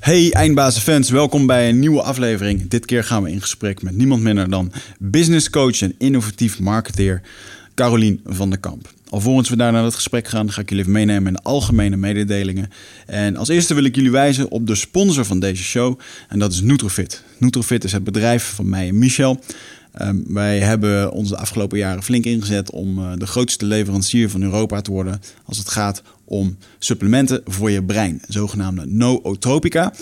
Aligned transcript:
Hey 0.00 0.32
eindbazenfans, 0.32 1.10
welkom 1.10 1.46
bij 1.46 1.68
een 1.68 1.78
nieuwe 1.78 2.02
aflevering. 2.02 2.68
Dit 2.68 2.86
keer 2.86 3.04
gaan 3.04 3.22
we 3.22 3.30
in 3.30 3.40
gesprek 3.40 3.82
met 3.82 3.96
niemand 3.96 4.22
minder 4.22 4.50
dan 4.50 4.72
business 4.98 5.50
coach 5.50 5.82
en 5.82 5.94
innovatief 5.98 6.60
marketeer 6.60 7.22
Carolien 7.74 8.20
van 8.24 8.50
der 8.50 8.58
Kamp. 8.58 8.92
Alvorens 9.08 9.48
we 9.48 9.56
daar 9.56 9.72
naar 9.72 9.84
het 9.84 9.94
gesprek 9.94 10.28
gaan, 10.28 10.52
ga 10.52 10.60
ik 10.60 10.68
jullie 10.68 10.84
even 10.84 10.96
meenemen 10.96 11.26
in 11.26 11.32
de 11.32 11.42
algemene 11.42 11.96
mededelingen. 11.96 12.70
En 13.06 13.36
als 13.36 13.48
eerste 13.48 13.74
wil 13.74 13.84
ik 13.84 13.94
jullie 13.94 14.10
wijzen 14.10 14.50
op 14.50 14.66
de 14.66 14.74
sponsor 14.74 15.24
van 15.24 15.40
deze 15.40 15.62
show 15.62 15.98
en 16.28 16.38
dat 16.38 16.52
is 16.52 16.60
Nutrofit. 16.60 17.22
Nutrofit 17.38 17.84
is 17.84 17.92
het 17.92 18.04
bedrijf 18.04 18.44
van 18.54 18.68
mij 18.68 18.88
en 18.88 18.98
Michel. 18.98 19.40
Ehm, 19.92 20.16
wij 20.26 20.58
hebben 20.58 21.12
ons 21.12 21.28
de 21.28 21.36
afgelopen 21.36 21.78
jaren 21.78 22.02
flink 22.02 22.24
ingezet 22.24 22.70
om 22.70 22.98
uh, 22.98 23.12
de 23.16 23.26
grootste 23.26 23.66
leverancier 23.66 24.30
van 24.30 24.42
Europa 24.42 24.80
te 24.80 24.90
worden 24.90 25.20
als 25.44 25.58
het 25.58 25.68
gaat 25.68 26.02
om 26.30 26.56
supplementen 26.78 27.40
voor 27.44 27.70
je 27.70 27.84
brein, 27.84 28.22
zogenaamde 28.28 28.86
nootropica. 28.86 29.92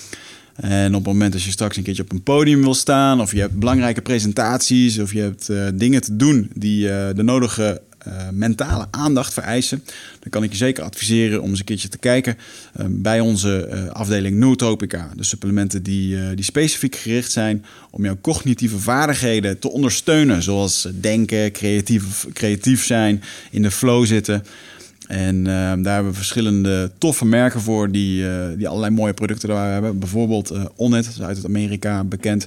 En 0.55 0.95
op 0.95 1.05
het 1.05 1.13
moment 1.13 1.33
dat 1.33 1.43
je 1.43 1.51
straks 1.51 1.77
een 1.77 1.83
keertje 1.83 2.03
op 2.03 2.13
een 2.13 2.23
podium 2.23 2.63
wil 2.63 2.75
staan, 2.75 3.21
of 3.21 3.33
je 3.33 3.41
hebt 3.41 3.59
belangrijke 3.59 4.03
presentaties, 4.03 4.99
of 4.99 5.13
je 5.13 5.21
hebt 5.21 5.49
uh, 5.49 5.69
dingen 5.75 6.01
te 6.01 6.17
doen 6.17 6.51
die 6.55 6.87
uh, 6.87 7.07
de 7.15 7.23
nodige 7.23 7.83
uh, 8.09 8.13
mentale 8.33 8.87
aandacht 8.91 9.33
vereisen, 9.33 9.83
dan 10.21 10.31
kan 10.31 10.43
ik 10.43 10.51
je 10.51 10.57
zeker 10.57 10.85
adviseren 10.85 11.43
om 11.43 11.51
eens 11.51 11.59
een 11.59 11.65
keertje 11.65 11.89
te 11.89 11.99
kijken 11.99 12.37
bij 12.87 13.21
onze 13.21 13.69
afdeling 13.93 14.37
Nootropica. 14.37 15.11
De 15.17 15.25
supplementen 15.25 15.83
die, 15.83 16.35
die 16.35 16.45
specifiek 16.45 16.97
gericht 16.97 17.33
zijn 17.33 17.65
om 17.91 18.05
jouw 18.05 18.19
cognitieve 18.21 18.79
vaardigheden 18.79 19.59
te 19.59 19.71
ondersteunen, 19.71 20.43
zoals 20.43 20.89
denken, 21.01 21.53
creatief, 21.53 22.27
creatief 22.33 22.85
zijn, 22.85 23.23
in 23.51 23.63
de 23.63 23.71
flow 23.71 24.07
zitten. 24.07 24.45
En 25.09 25.37
uh, 25.37 25.45
daar 25.45 25.95
hebben 25.95 26.07
we 26.07 26.17
verschillende 26.17 26.91
toffe 26.99 27.25
merken 27.25 27.61
voor 27.61 27.91
die, 27.91 28.23
uh, 28.23 28.47
die 28.57 28.69
allerlei 28.69 28.95
mooie 28.95 29.15
producten 29.15 29.49
daar 29.49 29.73
hebben. 29.73 29.99
Bijvoorbeeld 29.99 30.53
uh, 30.53 30.65
Onnet, 30.77 31.19
uit 31.23 31.45
Amerika 31.45 32.05
bekend. 32.05 32.47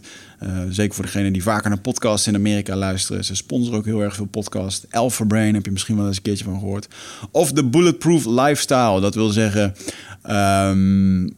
zeker 0.69 0.95
voor 0.95 1.05
degenen 1.05 1.33
die 1.33 1.43
vaker 1.43 1.69
naar 1.69 1.79
podcasts 1.79 2.27
in 2.27 2.35
Amerika 2.35 2.75
luisteren. 2.75 3.25
Ze 3.25 3.35
sponsoren 3.35 3.77
ook 3.77 3.85
heel 3.85 4.01
erg 4.01 4.15
veel 4.15 4.25
podcasts. 4.25 4.85
Alpha 4.89 5.25
Brain 5.25 5.53
heb 5.53 5.65
je 5.65 5.71
misschien 5.71 5.95
wel 5.95 6.07
eens 6.07 6.15
een 6.15 6.21
keertje 6.21 6.43
van 6.43 6.59
gehoord. 6.59 6.87
Of 7.31 7.51
de 7.51 7.63
Bulletproof 7.63 8.25
Lifestyle. 8.25 9.01
Dat 9.01 9.15
wil 9.15 9.29
zeggen, 9.29 9.75
um, 10.23 11.33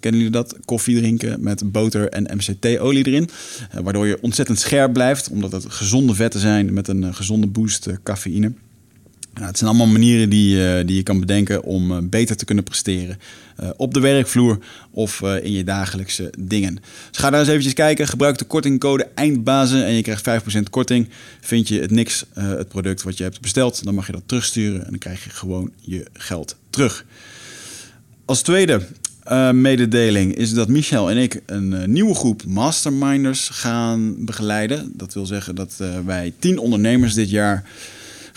kennen 0.00 0.20
jullie 0.20 0.30
dat? 0.30 0.56
Koffie 0.64 0.98
drinken 0.98 1.42
met 1.42 1.72
boter 1.72 2.08
en 2.08 2.36
MCT-olie 2.36 3.06
erin. 3.06 3.28
waardoor 3.82 4.06
je 4.06 4.18
ontzettend 4.20 4.58
scherp 4.58 4.92
blijft. 4.92 5.30
Omdat 5.30 5.52
het 5.52 5.64
gezonde 5.68 6.14
vetten 6.14 6.40
zijn 6.40 6.72
met 6.72 6.88
een 6.88 7.14
gezonde 7.14 7.46
boost 7.46 7.88
cafeïne. 8.02 8.52
Nou, 9.38 9.50
het 9.50 9.58
zijn 9.58 9.70
allemaal 9.70 9.92
manieren 9.92 10.28
die, 10.28 10.56
uh, 10.56 10.86
die 10.86 10.96
je 10.96 11.02
kan 11.02 11.20
bedenken 11.20 11.62
om 11.62 11.92
uh, 11.92 11.98
beter 12.02 12.36
te 12.36 12.44
kunnen 12.44 12.64
presteren. 12.64 13.18
Uh, 13.60 13.68
op 13.76 13.94
de 13.94 14.00
werkvloer 14.00 14.58
of 14.90 15.22
in 15.22 15.52
je 15.52 15.64
dagelijkse 15.64 16.32
dingen. 16.38 16.74
Dus 17.10 17.18
ga 17.20 17.30
daar 17.30 17.40
eens 17.40 17.48
eventjes 17.48 17.72
kijken. 17.72 18.08
Gebruik 18.08 18.38
de 18.38 18.44
kortingcode 18.44 19.08
EINDBAZEN 19.14 19.84
en 19.84 19.92
je 19.92 20.02
krijgt 20.02 20.28
5% 20.58 20.62
korting. 20.70 21.08
Vind 21.40 21.68
je 21.68 21.80
het 21.80 21.90
niks, 21.90 22.24
het 22.34 22.68
product 22.68 23.02
wat 23.02 23.16
je 23.16 23.22
hebt 23.22 23.40
besteld, 23.40 23.84
dan 23.84 23.94
mag 23.94 24.06
je 24.06 24.12
dat 24.12 24.22
terugsturen 24.26 24.84
en 24.84 24.90
dan 24.90 24.98
krijg 24.98 25.24
je 25.24 25.30
gewoon 25.30 25.70
je 25.80 26.06
geld 26.12 26.56
terug. 26.70 27.04
Als 28.24 28.42
tweede 28.42 28.86
mededeling 29.52 30.34
is 30.34 30.52
dat 30.52 30.68
Michel 30.68 31.10
en 31.10 31.16
ik 31.16 31.40
een 31.46 31.92
nieuwe 31.92 32.14
groep 32.14 32.44
masterminders 32.44 33.48
gaan 33.48 34.24
begeleiden. 34.24 34.92
Dat 34.94 35.14
wil 35.14 35.26
zeggen 35.26 35.54
dat 35.54 35.74
wij 36.04 36.32
10 36.38 36.58
ondernemers 36.58 37.14
dit 37.14 37.30
jaar 37.30 37.64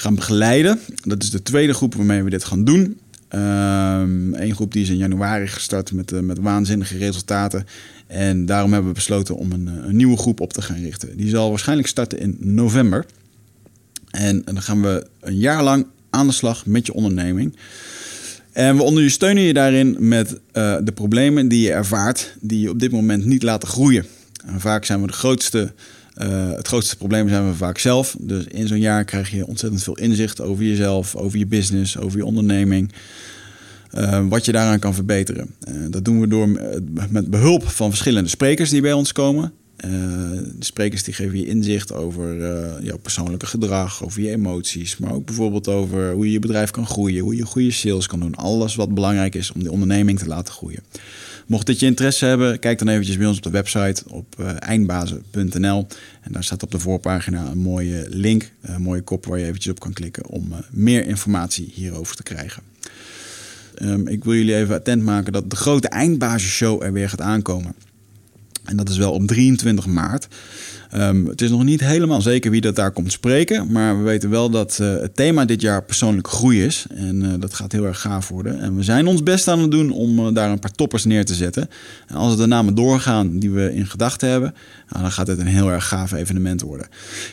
gaan 0.02 0.16
begeleiden. 0.16 0.80
Dat 1.04 1.24
is 1.24 1.30
de 1.30 1.44
tweede 1.44 1.74
groep 1.74 1.96
waarmee 1.96 2.24
we 2.24 2.30
dit 2.30 2.44
gaan 2.44 2.64
doen. 2.64 3.00
Eén 3.30 4.56
groep 4.56 4.74
die 4.74 4.82
is 4.82 4.90
in 4.90 4.98
januari 4.98 5.48
gestart 5.48 5.92
met, 5.92 6.12
uh, 6.12 6.20
met 6.20 6.40
waanzinnige 6.40 6.98
resultaten. 6.98 7.66
En 8.08 8.46
daarom 8.46 8.72
hebben 8.72 8.90
we 8.90 8.96
besloten 8.96 9.36
om 9.36 9.52
een, 9.52 9.68
een, 9.68 9.96
nieuwe 9.96 10.18
groep 10.18 10.40
op 10.40 10.54
te 10.54 10.62
gaan 10.62 10.82
richten. 10.82 11.18
Die 11.18 11.30
zal 11.30 11.50
waarschijnlijk 11.50 11.88
starten 11.88 12.20
in 12.20 12.38
november. 12.40 13.06
En, 14.12 14.42
dan 14.46 14.62
gaan 14.62 14.82
we 14.82 15.08
een 15.20 15.38
jaar 15.38 15.64
lang 15.64 15.86
aan 16.10 16.28
de 16.28 16.34
slag 16.34 16.66
met 16.66 16.86
je 16.86 16.94
onderneming. 16.94 17.56
En 18.52 18.76
we 18.76 18.84
ondersteunen 18.84 19.44
je 19.44 19.54
daarin 19.54 19.96
met 20.00 20.32
uh, 20.32 20.78
de 20.84 20.92
problemen 20.92 21.48
die 21.48 21.62
je 21.62 21.72
ervaart, 21.72 22.36
die 22.40 22.60
je 22.60 22.70
op 22.70 22.80
dit 22.80 22.92
moment 22.92 23.26
niet 23.26 23.44
laten 23.44 23.68
groeien. 23.68 24.06
En 24.46 24.60
vaak 24.60 24.86
zijn 24.86 25.02
we 25.02 25.08
de 25.08 25.14
grootste 25.14 25.74
uh, 26.18 26.52
het 26.52 26.68
grootste 26.68 26.98
probleem 26.98 27.30
zijn 27.30 27.48
we 27.48 27.56
vaak 27.56 27.78
zelf. 27.78 28.16
Dus 28.20 28.46
in 28.46 28.68
zo'n 28.68 28.80
jaar 28.80 29.06
krijg 29.06 29.32
je 29.32 29.48
ontzettend 29.48 29.84
veel 29.84 29.98
inzicht 29.98 30.42
over 30.42 30.64
jezelf, 30.64 31.16
over 31.16 31.38
je 31.40 31.46
business, 31.46 31.98
over 31.98 32.18
je 32.18 32.26
onderneming. 32.26 32.92
Uh, 33.98 34.28
wat 34.28 34.46
je 34.46 34.52
daaraan 34.52 34.80
kan 34.80 34.94
verbeteren. 34.94 35.56
Uh, 35.70 35.76
dat 35.90 36.06
doen 36.06 36.20
we 36.20 36.28
door 36.28 36.50
met 37.10 37.30
behulp 37.30 37.68
van 37.68 37.90
verschillende 37.90 38.30
sprekers 38.30 38.70
die 38.70 38.82
bij 38.82 38.94
ons 38.94 39.12
komen. 39.12 39.54
de 39.78 40.56
sprekers 40.60 41.04
die 41.04 41.14
geven 41.14 41.38
je 41.38 41.48
inzicht 41.48 41.94
over 41.94 42.36
jouw 42.84 42.98
persoonlijke 42.98 43.46
gedrag, 43.46 44.04
over 44.04 44.22
je 44.22 44.30
emoties, 44.30 44.98
maar 44.98 45.14
ook 45.14 45.26
bijvoorbeeld 45.26 45.68
over 45.68 46.12
hoe 46.12 46.26
je 46.26 46.32
je 46.32 46.40
bedrijf 46.40 46.72
kan 46.72 46.86
groeien, 46.86 47.24
hoe 47.24 47.36
je 47.36 47.46
goede 47.46 47.72
sales 47.72 48.08
kan 48.08 48.20
doen. 48.20 48.36
Alles 48.36 48.76
wat 48.76 48.94
belangrijk 48.94 49.36
is 49.36 49.52
om 49.52 49.64
de 49.64 49.72
onderneming 49.72 50.20
te 50.20 50.28
laten 50.28 50.54
groeien. 50.54 50.84
Mocht 51.52 51.66
dit 51.66 51.80
je 51.80 51.86
interesse 51.86 52.26
hebben, 52.26 52.60
kijk 52.60 52.80
dan 52.80 52.88
eventjes 52.88 53.18
bij 53.18 53.28
ons 53.28 53.38
op 53.38 53.44
de 53.44 53.50
website 53.50 54.04
op 54.08 54.36
uh, 54.40 54.52
eindbazen.nl. 54.60 55.88
En 56.22 56.32
daar 56.32 56.44
staat 56.44 56.64
op 56.64 56.72
de 56.72 56.80
voorpagina 56.80 57.46
een 57.46 57.58
mooie 57.58 58.06
link, 58.10 58.52
een 58.62 58.82
mooie 58.82 59.02
kop 59.02 59.26
waar 59.26 59.40
je 59.40 59.46
eventjes 59.46 59.72
op 59.72 59.80
kan 59.80 59.94
klikken 59.94 60.28
om 60.28 60.52
uh, 60.52 60.58
meer 60.72 61.06
informatie 61.06 61.72
hierover 61.74 62.16
te 62.16 62.24
krijgen. 62.24 62.64
Um, 63.82 64.08
ik 64.08 64.24
wil 64.24 64.34
jullie 64.34 64.56
even 64.56 64.76
attent 64.76 65.04
maken 65.04 65.34
dat 65.34 65.50
de 65.50 65.56
grote 65.56 65.88
eindbazenshow 65.88 66.84
er 66.84 66.94
weer 66.94 67.10
gaat 67.10 67.22
aankomen. 67.22 67.74
En 68.66 68.78
dat 68.78 68.90
is 68.90 68.98
wel 68.98 69.12
op 69.12 69.28
23 69.28 69.86
maart. 69.86 70.28
Um, 70.98 71.28
het 71.28 71.42
is 71.42 71.50
nog 71.50 71.64
niet 71.64 71.80
helemaal 71.80 72.22
zeker 72.22 72.52
wie 72.52 72.62
dat 72.62 72.76
daar 72.76 72.92
komt 72.92 73.12
spreken. 73.12 73.72
Maar 73.72 73.98
we 73.98 74.04
weten 74.04 74.30
wel 74.30 74.50
dat 74.50 74.78
uh, 74.82 74.94
het 74.94 75.16
thema 75.16 75.46
dit 75.46 75.62
jaar 75.62 75.84
persoonlijk 75.84 76.28
groei 76.28 76.64
is. 76.64 76.86
En 76.96 77.24
uh, 77.24 77.30
dat 77.40 77.54
gaat 77.54 77.72
heel 77.72 77.86
erg 77.86 78.02
gaaf 78.02 78.30
worden. 78.30 78.60
En 78.60 78.76
we 78.76 78.84
zijn 78.84 79.08
ons 79.08 79.24
best 79.24 79.48
aan 79.48 79.60
het 79.60 79.72
doen 79.72 79.92
om 79.92 80.20
uh, 80.20 80.34
daar 80.34 80.50
een 80.50 80.60
paar 80.60 80.72
toppers 80.72 81.06
neer 81.06 81.26
te 81.26 81.34
zetten. 81.34 81.70
En 82.08 82.16
als 82.16 82.38
de 82.38 82.46
namen 82.46 82.76
doorgaan 82.76 83.40
die 83.40 83.52
we 83.52 83.74
in 83.74 83.86
gedachten 83.86 84.30
hebben, 84.30 84.54
nou, 84.90 85.02
dan 85.02 85.12
gaat 85.12 85.28
het 85.28 85.40
een 85.40 85.48
heel 85.48 85.72
erg 85.72 85.88
gaaf 85.88 86.12
evenement 86.12 86.62
worden. 86.62 86.88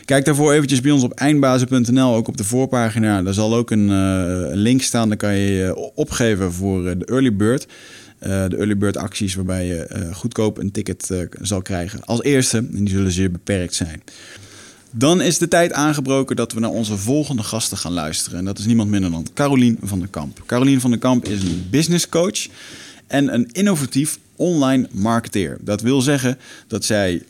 Kijk 0.05 0.25
daarvoor 0.25 0.53
eventjes 0.53 0.81
bij 0.81 0.91
ons 0.91 1.03
op 1.03 1.13
eindbazen.nl, 1.13 2.15
ook 2.15 2.27
op 2.27 2.37
de 2.37 2.43
voorpagina. 2.43 3.23
Daar 3.23 3.33
zal 3.33 3.55
ook 3.55 3.71
een, 3.71 3.89
een 3.89 4.57
link 4.57 4.81
staan. 4.81 5.07
Dan 5.07 5.17
kan 5.17 5.35
je 5.35 5.51
je 5.51 5.91
opgeven 5.95 6.53
voor 6.53 6.83
de 6.83 7.05
early 7.05 7.35
bird. 7.35 7.67
Uh, 8.23 8.45
de 8.47 8.57
early 8.57 8.77
bird 8.77 8.97
acties 8.97 9.35
waarbij 9.35 9.65
je 9.65 9.89
uh, 9.95 10.15
goedkoop 10.15 10.57
een 10.57 10.71
ticket 10.71 11.09
uh, 11.11 11.21
zal 11.41 11.61
krijgen 11.61 12.03
als 12.03 12.23
eerste. 12.23 12.57
En 12.57 12.83
die 12.83 12.89
zullen 12.89 13.11
zeer 13.11 13.31
beperkt 13.31 13.73
zijn. 13.73 14.03
Dan 14.91 15.21
is 15.21 15.37
de 15.37 15.47
tijd 15.47 15.73
aangebroken 15.73 16.35
dat 16.35 16.53
we 16.53 16.59
naar 16.59 16.69
onze 16.69 16.97
volgende 16.97 17.43
gasten 17.43 17.77
gaan 17.77 17.91
luisteren. 17.91 18.39
En 18.39 18.45
dat 18.45 18.59
is 18.59 18.65
niemand 18.65 18.89
minder 18.89 19.11
dan 19.11 19.27
Carolien 19.33 19.77
van 19.83 19.99
der 19.99 20.07
Kamp. 20.07 20.43
Carolien 20.45 20.81
van 20.81 20.89
der 20.89 20.99
Kamp 20.99 21.27
is 21.27 21.43
een 21.43 21.67
business 21.71 22.09
coach 22.09 22.47
en 23.07 23.33
een 23.33 23.51
innovatief 23.51 24.19
online 24.35 24.87
marketeer. 24.91 25.57
Dat 25.61 25.81
wil 25.81 26.01
zeggen 26.01 26.37
dat 26.67 26.85
zij 26.85 27.23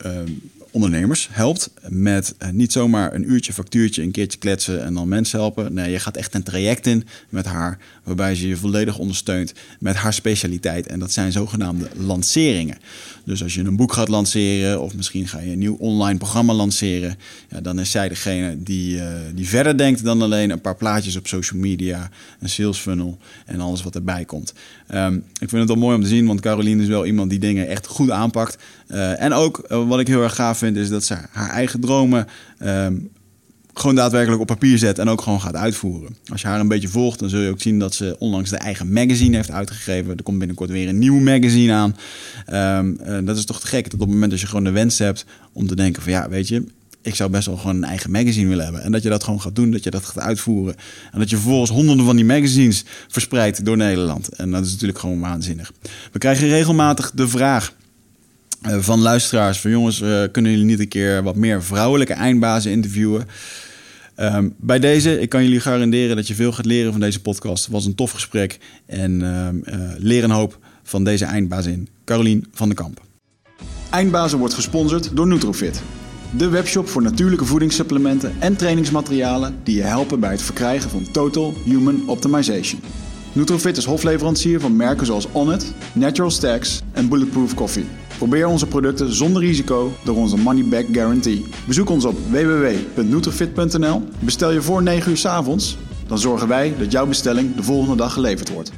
ondernemers 0.72 1.28
helpt 1.32 1.72
met 1.88 2.36
niet 2.52 2.72
zomaar 2.72 3.14
een 3.14 3.32
uurtje 3.32 3.54
factuurtje, 3.54 4.02
een 4.02 4.12
keertje 4.12 4.40
kletsen 4.40 4.84
en 4.84 4.94
dan 4.94 5.08
mensen 5.08 5.40
helpen. 5.40 5.74
Nee, 5.74 5.92
je 5.92 6.00
gaat 6.00 6.18
echt 6.18 6.34
een 6.34 6.44
traject 6.44 6.88
in 6.88 7.04
met 7.30 7.46
haar, 7.46 7.78
waarbij 8.10 8.36
ze 8.36 8.48
je 8.48 8.58
volledig 8.58 8.98
ondersteunt 8.98 9.54
met 9.80 9.96
haar 9.96 10.14
specialiteit. 10.14 10.88
En 10.88 11.00
dat 11.00 11.12
zijn 11.12 11.32
zogenaamde 11.32 11.88
lanceringen. 11.98 12.78
Dus 13.24 13.44
als 13.44 13.54
je 13.54 13.62
een 13.62 13.76
boek 13.76 13.94
gaat 13.94 14.08
lanceren 14.08 14.82
of 14.82 14.96
misschien 14.96 15.28
ga 15.28 15.40
je 15.40 15.52
een 15.52 15.58
nieuw 15.58 15.76
online 15.80 16.18
programma 16.18 16.54
lanceren, 16.54 17.18
ja, 17.50 17.62
dan 17.62 17.80
is 17.80 17.92
zij 17.92 18.10
degene 18.10 18.64
die, 18.64 18.96
uh, 18.96 19.06
die 19.36 19.48
verder 19.48 19.78
denkt 19.78 20.04
dan 20.04 20.22
alleen 20.22 20.50
een 20.50 20.62
paar 20.62 20.76
plaatjes 20.76 21.16
op 21.16 21.28
social 21.28 21.60
media, 21.60 22.10
een 22.40 22.50
sales 22.50 22.78
funnel 22.78 23.18
en 23.46 23.60
alles 23.60 23.84
wat 23.84 23.96
erbij 23.96 24.26
komt. 24.26 24.54
Um, 24.94 25.16
ik 25.16 25.50
vind 25.50 25.52
het 25.52 25.68
wel 25.68 25.78
mooi 25.78 25.96
om 25.96 26.04
te 26.04 26.08
zien, 26.08 26.26
want 26.26 26.42
Caroline 26.42 26.82
is 26.82 26.88
wel 26.88 27.06
iemand 27.06 27.30
die 27.30 27.40
dingen 27.40 27.68
echt 27.68 27.88
goed 27.88 28.12
aanpakt. 28.12 28.58
Uh, 28.88 29.22
en 29.22 29.34
ook 29.34 29.68
wat 29.68 30.00
ik 30.00 30.08
heel 30.08 30.24
erg 30.24 30.36
gaaf 30.36 30.58
vind, 30.58 30.78
is 30.78 30.90
dat 30.90 31.04
ze 31.04 31.16
haar 31.32 31.50
eigen 31.50 31.80
dromen 31.80 32.28
um, 32.64 33.10
gewoon 33.80 33.96
daadwerkelijk 33.96 34.42
op 34.42 34.48
papier 34.48 34.78
zet 34.78 35.00
en 35.00 35.10
ook 35.10 35.22
gewoon 35.22 35.42
gaat 35.42 35.56
uitvoeren. 35.56 36.16
Als 36.32 36.42
je 36.42 36.48
haar 36.48 36.60
een 36.60 36.68
beetje 36.68 36.88
volgt, 36.88 37.20
dan 37.20 37.30
zul 37.30 37.40
je 37.40 37.50
ook 37.50 37.62
zien 37.62 37.80
dat 37.80 37.96
ze 37.96 38.16
onlangs 38.20 38.50
de 38.50 38.58
eigen 38.58 38.94
magazine 38.94 39.36
heeft 39.36 39.52
uitgegeven. 39.52 40.18
Er 40.18 40.24
komt 40.24 40.38
binnenkort 40.38 40.70
weer 40.70 40.88
een 40.88 41.00
nieuw 41.00 41.20
magazine 41.20 41.74
aan. 41.74 41.96
Um, 42.80 43.00
uh, 43.08 43.18
dat 43.24 43.38
is 43.38 43.46
toch 43.46 43.60
te 43.60 43.68
gek 43.68 43.84
dat 43.84 43.94
op 43.94 44.00
het 44.00 44.10
moment 44.10 44.32
dat 44.32 44.40
je 44.40 44.48
gewoon 44.48 44.64
de 44.64 44.72
wens 44.72 45.00
hebt 45.00 45.26
om 45.54 45.68
te 45.68 45.76
denken 45.76 46.02
van 46.02 46.12
ja, 46.12 46.30
weet 46.30 46.48
je, 46.48 46.64
ik 47.02 47.16
zou 47.16 47.30
best 47.30 47.46
wel 47.46 47.58
gewoon 47.58 47.76
een 47.76 47.84
eigen 47.84 48.12
magazine 48.12 48.50
willen 48.50 48.64
hebben. 48.64 48.84
En 48.84 48.92
dat 48.92 49.04
je 49.04 49.10
dat 49.10 49.24
gewoon 49.24 49.42
gaat 49.42 49.56
doen, 49.56 49.72
dat 49.72 49.84
je 49.84 49.90
dat 49.90 50.06
gaat 50.06 50.24
uitvoeren. 50.24 50.76
En 51.12 51.20
dat 51.20 51.30
je 51.30 51.36
vervolgens 51.36 51.72
honderden 51.72 52.06
van 52.06 52.16
die 52.16 52.26
magazines 52.26 52.84
verspreidt 53.08 53.66
door 53.66 53.78
Nederland. 53.78 54.28
En 54.28 54.52
dat 54.52 54.66
is 54.66 54.72
natuurlijk 54.72 55.00
gewoon 55.00 55.20
waanzinnig. 55.20 55.72
We 56.12 56.20
krijgen 56.20 56.48
regelmatig 56.48 57.12
de 57.16 57.28
vraag 57.28 57.74
uh, 58.68 58.78
van 58.80 59.00
luisteraars 59.00 59.60
van 59.60 59.72
jongens, 59.72 60.02
uh, 60.02 60.24
kunnen 60.32 60.52
jullie 60.52 60.66
niet 60.66 60.80
een 60.80 60.88
keer 60.88 61.24
wat 61.24 61.36
meer 61.36 61.64
vrouwelijke 61.64 62.14
eindbazen 62.14 62.72
interviewen? 62.72 63.28
Um, 64.22 64.54
bij 64.58 64.80
deze, 64.80 65.20
ik 65.20 65.30
kan 65.30 65.44
jullie 65.44 65.60
garanderen 65.60 66.16
dat 66.16 66.28
je 66.28 66.36
veel 66.36 66.52
gaat 66.52 66.66
leren 66.66 66.92
van 66.92 67.02
deze 67.02 67.22
podcast. 67.22 67.64
Het 67.64 67.74
was 67.74 67.86
een 67.86 67.96
tof 67.96 68.12
gesprek 68.12 68.60
en 68.86 69.22
um, 69.22 69.64
uh, 69.66 69.80
leer 69.98 70.24
een 70.24 70.32
hoop 70.32 70.58
van 70.84 71.04
deze 71.04 71.26
eindbazin, 71.26 71.90
Carolien 72.06 72.48
van 72.52 72.68
den 72.68 72.78
Kamp. 72.78 73.02
Eindbazen 73.90 74.40
wordt 74.40 74.54
gesponsord 74.54 75.16
door 75.16 75.28
Nutrofit. 75.28 75.82
De 76.38 76.48
webshop 76.48 76.88
voor 76.88 77.02
natuurlijke 77.02 77.46
voedingssupplementen 77.46 78.34
en 78.40 78.56
trainingsmaterialen 78.56 79.56
die 79.64 79.76
je 79.76 79.84
helpen 79.84 80.20
bij 80.20 80.32
het 80.32 80.42
verkrijgen 80.42 80.90
van 80.90 81.12
Total 81.12 81.54
Human 81.66 82.10
Optimization. 82.10 82.82
Nutrofit 83.34 83.78
is 83.78 83.86
hofleverancier 83.86 84.60
van 84.60 84.76
merken 84.76 85.06
zoals 85.06 85.28
Onnit, 85.32 85.74
Natural 85.94 86.32
Stacks 86.32 86.82
en 86.92 87.10
Bulletproof 87.10 87.54
Coffee. 87.54 87.86
Probeer 88.20 88.48
onze 88.48 88.68
producten 88.68 89.14
zonder 89.14 89.42
risico 89.42 89.92
door 90.04 90.16
onze 90.16 90.38
money 90.38 90.64
back 90.64 90.86
guarantee. 90.92 91.46
Bezoek 91.66 91.90
ons 91.90 92.06
op 92.06 92.16
www.nutrofit.nl. 92.30 94.04
Bestel 94.20 94.52
je 94.52 94.62
voor 94.62 94.84
9 94.84 95.12
uur 95.12 95.18
's 95.18 95.26
avonds, 95.26 95.78
dan 96.08 96.18
zorgen 96.18 96.48
wij 96.48 96.74
dat 96.80 96.92
jouw 96.92 97.06
bestelling 97.06 97.56
de 97.56 97.64
volgende 97.64 97.96
dag 97.96 98.14
geleverd 98.14 98.50
wordt. 98.50 98.72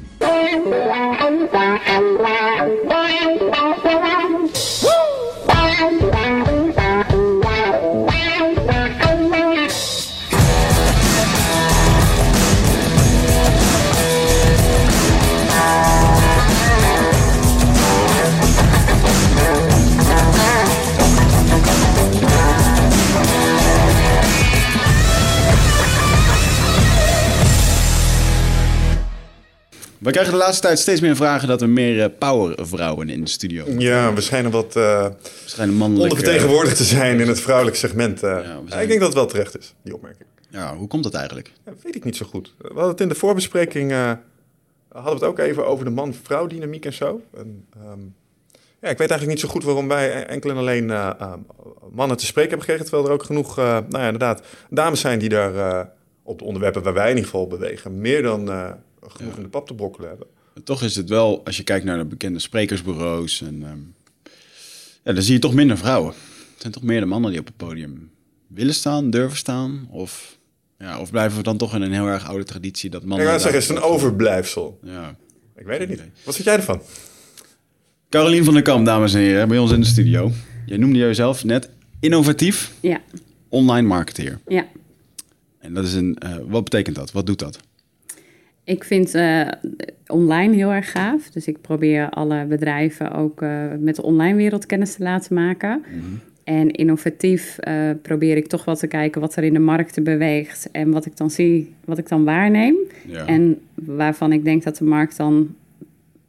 We 30.02 30.10
krijgen 30.10 30.32
de 30.32 30.38
laatste 30.38 30.62
tijd 30.66 30.78
steeds 30.78 31.00
meer 31.00 31.16
vragen 31.16 31.48
dat 31.48 31.62
er 31.62 31.68
meer 31.68 31.96
uh, 31.96 32.04
powervrouwen 32.18 33.08
in 33.08 33.24
de 33.24 33.30
studio 33.30 33.64
Ja, 33.78 34.14
we 34.14 34.20
schijnen 34.20 34.50
wat 34.50 34.76
uh, 34.76 35.06
ondervertegenwoordigd 35.78 36.76
te 36.76 36.84
zijn 36.84 37.20
in 37.20 37.28
het 37.28 37.40
vrouwelijk 37.40 37.76
segment. 37.76 38.22
Uh, 38.22 38.30
ja, 38.30 38.60
zijn... 38.66 38.82
Ik 38.82 38.88
denk 38.88 39.00
dat 39.00 39.08
het 39.08 39.18
wel 39.18 39.26
terecht 39.26 39.58
is, 39.58 39.74
die 39.82 39.94
opmerking. 39.94 40.28
Ja, 40.48 40.76
hoe 40.76 40.88
komt 40.88 41.02
dat 41.02 41.14
eigenlijk? 41.14 41.52
Ja, 41.64 41.72
weet 41.82 41.94
ik 41.94 42.04
niet 42.04 42.16
zo 42.16 42.26
goed. 42.26 42.54
We 42.58 42.66
hadden 42.66 42.88
het 42.88 43.00
in 43.00 43.08
de 43.08 43.14
voorbespreking, 43.14 43.92
hadden 43.92 44.22
we 44.88 45.10
het 45.10 45.22
ook 45.22 45.38
even 45.38 45.66
over 45.66 45.84
de 45.84 45.90
man-vrouw 45.90 46.46
dynamiek 46.46 46.84
en 46.84 46.92
zo. 46.92 47.20
En, 47.36 47.66
um, 47.92 48.14
ja, 48.80 48.88
ik 48.88 48.98
weet 48.98 49.10
eigenlijk 49.10 49.28
niet 49.28 49.40
zo 49.40 49.48
goed 49.48 49.64
waarom 49.64 49.88
wij 49.88 50.26
enkel 50.26 50.50
en 50.50 50.56
alleen 50.56 50.86
mannen 51.92 52.16
te 52.16 52.26
spreken 52.26 52.50
hebben 52.50 52.66
gekregen. 52.66 52.84
Terwijl 52.84 53.06
er 53.06 53.12
ook 53.12 53.22
genoeg, 53.22 53.56
nou 53.56 53.84
ja, 53.90 54.04
inderdaad, 54.04 54.42
dames 54.70 55.00
zijn 55.00 55.18
die 55.18 55.28
daar 55.28 55.88
op 56.22 56.38
de 56.38 56.44
onderwerpen 56.44 56.82
waar 56.82 56.94
wij 56.94 57.10
in 57.10 57.16
ieder 57.16 57.30
geval 57.30 57.46
bewegen, 57.46 58.00
meer 58.00 58.22
dan 58.22 58.50
genoeg 59.06 59.36
in 59.36 59.42
de 59.42 59.48
pap 59.48 59.66
te 59.66 59.74
brokkelen 59.74 60.08
hebben. 60.08 60.26
toch 60.64 60.82
is 60.82 60.96
het 60.96 61.08
wel, 61.08 61.44
als 61.44 61.56
je 61.56 61.62
kijkt 61.62 61.84
naar 61.84 61.98
de 61.98 62.04
bekende 62.04 62.38
sprekersbureaus, 62.38 63.40
en, 63.40 63.62
um, 63.62 63.94
ja, 65.04 65.12
dan 65.12 65.22
zie 65.22 65.34
je 65.34 65.40
toch 65.40 65.54
minder 65.54 65.78
vrouwen. 65.78 66.14
Het 66.52 66.60
zijn 66.60 66.72
toch 66.72 66.82
meer 66.82 67.00
de 67.00 67.06
mannen 67.06 67.30
die 67.30 67.40
op 67.40 67.46
het 67.46 67.56
podium 67.56 68.10
willen 68.46 68.74
staan, 68.74 69.10
durven 69.10 69.38
staan, 69.38 69.86
of, 69.90 70.38
ja, 70.78 71.00
of 71.00 71.10
blijven 71.10 71.36
we 71.36 71.42
dan 71.42 71.56
toch 71.56 71.74
in 71.74 71.82
een 71.82 71.92
heel 71.92 72.06
erg 72.06 72.26
oude 72.28 72.44
traditie 72.44 72.90
dat 72.90 73.04
mannen... 73.04 73.26
Ik 73.26 73.32
ga 73.32 73.38
zeggen, 73.38 73.60
is 73.60 73.68
het 73.68 73.76
een 73.76 73.82
overblijfsel. 73.82 74.78
Ja. 74.82 75.16
Ik 75.56 75.66
weet 75.66 75.80
het 75.80 75.88
niet. 75.88 76.02
Wat 76.24 76.34
vind 76.34 76.46
jij 76.46 76.56
ervan? 76.56 76.82
Carolien 78.08 78.44
van 78.44 78.54
der 78.54 78.62
Kamp, 78.62 78.86
dames 78.86 79.14
en 79.14 79.20
heren, 79.20 79.48
bij 79.48 79.58
ons 79.58 79.72
in 79.72 79.80
de 79.80 79.86
studio. 79.86 80.32
Jij 80.66 80.76
noemde 80.76 80.98
jezelf 80.98 81.44
net 81.44 81.68
innovatief 82.00 82.72
ja. 82.80 83.00
online 83.48 83.88
marketeer. 83.88 84.40
Ja. 84.48 84.66
En 85.58 85.74
dat 85.74 85.84
is 85.84 85.94
een, 85.94 86.18
uh, 86.26 86.36
wat 86.46 86.64
betekent 86.64 86.96
dat? 86.96 87.12
Wat 87.12 87.26
doet 87.26 87.38
dat? 87.38 87.58
Ik 88.72 88.84
vind 88.84 89.14
uh, 89.14 89.48
online 90.06 90.54
heel 90.54 90.72
erg 90.72 90.90
gaaf. 90.90 91.30
Dus 91.30 91.46
ik 91.46 91.60
probeer 91.60 92.10
alle 92.10 92.44
bedrijven 92.44 93.12
ook 93.12 93.42
uh, 93.42 93.64
met 93.78 93.96
de 93.96 94.02
online 94.02 94.36
wereld 94.36 94.66
kennis 94.66 94.94
te 94.94 95.02
laten 95.02 95.34
maken. 95.34 95.84
Mhm. 95.88 96.00
En 96.44 96.70
innovatief 96.70 97.58
uh, 97.68 97.90
probeer 98.02 98.36
ik 98.36 98.46
toch 98.46 98.64
wel 98.64 98.76
te 98.76 98.86
kijken 98.86 99.20
wat 99.20 99.36
er 99.36 99.44
in 99.44 99.52
de 99.52 99.58
markten 99.58 100.04
beweegt. 100.04 100.70
En 100.70 100.90
wat 100.90 101.06
ik 101.06 101.16
dan 101.16 101.30
zie, 101.30 101.74
wat 101.84 101.98
ik 101.98 102.08
dan 102.08 102.24
waarneem. 102.24 102.76
Ja. 103.06 103.26
En 103.26 103.60
waarvan 103.74 104.32
ik 104.32 104.44
denk 104.44 104.62
dat 104.62 104.76
de 104.76 104.84
markt 104.84 105.16
dan 105.16 105.54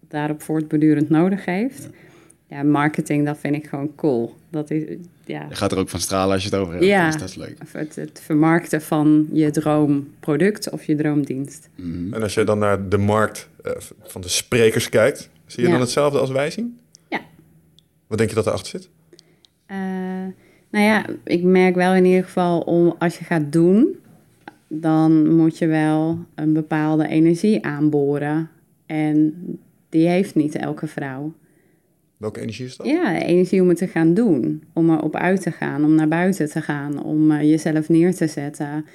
daarop 0.08 0.42
voortbedurend 0.42 1.10
nodig 1.10 1.46
heeft. 1.46 1.84
Ja. 1.84 1.98
Ja, 2.54 2.64
marketing, 2.64 3.26
dat 3.26 3.38
vind 3.38 3.56
ik 3.56 3.68
gewoon 3.68 3.96
cool. 3.96 4.36
Dat 4.50 4.72
is, 4.72 4.98
ja. 5.26 5.46
Je 5.50 5.56
gaat 5.56 5.72
er 5.72 5.78
ook 5.78 5.90
van 5.90 6.00
stralen 6.00 6.34
als 6.34 6.44
je 6.44 6.50
het 6.50 6.60
over 6.60 6.74
hebt. 6.74 6.86
Ja, 6.86 7.06
dus 7.06 7.20
dat 7.20 7.30
is 7.30 7.36
leuk. 7.36 7.58
Het, 7.72 7.96
het, 7.96 8.22
vermarkten 8.24 8.82
van 8.82 9.28
je 9.32 9.52
droomproduct 9.52 10.70
of 10.70 10.84
je 10.84 10.96
droomdienst. 10.96 11.70
Mhm. 11.76 12.14
En 12.14 12.22
als 12.22 12.34
je 12.34 12.44
dan 12.44 12.60
naar 12.60 12.90
de 12.90 12.98
markt 12.98 13.50
uh, 13.66 13.72
van 14.02 14.22
de 14.22 14.28
sprekers 14.28 14.90
kijkt, 14.90 15.30
zie 15.46 15.62
je 15.62 15.68
Ja. 15.68 15.74
dan 15.74 15.82
hetzelfde 15.82 16.20
als 16.20 16.32
wij 16.32 16.52
zien? 16.52 16.80
Ja. 17.08 17.22
Wat 18.08 18.18
denk 18.18 18.30
je 18.30 18.36
dat 18.36 18.48
erachter 18.48 18.68
zit? 18.68 18.90
Uh, 19.72 19.78
nou 20.70 20.86
ja, 20.86 21.06
ik 21.24 21.44
merk 21.44 21.76
wel 21.76 21.94
in 21.94 22.06
ieder 22.06 22.24
geval 22.24 22.60
om 22.60 22.96
als 23.00 23.18
je 23.18 23.26
gaat 23.26 23.52
doen, 23.52 23.96
dan 24.68 25.36
moet 25.36 25.58
je 25.58 25.68
wel 25.68 26.20
een 26.36 26.54
bepaalde 26.54 27.08
energie 27.08 27.66
aanboren. 27.66 28.50
En 28.86 29.34
die 29.90 30.08
heeft 30.08 30.36
niet 30.36 30.56
elke 30.56 30.88
vrouw. 30.88 31.34
Welke 32.24 32.42
energie 32.42 32.66
is 32.66 32.76
dat? 32.76 32.88
Ja, 32.88 33.22
energie 33.22 33.62
om 33.62 33.68
het 33.68 33.78
te 33.78 33.88
gaan 33.88 34.14
doen. 34.14 34.64
Om 34.74 34.90
erop 34.90 35.16
uit 35.16 35.42
te 35.42 35.52
gaan, 35.52 35.84
om 35.84 35.96
naar 35.96 36.08
buiten 36.08 36.50
te 36.50 36.62
gaan, 36.62 37.04
om 37.04 37.32
uh, 37.32 37.42
jezelf 37.42 37.90
neer 37.90 38.16
te 38.16 38.28
zetten. 38.28 38.86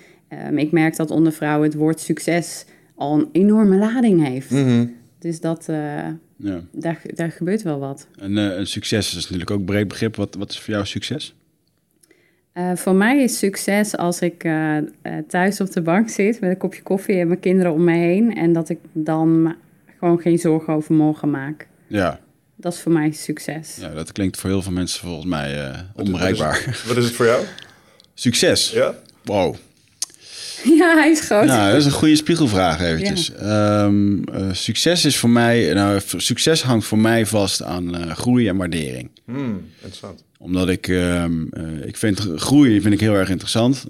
Um, 0.46 0.58
ik 0.58 0.72
merk 0.72 0.96
dat 0.96 1.10
onder 1.10 1.32
vrouwen 1.32 1.68
het 1.68 1.78
woord 1.78 2.00
succes 2.00 2.64
al 2.94 3.18
een 3.18 3.28
enorme 3.32 3.76
lading 3.76 4.26
heeft. 4.26 4.50
Mm 4.50 4.64
-hmm. 4.64 4.94
Dus 5.18 5.40
dat, 5.40 5.66
uh, 5.70 5.76
ja. 6.36 6.60
daar, 6.72 7.00
daar 7.14 7.30
gebeurt 7.30 7.62
wel 7.62 7.78
wat. 7.78 8.08
En 8.18 8.36
uh, 8.36 8.56
een 8.56 8.66
succes 8.66 9.16
is 9.16 9.22
natuurlijk 9.22 9.50
ook 9.50 9.58
een 9.58 9.64
breed 9.64 9.88
begrip. 9.88 10.16
Wat, 10.16 10.34
wat 10.34 10.50
is 10.50 10.60
voor 10.60 10.74
jou 10.74 10.86
succes? 10.86 11.34
Uh, 12.54 12.74
voor 12.74 12.94
mij 12.94 13.22
is 13.22 13.38
succes 13.38 13.96
als 13.96 14.20
ik 14.20 14.44
uh, 14.44 14.76
uh, 14.76 14.82
thuis 15.26 15.60
op 15.60 15.70
de 15.70 15.82
bank 15.82 16.08
zit 16.08 16.40
met 16.40 16.50
een 16.50 16.56
kopje 16.56 16.82
koffie 16.82 17.18
en 17.18 17.26
mijn 17.26 17.40
kinderen 17.40 17.72
om 17.72 17.84
me 17.84 17.96
heen. 17.96 18.34
En 18.34 18.52
dat 18.52 18.68
ik 18.68 18.78
dan 18.92 19.54
gewoon 19.98 20.20
geen 20.20 20.38
zorgen 20.38 20.74
over 20.74 20.94
morgen 20.94 21.30
maak. 21.30 21.68
Ja. 21.86 22.20
Dat 22.60 22.72
is 22.72 22.80
voor 22.80 22.92
mij 22.92 23.12
succes. 23.12 23.76
Ja, 23.80 23.88
dat 23.88 24.12
klinkt 24.12 24.36
voor 24.36 24.50
heel 24.50 24.62
veel 24.62 24.72
mensen 24.72 25.00
volgens 25.00 25.26
mij 25.26 25.74
onbereikbaar. 25.94 26.62
Wat 26.64 26.74
is, 26.74 26.84
wat 26.84 26.96
is 26.96 27.04
het 27.04 27.14
voor 27.14 27.26
jou? 27.26 27.44
Succes? 28.14 28.70
Ja. 28.70 28.94
Wow. 29.24 29.56
Ja, 30.78 30.94
hij 30.96 31.10
is 31.10 31.20
groot. 31.20 31.46
Nou, 31.46 31.70
dat 31.70 31.80
is 31.80 31.84
een 31.84 31.90
goede 31.90 32.16
spiegelvraag 32.16 32.80
eventjes. 32.80 33.32
Ja. 33.40 33.84
Um, 33.84 34.24
uh, 34.34 34.52
succes 34.52 35.04
is 35.04 35.16
voor 35.16 35.30
mij... 35.30 35.72
Nou, 35.72 36.00
succes 36.16 36.62
hangt 36.62 36.86
voor 36.86 36.98
mij 36.98 37.26
vast 37.26 37.62
aan 37.62 37.96
uh, 37.96 38.10
groei 38.10 38.48
en 38.48 38.56
waardering. 38.56 39.10
Hmm, 39.24 39.66
interessant. 39.74 40.24
Omdat 40.38 40.68
ik... 40.68 40.88
Um, 40.88 41.50
uh, 41.52 41.86
ik 41.86 41.96
vind 41.96 42.20
groei 42.36 42.80
vind 42.80 42.94
ik 42.94 43.00
heel 43.00 43.14
erg 43.14 43.30
interessant. 43.30 43.86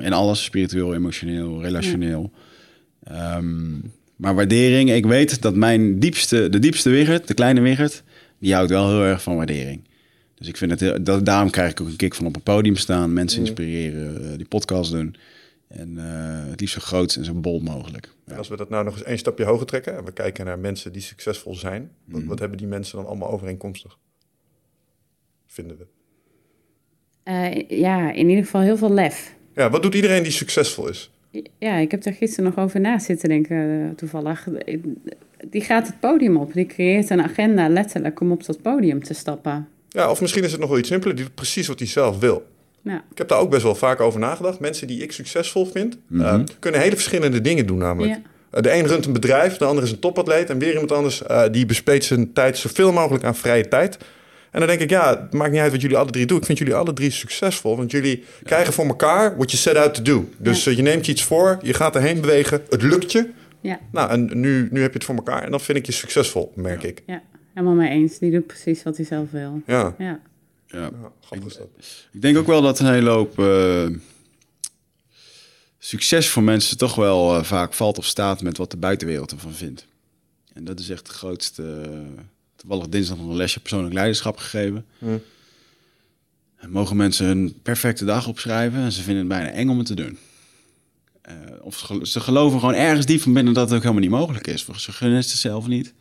in 0.00 0.12
alles, 0.12 0.44
spiritueel, 0.44 0.94
emotioneel, 0.94 1.62
relationeel. 1.62 2.30
Ja. 3.04 3.36
Um, 3.36 3.92
maar 4.16 4.34
waardering... 4.34 4.90
Ik 4.92 5.06
weet 5.06 5.42
dat 5.42 5.54
mijn 5.54 5.98
diepste... 5.98 6.48
De 6.48 6.58
diepste 6.58 6.90
Wigert, 6.90 7.28
de 7.28 7.34
kleine 7.34 7.60
Wigert... 7.60 8.02
Die 8.40 8.54
houdt 8.54 8.70
wel 8.70 8.88
heel 8.88 9.04
erg 9.04 9.22
van 9.22 9.36
waardering. 9.36 9.88
Dus 10.34 10.48
ik 10.48 10.56
vind 10.56 10.70
het... 10.70 10.80
Heel, 10.80 11.02
dat, 11.02 11.24
daarom 11.24 11.50
krijg 11.50 11.70
ik 11.70 11.80
ook 11.80 11.88
een 11.88 11.96
kick 11.96 12.14
van 12.14 12.26
op 12.26 12.36
een 12.36 12.42
podium 12.42 12.76
staan. 12.76 13.12
Mensen 13.12 13.38
Hmm. 13.38 13.46
inspireren, 13.46 14.36
die 14.38 14.48
podcast 14.48 14.90
doen... 14.90 15.16
En 15.70 15.94
uh, 15.96 16.50
het 16.50 16.60
liefst 16.60 16.74
zo 16.74 16.80
groot 16.80 17.14
en 17.14 17.24
zo 17.24 17.34
bol 17.34 17.60
mogelijk. 17.60 18.08
Ja. 18.26 18.36
Als 18.36 18.48
we 18.48 18.56
dat 18.56 18.68
nou 18.68 18.84
nog 18.84 18.94
eens 18.94 19.02
één 19.02 19.18
stapje 19.18 19.44
hoger 19.44 19.66
trekken 19.66 19.96
en 19.96 20.04
we 20.04 20.12
kijken 20.12 20.44
naar 20.44 20.58
mensen 20.58 20.92
die 20.92 21.02
succesvol 21.02 21.54
zijn, 21.54 21.82
mm. 21.82 22.12
wat, 22.12 22.24
wat, 22.24 22.38
hebben 22.38 22.58
die 22.58 22.66
mensen 22.66 22.96
dan 22.96 23.06
allemaal 23.06 23.30
overeenkomstig? 23.30 23.98
Vinden 25.46 25.76
we? 25.76 25.86
Uh, 27.24 27.78
ja, 27.80 28.12
in 28.12 28.28
ieder 28.28 28.44
geval 28.44 28.60
heel 28.60 28.76
veel 28.76 28.92
lef. 28.92 29.36
Ja, 29.54 29.70
wat 29.70 29.82
doet 29.82 29.94
iedereen 29.94 30.22
die 30.22 30.32
succesvol 30.32 30.88
is? 30.88 31.10
Ja, 31.58 31.76
ik 31.76 31.90
heb 31.90 32.02
daar 32.02 32.14
gisteren 32.14 32.44
nog 32.44 32.64
over 32.64 32.80
na 32.80 32.98
zitten 32.98 33.28
denken, 33.28 33.92
toevallig. 33.96 34.46
Die 35.50 35.60
gaat 35.60 35.86
het 35.86 36.00
podium 36.00 36.36
op, 36.36 36.52
die 36.52 36.66
creëert 36.66 37.10
een 37.10 37.22
agenda 37.22 37.68
letterlijk 37.68 38.20
om 38.20 38.32
op 38.32 38.46
dat 38.46 38.62
podium 38.62 39.02
te 39.02 39.14
stappen. 39.14 39.68
Ja, 39.88 40.10
of 40.10 40.20
misschien 40.20 40.44
is 40.44 40.50
het 40.50 40.60
nog 40.60 40.68
wel 40.68 40.78
iets 40.78 40.88
simpeler, 40.88 41.16
die 41.16 41.24
doet 41.24 41.34
precies 41.34 41.66
wat 41.66 41.78
hij 41.78 41.88
zelf 41.88 42.18
wil. 42.18 42.46
Ja. 42.82 43.04
Ik 43.10 43.18
heb 43.18 43.28
daar 43.28 43.38
ook 43.38 43.50
best 43.50 43.62
wel 43.62 43.74
vaak 43.74 44.00
over 44.00 44.20
nagedacht. 44.20 44.60
Mensen 44.60 44.86
die 44.86 45.02
ik 45.02 45.12
succesvol 45.12 45.66
vind, 45.66 45.96
mm 46.06 46.20
-hmm. 46.20 46.40
uh, 46.40 46.44
kunnen 46.58 46.80
hele 46.80 46.94
verschillende 46.94 47.40
dingen 47.40 47.66
doen 47.66 47.78
namelijk. 47.78 48.12
Ja. 48.12 48.20
Uh, 48.54 48.62
de 48.62 48.72
een 48.72 48.86
runt 48.86 49.06
een 49.06 49.12
bedrijf, 49.12 49.56
de 49.56 49.64
ander 49.64 49.84
is 49.84 49.90
een 49.90 49.98
topatleet... 49.98 50.50
en 50.50 50.58
weer 50.58 50.72
iemand 50.72 50.92
anders 50.92 51.22
uh, 51.30 51.42
die 51.50 51.66
besteedt 51.66 52.04
zijn 52.04 52.32
tijd 52.32 52.58
zoveel 52.58 52.92
mogelijk 52.92 53.24
aan 53.24 53.36
vrije 53.36 53.68
tijd. 53.68 53.98
En 54.50 54.58
dan 54.58 54.68
denk 54.68 54.80
ik, 54.80 54.90
ja, 54.90 55.08
het 55.20 55.32
maakt 55.32 55.50
niet 55.50 55.60
uit 55.60 55.72
wat 55.72 55.80
jullie 55.80 55.96
alle 55.96 56.10
drie 56.10 56.26
doen. 56.26 56.38
Ik 56.38 56.44
vind 56.44 56.58
jullie 56.58 56.74
alle 56.74 56.92
drie 56.92 57.10
succesvol, 57.10 57.76
want 57.76 57.90
jullie 57.90 58.16
ja. 58.18 58.24
krijgen 58.44 58.72
voor 58.72 58.86
elkaar 58.86 59.36
what 59.36 59.50
you 59.50 59.62
set 59.62 59.76
out 59.76 59.94
to 59.94 60.02
do. 60.02 60.28
Dus 60.36 60.64
ja. 60.64 60.72
je 60.72 60.82
neemt 60.82 61.06
je 61.06 61.12
iets 61.12 61.24
voor, 61.24 61.58
je 61.62 61.74
gaat 61.74 61.94
erheen 61.94 62.20
bewegen, 62.20 62.62
het 62.68 62.82
lukt 62.82 63.12
je. 63.12 63.30
Ja. 63.60 63.80
Nou, 63.92 64.10
en 64.10 64.40
nu, 64.40 64.68
nu 64.70 64.80
heb 64.80 64.92
je 64.92 64.98
het 64.98 65.04
voor 65.04 65.14
elkaar 65.14 65.42
en 65.42 65.50
dan 65.50 65.60
vind 65.60 65.78
ik 65.78 65.86
je 65.86 65.92
succesvol, 65.92 66.52
merk 66.54 66.82
ja. 66.82 66.88
ik. 66.88 67.02
Ja, 67.06 67.22
helemaal 67.54 67.74
mee 67.74 67.90
eens. 67.90 68.18
Die 68.18 68.30
doet 68.30 68.46
precies 68.46 68.82
wat 68.82 68.96
hij 68.96 69.06
zelf 69.06 69.30
wil. 69.30 69.62
Ja. 69.66 69.94
ja. 69.98 70.20
Ja, 70.66 70.78
ja 70.80 71.12
ik, 71.30 71.42
ik, 72.12 72.22
denk 72.22 72.36
ook 72.36 72.46
wel 72.46 72.62
dat 72.62 72.78
een 72.78 72.92
hele 72.92 73.10
hoop 73.10 73.38
uh, 73.38 73.86
succes 75.78 76.28
voor 76.28 76.42
mensen 76.42 76.78
toch 76.78 76.94
wel 76.94 77.36
uh, 77.36 77.42
vaak 77.42 77.74
valt 77.74 77.98
of 77.98 78.04
staat 78.04 78.42
met 78.42 78.56
wat 78.56 78.70
de 78.70 78.76
buitenwereld 78.76 79.32
ervan 79.32 79.52
vindt. 79.52 79.86
En 80.52 80.64
dat 80.64 80.78
is 80.78 80.90
echt 80.90 81.06
de 81.06 81.12
grootste, 81.12 81.82
toevallig 82.56 82.88
dinsdag 82.88 83.16
nog 83.16 83.28
een 83.28 83.36
lesje 83.36 83.60
persoonlijk 83.60 83.94
leiderschap 83.94 84.36
gegeven. 84.36 84.86
Hm. 84.98 85.18
En 86.56 86.70
mogen 86.70 86.96
mensen 86.96 87.26
hun 87.26 87.58
perfecte 87.62 88.04
dag 88.04 88.28
opschrijven 88.28 88.80
en 88.80 88.92
ze 88.92 89.02
vinden 89.02 89.18
het 89.18 89.28
bijna 89.28 89.50
eng 89.50 89.68
om 89.68 89.78
het 89.78 89.86
te 89.86 89.94
doen. 89.94 90.18
Eh, 91.30 91.64
of 91.64 91.78
ze 91.78 91.84
gelo- 91.84 92.04
ze 92.04 92.20
geloven 92.20 92.60
gewoon 92.60 92.74
ergens 92.74 93.06
diep 93.06 93.20
van 93.20 93.32
binnen 93.32 93.54
dat 93.54 93.64
het 93.66 93.72
ook 93.76 93.82
helemaal 93.82 94.02
niet 94.02 94.10
mogelijk 94.10 94.46
is. 94.46 94.64
Voor 94.64 94.78
ze 94.80 94.92
gunnen 94.92 95.18
het 95.18 95.26
zichzelf 95.28 95.66
niet. 95.66 95.94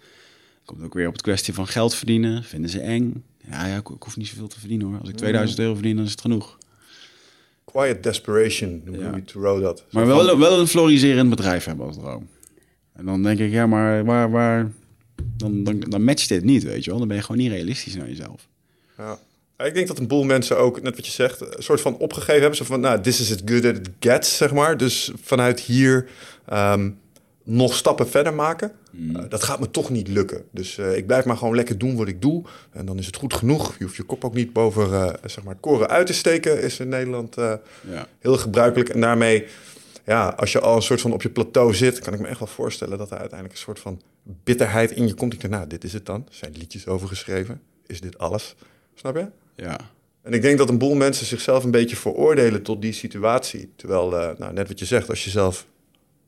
Komt 0.66 0.84
ook 0.84 0.94
weer 0.94 1.08
op 1.08 1.14
het 1.14 1.22
kwestie 1.22 1.54
van 1.54 1.68
geld 1.68 1.96
verdienen. 1.96 2.44
Vinden 2.44 2.70
ze 2.70 2.80
eng. 2.80 3.24
Ja, 3.50 3.66
ja 3.66 3.76
ik, 3.78 3.90
ik 3.90 4.04
hoef 4.04 4.18
niet 4.18 4.28
zoveel 4.28 4.48
te 4.48 4.60
verdienen 4.60 4.88
hoor. 4.88 5.00
Als 5.00 5.10
ik 5.10 5.16
2000 5.16 5.60
euro 5.60 5.74
verdien, 5.74 5.96
dan 5.96 6.06
is 6.06 6.12
het 6.12 6.22
genoeg. 6.22 6.58
Quiet 7.66 8.04
desperation, 8.04 8.82
noemt 8.86 9.00
Ja. 9.00 9.10
Louis 9.10 9.24
Theroux 9.26 9.62
dat. 9.62 9.84
Maar 9.92 10.08
wel, 10.08 10.40
wel 10.40 10.60
een 10.60 10.68
floriserend 10.68 11.30
bedrijf 11.30 11.66
hebben 11.66 11.86
als 11.86 11.96
droom. 11.96 12.28
En 12.94 13.06
dan 13.06 13.24
denk 13.24 13.40
ik, 13.40 13.52
ja, 13.52 13.68
maar 13.68 14.06
waar, 14.06 14.32
waar, 14.32 14.72
dan, 15.38 15.64
dan, 15.64 15.80
dan 15.80 16.04
matcht 16.04 16.30
dit 16.30 16.44
niet, 16.44 16.64
weet 16.64 16.84
je 16.84 16.90
wel. 16.90 17.00
Dan 17.00 17.08
ben 17.08 17.18
je 17.18 17.24
gewoon 17.24 17.42
niet 17.42 17.52
realistisch 17.52 17.96
naar 17.96 18.08
jezelf. 18.08 18.48
Ja. 18.98 19.20
Ik 19.66 19.74
denk 19.74 19.88
dat 19.88 20.00
een 20.00 20.08
boel 20.08 20.24
mensen 20.24 20.58
ook, 20.58 20.82
net 20.82 20.96
wat 20.96 21.06
je 21.06 21.12
zegt, 21.12 21.42
een 21.42 21.64
soort 21.64 21.82
van 21.82 21.98
opgegeven 21.98 22.40
hebben. 22.40 22.56
Zo 22.58 22.66
van, 22.66 22.80
nou, 22.80 23.02
this 23.02 23.20
is 23.20 23.32
as 23.32 23.42
good 23.46 23.66
as 23.66 23.72
it 23.72 23.90
gets, 24.00 24.38
zeg 24.38 24.54
maar. 24.54 24.78
Dus 24.78 25.12
vanuit 25.22 25.60
hier 25.60 26.10
ehm, 26.46 26.90
nog 27.44 27.74
stappen 27.76 28.10
verder 28.10 28.34
maken. 28.34 28.72
Eh, 29.14 29.24
dat 29.30 29.44
gaat 29.44 29.60
me 29.60 29.72
toch 29.72 29.90
niet 29.90 30.08
lukken. 30.08 30.44
Dus 30.52 30.78
eh, 30.78 30.98
ik 30.98 31.08
blijf 31.08 31.26
maar 31.26 31.38
gewoon 31.38 31.56
lekker 31.56 31.78
doen 31.78 31.96
wat 31.96 32.08
ik 32.08 32.22
doe. 32.22 32.44
En 32.72 32.86
dan 32.86 32.98
is 32.98 33.06
het 33.06 33.16
goed 33.16 33.34
genoeg. 33.34 33.76
Je 33.78 33.84
hoeft 33.84 33.96
je 33.96 34.04
kop 34.04 34.24
ook 34.26 34.34
niet 34.34 34.54
boven 34.54 34.94
eh, 34.94 35.14
zeg 35.26 35.44
maar 35.44 35.56
koren 35.56 35.88
uit 35.90 36.08
te 36.08 36.14
steken. 36.14 36.62
Is 36.62 36.80
in 36.80 36.90
Nederland 36.90 37.36
Ja. 37.36 38.08
heel 38.20 38.38
gebruikelijk. 38.38 38.90
En 38.90 39.02
daarmee, 39.02 39.46
ja, 40.06 40.28
als 40.30 40.52
je 40.52 40.60
al 40.60 40.76
een 40.76 40.82
soort 40.82 41.02
van 41.02 41.14
op 41.14 41.22
je 41.22 41.30
plateau 41.30 41.74
zit... 41.74 42.00
kan 42.00 42.14
ik 42.14 42.20
me 42.20 42.28
echt 42.28 42.40
wel 42.40 42.48
voorstellen 42.48 42.98
dat 42.98 43.12
er 43.12 43.18
uiteindelijk 43.18 43.60
een 43.60 43.64
soort 43.66 43.80
van 43.80 44.02
bitterheid 44.44 44.92
in 44.92 45.08
je 45.08 45.14
komt. 45.14 45.34
Ik 45.34 45.42
denk, 45.42 45.54
nou, 45.54 45.68
dit 45.68 45.84
is 45.84 45.94
het 45.94 46.06
dan. 46.06 46.26
Er 46.30 46.36
zijn 46.36 46.54
liedjes 46.58 46.88
over 46.88 47.08
geschreven. 47.08 47.62
Is 47.88 48.02
dit 48.02 48.18
alles? 48.18 48.56
Snap 48.96 49.16
je? 49.16 49.28
Ja. 49.60 49.78
En 50.22 50.34
ik 50.34 50.42
denk 50.42 50.58
dat 50.58 50.70
een 50.70 50.78
boel 50.78 50.96
mensen 50.96 51.26
zichzelf 51.26 51.64
een 51.64 51.72
beetje 51.72 51.96
veroordelen 51.96 52.62
tot 52.62 52.82
die 52.82 52.94
situatie. 52.94 53.72
Terwijl, 53.76 54.18
eh, 54.18 54.38
nou, 54.38 54.54
net 54.54 54.68
wat 54.68 54.80
je 54.80 54.86
zegt, 54.86 55.10
als 55.10 55.24
je 55.24 55.30
zelf 55.30 55.68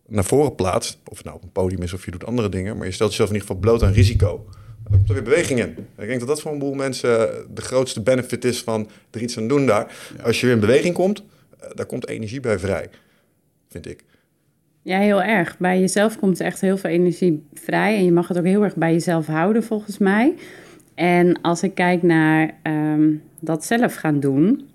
naar 0.07 0.23
voren 0.23 0.55
plaatst, 0.55 0.97
of 1.05 1.17
het 1.17 1.25
nou 1.25 1.37
op 1.37 1.43
een 1.43 1.51
podium 1.51 1.81
is 1.81 1.93
of 1.93 2.05
je 2.05 2.11
doet 2.11 2.25
andere 2.25 2.49
dingen, 2.49 2.77
maar 2.77 2.85
je 2.85 2.91
stelt 2.91 3.09
jezelf 3.09 3.29
in 3.29 3.35
ieder 3.35 3.47
geval 3.47 3.61
bloot 3.63 3.83
aan 3.83 3.93
risico, 3.93 4.45
dan 4.83 4.91
komt 4.91 5.07
er 5.07 5.13
weer 5.13 5.23
beweging 5.23 5.59
in. 5.59 5.75
En 5.75 6.03
ik 6.03 6.07
denk 6.07 6.19
dat 6.19 6.27
dat 6.27 6.41
voor 6.41 6.51
een 6.51 6.59
boel 6.59 6.73
mensen 6.73 7.45
de 7.53 7.61
grootste 7.61 8.01
benefit 8.01 8.45
is 8.45 8.61
van 8.61 8.89
er 9.11 9.21
iets 9.21 9.37
aan 9.37 9.47
doen 9.47 9.65
daar. 9.65 9.95
Als 10.23 10.39
je 10.39 10.45
weer 10.45 10.55
in 10.55 10.61
beweging 10.61 10.93
komt, 10.93 11.23
eh, 11.59 11.69
daar 11.73 11.85
komt 11.85 12.07
energie 12.07 12.39
bij 12.39 12.59
vrij, 12.59 12.89
vind 13.69 13.87
ik. 13.87 14.03
Ja, 14.83 14.99
heel 14.99 15.21
erg. 15.21 15.57
Bij 15.57 15.79
jezelf 15.79 16.19
komt 16.19 16.39
er 16.39 16.45
echt 16.45 16.61
heel 16.61 16.77
veel 16.77 16.89
energie 16.89 17.43
vrij. 17.53 17.95
En 17.95 18.03
je 18.03 18.11
mag 18.11 18.27
het 18.27 18.37
ook 18.37 18.45
heel 18.45 18.63
erg 18.63 18.75
bij 18.75 18.91
jezelf 18.91 19.25
houden, 19.25 19.63
volgens 19.63 19.97
mij. 19.97 20.35
En 21.01 21.41
als 21.41 21.63
ik 21.63 21.75
kijk 21.75 22.03
naar 22.03 22.51
ehm, 22.61 23.13
dat 23.39 23.65
zelf 23.65 23.95
gaan 23.95 24.19
doen, 24.19 24.69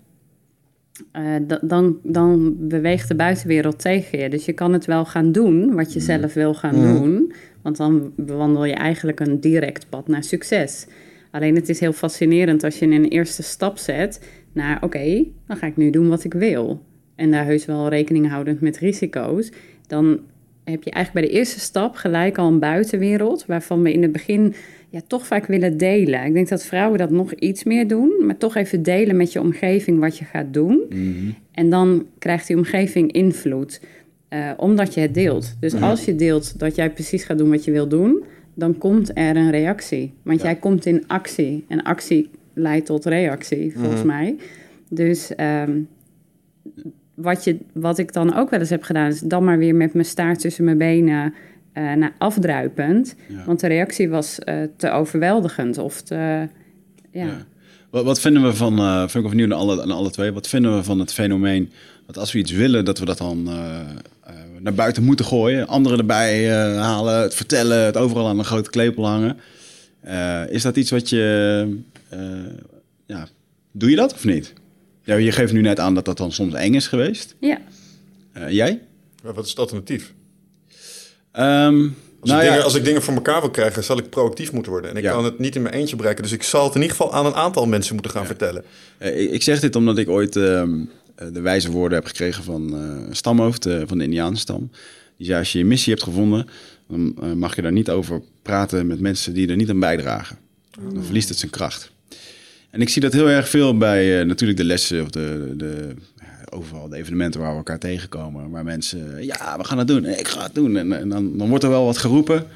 eh, 1.12 1.22
da- 1.46 1.60
dan, 1.62 1.98
dan 2.02 2.56
beweegt 2.58 3.08
de 3.08 3.14
buitenwereld 3.14 3.78
tegen 3.78 4.18
je. 4.18 4.28
Dus 4.28 4.44
je 4.44 4.52
kan 4.52 4.72
het 4.72 4.84
wel 4.84 5.04
gaan 5.04 5.32
doen 5.32 5.74
wat 5.74 5.92
je 5.92 6.00
zelf 6.00 6.34
wil 6.34 6.54
gaan 6.54 6.74
doen. 6.74 7.32
Want 7.62 7.76
dan 7.76 8.12
bewandel 8.16 8.64
je 8.64 8.74
eigenlijk 8.74 9.20
een 9.20 9.40
direct 9.40 9.88
pad 9.88 10.08
naar 10.08 10.24
succes. 10.24 10.86
Alleen 11.30 11.54
het 11.54 11.68
is 11.68 11.80
heel 11.80 11.92
fascinerend 11.92 12.64
als 12.64 12.78
je 12.78 12.86
een 12.86 13.08
eerste 13.08 13.42
stap 13.42 13.78
zet 13.78 14.28
naar... 14.52 14.82
oké, 14.82 15.24
dan 15.46 15.56
ga 15.56 15.66
ik 15.66 15.76
nu 15.76 15.90
doen 15.90 16.08
wat 16.08 16.24
ik 16.24 16.34
wil. 16.34 16.82
En 17.14 17.30
daar 17.30 17.44
heus 17.44 17.64
wel 17.64 17.88
rekening 17.88 18.30
houdend 18.30 18.60
met 18.60 18.78
risico's. 18.78 19.52
Dan 19.86 20.20
heb 20.64 20.82
je 20.82 20.90
eigenlijk 20.90 21.26
bij 21.26 21.34
de 21.34 21.38
eerste 21.38 21.60
stap 21.60 21.94
gelijk 21.94 22.38
al 22.38 22.48
een 22.48 22.58
buitenwereld... 22.58 23.46
waarvan 23.46 23.82
we 23.82 23.92
in 23.92 24.02
het 24.02 24.12
begin 24.12 24.54
ja, 24.96 25.02
toch 25.06 25.26
vaak 25.26 25.46
willen 25.46 25.76
delen. 25.76 26.24
Ik 26.24 26.32
denk 26.32 26.48
dat 26.48 26.64
vrouwen 26.64 26.98
dat 26.98 27.10
nog 27.10 27.32
iets 27.32 27.64
meer 27.64 27.88
doen... 27.88 28.26
maar 28.26 28.36
toch 28.36 28.54
even 28.54 28.82
delen 28.82 29.16
met 29.16 29.32
je 29.32 29.40
omgeving 29.40 29.98
wat 29.98 30.18
je 30.18 30.24
gaat 30.24 30.52
doen. 30.52 30.82
En 31.52 31.70
dan 31.70 32.06
krijgt 32.18 32.46
die 32.46 32.56
omgeving 32.56 33.12
invloed, 33.12 33.80
eh, 34.28 34.50
omdat 34.56 34.94
je 34.94 35.00
het 35.00 35.14
deelt. 35.14 35.56
Dus 35.60 35.74
als 35.80 36.04
je 36.04 36.14
deelt 36.14 36.58
dat 36.58 36.74
jij 36.74 36.90
precies 36.90 37.24
gaat 37.24 37.38
doen 37.38 37.50
wat 37.50 37.64
je 37.64 37.70
wil 37.70 37.88
doen, 37.88 38.24
dan 38.54 38.78
komt 38.78 39.10
er 39.14 39.36
een 39.36 39.50
reactie. 39.50 40.14
Want 40.22 40.42
jij 40.42 40.56
komt 40.56 40.86
in 40.86 41.04
actie. 41.06 41.64
En 41.68 41.82
actie 41.82 42.30
leidt 42.54 42.86
tot 42.86 43.04
reactie, 43.04 43.72
volgens 43.76 44.02
mij. 44.02 44.36
Dus 44.88 45.34
ehm, 45.34 45.80
wat, 47.14 47.44
je, 47.44 47.56
wat 47.72 47.98
ik 47.98 48.12
dan 48.12 48.34
ook 48.34 48.50
wel 48.50 48.60
eens 48.60 48.70
heb 48.70 48.82
gedaan, 48.82 49.10
is 49.10 49.20
dan 49.20 49.44
maar 49.44 49.58
weer 49.58 49.74
met 49.74 49.92
mijn 49.92 50.06
staart 50.06 50.40
tussen 50.40 50.64
mijn 50.64 50.78
benen 50.78 51.34
eh, 51.76 51.92
naar 51.92 52.12
afdruipend. 52.18 53.14
Ja. 53.28 53.44
Want 53.46 53.60
de 53.60 53.66
reactie 53.66 54.08
was 54.08 54.38
eh, 54.38 54.56
te 54.76 54.90
overweldigend 54.90 55.78
of 55.78 56.00
te. 56.02 56.14
ja. 57.10 57.24
Ja. 57.24 57.46
Wat, 57.90 58.04
wat 58.04 58.20
vinden 58.20 58.42
we 58.42 58.54
van, 58.54 58.78
eh 58.78 58.98
vind 58.98 59.14
ik 59.14 59.24
of 59.24 59.32
nieuw 59.32 59.44
aan 59.44 59.58
alle, 59.58 59.82
aan 59.82 59.90
alle 59.90 60.10
twee, 60.10 60.32
wat 60.32 60.48
vinden 60.48 60.76
we 60.76 60.84
van 60.84 60.98
het 60.98 61.12
fenomeen 61.12 61.70
dat 62.06 62.18
als 62.18 62.32
we 62.32 62.38
iets 62.38 62.52
willen, 62.52 62.84
dat 62.84 62.98
we 62.98 63.04
dat 63.04 63.18
dan 63.18 63.48
eh, 63.48 63.80
eh, 64.24 64.34
naar 64.60 64.74
buiten 64.74 65.04
moeten 65.04 65.24
gooien, 65.24 65.66
anderen 65.66 65.98
erbij 65.98 66.50
halen, 66.78 67.20
het 67.20 67.34
vertellen, 67.34 67.84
het 67.84 67.96
overal 67.96 68.28
aan 68.28 68.38
een 68.38 68.44
grote 68.44 68.70
klepel 68.70 69.06
hangen. 69.06 69.36
Eh, 70.06 70.42
is 70.48 70.62
dat 70.62 70.76
iets 70.76 70.90
wat 70.90 71.08
je, 71.08 71.76
eh, 72.08 72.20
ja, 73.06 73.28
doe 73.72 73.90
je 73.90 73.96
dat 73.96 74.14
of 74.14 74.24
niet? 74.24 74.52
Ja, 75.02 75.14
je 75.14 75.32
geeft 75.32 75.52
nu 75.52 75.60
net 75.60 75.80
aan 75.80 75.94
dat 75.94 76.04
dat 76.04 76.16
dan 76.16 76.32
soms 76.32 76.54
eng 76.54 76.74
is 76.74 76.86
geweest. 76.86 77.34
ja. 77.40 77.58
Eh, 78.32 78.50
jij? 78.50 78.80
Maar 79.22 79.34
wat 79.34 79.44
is 79.44 79.50
het 79.50 79.58
alternatief? 79.58 80.14
Ehm, 81.36 81.88
Als, 82.20 82.30
nou 82.30 82.40
ik 82.40 82.46
ja, 82.46 82.50
dingen, 82.50 82.64
als 82.64 82.74
ik 82.74 82.84
dingen 82.84 83.02
voor 83.02 83.14
elkaar 83.14 83.40
wil 83.40 83.50
krijgen, 83.50 83.84
zal 83.84 83.98
ik 83.98 84.10
proactief 84.10 84.52
moeten 84.52 84.72
worden. 84.72 84.90
En 84.90 84.96
ik 84.96 85.02
Ja. 85.02 85.12
kan 85.12 85.24
het 85.24 85.38
niet 85.38 85.54
in 85.56 85.62
mijn 85.62 85.74
eentje 85.74 85.96
bereiken. 85.96 86.22
Dus 86.22 86.32
ik 86.32 86.42
zal 86.42 86.64
het 86.64 86.74
in 86.74 86.80
ieder 86.82 86.96
geval 86.96 87.12
aan 87.14 87.26
een 87.26 87.34
aantal 87.34 87.66
mensen 87.66 87.94
moeten 87.94 88.12
gaan 88.12 88.26
vertellen. 88.26 88.64
Eh, 88.98 89.32
ik- 89.32 89.42
zeg 89.42 89.60
dit 89.60 89.76
omdat 89.76 89.98
ik 89.98 90.08
ooit 90.08 90.36
ehm, 90.36 90.74
eh, 91.14 91.26
de 91.32 91.40
wijze 91.40 91.70
woorden 91.70 91.98
heb 91.98 92.06
gekregen 92.06 92.44
van 92.44 92.74
eh, 92.74 93.08
een 93.08 93.16
stamhoofd 93.16 93.68
van 93.86 93.98
de 93.98 94.04
Indianenstam. 94.04 94.70
Die 95.16 95.26
zei, 95.26 95.38
als 95.38 95.52
je 95.52 95.58
je 95.58 95.64
missie 95.64 95.92
hebt 95.92 96.04
gevonden, 96.04 96.48
dan 96.88 97.38
mag 97.38 97.56
je 97.56 97.62
daar 97.62 97.72
niet 97.72 97.90
over 97.90 98.22
praten 98.42 98.86
met 98.86 99.00
mensen 99.00 99.34
die 99.34 99.48
er 99.48 99.56
niet 99.56 99.70
aan 99.70 99.80
bijdragen. 99.80 100.38
Dan 100.92 101.04
verliest 101.04 101.28
het 101.28 101.38
zijn 101.38 101.50
kracht. 101.50 101.90
En 102.70 102.80
ik 102.80 102.88
zie 102.88 103.02
dat 103.02 103.12
heel 103.12 103.28
erg 103.28 103.48
veel 103.48 103.76
bij 103.76 104.24
natuurlijk 104.24 104.58
de 104.58 104.64
lessen 104.64 105.02
of 105.02 105.10
de, 105.10 105.52
de, 105.56 105.94
overal 106.56 106.88
de 106.88 106.96
evenementen 106.96 107.40
waar 107.40 107.50
we 107.50 107.56
elkaar 107.56 107.78
tegenkomen. 107.78 108.50
Waar 108.50 108.64
mensen, 108.64 109.24
ja, 109.24 109.56
we 109.58 109.64
gaan 109.64 109.78
het 109.78 109.88
doen, 109.88 110.04
ik 110.04 110.28
ga 110.28 110.42
het 110.42 110.54
doen. 110.54 110.76
En, 110.76 110.92
en 110.92 111.08
dan, 111.08 111.38
dan 111.38 111.48
wordt 111.48 111.64
er 111.64 111.70
wel 111.70 111.84
wat 111.84 111.98
geroepen. 111.98 112.46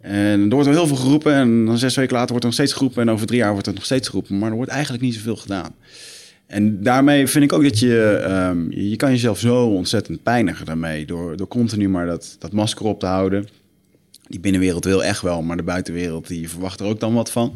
En 0.00 0.40
er 0.40 0.48
wordt 0.48 0.66
wel 0.66 0.76
heel 0.76 0.86
veel 0.86 0.96
geroepen. 0.96 1.34
En 1.34 1.64
dan 1.64 1.78
zes 1.78 1.94
weken 1.96 2.12
later 2.12 2.28
wordt 2.28 2.44
er 2.44 2.50
nog 2.50 2.58
steeds 2.58 2.72
geroepen. 2.72 3.02
En 3.02 3.10
over 3.10 3.26
drie 3.26 3.38
jaar 3.38 3.52
wordt 3.52 3.66
er 3.66 3.74
nog 3.74 3.84
steeds 3.84 4.08
geroepen. 4.08 4.38
Maar 4.38 4.50
er 4.50 4.56
wordt 4.56 4.70
eigenlijk 4.70 5.02
niet 5.02 5.14
zoveel 5.14 5.36
gedaan. 5.36 5.74
En 6.46 6.82
daarmee 6.82 7.26
vind 7.26 7.44
ik 7.44 7.52
ook 7.52 7.62
dat 7.62 7.78
je... 7.78 8.22
ehm, 8.26 8.70
je 8.70 8.90
je 8.90 8.96
kan 8.96 9.10
jezelf 9.10 9.38
zo 9.38 9.66
ontzettend 9.66 10.22
pijnigen 10.22 10.66
daarmee. 10.66 11.06
Door, 11.06 11.36
door 11.36 11.48
continu 11.48 11.88
maar 11.88 12.06
dat, 12.06 12.36
dat 12.38 12.52
masker 12.52 12.86
op 12.86 13.00
te 13.00 13.06
houden. 13.06 13.48
Die 14.28 14.40
binnenwereld 14.40 14.84
wil 14.84 15.04
echt 15.04 15.22
wel. 15.22 15.42
Maar 15.42 15.56
de 15.56 15.62
buitenwereld 15.62 16.26
die 16.26 16.48
verwacht 16.48 16.80
er 16.80 16.86
ook 16.86 17.00
dan 17.00 17.14
wat 17.14 17.30
van. 17.30 17.54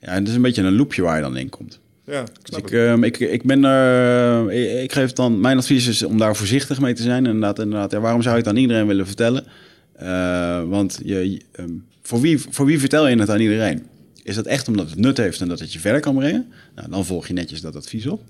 Ja, 0.00 0.08
en 0.08 0.18
het 0.18 0.28
is 0.28 0.34
een 0.34 0.42
beetje 0.42 0.62
een 0.62 0.76
loopje 0.76 1.02
waar 1.02 1.16
je 1.16 1.22
dan 1.22 1.36
in 1.36 1.48
komt. 1.48 1.80
Ja, 2.06 2.20
ik 2.20 2.28
Dus 2.42 2.58
ik, 2.58 2.70
ehm, 2.70 3.04
ik, 3.04 3.18
ik 3.18 3.42
ben 3.42 3.64
er. 3.64 4.52
ik, 4.52 4.82
ik 4.82 4.92
geef 4.92 5.12
dan. 5.12 5.40
Mijn 5.40 5.58
advies 5.58 5.86
is 5.86 6.02
om 6.02 6.18
daar 6.18 6.36
voorzichtig 6.36 6.80
mee 6.80 6.94
te 6.94 7.02
zijn. 7.02 7.26
Inderdaad, 7.26 7.58
inderdaad. 7.58 7.90
Ja, 7.90 8.00
waarom 8.00 8.22
zou 8.22 8.34
je 8.34 8.40
het 8.40 8.50
aan 8.50 8.56
iedereen 8.56 8.86
willen 8.86 9.06
vertellen? 9.06 9.44
Eh, 9.92 10.62
want 10.68 11.00
je, 11.04 11.40
ehm, 11.52 11.70
voor, 12.02 12.20
wie, 12.20 12.38
voor 12.50 12.66
wie 12.66 12.78
vertel 12.78 13.08
je 13.08 13.18
het 13.18 13.30
aan 13.30 13.40
iedereen? 13.40 13.86
Is 14.22 14.34
dat 14.34 14.46
echt 14.46 14.68
omdat 14.68 14.90
het 14.90 14.98
nut 14.98 15.16
heeft 15.16 15.40
en 15.40 15.48
dat 15.48 15.58
het 15.58 15.72
je 15.72 15.78
verder 15.78 16.00
kan 16.00 16.14
brengen? 16.14 16.52
Nou, 16.74 16.90
dan 16.90 17.04
volg 17.04 17.26
je 17.26 17.32
netjes 17.32 17.60
dat 17.60 17.76
advies 17.76 18.06
op. 18.06 18.22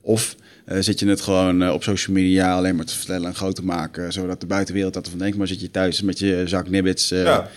Of 0.00 0.36
eh, 0.64 0.76
zit 0.80 0.98
je 0.98 1.08
het 1.08 1.20
gewoon 1.20 1.62
eh, 1.62 1.72
op 1.72 1.82
social 1.82 2.16
media 2.16 2.54
alleen 2.56 2.76
maar 2.76 2.84
te 2.84 2.96
vertellen 2.96 3.28
en 3.28 3.34
groot 3.34 3.56
te 3.56 3.64
maken, 3.64 4.12
zodat 4.12 4.40
de 4.40 4.46
buitenwereld 4.46 4.94
dat 4.94 5.04
ervan 5.04 5.18
denkt, 5.18 5.36
maar 5.36 5.46
zit 5.46 5.60
je 5.60 5.70
thuis 5.70 6.02
met 6.02 6.18
je 6.18 6.42
zak 6.46 6.68
nibbits 6.68 7.10
eh, 7.10 7.22
Ja. 7.22 7.50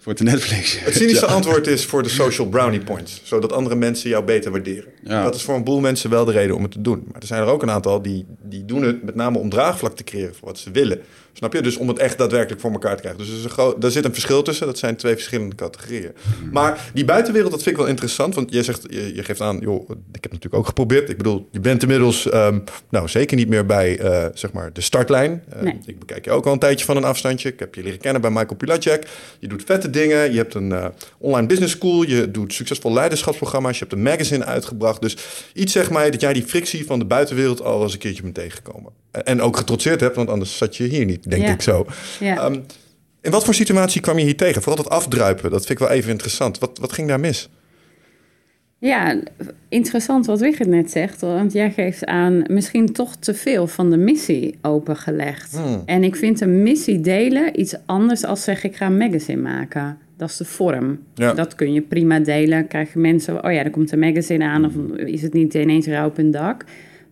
Voor 0.00 0.14
te 0.14 0.22
Netflix? 0.22 0.80
Het 0.80 0.94
cynische 0.94 1.26
Ja. 1.26 1.32
antwoord 1.32 1.66
is 1.66 1.84
voor 1.86 2.02
de 2.02 2.08
social 2.08 2.48
brownie 2.48 2.80
points. 2.80 3.20
Zodat 3.24 3.52
andere 3.52 3.74
mensen 3.74 4.10
jou 4.10 4.24
beter 4.24 4.50
waarderen. 4.50 4.92
Ja. 5.04 5.22
Dat 5.22 5.34
is 5.34 5.42
voor 5.42 5.54
een 5.54 5.64
boel 5.64 5.80
mensen 5.80 6.10
wel 6.10 6.24
de 6.24 6.32
reden 6.32 6.56
om 6.56 6.62
het 6.62 6.72
te 6.72 6.80
doen. 6.80 7.02
Maar 7.12 7.20
er 7.20 7.26
zijn 7.26 7.42
er 7.42 7.48
ook 7.48 7.62
een 7.62 7.70
aantal 7.70 8.02
die, 8.02 8.26
die 8.42 8.64
doen 8.64 8.82
het 8.82 9.02
met 9.02 9.14
name 9.14 9.38
om 9.38 9.48
draagvlak 9.50 9.96
te 9.96 10.04
creëren 10.04 10.34
voor 10.34 10.48
wat 10.48 10.58
ze 10.58 10.70
willen. 10.70 11.00
Snap 11.32 11.52
je? 11.52 11.62
Dus 11.62 11.76
om 11.76 11.88
het 11.88 11.98
echt 11.98 12.18
daadwerkelijk 12.18 12.60
voor 12.60 12.72
elkaar 12.72 12.94
te 12.94 13.00
krijgen. 13.00 13.20
Dus 13.20 13.30
er 13.30 13.36
is 13.38 13.44
een 13.44 13.50
groot, 13.50 13.80
daar 13.80 13.90
zit 13.90 14.04
een 14.04 14.12
verschil 14.12 14.42
tussen. 14.42 14.66
Dat 14.66 14.78
zijn 14.78 14.96
twee 14.96 15.14
verschillende 15.14 15.54
categorieën. 15.54 16.12
Maar 16.52 16.90
die 16.94 17.04
buitenwereld, 17.04 17.50
dat 17.50 17.62
vind 17.62 17.74
ik 17.74 17.80
wel 17.80 17.90
interessant. 17.90 18.34
Want 18.34 18.52
jij 18.52 18.62
zegt, 18.62 18.86
je, 18.90 19.14
je 19.14 19.22
geeft 19.24 19.40
aan, 19.40 19.58
joh, 19.60 19.90
ik 19.90 20.22
heb 20.22 20.32
natuurlijk 20.32 20.54
ook 20.54 20.66
geprobeerd. 20.66 21.10
Ik 21.10 21.16
bedoel, 21.16 21.48
je 21.50 21.60
bent 21.60 21.82
inmiddels, 21.82 22.28
ehm, 22.28 22.58
nou 22.90 23.08
zeker 23.08 23.36
niet 23.36 23.48
meer 23.48 23.66
bij, 23.66 23.98
eh, 23.98 24.26
zeg 24.34 24.52
maar, 24.52 24.72
de 24.72 24.80
startlijn. 24.80 25.44
Eh, 25.48 25.62
Nee. 25.62 25.78
Ik 25.86 25.98
bekijk 25.98 26.24
je 26.24 26.30
ook 26.30 26.46
al 26.46 26.52
een 26.52 26.58
tijdje 26.58 26.84
van 26.84 26.96
een 26.96 27.04
afstandje. 27.04 27.48
Ik 27.48 27.58
heb 27.58 27.74
je 27.74 27.82
leren 27.82 27.98
kennen 27.98 28.20
bij 28.20 28.30
Michael 28.30 28.54
Pilacek. 28.56 29.06
Je 29.38 29.48
doet 29.48 29.62
vette 29.66 29.90
dingen. 29.90 30.30
Je 30.32 30.36
hebt 30.36 30.54
een 30.54 30.72
eh, 30.72 30.86
online 31.18 31.46
business 31.46 31.72
school. 31.74 32.02
Je 32.02 32.30
doet 32.30 32.52
succesvol 32.52 32.92
leiderschapsprogramma's. 32.92 33.72
Je 33.78 33.84
hebt 33.84 33.92
een 33.92 34.02
magazine 34.02 34.44
uitgebracht. 34.44 35.00
Dus 35.00 35.16
iets 35.54 35.72
zeg 35.72 35.90
mij 35.90 36.10
dat 36.10 36.20
jij 36.20 36.32
die 36.32 36.42
frictie 36.44 36.86
van 36.86 36.98
de 36.98 37.04
buitenwereld 37.04 37.62
al 37.62 37.82
eens 37.82 37.92
een 37.92 37.98
keertje 37.98 38.22
bent 38.22 38.34
tegengekomen. 38.34 38.92
En- 39.10 39.24
En 39.24 39.42
ook 39.42 39.56
getrotseerd 39.56 40.00
hebt, 40.00 40.16
want 40.16 40.28
anders 40.28 40.56
zat 40.56 40.76
je 40.76 40.84
hier 40.84 41.04
niet, 41.04 41.19
denk 41.28 41.42
Ja. 41.42 41.52
ik 41.52 41.62
zo. 41.62 41.86
Ja. 42.20 42.36
Ehm, 42.36 42.58
In 43.22 43.30
wat 43.30 43.44
voor 43.44 43.54
situatie 43.54 44.00
kwam 44.00 44.18
je 44.18 44.24
hier 44.24 44.36
tegen? 44.36 44.62
Vooral 44.62 44.82
dat 44.82 44.92
afdruipen, 44.92 45.50
dat 45.50 45.66
vind 45.66 45.80
ik 45.80 45.86
wel 45.86 45.96
even 45.96 46.10
interessant. 46.10 46.58
Wat, 46.58 46.78
wat 46.78 46.92
ging 46.92 47.08
daar 47.08 47.20
mis? 47.20 47.48
Ja, 48.78 49.20
interessant 49.68 50.26
wat 50.26 50.40
Wigert 50.40 50.68
net 50.68 50.90
zegt. 50.90 51.20
Want 51.20 51.52
jij 51.52 51.70
geeft 51.70 52.06
aan 52.06 52.44
misschien 52.46 52.92
toch 52.92 53.16
te 53.16 53.34
veel 53.34 53.66
van 53.66 53.90
de 53.90 53.96
missie 53.96 54.58
opengelegd. 54.62 55.56
Hmm. 55.56 55.82
En 55.86 56.04
ik 56.04 56.16
vind 56.16 56.40
een 56.40 56.62
missie 56.62 57.00
delen 57.00 57.60
iets 57.60 57.74
anders 57.86 58.24
als 58.24 58.44
zeg 58.44 58.64
ik 58.64 58.76
ga 58.76 58.86
een 58.86 58.96
magazine 58.96 59.42
maken. 59.42 59.98
Dat 60.16 60.28
is 60.30 60.36
de 60.36 60.44
vorm. 60.44 60.98
Ja. 61.14 61.32
Dat 61.32 61.54
kun 61.54 61.72
je 61.72 61.80
prima 61.80 62.18
delen. 62.18 62.66
Krijgen 62.68 63.00
mensen, 63.00 63.44
oh 63.44 63.52
ja, 63.52 63.64
er 63.64 63.70
komt 63.70 63.92
een 63.92 63.98
magazine 63.98 64.44
aan. 64.44 64.64
Of 64.64 64.72
is 64.98 65.22
het 65.22 65.32
niet 65.32 65.54
ineens 65.54 65.86
rauw 65.86 66.06
op 66.06 66.18
een 66.18 66.30
dak. 66.30 66.64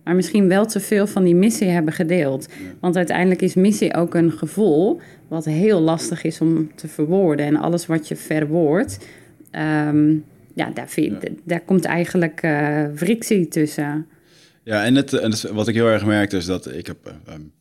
Maar 0.09 0.17
misschien 0.17 0.47
wel 0.47 0.65
te 0.65 0.79
veel 0.79 1.07
van 1.07 1.23
die 1.23 1.35
missie 1.35 1.67
hebben 1.67 1.93
gedeeld. 1.93 2.47
Want 2.79 2.95
uiteindelijk 2.95 3.41
is 3.41 3.53
missie 3.53 3.93
ook 3.93 4.13
een 4.13 4.31
gevoel... 4.31 5.01
wat 5.27 5.45
heel 5.45 5.79
lastig 5.79 6.23
is 6.23 6.41
om 6.41 6.75
te 6.75 6.87
verwoorden. 6.87 7.45
En 7.45 7.55
alles 7.55 7.85
wat 7.85 8.07
je 8.07 8.15
verwoordt... 8.15 8.97
ehm, 9.51 10.15
ja, 10.53 10.71
daar, 10.73 10.89
vind, 10.89 11.27
daar 11.43 11.59
komt 11.59 11.85
eigenlijk 11.85 12.41
eh 12.41 12.85
frictie 12.95 13.47
tussen. 13.47 14.07
Ja, 14.63 14.85
en, 14.85 14.95
het, 14.95 15.13
en 15.13 15.53
wat 15.53 15.67
ik 15.67 15.75
heel 15.75 15.87
erg 15.87 16.05
merkte 16.05 16.37
is 16.37 16.45
dat 16.45 16.73
ik 16.73 16.87
heb 16.87 16.97
eh, 17.05 17.33
um, 17.33 17.51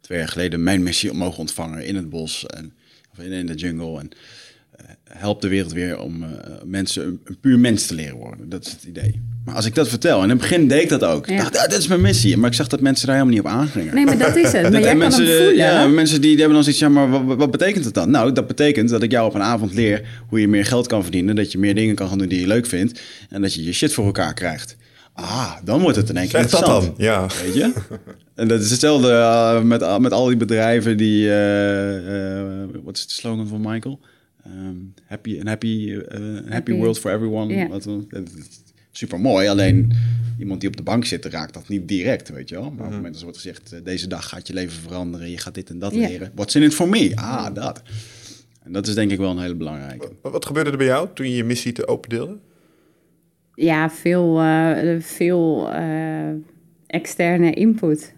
twee 0.00 0.18
jaar 0.18 0.28
geleden 0.28 0.62
mijn 0.62 0.82
missie 0.82 1.12
mogen 1.12 1.38
ontvangen 1.38 1.84
in 1.86 1.96
het 1.96 2.10
bos 2.10 2.46
en 2.46 2.72
of 3.12 3.24
in, 3.24 3.32
in 3.32 3.46
de 3.46 3.54
jungle. 3.54 3.98
En 3.98 4.10
help 5.18 5.40
de 5.40 5.48
wereld 5.48 5.72
weer 5.72 5.98
om 5.98 6.22
eh, 6.22 6.28
mensen 6.64 7.06
een, 7.06 7.20
een 7.24 7.38
puur 7.40 7.58
mens 7.58 7.86
te 7.86 7.94
leren 7.94 8.16
worden. 8.16 8.48
Dat 8.48 8.66
is 8.66 8.72
het 8.72 8.84
idee. 8.84 9.20
Maar 9.44 9.54
als 9.54 9.66
ik 9.66 9.74
dat 9.74 9.88
vertel, 9.88 10.16
en 10.16 10.22
in 10.22 10.30
het 10.30 10.38
begin 10.38 10.68
deed 10.68 10.82
ik 10.82 10.88
dat 10.88 11.04
ook. 11.04 11.26
Ja. 11.26 11.36
Dacht, 11.36 11.54
ja, 11.54 11.66
dat 11.66 11.78
is 11.78 11.86
mijn 11.86 12.00
missie. 12.00 12.36
Maar 12.36 12.50
ik 12.50 12.56
zag 12.56 12.66
dat 12.66 12.80
mensen 12.80 13.06
daar 13.06 13.16
helemaal 13.16 13.36
niet 13.36 13.44
op 13.46 13.52
aangingen. 13.52 13.94
Nee, 13.94 14.04
maar 14.04 14.18
dat 14.18 14.36
is 14.36 14.52
het. 14.52 14.62
Maar 14.62 14.70
Dat- 14.70 14.80
jij 14.80 14.90
en 14.90 14.98
kan 14.98 14.98
mensen, 14.98 15.26
hem 15.26 15.36
voelen. 15.36 15.56
Ja, 15.56 15.86
mensen 15.86 16.20
die, 16.20 16.30
die 16.30 16.38
hebben 16.38 16.54
dan 16.54 16.62
zoiets, 16.64 16.80
ja, 16.82 16.88
maar 16.88 17.10
wat, 17.10 17.36
wat 17.36 17.50
betekent 17.50 17.84
het 17.84 17.94
dan? 17.94 18.10
Nou, 18.10 18.32
dat 18.32 18.46
betekent 18.46 18.88
dat 18.88 19.02
ik 19.02 19.10
jou 19.10 19.26
op 19.28 19.34
een 19.34 19.42
avond 19.42 19.74
leer 19.74 20.22
hoe 20.28 20.40
je 20.40 20.48
meer 20.48 20.64
geld 20.64 20.86
kan 20.86 21.02
verdienen. 21.02 21.36
Dat 21.36 21.52
je 21.52 21.58
meer 21.58 21.74
dingen 21.74 21.94
kan 21.94 22.08
gaan 22.08 22.18
doen 22.18 22.28
die 22.28 22.40
je 22.40 22.46
leuk 22.46 22.66
vindt. 22.66 23.00
En 23.30 23.42
dat 23.42 23.54
je 23.54 23.64
je 23.64 23.72
shit 23.72 23.92
voor 23.92 24.04
elkaar 24.04 24.34
krijgt. 24.34 24.76
Ah, 25.14 25.52
dan 25.64 25.80
wordt 25.80 25.96
het 25.96 26.08
in 26.08 26.16
één 26.16 26.28
keer 26.28 26.40
Zeg 26.40 26.50
dat 26.50 26.64
dan. 26.66 26.94
Ja. 26.96 27.26
Weet 27.44 27.54
je? 27.54 27.72
En 28.34 28.48
dat 28.48 28.60
is 28.60 28.70
hetzelfde 28.70 29.08
uh, 29.08 29.60
met, 29.62 29.98
met 30.00 30.12
al 30.12 30.26
die 30.26 30.36
bedrijven 30.36 30.96
die... 30.96 31.26
Uh, 31.26 31.34
wat 32.84 32.96
is 32.96 33.06
de 33.06 33.12
slogan 33.12 33.46
van 33.48 33.60
Michael? 33.60 34.00
Um, 34.46 34.94
happy, 35.04 35.40
an 35.40 35.46
happy, 35.46 35.90
uh, 35.90 36.00
happy, 36.02 36.50
happy 36.50 36.72
world 36.72 36.98
for 36.98 37.12
everyone. 37.12 37.54
Ja. 37.54 37.68
Wat, 37.68 37.88
super 38.90 39.20
mooi, 39.20 39.48
alleen 39.48 39.92
iemand 40.38 40.60
die 40.60 40.68
op 40.68 40.76
de 40.76 40.82
bank 40.82 41.04
zit, 41.04 41.24
raakt 41.24 41.54
dat 41.54 41.68
niet 41.68 41.88
direct, 41.88 42.28
weet 42.28 42.48
je 42.48 42.54
wel. 42.54 42.64
Maar 42.70 42.72
op 42.72 42.84
het 42.84 42.90
moment 42.90 43.12
dat 43.12 43.16
er 43.16 43.22
wordt 43.22 43.38
gezegd, 43.38 43.84
deze 43.84 44.06
dag 44.08 44.28
gaat 44.28 44.46
je 44.46 44.52
leven 44.52 44.82
veranderen, 44.82 45.30
je 45.30 45.38
gaat 45.38 45.54
dit 45.54 45.70
en 45.70 45.78
dat 45.78 45.94
Ja. 45.94 46.08
leren. 46.08 46.30
What's 46.34 46.54
in 46.54 46.62
it 46.62 46.74
for 46.74 46.88
me? 46.88 47.12
Ah, 47.14 47.54
dat. 47.54 47.82
En 48.62 48.72
dat 48.72 48.86
is 48.86 48.94
denk 48.94 49.10
ik 49.10 49.18
wel 49.18 49.30
een 49.30 49.40
hele 49.40 49.54
belangrijke. 49.54 50.08
Wat, 50.22 50.32
wat 50.32 50.46
gebeurde 50.46 50.70
er 50.70 50.76
bij 50.76 50.86
jou 50.86 51.08
toen 51.14 51.28
je 51.28 51.36
je 51.36 51.44
missie 51.44 51.72
te 51.72 51.88
opendeelde? 51.88 52.38
Ja, 53.54 53.90
veel, 53.90 54.42
uh, 54.42 55.00
veel 55.00 55.72
uh, 55.74 56.28
externe 56.86 57.52
input. 57.52 58.14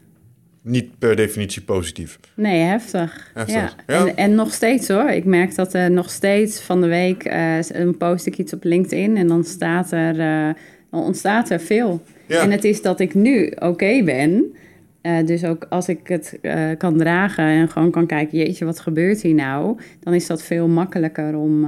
Niet 0.65 0.99
per 0.99 1.17
definitie 1.17 1.63
positief. 1.63 2.19
Nee, 2.35 2.61
heftig. 2.61 3.31
Heftig, 3.35 3.55
Ja. 3.55 3.73
ja. 3.87 4.07
En, 4.07 4.17
en 4.17 4.35
nog 4.35 4.53
steeds 4.53 4.89
hoor. 4.89 5.09
Ik 5.09 5.25
merk 5.25 5.55
dat 5.55 5.75
er 5.75 5.91
nog 5.91 6.11
steeds 6.11 6.61
van 6.61 6.81
de 6.81 6.87
week 6.87 7.27
uh, 7.27 7.63
een 7.63 7.97
post 7.97 8.27
ik 8.27 8.39
iets 8.39 8.53
op 8.53 8.65
LinkedIn 8.65 9.17
en 9.17 9.27
dan 9.27 9.45
staat 9.45 9.93
er, 9.93 10.19
uh, 10.19 10.55
dan 10.91 11.03
ontstaat 11.03 11.51
er 11.51 11.61
veel. 11.61 12.03
Ja. 12.27 12.41
En 12.43 12.51
het 12.51 12.65
is 12.65 12.83
dat 12.83 13.01
ik 13.01 13.15
nu 13.15 13.53
oké 13.59 14.03
ben. 14.05 14.55
Uh, 15.03 15.27
dus 15.27 15.45
ook 15.45 15.67
als 15.69 15.89
ik 15.89 16.09
het 16.09 16.39
uh, 16.43 16.71
kan 16.79 16.99
dragen 16.99 17.45
en 17.45 17.69
gewoon 17.69 17.91
kan 17.91 18.07
kijken, 18.07 18.39
jeetje, 18.39 18.65
wat 18.65 18.81
gebeurt 18.81 19.23
hier 19.23 19.35
nou? 19.35 19.79
Dan 20.01 20.15
is 20.15 20.27
dat 20.27 20.43
veel 20.43 20.69
makkelijker 20.69 21.37
om, 21.37 21.67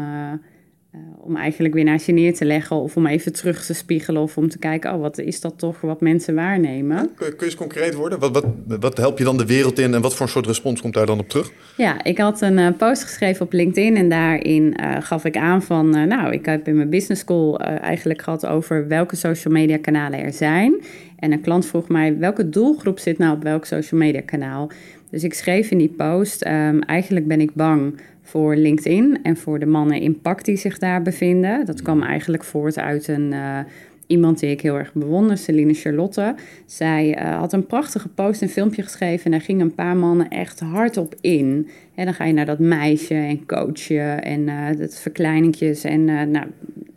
om 1.26 1.36
eigenlijk 1.36 1.74
weer 1.74 1.84
naar 1.84 2.02
je 2.06 2.12
neer 2.12 2.34
te 2.34 2.44
leggen 2.44 2.76
of 2.76 2.96
om 2.96 3.06
even 3.06 3.32
terug 3.32 3.64
te 3.64 3.74
spiegelen 3.74 4.22
of 4.22 4.36
om 4.36 4.48
te 4.48 4.58
kijken, 4.58 4.94
oh, 4.94 5.00
wat 5.00 5.18
is 5.18 5.40
dat 5.40 5.58
toch 5.58 5.80
wat 5.80 6.00
mensen 6.00 6.34
waarnemen? 6.34 6.96
Kun, 6.98 7.28
kun 7.28 7.36
je 7.38 7.44
eens 7.44 7.54
concreet 7.54 7.94
worden? 7.94 8.18
Wat, 8.18 8.32
wat, 8.32 8.47
wat 8.80 8.97
help 8.97 9.18
je 9.18 9.25
dan 9.25 9.36
de 9.36 9.47
wereld 9.47 9.78
in 9.78 9.94
en 9.94 10.00
wat 10.00 10.14
voor 10.14 10.26
een 10.26 10.32
soort 10.32 10.47
respons 10.47 10.80
komt 10.80 10.94
daar 10.94 11.06
dan 11.06 11.18
op 11.18 11.28
terug? 11.28 11.52
Ja, 11.76 12.04
ik 12.04 12.18
had 12.18 12.40
een 12.40 12.58
uh, 12.58 12.68
post 12.76 13.02
geschreven 13.02 13.47
op 13.47 13.52
LinkedIn 13.52 13.97
en 13.97 14.08
daarin 14.08 14.76
uh, 14.80 14.97
gaf 15.00 15.25
ik 15.25 15.36
aan 15.36 15.62
van, 15.62 15.90
nou, 15.90 16.32
ik 16.32 16.47
heb 16.47 16.68
in 16.68 16.76
mijn 16.76 16.90
business 16.90 17.21
school 17.21 17.60
uh, 17.60 17.82
eigenlijk 17.82 18.23
gehad 18.23 18.47
over 18.47 18.88
welke 18.88 19.16
social 19.16 19.54
media 19.54 19.78
kanalen 19.78 20.21
er 20.21 20.32
zijn. 20.32 20.82
En 21.18 21.32
een 21.32 21.40
klant 21.40 21.66
vroeg 21.66 21.88
mij, 21.88 22.18
welke 22.18 22.49
doelgroep 22.49 22.99
zit 22.99 23.18
nou 23.18 23.36
op 23.36 23.42
welk 23.42 23.64
social 23.64 24.00
media 24.00 24.21
kanaal? 24.21 24.71
Dus 25.10 25.25
ik 25.25 25.34
schreef 25.34 25.71
in 25.71 25.78
die 25.78 25.94
post, 25.97 26.47
um, 26.47 26.80
eigenlijk 26.80 27.26
ben 27.26 27.40
ik 27.40 27.54
bang 27.54 28.00
voor 28.26 28.56
LinkedIn 28.56 29.19
en 29.23 29.36
voor 29.36 29.58
de 29.58 29.67
mannen 29.67 30.00
impact 30.00 30.45
die 30.45 30.56
zich 30.56 30.78
daar 30.78 31.02
bevinden. 31.02 31.67
Dat 31.67 31.82
kwam 31.82 32.02
eigenlijk 32.02 32.45
voort 32.45 32.78
uit 32.78 33.08
een, 33.08 33.32
uh, 33.32 33.58
iemand 34.06 34.39
die 34.41 34.50
ik 34.50 34.60
heel 34.60 34.78
erg 34.78 34.93
bewonder, 34.93 35.39
Celine 35.39 35.75
Charlotte. 35.75 36.34
Zij 36.67 37.19
uh, 37.19 37.39
had 37.39 37.52
een 37.52 37.67
prachtige 37.67 38.08
post 38.08 38.43
en 38.43 38.49
filmpje 38.49 38.82
geschreven 38.82 39.25
en 39.25 39.30
daar 39.30 39.41
gingen 39.41 39.67
een 39.67 39.75
paar 39.75 39.97
mannen 39.97 40.28
echt 40.28 40.60
hard 40.60 40.97
op 40.97 41.15
in. 41.21 41.69
En 41.95 42.04
dan 42.04 42.15
ga 42.15 42.25
je 42.25 42.32
naar 42.32 42.47
dat 42.47 42.58
meisje 42.58 43.15
en 43.15 43.47
coachen 43.47 44.23
en 44.23 44.41
uh, 44.41 44.67
dat 44.78 44.99
verkleiningjes 44.99 45.84
en 45.84 46.04
nou, 46.04 46.47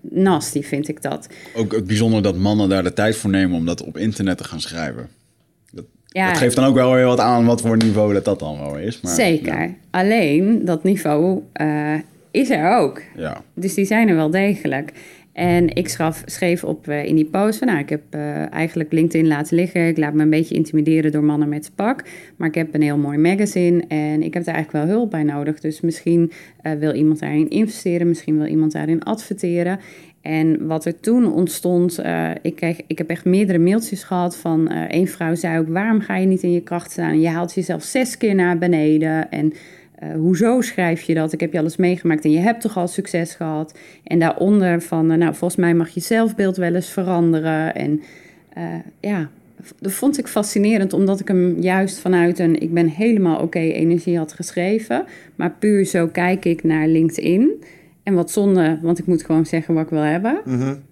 nasty 0.02 0.62
vind 0.62 0.88
ik 0.88 1.02
dat. 1.02 1.28
Ook 1.56 1.72
het 1.72 1.88
bijzonder 1.88 2.22
dat 2.22 2.38
mannen 2.38 2.70
daar 2.70 2.84
de 2.84 2.94
tijd 2.94 3.16
voor 3.16 3.30
nemen 3.30 3.58
om 3.58 3.66
dat 3.66 3.84
op 3.84 3.98
internet 3.98 4.38
te 4.38 4.44
gaan 4.44 4.62
schrijven. 4.62 5.19
Ja. 6.12 6.28
dat 6.28 6.38
geeft 6.38 6.56
dan 6.56 6.66
ook 6.66 6.76
wel 6.76 6.94
weer 6.94 7.06
wat 7.06 7.20
aan 7.20 7.46
wat 7.46 7.62
voor 7.62 7.78
niveau 7.78 8.14
dat 8.14 8.26
dat 8.26 8.40
dan 8.40 8.60
wel 8.60 8.78
is. 8.78 9.02
Maar, 9.02 9.14
Zeker. 9.14 9.60
Ja, 9.62 9.70
Alleen 9.92 10.66
dat 10.66 10.84
niveau 10.84 11.42
eh, 11.54 11.94
is 12.32 12.50
er 12.50 12.78
ook. 12.78 13.02
ja. 13.16 13.42
Dus 13.54 13.74
die 13.74 13.86
zijn 13.86 14.08
er 14.08 14.16
wel 14.16 14.30
degelijk. 14.30 14.92
En 15.34 15.76
ik 15.76 15.88
schaf, 15.90 16.24
schreef 16.26 16.64
op 16.64 16.88
eh, 16.88 17.06
in 17.06 17.16
die 17.16 17.26
post 17.26 17.58
van, 17.58 17.68
nou, 17.68 17.80
ik 17.80 17.90
heb 17.90 18.02
eh, 18.10 18.54
eigenlijk 18.54 18.92
LinkedIn 18.92 19.28
laten 19.28 19.56
liggen. 19.56 19.88
Ik 19.88 19.98
laat 19.98 20.14
me 20.14 20.22
een 20.22 20.30
beetje 20.30 20.56
intimideren 20.56 21.12
door 21.12 21.24
mannen 21.24 21.50
met 21.50 21.72
pak. 21.76 22.04
Maar 22.36 22.48
ik 22.48 22.56
heb 22.56 22.74
een 22.74 22.82
heel 22.82 22.98
mooi 22.98 23.18
magazine 23.18 23.84
en 23.88 24.24
ik 24.24 24.34
heb 24.34 24.44
daar 24.44 24.56
eigenlijk 24.56 24.86
wel 24.86 24.96
hulp 24.96 25.12
bij 25.12 25.24
nodig. 25.24 25.60
Dus 25.60 25.82
misschien 25.82 26.32
wil 26.80 26.94
iemand 26.94 27.20
daarin 27.20 27.50
investeren, 27.50 28.08
misschien 28.08 28.38
wil 28.38 28.48
iemand 28.48 28.72
daarin 28.72 29.04
adverteren. 29.04 29.80
En 30.22 30.68
wat 30.68 30.86
er 30.86 31.00
toen 31.00 31.34
ontstond, 31.34 32.00
uh, 32.00 32.30
ik, 32.42 32.56
kreeg, 32.56 32.82
ik 32.88 32.98
heb 32.98 33.10
echt 33.10 33.26
meerdere 33.26 33.60
mailtjes 33.60 34.04
gehad 34.04 34.38
van 34.38 34.72
uh, 34.72 34.82
één 34.82 35.08
vrouw 35.08 35.36
zei 35.36 35.60
ook, 35.60 35.68
waarom 35.68 36.00
ga 36.00 36.16
je 36.16 36.26
niet 36.26 36.44
in 36.44 36.52
je 36.52 36.62
kracht 36.62 36.92
staan? 36.92 37.20
Je 37.20 37.28
haalt 37.28 37.54
jezelf 37.54 37.84
zes 37.84 38.18
keer 38.18 38.36
naar 38.36 38.58
beneden 38.58 39.32
en 39.32 39.54
uh, 40.04 40.14
hoezo 40.14 40.62
schrijf 40.62 41.02
je 41.02 41.14
dat? 41.14 41.34
Ik 41.34 41.40
heb 41.40 41.54
je 41.54 41.60
alles 41.60 41.76
meegemaakt 41.76 42.24
en 42.24 42.32
je 42.32 42.40
hebt 42.40 42.62
toch 42.62 42.78
al 42.78 42.88
succes 42.88 43.36
gehad? 43.36 43.78
En 44.04 44.20
daaronder 44.20 44.82
van, 44.82 45.06
nou 45.06 45.36
volgens 45.36 45.56
mij 45.56 45.74
mag 45.74 45.90
je 45.90 46.00
zelfbeeld 46.00 46.58
wel 46.58 46.76
eens 46.76 46.90
veranderen. 46.90 47.76
En 47.76 48.02
ja, 49.00 49.30
dat 49.80 49.92
vond 49.92 50.18
ik 50.18 50.28
fascinerend 50.28 50.94
omdat 50.94 51.20
ik 51.20 51.28
hem 51.28 51.60
juist 51.60 52.00
vanuit 52.00 52.40
een 52.40 52.62
ik 52.62 52.74
ben 52.74 52.88
helemaal 52.88 53.42
oké 53.42 53.60
energie 53.60 54.18
had 54.18 54.34
geschreven. 54.34 55.06
Maar 55.36 55.52
puur 55.60 55.86
zo 55.86 56.08
kijk 56.08 56.46
ik 56.46 56.64
naar 56.64 56.88
LinkedIn. 56.88 57.64
En 58.10 58.16
wat 58.16 58.32
zonde, 58.32 58.80
want 58.82 59.00
ik 59.00 59.06
moet 59.06 59.26
gewoon 59.26 59.46
zeggen 59.46 59.74
wat 59.74 59.84
ik 59.84 59.90
wil 59.90 60.02
hebben. 60.02 60.42
Mm 60.46 60.60
-hmm. 60.60 60.84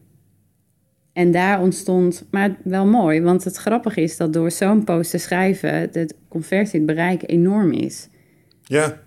En 1.14 1.32
daar 1.32 1.62
ontstond, 1.62 2.26
maar 2.32 2.56
wel 2.64 2.86
mooi, 2.86 3.22
want 3.22 3.44
het 3.44 3.56
grappige 3.56 4.02
is 4.02 4.18
dat 4.18 4.34
door 4.34 4.52
zo'n 4.52 4.84
post 4.84 5.12
te 5.12 5.18
schrijven, 5.18 5.92
de 5.92 6.10
conversie, 6.28 6.80
het 6.80 6.88
bereik 6.88 7.24
enorm 7.26 7.72
is. 7.72 8.08
Ja, 8.64 9.00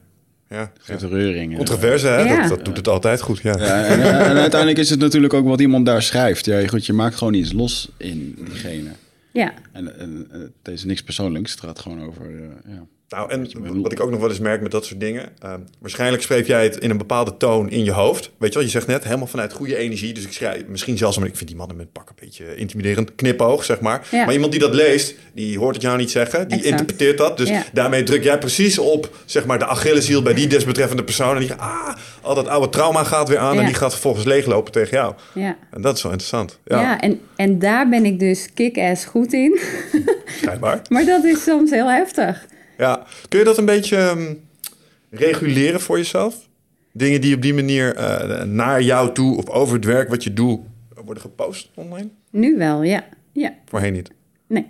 ja. 0.48 0.72
Geeft 0.78 1.02
reuring. 1.02 1.56
Controverse, 1.56 2.06
hè? 2.06 2.20
Ja. 2.20 2.40
Dat, 2.40 2.48
dat 2.48 2.64
doet 2.64 2.76
het 2.76 2.88
altijd 2.88 3.20
goed, 3.20 3.40
ja. 3.40 3.54
Ja, 3.58 3.84
en, 3.84 4.02
en, 4.02 4.36
uiteindelijk 4.36 4.80
is 4.80 4.90
het 4.90 5.00
natuurlijk 5.00 5.34
ook 5.34 5.46
wat 5.46 5.60
iemand 5.60 5.86
daar 5.86 6.02
schrijft. 6.02 6.44
Ja, 6.44 6.66
goed, 6.66 6.86
je 6.86 6.92
maakt 6.92 7.14
gewoon 7.14 7.34
iets 7.34 7.52
los 7.52 7.92
in 7.96 8.38
diegene. 8.44 8.90
Ja. 9.32 9.52
En, 9.72 9.98
en 9.98 10.26
het 10.30 10.74
is 10.74 10.84
niks 10.84 11.02
persoonlijks, 11.02 11.50
het 11.50 11.60
gaat 11.60 11.78
gewoon 11.78 12.02
over... 12.02 12.30
Uh, 12.30 12.40
ja. 12.66 12.86
Nou, 13.16 13.30
en 13.30 13.82
wat 13.82 13.92
ik 13.92 14.00
ook 14.00 14.10
nog 14.10 14.20
wel 14.20 14.28
eens 14.28 14.38
merk 14.38 14.62
met 14.62 14.70
dat 14.70 14.84
soort 14.84 15.00
dingen. 15.00 15.28
Uh, 15.44 15.54
waarschijnlijk 15.78 16.22
schreef 16.22 16.46
jij 16.46 16.62
het 16.64 16.76
in 16.76 16.90
een 16.90 16.98
bepaalde 16.98 17.36
toon 17.36 17.70
in 17.70 17.84
je 17.84 17.92
hoofd. 17.92 18.30
Weet 18.38 18.48
je 18.52 18.54
wel, 18.54 18.64
je 18.64 18.72
zegt 18.72 18.86
net 18.86 19.04
helemaal 19.04 19.26
vanuit 19.26 19.52
goede 19.52 19.76
energie. 19.76 20.12
Dus 20.12 20.24
ik 20.24 20.32
schrijf 20.32 20.66
misschien 20.66 20.98
zelfs, 20.98 21.18
maar 21.18 21.26
ik 21.28 21.36
vind 21.36 21.48
die 21.48 21.58
mannen 21.58 21.76
met 21.76 21.92
pak 21.92 22.08
een 22.08 22.14
beetje 22.20 22.56
intimiderend. 22.56 23.14
Knipoog, 23.14 23.64
zeg 23.64 23.80
maar. 23.80 24.06
Ja. 24.10 24.24
Maar 24.24 24.34
iemand 24.34 24.52
die 24.52 24.60
dat 24.60 24.74
leest, 24.74 25.14
die 25.34 25.58
hoort 25.58 25.74
het 25.74 25.84
jou 25.84 25.96
niet 25.98 26.10
zeggen. 26.10 26.48
Die 26.48 26.56
Exact. 26.58 26.70
interpreteert 26.80 27.18
dat. 27.18 27.36
Dus 27.36 27.48
Ja. 27.48 27.62
daarmee 27.72 28.02
druk 28.02 28.22
jij 28.22 28.38
precies 28.38 28.78
op, 28.78 29.16
zeg 29.24 29.46
maar, 29.46 29.58
de 29.58 29.66
Achilleshiel 29.66 30.22
bij 30.22 30.34
die 30.34 30.46
desbetreffende 30.46 31.04
persoon. 31.04 31.34
En 31.34 31.40
die 31.40 31.52
ah, 31.52 31.94
al 32.20 32.34
dat 32.34 32.48
oude 32.48 32.68
trauma 32.68 33.04
gaat 33.04 33.28
weer 33.28 33.38
aan. 33.38 33.54
Ja. 33.54 33.60
En 33.60 33.66
die 33.66 33.74
gaat 33.74 33.92
vervolgens 33.92 34.24
leeglopen 34.24 34.72
tegen 34.72 34.96
jou. 34.96 35.14
Ja. 35.34 35.56
En 35.70 35.80
dat 35.82 35.96
is 35.96 36.02
wel 36.02 36.12
interessant. 36.12 36.58
Ja, 36.64 36.80
Ja, 36.80 37.00
en, 37.00 37.20
en 37.36 37.58
daar 37.58 37.88
ben 37.88 38.04
ik 38.04 38.18
dus 38.18 38.48
kick-ass 38.54 39.04
goed 39.04 39.32
in. 39.32 39.58
schijnbaar. 40.40 40.82
maar 40.88 41.04
dat 41.04 41.24
is 41.24 41.42
soms 41.42 41.70
heel 41.70 41.90
heftig. 41.90 42.46
Ja, 42.80 43.06
kun 43.28 43.38
je 43.38 43.44
dat 43.44 43.58
een 43.58 43.64
beetje 43.64 43.96
um, 43.96 44.40
reguleren 45.10 45.80
voor 45.80 45.96
jezelf? 45.96 46.48
Dingen 46.92 47.20
die 47.20 47.34
op 47.34 47.42
die 47.42 47.54
manier 47.54 47.96
uh, 47.96 48.42
naar 48.42 48.82
jou 48.82 49.12
toe 49.12 49.36
of 49.36 49.48
over 49.48 49.74
het 49.74 49.84
werk 49.84 50.08
wat 50.08 50.24
je 50.24 50.32
doet 50.32 50.60
worden 51.04 51.22
gepost 51.22 51.70
online? 51.74 52.08
Nu 52.30 52.56
wel, 52.56 52.82
ja. 52.82 53.04
ja. 53.32 53.54
Voorheen 53.64 53.92
niet. 53.92 54.10
Nee. 54.46 54.66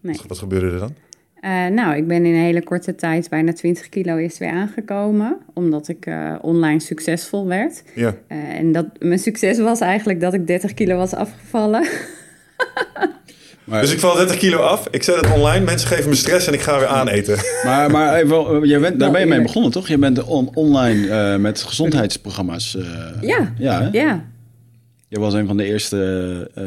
nee. 0.00 0.16
Wat, 0.26 0.38
gebeurde 0.38 0.70
er 0.70 0.78
dan? 0.78 0.94
Eh, 1.40 1.66
nou, 1.66 1.96
ik 1.96 2.06
ben 2.06 2.26
in 2.26 2.34
een 2.34 2.40
hele 2.40 2.62
korte 2.62 2.94
tijd 2.94 3.28
bijna 3.28 3.52
20 3.52 3.88
kilo 3.88 4.16
eerst 4.16 4.38
weer 4.38 4.50
aangekomen, 4.50 5.38
omdat 5.54 5.88
ik 5.88 6.06
eh, 6.06 6.34
online 6.40 6.80
succesvol 6.80 7.46
werd. 7.46 7.82
Ja. 7.94 8.14
Eh, 8.26 8.38
en 8.38 8.72
dat, 8.72 8.86
mijn 8.98 9.18
succes 9.18 9.58
was 9.58 9.80
eigenlijk 9.80 10.20
dat 10.20 10.34
ik 10.34 10.46
30 10.46 10.74
kilo 10.74 10.96
was 10.96 11.14
afgevallen. 11.14 11.86
Maar, 13.64 13.80
Dus 13.80 13.92
ik 13.92 13.98
val 13.98 14.16
30 14.16 14.36
kilo 14.36 14.58
af, 14.58 14.88
ik 14.90 15.02
zet 15.02 15.16
het 15.16 15.32
online, 15.34 15.64
mensen 15.64 15.88
geven 15.88 16.08
me 16.08 16.14
stress 16.16 16.46
en 16.46 16.52
ik 16.52 16.60
ga 16.60 16.78
weer 16.78 16.86
aaneten. 16.88 17.36
maar, 17.66 17.90
maar 17.90 18.14
even, 18.14 18.68
je 18.68 18.78
bent, 18.78 19.00
daar 19.00 19.10
ben 19.10 19.20
je 19.20 19.26
mee 19.26 19.42
begonnen, 19.42 19.70
toch? 19.70 19.88
Je 19.88 19.98
bent 19.98 20.24
on- 20.24 20.50
online 20.54 21.08
eh, 21.08 21.36
met 21.38 21.62
gezondheidsprogramma's. 21.62 22.76
eh, 22.76 22.82
Ja. 23.20 23.52
Ja, 23.58 23.82
hè? 23.82 23.88
ja, 23.98 24.24
Je 25.08 25.20
was 25.20 25.34
een 25.34 25.46
van 25.46 25.56
de 25.56 25.64
eerste, 25.64 26.50
eh, 26.54 26.64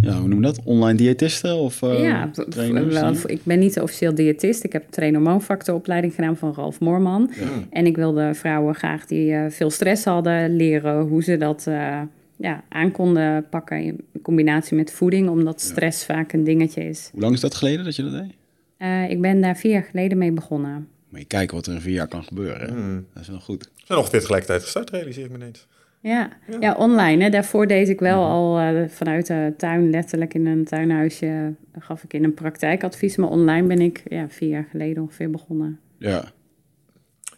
ja, 0.00 0.12
hoe 0.18 0.28
noem 0.28 0.38
je 0.40 0.46
dat? 0.46 0.60
Online 0.64 0.98
diëtisten 0.98 1.56
of 1.56 1.82
eh, 1.82 2.02
ja 2.02 2.30
trainers? 2.48 3.24
ik 3.24 3.40
ben 3.42 3.58
niet 3.58 3.80
officieel 3.80 4.14
diëtist. 4.14 4.64
Ik 4.64 4.72
heb 4.72 4.84
train 4.90 5.14
hormoonfactoropleiding 5.14 6.14
gedaan 6.14 6.36
van 6.36 6.52
Ralf 6.56 6.80
Moorman. 6.80 7.30
En 7.70 7.86
ik 7.86 7.96
wilde 7.96 8.30
vrouwen 8.34 8.74
graag 8.74 9.06
die 9.06 9.32
eh, 9.34 9.44
veel 9.50 9.70
stress 9.70 10.04
hadden 10.04 10.56
leren 10.56 11.00
hoe 11.00 11.22
ze 11.22 11.36
dat 11.36 11.64
eh, 11.68 12.00
ja, 12.44 12.64
aan 12.68 12.90
konden 12.90 13.48
pakken 13.48 13.82
in 13.82 14.04
combinatie 14.22 14.76
met 14.76 14.92
voeding, 14.92 15.28
omdat 15.28 15.60
stress 15.60 16.04
vaak 16.04 16.32
een 16.32 16.44
dingetje 16.44 16.84
is. 16.84 17.08
Hoe 17.12 17.20
lang 17.20 17.34
is 17.34 17.40
dat 17.40 17.54
geleden 17.54 17.84
dat 17.84 17.96
je 17.96 18.02
dat 18.02 18.12
deed? 18.12 18.34
Eh, 18.76 19.10
ik 19.10 19.20
ben 19.20 19.40
daar 19.40 19.56
vier 19.56 19.72
jaar 19.72 19.82
geleden 19.82 20.18
mee 20.18 20.32
begonnen. 20.32 20.88
Moet 21.08 21.20
je 21.20 21.26
kijken 21.26 21.56
wat 21.56 21.66
er 21.66 21.74
in 21.74 21.80
vier 21.80 21.94
jaar 21.94 22.08
kan 22.08 22.24
gebeuren. 22.24 22.68
Hmm. 22.68 23.06
Dat 23.12 23.22
is 23.22 23.28
wel 23.28 23.40
goed. 23.40 23.62
We 23.62 23.82
zijn 23.84 23.98
ongeveer 23.98 24.20
tegelijkertijd 24.20 24.62
gestart, 24.62 24.90
realiseer 24.90 25.24
ik 25.24 25.30
me 25.30 25.36
ineens. 25.36 25.66
Ja, 26.00 26.28
ja. 26.60 26.74
online. 26.74 27.22
Hè. 27.22 27.30
Daarvoor 27.30 27.66
deed 27.66 27.88
ik 27.88 28.00
wel 28.00 28.24
al 28.24 28.58
eh, 28.58 28.88
vanuit 28.88 29.26
de 29.26 29.54
tuin, 29.56 29.90
letterlijk 29.90 30.34
in 30.34 30.46
een 30.46 30.64
tuinhuisje, 30.64 31.54
gaf 31.78 32.04
ik 32.04 32.12
in 32.12 32.24
een 32.24 32.34
praktijkadvies. 32.34 33.16
Maar 33.16 33.28
online 33.28 33.66
ben 33.66 33.80
ik 33.80 34.02
ja, 34.08 34.28
vier 34.28 34.48
jaar 34.48 34.66
geleden 34.70 35.02
ongeveer 35.02 35.30
begonnen. 35.30 35.80
Ja. 35.98 36.24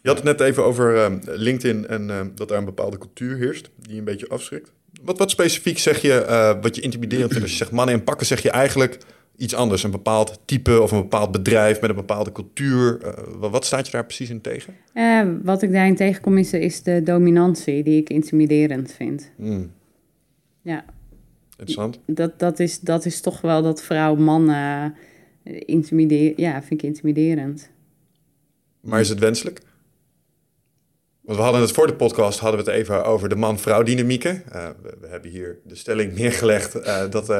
Je 0.01 0.09
had 0.09 0.15
het 0.15 0.37
net 0.37 0.39
even 0.39 0.63
over 0.63 0.95
ehm, 0.95 1.19
LinkedIn 1.23 1.87
en 1.87 2.09
ehm, 2.09 2.29
dat 2.35 2.49
daar 2.49 2.57
een 2.57 2.65
bepaalde 2.65 2.97
cultuur 2.97 3.37
heerst 3.37 3.69
die 3.75 3.97
een 3.97 4.03
beetje 4.03 4.29
afschrikt. 4.29 4.75
Wat, 5.01 5.17
wat 5.17 5.29
specifiek 5.31 5.77
zeg 5.77 6.01
je, 6.01 6.13
eh, 6.13 6.61
wat 6.61 6.75
je 6.75 6.81
intimiderend 6.81 7.27
vindt 7.27 7.43
als 7.43 7.51
je 7.51 7.57
zegt 7.57 7.71
mannen 7.71 7.95
in 7.95 8.03
pakken, 8.03 8.25
zeg 8.25 8.41
je 8.41 8.51
eigenlijk 8.51 8.97
iets 9.37 9.53
anders. 9.53 9.83
Een 9.83 9.91
bepaald 9.91 10.39
type 10.45 10.81
of 10.81 10.91
een 10.91 11.01
bepaald 11.01 11.31
bedrijf 11.31 11.81
met 11.81 11.89
een 11.89 11.95
bepaalde 11.95 12.31
cultuur. 12.31 13.01
Eh, 13.01 13.23
wat, 13.39 13.65
staat 13.65 13.85
je 13.85 13.91
daar 13.91 14.05
precies 14.05 14.29
in 14.29 14.41
tegen? 14.41 14.73
Eh, 14.93 15.21
wat 15.43 15.61
ik 15.61 15.71
daarin 15.71 15.95
tegenkom 15.95 16.37
is, 16.37 16.53
is 16.53 16.83
de 16.83 17.03
dominantie 17.03 17.83
die 17.83 18.01
ik 18.01 18.09
intimiderend 18.09 18.91
vind. 18.91 19.31
Hmm, 19.35 19.71
Ja, 20.61 20.85
interessant. 21.49 21.99
dat, 22.05 22.39
dat, 22.39 22.59
is, 22.59 22.79
dat 22.79 23.05
is 23.05 23.21
toch 23.21 23.41
wel 23.41 23.61
dat 23.61 23.83
vrouw-man 23.83 24.49
eh 24.49 24.85
intimideer, 25.65 26.33
ja, 26.35 26.63
vind 26.63 26.81
ik 26.81 26.87
intimiderend. 26.87 27.69
Maar 28.81 28.99
is 28.99 29.09
het 29.09 29.19
wenselijk? 29.19 29.61
Want 31.27 31.39
we 31.39 31.45
hadden 31.45 31.61
het 31.61 31.71
voor 31.71 31.87
de 31.87 31.93
podcast 31.93 32.39
hadden 32.39 32.63
we 32.63 32.71
het 32.71 32.79
even 32.79 33.05
over 33.05 33.29
de 33.29 33.35
man-vrouw 33.35 33.83
dynamieken. 33.83 34.43
Eh, 34.51 34.67
we, 34.81 34.97
we 35.01 35.07
hebben 35.07 35.31
hier 35.31 35.57
de 35.63 35.75
stelling 35.75 36.15
neergelegd 36.15 36.75
eh, 36.75 37.01
dat 37.09 37.29
eh, 37.29 37.39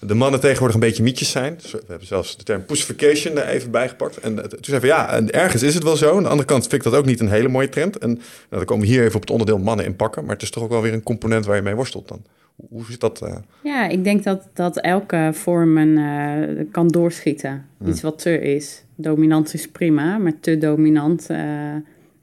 de 0.00 0.14
mannen 0.14 0.40
tegenwoordig 0.40 0.74
een 0.74 0.86
beetje 0.86 1.02
mietjes 1.02 1.30
zijn. 1.30 1.58
Dus 1.62 1.72
we 1.72 1.82
hebben 1.86 2.06
zelfs 2.06 2.36
de 2.36 2.44
term 2.44 2.64
pussification 2.64 3.36
er 3.36 3.46
even 3.46 3.70
bijgepakt. 3.70 4.18
En 4.18 4.34
toen 4.34 4.58
zeiden 4.60 4.88
we 4.88 4.94
ja, 4.94 5.08
en 5.08 5.30
ergens 5.30 5.62
is 5.62 5.74
het 5.74 5.82
wel 5.82 5.96
zo. 5.96 6.16
Aan 6.16 6.22
de 6.22 6.28
andere 6.28 6.48
kant 6.48 6.60
vind 6.60 6.72
ik 6.72 6.90
dat 6.90 6.94
ook 6.94 7.06
niet 7.06 7.20
een 7.20 7.28
hele 7.28 7.48
mooie 7.48 7.68
trend. 7.68 7.98
En 7.98 8.10
nou, 8.10 8.20
dan 8.48 8.64
komen 8.64 8.86
we 8.86 8.92
hier 8.92 9.02
even 9.02 9.14
op 9.14 9.20
het 9.20 9.30
onderdeel 9.30 9.58
mannen 9.58 9.84
inpakken. 9.84 10.24
Maar 10.24 10.34
het 10.34 10.42
is 10.42 10.50
toch 10.50 10.62
ook 10.62 10.70
wel 10.70 10.82
weer 10.82 10.92
een 10.92 11.02
component 11.02 11.46
waar 11.46 11.56
je 11.56 11.62
mee 11.62 11.74
worstelt 11.74 12.08
dan. 12.08 12.22
Hoe, 12.68 12.84
zit 12.84 13.00
dat? 13.00 13.22
Ja, 13.62 13.88
ik 13.88 14.04
denk 14.04 14.24
dat, 14.24 14.48
dat 14.54 14.76
elke 14.80 15.30
vorm 15.32 15.78
een, 15.78 16.68
kan 16.70 16.88
doorschieten. 16.88 17.66
Iets 17.86 18.00
wat 18.00 18.18
te 18.18 18.40
is. 18.40 18.84
Dominant 18.94 19.54
is 19.54 19.68
prima, 19.68 20.18
maar 20.18 20.40
te 20.40 20.58
dominant... 20.58 21.28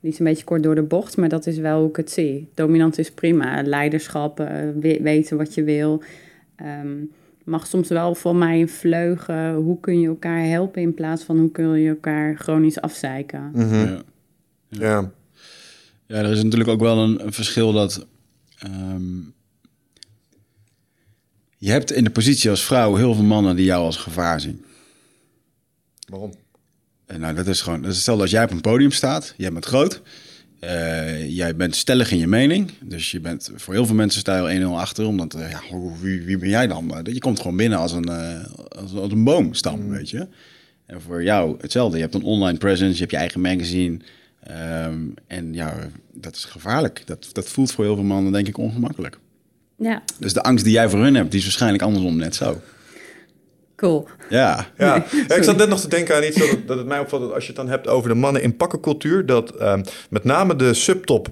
die 0.03 0.11
is 0.11 0.19
een 0.19 0.25
beetje 0.25 0.43
kort 0.43 0.63
door 0.63 0.75
de 0.75 0.83
bocht, 0.83 1.17
maar 1.17 1.29
dat 1.29 1.47
is 1.47 1.57
wel 1.57 1.79
hoe 1.79 1.89
ik 1.89 1.95
het 1.95 2.11
zie. 2.11 2.49
Dominant 2.53 2.97
is 2.97 3.11
prima. 3.11 3.61
Leiderschap, 3.63 4.39
eh, 4.39 4.47
we- 4.79 4.99
weten 5.01 5.37
wat 5.37 5.53
je 5.53 5.63
wil. 5.63 6.03
Ehm, 6.55 6.95
mag 7.43 7.67
soms 7.67 7.87
wel 7.89 8.15
voor 8.15 8.35
mij 8.35 8.61
een 8.61 8.69
vleugen. 8.69 9.53
Hoe 9.55 9.79
kun 9.79 9.99
je 9.99 10.07
elkaar 10.07 10.45
helpen 10.45 10.81
in 10.81 10.93
plaats 10.93 11.23
van 11.23 11.37
hoe 11.39 11.51
kun 11.51 11.79
je 11.79 11.89
elkaar 11.89 12.35
chronisch 12.35 12.81
afzeiken. 12.81 13.51
Ja. 13.55 14.01
Ja. 14.69 15.11
ja, 16.07 16.15
er 16.15 16.31
is 16.31 16.43
natuurlijk 16.43 16.69
ook 16.69 16.79
wel 16.79 16.97
een, 16.97 17.25
een 17.25 17.33
verschil 17.33 17.71
dat... 17.71 18.07
ehm, 18.59 19.17
je 21.57 21.71
hebt 21.71 21.91
in 21.91 22.03
de 22.03 22.09
positie 22.09 22.49
als 22.49 22.65
vrouw 22.65 22.95
heel 22.95 23.13
veel 23.13 23.23
mannen 23.23 23.55
die 23.55 23.65
jou 23.65 23.83
als 23.85 23.97
gevaar 23.97 24.39
zien. 24.41 24.63
Waarom? 26.09 26.31
En 27.05 27.19
nou, 27.19 27.35
dat 27.35 27.47
is 27.47 27.61
gewoon... 27.61 27.81
Dat 27.81 27.91
is 27.91 28.01
stel 28.01 28.17
dat 28.17 28.29
jij 28.29 28.43
op 28.43 28.51
een 28.51 28.61
podium 28.61 28.91
staat, 28.91 29.33
jij 29.37 29.51
bent 29.51 29.65
groot... 29.65 30.01
eh, 30.59 31.29
jij 31.29 31.55
bent 31.55 31.75
stellig 31.75 32.11
in 32.11 32.17
je 32.17 32.27
mening. 32.27 32.71
Dus 32.81 33.11
je 33.11 33.19
bent 33.19 33.51
voor 33.55 33.73
heel 33.73 33.85
veel 33.85 33.95
mensen 33.95 34.19
sta 34.19 34.49
je 34.49 34.59
1-0 34.59 34.65
achter. 34.65 35.05
Omdat, 35.05 35.33
eh, 35.33 35.49
ja, 35.51 35.61
wie, 36.01 36.21
wie 36.21 36.37
ben 36.37 36.49
jij 36.49 36.67
dan? 36.67 36.97
Eh, 36.97 37.13
Je 37.13 37.19
komt 37.19 37.39
gewoon 37.41 37.57
binnen 37.57 37.79
als 37.79 37.91
een, 37.91 38.09
eh, 38.09 38.43
als, 38.81 38.93
als 38.93 39.11
een 39.11 39.23
boomstam, 39.23 39.89
weet 39.89 40.09
je. 40.09 40.27
En 40.85 41.01
voor 41.01 41.23
jou 41.23 41.55
hetzelfde. 41.61 41.97
Je 41.97 42.03
hebt 42.03 42.15
een 42.15 42.23
online 42.23 42.57
presence, 42.57 42.93
je 42.93 42.99
hebt 42.99 43.11
je 43.11 43.17
eigen 43.17 43.41
magazine. 43.41 43.97
Ehm, 44.43 44.99
en 45.27 45.53
ja, 45.53 45.75
dat 46.13 46.35
is 46.35 46.43
gevaarlijk. 46.45 47.01
Dat, 47.05 47.29
dat 47.31 47.49
voelt 47.49 47.71
voor 47.71 47.85
heel 47.85 47.95
veel 47.95 48.03
mannen 48.03 48.31
denk 48.31 48.47
ik 48.47 48.57
ongemakkelijk. 48.57 49.19
Ja, 49.77 50.03
Dus 50.19 50.33
de 50.33 50.41
angst 50.43 50.63
die 50.63 50.73
jij 50.73 50.89
voor 50.89 50.99
hun 51.03 51.15
hebt, 51.15 51.29
die 51.31 51.39
is 51.39 51.45
waarschijnlijk 51.45 51.83
andersom 51.83 52.17
net 52.17 52.35
zo. 52.35 52.61
Cool. 53.83 54.07
Ja, 54.29 54.65
Ja, 54.77 55.05
Nee, 55.11 55.23
ja, 55.27 55.35
ik 55.35 55.43
zat 55.43 55.57
net 55.57 55.69
nog 55.69 55.79
te 55.79 55.87
denken 55.87 56.15
aan 56.15 56.23
iets 56.23 56.37
dat 56.37 56.49
het, 56.49 56.67
dat 56.67 56.77
het 56.77 56.87
mij 56.87 56.99
opvalt. 56.99 57.21
Dat 57.21 57.33
als 57.33 57.43
je 57.43 57.47
het 57.47 57.57
dan 57.57 57.69
hebt 57.69 57.87
over 57.87 58.09
de 58.09 58.15
mannen 58.15 58.41
in 58.41 58.57
pakkencultuur, 58.57 59.25
dat 59.25 59.49
ehm, 59.49 59.83
met 60.09 60.23
name 60.23 60.55
de 60.55 60.73
subtop 60.73 61.27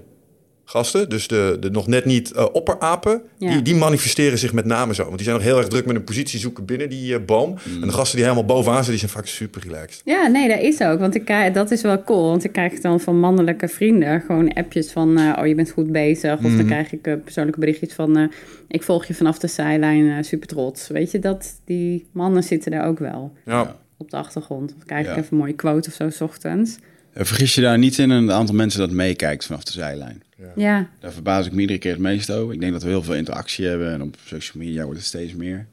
gasten, 0.72 1.10
dus 1.10 1.28
de, 1.28 1.58
de 1.60 1.70
nog 1.72 1.88
net 1.88 2.06
niet 2.06 2.32
eh, 2.32 2.46
opperapen, 2.52 3.22
Ja. 3.38 3.52
die, 3.52 3.62
die 3.62 3.76
manifesteren 3.76 4.38
zich 4.38 4.54
met 4.54 4.66
name 4.66 4.94
zo. 4.94 5.04
Want 5.04 5.16
die 5.16 5.24
zijn 5.26 5.36
nog 5.38 5.46
heel 5.46 5.58
erg 5.58 5.68
druk 5.68 5.86
met 5.86 5.96
een 5.96 6.04
positie 6.04 6.40
zoeken 6.40 6.66
binnen 6.66 6.90
die 6.90 7.16
eh, 7.16 7.26
boom. 7.26 7.56
En 7.82 7.88
de 7.88 7.92
gasten 7.94 8.16
die 8.18 8.26
helemaal 8.26 8.46
bovenaan 8.56 8.84
zitten, 8.84 8.92
die 8.92 9.00
zijn 9.00 9.12
vaak 9.12 9.28
super 9.28 9.62
relaxed. 9.64 10.02
Ja, 10.06 10.28
nee, 10.28 10.48
dat 10.48 10.60
is 10.60 10.82
ook. 10.82 11.00
Want 11.00 11.16
ik 11.16 11.26
krijg, 11.26 11.54
dat 11.54 11.72
is 11.72 11.82
wel 11.82 12.04
cool. 12.04 12.28
Want 12.30 12.44
ik 12.44 12.52
krijg 12.52 12.80
dan 12.80 13.00
van 13.00 13.20
mannelijke 13.20 13.68
vrienden 13.68 14.22
gewoon 14.22 14.54
appjes 14.54 14.92
van... 14.92 15.18
eh, 15.18 15.38
oh, 15.40 15.48
je 15.48 15.56
bent 15.56 15.72
goed 15.72 15.92
bezig. 15.92 16.34
Of 16.34 16.56
dan 16.56 16.66
krijg 16.66 16.92
ik 16.92 17.02
persoonlijke 17.24 17.60
berichtjes 17.60 17.94
van... 17.94 18.18
eh, 18.18 18.24
ik 18.68 18.84
volg 18.84 19.06
je 19.06 19.14
vanaf 19.14 19.40
de 19.40 19.48
zijlijn, 19.48 20.10
eh, 20.10 20.24
super 20.24 20.48
trots. 20.48 20.88
Weet 20.88 21.12
je, 21.12 21.20
dat 21.20 21.60
die 21.66 22.06
mannen 22.12 22.44
zitten 22.44 22.72
daar 22.72 22.88
ook 22.88 23.00
wel 23.00 23.32
Ja, 23.46 23.76
op 23.98 24.10
de 24.12 24.18
achtergrond. 24.18 24.74
Of 24.78 24.86
krijg 24.86 25.06
ik 25.08 25.12
even 25.18 25.28
een 25.32 25.38
mooie 25.38 25.54
quote 25.54 25.90
of 25.90 25.96
zo, 25.96 26.10
s 26.10 26.22
ochtends. 26.22 26.78
Eh, 27.14 27.26
vergis 27.26 27.56
je 27.56 27.62
daar 27.62 27.78
niet 27.78 27.98
in 27.98 28.10
een 28.10 28.32
aantal 28.32 28.56
mensen 28.56 28.80
dat 28.80 28.92
meekijkt 28.92 29.46
vanaf 29.46 29.64
de 29.64 29.72
zijlijn. 29.72 30.24
Ja, 30.56 30.90
Daar 31.00 31.12
verbaas 31.12 31.46
ik 31.46 31.52
me 31.52 31.62
iedere 31.62 31.80
keer 31.80 31.92
het 31.92 32.02
meest 32.02 32.32
over. 32.32 32.54
Ik 32.54 32.60
denk 32.60 32.72
dat 32.72 32.84
we 32.84 32.90
heel 32.90 33.04
veel 33.04 33.16
interactie 33.16 33.66
hebben 33.66 33.94
en 33.94 34.02
op 34.02 34.18
social 34.26 34.64
media 34.64 34.84
wordt 34.84 35.00
het 35.00 35.08
steeds 35.08 35.34
meer. 35.34 35.68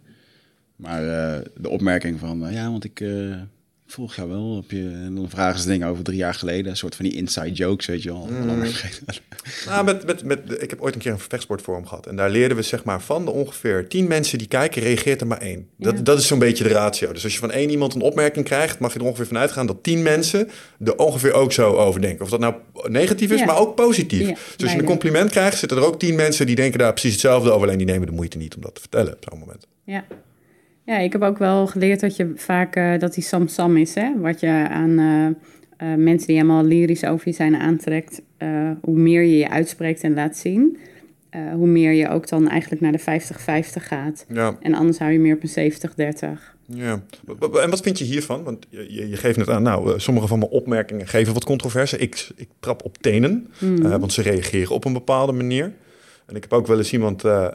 Maar 0.76 1.08
eh, 1.08 1.40
de 1.56 1.68
opmerking 1.68 2.18
van, 2.18 2.46
eh, 2.46 2.52
ja, 2.52 2.70
want 2.70 2.84
ik 2.84 3.00
eh, 3.00 3.34
volg 3.90 4.14
jou 4.14 4.28
wel. 4.28 4.56
Op 4.56 4.70
je, 4.70 4.90
en 5.04 5.14
dan 5.14 5.30
vragen 5.30 5.60
ze 5.60 5.68
dingen 5.68 5.88
over 5.88 6.04
drie 6.04 6.16
jaar 6.16 6.34
geleden. 6.34 6.70
Een 6.70 6.76
soort 6.76 6.94
van 6.94 7.04
die 7.04 7.14
inside 7.14 7.52
jokes, 7.52 7.86
weet 7.86 8.02
je 8.02 8.08
wel. 8.12 8.28
Vergeten. 8.60 9.06
Nou, 9.66 9.84
met, 9.84 10.06
met, 10.06 10.24
met, 10.24 10.62
ik 10.62 10.70
heb 10.70 10.80
ooit 10.80 10.94
een 10.94 11.00
keer 11.00 11.12
een 11.12 11.18
vechtsportforum 11.18 11.86
gehad. 11.86 12.06
En 12.06 12.16
daar 12.16 12.30
leerden 12.30 12.56
we 12.56 12.62
zeg 12.62 12.84
maar 12.84 13.00
van 13.02 13.24
de 13.24 13.30
ongeveer 13.30 13.88
tien 13.88 14.06
mensen 14.08 14.38
die 14.38 14.46
kijken, 14.48 14.82
reageert 14.82 15.20
er 15.20 15.26
maar 15.26 15.40
één. 15.40 15.68
Dat, 15.76 15.96
Ja. 15.96 16.02
dat 16.02 16.18
is 16.18 16.26
zo'n 16.26 16.38
beetje 16.38 16.64
de 16.64 16.70
ratio. 16.70 17.12
Dus 17.12 17.24
als 17.24 17.32
je 17.32 17.38
van 17.38 17.50
één 17.50 17.70
iemand 17.70 17.94
een 17.94 18.00
opmerking 18.00 18.44
krijgt, 18.44 18.78
mag 18.78 18.92
je 18.92 18.98
er 18.98 19.04
ongeveer 19.04 19.26
van 19.26 19.38
uitgaan 19.38 19.66
dat 19.66 19.82
tien 19.82 20.02
mensen 20.02 20.48
er 20.84 20.96
ongeveer 20.96 21.32
ook 21.32 21.52
zo 21.52 21.72
over 21.76 22.00
denken. 22.00 22.24
Of 22.24 22.30
dat 22.30 22.40
nou 22.40 22.54
negatief 22.88 23.30
is, 23.30 23.38
Ja. 23.38 23.44
maar 23.46 23.58
ook 23.58 23.74
positief. 23.74 24.20
Ja, 24.28 24.34
dus 24.34 24.62
als 24.62 24.72
je 24.72 24.78
een 24.78 24.84
compliment 24.84 25.30
krijgt, 25.30 25.58
zitten 25.58 25.78
er 25.78 25.84
ook 25.84 25.98
tien 25.98 26.14
mensen 26.14 26.46
die 26.46 26.56
denken 26.56 26.78
daar 26.78 26.92
precies 26.92 27.12
hetzelfde 27.12 27.50
over. 27.50 27.66
Alleen 27.66 27.78
die 27.78 27.86
nemen 27.86 28.06
de 28.06 28.12
moeite 28.12 28.38
niet 28.38 28.54
om 28.56 28.62
dat 28.62 28.74
te 28.74 28.80
vertellen 28.80 29.12
op 29.12 29.24
zo'n 29.30 29.38
moment. 29.38 29.66
ja. 29.84 30.04
Ja, 30.88 30.98
ik 30.98 31.12
heb 31.12 31.22
ook 31.22 31.38
wel 31.38 31.66
geleerd 31.66 32.00
dat 32.00 32.16
je 32.16 32.32
vaak... 32.36 32.76
eh, 32.76 32.98
dat 32.98 33.14
die 33.14 33.24
samsam 33.24 33.76
is, 33.76 33.94
hè. 33.94 34.12
Wat 34.18 34.40
je 34.40 34.66
aan 34.70 34.98
eh, 34.98 35.26
eh, 35.92 35.98
mensen 35.98 36.26
die 36.26 36.36
helemaal 36.36 36.64
lyrisch 36.64 37.04
over 37.04 37.28
je 37.28 37.34
zijn 37.34 37.56
aantrekt... 37.56 38.22
hoe 38.82 38.98
meer 38.98 39.22
je 39.22 39.36
je 39.38 39.50
uitspreekt 39.50 40.02
en 40.02 40.14
laat 40.14 40.36
zien... 40.36 40.78
hoe 41.52 41.66
meer 41.66 41.92
je 41.92 42.08
ook 42.08 42.28
dan 42.28 42.48
eigenlijk 42.48 42.80
naar 42.80 42.92
de 42.92 43.00
50-50 43.00 43.82
gaat. 43.82 44.24
Ja, 44.32 44.56
En 44.60 44.74
anders 44.74 44.98
hou 44.98 45.12
je 45.12 45.18
meer 45.18 45.34
op 45.34 45.42
een 45.42 45.72
70-30. 45.72 45.76
ja. 46.66 47.02
En 47.62 47.70
wat 47.70 47.80
vind 47.80 47.98
je 47.98 48.04
hiervan? 48.04 48.42
Want 48.42 48.66
je, 48.68 49.08
je- 49.08 49.16
geeft 49.16 49.36
net 49.38 49.48
aan, 49.48 49.62
nou, 49.62 50.00
sommige 50.00 50.26
van 50.26 50.38
mijn 50.38 50.50
opmerkingen 50.50 51.06
geven 51.06 51.34
wat 51.34 51.44
controverse. 51.44 51.98
Ik, 51.98 52.28
ik 52.36 52.48
trap 52.60 52.84
op 52.84 52.98
tenen, 52.98 53.48
eh, 53.82 53.96
want 53.96 54.12
ze 54.12 54.22
reageren 54.22 54.74
op 54.74 54.84
een 54.84 54.92
bepaalde 54.92 55.32
manier. 55.32 55.72
En 56.28 56.36
ik 56.36 56.42
heb 56.42 56.52
ook 56.52 56.66
wel 56.66 56.78
eens 56.78 56.92
iemand, 56.92 57.24
eh 57.24 57.46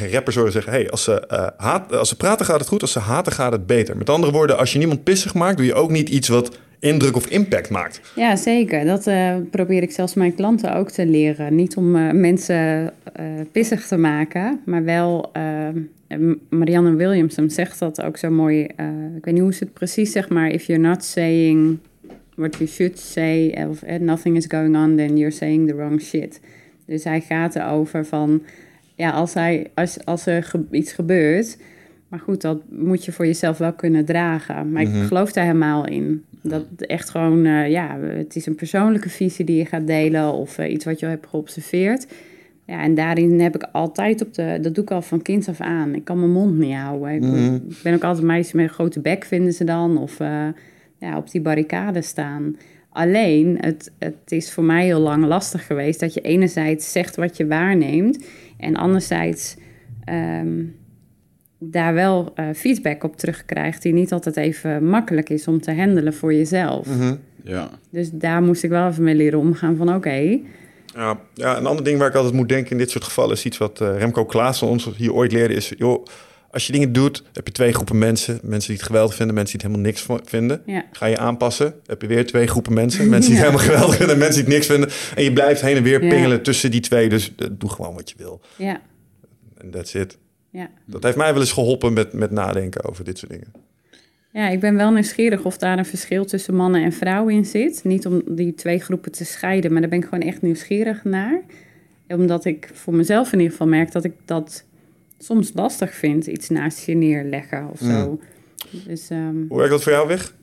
een 0.00 0.10
rapper 0.10 0.34
horen 0.34 0.52
zeggen... 0.52 0.72
Hey, 0.72 0.90
als, 0.90 1.04
ze, 1.04 1.26
eh, 1.26 1.46
haat, 1.56 1.92
als 1.92 2.12
praten 2.12 2.46
gaat 2.46 2.58
het 2.58 2.68
goed, 2.68 2.82
als 2.82 2.92
ze 2.92 2.98
haten 2.98 3.32
gaat 3.32 3.52
het 3.52 3.66
beter. 3.66 3.96
Met 3.96 4.10
andere 4.10 4.32
woorden, 4.32 4.58
als 4.58 4.72
je 4.72 4.78
niemand 4.78 5.04
pissig 5.04 5.34
maakt... 5.34 5.56
doe 5.56 5.66
je 5.66 5.74
ook 5.74 5.90
niet 5.90 6.08
iets 6.08 6.28
wat 6.28 6.58
indruk 6.78 7.16
of 7.16 7.26
impact 7.26 7.70
maakt. 7.70 8.12
Ja, 8.16 8.36
zeker. 8.36 8.84
Dat 8.84 9.06
uh, 9.06 9.36
probeer 9.50 9.82
ik 9.82 9.90
zelfs 9.90 10.14
mijn 10.14 10.34
klanten 10.34 10.74
ook 10.74 10.90
te 10.90 11.06
leren. 11.06 11.54
Niet 11.54 11.76
om 11.76 11.96
uh, 11.96 12.12
mensen 12.12 12.92
uh, 13.20 13.26
pissig 13.52 13.86
te 13.86 13.96
maken, 13.96 14.60
maar 14.64 14.84
wel. 14.84 15.32
Marianne 16.48 16.94
Williamson 16.94 17.50
zegt 17.50 17.78
dat 17.78 18.02
ook 18.02 18.16
zo 18.16 18.30
mooi. 18.30 18.62
ik 19.16 19.24
weet 19.24 19.34
niet 19.34 19.42
hoe 19.42 19.54
ze 19.54 19.64
het 19.64 19.72
precies 19.72 20.12
zegt, 20.12 20.28
maar 20.28 20.50
if 20.50 20.64
you're 20.64 20.82
not 20.82 21.04
saying 21.04 21.78
what 22.34 22.56
you 22.56 22.68
should 22.68 22.98
say, 22.98 23.66
of 23.68 23.82
nothing 24.00 24.36
is 24.36 24.44
going 24.48 24.76
on, 24.76 24.96
then 24.96 25.16
you're 25.16 25.34
saying 25.34 25.68
the 25.68 25.74
wrong 25.74 26.02
shit. 26.02 26.40
Dus 26.90 27.04
hij 27.04 27.20
gaat 27.20 27.56
erover 27.56 28.06
van, 28.06 28.42
ja, 28.94 29.10
als, 29.10 29.34
hij, 29.34 29.70
als, 29.74 30.04
als 30.04 30.26
er 30.26 30.52
iets 30.70 30.92
gebeurt, 30.92 31.58
maar 32.08 32.18
goed, 32.18 32.40
dat 32.40 32.62
moet 32.68 33.04
je 33.04 33.12
voor 33.12 33.26
jezelf 33.26 33.58
wel 33.58 33.72
kunnen 33.72 34.04
dragen. 34.04 34.72
Maar 34.72 34.82
ik 34.82 34.88
mhm. 34.88 35.04
geloof 35.04 35.32
daar 35.32 35.44
helemaal 35.44 35.86
in. 35.86 36.24
Dat 36.42 36.64
echt 36.76 37.10
gewoon, 37.10 37.46
uh, 37.46 37.70
ja, 37.70 37.98
het 38.00 38.36
is 38.36 38.46
een 38.46 38.54
persoonlijke 38.54 39.08
visie 39.08 39.44
die 39.44 39.56
je 39.56 39.64
gaat 39.64 39.86
delen 39.86 40.32
of 40.32 40.58
uh, 40.58 40.72
iets 40.72 40.84
wat 40.84 41.00
je 41.00 41.06
hebt 41.06 41.26
geobserveerd. 41.26 42.06
Ja, 42.66 42.82
en 42.82 42.94
daarin 42.94 43.40
heb 43.40 43.54
ik 43.54 43.68
altijd 43.72 44.22
op 44.22 44.34
de, 44.34 44.58
dat 44.62 44.74
doe 44.74 44.84
ik 44.84 44.90
al 44.90 45.02
van 45.02 45.22
kind 45.22 45.48
af 45.48 45.60
aan. 45.60 45.94
Ik 45.94 46.04
kan 46.04 46.18
mijn 46.18 46.32
mond 46.32 46.58
niet 46.58 46.74
houden. 46.74 47.14
Ik, 47.14 47.20
mhm. 47.20 47.58
ben 47.82 47.94
ook 47.94 48.04
altijd 48.04 48.26
meisje 48.26 48.56
met 48.56 48.64
een 48.64 48.74
grote 48.74 49.00
bek, 49.00 49.24
vinden 49.24 49.52
ze 49.52 49.64
dan. 49.64 49.98
Of 49.98 50.20
uh, 50.20 50.46
ja, 50.98 51.16
op 51.16 51.30
die 51.30 51.40
barricade 51.40 52.02
staan. 52.02 52.56
Alleen, 52.90 53.58
het, 53.60 53.92
het 53.98 54.16
is 54.32 54.52
voor 54.52 54.64
mij 54.64 54.84
heel 54.84 55.00
lang 55.00 55.24
lastig 55.24 55.66
geweest 55.66 56.00
dat 56.00 56.14
je 56.14 56.20
enerzijds 56.20 56.92
zegt 56.92 57.16
wat 57.16 57.36
je 57.36 57.46
waarneemt 57.46 58.24
en 58.58 58.76
anderzijds 58.76 59.56
um, 60.08 60.76
daar 61.58 61.94
wel 61.94 62.32
uh, 62.36 62.46
feedback 62.54 63.04
op 63.04 63.16
terugkrijgt 63.16 63.82
die 63.82 63.92
niet 63.92 64.12
altijd 64.12 64.36
even 64.36 64.84
makkelijk 64.84 65.30
is 65.30 65.48
om 65.48 65.60
te 65.60 65.74
handelen 65.74 66.14
voor 66.14 66.34
jezelf. 66.34 66.86
Mhm. 66.86 67.14
Ja. 67.44 67.70
Dus 67.90 68.10
daar 68.12 68.42
moest 68.42 68.62
ik 68.62 68.70
wel 68.70 68.88
even 68.88 69.02
mee 69.02 69.14
leren 69.14 69.38
omgaan 69.38 69.76
van 69.76 69.94
oké. 69.94 70.38
Ja, 70.94 71.20
ja, 71.34 71.56
een 71.56 71.66
ander 71.66 71.84
ding 71.84 71.98
waar 71.98 72.08
ik 72.08 72.14
altijd 72.14 72.34
moet 72.34 72.48
denken 72.48 72.70
in 72.70 72.78
dit 72.78 72.90
soort 72.90 73.04
gevallen 73.04 73.32
is 73.32 73.44
iets 73.44 73.58
wat 73.58 73.80
uh, 73.80 73.98
Remco 73.98 74.24
Klaassen 74.24 74.68
ons 74.68 74.90
hier 74.96 75.12
ooit 75.12 75.32
leerde 75.32 75.54
is, 75.54 75.72
joh, 75.76 76.04
als 76.50 76.66
je 76.66 76.72
dingen 76.72 76.92
doet, 76.92 77.24
heb 77.32 77.46
je 77.46 77.52
twee 77.52 77.72
groepen 77.72 77.98
mensen. 77.98 78.38
Mensen 78.42 78.68
die 78.68 78.76
het 78.76 78.86
geweldig 78.86 79.14
vinden, 79.14 79.34
mensen 79.34 79.58
die 79.58 79.66
het 79.66 79.76
helemaal 79.76 79.92
niks 79.92 80.30
vinden. 80.30 80.62
Ja. 80.66 80.84
Ga 80.92 81.06
je 81.06 81.18
aanpassen, 81.18 81.74
heb 81.86 82.02
je 82.02 82.08
weer 82.08 82.26
twee 82.26 82.46
groepen 82.46 82.72
mensen. 82.72 83.08
Mensen 83.08 83.30
die 83.30 83.40
het 83.40 83.48
helemaal 83.48 83.72
geweldig 83.72 83.96
vinden, 83.96 84.18
mensen 84.18 84.44
die 84.44 84.44
het 84.44 84.52
niks 84.52 84.66
vinden. 84.66 84.90
En 85.16 85.24
je 85.24 85.32
blijft 85.32 85.60
heen 85.60 85.76
en 85.76 85.82
weer 85.82 86.00
pingelen 86.00 86.42
tussen 86.42 86.70
die 86.70 86.80
twee. 86.80 87.08
Dus 87.08 87.32
uh, 87.36 87.48
doe 87.52 87.70
gewoon 87.70 87.94
wat 87.94 88.10
je 88.10 88.14
wil. 88.18 88.40
Ja. 88.56 88.80
En 89.56 89.70
that's 89.70 89.94
it. 89.94 90.18
Ja. 90.50 90.70
Dat 90.86 91.02
heeft 91.02 91.16
mij 91.16 91.32
wel 91.32 91.40
eens 91.40 91.52
geholpen 91.52 91.92
met, 91.92 92.12
met 92.12 92.30
nadenken 92.30 92.84
over 92.84 93.04
dit 93.04 93.18
soort 93.18 93.32
dingen. 93.32 93.52
Ja, 94.32 94.48
ik 94.48 94.60
ben 94.60 94.76
wel 94.76 94.90
nieuwsgierig 94.90 95.44
of 95.44 95.58
daar 95.58 95.78
een 95.78 95.84
verschil 95.84 96.24
tussen 96.24 96.54
mannen 96.54 96.82
en 96.84 96.92
vrouwen 96.92 97.34
in 97.34 97.44
zit. 97.44 97.80
Niet 97.84 98.06
om 98.06 98.22
die 98.26 98.54
twee 98.54 98.80
groepen 98.80 99.12
te 99.12 99.24
scheiden, 99.24 99.72
maar 99.72 99.80
daar 99.80 99.90
ben 99.90 99.98
ik 99.98 100.04
gewoon 100.04 100.28
echt 100.28 100.42
nieuwsgierig 100.42 101.04
naar. 101.04 101.40
Omdat 102.08 102.44
ik 102.44 102.70
voor 102.72 102.94
mezelf 102.94 103.32
in 103.32 103.38
ieder 103.38 103.52
geval 103.52 103.66
merk 103.66 103.92
dat 103.92 104.04
ik 104.04 104.12
dat 104.24 104.64
soms 105.22 105.50
lastig 105.54 105.94
vind, 105.94 106.26
iets 106.26 106.48
naast 106.48 106.86
je 106.86 106.94
neerleggen 106.94 107.68
of 107.70 107.78
zo. 107.78 108.10
Mm. 108.10 108.20
Dus, 108.86 109.10
um... 109.10 109.44
Hoe 109.48 109.56
werkt 109.58 109.72
dat 109.72 109.82
voor 109.82 109.92
jou 109.92 110.08
weg? 110.08 110.34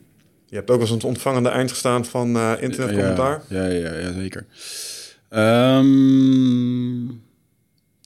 Je 0.45 0.55
hebt 0.55 0.69
ook 0.69 0.81
als 0.81 0.91
een 0.91 1.03
ontvangende 1.03 1.49
eind 1.49 1.69
gestaan 1.69 2.05
van 2.05 2.35
uh, 2.35 2.53
internetcommentaar. 2.59 3.41
Ja, 3.49 3.65
ja, 3.65 3.89
ja, 3.89 3.99
ja 3.99 4.13
zeker. 4.13 4.45
Um, 5.29 7.05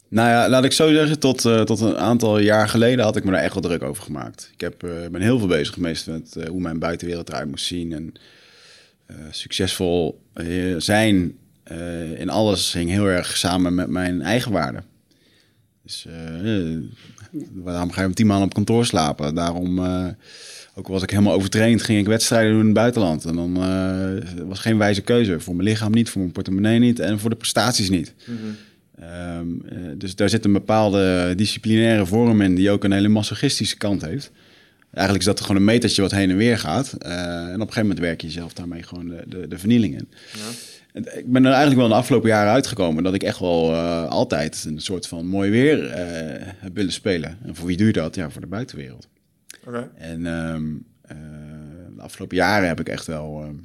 nou 0.08 0.30
ja, 0.30 0.50
laat 0.50 0.64
ik 0.64 0.72
zo 0.72 0.92
zeggen, 0.92 1.20
tot, 1.20 1.46
uh, 1.46 1.62
tot 1.62 1.80
een 1.80 1.98
aantal 1.98 2.40
jaar 2.40 2.70
geleden 2.70 3.06
had 3.06 3.16
ik 3.16 3.24
me 3.24 3.32
daar 3.32 3.42
echt 3.42 3.54
wel 3.54 3.62
druk 3.62 3.84
over 3.84 4.04
gemaakt. 4.04 4.50
Ik 4.54 4.62
heb, 4.62 4.84
uh, 4.84 4.92
ben 5.12 5.22
heel 5.22 5.40
veel 5.40 5.48
bezig 5.48 5.74
geweest 5.74 6.08
met 6.08 6.36
uh, 6.38 6.46
hoe 6.46 6.62
mijn 6.62 6.80
buitenwereld 6.80 7.30
eruit 7.30 7.50
moest 7.50 7.66
zien. 7.66 7.94
En 7.94 8.14
succesvol 9.32 10.22
zijn 10.78 11.38
in 12.16 12.30
alles 12.30 12.74
hing 12.74 12.90
heel 12.90 13.06
erg 13.06 13.38
samen 13.38 13.76
met 13.76 13.88
mijn 13.88 14.22
eigen 14.22 14.52
waarden. 14.52 14.84
Dus 15.84 16.08
waarom 17.54 17.92
ga 17.92 18.02
je 18.02 18.08
om 18.08 18.14
tien 18.14 18.28
maanden 18.28 18.46
op 18.46 18.54
kantoor 18.54 18.86
slapen? 18.86 19.36
Daarom, 19.36 19.80
ook 20.76 20.86
al 20.86 20.94
was 20.94 21.04
ik 21.04 21.10
helemaal 21.10 21.34
overtraind, 21.34 21.84
ging 21.84 22.00
ik 22.00 22.06
wedstrijden 22.06 22.52
doen 22.52 22.60
in 22.60 22.66
het 22.66 22.76
buitenland. 22.76 23.26
En 23.26 23.36
dan 23.36 23.54
was 24.48 24.60
geen 24.60 24.78
wijze 24.78 25.02
keuze. 25.02 25.40
Voor 25.40 25.56
mijn 25.56 25.68
lichaam 25.68 25.92
niet, 25.92 26.10
voor 26.10 26.22
mijn 26.22 26.34
portemonnee 26.34 26.80
niet 26.80 27.00
en 27.00 27.20
voor 27.20 27.30
de 27.30 27.36
prestaties 27.36 27.90
niet. 27.90 28.14
Mm 28.26 28.38
-hmm. 28.38 28.56
Um, 29.04 29.62
dus 29.98 30.16
daar 30.16 30.30
zit 30.30 30.46
een 30.46 30.54
bepaalde 30.54 31.34
disciplinaire 31.36 32.06
vorm 32.06 32.42
in 32.42 32.56
die 32.56 32.72
ook 32.72 32.84
een 32.84 32.92
hele 32.92 33.08
masochistische 33.08 33.78
kant 33.78 34.02
heeft. 34.02 34.32
Eigenlijk 34.92 35.28
is 35.28 35.32
dat 35.34 35.42
gewoon 35.42 35.56
een 35.56 35.64
metertje 35.64 36.02
wat 36.02 36.12
heen 36.12 36.30
en 36.30 36.38
weer 36.38 36.58
gaat. 36.58 36.98
Uh, 37.06 37.12
en 37.12 37.46
op 37.46 37.52
een 37.52 37.60
gegeven 37.60 37.82
moment 37.82 38.00
werk 38.00 38.22
je 38.22 38.28
jezelf 38.28 38.54
daarmee 38.54 38.84
gewoon 38.84 39.08
de, 39.08 39.24
de, 39.28 39.48
de 39.48 39.58
vernieling 39.58 39.94
in. 39.94 40.08
Ja. 40.34 40.40
Ik 40.94 41.32
ben 41.32 41.46
er 41.46 41.52
eigenlijk 41.52 41.76
wel 41.76 41.86
in 41.86 41.92
de 41.92 41.98
afgelopen 41.98 42.30
jaren 42.30 42.52
uitgekomen 42.52 43.04
dat 43.04 43.14
ik 43.14 43.24
echt 43.24 43.40
wel 43.40 43.72
uh, 43.72 44.08
altijd 44.08 44.64
een 44.68 44.80
soort 44.80 45.08
van 45.08 45.26
mooi 45.26 45.52
weer 45.52 45.84
uh, 45.84 45.94
heb 46.58 46.76
willen 46.76 46.92
spelen. 46.92 47.38
En 47.44 47.56
voor 47.56 47.68
wie 47.68 47.78
doe 47.78 47.88
je 47.88 47.94
dat? 47.94 48.16
Ja, 48.16 48.30
voor 48.30 48.42
de 48.42 48.48
buitenwereld. 48.48 49.08
Okay. 49.68 49.90
En 49.96 50.26
um, 50.26 50.86
de 51.96 52.02
afgelopen 52.02 52.38
jaren 52.38 52.68
heb 52.68 52.80
ik 52.80 52.90
echt 52.90 53.06
wel 53.08 53.42
ehm, 53.44 53.56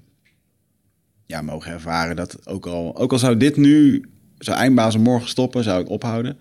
ja, 1.27 1.43
mogen 1.43 1.73
ervaren 1.73 2.17
dat 2.17 2.47
ook 2.47 2.67
al, 2.67 2.97
ook 2.97 3.13
al 3.13 3.19
zou 3.19 3.37
dit 3.37 3.57
nu 3.57 4.05
zou 4.39 4.59
eindbazen 4.59 5.01
morgen 5.01 5.29
stoppen, 5.29 5.65
zou 5.65 5.83
ik 5.83 5.89
ophouden. 5.89 6.39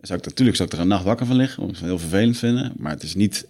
Zou 0.00 0.18
ik 0.18 0.24
natuurlijk 0.24 0.56
zou 0.56 0.68
ik 0.68 0.74
er 0.74 0.80
een 0.80 0.88
nacht 0.88 1.04
wakker 1.04 1.26
van 1.26 1.36
liggen, 1.36 1.58
omdat 1.58 1.76
ik 1.76 1.82
het 1.82 1.90
heel 1.90 2.00
vervelend 2.00 2.38
vinden. 2.38 2.72
Maar 2.76 2.92
het 2.92 3.02
is 3.02 3.14
niet, 3.14 3.46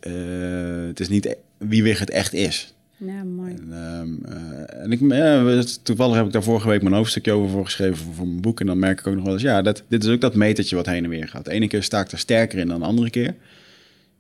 het 0.88 1.00
is 1.00 1.08
niet 1.08 1.36
wie 1.58 1.82
Wig 1.82 1.98
het 1.98 2.10
echt 2.10 2.32
is. 2.32 2.73
Ja, 3.06 3.24
mooi. 3.24 3.54
En, 3.54 3.68
uh, 3.70 4.34
uh, 4.34 4.82
en 4.82 4.92
ik, 4.92 5.00
ja, 5.00 5.62
toevallig 5.82 6.16
heb 6.16 6.26
ik 6.26 6.32
daar 6.32 6.42
vorige 6.42 6.68
week 6.68 6.82
mijn 6.82 6.94
hoofdstukje 6.94 7.32
over 7.32 7.50
voor 7.50 7.64
geschreven 7.64 8.14
voor, 8.14 8.26
mijn 8.26 8.40
boek. 8.40 8.60
En 8.60 8.66
dan 8.66 8.78
merk 8.78 9.00
ik 9.00 9.06
ook 9.06 9.14
nog 9.14 9.24
wel 9.24 9.32
eens, 9.32 9.42
ja, 9.42 9.62
dat, 9.62 9.82
dit 9.88 10.04
is 10.04 10.10
ook 10.10 10.20
dat 10.20 10.34
metertje 10.34 10.76
wat 10.76 10.86
heen 10.86 11.04
en 11.04 11.10
weer 11.10 11.28
gaat. 11.28 11.44
De 11.44 11.50
ene 11.50 11.68
keer 11.68 11.82
sta 11.82 12.00
ik 12.00 12.12
er 12.12 12.18
sterker 12.18 12.58
in 12.58 12.68
dan 12.68 12.80
de 12.80 12.86
andere 12.86 13.10
keer. 13.10 13.34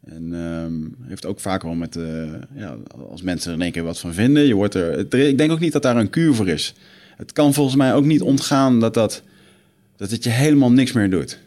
En 0.04 0.32
um, 0.32 0.96
heeft 1.02 1.26
ook 1.26 1.40
vaak 1.40 1.62
wel 1.62 1.74
met, 1.74 1.98
ja, 2.54 2.76
als 3.10 3.22
mensen 3.22 3.50
er 3.50 3.56
in 3.56 3.62
één 3.62 3.72
keer 3.72 3.82
wat 3.82 3.98
van 3.98 4.14
vinden. 4.14 4.46
Je 4.46 4.54
wordt 4.54 4.74
er, 4.74 5.14
ik 5.28 5.38
denk 5.38 5.52
ook 5.52 5.60
niet 5.60 5.72
dat 5.72 5.82
daar 5.82 5.96
een 5.96 6.10
kuur 6.10 6.34
voor 6.34 6.48
is 6.48 6.74
het 7.16 7.32
kan 7.32 7.54
volgens 7.54 7.76
mij 7.76 7.94
ook 7.94 8.04
niet 8.04 8.22
ontgaan 8.22 8.80
dat, 8.80 8.94
dat, 8.94 9.22
dat 9.96 10.10
het 10.10 10.24
je 10.24 10.30
helemaal 10.30 10.72
niks 10.72 10.92
meer 10.92 11.10
doet. 11.10 11.38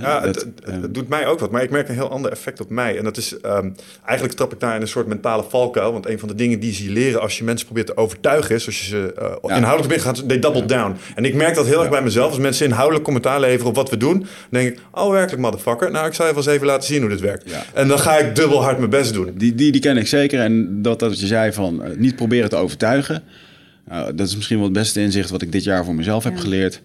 Ja, 0.00 0.20
dat, 0.20 0.34
het, 0.34 0.46
het, 0.64 0.82
het, 0.82 0.94
doet 0.94 1.08
mij 1.08 1.26
ook 1.26 1.38
wat, 1.38 1.50
maar 1.50 1.62
ik 1.62 1.70
merk 1.70 1.88
een 1.88 1.94
heel 1.94 2.10
ander 2.10 2.30
effect 2.30 2.60
op 2.60 2.70
mij. 2.70 2.98
En 2.98 3.04
dat 3.04 3.16
is, 3.16 3.34
um, 3.44 3.74
eigenlijk 4.04 4.38
trap 4.38 4.52
ik 4.52 4.60
daar 4.60 4.74
in 4.74 4.80
een 4.80 4.88
soort 4.88 5.06
mentale 5.06 5.44
valkuil. 5.48 5.92
Want 5.92 6.08
een 6.08 6.18
van 6.18 6.28
de 6.28 6.34
dingen 6.34 6.60
die 6.60 6.72
ze 6.72 6.90
leren 6.90 7.20
als 7.20 7.38
je 7.38 7.44
mensen 7.44 7.66
probeert 7.66 7.86
te 7.86 7.96
overtuigen 7.96 8.54
is, 8.54 8.66
als 8.66 8.78
je 8.80 8.84
ze 8.84 9.14
uh, 9.22 9.34
ja. 9.42 9.56
inhoudelijk 9.56 9.88
bent 9.88 10.02
gaat, 10.02 10.28
they 10.28 10.38
double 10.38 10.64
down. 10.64 10.96
En 11.14 11.24
ik 11.24 11.34
merk 11.34 11.54
dat 11.54 11.66
heel 11.66 11.80
erg 11.80 11.90
bij 11.90 12.02
mezelf. 12.02 12.30
Als 12.30 12.38
mensen 12.38 12.66
inhoudelijk 12.66 13.04
commentaar 13.04 13.40
leveren 13.40 13.66
op 13.66 13.74
wat 13.74 13.90
we 13.90 13.96
doen, 13.96 14.18
dan 14.18 14.28
denk 14.50 14.68
ik, 14.68 14.78
oh 14.90 15.10
werkelijk 15.10 15.42
motherfucker. 15.42 15.90
Nou, 15.90 16.06
ik 16.06 16.14
zal 16.14 16.26
je 16.26 16.34
wel 16.34 16.42
eens 16.42 16.52
even 16.52 16.66
laten 16.66 16.86
zien 16.86 17.00
hoe 17.00 17.10
dit 17.10 17.20
werkt. 17.20 17.52
En 17.74 17.88
dan 17.88 17.98
ga 17.98 18.18
ik 18.18 18.34
dubbel 18.34 18.62
hard 18.62 18.78
mijn 18.78 18.90
best 18.90 19.12
doen. 19.12 19.32
Die, 19.34 19.54
die, 19.54 19.72
die 19.72 19.80
ken 19.80 19.96
ik 19.96 20.06
zeker. 20.06 20.40
En 20.40 20.82
dat, 20.82 20.98
dat 20.98 21.20
je 21.20 21.26
zei 21.26 21.52
van, 21.52 21.82
uh, 21.82 21.96
niet 21.96 22.16
proberen 22.16 22.48
te 22.48 22.56
overtuigen. 22.56 23.22
Nou, 23.88 24.14
dat 24.14 24.26
is 24.26 24.34
misschien 24.34 24.56
wel 24.56 24.66
het 24.66 24.74
beste 24.74 25.00
inzicht 25.00 25.30
wat 25.30 25.42
ik 25.42 25.52
dit 25.52 25.64
jaar 25.64 25.84
voor 25.84 25.94
mezelf 25.94 26.24
heb 26.24 26.36
geleerd. 26.38 26.82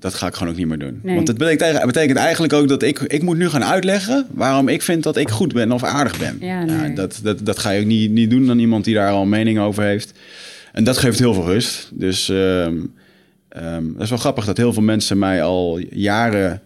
Dat 0.00 0.14
ga 0.14 0.26
ik 0.26 0.34
gewoon 0.34 0.52
ook 0.52 0.58
niet 0.58 0.66
meer 0.66 0.78
doen. 0.78 1.00
Nee. 1.02 1.14
Want 1.14 1.28
het 1.28 1.38
betekent, 1.38 1.86
betekent, 1.86 2.18
eigenlijk 2.18 2.52
ook 2.52 2.68
dat 2.68 2.82
ik, 2.82 2.98
ik 2.98 3.22
moet 3.22 3.36
nu 3.36 3.48
gaan 3.48 3.64
uitleggen 3.64 4.26
waarom 4.30 4.68
ik 4.68 4.82
vind 4.82 5.02
dat 5.02 5.16
ik 5.16 5.28
goed 5.28 5.52
ben 5.52 5.72
of 5.72 5.84
aardig 5.84 6.18
ben. 6.18 6.36
Ja, 6.40 6.64
nee. 6.64 6.76
ja, 6.76 6.94
dat, 6.94 7.20
dat, 7.22 7.46
dat 7.46 7.58
ga 7.58 7.70
je 7.70 7.80
ook 7.80 7.86
niet, 7.86 8.10
niet 8.10 8.30
doen 8.30 8.50
aan 8.50 8.58
iemand 8.58 8.84
die 8.84 8.94
daar 8.94 9.10
al 9.10 9.22
een 9.22 9.28
mening 9.28 9.58
over 9.58 9.82
heeft. 9.82 10.12
En 10.72 10.84
dat 10.84 10.98
geeft 10.98 11.18
heel 11.18 11.34
veel 11.34 11.44
rust. 11.44 11.90
Dus 11.92 12.28
um, 12.28 12.94
um, 13.56 13.92
dat 13.92 14.02
is 14.02 14.08
wel 14.08 14.18
grappig 14.18 14.44
dat 14.44 14.56
heel 14.56 14.72
veel 14.72 14.82
mensen 14.82 15.18
mij 15.18 15.42
al 15.42 15.78
jaren 15.90 16.62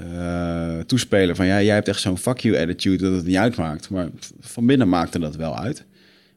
uh, 0.00 0.78
toespelen 0.78 1.36
van 1.36 1.46
ja, 1.46 1.62
jij 1.62 1.74
hebt 1.74 1.88
echt 1.88 2.00
zo'n 2.00 2.18
fuck 2.18 2.38
you 2.38 2.58
attitude 2.58 3.04
dat 3.04 3.14
het 3.14 3.26
niet 3.26 3.36
uitmaakt. 3.36 3.90
Maar 3.90 4.08
van 4.40 4.66
binnen 4.66 4.88
maakte 4.88 5.18
dat 5.18 5.36
wel 5.36 5.58
uit. 5.58 5.84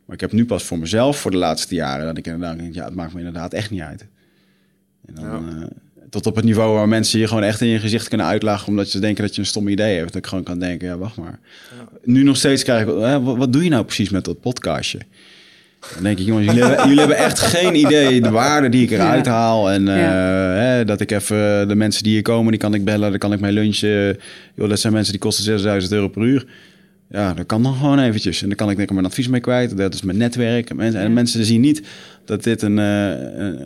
Maar 0.06 0.16
ik 0.16 0.22
heb 0.22 0.32
nu 0.32 0.46
pas 0.46 0.64
voor 0.64 0.80
mezelf 0.80 1.20
voor 1.20 1.32
de 1.32 1.38
laatste 1.38 1.76
jaren 1.76 2.06
dat 2.06 2.18
ik 2.18 2.26
inderdaad 2.26 2.58
denk, 2.58 2.74
ja, 2.74 2.86
het 2.86 2.96
maakt 2.96 3.14
me 3.14 3.20
inderdaad 3.20 3.54
echt 3.54 3.70
niet 3.70 3.82
uit. 3.82 4.06
En 5.06 5.16
dan, 5.16 5.26
ja. 5.26 5.60
uh, 5.60 5.66
tot 6.14 6.26
op 6.26 6.36
het 6.36 6.46
niveau 6.46 6.74
waar 6.74 6.88
mensen 6.88 7.20
je 7.20 7.28
gewoon 7.28 7.44
echt 7.44 7.62
in 7.62 7.68
je 7.68 7.80
gezicht 7.80 8.08
kunnen 8.08 8.26
uitlachen 8.26 8.68
omdat 8.68 8.88
ze 8.88 9.00
denken 9.00 9.24
dat 9.24 9.36
je 9.36 9.42
een 9.42 9.48
stom 9.48 9.68
idee 9.68 9.96
hebt. 9.96 10.08
Dat 10.14 10.16
ik 10.24 10.28
gewoon 10.28 10.44
kan 10.44 10.60
denken, 10.60 10.88
ja, 10.88 10.98
wacht 10.98 11.16
maar. 11.16 11.40
Ja. 11.78 11.88
Nu 12.04 12.24
nog 12.24 12.38
steeds 12.38 12.64
krijg 12.64 12.88
ik, 12.88 12.88
eh, 12.88 13.24
wat, 13.24 13.38
wat, 13.38 13.54
doe 13.54 13.64
je 13.64 13.70
nou 13.70 13.84
precies 13.84 14.10
met 14.10 14.26
dat 14.26 14.40
podcastje? 14.40 15.00
Dan 15.94 16.04
denk 16.04 16.20
ik, 16.20 16.26
jongens, 16.26 16.46
jullie 16.46 16.64
hebben, 16.64 16.84
jullie 16.84 17.00
hebben 17.00 17.18
echt 17.18 17.40
geen 17.40 17.76
idee 17.76 18.22
de 18.22 18.30
waarde 18.30 18.70
die 18.70 18.84
ik 18.84 18.92
eruit 18.92 19.26
ja. 19.26 19.32
haal. 19.32 19.72
En 19.72 19.82
uh, 19.82 19.98
ja. 19.98 20.12
hè, 20.54 20.86
dat 20.86 21.02
ik 21.02 21.12
even 21.12 21.68
de 21.68 21.76
mensen 21.76 22.04
die 22.04 22.12
hier 22.12 22.22
komen, 22.22 22.52
die 22.52 22.60
kan 22.60 22.74
ik 22.74 22.86
bellen, 22.86 23.10
dan 23.10 23.20
kan 23.20 23.34
ik 23.34 23.40
mee 23.40 23.52
lunchen. 23.52 24.18
Joh, 24.56 24.70
dat 24.70 24.80
zijn 24.80 24.94
mensen 24.94 25.12
die 25.12 25.22
kosten 25.22 25.44
6000 25.44 25.94
euro 25.94 26.08
per 26.08 26.22
uur. 26.22 26.46
Ja, 27.14 27.34
dat 27.34 27.46
kan 27.46 27.64
dan 27.64 27.76
gewoon 27.76 28.00
eventjes. 28.00 28.42
En 28.42 28.48
dan 28.48 28.58
kan 28.58 28.70
ik 28.70 28.76
denk 28.76 28.90
ik 28.90 28.94
mijn 28.96 29.08
advies 29.08 29.28
mee 29.28 29.42
kwijt. 29.42 29.78
Dat 29.78 29.94
is 29.94 30.02
mijn 30.02 30.18
netwerk. 30.18 30.70
En 30.70 30.76
mensen, 30.76 31.02
en 31.02 31.14
mensen 31.14 31.46
zien 31.46 31.62
niet 31.62 31.82
dat 32.26 32.44
dit 32.44 32.62
een, 32.62 32.78
uh, 32.78 33.10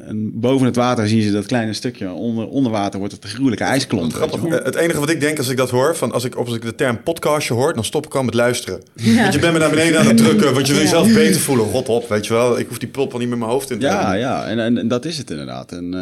een, 0.07 0.31
Boven 0.33 0.65
het 0.65 0.75
water 0.75 1.07
zien 1.07 1.21
ze 1.21 1.31
dat 1.31 1.45
kleine 1.45 1.73
stukje. 1.73 2.11
Onder, 2.11 2.47
onder 2.47 2.71
water 2.71 2.99
wordt 2.99 3.13
het 3.13 3.23
een 3.23 3.29
gruwelijke 3.29 3.63
ijsklont. 3.63 4.13
Grappig. 4.13 4.63
Het 4.63 4.75
enige 4.75 4.99
wat 4.99 5.09
ik 5.09 5.19
denk 5.19 5.37
als 5.37 5.49
ik 5.49 5.57
dat 5.57 5.69
hoor, 5.69 5.95
van 5.95 6.11
als 6.11 6.23
ik, 6.23 6.35
als 6.35 6.53
ik 6.55 6.61
de 6.61 6.75
term 6.75 7.03
podcastje 7.03 7.53
hoor, 7.53 7.73
dan 7.73 7.83
stop 7.83 8.05
ik 8.05 8.15
al 8.15 8.23
met 8.23 8.33
luisteren. 8.33 8.81
Ja. 8.93 9.21
Want 9.21 9.33
je 9.33 9.39
bent 9.39 9.53
me 9.53 9.59
naar 9.59 9.69
beneden 9.69 9.99
aan 9.99 10.07
het 10.07 10.17
drukken, 10.17 10.53
want 10.53 10.67
je 10.67 10.73
wil 10.73 10.81
jezelf 10.81 11.13
beter 11.13 11.41
voelen. 11.41 11.65
Rot 11.65 11.89
op, 11.89 12.09
weet 12.09 12.25
je 12.25 12.33
wel. 12.33 12.59
Ik 12.59 12.67
hoef 12.67 12.77
die 12.77 12.89
pulp 12.89 13.13
al 13.13 13.19
niet 13.19 13.29
met 13.29 13.39
mijn 13.39 13.51
hoofd 13.51 13.71
in 13.71 13.79
te 13.79 13.85
Ja, 13.85 14.13
ja. 14.13 14.45
En, 14.45 14.59
en, 14.59 14.77
en, 14.77 14.87
dat 14.87 15.05
is 15.05 15.17
het 15.17 15.31
inderdaad. 15.31 15.71
En... 15.71 15.93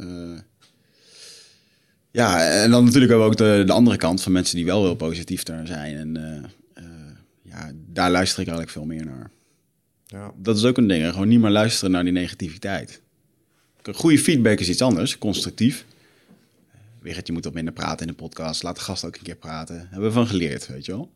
Uh, 0.00 0.06
ja, 2.12 2.46
en 2.62 2.70
dan 2.70 2.84
natuurlijk 2.84 3.10
hebben 3.10 3.30
we 3.30 3.32
ook 3.32 3.38
de, 3.38 3.62
de 3.66 3.72
andere 3.72 3.96
kant 3.96 4.22
van 4.22 4.32
mensen 4.32 4.56
die 4.56 4.64
wel 4.64 4.84
heel 4.84 4.94
positief 4.94 5.42
daar 5.42 5.66
zijn. 5.66 5.96
En 5.96 6.18
uh, 6.18 6.22
ja, 6.22 6.59
daar 8.00 8.10
luister 8.10 8.40
ik 8.40 8.48
eigenlijk 8.48 8.76
veel 8.76 8.86
meer 8.86 9.04
naar. 9.04 9.30
Ja. 10.06 10.32
Dat 10.36 10.56
is 10.56 10.64
ook 10.64 10.76
een 10.76 10.86
ding, 10.86 11.12
gewoon 11.12 11.28
niet 11.28 11.40
meer 11.40 11.50
luisteren 11.50 11.90
naar 11.90 12.04
die 12.04 12.12
negativiteit. 12.12 13.00
Goede 13.92 14.18
feedback 14.18 14.58
is 14.60 14.68
iets 14.68 14.82
anders, 14.82 15.18
constructief. 15.18 15.84
Wigert, 17.00 17.26
je 17.26 17.32
moet 17.32 17.44
wat 17.44 17.54
minder 17.54 17.72
praten 17.72 18.06
in 18.06 18.12
de 18.12 18.22
podcast. 18.22 18.62
Laat 18.62 18.76
de 18.76 18.82
gast 18.82 19.04
ook 19.04 19.16
een 19.16 19.22
keer 19.22 19.36
praten. 19.36 19.86
Hebben 19.90 20.08
we 20.08 20.14
van 20.14 20.26
geleerd, 20.26 20.66
weet 20.66 20.86
je 20.86 20.92
wel. 20.92 21.10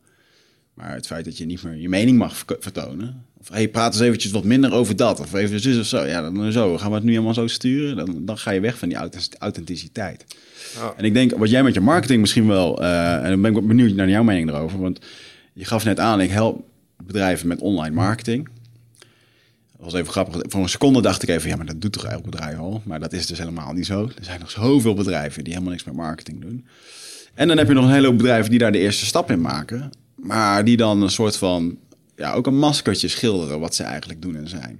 Maar 0.73 0.93
het 0.93 1.07
feit 1.07 1.25
dat 1.25 1.37
je 1.37 1.45
niet 1.45 1.63
meer 1.63 1.75
je 1.75 1.89
mening 1.89 2.17
mag 2.17 2.43
vertonen. 2.59 3.25
Of 3.37 3.49
hey, 3.49 3.69
praat 3.69 3.93
eens 3.93 4.03
eventjes 4.03 4.31
wat 4.31 4.43
minder 4.43 4.73
over 4.73 4.95
dat. 4.95 5.19
Of 5.19 5.33
even 5.33 5.59
zus 5.59 5.79
of 5.79 5.85
zo. 5.85 6.05
Ja, 6.05 6.21
dan 6.21 6.51
zo. 6.51 6.77
Gaan 6.77 6.89
we 6.89 6.95
het 6.95 7.03
nu 7.03 7.11
helemaal 7.11 7.33
zo 7.33 7.47
sturen? 7.47 7.95
Dan, 7.95 8.25
dan 8.25 8.37
ga 8.37 8.51
je 8.51 8.59
weg 8.59 8.77
van 8.77 8.89
die 8.89 8.97
authenticiteit. 9.39 10.25
En 10.97 11.05
ik 11.05 11.13
denk, 11.13 11.37
wat 11.37 11.49
jij 11.49 11.63
met 11.63 11.73
je 11.73 11.81
marketing 11.81 12.21
misschien 12.21 12.47
wel... 12.47 12.81
Uh, 12.81 13.23
en 13.23 13.29
dan 13.29 13.41
ben 13.41 13.55
ik 13.55 13.67
benieuwd 13.67 13.93
naar 13.93 14.09
jouw 14.09 14.23
mening 14.23 14.49
erover. 14.49 14.79
Want 14.79 14.99
je 15.53 15.65
gaf 15.65 15.85
net 15.85 15.99
aan, 15.99 16.21
ik 16.21 16.29
help 16.29 16.73
bedrijven 17.03 17.47
met 17.47 17.61
online 17.61 17.95
marketing. 17.95 18.47
Dat 19.77 19.91
was 19.91 19.93
even 19.93 20.11
grappig. 20.11 20.41
Voor 20.47 20.61
een 20.61 20.69
seconde 20.69 21.01
dacht 21.01 21.23
ik 21.23 21.29
even, 21.29 21.49
ja, 21.49 21.55
maar 21.55 21.65
dat 21.65 21.81
doet 21.81 21.91
toch 21.91 22.05
elk 22.05 22.23
bedrijf 22.23 22.57
al? 22.57 22.81
Maar 22.85 22.99
dat 22.99 23.13
is 23.13 23.25
dus 23.25 23.37
helemaal 23.37 23.73
niet 23.73 23.85
zo. 23.85 24.03
Er 24.03 24.23
zijn 24.23 24.39
nog 24.39 24.51
zoveel 24.51 24.93
bedrijven 24.93 25.43
die 25.43 25.53
helemaal 25.53 25.73
niks 25.73 25.85
met 25.85 25.95
marketing 25.95 26.41
doen. 26.41 26.65
En 27.33 27.47
dan 27.47 27.57
heb 27.57 27.67
je 27.67 27.73
nog 27.73 27.85
een 27.85 27.91
hele 27.91 28.07
hoop 28.07 28.17
bedrijven 28.17 28.49
die 28.49 28.59
daar 28.59 28.71
de 28.71 28.77
eerste 28.77 29.05
stap 29.05 29.31
in 29.31 29.41
maken. 29.41 29.89
Maar 30.15 30.65
die 30.65 30.77
dan 30.77 31.01
een 31.01 31.09
soort 31.09 31.37
van, 31.37 31.77
ja, 32.15 32.33
ook 32.33 32.47
een 32.47 32.57
maskertje 32.57 33.07
schilderen 33.07 33.59
wat 33.59 33.75
ze 33.75 33.83
eigenlijk 33.83 34.21
doen 34.21 34.35
en 34.35 34.49
zijn. 34.49 34.79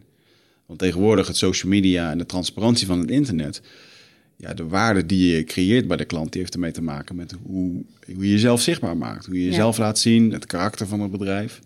Want 0.66 0.80
tegenwoordig 0.80 1.28
het 1.28 1.38
social 1.38 1.72
media 1.72 2.12
en 2.12 2.18
de 2.18 2.26
transparantie 2.26 2.88
van 2.88 3.00
het 3.00 3.10
internet 3.10 3.62
ja, 4.38 4.54
de 4.54 4.68
waarde 4.68 5.06
die 5.06 5.36
je 5.36 5.44
creëert 5.44 5.88
bij 5.88 5.98
de 5.98 6.06
klant, 6.06 6.32
die 6.32 6.42
heeft 6.42 6.54
ermee 6.54 6.72
te 6.72 6.82
maken 6.82 7.16
met 7.16 7.36
hoe, 7.44 7.84
hoe 8.14 8.26
je 8.26 8.32
jezelf 8.32 8.62
zichtbaar 8.62 8.98
maakt. 8.98 9.26
Hoe 9.26 9.36
je 9.36 9.46
jezelf 9.46 9.78
laat 9.78 10.00
zien, 10.00 10.32
het 10.32 10.46
karakter 10.46 10.88
van 10.88 11.00
het 11.00 11.12
bedrijf. 11.12 11.62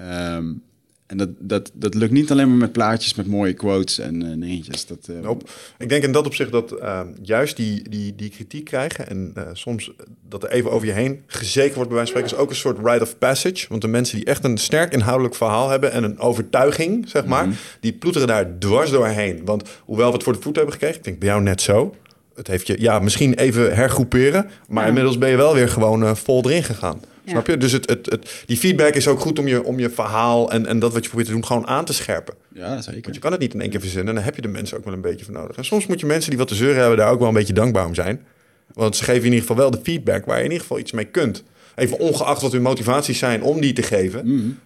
Um, 0.00 0.62
en 1.10 1.16
dat, 1.16 1.28
dat, 1.38 1.70
dat 1.74 1.94
lukt 1.94 2.12
niet 2.12 2.30
alleen 2.30 2.48
maar 2.48 2.56
met 2.56 2.72
plaatjes, 2.72 3.14
met 3.14 3.26
mooie 3.26 3.52
quotes 3.52 3.98
en 3.98 4.24
uh, 4.24 4.40
dingetjes. 4.40 4.86
Dat, 4.86 5.08
uh... 5.10 5.30
Ik 5.78 5.88
denk 5.88 6.02
in 6.02 6.12
dat 6.12 6.26
opzicht 6.26 6.52
dat 6.52 6.72
uh, 6.72 7.00
juist 7.22 7.56
die, 7.56 7.88
die, 7.88 8.14
die 8.14 8.30
kritiek 8.30 8.64
krijgen 8.64 9.08
en 9.08 9.32
eh, 9.34 9.42
soms 9.52 9.92
dat 10.28 10.42
er 10.42 10.50
even 10.50 10.70
over 10.70 10.86
je 10.86 10.92
heen 10.92 11.22
gezeken 11.26 11.74
wordt 11.74 11.88
bij 11.88 11.98
wijze 11.98 12.12
van 12.12 12.20
spreken, 12.20 12.36
is 12.36 12.42
ook 12.44 12.50
een 12.50 12.56
soort 12.56 12.78
rite 12.86 13.02
of 13.02 13.18
passage. 13.18 13.66
Want 13.68 13.82
de 13.82 13.88
mensen 13.88 14.16
die 14.16 14.26
echt 14.26 14.44
een 14.44 14.58
sterk 14.58 14.92
inhoudelijk 14.92 15.34
verhaal 15.34 15.68
hebben 15.68 15.92
en 15.92 16.04
een 16.04 16.18
overtuiging, 16.18 17.08
zeg 17.08 17.24
maar, 17.24 17.46
mhm. 17.46 17.56
die 17.80 17.92
ploeteren 17.92 18.28
daar 18.28 18.58
dwars 18.58 18.90
doorheen. 18.90 19.44
Want 19.44 19.68
hoewel 19.84 20.06
we 20.06 20.14
het 20.14 20.22
voor 20.22 20.32
de 20.32 20.40
voet 20.40 20.56
hebben 20.56 20.72
gekregen, 20.72 20.96
ik 20.96 21.04
denk 21.04 21.18
bij 21.18 21.28
jou 21.28 21.42
net 21.42 21.60
zo. 21.60 21.94
Het 22.34 22.46
heeft 22.46 22.66
je, 22.66 22.80
ja, 22.80 22.98
misschien 22.98 23.34
even 23.34 23.74
hergroeperen, 23.74 24.50
maar 24.68 24.88
inmiddels 24.88 25.18
ben 25.18 25.30
je 25.30 25.36
wel 25.36 25.54
weer 25.54 25.68
gewoon 25.68 26.16
vol 26.16 26.44
erin 26.44 26.64
gegaan. 26.64 27.00
Snap 27.30 27.46
je? 27.46 27.56
Dus 27.56 27.72
het, 27.72 27.88
het, 27.88 28.06
het, 28.10 28.42
die 28.46 28.56
feedback 28.56 28.94
is 28.94 29.08
ook 29.08 29.20
goed 29.20 29.38
om 29.38 29.48
je, 29.48 29.64
om 29.64 29.78
je 29.78 29.90
verhaal 29.90 30.50
en, 30.50 30.66
en 30.66 30.78
dat 30.78 30.92
wat 30.92 31.02
je 31.02 31.08
probeert 31.08 31.28
te 31.28 31.34
doen 31.34 31.46
gewoon 31.46 31.66
aan 31.66 31.84
te 31.84 31.92
scherpen. 31.92 32.34
Ja, 32.54 32.82
zeker. 32.82 33.02
Want 33.02 33.14
je 33.14 33.20
kan 33.20 33.32
het 33.32 33.40
niet 33.40 33.54
in 33.54 33.60
één 33.60 33.70
keer 33.70 33.80
verzinnen 33.80 34.08
en 34.08 34.14
dan 34.14 34.24
heb 34.24 34.36
je 34.36 34.42
de 34.42 34.48
mensen 34.48 34.76
ook 34.76 34.84
wel 34.84 34.92
een 34.92 35.00
beetje 35.00 35.24
voor 35.24 35.34
nodig. 35.34 35.56
En 35.56 35.64
soms 35.64 35.86
moet 35.86 36.00
je 36.00 36.06
mensen 36.06 36.30
die 36.30 36.38
wat 36.38 36.48
te 36.48 36.54
zeuren 36.54 36.80
hebben 36.80 36.98
daar 36.98 37.10
ook 37.10 37.18
wel 37.18 37.28
een 37.28 37.34
beetje 37.34 37.52
dankbaar 37.52 37.86
om 37.86 37.94
zijn. 37.94 38.26
Want 38.72 38.96
ze 38.96 39.04
geven 39.04 39.20
in 39.20 39.32
ieder 39.32 39.40
geval 39.40 39.56
wel 39.56 39.70
de 39.70 39.80
feedback 39.82 40.24
waar 40.24 40.38
je 40.38 40.44
in 40.44 40.50
ieder 40.50 40.62
geval 40.62 40.78
iets 40.78 40.92
mee 40.92 41.04
kunt. 41.04 41.42
Even 41.74 41.98
ongeacht 41.98 42.42
wat 42.42 42.52
hun 42.52 42.62
motivaties 42.62 43.18
zijn 43.18 43.42
om 43.42 43.60
die 43.60 43.72
te 43.72 43.82
geven. 43.82 44.26
Mm. 44.26 44.58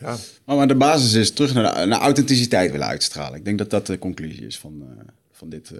ja. 0.00 0.16
maar, 0.44 0.68
de 0.68 0.74
basis 0.74 1.12
is 1.12 1.30
terug 1.30 1.54
naar, 1.54 1.88
naar 1.88 2.00
authenticiteit 2.00 2.70
willen 2.70 2.86
uitstralen. 2.86 3.38
Ik 3.38 3.44
denk 3.44 3.58
dat 3.58 3.70
dat 3.70 3.86
de 3.86 3.98
conclusie 3.98 4.46
is 4.46 4.58
van, 4.58 4.72
uh, 4.80 5.04
van 5.32 5.48
dit 5.48 5.70
uh, 5.72 5.78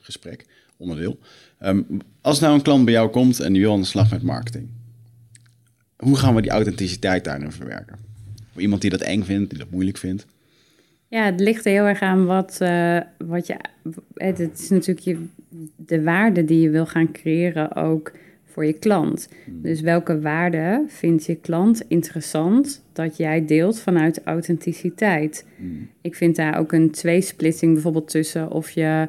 gesprek, 0.00 0.44
onderdeel. 0.76 1.18
Um, 1.62 1.86
als 2.20 2.40
nou 2.40 2.54
een 2.54 2.62
klant 2.62 2.84
bij 2.84 2.94
jou 2.94 3.08
komt 3.08 3.40
en 3.40 3.52
die 3.52 3.62
wil 3.62 3.72
aan 3.72 3.80
de 3.80 3.86
slag 3.86 4.10
met 4.10 4.22
marketing 4.22 4.68
hoe 5.98 6.16
gaan 6.16 6.34
we 6.34 6.42
die 6.42 6.50
authenticiteit 6.50 7.24
daarin 7.24 7.52
verwerken? 7.52 7.96
Voor 8.52 8.62
iemand 8.62 8.80
die 8.80 8.90
dat 8.90 9.00
eng 9.00 9.22
vindt, 9.22 9.50
die 9.50 9.58
dat 9.58 9.70
moeilijk 9.70 9.96
vindt. 9.96 10.26
Ja, 11.08 11.24
het 11.24 11.40
ligt 11.40 11.64
er 11.64 11.72
heel 11.72 11.86
erg 11.86 12.00
aan 12.00 12.26
wat, 12.26 12.58
uh, 12.62 13.00
wat 13.18 13.46
je. 13.46 13.56
Het 14.14 14.58
is 14.58 14.68
natuurlijk 14.68 15.06
je, 15.06 15.24
de 15.76 16.02
waarde 16.02 16.44
die 16.44 16.60
je 16.60 16.70
wil 16.70 16.86
gaan 16.86 17.12
creëren 17.12 17.74
ook 17.74 18.12
voor 18.44 18.64
je 18.64 18.72
klant. 18.72 19.28
Hmm. 19.44 19.62
Dus 19.62 19.80
welke 19.80 20.20
waarde 20.20 20.84
vindt 20.88 21.26
je 21.26 21.34
klant 21.34 21.84
interessant 21.88 22.84
dat 22.92 23.16
jij 23.16 23.46
deelt 23.46 23.80
vanuit 23.80 24.22
authenticiteit? 24.24 25.46
Hmm. 25.56 25.88
Ik 26.00 26.14
vind 26.14 26.36
daar 26.36 26.58
ook 26.58 26.72
een 26.72 26.90
tweesplitsing 26.90 27.72
bijvoorbeeld 27.72 28.08
tussen 28.10 28.50
of 28.50 28.70
je. 28.70 29.08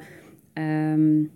Um, 0.53 1.29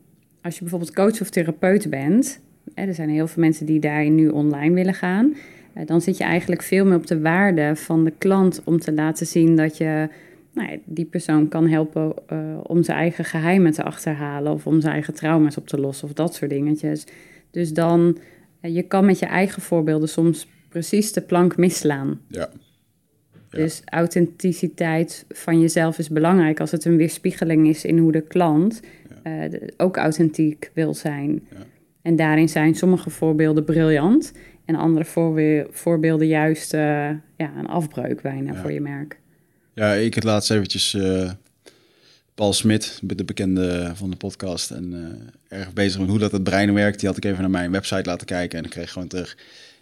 als 0.43 0.53
je 0.53 0.61
bijvoorbeeld 0.61 0.93
coach 0.93 1.21
of 1.21 1.29
therapeut 1.29 1.89
bent, 1.89 2.39
er 2.73 2.93
zijn 2.93 3.10
heel 3.10 3.28
veel 3.28 3.43
mensen 3.43 3.65
die 3.65 3.80
daarin 3.80 4.15
nu 4.15 4.28
online 4.28 4.76
willen 4.76 4.93
gaan. 4.93 5.36
Eh, 5.73 5.86
dan 5.86 6.02
zit 6.02 6.17
je 6.17 6.23
eigenlijk 6.23 6.62
veel 6.62 6.86
meer 6.86 6.97
op 6.97 7.08
de 7.08 7.21
waarde 7.21 7.76
van 7.76 8.04
de 8.04 8.13
klant 8.17 8.62
om 8.63 8.80
te 8.80 8.93
laten 8.93 9.26
zien 9.26 9.56
dat 9.56 9.78
je 9.78 10.10
nou 10.54 10.80
die 10.86 11.06
persoon 11.06 11.47
kan 11.47 11.67
helpen 11.67 12.13
uh, 12.34 12.58
om 12.63 12.84
zijn 12.84 12.97
eigen 12.97 13.26
geheimen 13.26 13.71
te 13.71 13.84
achterhalen 13.84 14.54
of 14.54 14.67
om 14.67 14.82
zijn 14.82 14.93
eigen 14.93 15.13
trauma's 15.13 15.58
op 15.58 15.67
te 15.67 15.80
lossen 15.80 16.08
of 16.08 16.13
dat 16.13 16.36
soort 16.36 16.52
dingetjes. 16.52 17.06
Dus 17.52 17.73
dan, 17.73 18.17
uh, 18.62 18.76
je 18.76 18.84
kan 18.84 19.06
met 19.06 19.19
je 19.19 19.26
eigen 19.26 19.62
voorbeelden 19.62 20.10
soms 20.10 20.47
precies 20.69 21.13
de 21.13 21.21
plank 21.21 21.58
misslaan. 21.58 22.19
Ja. 22.28 22.49
Dus 23.49 23.82
authenticiteit 23.86 25.26
van 25.30 25.60
jezelf 25.60 25.97
is 25.97 26.10
belangrijk 26.10 26.60
als 26.60 26.71
het 26.71 26.86
een 26.86 26.97
weerspiegeling 26.97 27.67
is 27.67 27.86
in 27.86 27.97
hoe 27.97 28.12
de 28.12 28.21
klant 28.21 28.82
ja. 29.23 29.49
ook 29.78 29.97
authentiek 29.97 30.71
wil 30.73 30.93
zijn. 30.93 31.41
Ja. 31.52 31.65
En 32.03 32.15
daarin 32.15 32.49
zijn 32.49 32.75
sommige 32.75 33.09
voorbeelden 33.09 33.63
briljant 33.63 34.31
en 34.65 34.75
andere 34.75 35.05
voorbeelden 35.71 36.27
juist 36.27 36.73
uh, 36.73 36.79
ja, 37.37 37.53
een 37.57 37.67
afbreuk 37.67 38.21
bijna 38.21 38.55
voor 38.55 38.71
je 38.71 38.81
merk. 38.81 39.19
Ja, 39.73 39.93
ik 39.93 40.15
had 40.15 40.23
laatst 40.23 40.51
eventjes 40.51 40.93
uh, 40.93 41.31
Paul 42.35 42.53
Smit, 42.53 42.99
de 43.03 43.23
bekende 43.23 43.91
van 43.95 44.09
de 44.09 44.15
podcast, 44.15 44.71
en 44.71 44.93
uh, 45.49 45.59
erg 45.59 45.73
bezig 45.73 45.99
met 45.99 46.09
hoe 46.09 46.19
dat 46.19 46.31
het 46.31 46.43
brein 46.43 46.73
werkt. 46.73 46.99
Die 46.99 47.09
had 47.09 47.17
ik 47.17 47.25
even 47.25 47.41
naar 47.41 47.49
mijn 47.49 47.71
website 47.71 48.09
laten 48.09 48.27
kijken 48.27 48.59
en 48.59 48.65
ik 48.65 48.71
kreeg 48.71 48.91
gewoon 48.91 49.07
terug. 49.07 49.37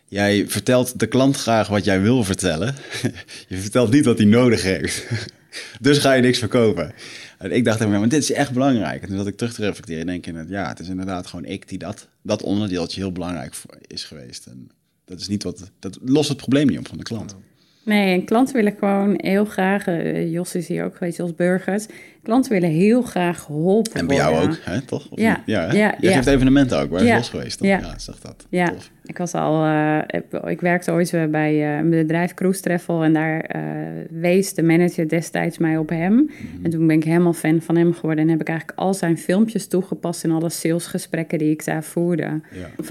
Jij 0.05 0.47
vertelt 0.47 0.99
de 0.99 1.07
klant 1.07 1.35
graag 1.35 1.67
wat 1.67 1.85
jij 1.85 2.01
wil 2.01 2.23
vertellen. 2.23 2.75
je 3.47 3.57
vertelt 3.57 3.91
niet 3.91 4.05
wat 4.05 4.17
hij 4.17 4.27
nodig 4.27 4.61
heeft. 4.61 5.07
dus 5.81 5.97
ga 5.97 6.13
je 6.13 6.21
niks 6.21 6.39
verkopen. 6.39 6.93
En 7.41 7.51
ik 7.51 7.65
dacht 7.65 7.87
maar 7.87 8.09
dit 8.09 8.13
is 8.13 8.31
echt 8.31 8.51
belangrijk. 8.51 9.01
En 9.01 9.07
toen 9.07 9.17
zat 9.17 9.27
ik 9.27 9.37
terug 9.37 9.53
te 9.53 9.61
reflecteren, 9.61 10.05
denk 10.05 10.25
ik, 10.25 10.35
ja, 10.47 10.67
het 10.67 10.79
is 10.79 10.87
inderdaad 10.87 11.27
gewoon 11.27 11.45
ik 11.45 11.67
die 11.69 11.77
dat, 11.77 12.07
dat 12.21 12.43
onderdeeltje 12.43 13.01
heel 13.01 13.11
belangrijk 13.11 13.55
is 13.87 14.03
geweest. 14.03 14.45
En 14.45 14.69
dat 15.05 15.19
is 15.19 15.27
niet 15.27 15.43
wat, 15.43 15.71
dat 15.79 15.97
lost 16.01 16.29
het 16.29 16.37
probleem 16.37 16.67
niet 16.67 16.77
op 16.77 16.87
van 16.87 16.97
de 16.97 17.03
klant. 17.03 17.35
Nee, 17.83 18.13
en 18.13 18.25
klanten 18.25 18.55
willen 18.55 18.75
gewoon 18.79 19.13
heel 19.17 19.45
graag, 19.45 19.87
uh, 19.87 20.31
Jos 20.31 20.55
is 20.55 20.67
hier 20.67 20.85
ook 20.85 20.95
geweest 20.95 21.19
als 21.19 21.35
burgers, 21.35 21.85
klanten 22.23 22.51
willen 22.51 22.69
heel 22.69 23.01
graag 23.01 23.41
geholpen 23.41 23.93
En 23.93 24.07
bij 24.07 24.15
jou 24.15 24.47
ook, 24.47 24.57
hè, 24.63 24.81
toch? 24.81 25.09
Of 25.09 25.19
ja. 25.19 25.43
ja, 25.45 25.73
ja, 25.73 25.95
Jij 25.99 26.13
geeft 26.13 26.27
evenementen 26.27 26.79
ook, 26.79 26.89
waar 26.89 27.01
is 27.01 27.09
Jos 27.09 27.29
geweest? 27.29 27.57
Toch? 27.57 27.67
Ja. 27.67 27.99
zeg 27.99 28.19
dat. 28.19 28.45
Ja, 28.49 28.73
ik 29.05 29.17
was 29.17 29.33
al, 29.33 29.65
uh, 29.65 29.97
ik 30.45 30.61
werkte 30.61 30.91
ooit 30.91 31.31
bij 31.31 31.55
uh, 31.55 31.77
een 31.77 31.89
bedrijf 31.89 32.33
Cruise 32.33 32.61
Travel 32.61 33.03
en 33.03 33.13
daar 33.13 33.55
uh, 33.55 33.61
wees 34.09 34.53
de 34.53 34.63
manager 34.63 35.09
destijds 35.09 35.57
mij 35.57 35.77
op 35.77 35.89
hem. 35.89 36.13
Mm 36.13 36.29
-hmm. 36.29 36.65
En 36.65 36.71
toen 36.71 36.87
ben 36.87 36.95
ik 36.95 37.03
helemaal 37.03 37.33
fan 37.33 37.61
van 37.61 37.75
hem 37.75 37.93
geworden 37.93 38.23
en 38.23 38.29
heb 38.29 38.41
ik 38.41 38.49
eigenlijk 38.49 38.79
al 38.79 38.93
zijn 38.93 39.17
filmpjes 39.17 39.67
toegepast 39.67 40.23
in 40.23 40.31
alle 40.31 40.49
salesgesprekken 40.49 41.37
die 41.37 41.51
ik 41.51 41.65
daar 41.65 41.83
voerde. 41.83 42.41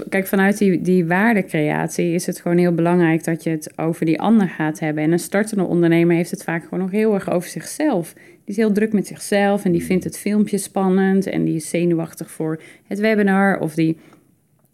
Kijk, 0.09 0.27
vanuit 0.27 0.57
die, 0.57 0.81
die 0.81 1.05
waardecreatie 1.05 2.13
is 2.13 2.25
het 2.25 2.39
gewoon 2.39 2.57
heel 2.57 2.73
belangrijk 2.73 3.23
dat 3.23 3.43
je 3.43 3.49
het 3.49 3.71
over 3.75 4.05
die 4.05 4.21
ander 4.21 4.49
gaat 4.49 4.79
hebben. 4.79 5.03
En 5.03 5.11
een 5.11 5.19
startende 5.19 5.63
ondernemer 5.63 6.15
heeft 6.15 6.31
het 6.31 6.43
vaak 6.43 6.63
gewoon 6.63 6.79
nog 6.79 6.91
heel 6.91 7.13
erg 7.13 7.29
over 7.29 7.49
zichzelf. 7.49 8.13
Die 8.45 8.55
is 8.55 8.55
heel 8.55 8.71
druk 8.71 8.93
met 8.93 9.07
zichzelf 9.07 9.65
en 9.65 9.71
die 9.71 9.83
vindt 9.83 10.03
het 10.03 10.17
filmpje 10.17 10.57
spannend 10.57 11.27
en 11.27 11.43
die 11.43 11.55
is 11.55 11.69
zenuwachtig 11.69 12.31
voor 12.31 12.61
het 12.87 12.99
webinar 12.99 13.59
of 13.59 13.73
die 13.73 13.97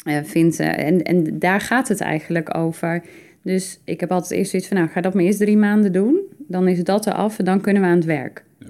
uh, 0.08 0.17
vindt. 0.23 0.60
en, 0.60 1.03
en 1.03 1.39
daar 1.39 1.62
gaat 1.62 1.88
het 1.88 2.01
eigenlijk 2.01 2.58
over. 2.58 3.03
Dus 3.47 3.80
ik 3.84 3.99
heb 3.99 4.12
altijd 4.12 4.32
eerst 4.39 4.49
zoiets 4.49 4.67
van, 4.67 4.77
nou, 4.77 4.89
ga 4.89 5.01
dat 5.01 5.13
maar 5.13 5.23
eerst 5.23 5.39
drie 5.39 5.58
maanden 5.58 5.91
doen. 5.91 6.19
Dan 6.38 6.67
is 6.67 6.84
dat 6.84 7.06
eraf 7.06 7.39
en 7.39 7.45
dan 7.45 7.62
kunnen 7.62 7.82
we 7.82 7.88
aan 7.88 7.95
het 7.95 8.06
werk. 8.06 8.43
Ja. 8.60 8.67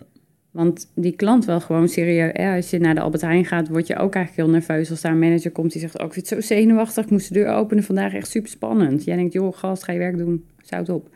Want 0.51 0.91
die 0.95 1.11
klant 1.11 1.45
wel 1.45 1.59
gewoon 1.59 1.87
serieus. 1.87 2.31
Hè? 2.33 2.55
Als 2.55 2.69
je 2.69 2.79
naar 2.79 2.95
de 2.95 3.01
Albert 3.01 3.21
Heijn 3.21 3.45
gaat, 3.45 3.67
word 3.67 3.87
je 3.87 3.95
ook 3.95 4.15
eigenlijk 4.15 4.47
heel 4.47 4.59
nerveus 4.59 4.89
als 4.89 5.01
daar 5.01 5.11
een 5.11 5.19
manager 5.19 5.51
komt 5.51 5.71
die 5.71 5.81
zegt: 5.81 5.99
Oh, 5.99 6.05
ik 6.05 6.13
vind 6.13 6.29
het 6.29 6.43
zo 6.43 6.53
zenuwachtig. 6.55 7.03
Ik 7.03 7.09
moest 7.11 7.27
de 7.27 7.33
deur 7.33 7.47
openen 7.47 7.83
vandaag, 7.83 8.13
echt 8.13 8.29
super 8.29 8.49
spannend. 8.49 9.03
Jij 9.03 9.15
denkt: 9.15 9.33
Joh, 9.33 9.57
gast, 9.57 9.83
ga 9.83 9.91
je 9.91 9.99
werk 9.99 10.17
doen. 10.17 10.45
Zout 10.61 10.89
op. 10.89 11.09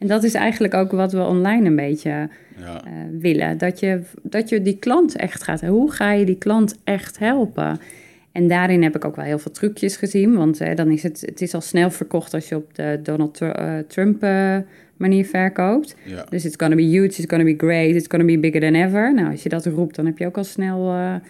En 0.00 0.06
dat 0.06 0.22
is 0.24 0.34
eigenlijk 0.34 0.74
ook 0.74 0.90
wat 0.90 1.12
we 1.12 1.20
online 1.22 1.66
een 1.66 1.76
beetje 1.76 2.28
Ja. 2.56 2.84
eh, 2.84 2.92
willen. 3.18 3.58
Dat 3.58 3.80
je, 3.80 4.00
dat 4.22 4.48
je 4.48 4.62
die 4.62 4.76
klant 4.78 5.16
echt 5.16 5.42
gaat. 5.42 5.60
Hoe 5.60 5.92
ga 5.92 6.12
je 6.12 6.24
die 6.24 6.38
klant 6.38 6.78
echt 6.84 7.18
helpen? 7.18 7.78
En 8.32 8.48
daarin 8.48 8.82
heb 8.82 8.96
ik 8.96 9.04
ook 9.04 9.16
wel 9.16 9.24
heel 9.24 9.38
veel 9.38 9.50
trucjes 9.50 9.96
gezien. 9.96 10.34
Want 10.36 10.60
eh, 10.60 10.76
dan 10.76 10.90
is 10.90 11.02
het, 11.02 11.20
het 11.20 11.40
is 11.40 11.54
al 11.54 11.60
snel 11.60 11.90
verkocht 11.90 12.34
als 12.34 12.48
je 12.48 12.56
op 12.56 12.74
de 12.74 13.00
Donald 13.02 13.40
eh, 13.40 13.78
Trump 13.78 14.26
manier 14.96 15.26
verkoopt. 15.26 15.96
Ja. 16.04 16.24
Dus 16.28 16.44
it's 16.44 16.54
gonna 16.58 16.74
be 16.76 16.82
huge, 16.82 17.04
it's 17.06 17.24
gonna 17.26 17.44
be 17.44 17.54
great, 17.56 17.94
it's 17.94 18.06
gonna 18.08 18.24
be 18.26 18.38
bigger 18.38 18.60
than 18.60 18.74
ever. 18.74 19.14
Nou, 19.14 19.30
als 19.30 19.42
je 19.42 19.48
dat 19.48 19.66
roept, 19.66 19.94
dan 19.96 20.06
heb 20.06 20.18
je 20.18 20.26
ook 20.26 20.36
al 20.36 20.44
snel 20.44 20.86
Ja. 20.92 21.20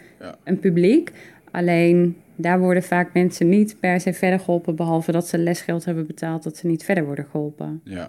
een 0.44 0.58
publiek. 0.58 1.10
Alleen 1.50 2.16
daar 2.36 2.58
worden 2.60 2.82
vaak 2.82 3.12
mensen 3.14 3.48
niet 3.48 3.76
per 3.80 4.00
se 4.00 4.12
verder 4.12 4.38
geholpen, 4.40 4.76
behalve 4.76 5.12
dat 5.12 5.28
ze 5.28 5.38
lesgeld 5.38 5.84
hebben 5.84 6.06
betaald, 6.06 6.42
dat 6.42 6.56
ze 6.56 6.66
niet 6.66 6.84
verder 6.84 7.04
worden 7.04 7.26
geholpen. 7.30 7.80
Ja. 7.84 8.08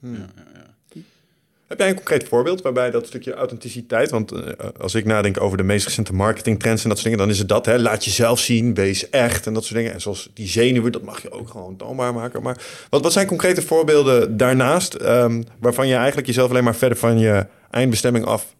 Hmm. 0.00 0.14
Ja, 0.14 0.28
ja, 0.36 0.42
ja. 0.54 0.66
Heb 1.68 1.78
jij 1.78 1.88
een 1.88 1.94
concreet 1.94 2.28
voorbeeld 2.28 2.62
waarbij 2.62 2.90
dat 2.90 3.06
stukje 3.06 3.34
authenticiteit, 3.34 4.10
want 4.10 4.32
eh, 4.32 4.68
als 4.80 4.94
ik 4.94 5.04
nadenk 5.04 5.40
over 5.40 5.56
de 5.56 5.62
meest 5.62 5.86
recente 5.86 6.14
marketingtrends 6.14 6.82
en 6.82 6.88
dat 6.88 6.98
soort 6.98 7.10
dingen, 7.10 7.26
dan 7.26 7.34
is 7.34 7.38
het 7.38 7.48
dat, 7.48 7.66
hè, 7.66 7.78
laat 7.78 8.04
jezelf 8.04 8.40
zien, 8.40 8.74
wees 8.74 9.10
echt 9.10 9.46
en 9.46 9.54
dat 9.54 9.64
soort 9.64 9.76
dingen. 9.76 9.92
En 9.92 10.00
zoals 10.00 10.30
die 10.34 10.48
zenuwen, 10.48 10.92
dat 10.92 11.02
mag 11.02 11.22
je 11.22 11.30
ook 11.30 11.48
gewoon 11.48 11.76
toonbaar 11.76 12.14
maken. 12.14 12.42
Maar 12.42 12.62
wat, 12.90 13.02
wat 13.02 13.12
zijn 13.12 13.26
concrete 13.26 13.62
voorbeelden 13.62 14.36
daarnaast, 14.36 14.94
ehm, 14.94 15.42
waarvan 15.60 15.88
je 15.88 15.94
eigenlijk 15.94 16.26
jezelf 16.26 16.50
alleen 16.50 16.64
maar 16.64 16.76
verder 16.76 16.98
van 16.98 17.18
je 17.18 17.46
eindbestemming 17.70 18.24
af 18.24 18.54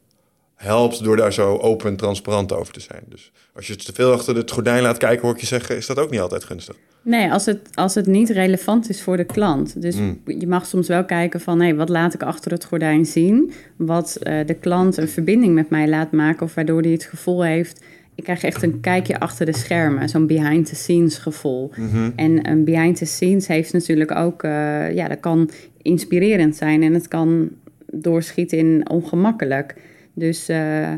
helpt 0.59 1.05
door 1.05 1.17
daar 1.17 1.33
zo 1.33 1.57
open 1.57 1.91
en 1.91 1.97
transparant 1.97 2.53
over 2.53 2.73
te 2.73 2.81
zijn? 2.81 3.03
Dus 3.09 3.33
als 3.55 3.67
je 3.67 3.73
het 3.73 3.85
te 3.85 3.93
veel 3.93 4.13
achter 4.13 4.37
het 4.37 4.51
gordijn 4.51 4.83
laat 4.83 4.97
kijken, 4.99 5.23
hoor 5.23 5.35
ik 5.35 5.41
je 5.41 5.47
zeggen, 5.47 5.77
is 5.77 5.87
dat 5.87 5.99
ook 5.99 6.11
niet 6.11 6.21
altijd 6.21 6.45
gunstig. 6.45 6.77
Nee, 7.03 7.33
als 7.33 7.47
het, 7.47 7.69
als 7.75 7.95
het 7.95 8.07
niet 8.07 8.31
relevant 8.31 8.89
is 8.89 9.03
voor 9.03 9.17
de 9.17 9.25
klant. 9.25 9.83
Dus 9.83 9.95
Mm. 9.97 10.21
je 10.25 10.47
mag 10.47 10.67
soms 10.67 10.89
wel 10.89 11.05
kijken 11.05 11.41
van... 11.41 11.61
hé, 11.61 11.75
wat 11.75 11.89
laat 11.89 12.15
ik 12.15 12.23
achter 12.23 12.51
het 12.51 12.65
gordijn 12.65 13.07
zien? 13.07 13.53
Wat 13.77 14.17
eh, 14.23 14.47
de 14.47 14.55
klant 14.55 14.97
een 14.97 15.09
verbinding 15.09 15.55
met 15.55 15.71
mij 15.71 15.89
laat 15.89 16.13
maken... 16.13 16.47
of 16.47 16.55
waardoor 16.55 16.81
hij 16.83 16.91
het 16.91 17.05
gevoel 17.05 17.45
heeft... 17.45 17.85
ik 18.15 18.25
krijg 18.25 18.43
echt 18.43 18.63
een 18.63 18.81
kijkje 18.81 19.21
achter 19.21 19.47
de 19.47 19.57
schermen. 19.57 20.09
Zo'n 20.09 20.27
behind-the-scenes 20.27 21.19
gevoel. 21.19 21.71
En 22.17 22.49
een 22.51 22.65
behind-the-scenes 22.65 23.47
heeft 23.47 23.73
natuurlijk 23.73 24.11
ook... 24.15 24.43
eh, 24.43 24.95
ja, 24.95 25.09
dat 25.09 25.21
kan 25.21 25.51
inspirerend 25.83 26.57
zijn... 26.57 26.83
en 26.83 26.95
het 26.95 27.09
kan 27.09 27.49
doorschieten 27.93 28.59
in 28.59 28.91
ongemakkelijk. 28.91 29.75
Dus... 30.19 30.49
eh, 30.49 30.93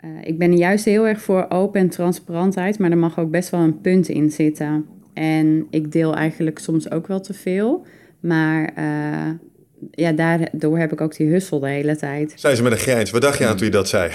eh, 0.00 0.10
ik 0.22 0.38
ben 0.38 0.56
juist 0.56 0.84
heel 0.84 1.06
erg 1.06 1.20
voor 1.20 1.46
open 1.48 1.80
en 1.80 1.88
transparantheid, 1.88 2.78
maar 2.78 2.90
er 2.90 2.98
mag 2.98 3.18
ook 3.18 3.30
best 3.30 3.50
wel 3.50 3.60
een 3.60 3.80
punt 3.80 4.08
in 4.08 4.30
zitten. 4.30 4.86
En 5.14 5.66
ik 5.70 5.92
deel 5.92 6.14
eigenlijk 6.14 6.58
soms 6.58 6.90
ook 6.90 7.06
wel 7.06 7.20
te 7.20 7.34
veel, 7.34 7.86
maar 8.20 8.72
eh, 8.74 9.30
ja, 9.90 10.12
daardoor 10.12 10.78
heb 10.78 10.92
ik 10.92 11.00
ook 11.00 11.16
die 11.16 11.28
hussel 11.28 11.58
de 11.60 11.68
hele 11.68 11.96
tijd. 11.96 12.32
Zei 12.36 12.54
ze 12.54 12.62
met 12.62 12.72
een 12.72 12.78
grijns. 12.78 13.10
Wat 13.10 13.22
dacht 13.22 13.38
je 13.38 13.46
aan 13.46 13.56
toen 13.56 13.66
je 13.66 13.72
dat 13.72 13.88
zei? 13.88 14.10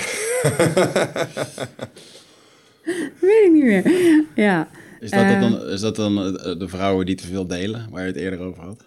Weet 3.22 3.46
ik 3.46 3.52
niet 3.54 3.64
meer. 3.64 3.92
Ja, 4.36 4.68
Is 5.00 5.12
dat, 5.12 5.40
dan, 5.40 5.68
is 5.68 5.82
dat 5.82 5.96
dan 5.96 6.16
de 6.58 6.68
vrouwen 6.68 7.06
die 7.06 7.16
te 7.16 7.28
veel 7.28 7.48
delen, 7.48 7.88
waar 7.92 8.02
je 8.02 8.08
het 8.08 8.18
eerder 8.18 8.40
over 8.40 8.64
had? 8.64 8.84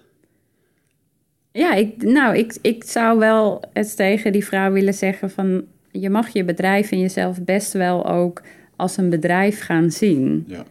Ja 1.52 1.74
ik, 1.74 2.02
nou, 2.02 2.36
ik, 2.36 2.56
ik 2.62 2.84
zou 2.84 3.18
wel 3.18 3.62
het 3.72 3.96
tegen 3.96 4.32
die 4.32 4.44
vrouw 4.44 4.72
willen 4.72 4.94
zeggen 4.94 5.30
van... 5.30 5.64
je 5.90 6.10
mag 6.10 6.28
je 6.28 6.44
bedrijf 6.44 6.90
en 6.90 7.00
jezelf 7.00 7.42
best 7.44 7.72
wel 7.72 8.06
ook 8.06 8.42
als 8.76 8.96
een 8.96 9.10
bedrijf 9.10 9.60
gaan 9.60 9.90
zien. 9.90 10.44
Ja. 10.48 10.64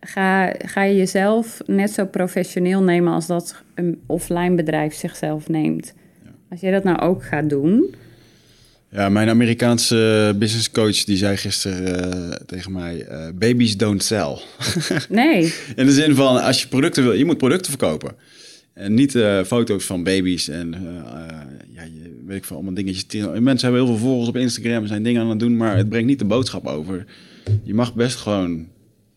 Ga, 0.00 0.54
ga 0.58 0.82
je 0.82 0.96
jezelf 0.96 1.60
net 1.66 1.90
zo 1.90 2.06
professioneel 2.06 2.82
nemen 2.82 3.12
als 3.12 3.26
dat 3.26 3.62
een 3.74 4.00
offline 4.06 4.54
bedrijf 4.54 4.94
zichzelf 4.94 5.48
neemt. 5.48 5.94
Als 6.50 6.60
jij 6.60 6.70
dat 6.70 6.84
nou 6.84 6.98
ook 6.98 7.24
gaat 7.24 7.50
doen, 7.50 7.94
Ja, 8.90 9.08
mijn 9.08 9.28
Amerikaanse 9.28 10.34
business 10.38 10.70
coach 10.70 11.04
die 11.04 11.16
zei 11.16 11.36
gisteren 11.36 12.30
eh, 12.30 12.36
tegen 12.46 12.72
mij: 12.72 13.04
eh, 13.04 13.28
babies 13.34 13.76
don't 13.76 14.02
sell. 14.02 14.38
nee, 15.08 15.54
In 15.76 15.86
de 15.86 15.92
zin 15.92 16.14
van 16.14 16.42
als 16.42 16.62
je 16.62 16.68
producten 16.68 17.02
wil, 17.02 17.12
je 17.12 17.24
moet 17.24 17.38
producten 17.38 17.70
verkopen. 17.70 18.14
En 18.78 18.94
niet 18.94 19.14
eh, 19.14 19.42
foto's 19.44 19.84
van 19.84 20.02
baby's 20.02 20.48
en 20.48 20.74
eh, 20.74 20.80
eh, 20.96 21.46
ja, 21.72 21.82
je, 21.82 22.22
weet 22.26 22.36
ik 22.36 22.44
veel, 22.44 22.56
allemaal 22.56 22.74
dingetjes. 22.74 23.22
Mensen 23.22 23.44
hebben 23.44 23.72
heel 23.72 23.86
veel 23.86 23.96
volgers 24.06 24.28
op 24.28 24.36
Instagram, 24.36 24.86
zijn 24.86 25.02
dingen 25.02 25.22
aan 25.22 25.28
het 25.30 25.38
doen, 25.38 25.56
maar 25.56 25.76
het 25.76 25.88
brengt 25.88 26.06
niet 26.08 26.18
de 26.18 26.24
boodschap 26.24 26.66
over. 26.66 27.04
Je 27.62 27.74
mag 27.74 27.94
best 27.94 28.16
gewoon 28.16 28.68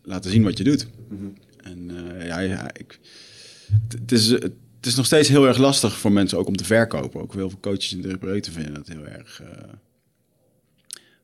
laten 0.03 0.31
zien 0.31 0.43
wat 0.43 0.57
je 0.57 0.63
doet. 0.63 0.87
En 1.63 1.91
eh, 2.19 2.27
ja, 2.27 2.39
ja 2.39 2.69
ik, 2.73 2.99
het- 3.87 4.11
is, 4.11 4.27
het 4.27 4.53
is 4.81 4.95
nog 4.95 5.05
steeds 5.05 5.29
heel 5.29 5.47
erg 5.47 5.57
lastig 5.57 5.97
voor 5.97 6.11
mensen 6.11 6.37
ook 6.37 6.47
om 6.47 6.55
te 6.55 6.63
verkopen. 6.65 7.21
Ook 7.21 7.33
heel 7.33 7.49
veel 7.49 7.59
coaches 7.59 7.93
en 7.93 8.01
therapeuten 8.01 8.51
vinden 8.53 8.73
dat 8.73 8.87
heel 8.87 9.05
erg, 9.05 9.41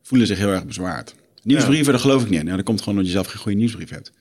voelen 0.02 0.28
zich 0.28 0.38
heel 0.38 0.50
erg 0.52 0.66
bezwaard. 0.66 1.16
Nieuwsbrieven, 1.44 1.92
dat 1.92 2.02
geloof 2.02 2.24
ik 2.24 2.30
niet. 2.30 2.44
Nou, 2.44 2.56
dat 2.56 2.66
komt 2.66 2.80
gewoon 2.80 2.94
omdat 2.94 3.06
je 3.12 3.18
zelf 3.18 3.28
geen 3.28 3.42
goede 3.42 3.58
nieuwsbrief 3.58 3.90
hebt. 3.90 4.12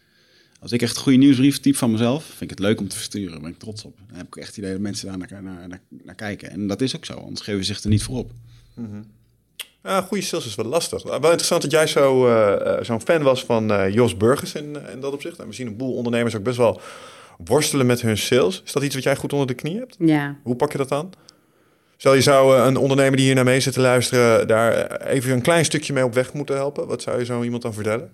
Als 0.60 0.72
ik 0.72 0.82
echt 0.82 0.96
een 0.96 1.02
goede 1.02 1.18
nieuwsbrief 1.18 1.60
typ 1.60 1.76
van 1.76 1.90
mezelf, 1.90 2.24
vind 2.24 2.40
ik 2.40 2.50
het 2.50 2.58
leuk 2.58 2.80
om 2.80 2.88
te 2.88 2.96
versturen. 2.96 3.30
Daar 3.30 3.40
ben 3.40 3.50
ik 3.50 3.58
trots 3.58 3.84
op. 3.84 3.98
Dan 4.08 4.16
heb 4.16 4.26
ik 4.26 4.36
echt 4.36 4.48
het 4.48 4.56
idee 4.56 4.72
dat 4.72 4.80
mensen 4.80 5.06
daar 5.06 5.18
naar, 5.18 5.42
naar, 5.42 5.68
naar, 5.68 5.80
naar 5.88 6.14
kijken. 6.14 6.50
En 6.50 6.66
dat 6.66 6.80
is 6.80 6.96
ook 6.96 7.04
zo, 7.04 7.12
anders 7.12 7.40
geven 7.40 7.64
ze 7.64 7.74
zich 7.74 7.82
er 7.82 7.90
niet 7.90 8.02
voor 8.02 8.18
op. 8.18 8.30
Ja, 9.86 10.00
goede 10.00 10.22
sales 10.22 10.46
is 10.46 10.54
wel 10.54 10.66
lastig. 10.66 11.02
Wel 11.02 11.14
interessant 11.14 11.62
dat 11.62 11.70
jij 11.70 11.86
zo, 11.86 12.26
eh, 12.26 12.76
eh, 12.78 12.84
zo'n 12.84 13.00
fan 13.00 13.22
was 13.22 13.44
van 13.44 13.72
eh, 13.72 13.94
Jos 13.94 14.16
Burgers 14.16 14.54
in, 14.54 14.76
in 14.92 15.00
dat 15.00 15.12
opzicht. 15.12 15.38
En 15.38 15.46
we 15.46 15.52
zien 15.52 15.66
een 15.66 15.76
boel 15.76 15.94
ondernemers 15.94 16.36
ook 16.36 16.42
best 16.42 16.56
wel 16.56 16.80
worstelen 17.44 17.86
met 17.86 18.00
hun 18.00 18.18
sales. 18.18 18.62
Is 18.64 18.72
dat 18.72 18.82
iets 18.82 18.94
wat 18.94 19.04
jij 19.04 19.16
goed 19.16 19.32
onder 19.32 19.46
de 19.46 19.54
knie 19.54 19.78
hebt? 19.78 19.96
ja. 19.98 20.36
Hoe 20.42 20.56
pak 20.56 20.72
je 20.72 20.78
dat 20.78 20.92
aan? 20.92 21.10
Stel 21.96 22.14
je 22.14 22.20
zou 22.20 22.58
een 22.58 22.76
ondernemer 22.76 23.16
die 23.16 23.26
hier 23.26 23.34
naar 23.34 23.44
mee 23.44 23.60
zit 23.60 23.72
te 23.72 23.80
luisteren... 23.80 24.48
daar 24.48 25.00
even 25.00 25.32
een 25.32 25.42
klein 25.42 25.64
stukje 25.64 25.92
mee 25.92 26.04
op 26.04 26.14
weg 26.14 26.32
moeten 26.32 26.56
helpen. 26.56 26.86
Wat 26.86 27.02
zou 27.02 27.18
je 27.18 27.24
zo 27.24 27.42
iemand 27.42 27.62
dan 27.62 27.74
vertellen? 27.74 28.10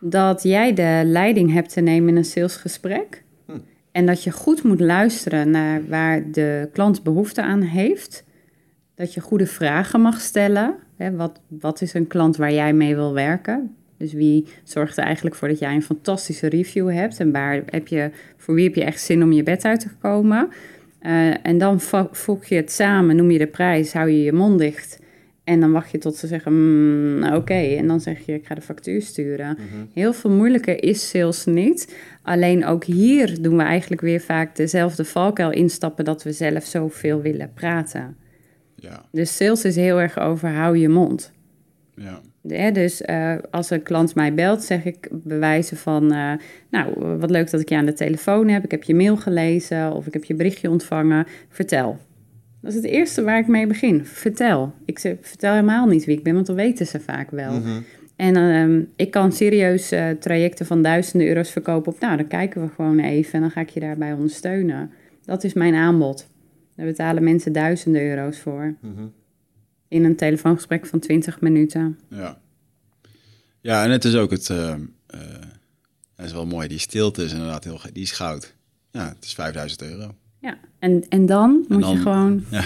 Dat 0.00 0.42
jij 0.42 0.72
de 0.74 1.02
leiding 1.04 1.52
hebt 1.52 1.72
te 1.72 1.80
nemen 1.80 2.08
in 2.08 2.16
een 2.16 2.24
salesgesprek. 2.24 3.24
En 3.92 4.06
dat 4.06 4.22
je 4.24 4.30
goed 4.30 4.62
moet 4.62 4.80
luisteren 4.80 5.50
naar 5.50 5.80
waar 5.88 6.30
de 6.30 6.68
klant 6.72 7.02
behoefte 7.02 7.42
aan 7.42 7.60
heeft. 7.60 8.24
Dat 8.94 9.14
je 9.14 9.20
goede 9.20 9.46
vragen 9.46 10.00
mag 10.00 10.20
stellen. 10.20 10.74
Hè, 10.96 11.16
wat, 11.16 11.40
wat 11.48 11.80
is 11.80 11.94
een 11.94 12.06
klant 12.06 12.36
waar 12.36 12.52
jij 12.52 12.72
mee 12.72 12.94
wil 12.94 13.12
werken? 13.14 13.74
Dus 13.98 14.12
wie 14.12 14.46
zorgt 14.64 14.96
er 14.96 15.04
eigenlijk 15.04 15.36
voor 15.36 15.48
dat 15.48 15.58
jij 15.58 15.74
een 15.74 15.82
fantastische 15.82 16.46
review 16.48 16.90
hebt? 16.90 17.20
En 17.20 17.32
waar 17.32 17.62
heb 17.66 17.88
je, 17.88 18.10
voor 18.36 18.54
wie 18.54 18.64
heb 18.64 18.74
je 18.74 18.84
echt 18.84 19.00
zin 19.00 19.22
om 19.22 19.32
je 19.32 19.42
bed 19.42 19.64
uit 19.64 19.80
te 19.80 19.90
komen? 20.00 20.48
Eh, 20.98 21.46
en 21.46 21.58
dan 21.58 21.80
vo- 21.80 22.08
voeg 22.12 22.44
je 22.44 22.54
het 22.54 22.72
samen, 22.72 23.16
noem 23.16 23.30
je 23.30 23.38
de 23.38 23.46
prijs, 23.46 23.92
hou 23.92 24.10
je 24.10 24.22
je 24.22 24.32
mond 24.32 24.58
dicht. 24.58 24.98
En 25.46 25.60
dan 25.60 25.72
wacht 25.72 25.90
je 25.90 25.98
tot 25.98 26.16
ze 26.16 26.26
zeggen, 26.26 26.52
"Mm, 26.52 27.34
oké. 27.34 27.54
En 27.54 27.86
dan 27.86 28.00
zeg 28.00 28.26
je, 28.26 28.32
ik 28.34 28.46
ga 28.46 28.54
de 28.54 28.60
factuur 28.60 29.02
sturen. 29.02 29.56
Heel 29.92 30.12
veel 30.12 30.30
moeilijker 30.30 30.82
is 30.82 31.08
sales 31.08 31.44
niet. 31.44 31.96
Alleen 32.22 32.64
ook 32.64 32.84
hier 32.84 33.42
doen 33.42 33.56
we 33.56 33.62
eigenlijk 33.62 34.00
weer 34.00 34.20
vaak 34.20 34.56
dezelfde 34.56 35.04
valkuil 35.04 35.50
instappen... 35.50 36.04
dat 36.04 36.22
we 36.22 36.32
zelf 36.32 36.64
zoveel 36.64 37.20
willen 37.20 37.52
praten. 37.54 38.16
Ja, 38.74 39.04
Dus 39.12 39.36
sales 39.36 39.64
is 39.64 39.76
heel 39.76 40.00
erg 40.00 40.18
over 40.18 40.48
hou 40.48 40.78
je 40.78 40.88
mond. 40.88 41.32
ja. 41.94 42.20
Hè, 42.48 42.70
dus 42.72 43.02
eh, 43.02 43.34
als 43.50 43.70
een 43.70 43.82
klant 43.82 44.14
mij 44.14 44.34
belt, 44.34 44.62
zeg 44.62 44.84
ik 44.84 45.08
bewijzen 45.12 45.76
van... 45.76 46.12
eh, 46.12 46.32
nou, 46.70 47.16
wat 47.18 47.30
leuk 47.30 47.50
dat 47.50 47.60
ik 47.60 47.68
je 47.68 47.76
aan 47.76 47.86
de 47.86 47.92
telefoon 47.92 48.48
heb. 48.48 48.64
Ik 48.64 48.70
heb 48.70 48.82
je 48.82 48.94
mail 48.94 49.16
gelezen 49.16 49.92
of 49.92 50.06
ik 50.06 50.12
heb 50.12 50.24
je 50.24 50.34
berichtje 50.34 50.70
ontvangen. 50.70 51.26
Vertel. 51.48 51.98
Dat 52.66 52.74
is 52.74 52.82
het 52.82 52.90
eerste 52.92 53.22
waar 53.22 53.38
ik 53.38 53.46
mee 53.46 53.66
begin. 53.66 54.04
Vertel. 54.04 54.74
Ik 54.84 54.98
zeg, 54.98 55.16
vertel 55.20 55.52
helemaal 55.52 55.86
niet 55.86 56.04
wie 56.04 56.16
ik 56.16 56.22
ben, 56.22 56.34
want 56.34 56.46
dan 56.46 56.56
weten 56.56 56.86
ze 56.86 57.00
vaak 57.00 57.30
wel. 57.30 57.62
En 58.16 58.36
ehm, 58.36 58.82
ik 58.96 59.10
kan 59.10 59.32
serieus 59.32 59.90
eh, 59.90 60.10
trajecten 60.10 60.66
van 60.66 60.82
duizenden 60.82 61.28
euro's 61.28 61.50
verkopen 61.50 61.92
op... 61.92 62.00
nou, 62.00 62.16
dan 62.16 62.26
kijken 62.26 62.62
we 62.62 62.68
gewoon 62.74 62.98
even 62.98 63.32
en 63.32 63.40
dan 63.40 63.50
ga 63.50 63.60
ik 63.60 63.68
je 63.68 63.80
daarbij 63.80 64.12
ondersteunen. 64.12 64.90
Dat 65.24 65.44
is 65.44 65.52
mijn 65.52 65.74
aanbod. 65.74 66.26
Daar 66.76 66.86
betalen 66.86 67.24
mensen 67.24 67.52
duizenden 67.52 68.02
euro's 68.02 68.38
voor. 68.38 68.74
In 69.88 70.04
een 70.04 70.16
telefoongesprek 70.16 70.86
van 70.86 70.98
20 70.98 71.40
minuten. 71.40 71.98
Ja. 72.10 72.38
Ja, 73.60 73.84
en 73.84 73.90
het 73.90 74.04
is 74.04 74.14
ook 74.14 74.30
het... 74.30 74.50
eh, 74.50 74.72
eh, 74.72 74.78
dat 76.16 76.26
is 76.26 76.32
wel 76.32 76.46
mooi. 76.46 76.68
Die 76.68 76.78
stilte 76.78 77.24
is 77.24 77.32
inderdaad 77.32 77.64
heel... 77.64 77.80
Die 77.92 78.02
is 78.02 78.12
goud. 78.12 78.54
Ja, 78.90 79.08
het 79.08 79.24
is 79.24 79.34
5000 79.34 79.82
euro. 79.82 80.14
Ja, 80.40 80.58
en, 80.78 81.04
en 81.08 81.26
dan 81.26 81.64
moet 81.68 81.80
dan- 81.80 81.92
je 81.92 81.98
gewoon... 81.98 82.44
Ja. 82.50 82.64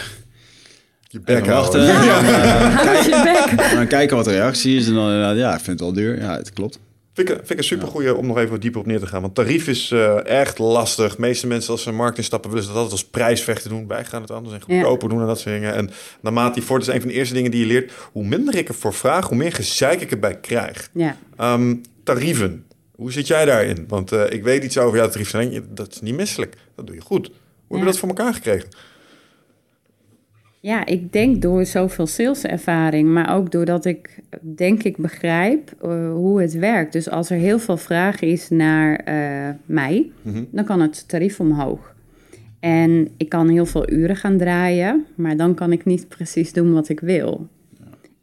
Je 1.09 1.21
bek 1.21 1.45
wachten. 1.47 1.81
Houd 1.97 3.05
je 3.05 3.47
bek. 3.57 3.73
Dan 3.75 3.87
kijken 3.87 4.17
wat 4.17 4.25
de 4.25 4.31
reactie 4.31 4.77
is. 4.77 4.87
En 4.89 4.95
dan 4.95 5.05
inderdaad, 5.05 5.37
ja, 5.37 5.49
ik 5.55 5.61
vind 5.61 5.67
het 5.67 5.81
wel 5.81 5.93
duur. 5.93 6.21
Ja, 6.21 6.37
het 6.37 6.53
klopt. 6.53 6.79
Vind 7.15 7.29
ik, 7.29 7.35
vind 7.37 7.51
ik 7.51 7.59
een 7.59 7.65
supergoeie 7.65 8.15
om 8.17 8.27
nog 8.27 8.39
even 8.39 8.51
wat 8.51 8.61
dieper 8.61 8.81
op 8.81 8.87
neer 8.87 8.99
te 9.01 9.07
gaan. 9.07 9.21
Want 9.23 9.35
tarief 9.35 9.69
is 9.69 9.91
eh, 9.91 10.27
echt 10.27 10.59
lastig. 10.59 11.15
De 11.15 11.21
meeste 11.21 11.47
mensen 11.47 11.73
als 11.73 11.83
ze 11.83 11.93
markt 11.93 12.17
instappen 12.19 12.51
willen 12.51 12.65
ze 12.65 12.73
dat 12.73 12.83
altijd 12.83 13.01
als 13.01 13.11
prijsvechten 13.11 13.71
doen. 13.71 13.87
Wij 13.87 14.05
gaan 14.05 14.23
het 14.23 14.31
anders 14.31 14.55
en 14.55 14.61
goedkoper 14.61 15.09
doen 15.09 15.21
en 15.21 15.27
dat 15.27 15.41
soort 15.41 15.55
dingen. 15.55 15.75
En 15.75 15.91
naarmate 16.21 16.55
die 16.55 16.63
voort 16.63 16.83
is 16.83 16.89
een 16.89 17.01
van 17.01 17.09
de 17.09 17.15
eerste 17.15 17.35
dingen 17.35 17.51
die 17.51 17.61
je 17.61 17.67
leert. 17.67 17.93
Hoe 18.13 18.25
minder 18.25 18.57
ik 18.57 18.69
ervoor 18.69 18.95
vraag, 18.95 19.29
hoe 19.29 19.37
meer 19.37 19.53
gezeik 19.53 20.01
ik 20.01 20.11
erbij 20.11 20.41
krijg. 20.41 20.91
Ja. 20.93 21.17
Ehm, 21.37 21.77
tarieven. 22.05 22.65
Hoe 22.95 23.13
zit 23.13 23.27
jij 23.27 23.45
daarin? 23.45 23.85
Want 23.89 24.13
eh, 24.13 24.23
ik 24.31 24.43
weet 24.43 24.65
iets 24.65 24.79
over 24.79 24.99
jouw 24.99 25.09
tarief. 25.09 25.29
zijn. 25.29 25.67
Dat 25.69 25.93
is 25.93 26.01
niet 26.01 26.15
misselijk. 26.17 26.57
Dat 26.77 26.87
doe 26.87 26.95
je 26.95 27.01
goed. 27.03 27.31
Hoe 27.71 27.79
heb 27.79 27.87
je 27.87 27.93
dat 27.93 27.99
voor 28.01 28.09
elkaar 28.09 28.35
gekregen? 28.35 28.69
Ja, 30.61 30.87
ik 30.87 31.13
denk 31.13 31.43
door 31.43 31.65
zoveel 31.67 32.07
saleservaring, 32.07 33.09
maar 33.09 33.35
ook 33.37 33.51
doordat 33.53 33.85
ik 33.85 34.19
denk 34.41 34.83
ik 34.83 34.97
begrijp 34.97 35.73
eh, 35.83 36.13
hoe 36.13 36.41
het 36.41 36.53
werkt. 36.55 36.93
Dus 36.93 37.11
als 37.11 37.31
er 37.31 37.37
heel 37.37 37.59
veel 37.59 37.77
vraag 37.77 38.21
is 38.21 38.49
naar 38.49 38.97
eh, 38.97 39.49
mij, 39.65 40.11
Mhm. 40.23 40.45
dan 40.51 40.65
kan 40.65 40.81
het 40.81 41.09
tarief 41.09 41.41
omhoog. 41.41 41.95
En 42.61 43.09
ik 43.17 43.29
kan 43.29 43.49
heel 43.49 43.67
veel 43.67 43.91
uren 43.91 44.17
gaan 44.17 44.37
draaien, 44.39 45.07
maar 45.15 45.37
dan 45.37 45.55
kan 45.55 45.73
ik 45.73 45.85
niet 45.85 46.09
precies 46.09 46.53
doen 46.53 46.73
wat 46.73 46.89
ik 46.89 47.01
wil. 47.01 47.49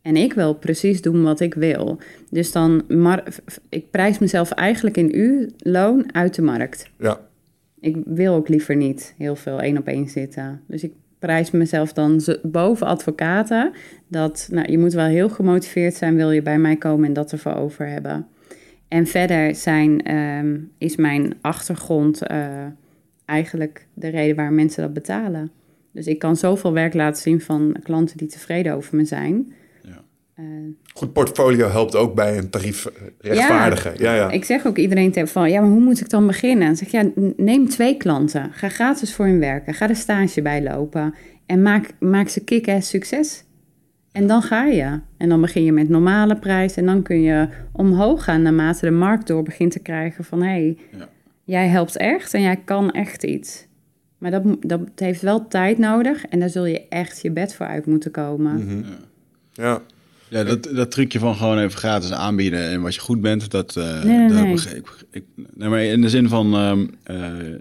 En 0.02 0.16
ik 0.16 0.34
wil 0.34 0.54
precies 0.54 1.02
doen 1.02 1.24
wat 1.24 1.40
ik 1.40 1.54
wil. 1.54 1.98
Dus 2.30 2.52
dan, 2.52 2.84
ik 3.70 3.92
prijs 3.92 4.20
mezelf 4.20 4.52
eigenlijk 4.52 4.98
in 4.98 5.18
uurloon 5.20 6.14
uit 6.14 6.36
de 6.36 6.42
markt. 6.42 6.90
Ja. 7.00 7.20
Ik 7.80 7.98
wil 8.06 8.34
ook 8.34 8.48
liever 8.48 8.76
niet 8.76 9.14
heel 9.18 9.36
veel 9.36 9.62
één 9.62 9.78
op 9.78 9.88
één 9.88 10.08
zitten. 10.08 10.62
Dus 10.68 10.84
ik 10.84 10.94
prijs 11.20 11.52
mezelf 11.52 11.94
dan 11.94 12.22
boven 12.44 12.88
advocaten. 12.88 13.72
Dat, 14.08 14.48
nou, 14.52 14.72
je 14.72 14.78
moet 14.78 14.94
wel 14.94 15.06
heel 15.06 15.30
gemotiveerd 15.30 15.94
zijn, 15.94 16.16
wil 16.16 16.32
je 16.32 16.42
bij 16.42 16.60
mij 16.60 16.76
komen 16.76 17.06
en 17.06 17.14
dat 17.14 17.32
ervoor 17.32 17.56
over 17.56 17.88
hebben. 17.88 18.28
En 18.88 19.08
verder 19.08 19.56
zijn, 19.56 20.04
ehm, 20.04 20.58
is 20.78 20.96
mijn 20.96 21.34
achtergrond 21.42 22.22
eh, 22.22 22.66
eigenlijk 23.26 23.88
de 23.94 24.08
reden 24.08 24.36
waar 24.36 24.54
mensen 24.54 24.82
dat 24.82 24.94
betalen. 24.94 25.52
Dus 25.92 26.08
ik 26.08 26.20
kan 26.20 26.36
zoveel 26.36 26.74
werk 26.74 26.94
laten 26.94 27.22
zien 27.22 27.42
van 27.42 27.76
klanten 27.84 28.18
die 28.18 28.28
tevreden 28.28 28.74
over 28.74 28.96
me 28.96 29.06
zijn. 29.06 29.54
Eh, 30.38 30.46
Goed 30.94 31.14
portfolio 31.14 31.70
helpt 31.70 31.96
ook 31.96 32.16
bij 32.16 32.38
een 32.38 32.50
tarief 32.50 32.88
rechtvaardigen. 33.20 33.94
Ja, 33.98 34.14
ja. 34.14 34.30
Ik 34.32 34.46
zeg 34.46 34.66
ook 34.66 34.78
iedereen 34.78 35.12
tegen 35.12 35.30
van, 35.30 35.50
ja, 35.50 35.62
maar 35.62 35.70
hoe 35.70 35.80
moet 35.80 36.00
ik 36.00 36.10
dan 36.10 36.28
beginnen? 36.28 36.68
Dan 36.68 36.76
zeg 36.76 36.88
ik, 36.88 36.94
ja, 36.94 37.32
neem 37.36 37.70
twee 37.70 37.98
klanten. 37.98 38.50
Ga 38.54 38.70
gratis 38.70 39.14
voor 39.14 39.26
hun 39.26 39.40
werken. 39.40 39.74
Ga 39.74 39.88
de 39.88 39.96
stage 39.96 40.42
bijlopen. 40.42 41.16
En 41.46 41.62
maak, 41.62 41.92
maak 42.00 42.30
ze 42.30 42.44
kick-ass 42.44 42.90
succes. 42.90 43.44
En 44.12 44.28
dan 44.28 44.42
ga 44.42 44.66
je. 44.66 45.00
En 45.18 45.30
dan 45.30 45.42
begin 45.42 45.64
je 45.64 45.72
met 45.72 45.90
normale 45.90 46.36
prijs. 46.36 46.76
En 46.76 46.86
dan 46.86 47.02
kun 47.02 47.22
je 47.22 47.48
omhoog 47.72 48.24
gaan 48.24 48.42
naarmate 48.42 48.86
de 48.86 48.92
markt 48.92 49.28
door 49.28 49.44
begint 49.44 49.72
te 49.72 49.80
krijgen 49.80 50.24
van... 50.24 50.42
hé, 50.42 50.48
hey, 50.48 50.78
Ja. 50.98 51.08
jij 51.44 51.68
helpt 51.68 51.98
echt 51.98 52.34
en 52.34 52.42
jij 52.42 52.62
kan 52.66 52.92
echt 52.92 53.24
iets. 53.24 53.68
Maar 54.18 54.32
dat, 54.32 54.44
dat 54.60 54.82
heeft 54.96 55.22
wel 55.22 55.48
tijd 55.48 55.78
nodig. 55.78 56.26
En 56.26 56.40
daar 56.40 56.50
zul 56.50 56.66
je 56.66 56.88
echt 56.88 57.22
je 57.22 57.32
bed 57.32 57.56
voor 57.56 57.66
uit 57.66 57.86
moeten 57.86 58.12
komen. 58.12 58.66
Mhm. 58.66 58.84
ja. 59.52 59.82
Ja, 60.30 60.44
dat, 60.44 60.64
dat 60.64 60.92
trucje 60.92 61.20
van 61.20 61.36
gewoon 61.36 61.58
even 61.60 61.78
gratis 61.78 62.12
aanbieden 62.12 62.70
en 62.70 62.82
wat 62.82 62.96
je 62.96 63.02
goed 63.02 63.22
bent, 63.22 63.52
dat, 63.52 63.76
eh 63.76 64.04
Nee, 64.04 64.18
nee, 64.18 64.28
dat 64.28 64.44
nee. 64.44 64.52
begreep 64.54 65.06
ik. 65.12 65.24
Nee, 65.54 65.70
maar 65.70 65.84
in 65.84 66.02
de 66.02 66.10
zin 66.10 66.30
van, 66.30 66.54
ehm, 66.54 66.86
eh, 67.04 67.56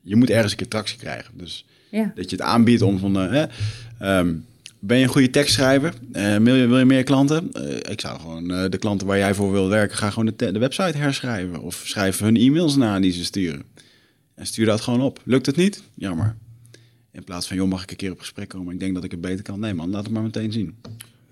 je 0.00 0.16
moet 0.16 0.30
ergens 0.30 0.50
een 0.52 0.58
keer 0.58 0.68
tractie 0.68 0.98
krijgen. 0.98 1.38
Dus 1.38 1.66
Ja. 1.90 2.12
dat 2.14 2.30
je 2.30 2.36
het 2.36 2.44
aanbiedt 2.44 2.82
om 2.82 2.98
van, 2.98 3.20
eh, 3.20 3.42
ehm, 3.98 4.34
ben 4.78 4.96
je 4.96 5.02
een 5.02 5.08
goede 5.08 5.30
tekstschrijver? 5.30 5.94
Wil, 6.12 6.54
je, 6.54 6.66
wil 6.66 6.78
je 6.78 6.84
meer 6.84 7.02
klanten? 7.02 7.50
Ik 7.90 8.00
zou 8.00 8.20
gewoon 8.20 8.48
de 8.70 8.78
klanten 8.78 9.06
waar 9.06 9.18
jij 9.18 9.34
voor 9.34 9.52
wil 9.52 9.68
werken, 9.68 9.96
ga 9.96 10.10
gewoon 10.10 10.32
de, 10.36 10.52
de 10.52 10.58
website 10.58 10.98
herschrijven. 10.98 11.60
Of 11.62 11.82
schrijf 11.84 12.18
hun 12.18 12.36
e-mails 12.36 12.76
na 12.76 13.00
die 13.00 13.12
ze 13.12 13.24
sturen. 13.24 13.62
En 14.34 14.46
stuur 14.46 14.66
dat 14.66 14.80
gewoon 14.80 15.00
op. 15.00 15.20
Lukt 15.24 15.46
het 15.46 15.56
niet? 15.56 15.82
Jammer. 15.94 16.36
In 17.12 17.24
plaats 17.24 17.46
van, 17.46 17.56
joh, 17.56 17.68
mag 17.68 17.82
ik 17.82 17.90
een 17.90 17.96
keer 17.96 18.10
op 18.12 18.18
gesprek 18.18 18.48
komen? 18.48 18.72
Ik 18.74 18.80
denk 18.80 18.94
dat 18.94 19.04
ik 19.04 19.10
het 19.10 19.20
beter 19.20 19.42
kan. 19.42 19.60
Nee 19.60 19.74
man, 19.74 19.90
laat 19.90 20.04
het 20.04 20.12
maar 20.12 20.22
meteen 20.22 20.52
zien. 20.52 20.74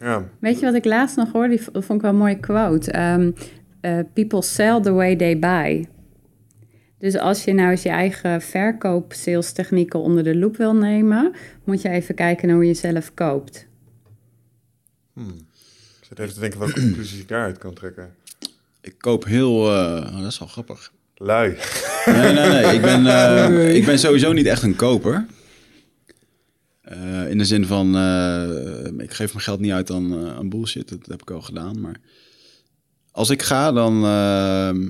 Ja. 0.00 0.28
Weet 0.38 0.58
je 0.58 0.64
wat 0.66 0.74
ik 0.74 0.84
laatst 0.84 1.16
nog 1.16 1.32
hoorde? 1.32 1.48
Die 1.48 1.60
vond 1.72 1.90
ik 1.90 2.00
wel 2.00 2.10
een 2.10 2.16
mooie 2.16 2.40
quote. 2.40 2.90
Ehm, 2.90 3.30
eh, 3.80 3.98
people 4.12 4.42
sell 4.42 4.80
the 4.80 4.92
way 4.92 5.16
they 5.16 5.38
buy. 5.38 5.88
Dus 6.98 7.18
als 7.18 7.44
je 7.44 7.52
nou 7.52 7.70
eens 7.70 7.82
je 7.82 7.88
eigen 7.88 8.42
verkoop-salestechnieken 8.42 10.00
onder 10.00 10.24
de 10.24 10.36
loep 10.36 10.56
wil 10.56 10.74
nemen, 10.74 11.32
moet 11.64 11.82
je 11.82 11.88
even 11.88 12.14
kijken 12.14 12.46
naar 12.46 12.56
hoe 12.56 12.66
je 12.66 12.74
zelf 12.74 13.14
koopt. 13.14 13.66
Ik 15.16 16.06
zit 16.08 16.18
even 16.18 16.34
te 16.34 16.40
denken 16.40 16.58
welke 16.58 16.80
conclusies 16.86 17.20
ik 17.20 17.28
daaruit 17.28 17.58
kan 17.58 17.74
trekken. 17.74 18.14
Ik 18.80 18.94
koop 18.98 19.24
heel... 19.24 19.76
eh, 19.76 20.06
oh, 20.12 20.18
dat 20.18 20.32
is 20.32 20.38
wel 20.38 20.48
grappig. 20.48 20.92
Lui. 21.14 21.56
Nee, 22.06 22.32
nee, 22.32 22.48
nee. 22.48 22.74
Ik 22.74 22.80
ben, 22.80 23.06
eh, 23.06 23.74
ik 23.78 23.84
ben 23.84 23.98
sowieso 23.98 24.32
niet 24.32 24.46
echt 24.46 24.62
een 24.62 24.76
koper. 24.76 25.26
Eh, 26.90 27.30
in 27.30 27.38
de 27.38 27.44
zin 27.44 27.66
van, 27.66 27.96
eh, 27.96 29.04
ik 29.04 29.12
geef 29.12 29.32
mijn 29.32 29.44
geld 29.44 29.60
niet 29.60 29.72
uit 29.72 29.90
aan, 29.90 30.12
eh, 30.12 30.36
aan 30.36 30.48
bullshit. 30.48 30.88
Dat 30.88 31.06
heb 31.06 31.20
ik 31.22 31.30
al 31.30 31.40
gedaan. 31.42 31.80
Maar 31.80 31.96
als 33.10 33.30
ik 33.30 33.42
ga, 33.42 33.72
dan 33.72 34.04
ehm, 34.04 34.88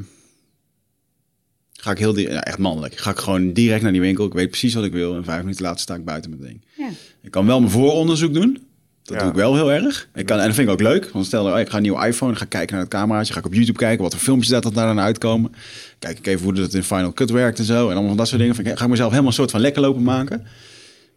ga 1.73 1.91
ik 1.91 1.99
heel 1.99 2.19
ja, 2.19 2.43
echt 2.45 2.59
mannelijk. 2.59 2.97
Ga 2.97 3.11
ik 3.11 3.19
gewoon 3.19 3.53
direct 3.53 3.83
naar 3.83 3.93
die 3.93 4.01
winkel. 4.01 4.27
Ik 4.27 4.33
weet 4.33 4.49
precies 4.49 4.75
wat 4.75 4.85
ik 4.85 4.93
wil. 4.93 5.15
En 5.17 5.25
vijf 5.25 5.41
minuten 5.41 5.63
later 5.63 5.81
sta 5.81 5.95
ik 5.95 6.05
buiten 6.05 6.31
met 6.31 6.41
ding. 6.41 6.65
Ja. 6.77 6.89
Ik 7.23 7.31
kan 7.31 7.47
wel 7.47 7.61
mijn 7.61 7.73
vooronderzoek 7.73 8.35
doen. 8.35 8.59
Dat 9.03 9.15
Ja. 9.17 9.21
doe 9.23 9.31
ik 9.31 9.37
wel 9.37 9.55
heel 9.55 9.73
erg. 9.73 10.09
Ik 10.15 10.27
kan, 10.27 10.39
en 10.39 10.47
dat 10.47 10.55
vind 10.55 10.69
ik 10.69 10.73
ook 10.75 10.81
leuk. 10.81 11.11
Want 11.13 11.27
stel, 11.27 11.53
oh, 11.53 11.59
ik 11.59 11.69
ga 11.69 11.77
een 11.77 11.83
nieuwe 11.83 12.07
iPhone, 12.07 12.35
ga 12.37 12.45
kijken 12.45 12.75
naar 12.75 12.85
het 12.85 12.95
cameraatje. 12.95 13.33
Ga 13.33 13.39
ik 13.39 13.47
op 13.47 13.55
YouTube 13.55 13.79
kijken 13.79 14.03
wat 14.03 14.13
voor 14.13 14.23
filmpjes 14.23 14.51
dat, 14.51 14.63
dat 14.63 14.75
daar 14.75 14.87
dan 14.87 15.01
uitkomen. 15.01 15.53
Kijk 15.99 16.19
ik 16.19 16.27
even 16.27 16.45
hoe 16.45 16.55
dat 16.55 16.75
in 16.75 16.83
Final 16.83 17.13
Cut 17.13 17.31
werkt 17.31 17.59
en 17.59 17.65
zo. 17.65 17.75
En 17.85 17.93
allemaal 17.93 18.09
van 18.09 18.17
dat 18.17 18.29
soort 18.29 18.41
dingen. 18.41 18.55
Vind 18.55 18.67
ik, 18.67 18.79
ga 18.79 18.85
ik 18.85 18.91
mezelf 18.91 19.09
helemaal 19.11 19.31
een 19.31 19.37
soort 19.37 19.51
van 19.51 19.61
lekker 19.61 19.83
lopen 19.83 20.03
maken. 20.03 20.47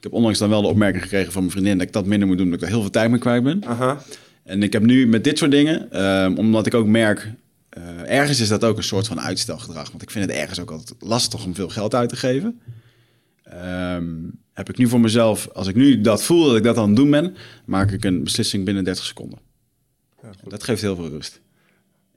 Ik 0.04 0.10
heb 0.10 0.18
onlangs 0.18 0.40
dan 0.40 0.50
wel 0.50 0.62
de 0.62 0.68
opmerking 0.68 1.04
gekregen 1.04 1.32
van 1.32 1.42
mijn 1.42 1.54
vriendin... 1.54 1.78
dat 1.78 1.88
ik 1.88 1.94
dat 1.94 2.06
minder 2.06 2.28
moet 2.28 2.38
doen, 2.38 2.46
dat 2.46 2.56
ik 2.56 2.62
daar 2.62 2.70
heel 2.70 2.82
veel 2.82 2.90
tijd 2.90 3.10
mee 3.10 3.20
kwijt 3.20 3.44
ben. 3.44 3.66
Aha. 3.66 4.02
En 4.44 4.64
ik 4.64 4.74
heb 4.74 4.84
nu 4.84 5.08
met 5.08 5.24
dit 5.24 5.38
soort 5.38 5.52
dingen, 5.52 5.92
ehm, 5.92 6.36
omdat 6.38 6.66
ik 6.66 6.74
ook 6.74 6.88
merk... 6.88 7.32
eh, 7.70 8.12
ergens 8.20 8.40
is 8.40 8.48
dat 8.48 8.64
ook 8.64 8.78
een 8.78 8.84
soort 8.84 9.08
van 9.08 9.22
uitstelgedrag. 9.22 9.90
Want 9.90 10.02
ik 10.02 10.12
vind 10.12 10.26
het 10.26 10.36
ergens 10.36 10.60
ook 10.60 10.72
altijd 10.72 11.02
lastig 11.02 11.46
om 11.46 11.56
veel 11.56 11.70
geld 11.70 11.96
uit 11.96 12.10
te 12.10 12.16
geven. 12.16 12.62
Ehm, 13.44 14.14
heb 14.54 14.70
ik 14.70 14.78
nu 14.78 14.88
voor 14.88 15.00
mezelf, 15.00 15.50
als 15.54 15.68
ik 15.68 15.76
nu 15.76 16.02
dat 16.02 16.24
voel 16.24 16.46
dat 16.48 16.58
ik 16.58 16.64
dat 16.64 16.78
aan 16.78 16.88
het 16.88 16.96
doen 16.96 17.12
ben... 17.12 17.36
maak 17.66 17.92
ik 17.92 18.04
een 18.04 18.24
beslissing 18.24 18.66
binnen 18.66 18.84
30 18.84 19.06
seconden. 19.06 19.40
Ja. 20.22 20.30
Dat 20.48 20.64
geeft 20.64 20.82
heel 20.82 20.96
veel 20.96 21.10
rust. 21.10 21.42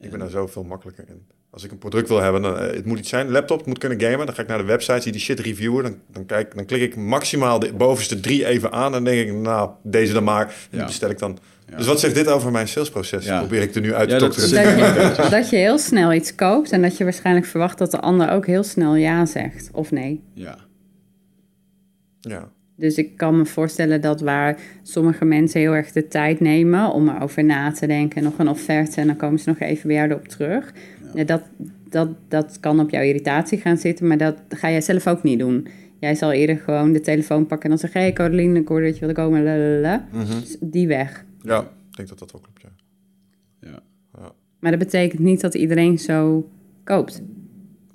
Ik 0.01 0.11
ben 0.11 0.19
daar 0.19 0.31
zoveel 0.31 0.65
makkelijker 0.65 1.05
in. 1.09 1.36
Als 1.57 1.65
ik 1.65 1.71
een 1.71 1.79
product 1.79 2.09
wil 2.09 2.21
hebben, 2.23 2.43
dan, 2.43 2.59
eh, 2.59 2.75
het 2.75 2.85
moet 2.85 2.99
iets 2.99 3.09
zijn. 3.09 3.31
Laptop, 3.31 3.59
het 3.59 3.67
moet 3.67 3.79
kunnen 3.79 4.01
gamen. 4.01 4.27
Dan 4.27 4.35
ga 4.35 4.43
ik 4.43 4.49
naar 4.49 4.59
de 4.59 4.65
website, 4.65 5.01
zie 5.01 5.13
die 5.13 5.21
shit 5.21 5.41
reviewen. 5.41 5.83
Dan, 5.83 5.97
dan, 6.13 6.27
kijk, 6.27 6.55
dan 6.55 6.65
klik 6.65 6.81
ik 6.83 6.97
maximaal 6.97 7.59
de 7.59 7.73
bovenste 7.73 8.21
drie 8.21 8.47
even 8.47 8.73
aan. 8.73 8.85
En 8.85 8.93
dan 8.93 9.05
denk 9.05 9.29
ik, 9.29 9.35
nou, 9.35 9.71
deze 9.83 10.13
dan 10.13 10.25
maar. 10.25 10.47
En 10.47 10.53
die 10.71 10.81
Ja. 10.81 10.87
bestel 10.87 11.11
ik 11.11 11.19
dan. 11.19 11.39
Ja. 11.69 11.77
Dus 11.77 11.87
wat 11.87 12.01
zegt 12.01 12.15
dit 12.15 12.29
over 12.29 12.51
mijn 12.53 12.69
salesproces? 12.69 13.25
Ja. 13.25 13.39
Probeer 13.39 13.63
ik 13.63 13.75
er 13.75 13.81
nu 13.81 13.95
uit 13.95 14.09
te 14.09 14.17
dat 14.17 14.21
dokteren. 14.35 14.79
Dat 14.95 15.17
je, 15.17 15.31
dat 15.31 15.51
je 15.51 15.57
heel 15.57 15.79
snel 15.79 16.13
iets 16.13 16.35
koopt 16.35 16.71
en 16.71 16.83
dat 16.83 16.97
je 16.97 17.05
waarschijnlijk 17.05 17.47
verwacht 17.47 17.79
dat 17.79 17.91
de 17.91 18.01
ander 18.01 18.31
ook 18.31 18.47
heel 18.47 18.63
snel 18.65 18.95
ja 18.95 19.27
zegt 19.27 19.69
of 19.73 19.91
nee. 19.91 20.23
Ja, 20.35 20.57
Ja. 22.21 22.49
Dus 22.79 22.95
ik 22.95 23.17
kan 23.17 23.37
me 23.39 23.45
voorstellen 23.47 24.01
dat 24.01 24.21
waar 24.21 24.59
sommige 24.83 25.25
mensen 25.25 25.61
heel 25.61 25.75
erg 25.75 25.93
de 25.93 26.09
tijd 26.09 26.41
nemen 26.41 26.91
om 26.93 27.09
erover 27.09 27.45
na 27.45 27.73
te 27.73 27.87
denken, 27.87 28.23
nog 28.23 28.39
een 28.39 28.49
offerte 28.49 29.01
en 29.01 29.07
dan 29.07 29.17
komen 29.17 29.39
ze 29.39 29.49
nog 29.49 29.59
even 29.59 29.87
bij 29.87 29.97
jou 29.97 30.11
erop 30.11 30.29
terug. 30.29 30.73
Ja, 31.17 31.25
dat, 31.25 31.43
dat, 31.89 32.09
dat 32.29 32.61
kan 32.61 32.81
op 32.81 32.91
jouw 32.91 33.03
irritatie 33.03 33.59
gaan 33.59 33.77
zitten, 33.77 34.07
maar 34.07 34.19
dat 34.19 34.37
ga 34.49 34.71
jij 34.71 34.81
zelf 34.81 35.07
ook 35.07 35.23
niet 35.23 35.39
doen. 35.39 35.67
Jij 35.99 36.15
zal 36.15 36.33
eerder 36.33 36.57
gewoon 36.59 36.93
de 36.93 37.01
telefoon 37.01 37.47
pakken 37.47 37.63
en 37.63 37.69
dan 37.69 37.79
zeggen: 37.79 38.01
Hé, 38.01 38.07
hey, 38.07 38.15
Caroline, 38.15 38.61
ik 38.61 38.69
hoorde 38.69 38.85
dat 38.85 38.95
je 38.95 39.01
wilde 39.01 39.15
komen. 39.15 39.43
Lalalala. 39.43 40.09
Mhm. 40.13 40.41
Dus 40.41 40.57
die 40.61 40.87
weg. 40.87 41.25
ja, 41.43 41.61
ik 41.61 41.97
denk 41.97 42.09
dat 42.09 42.19
dat 42.19 42.33
wel 42.33 42.41
klopt, 42.41 42.63
ja. 42.63 43.69
ja. 43.71 44.33
Maar 44.59 44.71
dat 44.71 44.81
betekent 44.81 45.21
niet 45.21 45.41
dat 45.41 45.55
iedereen 45.55 45.99
zo 45.99 46.49
koopt. 46.85 47.23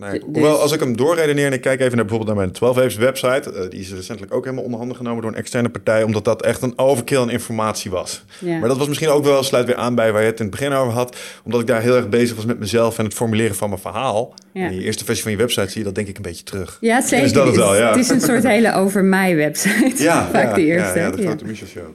Nee, 0.02 0.12
Dus- 0.12 0.22
hoewel, 0.34 0.60
als 0.60 0.72
ik 0.72 0.80
hem 0.80 0.97
doorredeneer 0.97 1.45
en 1.45 1.54
ik 1.54 1.62
kijk 1.62 1.80
even 1.80 1.95
naar 1.95 2.06
bijvoorbeeld 2.06 2.36
naar 2.36 2.45
mijn 2.45 2.52
12 2.58 2.76
Waves 2.76 2.95
website, 2.95 3.52
eh, 3.54 3.70
die 3.70 3.80
is 3.80 3.93
recentelijk 3.93 4.34
ook 4.34 4.43
helemaal 4.43 4.64
onder 4.64 4.80
handen 4.80 4.97
genomen 4.97 5.22
door 5.22 5.32
een 5.32 5.38
externe 5.38 5.70
partij, 5.70 6.04
omdat 6.04 6.26
dat 6.26 6.41
echt 6.41 6.62
een 6.62 6.74
overkill 6.78 7.18
aan 7.20 7.30
informatie 7.30 7.91
was. 7.91 8.24
Ja. 8.39 8.58
Maar 8.58 8.68
dat 8.68 8.78
was 8.78 8.88
misschien 8.88 9.10
ook 9.10 9.24
wel, 9.24 9.43
sluit 9.43 9.66
weer 9.66 9.76
aan 9.76 9.95
bij 9.95 10.12
waar 10.12 10.22
je 10.22 10.28
het 10.28 10.39
in 10.39 10.45
het 10.45 10.56
begin 10.56 10.74
over 10.74 10.93
had, 10.93 11.16
omdat 11.43 11.62
ik 11.62 11.68
daar 11.68 11.82
heel 11.82 11.95
erg 11.95 12.10
bezig 12.10 12.36
was 12.36 12.45
met 12.45 12.60
mezelf 12.60 12.97
en 12.97 13.06
het 13.06 13.14
formuleren 13.14 13.56
van 13.56 13.70
mijn 13.70 13.82
verhaal. 13.82 14.34
Ja. 14.54 14.66
In 14.68 14.76
je 14.76 14.84
eerste 14.84 15.06
versie 15.06 15.24
van 15.24 15.32
je 15.32 15.38
website 15.38 15.70
zie 15.70 15.80
je 15.80 15.86
dat 15.86 15.95
denk 15.95 16.08
ik 16.08 16.16
een 16.16 16.22
beetje 16.22 16.43
terug. 16.43 16.78
Ja, 16.82 17.02
zeker. 17.02 17.26
Is 17.26 17.34
dat 17.34 17.47
het 17.47 17.56
wel, 17.56 17.76
ja. 17.76 17.89
Het 17.89 17.99
is 17.99 18.10
een 18.10 18.22
soort 18.22 18.43
hele 18.43 18.74
over 18.74 19.04
mij 19.04 19.36
website. 19.36 20.04
Ja, 20.04 20.28
Vaak 20.34 20.47
ja, 20.47 20.54
de 20.54 20.66
eerste. 20.66 20.99
Ja, 20.99 21.06
ja, 21.06 21.12
de 21.12 21.22
ja. 21.22 21.28
grote 21.28 21.45
Michel 21.45 21.68
show. 21.68 21.88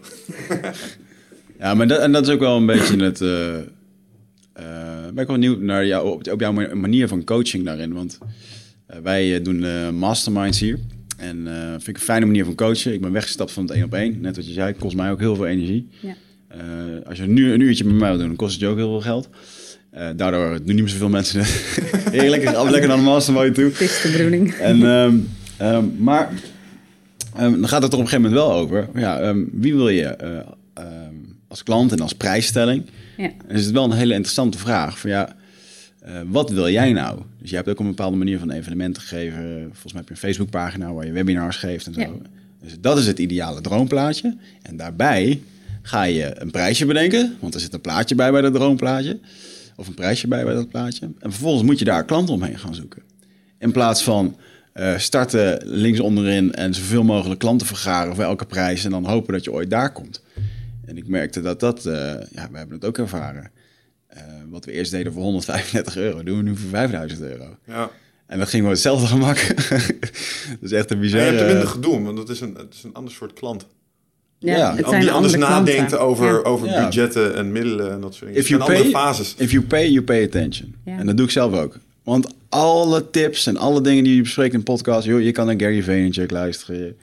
Ja, 1.59 1.75
maar 1.75 1.87
dat, 1.87 2.01
en 2.01 2.13
dat 2.13 2.27
is 2.27 2.33
ook 2.35 2.41
wel 2.41 2.57
een 2.57 2.67
beetje 2.67 3.05
het. 3.05 3.21
eh 3.21 3.55
eh, 4.53 4.65
ben 5.15 5.23
ik 5.23 5.27
wel 5.27 5.37
nieuw 5.37 5.59
naar 5.59 5.87
jou, 5.87 6.11
op, 6.11 6.29
op 6.29 6.41
jouw 6.41 6.53
manier 6.75 7.09
van 7.09 7.25
coaching 7.25 7.65
daarin. 7.65 7.93
Want 7.93 8.19
eh, 8.87 8.99
wij 9.03 9.37
eh, 9.37 9.45
doen 9.45 9.65
eh, 9.65 9.91
masterminds 9.91 10.61
hier. 10.61 10.79
En 11.17 11.47
eh 11.47 11.71
vind 11.71 11.89
ik 11.89 11.97
een 11.97 12.01
fijne 12.01 12.27
manier 12.27 12.45
van 12.45 12.55
coachen. 12.55 12.93
Ik 12.93 13.01
ben 13.01 13.13
weggestapt 13.13 13.53
van 13.53 13.63
het 13.63 13.73
één 13.73 13.85
op 13.85 13.95
één. 13.95 14.21
Net 14.21 14.37
wat 14.37 14.47
je 14.47 14.53
zei, 14.53 14.75
kost 14.75 14.97
mij 14.97 15.11
ook 15.11 15.21
heel 15.21 15.37
veel 15.37 15.47
energie. 15.47 15.89
Ja. 16.01 16.17
Eh, 16.49 17.09
als 17.09 17.19
je 17.19 17.27
nu 17.27 17.53
een 17.53 17.61
uurtje 17.61 17.85
met 17.85 17.95
mij 17.95 18.09
wil 18.09 18.19
doen, 18.19 18.27
dan 18.27 18.37
kost 18.37 18.53
het 18.53 18.61
je 18.61 18.67
ook 18.67 18.77
heel 18.77 18.89
veel 18.89 19.01
geld. 19.01 19.29
Eh, 19.91 20.09
daardoor 20.17 20.51
doen 20.51 20.75
niet 20.75 20.85
meer 20.85 20.89
zoveel 20.89 21.09
mensen 21.09 21.41
Heerlijk, 22.11 22.45
lekker, 22.45 22.71
lekker 22.71 22.89
naar 22.89 22.97
de 22.97 23.03
mastermind 23.03 23.55
toe. 23.55 23.65
Het 23.65 23.81
is 23.81 24.01
de 24.03 24.11
bedoeling. 24.11 24.53
En, 24.53 24.87
ehm, 24.87 25.17
ehm, 25.57 25.85
maar 25.99 26.31
ehm, 27.37 27.61
dan 27.61 27.69
gaat 27.69 27.83
het 27.83 27.93
er 27.93 27.99
op 27.99 28.05
een 28.05 28.11
gegeven 28.11 28.31
moment 28.31 28.33
wel 28.33 28.53
over. 28.53 28.89
Ja, 28.95 29.35
wie 29.53 29.75
wil 29.75 29.89
je 29.89 30.05
eh, 30.05 30.39
als 31.57 31.65
klant 31.65 31.93
en 31.93 32.01
als 32.01 32.15
prijsstelling? 32.15 32.87
Ja. 33.17 33.31
Is 33.49 33.65
het 33.65 33.75
wel 33.75 33.85
een 33.85 33.93
hele 33.93 34.15
interessante 34.15 34.59
vraag. 34.59 34.99
Van 34.99 35.11
ja, 35.11 35.37
eh, 36.01 36.15
wat 36.27 36.51
wil 36.51 36.71
jij 36.71 36.93
nou? 36.93 37.21
Dus 37.41 37.51
je 37.51 37.57
hebt 37.57 37.69
ook 37.69 37.79
een 37.79 37.87
bepaalde 37.87 38.17
manier 38.17 38.39
van 38.39 38.51
evenementen 38.51 39.03
gegeven. 39.03 39.63
Volgens 39.63 39.93
mij 39.93 40.01
heb 40.01 40.09
je 40.09 40.15
een 40.15 40.29
Facebookpagina 40.29 40.93
waar 40.93 41.07
je 41.07 41.13
webinars 41.13 41.57
geeft 41.57 41.87
en 41.87 41.95
zo. 41.95 42.01
Ja. 42.01 42.09
Dus 42.63 42.81
dat 42.81 42.99
is 42.99 43.07
het 43.07 43.19
ideale 43.19 43.61
droomplaatje. 43.61 44.37
En 44.63 44.77
daarbij 44.77 45.43
ga 45.83 46.03
je 46.03 46.41
een 46.41 46.51
prijsje 46.51 46.87
bedenken. 46.87 47.37
Want 47.41 47.55
er 47.55 47.61
zit 47.61 47.75
een 47.75 47.81
plaatje 47.81 48.15
bij 48.15 48.31
bij 48.31 48.41
dat 48.41 48.55
droomplaatje. 48.55 49.19
Of 49.77 49.87
een 49.87 49.95
prijsje 49.95 50.29
bij 50.29 50.45
bij 50.45 50.55
dat 50.55 50.69
plaatje. 50.69 51.07
En 51.19 51.31
vervolgens 51.31 51.63
moet 51.63 51.79
je 51.79 51.85
daar 51.85 52.05
klanten 52.05 52.35
omheen 52.35 52.59
gaan 52.59 52.75
zoeken. 52.75 53.03
In 53.59 53.73
plaats 53.73 54.03
van 54.03 54.37
eh, 54.73 54.99
starten 54.99 55.59
links 55.65 56.01
onderin 56.01 56.55
en 56.55 56.75
zoveel 56.75 57.05
mogelijk 57.05 57.41
klanten 57.41 57.67
vergaren 57.67 58.15
voor 58.15 58.25
elke 58.25 58.47
prijs. 58.47 58.85
En 58.85 58.91
dan 58.91 59.07
hopen 59.07 59.33
dat 59.33 59.45
je 59.45 59.53
ooit 59.53 59.71
daar 59.71 59.93
komt. 59.93 60.23
En 60.87 60.97
ik 60.97 61.09
merkte 61.09 61.41
dat 61.41 61.61
dat, 61.61 61.87
eh, 61.87 61.93
ja, 62.31 62.49
we 62.51 62.59
hebben 62.59 62.75
het 62.77 62.85
ook 62.85 62.99
ervaren. 62.99 63.51
Eh, 64.07 64.23
wat 64.49 64.65
we 64.65 64.73
eerst 64.73 64.91
deden 64.91 65.13
voor 65.13 65.23
135 65.23 65.97
euro, 65.97 66.23
doen 66.23 66.37
we 66.37 66.43
nu 66.43 66.57
voor 66.57 66.69
5000 66.71 67.21
euro. 67.21 67.57
Ja. 67.67 67.91
En 68.27 68.39
dat 68.39 68.49
ging 68.49 68.63
met 68.63 68.73
hetzelfde 68.73 69.07
gemak. 69.07 69.47
dat 70.61 70.61
is 70.61 70.73
echt 70.73 70.91
een 70.91 70.97
En 70.97 71.03
bizar. 71.03 71.21
je 71.21 71.27
hebt 71.27 71.41
er 71.41 71.47
minder 71.47 71.67
gedoe, 71.69 72.03
want 72.03 72.19
het 72.19 72.29
is 72.29 72.41
een, 72.41 72.55
het 72.55 72.75
is 72.75 72.83
een 72.83 72.95
ander 72.95 73.13
soort 73.13 73.33
klant. 73.33 73.67
Ja, 74.39 74.57
Ja, 74.57 74.77
het 74.77 74.89
zijn 74.89 75.01
die 75.01 75.11
anders 75.11 75.33
andere 75.35 75.51
klanten. 75.53 75.75
nadenkt 75.75 75.97
over, 75.99 76.27
Ja. 76.33 76.39
over 76.43 76.69
Ja. 76.69 76.85
budgetten 76.85 77.35
en 77.35 77.53
middelen 77.53 77.93
en 77.93 78.01
dat 78.01 78.15
soort 78.15 78.27
dingen. 78.27 78.41
If 78.41 78.49
you 78.49 78.65
pay- 78.65 78.91
fases. 78.91 79.35
If 79.39 79.51
you 79.51 79.65
pay, 79.65 79.89
you 79.91 80.03
pay 80.05 80.25
attention. 80.25 80.75
Ja. 80.85 80.99
En 80.99 81.07
dat 81.07 81.17
doe 81.17 81.27
ik 81.27 81.33
zelf 81.33 81.55
ook. 81.55 81.79
Want 82.03 82.35
alle 82.49 83.11
tips 83.11 83.47
en 83.47 83.57
alle 83.57 83.81
dingen 83.81 84.05
die 84.05 84.15
je 84.15 84.23
bespreekt 84.23 84.53
in 84.53 84.59
de 84.59 84.65
podcast... 84.65 85.07
Joh, 85.07 85.23
je 85.23 85.33
kan 85.33 85.47
naar 85.47 85.55
Gary 85.61 85.83
Vaynerchuk 85.83 86.31
luisteren. 86.31 86.97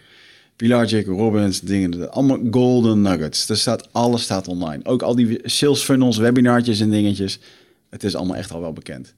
Pilar. 0.63 1.03
Robbins, 1.05 1.61
dingen. 1.61 2.11
Allemaal 2.11 2.39
golden 2.51 3.01
nuggets. 3.01 3.49
Er 3.49 3.57
staat, 3.57 3.87
alles 3.91 4.23
staat 4.23 4.47
online. 4.47 4.85
Ook 4.85 5.01
al 5.01 5.15
die 5.15 5.39
sales 5.43 5.81
funnels, 5.81 6.17
webinartjes 6.17 6.79
en 6.79 6.89
dingetjes. 6.89 7.39
Het 7.89 8.03
is 8.03 8.15
allemaal 8.15 8.35
echt 8.35 8.51
al 8.51 8.61
wel 8.61 8.73
bekend. 8.73 9.13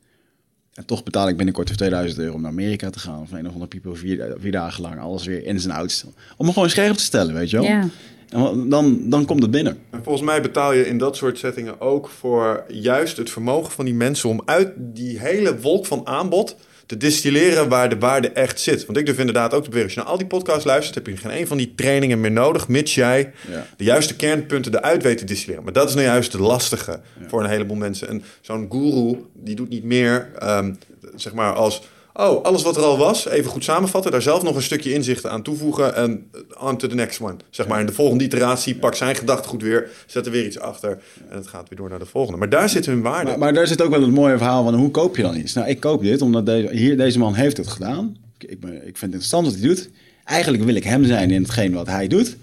En 0.74 0.86
toch 0.86 1.04
betaal 1.04 1.28
ik 1.28 1.38
binnenkort 1.38 1.68
voor 1.68 1.78
2000 1.78 2.20
euro 2.20 2.34
om 2.34 2.42
naar 2.42 2.52
Amerika 2.52 2.90
te 2.90 3.00
gaan. 3.00 3.22
Of 3.22 3.32
een 3.32 3.48
of 3.48 3.54
andere 3.54 3.68
people 3.68 3.96
vier, 3.96 4.36
vier 4.40 4.52
dagen 4.52 4.82
lang. 4.82 5.00
Alles 5.00 5.26
weer 5.26 5.46
in 5.46 5.60
zijn 5.60 5.74
ouds. 5.74 6.06
Om 6.38 6.46
me 6.46 6.54
gewoon 6.54 6.70
scherp 6.70 6.96
te 6.96 7.04
stellen, 7.04 7.34
weet 7.34 7.50
je 7.50 7.58
wel. 7.58 7.66
Ja. 7.66 7.88
En 8.30 8.70
dan, 8.70 9.10
dan 9.10 9.26
komt 9.26 9.42
het 9.42 9.52
binnen. 9.52 9.78
En 9.90 10.04
volgens 10.04 10.26
mij 10.26 10.42
betaal 10.42 10.74
je 10.74 10.88
in 10.88 10.98
dat 10.98 11.16
soort 11.16 11.38
settingen 11.38 11.82
ook 11.82 12.10
voor 12.10 12.64
juist 12.68 13.18
het 13.18 13.30
vermogen 13.30 13.72
van 13.72 13.86
die 13.86 13.94
mensen 13.94 14.30
om 14.30 14.42
uit 14.46 14.72
die 14.78 15.20
hele 15.20 15.60
wolk 15.60 15.86
van 15.86 16.08
aanbod 16.08 16.56
te 16.86 16.98
distilleren 16.98 17.70
waar 17.70 17.90
de 17.90 17.98
waarde 17.98 18.30
echt 18.30 18.60
zit. 18.60 18.86
Want 18.86 18.98
ik 18.98 19.06
durf 19.06 19.20
inderdaad 19.20 19.54
ook 19.54 19.64
te 19.64 19.70
beweren, 19.70 19.84
als 19.86 19.94
je 19.94 20.00
naar 20.00 20.10
al 20.10 20.18
die 20.18 20.28
podcasts 20.28 20.66
luistert, 20.66 20.96
heb 20.96 21.08
je 21.08 21.18
geen 21.18 21.38
een 21.38 21.48
van 21.48 21.58
die 21.58 21.74
trainingen 21.76 22.22
meer 22.22 22.32
nodig, 22.32 22.68
mits 22.68 22.96
jij 22.96 23.32
Ja. 23.52 23.68
de 23.78 23.84
juiste 23.84 24.16
kernpunten 24.16 24.76
eruit 24.76 25.04
weet 25.04 25.18
te 25.18 25.26
distilleren. 25.26 25.64
Maar 25.64 25.74
dat 25.74 25.90
is 25.90 25.96
nou 25.96 26.06
juist 26.08 26.32
het 26.32 26.42
lastige 26.42 27.00
voor 27.28 27.44
een 27.44 27.50
heleboel 27.50 27.78
mensen. 27.78 28.08
En 28.08 28.24
zo'n 28.42 28.68
guru, 28.70 29.18
die 29.34 29.56
doet 29.56 29.70
niet 29.70 29.84
meer, 29.84 30.30
ehm, 30.40 30.74
zeg 31.16 31.34
maar, 31.34 31.54
als... 31.54 31.82
Oh, 32.18 32.44
alles 32.44 32.64
wat 32.64 32.78
er 32.78 32.84
al 32.84 32.98
was, 32.98 33.28
even 33.28 33.52
goed 33.52 33.64
samenvatten. 33.64 34.12
Daar 34.12 34.22
zelf 34.22 34.44
nog 34.44 34.56
een 34.56 34.62
stukje 34.62 34.94
inzichten 34.94 35.32
aan 35.32 35.42
toevoegen. 35.42 35.96
En 35.96 36.30
on 36.60 36.78
to 36.78 36.88
the 36.88 36.96
next 36.96 37.20
one. 37.22 37.36
Zeg 37.50 37.68
maar 37.68 37.80
in 37.80 37.86
de 37.86 37.92
volgende 37.94 38.24
iteratie, 38.24 38.76
pak 38.76 38.96
zijn 38.96 39.16
gedachtegoed 39.16 39.62
weer. 39.62 39.90
Zet 40.06 40.26
er 40.26 40.32
weer 40.32 40.46
iets 40.46 40.60
achter. 40.60 40.90
En 41.30 41.38
het 41.38 41.48
gaat 41.48 41.70
weer 41.70 41.78
door 41.78 41.90
naar 41.90 42.00
de 42.00 42.06
volgende. 42.06 42.40
Maar 42.40 42.50
daar 42.50 42.70
zit 42.70 42.86
hun 42.86 43.02
waarde. 43.02 43.30
Maar, 43.30 43.40
maar 43.40 43.54
daar 43.54 43.68
zit 43.68 43.82
ook 43.82 43.90
wel 43.90 44.02
het 44.02 44.12
mooie 44.12 44.38
verhaal 44.38 44.64
van 44.64 44.74
hoe 44.74 44.92
koop 44.92 45.16
je 45.16 45.22
dan 45.22 45.36
iets? 45.38 45.54
Nou, 45.54 45.68
ik 45.70 45.80
koop 45.80 46.02
dit 46.02 46.22
omdat 46.22 46.46
deze, 46.46 46.70
hier, 46.76 46.98
deze 46.98 47.20
man 47.20 47.34
heeft 47.34 47.58
het 47.58 47.68
gedaan. 47.68 48.18
Ik, 48.40 48.50
ik, 48.50 48.60
ben- 48.60 48.74
ik 48.76 48.98
vind 48.98 49.14
het 49.14 49.22
interessant 49.22 49.46
wat 49.46 49.56
hij 49.56 49.68
doet. 49.68 49.90
Eigenlijk 50.26 50.64
wil 50.64 50.76
ik 50.76 50.84
hem 50.84 51.06
zijn 51.06 51.32
in 51.32 51.42
hetgeen 51.42 51.74
wat 51.74 51.88
hij 51.88 52.08
doet. 52.08 52.38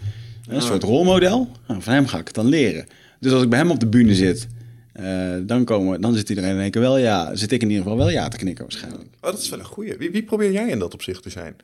Een 0.49 0.63
soort 0.63 0.83
rolmodel. 0.83 1.49
Nou, 1.69 1.83
van 1.83 1.93
hem 1.93 2.07
ga 2.07 2.19
ik 2.19 2.27
het 2.27 2.35
dan 2.35 2.47
leren. 2.47 2.87
Dus 3.21 3.33
als 3.33 3.43
ik 3.43 3.49
bij 3.49 3.59
hem 3.59 3.71
op 3.71 3.81
de 3.81 3.87
bühne 3.87 4.15
zit, 4.15 4.47
eh, 4.93 5.35
dan, 5.43 5.65
komen, 5.65 6.01
dan 6.01 6.15
zit 6.15 6.29
iedereen 6.29 6.55
in 6.55 6.61
één 6.61 6.71
keer 6.71 6.81
wel 6.81 6.99
ja. 6.99 7.35
Zit 7.35 7.53
ik 7.53 7.63
in 7.63 7.69
ieder 7.69 7.83
geval 7.83 7.99
wel 7.99 8.11
ja 8.11 8.29
te 8.29 8.37
knikken 8.37 8.65
waarschijnlijk. 8.65 9.05
Oh, 9.05 9.31
dat 9.31 9.39
is 9.39 9.49
wel 9.49 9.59
een 9.59 9.65
goeie. 9.65 9.97
Wie, 9.97 10.11
wie 10.11 10.23
probeer 10.23 10.53
jij 10.53 10.69
in 10.69 10.79
dat 10.79 10.95
opzicht 10.95 11.23
te 11.23 11.31
zijn? 11.31 11.57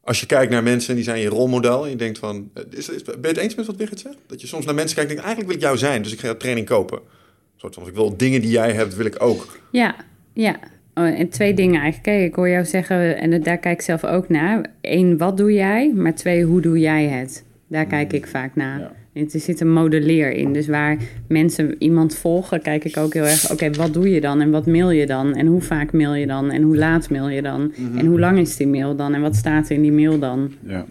Als 0.00 0.20
je 0.20 0.26
kijkt 0.26 0.52
naar 0.52 0.62
mensen 0.62 0.88
en 0.88 0.94
die 0.94 1.04
zijn 1.04 1.20
je 1.20 1.28
rolmodel 1.28 1.84
en 1.84 1.90
je 1.90 1.96
denkt 1.96 2.18
van... 2.18 2.50
eh, 2.54 2.62
Is, 2.70 2.88
is, 2.88 3.02
ben 3.02 3.16
je 3.20 3.28
het 3.28 3.36
eens 3.36 3.54
met 3.54 3.66
wat 3.66 3.76
Wigert 3.76 4.00
zegt? 4.00 4.16
Dat 4.26 4.40
je 4.40 4.46
soms 4.46 4.64
naar 4.64 4.74
mensen 4.74 4.96
kijkt 4.96 5.10
en 5.10 5.16
denkt, 5.16 5.30
eigenlijk 5.32 5.46
wil 5.46 5.68
ik 5.70 5.78
jou 5.78 5.88
zijn, 5.88 6.02
dus 6.02 6.12
ik 6.12 6.20
ga 6.20 6.26
jouw 6.26 6.36
training 6.36 6.66
kopen. 6.66 6.98
Een 6.98 7.60
soort 7.64 7.74
van, 7.74 7.86
ik 7.86 7.94
wil 7.94 8.16
dingen 8.16 8.40
die 8.40 8.50
jij 8.50 8.72
hebt, 8.72 8.96
wil 8.96 9.06
ik 9.06 9.22
ook. 9.22 9.58
Ja, 9.70 9.94
ja. 10.32 10.58
Oh, 10.94 11.04
en 11.04 11.28
twee 11.28 11.54
dingen 11.54 11.80
eigenlijk. 11.80 12.02
Kijk, 12.02 12.28
ik 12.28 12.34
hoor 12.34 12.48
jou 12.48 12.64
zeggen, 12.64 13.18
en 13.18 13.42
daar 13.42 13.58
kijk 13.58 13.78
ik 13.78 13.84
zelf 13.84 14.04
ook 14.04 14.28
naar. 14.28 14.66
Eén, 14.80 15.16
wat 15.18 15.36
doe 15.36 15.52
jij? 15.52 15.92
Maar 15.94 16.14
twee, 16.14 16.44
hoe 16.44 16.60
doe 16.60 16.78
jij 16.78 17.04
het? 17.04 17.44
Daar 17.66 17.86
kijk 17.86 18.12
ik 18.12 18.26
vaak 18.26 18.54
naar. 18.54 18.80
Ja. 18.80 18.92
Er 19.32 19.40
zit 19.40 19.60
een 19.60 19.72
modelleer 19.72 20.32
in. 20.32 20.52
Dus 20.52 20.66
waar 20.66 20.96
mensen 21.28 21.74
iemand 21.78 22.14
volgen, 22.14 22.62
kijk 22.62 22.84
ik 22.84 22.96
ook 22.96 23.12
heel 23.14 23.24
erg... 23.24 23.50
oké, 23.52 23.70
wat 23.70 23.92
doe 23.94 24.10
je 24.10 24.20
dan? 24.20 24.40
En 24.40 24.50
wat 24.50 24.66
mail 24.66 24.90
je 24.90 25.06
dan? 25.06 25.34
En 25.34 25.46
hoe 25.46 25.60
vaak 25.60 25.92
mail 25.92 26.14
je 26.14 26.26
dan? 26.26 26.50
En 26.50 26.62
hoe 26.62 26.76
laat 26.76 27.10
mail 27.10 27.28
je 27.28 27.42
dan? 27.42 27.72
En 27.96 28.06
hoe 28.06 28.18
lang 28.18 28.38
is 28.38 28.56
die 28.56 28.66
mail 28.66 28.96
dan? 28.96 29.14
En 29.14 29.20
wat 29.20 29.36
staat 29.36 29.68
er 29.68 29.76
in 29.76 29.82
die 29.82 29.92
mail 29.92 30.18
dan? 30.18 30.52
Ja, 30.66 30.86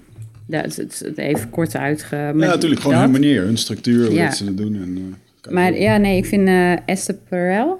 Dat 0.45 0.65
is 0.65 0.78
het, 0.78 1.01
het 1.05 1.17
even 1.17 1.49
kort 1.49 1.75
uitge... 1.75 2.15
ja 2.15 2.32
natuurlijk. 2.34 2.82
Gewoon 2.82 2.95
dat. 2.95 3.03
hun 3.03 3.11
manier, 3.11 3.41
hun 3.43 3.57
structuur, 3.57 4.11
Ja. 4.13 4.25
dat 4.25 4.36
ze 4.36 4.53
doen. 4.53 4.75
En, 4.75 5.15
eh, 5.41 5.51
Maar 5.53 5.80
ja, 5.80 5.97
nee, 5.97 6.17
ik 6.17 6.25
vind 6.25 6.47
eh, 6.47 6.88
Esther 6.89 7.15
Perel... 7.30 7.80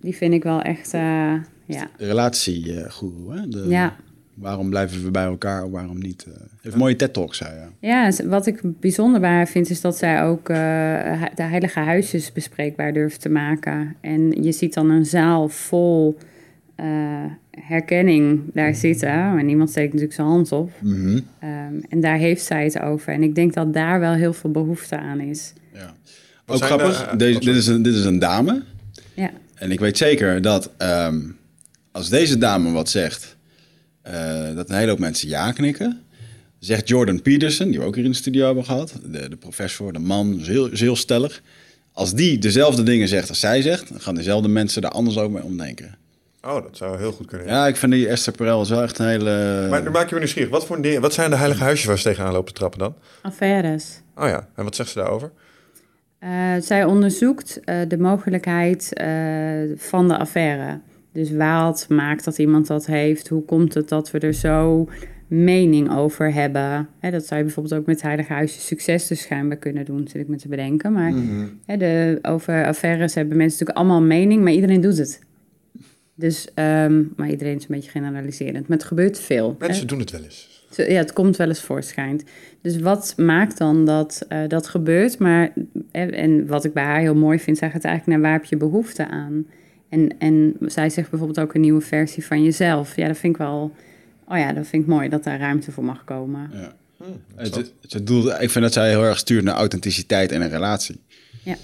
die 0.00 0.14
vind 0.16 0.34
ik 0.34 0.42
wel 0.42 0.62
echt... 0.62 0.94
eh, 0.94 1.00
ja. 1.66 1.88
De 1.98 2.06
relatiegoeroe, 2.06 3.34
hè? 3.36 3.48
De, 3.48 3.64
ja, 3.68 3.96
Waarom 4.34 4.68
blijven 4.70 5.04
we 5.04 5.10
bij 5.10 5.24
elkaar, 5.24 5.70
waarom 5.70 5.98
niet? 5.98 6.26
eh 6.28 6.32
heeft 6.62 6.76
mooie 6.76 6.96
TED-talks, 6.96 7.38
zei 7.38 7.50
ja. 7.54 7.68
Ja, 7.80 8.24
wat 8.26 8.46
ik 8.46 8.60
bijzonder 8.80 9.20
bij 9.20 9.30
haar 9.30 9.48
vind, 9.48 9.70
is 9.70 9.80
dat 9.80 9.96
zij 9.96 10.22
ook 10.22 10.48
eh, 10.48 10.56
de 11.34 11.42
heilige 11.42 11.78
huisjes 11.80 12.32
bespreekbaar 12.32 12.92
durft 12.92 13.20
te 13.20 13.28
maken. 13.28 13.94
En 14.00 14.42
je 14.42 14.52
ziet 14.52 14.74
dan 14.74 14.90
een 14.90 15.06
zaal 15.06 15.48
vol 15.48 16.18
eh, 16.74 16.86
herkenning 17.50 18.40
daar 18.52 18.74
zitten. 18.74 19.08
En 19.38 19.46
niemand 19.46 19.70
steekt 19.70 19.86
natuurlijk 19.86 20.14
zijn 20.14 20.26
hand 20.26 20.52
op. 20.52 20.70
Mhm. 20.82 21.20
Ehm, 21.38 21.74
en 21.88 22.00
daar 22.00 22.16
heeft 22.16 22.44
zij 22.44 22.64
het 22.64 22.80
over. 22.80 23.12
En 23.12 23.22
ik 23.22 23.34
denk 23.34 23.54
dat 23.54 23.72
daar 23.74 24.00
wel 24.00 24.12
heel 24.12 24.32
veel 24.32 24.50
behoefte 24.50 24.96
aan 24.98 25.20
is. 25.20 25.52
Ja. 25.72 25.94
Ook 26.46 26.58
de- 26.58 26.64
grappig, 26.64 27.10
deze, 27.16 27.38
dit, 27.40 27.56
is 27.56 27.66
een, 27.66 27.82
dit 27.82 27.94
is 27.94 28.04
een 28.04 28.18
dame. 28.18 28.62
Ja, 29.14 29.30
En 29.54 29.70
ik 29.70 29.80
weet 29.80 29.96
zeker 29.96 30.42
dat 30.42 30.70
ehm, 30.78 31.20
als 31.92 32.08
deze 32.08 32.38
dame 32.38 32.70
wat 32.72 32.88
zegt, 32.88 33.33
eh, 34.04 34.54
dat 34.54 34.68
een 34.68 34.76
hele 34.76 34.90
hoop 34.90 34.98
mensen 34.98 35.28
ja 35.28 35.52
knikken. 35.52 36.02
Zegt 36.58 36.88
Jordan 36.88 37.22
Peterson, 37.22 37.70
die 37.70 37.78
we 37.78 37.84
ook 37.84 37.94
hier 37.94 38.04
in 38.04 38.10
de 38.10 38.16
studio 38.16 38.46
hebben 38.46 38.64
gehad, 38.64 38.94
de, 39.04 39.28
de 39.28 39.36
professor, 39.36 39.92
de 39.92 39.98
man, 39.98 40.40
is 40.40 40.48
heel, 40.48 40.70
is 40.70 40.80
heel 40.80 40.96
stellig. 40.96 41.42
Als 41.92 42.14
die 42.14 42.38
dezelfde 42.38 42.82
dingen 42.82 43.08
zegt 43.08 43.28
als 43.28 43.40
zij 43.40 43.62
zegt, 43.62 43.88
dan 43.88 44.00
gaan 44.00 44.14
dezelfde 44.14 44.48
mensen 44.48 44.82
daar 44.82 44.90
anders 44.90 45.18
ook 45.18 45.30
mee 45.30 45.42
omdenken. 45.42 45.96
Oh, 46.42 46.62
dat 46.62 46.76
zou 46.76 46.98
heel 46.98 47.12
goed 47.12 47.26
kunnen. 47.26 47.46
Ja, 47.46 47.66
ik 47.66 47.76
vind 47.76 47.92
die 47.92 48.08
Esther 48.08 48.32
Perel 48.32 48.62
is 48.62 48.68
wel 48.68 48.82
echt 48.82 48.98
een 48.98 49.06
hele... 49.06 49.66
Maar 49.70 49.84
dan 49.84 49.92
maak 49.92 50.08
je 50.08 50.14
me 50.14 50.20
nieuwsgierig. 50.20 50.50
Wat, 50.50 50.66
voor 50.66 50.82
dingen, 50.82 51.00
wat 51.00 51.12
zijn 51.12 51.30
de 51.30 51.36
heilige 51.36 51.62
huisjes 51.62 51.86
waar 51.86 51.98
ze 51.98 52.04
tegenaan 52.04 52.32
lopen 52.32 52.52
te 52.52 52.58
trappen 52.58 52.78
dan? 52.78 52.94
affaires. 53.22 54.00
Oh 54.16 54.28
ja, 54.28 54.48
en 54.56 54.64
wat 54.64 54.76
zegt 54.76 54.90
ze 54.90 54.98
daarover? 54.98 55.30
Eh, 56.18 56.30
zij 56.60 56.84
onderzoekt 56.84 57.60
eh, 57.60 57.76
de 57.88 57.98
mogelijkheid 57.98 58.92
eh, 58.92 59.08
van 59.76 60.08
de 60.08 60.18
affaire. 60.18 60.80
Dus 61.14 61.30
wat 61.30 61.86
maakt 61.88 62.24
dat 62.24 62.38
iemand 62.38 62.66
dat 62.66 62.86
heeft? 62.86 63.28
Hoe 63.28 63.44
komt 63.44 63.74
het 63.74 63.88
dat 63.88 64.10
we 64.10 64.18
er 64.18 64.32
zo 64.32 64.88
mening 65.28 65.96
over 65.96 66.32
hebben? 66.32 66.88
Hè, 66.98 67.10
dat 67.10 67.26
zou 67.26 67.38
je 67.38 67.44
bijvoorbeeld 67.46 67.80
ook 67.80 67.86
met 67.86 68.02
Heilige 68.02 68.32
Huisje 68.32 68.60
Succes 68.60 69.06
dus 69.06 69.20
schijnbaar 69.20 69.56
kunnen 69.56 69.84
doen, 69.84 70.08
zit 70.08 70.20
ik 70.20 70.28
me 70.28 70.36
te 70.36 70.48
bedenken. 70.48 70.92
Maar 70.92 71.12
hè, 71.66 71.76
de, 71.76 72.18
over 72.22 72.66
affaires 72.66 73.14
hebben 73.14 73.36
mensen 73.36 73.58
natuurlijk 73.58 73.78
allemaal 73.78 74.08
mening, 74.08 74.42
maar 74.42 74.52
iedereen 74.52 74.80
doet 74.80 74.98
het. 74.98 75.20
Dus, 76.14 76.48
ehm, 76.54 77.02
maar 77.16 77.30
iedereen 77.30 77.56
is 77.56 77.62
een 77.62 77.74
beetje 77.74 77.90
generaliserend. 77.90 78.68
Maar 78.68 78.78
het 78.78 78.86
gebeurt 78.86 79.18
veel. 79.20 79.56
Mensen 79.58 79.86
doen 79.86 79.98
het 79.98 80.10
wel 80.10 80.22
eens. 80.22 80.66
Ja, 80.76 80.84
het 80.84 81.12
komt 81.12 81.36
wel 81.36 81.48
eens 81.48 81.60
voor, 81.60 81.82
schijnt. 81.82 82.24
Dus 82.60 82.78
wat 82.78 83.14
maakt 83.16 83.58
dan 83.58 83.84
dat 83.84 84.24
eh, 84.28 84.48
dat 84.48 84.66
gebeurt? 84.66 85.18
Maar, 85.18 85.52
en, 85.90 86.12
en 86.12 86.46
wat 86.46 86.64
ik 86.64 86.72
bij 86.72 86.84
haar 86.84 87.00
heel 87.00 87.14
mooi 87.14 87.38
vind, 87.38 87.58
zij 87.58 87.70
gaat 87.70 87.84
eigenlijk 87.84 88.18
naar 88.18 88.30
waar 88.30 88.40
heb 88.40 88.50
je 88.50 88.56
behoefte 88.56 89.08
aan? 89.08 89.46
En, 89.94 90.18
en 90.18 90.56
zij 90.60 90.90
zegt 90.90 91.10
bijvoorbeeld 91.10 91.40
ook 91.40 91.54
een 91.54 91.60
nieuwe 91.60 91.80
versie 91.80 92.26
van 92.26 92.42
jezelf. 92.42 92.96
Ja, 92.96 93.06
dat 93.06 93.18
vind 93.18 93.34
ik 93.34 93.38
wel... 93.38 93.74
Oh 94.28 94.38
ja, 94.38 94.52
dat 94.52 94.66
vind 94.66 94.82
ik 94.82 94.88
mooi 94.88 95.08
dat 95.08 95.24
daar 95.24 95.38
ruimte 95.38 95.72
voor 95.72 95.84
mag 95.84 96.04
komen. 96.04 96.50
Ja. 96.52 96.74
Het, 97.34 97.54
het, 97.54 97.72
het 97.88 98.06
doel, 98.06 98.40
ik 98.40 98.50
vind 98.50 98.64
dat 98.64 98.72
zij 98.72 98.88
heel 98.88 99.02
erg 99.02 99.18
stuurt 99.18 99.44
naar 99.44 99.54
authenticiteit 99.54 100.32
en 100.32 100.42
een 100.42 100.48
relatie. 100.48 101.00
Ja. 101.44 101.56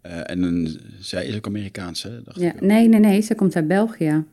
Eh, 0.00 0.30
en 0.30 0.42
een, 0.42 0.80
zij 1.00 1.26
is 1.26 1.36
ook 1.36 1.46
Amerikaans, 1.46 2.02
hè? 2.02 2.22
Dacht 2.22 2.40
ja. 2.40 2.54
ik. 2.54 2.60
Nee, 2.60 2.88
nee, 2.88 3.00
nee, 3.00 3.20
ze 3.20 3.34
komt 3.34 3.56
uit 3.56 3.68
België. 3.68 4.24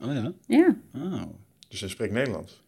Oh 0.00 0.12
ja? 0.12 0.32
Ja, 0.46 0.76
Oh. 0.94 1.22
Dus 1.68 1.78
ze 1.78 1.88
spreekt 1.88 2.12
Nederlands. 2.12 2.62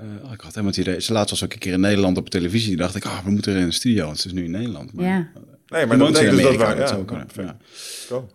Uh, 0.00 0.32
ik 0.32 0.40
had 0.40 0.54
helemaal 0.54 0.66
het 0.66 0.76
idee. 0.76 1.00
Ze 1.00 1.12
laatst 1.12 1.30
was 1.30 1.44
ook 1.44 1.52
een 1.52 1.58
keer 1.58 1.72
in 1.72 1.80
Nederland 1.80 2.16
op 2.16 2.30
televisie. 2.30 2.76
dacht 2.76 2.94
ik, 2.94 3.04
ah, 3.04 3.24
we 3.24 3.30
moeten 3.30 3.52
er 3.52 3.58
in 3.58 3.64
een 3.64 3.72
studio, 3.72 4.06
want 4.06 4.18
ze 4.18 4.26
is 4.26 4.32
nu 4.32 4.44
in 4.44 4.50
Nederland. 4.50 4.92
Maar, 4.92 5.06
ja. 5.06 5.30
Nee, 5.68 5.86
maar 5.86 5.98
dat 5.98 6.12
betekent 6.12 6.36
dus 6.36 6.44
dat 6.44 6.56
waar, 6.56 6.78
ja, 6.78 6.98
kunnen. 7.06 7.26
Ja. 7.36 7.56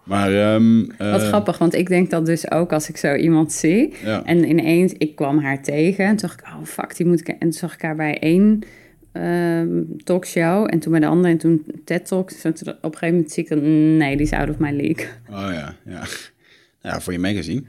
Maar, 0.04 0.54
um, 0.54 0.88
Wat 0.98 1.22
uh, 1.22 1.28
grappig, 1.28 1.58
want 1.58 1.74
ik 1.74 1.88
denk 1.88 2.10
dat 2.10 2.26
dus 2.26 2.52
ook 2.52 2.74
als 2.74 2.90
ik 2.90 2.98
zo 2.98 3.16
iemand 3.16 3.52
zie. 3.52 3.94
Ja. 4.04 4.24
En 4.26 4.50
ineens, 4.50 4.94
ik 4.94 5.16
kwam 5.16 5.40
haar 5.40 5.64
tegen. 5.64 6.06
En 6.06 6.16
toen 6.16 6.28
dacht 6.28 6.40
ik, 6.40 6.46
oh 6.46 6.66
fuck, 6.66 6.96
die 6.96 7.06
moet 7.06 7.20
ik... 7.20 7.28
En 7.28 7.38
toen 7.40 7.54
zag 7.54 7.74
ik 7.74 7.82
haar 7.82 7.96
bij 7.96 8.20
één 8.20 8.64
um, 9.14 10.04
talkshow. 10.04 10.68
En 10.70 10.80
toen 10.80 10.92
bij 10.92 11.02
de 11.02 11.08
andere. 11.08 11.34
En 11.34 11.38
toen 11.38 11.66
TED 11.86 12.06
Talks. 12.06 12.46
Op 12.46 12.46
een 12.46 12.76
gegeven 12.82 13.08
moment 13.08 13.32
zie 13.32 13.44
ik 13.44 13.50
dat... 13.50 13.62
Nee, 13.62 14.18
die 14.18 14.26
is 14.26 14.32
out 14.32 14.50
of 14.50 14.58
my 14.58 14.72
league. 14.72 15.08
Oh 15.30 15.54
ja, 15.54 15.76
ja. 15.86 16.02
Ja, 16.82 17.00
voor 17.02 17.14
je 17.14 17.20
magazine. 17.20 17.64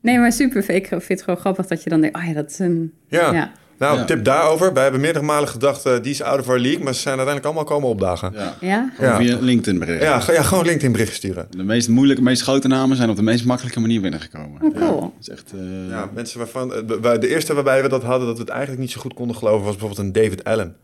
Nee, 0.00 0.18
maar 0.18 0.32
super. 0.32 0.70
Ik 0.70 0.86
vind 0.86 1.08
het 1.08 1.22
gewoon 1.22 1.38
grappig 1.38 1.66
dat 1.66 1.82
je 1.82 1.90
dan 1.90 2.00
denkt... 2.00 2.16
Oh 2.16 2.24
ja, 2.26 2.32
dat 2.32 2.50
is 2.50 2.58
een... 2.58 2.92
ja. 3.08 3.52
Nou, 3.78 4.06
tip 4.06 4.24
daarover. 4.24 4.72
Wij 4.72 4.82
hebben 4.82 5.00
meerdere 5.00 5.24
malen 5.24 5.48
gedacht, 5.48 5.86
uh, 5.86 5.92
die 6.02 6.12
is 6.12 6.22
out 6.22 6.40
of 6.40 6.48
our 6.48 6.58
league. 6.58 6.84
Maar 6.84 6.94
ze 6.94 7.00
zijn 7.00 7.18
uiteindelijk 7.18 7.46
allemaal 7.54 7.76
komen 7.76 7.88
opdagen. 7.88 8.32
Ja? 8.34 8.54
ja? 8.60 8.92
ja. 9.00 9.16
Via 9.16 9.38
LinkedIn 9.40 9.78
bericht. 9.78 10.02
Ja, 10.02 10.22
ja, 10.26 10.42
gewoon 10.42 10.64
LinkedIn 10.64 10.92
bericht 10.92 11.14
sturen. 11.14 11.46
De 11.50 11.62
meest 11.62 11.88
moeilijke, 11.88 12.22
meest 12.22 12.42
grote 12.42 12.68
namen 12.68 12.96
zijn 12.96 13.10
op 13.10 13.16
de 13.16 13.22
meest 13.22 13.44
makkelijke 13.44 13.80
manier 13.80 14.00
binnengekomen. 14.00 14.62
Oh, 14.62 14.76
cool. 14.76 15.00
Ja, 15.00 15.10
is 15.20 15.28
echt, 15.28 15.52
uh... 15.54 15.90
ja, 15.90 16.10
mensen 16.14 16.38
waarvan... 16.38 16.72
Uh, 16.72 17.12
de 17.20 17.28
eerste 17.28 17.54
waarbij 17.54 17.82
we 17.82 17.88
dat 17.88 18.02
hadden, 18.02 18.26
dat 18.26 18.36
we 18.36 18.42
het 18.42 18.50
eigenlijk 18.50 18.80
niet 18.80 18.90
zo 18.90 19.00
goed 19.00 19.14
konden 19.14 19.36
geloven... 19.36 19.64
was 19.64 19.76
bijvoorbeeld 19.76 20.06
een 20.06 20.22
David 20.22 20.44
Allen. 20.44 20.76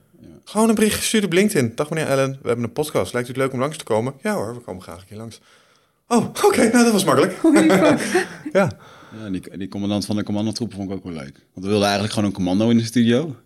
Gewoon 0.44 0.68
een 0.68 0.74
bericht 0.74 0.96
gestuurd 0.96 1.24
op 1.24 1.32
LinkedIn. 1.32 1.72
Dag 1.74 1.90
meneer 1.90 2.10
Allen, 2.10 2.38
we 2.42 2.46
hebben 2.46 2.64
een 2.64 2.72
podcast. 2.72 3.12
Lijkt 3.12 3.28
u 3.28 3.32
het 3.32 3.40
leuk 3.40 3.52
om 3.52 3.60
langs 3.60 3.76
te 3.76 3.84
komen? 3.84 4.12
Ja 4.22 4.34
hoor, 4.34 4.54
we 4.54 4.60
komen 4.60 4.82
graag 4.82 5.00
een 5.00 5.06
keer 5.06 5.16
langs. 5.16 5.40
Oh, 6.08 6.24
oké, 6.44 6.62
nou 6.72 6.84
dat 6.84 6.92
was 6.92 7.04
makkelijk. 7.04 7.40
ja. 8.52 8.70
Ja, 9.20 9.30
die, 9.30 9.58
die 9.58 9.68
commandant 9.68 10.04
van 10.04 10.16
de 10.16 10.22
commandotroepen 10.22 10.76
vond 10.76 10.90
ik 10.90 10.96
ook 10.96 11.04
wel 11.04 11.12
leuk. 11.12 11.32
Want 11.52 11.64
we 11.64 11.66
wilden 11.66 11.82
eigenlijk 11.82 12.12
gewoon 12.12 12.28
een 12.28 12.34
commando 12.34 12.70
in 12.70 12.76
de 12.76 12.84
studio. 12.84 13.36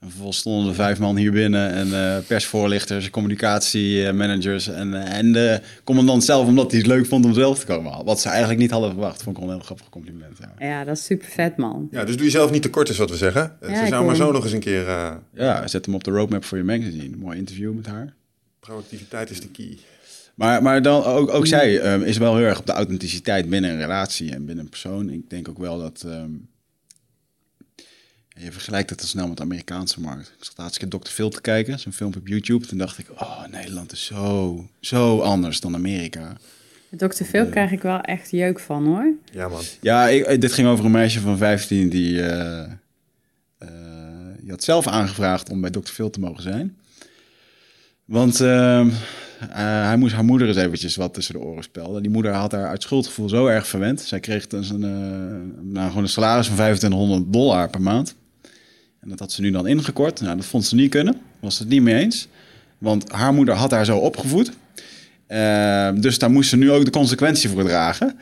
En 0.00 0.08
vervolgens 0.08 0.38
stonden 0.38 0.68
er 0.68 0.74
vijf 0.74 0.98
man 0.98 1.16
hier 1.16 1.32
binnen 1.32 1.70
en 1.70 1.88
uh, 1.88 2.26
persvoorlichters, 2.26 3.10
communicatiemanagers 3.10 4.68
en, 4.68 4.88
uh, 4.88 5.12
en 5.12 5.32
de 5.32 5.60
commandant 5.84 6.24
zelf, 6.24 6.46
omdat 6.46 6.70
hij 6.70 6.78
het 6.80 6.88
leuk 6.88 7.06
vond 7.06 7.24
om 7.24 7.34
zelf 7.34 7.58
te 7.58 7.66
komen. 7.66 8.04
Wat 8.04 8.20
ze 8.20 8.28
eigenlijk 8.28 8.60
niet 8.60 8.70
hadden 8.70 8.90
verwacht, 8.90 9.22
vond 9.22 9.36
ik 9.36 9.42
wel 9.42 9.50
een 9.50 9.56
heel 9.56 9.66
grappig 9.66 9.88
compliment. 9.88 10.38
Ja. 10.38 10.66
ja, 10.66 10.84
dat 10.84 10.96
is 10.96 11.04
super 11.04 11.28
vet 11.28 11.56
man. 11.56 11.88
Ja, 11.90 12.04
dus 12.04 12.16
doe 12.16 12.24
je 12.24 12.30
zelf 12.30 12.50
niet 12.50 12.62
tekort 12.62 12.88
is 12.88 12.98
wat 12.98 13.10
we 13.10 13.16
zeggen. 13.16 13.56
Ja, 13.60 13.82
ze 13.82 13.86
zou 13.86 14.06
maar 14.06 14.16
zo 14.16 14.32
nog 14.32 14.44
eens 14.44 14.52
een 14.52 14.60
keer... 14.60 14.86
Uh... 14.86 15.12
Ja, 15.34 15.66
zet 15.66 15.84
hem 15.86 15.94
op 15.94 16.04
de 16.04 16.10
roadmap 16.10 16.44
voor 16.44 16.58
je 16.58 16.64
magazine. 16.64 17.16
Mooi 17.16 17.38
interview 17.38 17.74
met 17.74 17.86
haar. 17.86 18.14
Proactiviteit 18.60 19.30
is 19.30 19.40
de 19.40 19.48
key. 19.48 19.78
Maar, 20.40 20.62
maar 20.62 20.82
dan 20.82 21.04
ook, 21.04 21.30
ook 21.30 21.46
zij 21.46 21.92
um, 21.92 22.02
is 22.02 22.18
wel 22.18 22.36
heel 22.36 22.46
erg 22.46 22.58
op 22.58 22.66
de 22.66 22.72
authenticiteit 22.72 23.48
binnen 23.48 23.70
een 23.70 23.80
relatie 23.80 24.32
en 24.32 24.44
binnen 24.44 24.64
een 24.64 24.70
persoon. 24.70 25.10
Ik 25.10 25.30
denk 25.30 25.48
ook 25.48 25.58
wel 25.58 25.78
dat... 25.78 26.02
Um, 26.06 26.48
je 28.36 28.52
vergelijkt 28.52 28.90
het 28.90 29.00
al 29.00 29.06
snel 29.06 29.28
met 29.28 29.36
de 29.36 29.42
Amerikaanse 29.42 30.00
markt. 30.00 30.32
Ik 30.38 30.44
zat 30.44 30.54
laatst 30.56 30.78
keer 30.78 30.88
Dr. 30.88 31.08
Phil 31.08 31.30
te 31.30 31.40
kijken, 31.40 31.78
zo'n 31.78 31.92
filmpje 31.92 32.20
op 32.20 32.28
YouTube. 32.28 32.66
Toen 32.66 32.78
dacht 32.78 32.98
ik, 32.98 33.06
oh, 33.10 33.46
Nederland 33.46 33.92
is 33.92 34.04
zo, 34.04 34.68
zo 34.80 35.20
anders 35.20 35.60
dan 35.60 35.74
Amerika. 35.74 36.36
Dr. 36.90 37.24
Phil 37.24 37.44
uh, 37.44 37.50
krijg 37.50 37.72
ik 37.72 37.82
wel 37.82 38.00
echt 38.00 38.30
jeuk 38.30 38.60
van, 38.60 38.86
hoor. 38.86 39.12
Ja, 39.32 39.48
man. 39.48 39.62
Ja, 39.80 40.08
ik, 40.08 40.40
dit 40.40 40.52
ging 40.52 40.68
over 40.68 40.84
een 40.84 40.90
meisje 40.90 41.20
van 41.20 41.36
15 41.38 41.88
die... 41.88 42.12
Uh, 42.12 42.62
uh, 43.62 43.68
die 44.40 44.50
had 44.50 44.64
zelf 44.64 44.86
aangevraagd 44.86 45.50
om 45.50 45.60
bij 45.60 45.70
Dr. 45.70 45.92
Phil 45.92 46.10
te 46.10 46.20
mogen 46.20 46.42
zijn. 46.42 46.76
Want 48.04 48.40
uh, 49.42 49.48
hij 49.86 49.96
moest 49.96 50.14
haar 50.14 50.24
moeder 50.24 50.48
eens 50.48 50.56
eventjes 50.56 50.96
wat 50.96 51.14
tussen 51.14 51.34
de 51.34 51.40
oren 51.40 51.62
spelden. 51.62 52.02
Die 52.02 52.10
moeder 52.10 52.32
had 52.32 52.52
haar 52.52 52.66
uit 52.66 52.82
schuldgevoel 52.82 53.28
zo 53.28 53.46
erg 53.46 53.66
verwend. 53.66 54.00
Zij 54.00 54.20
kreeg 54.20 54.46
dus 54.46 54.70
een, 54.70 54.82
uh, 54.82 55.72
nou, 55.72 55.88
gewoon 55.88 56.02
een 56.02 56.08
salaris 56.08 56.46
van 56.46 56.54
2500 56.54 57.32
dollar 57.32 57.70
per 57.70 57.82
maand. 57.82 58.14
En 59.00 59.08
dat 59.08 59.18
had 59.18 59.32
ze 59.32 59.40
nu 59.40 59.50
dan 59.50 59.66
ingekort. 59.66 60.20
Nou, 60.20 60.36
dat 60.36 60.44
vond 60.44 60.64
ze 60.64 60.74
niet 60.74 60.90
kunnen. 60.90 61.20
Was 61.40 61.58
het 61.58 61.68
niet 61.68 61.82
mee 61.82 61.94
eens. 61.94 62.28
Want 62.78 63.12
haar 63.12 63.34
moeder 63.34 63.54
had 63.54 63.70
haar 63.70 63.84
zo 63.84 63.96
opgevoed. 63.96 64.52
Uh, 65.28 65.90
dus 65.94 66.18
daar 66.18 66.30
moest 66.30 66.50
ze 66.50 66.56
nu 66.56 66.70
ook 66.70 66.84
de 66.84 66.90
consequentie 66.90 67.50
voor 67.50 67.64
dragen. 67.64 68.18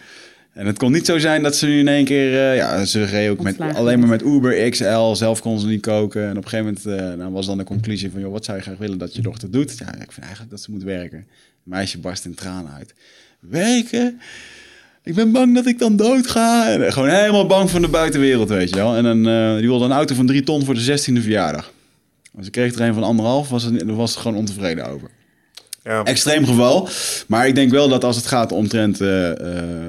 En 0.53 0.67
het 0.67 0.79
kon 0.79 0.93
niet 0.93 1.07
zo 1.07 1.19
zijn 1.19 1.43
dat 1.43 1.57
ze 1.57 1.67
nu 1.67 1.79
in 1.79 1.89
één 1.89 2.05
keer... 2.05 2.33
Uh, 2.33 2.57
ja, 2.57 2.85
ze 2.85 3.05
reed 3.05 3.31
ook 3.31 3.41
met, 3.41 3.61
alleen 3.61 3.99
maar 3.99 4.09
met 4.09 4.23
Uber 4.23 4.71
XL. 4.71 5.15
Zelf 5.15 5.41
kon 5.41 5.61
ze 5.61 5.67
niet 5.67 5.81
koken. 5.81 6.23
En 6.23 6.37
op 6.37 6.45
een 6.45 6.49
gegeven 6.49 6.81
moment 6.85 7.11
uh, 7.11 7.19
nou 7.19 7.33
was 7.33 7.47
dan 7.47 7.59
de 7.59 7.65
conclusie 7.65 8.11
van... 8.11 8.21
joh, 8.21 8.33
wat 8.33 8.45
zou 8.45 8.57
je 8.57 8.63
graag 8.63 8.79
willen 8.79 8.99
dat 8.99 9.15
je 9.15 9.23
dochter 9.23 9.51
doet? 9.51 9.79
Ja, 9.79 9.87
ik 9.87 10.13
vind 10.13 10.21
eigenlijk 10.21 10.51
dat 10.51 10.61
ze 10.61 10.71
moet 10.71 10.83
werken. 10.83 11.19
Het 11.19 11.27
meisje 11.63 11.99
barst 11.99 12.25
in 12.25 12.35
tranen 12.35 12.73
uit. 12.73 12.95
Werken? 13.41 14.21
ik 15.09 15.15
ben 15.15 15.33
bang 15.33 15.55
dat 15.55 15.67
ik 15.67 15.79
dan 15.79 15.97
dood 15.97 16.27
ga. 16.27 16.71
En 16.71 16.93
gewoon 16.93 17.09
helemaal 17.09 17.47
bang 17.47 17.71
van 17.71 17.83
de 17.83 17.89
buitenwereld, 17.89 18.49
weet 18.49 18.69
je 18.69 18.77
wel. 18.77 18.97
En 18.97 19.03
dan, 19.03 19.29
uh, 19.29 19.57
die 19.57 19.69
wilde 19.69 19.85
een 19.85 19.93
auto 19.93 20.15
van 20.15 20.27
drie 20.27 20.43
ton 20.43 20.65
voor 20.65 20.75
de 20.75 20.99
16e 20.99 21.23
verjaardag. 21.23 21.73
Als 22.37 22.47
ik 22.47 22.53
kreeg 22.53 22.75
er 22.75 22.81
een 22.81 22.95
van 22.95 23.03
anderhalf, 23.03 23.49
was 23.49 23.63
het, 23.63 23.83
was 23.85 24.11
het 24.11 24.21
gewoon 24.21 24.37
ontevreden 24.37 24.87
over. 24.87 25.11
Ja. 25.89 26.05
Extreem 26.05 26.47
geval. 26.47 26.89
Maar 27.27 27.47
ik 27.47 27.55
denk 27.55 27.71
wel 27.71 27.89
dat 27.89 28.05
als 28.05 28.17
het 28.17 28.27
gaat 28.27 28.53
omtrent... 28.53 29.01
Uh, 29.01 29.09
uh, 29.09 29.35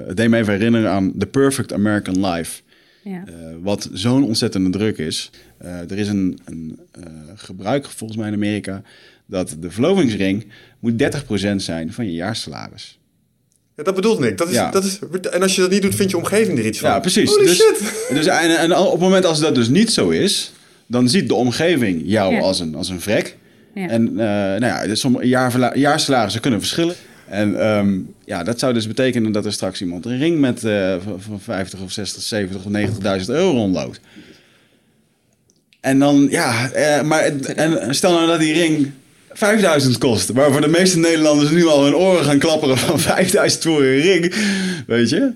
het 0.08 0.18
deed 0.18 0.30
me 0.30 0.38
even 0.38 0.54
herinneren 0.54 0.92
aan 0.92 1.14
The 1.18 1.26
Perfect 1.26 1.74
American 1.74 2.26
Life. 2.26 2.62
Ja. 3.04 3.24
wat 3.62 3.90
zo'n 3.94 4.24
ontzettende 4.24 4.70
druk 4.70 4.98
is. 4.98 5.32
er 5.58 5.98
is 5.98 6.08
een, 6.08 6.40
een 6.46 6.80
gebruik 7.36 7.86
volgens 7.86 8.20
mij 8.20 8.28
in 8.28 8.34
Amerika... 8.34 8.82
dat 9.26 9.56
de 9.60 9.72
verlovingsring 9.72 10.46
moet 10.80 11.04
30% 11.52 11.56
zijn 11.56 11.94
van 11.94 12.06
je 12.06 12.14
jaarsalaris. 12.14 13.00
Ja, 13.80 13.84
dat 13.84 13.96
bedoelt 13.96 14.24
ik. 14.24 14.38
Dat 14.38 14.48
is, 14.48 14.54
ja. 14.54 14.72
dat 14.72 14.84
is, 14.84 15.00
en 15.32 15.42
als 15.42 15.56
je 15.56 15.62
dat 15.62 15.70
niet 15.70 15.82
doet, 15.82 15.96
vind 15.96 16.10
je 16.10 16.18
omgeving 16.18 16.60
er 16.60 16.66
iets 16.66 16.80
van. 16.80 16.90
Ja, 16.90 17.00
precies. 17.00 17.30
Holy 17.30 17.46
dus, 17.46 17.56
shit. 17.56 18.08
Dus, 18.18 18.26
en, 18.26 18.58
en, 18.58 18.78
op 18.78 18.92
het 18.92 19.02
moment 19.02 19.26
als 19.26 19.40
dat 19.40 19.56
dus 19.56 19.68
niet 19.68 19.92
zo 19.92 20.10
is, 20.10 20.52
dan 20.88 21.10
ziet 21.10 21.28
de 21.28 21.34
omgeving 21.34 22.02
jou 22.06 22.34
ja. 22.34 22.40
als, 22.40 22.60
een, 22.60 22.76
als 22.76 22.90
een 22.90 23.02
vrek. 23.02 23.38
Ja. 23.74 23.88
En 23.88 24.10
uh, 24.12 24.18
nou 24.18 24.66
ja, 24.66 24.88
dus 24.88 25.06
jaar, 25.22 25.78
jaarsalarissen 25.78 26.42
kunnen 26.42 26.60
verschillen. 26.60 26.96
En 27.30 27.68
um, 27.68 28.14
ja, 28.26 28.44
dat 28.44 28.60
zou 28.60 28.74
dus 28.74 28.88
betekenen 28.88 29.32
dat 29.32 29.46
er 29.46 29.54
straks 29.54 29.82
iemand 29.82 30.06
een 30.06 30.18
ring 30.18 30.40
met 30.40 30.64
uh, 30.64 30.96
van 31.18 31.40
50 31.40 31.82
of 31.82 31.92
60, 31.92 32.22
70 32.22 32.66
of 32.66 32.72
90.000 33.22 33.26
euro 33.28 33.52
rondloopt. 33.52 34.00
En 35.80 36.00
dan, 36.00 36.28
ja, 36.30 36.72
uh, 36.76 37.02
maar 37.02 37.22
en 37.56 37.96
stel 37.96 38.12
nou 38.12 38.28
dat 38.28 38.40
die 38.40 38.54
ring 38.54 38.92
5000 39.32 39.98
kost. 39.98 40.30
Waarvoor 40.30 40.62
de 40.62 40.68
meeste 40.68 41.00
Nederlanders 41.00 41.50
nu 41.50 41.68
al 41.68 41.84
hun 41.84 41.96
oren 41.96 42.26
gaan 42.26 42.40
klapperen 42.40 42.78
van 42.78 43.00
5000 43.10 43.64
voor 43.64 43.84
een 43.84 44.00
ring. 44.00 44.36
Weet 44.88 45.10
je? 45.10 45.34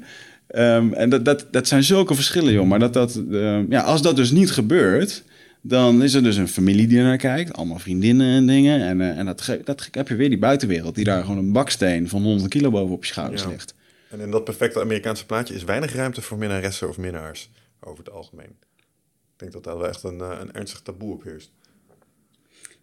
Um, 0.56 0.94
en 0.94 1.10
dat, 1.10 1.26
dat, 1.26 1.46
dat 1.52 1.68
zijn 1.68 1.84
zulke 1.84 2.16
verschillen, 2.16 2.54
joh. 2.54 2.66
Maar 2.66 2.80
dat, 2.80 2.94
dat, 2.94 3.22
uh, 3.30 3.60
ja, 3.70 3.82
als 3.82 4.02
dat 4.02 4.16
dus 4.16 4.32
niet 4.32 4.52
gebeurt, 4.52 5.24
dan 5.66 6.04
is 6.04 6.14
er 6.14 6.24
dus 6.24 6.36
een 6.36 6.48
familie 6.48 6.88
die 6.88 6.98
er 6.98 7.04
naar 7.04 7.18
kijkt. 7.18 7.54
Allemaal 7.54 7.80
vriendinnen 7.80 8.36
en 8.36 8.48
dingen. 8.48 8.82
En, 8.82 9.00
uh, 9.00 9.18
en 9.18 9.26
dat, 9.26 9.58
dat 9.64 9.88
heb 9.92 10.08
je 10.08 10.16
weer 10.16 10.30
die 10.30 10.38
buitenwereld 10.38 10.96
die 10.96 11.04
daar 11.04 11.22
gewoon 11.22 11.38
een 11.38 11.52
baksteen 11.52 12.10
van 12.10 12.24
100 12.24 12.50
kilo 12.50 12.70
boven 12.70 12.96
op 12.96 13.06
je 13.06 13.12
schouders 13.12 13.42
ja. 13.42 13.50
ligt. 13.50 13.74
En 14.10 14.20
in 14.20 14.32
dat 14.32 14.44
perfecte 14.44 14.80
Amerikaanse 14.80 15.26
plaatje 15.26 15.54
is 15.54 15.64
weinig 15.64 15.94
ruimte 15.94 16.22
voor 16.22 16.38
minnaressen 16.38 16.90
of 16.90 16.98
minnaars 16.98 17.50
over 17.80 18.04
het 18.04 18.14
algemeen. 18.14 18.56
Ik 18.78 19.40
denk 19.40 19.52
dat 19.52 19.64
daar 19.64 19.78
wel 19.78 19.88
echt 19.88 20.04
een, 20.04 20.18
uh, 20.18 20.38
een 20.42 20.54
ernstig 20.54 20.82
taboe 20.82 21.14
op 21.14 21.24
heerst. 21.24 21.52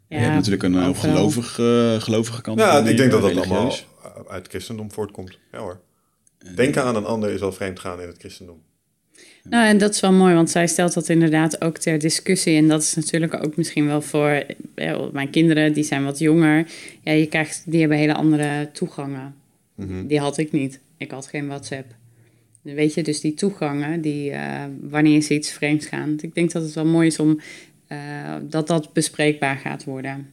Ja, 0.07 0.16
je 0.16 0.24
hebt 0.24 0.35
natuurlijk 0.35 0.62
een 0.62 0.74
uh, 0.74 0.99
gelovig, 0.99 1.59
uh, 1.59 2.01
gelovige 2.01 2.43
kant. 2.43 2.59
Ja, 2.59 2.78
ik 2.78 2.97
denk 2.97 3.11
dat 3.11 3.22
dat 3.22 3.37
allemaal 3.37 3.74
uit 4.28 4.43
het 4.43 4.49
christendom 4.49 4.93
voortkomt. 4.93 5.39
Ja 5.53 5.59
hoor. 5.59 5.81
Denken 6.55 6.85
aan 6.85 6.97
een 6.97 7.05
ander 7.05 7.31
is 7.31 7.43
al 7.43 7.53
vreemd 7.53 7.81
gaan 7.81 8.01
in 8.01 8.07
het 8.07 8.18
christendom. 8.18 8.62
Nou, 9.49 9.66
en 9.66 9.78
dat 9.78 9.95
is 9.95 10.01
wel 10.01 10.12
mooi, 10.12 10.34
want 10.34 10.51
zij 10.51 10.66
stelt 10.66 10.95
dat 10.95 11.09
inderdaad 11.09 11.61
ook 11.61 11.78
ter 11.78 11.99
discussie. 11.99 12.57
En 12.57 12.68
dat 12.68 12.82
is 12.82 12.95
natuurlijk 12.95 13.45
ook 13.45 13.57
misschien 13.57 13.86
wel 13.86 14.03
voor 14.03 14.43
ja, 14.74 15.09
mijn 15.12 15.30
kinderen, 15.30 15.72
die 15.72 15.84
zijn 15.84 16.05
wat 16.05 16.18
jonger. 16.18 16.66
Ja, 17.03 17.12
je 17.12 17.26
krijgt, 17.26 17.62
die 17.66 17.80
hebben 17.80 17.99
hele 17.99 18.14
andere 18.14 18.68
toegangen. 18.72 19.34
Mm 19.74 19.86
-hmm. 19.86 20.07
Die 20.07 20.18
had 20.18 20.38
ik 20.38 20.53
niet. 20.53 20.80
Ik 20.97 21.11
had 21.11 21.26
geen 21.26 21.47
WhatsApp. 21.47 21.95
Weet 22.62 22.95
je, 22.95 23.03
dus 23.03 23.20
die 23.20 23.34
toegangen, 23.34 24.01
die, 24.01 24.30
uh, 24.30 24.64
wanneer 24.80 25.20
ze 25.20 25.34
iets 25.34 25.51
vreemds 25.51 25.86
gaan. 25.86 26.16
Ik 26.20 26.34
denk 26.34 26.53
dat 26.53 26.62
het 26.62 26.74
wel 26.74 26.86
mooi 26.86 27.07
is 27.07 27.18
om 27.18 27.41
uh, 27.88 27.99
dat 28.43 28.66
dat 28.66 28.93
bespreekbaar 28.93 29.57
gaat 29.57 29.84
worden. 29.84 30.28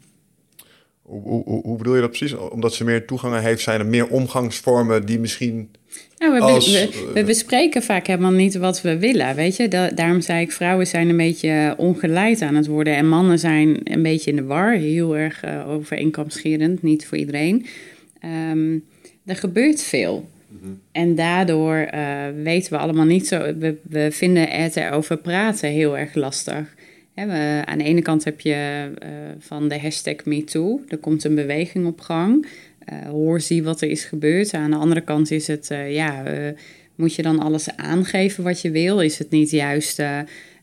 Hoe, 1.01 1.43
hoe, 1.43 1.61
hoe, 1.61 1.77
bedoel 1.77 1.95
je 1.95 2.01
dat 2.01 2.09
precies? 2.09 2.33
Omdat 2.33 2.73
ze 2.73 2.83
meer 2.83 3.05
toegangen 3.05 3.41
heeft, 3.41 3.61
zijn 3.61 3.79
er 3.79 3.85
meer 3.85 4.07
omgangsvormen 4.07 5.05
die 5.05 5.19
misschien. 5.19 5.69
Nou, 6.17 6.33
we, 6.33 6.39
als, 6.39 6.71
we, 6.71 7.11
we, 7.13 7.23
bespreken 7.23 7.83
vaak 7.83 8.07
helemaal 8.07 8.31
niet 8.31 8.55
wat 8.55 8.81
we 8.81 8.97
willen. 8.97 9.35
Weet 9.35 9.55
je, 9.55 9.67
da 9.67 9.89
daarom 9.89 10.21
zei 10.21 10.41
ik, 10.41 10.51
vrouwen 10.51 10.87
zijn 10.87 11.09
een 11.09 11.17
beetje 11.17 11.73
ongeleid 11.77 12.41
aan 12.41 12.55
het 12.55 12.67
worden. 12.67 12.95
En 12.95 13.07
mannen 13.07 13.39
zijn 13.39 13.79
een 13.83 14.01
beetje 14.01 14.29
in 14.29 14.35
de 14.35 14.43
war. 14.43 14.71
Heel 14.71 15.17
erg 15.17 15.43
uh, 15.45 16.77
niet 16.81 17.05
voor 17.05 17.17
iedereen. 17.17 17.65
Um, 18.51 18.83
er 19.25 19.35
gebeurt 19.35 19.81
veel. 19.81 20.29
Mm 20.47 20.59
-hmm. 20.61 20.79
En 20.91 21.15
daardoor 21.15 21.89
uh, 21.93 22.23
weten 22.43 22.71
we 22.71 22.77
allemaal 22.77 23.05
niet 23.05 23.27
zo. 23.27 23.55
We, 23.57 23.75
we 23.83 24.07
vinden 24.11 24.49
het 24.49 24.75
erover 24.75 25.17
praten 25.17 25.69
heel 25.69 25.97
erg 25.97 26.13
lastig. 26.15 26.75
we, 27.13 27.61
aan 27.65 27.77
de 27.77 27.83
ene 27.83 28.01
kant 28.01 28.23
heb 28.23 28.41
je 28.41 28.89
uh, 29.03 29.09
van 29.39 29.67
de 29.67 29.79
hashtag 29.79 30.25
MeToo. 30.25 30.81
Er 30.87 30.97
komt 30.97 31.23
een 31.23 31.35
beweging 31.35 31.85
op 31.85 32.01
gang. 32.01 32.47
Uh, 32.93 33.09
hoor, 33.09 33.41
zie 33.41 33.63
wat 33.63 33.81
er 33.81 33.89
is 33.89 34.03
gebeurd. 34.03 34.53
Aan 34.53 34.71
de 34.71 34.77
andere 34.77 35.01
kant 35.01 35.31
is 35.31 35.47
het, 35.47 35.67
ja, 35.89 36.23
moet 36.95 37.15
je 37.15 37.21
dan 37.21 37.39
alles 37.39 37.75
aangeven 37.75 38.43
wat 38.43 38.61
je 38.61 38.71
wil? 38.71 38.99
Is 38.99 39.17
het 39.17 39.29
niet 39.29 39.49
juist 39.49 39.99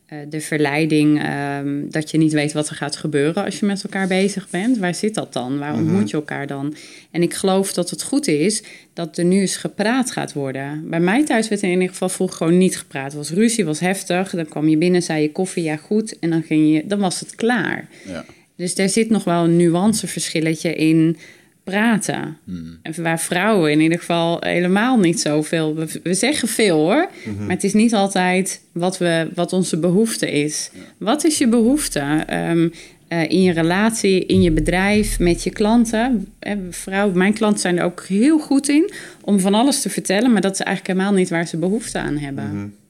eh, 0.05 0.17
de 0.29 0.41
verleiding 0.41 1.21
ehm, 1.21 1.89
dat 1.89 2.11
je 2.11 2.17
niet 2.17 2.33
weet 2.33 2.53
wat 2.53 2.69
er 2.69 2.75
gaat 2.75 2.95
gebeuren 2.95 3.45
als 3.45 3.59
je 3.59 3.65
met 3.65 3.83
elkaar 3.83 4.07
bezig 4.07 4.49
bent. 4.49 4.77
Waar 4.77 4.95
zit 4.95 5.13
dat 5.13 5.33
dan? 5.33 5.59
Waar 5.59 5.73
ontmoet 5.73 6.09
je 6.09 6.15
elkaar 6.15 6.47
dan? 6.47 6.75
En 7.11 7.21
ik 7.21 7.33
geloof 7.33 7.73
dat 7.73 7.89
het 7.89 8.03
goed 8.03 8.27
is 8.27 8.63
dat 8.93 9.17
er 9.17 9.25
nu 9.25 9.39
eens 9.39 9.55
gepraat 9.55 10.11
gaat 10.11 10.33
worden. 10.33 10.89
Bij 10.89 10.99
mij 10.99 11.25
thuis 11.25 11.47
werd 11.47 11.61
in 11.61 11.69
ieder 11.69 11.89
geval 11.89 12.09
vroeger 12.09 12.37
gewoon 12.37 12.57
niet 12.57 12.77
gepraat. 12.77 13.05
Het 13.05 13.13
was 13.13 13.29
ruzie, 13.29 13.65
was 13.65 13.79
heftig. 13.79 14.29
Dan 14.29 14.45
kwam 14.45 14.67
je 14.67 14.77
binnen, 14.77 15.01
zei 15.01 15.21
je 15.21 15.31
koffie, 15.31 15.63
ja 15.63 15.75
goed. 15.75 16.19
En 16.19 16.29
dan, 16.29 16.43
ging 16.43 16.73
je, 16.73 16.87
dan 16.87 16.99
was 16.99 17.19
het 17.19 17.35
klaar. 17.35 17.87
Ja. 18.07 18.25
Dus 18.55 18.77
er 18.77 18.89
zit 18.89 19.09
nog 19.09 19.23
wel 19.23 19.43
een 19.43 19.57
nuanceverschilletje 19.57 20.75
in 20.75 21.17
praten. 21.65 22.37
En 22.81 23.03
waar 23.03 23.19
vrouwen 23.19 23.71
in 23.71 23.79
ieder 23.79 23.99
geval 23.99 24.37
helemaal 24.39 24.97
niet 24.97 25.19
zoveel... 25.19 25.75
We, 25.75 25.99
we 26.03 26.13
zeggen 26.13 26.47
veel 26.47 26.77
hoor, 26.77 27.09
maar 27.39 27.49
het 27.49 27.63
is 27.63 27.73
niet 27.73 27.93
altijd 27.93 28.61
wat, 28.71 28.97
we, 28.97 29.29
wat 29.35 29.53
onze 29.53 29.79
behoefte 29.79 30.31
is. 30.31 30.71
Wat 30.97 31.23
is 31.23 31.37
je 31.37 31.47
behoefte? 31.47 32.23
Ehm, 32.27 32.67
eh, 33.07 33.29
in 33.29 33.41
je 33.41 33.51
relatie, 33.51 34.25
in 34.25 34.41
je 34.41 34.51
bedrijf, 34.51 35.19
met 35.19 35.43
je 35.43 35.49
klanten. 35.49 36.27
Eh, 36.39 36.53
vrouwen, 36.69 37.17
mijn 37.17 37.33
klanten 37.33 37.59
zijn 37.59 37.77
er 37.77 37.83
ook 37.83 38.05
heel 38.07 38.39
goed 38.39 38.69
in 38.69 38.91
om 39.21 39.39
van 39.39 39.53
alles 39.53 39.81
te 39.81 39.89
vertellen, 39.89 40.31
maar 40.31 40.41
dat 40.41 40.53
is 40.53 40.59
eigenlijk 40.59 40.97
helemaal 40.97 41.17
niet 41.19 41.29
waar 41.29 41.47
ze 41.47 41.57
behoefte 41.57 41.99
aan 41.99 42.17
hebben. 42.17 42.57
Ja. 42.57 42.84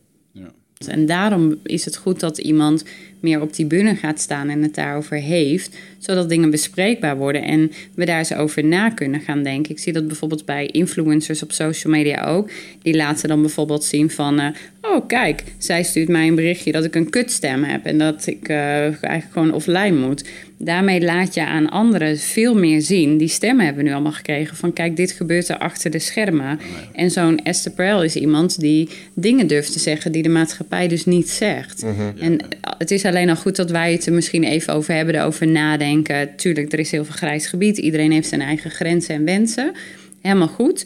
En 0.88 1.06
daarom 1.06 1.56
is 1.64 1.86
het 1.86 1.98
goed 1.98 2.20
dat 2.20 2.38
iemand 2.38 2.84
meer 3.20 3.42
op 3.42 3.56
die 3.56 3.66
bühne 3.66 3.96
gaat 3.96 4.20
staan 4.20 4.50
en 4.50 4.62
het 4.62 4.76
daarover 4.76 5.18
heeft, 5.18 5.78
zodat 5.98 6.30
dingen 6.30 6.50
bespreekbaar 6.50 7.18
worden 7.18 7.44
en 7.44 7.72
we 7.94 8.06
daar 8.06 8.18
eens 8.18 8.34
over 8.34 8.66
na 8.66 8.90
kunnen 8.90 9.20
gaan 9.20 9.44
denken. 9.44 9.72
Ik 9.72 9.80
zie 9.80 9.94
dat 9.94 10.08
bijvoorbeeld 10.08 10.46
bij 10.46 10.66
influencers 10.66 11.44
op 11.44 11.52
social 11.52 11.94
media 11.94 12.26
ook. 12.26 12.50
Die 12.82 12.96
laten 12.96 13.30
dan 13.30 13.42
bijvoorbeeld 13.42 13.84
zien 13.84 14.10
van, 14.10 14.40
eh, 14.40 14.48
oh 14.82 15.08
kijk, 15.08 15.44
zij 15.58 15.84
stuurt 15.84 16.10
mij 16.10 16.28
een 16.28 16.36
berichtje 16.36 16.72
dat 16.72 16.84
ik 16.84 16.96
een 16.96 17.10
kutstem 17.10 17.64
heb 17.64 17.86
en 17.86 17.98
dat 17.98 18.28
ik 18.28 18.48
eh, 18.48 18.58
eigenlijk 19.04 19.32
gewoon 19.32 19.54
offline 19.54 20.08
moet. 20.08 20.30
Daarmee 20.58 21.02
laat 21.02 21.34
je 21.34 21.46
aan 21.46 21.70
anderen 21.70 22.18
veel 22.18 22.56
meer 22.56 22.82
zien. 22.82 23.18
Die 23.18 23.28
stemmen 23.28 23.66
hebben 23.66 23.84
we 23.84 23.90
nu 23.90 23.96
allemaal 23.96 24.12
gekregen 24.12 24.58
van 24.58 24.74
kijk, 24.74 24.96
dit 24.96 25.12
gebeurt 25.12 25.50
er 25.50 25.58
achter 25.58 25.92
de 25.92 26.00
schermen. 26.00 26.60
En 26.94 27.12
zo'n 27.12 27.44
Esther 27.44 27.72
Perel 27.72 28.04
is 28.04 28.16
iemand 28.16 28.60
die 28.60 28.90
dingen 29.14 29.48
durft 29.48 29.72
te 29.72 29.80
zeggen 29.80 30.12
die 30.12 30.24
de 30.24 30.30
maatschappij 30.30 30.88
dus 30.88 31.06
niet 31.06 31.30
zegt. 31.30 31.86
En 32.20 32.38
het 32.78 32.92
is 32.92 33.06
alleen 33.06 33.30
al 33.30 33.36
goed 33.36 33.56
dat 33.56 33.70
wij 33.70 33.92
het 33.92 34.06
er 34.06 34.14
misschien 34.14 34.44
even 34.44 34.74
over 34.74 34.94
hebben, 34.94 35.16
erover 35.16 35.48
nadenken. 35.48 36.36
Tuurlijk, 36.36 36.74
er 36.74 36.80
is 36.80 36.92
heel 36.92 37.06
veel 37.06 37.16
grijs 37.16 37.48
gebied. 37.48 37.78
Iedereen 37.78 38.12
heeft 38.12 38.30
zijn 38.30 38.42
eigen 38.42 38.72
grenzen 38.72 39.16
en 39.16 39.26
wensen. 39.26 39.74
Helemaal 40.22 40.48
goed. 40.48 40.86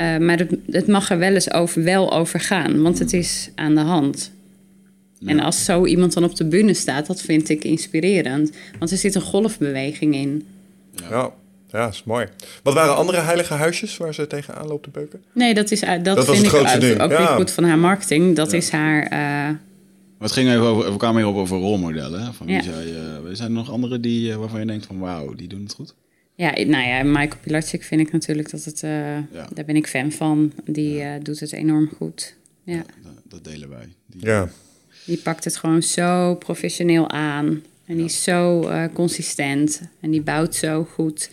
Uh, 0.00 0.16
maar 0.16 0.38
het, 0.38 0.50
het, 0.70 0.86
mag 0.86 1.10
er 1.10 1.18
wel 1.18 1.34
eens 1.34 1.52
over, 1.52 1.82
wel 1.84 2.12
over 2.12 2.40
gaan, 2.40 2.82
want 2.82 2.98
het 2.98 3.12
is 3.12 3.50
aan 3.54 3.74
de 3.74 3.80
hand. 3.80 4.30
Ja. 5.20 5.28
En 5.28 5.40
als 5.40 5.64
zo 5.64 5.86
iemand 5.86 6.12
dan 6.12 6.24
op 6.24 6.36
de 6.36 6.44
bühne 6.44 6.74
staat, 6.74 7.06
dat 7.06 7.20
vind 7.20 7.48
ik 7.48 7.64
inspirerend. 7.64 8.50
Want 8.78 8.90
er 8.90 8.96
zit 8.96 9.14
een 9.14 9.20
golfbeweging 9.20 10.14
in. 10.14 10.46
Ja, 11.10 11.32
ja, 11.70 11.88
is 11.88 12.04
mooi. 12.04 12.26
Wat 12.62 12.74
waren 12.74 12.96
andere 12.96 13.20
heilige 13.20 13.54
huisjes 13.54 13.96
waar 13.96 14.14
ze 14.14 14.26
tegenaan 14.26 14.66
loopt 14.66 14.82
te 14.82 14.90
beuken? 14.90 15.22
Nee, 15.32 15.54
dat, 15.54 15.70
is, 15.70 15.80
dat, 15.80 16.04
dat 16.04 16.24
vind 16.24 16.46
ik 16.46 16.52
uit, 16.52 17.00
ook 17.00 17.10
ja. 17.10 17.18
weer 17.18 17.26
goed 17.26 17.50
van 17.50 17.64
haar 17.64 17.78
marketing. 17.78 18.36
Dat 18.36 18.52
is 18.52 18.70
haar... 18.70 19.12
Uh, 19.12 19.56
het 20.18 20.32
ging 20.32 20.48
even 20.48 20.62
over, 20.62 20.92
we 20.92 20.96
kwamen 20.96 21.22
hier 21.22 21.30
op 21.30 21.36
over 21.36 21.58
rolmodellen. 21.58 22.34
Van 22.34 22.46
wie 22.46 22.54
ja. 22.54 22.62
zei, 22.62 22.90
uh, 22.90 23.28
zijn 23.32 23.48
er 23.48 23.54
nog 23.54 23.70
andere 23.70 24.00
die, 24.00 24.30
uh, 24.30 24.36
waarvan 24.36 24.60
je 24.60 24.66
denkt 24.66 24.86
van 24.86 24.98
wauw, 24.98 25.34
die 25.34 25.48
doen 25.48 25.62
het 25.62 25.74
goed? 25.74 25.94
Ja, 26.34 26.50
nou 26.50 26.86
ja, 26.86 27.02
Michael 27.02 27.40
Pilarczyk 27.42 27.82
vind 27.82 28.00
ik 28.00 28.12
natuurlijk 28.12 28.50
dat 28.50 28.64
het, 28.64 28.82
uh, 28.82 28.90
ja. 29.14 29.48
daar 29.54 29.64
ben 29.64 29.76
ik 29.76 29.86
fan 29.86 30.12
van. 30.12 30.52
Die 30.64 30.94
ja. 30.94 31.18
doet 31.18 31.40
het 31.40 31.52
enorm 31.52 31.90
goed. 31.96 32.34
Ja. 32.64 32.82
Dat, 33.02 33.12
dat, 33.24 33.44
delen 33.44 33.68
wij. 33.68 33.88
Die, 34.06 34.26
ja. 34.26 34.48
Die 35.08 35.18
pakt 35.18 35.44
het 35.44 35.56
gewoon 35.56 35.82
zo 35.82 36.34
professioneel 36.34 37.10
aan. 37.10 37.62
En 37.84 37.96
die 37.96 38.04
is 38.04 38.22
zo 38.22 38.70
consistent. 38.92 39.82
En 40.00 40.10
die 40.10 40.22
bouwt 40.22 40.54
zo 40.54 40.84
goed. 40.84 41.30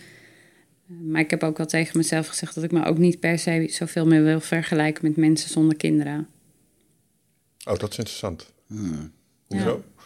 Maar 0.86 1.22
ik 1.22 1.30
heb 1.30 1.44
ook 1.44 1.58
wel 1.58 1.66
tegen 1.66 1.98
mezelf 1.98 2.28
gezegd 2.28 2.56
dat 2.56 2.64
ik 2.64 2.72
me 2.72 2.86
ook 2.86 2.98
niet 2.98 3.20
per 3.20 3.40
se 3.40 3.68
zoveel 3.70 4.06
meer 4.06 4.24
wil 4.24 4.40
vergelijken 4.40 5.06
met 5.06 5.18
mensen 5.18 5.50
zonder 5.50 5.78
kinderen. 5.78 6.28
Oh, 7.66 7.78
dat 7.78 7.92
is 7.92 7.98
interessant. 7.98 8.54
Hmm. 8.68 9.12
Hoezo? 9.48 9.84
Ja. 9.98 10.04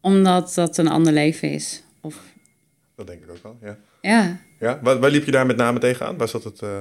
Omdat 0.00 0.54
dat 0.54 0.78
een 0.78 0.88
ander 0.88 1.12
leven 1.12 1.50
is. 1.50 1.82
Of... 2.00 2.22
Dat 2.96 3.06
denk 3.06 3.22
ik 3.22 3.30
ook 3.30 3.42
wel, 3.42 3.58
ja. 3.62 3.78
Ja. 4.00 4.40
ja? 4.60 4.80
Waar, 4.82 4.98
waar 4.98 5.10
liep 5.10 5.24
je 5.24 5.30
daar 5.30 5.46
met 5.46 5.56
name 5.56 5.78
tegenaan? 5.78 6.16
Was 6.16 6.32
dat 6.32 6.44
het... 6.44 6.62
Uh... 6.62 6.80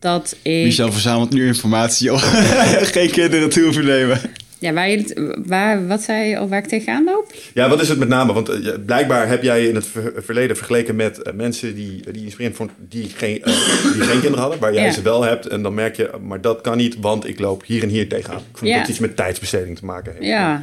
Dat 0.00 0.36
ik... 0.42 0.64
Michel 0.64 0.92
verzamelt 0.92 1.32
nu 1.32 1.46
informatie 1.46 2.12
om 2.12 2.18
geen 2.96 3.10
kinderen 3.10 3.50
toe 3.50 3.62
hoeven 3.62 3.84
nemen. 3.84 4.20
Ja, 4.58 4.72
waar, 4.72 4.90
je, 4.90 5.34
waar, 5.46 5.86
wat 5.86 6.02
zei 6.02 6.28
je, 6.28 6.48
waar 6.48 6.58
ik 6.58 6.68
tegenaan 6.68 7.04
loop? 7.04 7.34
Ja, 7.54 7.68
wat 7.68 7.80
is 7.80 7.88
het 7.88 7.98
met 7.98 8.08
name? 8.08 8.32
Want 8.32 8.50
uh, 8.50 8.74
blijkbaar 8.86 9.28
heb 9.28 9.42
jij 9.42 9.66
in 9.66 9.74
het 9.74 9.86
ver 9.86 10.12
verleden 10.16 10.56
vergeleken 10.56 10.96
met 10.96 11.20
uh, 11.26 11.32
mensen 11.32 11.74
die, 11.74 12.12
die 12.12 12.22
inspirerend 12.22 12.56
vonden, 12.56 12.76
die 12.88 13.08
geen, 13.08 13.38
uh, 13.38 13.44
die 13.92 14.02
geen 14.02 14.20
kinderen 14.20 14.38
hadden, 14.38 14.58
waar 14.60 14.74
jij 14.74 14.84
ja. 14.84 14.92
ze 14.92 15.02
wel 15.02 15.22
hebt. 15.22 15.46
En 15.46 15.62
dan 15.62 15.74
merk 15.74 15.96
je, 15.96 16.10
maar 16.22 16.40
dat 16.40 16.60
kan 16.60 16.76
niet, 16.76 16.96
want 17.00 17.28
ik 17.28 17.38
loop 17.38 17.64
hier 17.66 17.82
en 17.82 17.88
hier 17.88 18.08
tegenaan. 18.08 18.38
Ik 18.38 18.58
vond 18.58 18.70
ja. 18.70 18.78
dat 18.78 18.88
iets 18.88 18.98
met 18.98 19.16
tijdsbesteding 19.16 19.78
te 19.78 19.84
maken 19.84 20.12
heeft. 20.12 20.24
Ja, 20.24 20.62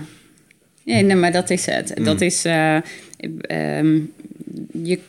ja 0.83 0.99
nee, 0.99 1.15
maar 1.15 1.31
dat 1.31 1.49
is 1.49 1.65
het. 1.65 1.97
Mm. 1.97 2.03
Dat 2.03 2.21
is, 2.21 2.45
um, 2.45 4.13
je, 4.83 4.99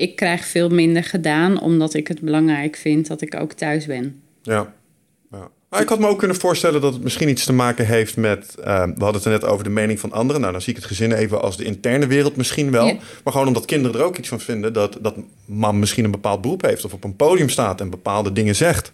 ik 0.00 0.16
krijg 0.16 0.46
veel 0.46 0.68
minder 0.68 1.04
gedaan, 1.04 1.60
omdat 1.60 1.94
ik 1.94 2.08
het 2.08 2.20
belangrijk 2.20 2.76
vind 2.76 3.06
dat 3.06 3.20
ik 3.20 3.34
ook 3.40 3.52
thuis 3.52 3.86
ben. 3.86 4.22
Ja. 4.42 4.74
Maar 5.70 5.80
ik 5.80 5.88
had 5.88 5.98
me 5.98 6.06
ook 6.06 6.18
kunnen 6.18 6.36
voorstellen 6.36 6.80
dat 6.80 6.92
het 6.92 7.02
misschien 7.02 7.28
iets 7.28 7.44
te 7.44 7.52
maken 7.52 7.86
heeft 7.86 8.16
met. 8.16 8.54
Uh, 8.58 8.64
we 8.64 9.04
hadden 9.04 9.14
het 9.14 9.24
er 9.24 9.30
net 9.30 9.44
over 9.44 9.64
de 9.64 9.70
mening 9.70 10.00
van 10.00 10.12
anderen. 10.12 10.40
Nou, 10.40 10.52
dan 10.52 10.62
zie 10.62 10.70
ik 10.72 10.78
het 10.78 10.88
gezin 10.88 11.12
even 11.12 11.42
als 11.42 11.56
de 11.56 11.64
interne 11.64 12.06
wereld 12.06 12.36
misschien 12.36 12.70
wel. 12.70 12.86
Ja. 12.86 12.96
Maar 13.24 13.32
gewoon 13.32 13.46
omdat 13.46 13.64
kinderen 13.64 14.00
er 14.00 14.06
ook 14.06 14.18
iets 14.18 14.28
van 14.28 14.40
vinden 14.40 14.72
dat, 14.72 14.98
dat 15.00 15.14
mam 15.44 15.78
misschien 15.78 16.04
een 16.04 16.10
bepaald 16.10 16.40
beroep 16.40 16.62
heeft. 16.62 16.84
of 16.84 16.92
op 16.92 17.04
een 17.04 17.16
podium 17.16 17.48
staat 17.48 17.80
en 17.80 17.90
bepaalde 17.90 18.32
dingen 18.32 18.56
zegt. 18.56 18.92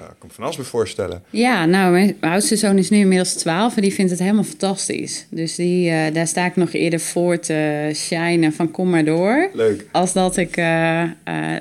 Uh, 0.00 0.04
ik 0.04 0.14
kan 0.18 0.28
me 0.28 0.34
van 0.34 0.44
alles 0.44 0.56
bij 0.56 0.64
voorstellen. 0.64 1.22
Ja, 1.30 1.64
nou, 1.64 1.92
mijn 1.92 2.16
oudste 2.20 2.56
zoon 2.56 2.78
is 2.78 2.90
nu 2.90 2.98
inmiddels 2.98 3.32
12 3.32 3.76
en 3.76 3.82
die 3.82 3.92
vindt 3.92 4.10
het 4.10 4.20
helemaal 4.20 4.44
fantastisch. 4.44 5.26
Dus 5.30 5.54
die, 5.54 5.90
uh, 5.90 6.04
daar 6.12 6.26
sta 6.26 6.46
ik 6.46 6.56
nog 6.56 6.72
eerder 6.72 7.00
voor 7.00 7.38
te 7.38 7.90
shinen 7.94 8.52
van 8.52 8.70
kom 8.70 8.90
maar 8.90 9.04
door. 9.04 9.50
Leuk. 9.52 9.86
Als 9.92 10.12
dat, 10.12 10.36
ik, 10.36 10.56
uh, 10.56 11.10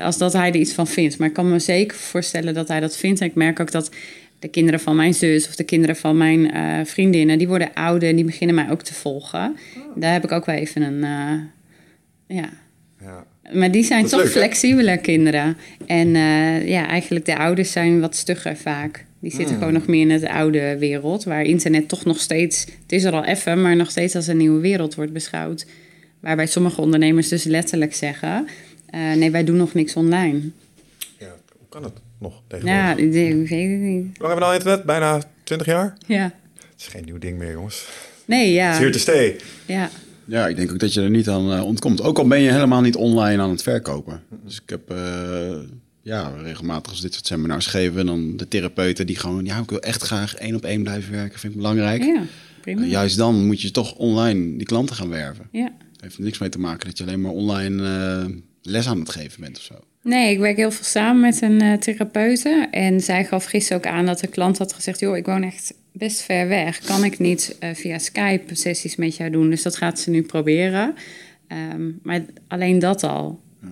als 0.01 0.17
dat 0.17 0.33
hij 0.33 0.49
er 0.49 0.55
iets 0.55 0.73
van 0.73 0.87
vindt. 0.87 1.17
Maar 1.17 1.27
ik 1.27 1.33
kan 1.33 1.49
me 1.49 1.59
zeker 1.59 1.97
voorstellen 1.97 2.53
dat 2.53 2.67
hij 2.67 2.79
dat 2.79 2.97
vindt. 2.97 3.19
En 3.19 3.27
ik 3.27 3.35
merk 3.35 3.59
ook 3.59 3.71
dat 3.71 3.91
de 4.39 4.47
kinderen 4.47 4.79
van 4.79 4.95
mijn 4.95 5.13
zus 5.13 5.47
of 5.47 5.55
de 5.55 5.63
kinderen 5.63 5.95
van 5.95 6.17
mijn 6.17 6.51
vriendinnen, 6.87 7.37
die 7.37 7.47
worden 7.47 7.73
ouder 7.73 8.09
en 8.09 8.15
die 8.15 8.25
beginnen 8.25 8.55
mij 8.55 8.69
ook 8.71 8.81
te 8.81 8.93
volgen. 8.93 9.57
Oh. 9.77 9.83
Daar 9.95 10.13
heb 10.13 10.23
ik 10.23 10.31
ook 10.31 10.45
wel 10.45 10.55
even 10.55 10.81
een. 10.81 11.05
Ja. 12.27 12.49
Maar 13.53 13.71
die 13.71 13.83
zijn 13.83 14.05
toch 14.05 14.21
leuk, 14.23 14.31
flexibeler 14.31 14.97
kinderen. 14.97 15.57
En 15.85 16.07
uh, 16.07 16.67
ja, 16.67 16.87
eigenlijk 16.87 17.25
de 17.25 17.37
ouders 17.37 17.71
zijn 17.71 17.99
wat 17.99 18.15
stugger 18.15 18.57
vaak. 18.57 19.05
Die 19.19 19.31
zitten 19.31 19.49
Hmm. 19.49 19.57
gewoon 19.57 19.73
nog 19.73 19.87
meer 19.87 20.09
in 20.09 20.19
de 20.19 20.31
oude 20.31 20.77
wereld, 20.79 21.23
waar 21.23 21.43
internet 21.43 21.87
toch 21.87 22.05
nog 22.05 22.19
steeds, 22.19 22.61
het 22.61 22.91
is 22.91 23.03
er 23.03 23.13
al 23.13 23.23
even, 23.25 23.61
maar 23.61 23.75
nog 23.75 23.89
steeds 23.89 24.15
als 24.15 24.27
een 24.27 24.37
nieuwe 24.37 24.59
wereld 24.59 24.95
wordt 24.95 25.13
beschouwd. 25.13 25.65
Waarbij 26.19 26.45
sommige 26.45 26.81
ondernemers 26.81 27.27
dus 27.27 27.43
letterlijk 27.43 27.93
zeggen: 27.93 28.47
uh, 28.95 29.13
nee, 29.13 29.31
wij 29.31 29.43
doen 29.43 29.57
nog 29.57 29.73
niks 29.73 29.93
online. 29.93 30.39
Ja, 31.17 31.35
hoe 31.57 31.67
kan 31.69 31.83
het 31.83 31.93
nog 32.19 32.41
Ja, 32.63 32.95
ik 32.95 33.11
weet 33.11 33.49
het 33.49 33.79
niet. 33.79 34.03
Lang 34.03 34.17
hebben 34.17 34.35
we 34.35 34.39
nou 34.39 34.53
internet? 34.53 34.83
Bijna 34.83 35.21
20 35.43 35.67
jaar? 35.67 35.97
Ja. 36.07 36.33
Het 36.53 36.81
is 36.81 36.87
geen 36.87 37.05
nieuw 37.05 37.17
ding 37.17 37.37
meer, 37.37 37.51
jongens. 37.51 37.87
Nee, 38.25 38.51
ja. 38.53 38.65
Het 38.65 38.73
is 38.73 38.79
here 38.79 38.91
to 38.91 38.99
stay. 38.99 39.35
Ja. 39.65 39.89
Ja, 40.25 40.47
ik 40.47 40.55
denk 40.55 40.71
ook 40.71 40.79
dat 40.79 40.93
je 40.93 41.01
er 41.01 41.09
niet 41.09 41.29
aan 41.29 41.53
uh, 41.53 41.63
ontkomt. 41.63 42.01
Ook 42.01 42.17
al 42.17 42.27
ben 42.27 42.41
je 42.41 42.51
helemaal 42.51 42.81
niet 42.81 42.95
online 42.95 43.41
aan 43.41 43.49
het 43.49 43.61
verkopen. 43.61 44.21
Dus 44.43 44.61
ik 44.61 44.69
heb 44.69 44.91
uh, 44.91 45.57
ja, 46.01 46.33
regelmatig 46.41 46.91
als 46.91 47.01
dit 47.01 47.13
soort 47.13 47.25
seminars 47.27 47.67
geven... 47.67 48.05
dan 48.05 48.37
de 48.37 48.47
therapeuten 48.47 49.07
die 49.07 49.15
gewoon... 49.15 49.45
ja, 49.45 49.59
ik 49.59 49.69
wil 49.69 49.79
echt 49.79 50.03
graag 50.03 50.35
één 50.35 50.55
op 50.55 50.63
één 50.63 50.83
blijven 50.83 51.11
werken, 51.11 51.39
vind 51.39 51.53
ik 51.53 51.59
belangrijk. 51.59 52.03
Ja, 52.03 52.21
prima. 52.61 52.81
Uh, 52.81 52.89
juist 52.89 53.17
dan 53.17 53.45
moet 53.45 53.61
je 53.61 53.71
toch 53.71 53.95
online 53.95 54.57
die 54.57 54.65
klanten 54.65 54.95
gaan 54.95 55.09
werven. 55.09 55.47
Ja. 55.51 55.71
Het 55.91 56.01
heeft 56.01 56.17
er 56.17 56.23
niks 56.23 56.37
mee 56.37 56.49
te 56.49 56.59
maken 56.59 56.87
dat 56.87 56.97
je 56.97 57.03
alleen 57.03 57.21
maar 57.21 57.31
online 57.31 57.83
uh, 58.29 58.35
les 58.61 58.87
aan 58.87 58.99
het 58.99 59.09
geven 59.09 59.41
bent 59.41 59.57
of 59.57 59.63
zo. 59.63 59.75
Nee, 60.05 60.31
ik 60.31 60.39
werk 60.39 60.57
heel 60.57 60.71
veel 60.71 60.85
samen 60.85 61.21
met 61.21 61.41
een 61.41 61.63
uh, 61.63 61.73
therapeute. 61.73 62.67
En 62.71 63.01
zij 63.01 63.25
gaf 63.25 63.45
gisteren 63.45 63.77
ook 63.77 63.93
aan 63.93 64.05
dat 64.05 64.19
de 64.19 64.27
klant 64.27 64.57
had 64.57 64.73
gezegd... 64.73 64.99
joh, 64.99 65.17
ik 65.17 65.25
woon 65.25 65.43
echt 65.43 65.73
best 65.91 66.21
ver 66.21 66.47
weg. 66.47 66.79
Kan 66.79 67.03
ik 67.03 67.19
niet 67.19 67.57
uh, 67.63 67.69
via 67.73 67.97
Skype 67.97 68.55
sessies 68.55 68.95
met 68.95 69.15
jou 69.15 69.29
doen? 69.29 69.49
Dus 69.49 69.61
dat 69.61 69.75
gaat 69.75 69.99
ze 69.99 70.09
nu 70.09 70.21
proberen. 70.21 70.95
Um, 71.73 71.99
maar 72.03 72.25
alleen 72.47 72.79
dat 72.79 73.03
al. 73.03 73.39
Ja. 73.61 73.67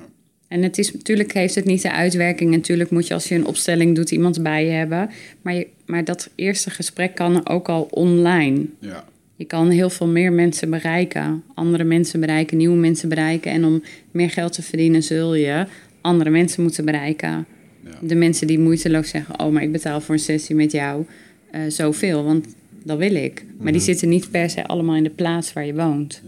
En 0.47 0.63
het 0.63 0.77
is, 0.77 0.93
natuurlijk 0.93 1.33
heeft 1.33 1.55
het 1.55 1.65
niet 1.65 1.81
de 1.81 1.91
uitwerking. 1.91 2.51
Natuurlijk 2.51 2.89
moet 2.89 3.07
je 3.07 3.13
als 3.13 3.27
je 3.27 3.35
een 3.35 3.45
opstelling 3.45 3.95
doet 3.95 4.11
iemand 4.11 4.43
bij 4.43 4.65
je 4.65 4.71
hebben. 4.71 5.09
Maar, 5.41 5.53
je, 5.53 5.67
maar 5.85 6.03
dat 6.03 6.29
eerste 6.35 6.69
gesprek 6.69 7.15
kan 7.15 7.49
ook 7.49 7.69
al 7.69 7.87
online. 7.91 8.65
Ja. 8.79 9.05
Je 9.35 9.45
kan 9.45 9.69
heel 9.69 9.89
veel 9.89 10.07
meer 10.07 10.31
mensen 10.31 10.69
bereiken. 10.69 11.43
Andere 11.53 11.83
mensen 11.83 12.19
bereiken, 12.19 12.57
nieuwe 12.57 12.77
mensen 12.77 13.09
bereiken. 13.09 13.51
En 13.51 13.65
om 13.65 13.83
meer 14.11 14.29
geld 14.29 14.53
te 14.53 14.61
verdienen 14.61 15.03
zul 15.03 15.35
je 15.35 15.65
andere 16.03 16.29
mensen 16.29 16.63
moeten 16.63 16.85
bereiken. 16.85 17.45
Ja. 17.83 17.91
De 18.01 18.15
mensen 18.15 18.47
die 18.47 18.59
moeiteloos 18.59 19.09
zeggen: 19.09 19.39
Oh, 19.39 19.51
maar 19.51 19.63
ik 19.63 19.71
betaal 19.71 20.01
voor 20.01 20.15
een 20.15 20.21
sessie 20.21 20.55
met 20.55 20.71
jou 20.71 21.05
uh, 21.51 21.61
zoveel. 21.67 22.23
Want 22.23 22.55
dat 22.83 22.97
wil 22.97 23.15
ik. 23.15 23.45
Maar 23.59 23.71
die 23.71 23.81
zitten 23.81 24.09
niet 24.09 24.31
per 24.31 24.49
se 24.49 24.67
allemaal 24.67 24.95
in 24.95 25.03
de 25.03 25.09
plaats 25.09 25.53
waar 25.53 25.65
je 25.65 25.73
woont. 25.73 26.21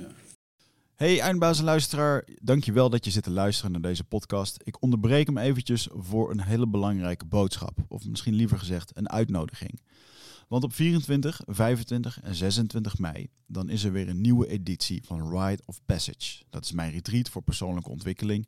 Hey 0.96 1.20
eindbaas 1.20 1.60
en 1.60 1.66
luisteraar, 1.66 2.24
dankjewel 2.42 2.90
dat 2.90 3.06
je 3.06 3.12
zit 3.12 3.24
te 3.24 3.32
luisteren 3.32 3.72
naar 3.72 3.82
deze 3.82 4.04
podcast. 4.04 4.62
Ik 4.64 4.82
onderbreek 4.82 5.26
hem 5.26 5.38
eventjes 5.38 5.88
voor 5.92 6.32
een 6.32 6.42
hele 6.42 6.68
belangrijke 6.68 7.26
boodschap. 7.26 7.78
Of 7.88 8.06
misschien 8.06 8.34
liever 8.34 8.58
gezegd 8.58 8.92
een 8.94 9.10
uitnodiging. 9.10 9.80
Want 10.48 10.64
op 10.64 10.74
24, 10.74 11.42
25 11.46 12.22
en 12.22 12.36
26 12.36 12.98
mei, 12.98 13.28
dan 13.48 13.70
is 13.70 13.84
er 13.84 13.92
weer 13.92 14.10
een 14.10 14.22
nieuwe 14.22 14.48
editie 14.48 15.02
van 15.06 15.40
Ride 15.40 15.62
of 15.66 15.80
Passage. 15.86 16.44
Dat 16.50 16.64
is 16.64 16.72
mijn 16.72 16.92
retreat 16.92 17.30
voor 17.30 17.42
persoonlijke 17.42 17.90
ontwikkeling. 17.90 18.48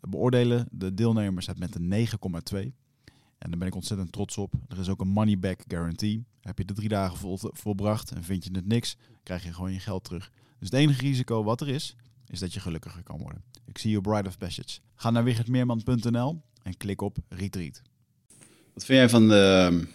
beoordelen 0.00 0.68
de 0.70 0.94
deelnemers 0.94 1.46
het 1.46 1.58
met 1.58 1.74
een 1.74 2.06
9,2. 2.54 2.58
En 3.38 3.50
daar 3.50 3.58
ben 3.58 3.68
ik 3.68 3.74
ontzettend 3.74 4.12
trots 4.12 4.38
op. 4.38 4.52
Er 4.68 4.78
is 4.78 4.88
ook 4.88 5.00
een 5.00 5.08
money 5.08 5.38
back 5.38 5.60
guarantee. 5.68 6.24
Heb 6.40 6.58
je 6.58 6.64
de 6.64 6.74
drie 6.74 6.88
dagen 6.88 7.18
vol, 7.18 7.38
volbracht 7.40 8.10
en 8.10 8.24
vind 8.24 8.44
je 8.44 8.50
het 8.52 8.66
niks, 8.66 8.96
krijg 9.22 9.44
je 9.44 9.52
gewoon 9.52 9.72
je 9.72 9.78
geld 9.78 10.04
terug. 10.04 10.30
Dus 10.58 10.70
het 10.70 10.78
enige 10.78 11.00
risico 11.00 11.44
wat 11.44 11.60
er 11.60 11.68
is, 11.68 11.96
is 12.28 12.38
dat 12.38 12.54
je 12.54 12.60
gelukkiger 12.60 13.02
kan 13.02 13.18
worden. 13.18 13.42
Ik 13.66 13.78
zie 13.78 13.90
je 13.90 14.00
Bride 14.00 14.28
of 14.28 14.38
Passage. 14.38 14.78
Ga 14.94 15.10
naar 15.10 15.24
wichertmeerman.nl 15.24 16.42
en 16.62 16.76
klik 16.76 17.00
op 17.00 17.16
Retreat. 17.28 17.82
Wat 18.72 18.84
vind 18.84 18.98
jij 18.98 19.08
van 19.08 19.28
de... 19.28 19.86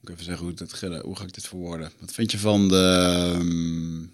Ik 0.00 0.10
even 0.10 0.24
zeggen 0.24 0.44
hoe, 0.44 0.54
dat, 0.54 0.80
hoe 1.02 1.16
ga 1.16 1.24
ik 1.24 1.34
dit 1.34 1.46
verwoorden? 1.46 1.92
Wat 2.00 2.12
vind 2.12 2.30
je 2.30 2.38
van 2.38 2.68
de... 2.68 4.08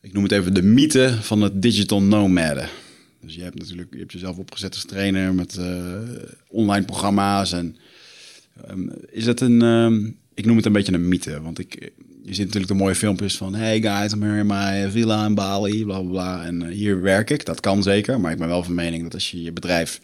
Ik 0.00 0.12
noem 0.12 0.22
het 0.22 0.32
even 0.32 0.54
de 0.54 0.62
mythe 0.62 1.18
van 1.22 1.40
het 1.40 1.62
digital 1.62 2.02
nomaden. 2.02 2.68
Dus 3.20 3.34
je 3.34 3.42
hebt 3.42 3.58
natuurlijk 3.58 3.92
je 3.92 3.98
hebt 3.98 4.12
jezelf 4.12 4.38
opgezet 4.38 4.74
als 4.74 4.84
trainer 4.84 5.34
met 5.34 5.56
uh, 5.58 6.00
online 6.48 6.84
programma's. 6.84 7.52
En, 7.52 7.76
um, 8.70 8.92
is 9.10 9.24
dat 9.24 9.40
een, 9.40 9.62
um, 9.62 10.18
ik 10.34 10.46
noem 10.46 10.56
het 10.56 10.66
een 10.66 10.72
beetje 10.72 10.92
een 10.92 11.08
mythe, 11.08 11.42
want 11.42 11.58
ik, 11.58 11.92
je 12.22 12.34
ziet 12.34 12.44
natuurlijk 12.44 12.72
de 12.72 12.78
mooie 12.78 12.94
filmpjes 12.94 13.36
van... 13.36 13.54
Hey 13.54 13.80
guys, 13.80 14.12
I'm 14.12 14.22
here 14.22 14.38
in 14.38 14.46
my 14.46 14.90
villa 14.90 15.26
in 15.26 15.34
Bali, 15.34 15.84
bla 15.84 16.00
bla 16.00 16.10
bla. 16.10 16.44
En 16.44 16.62
uh, 16.62 16.68
hier 16.68 17.00
werk 17.00 17.30
ik, 17.30 17.44
dat 17.44 17.60
kan 17.60 17.82
zeker. 17.82 18.20
Maar 18.20 18.32
ik 18.32 18.38
ben 18.38 18.48
wel 18.48 18.62
van 18.62 18.74
mening 18.74 19.02
dat 19.02 19.14
als 19.14 19.30
je 19.30 19.42
je 19.42 19.52
bedrijf 19.52 20.00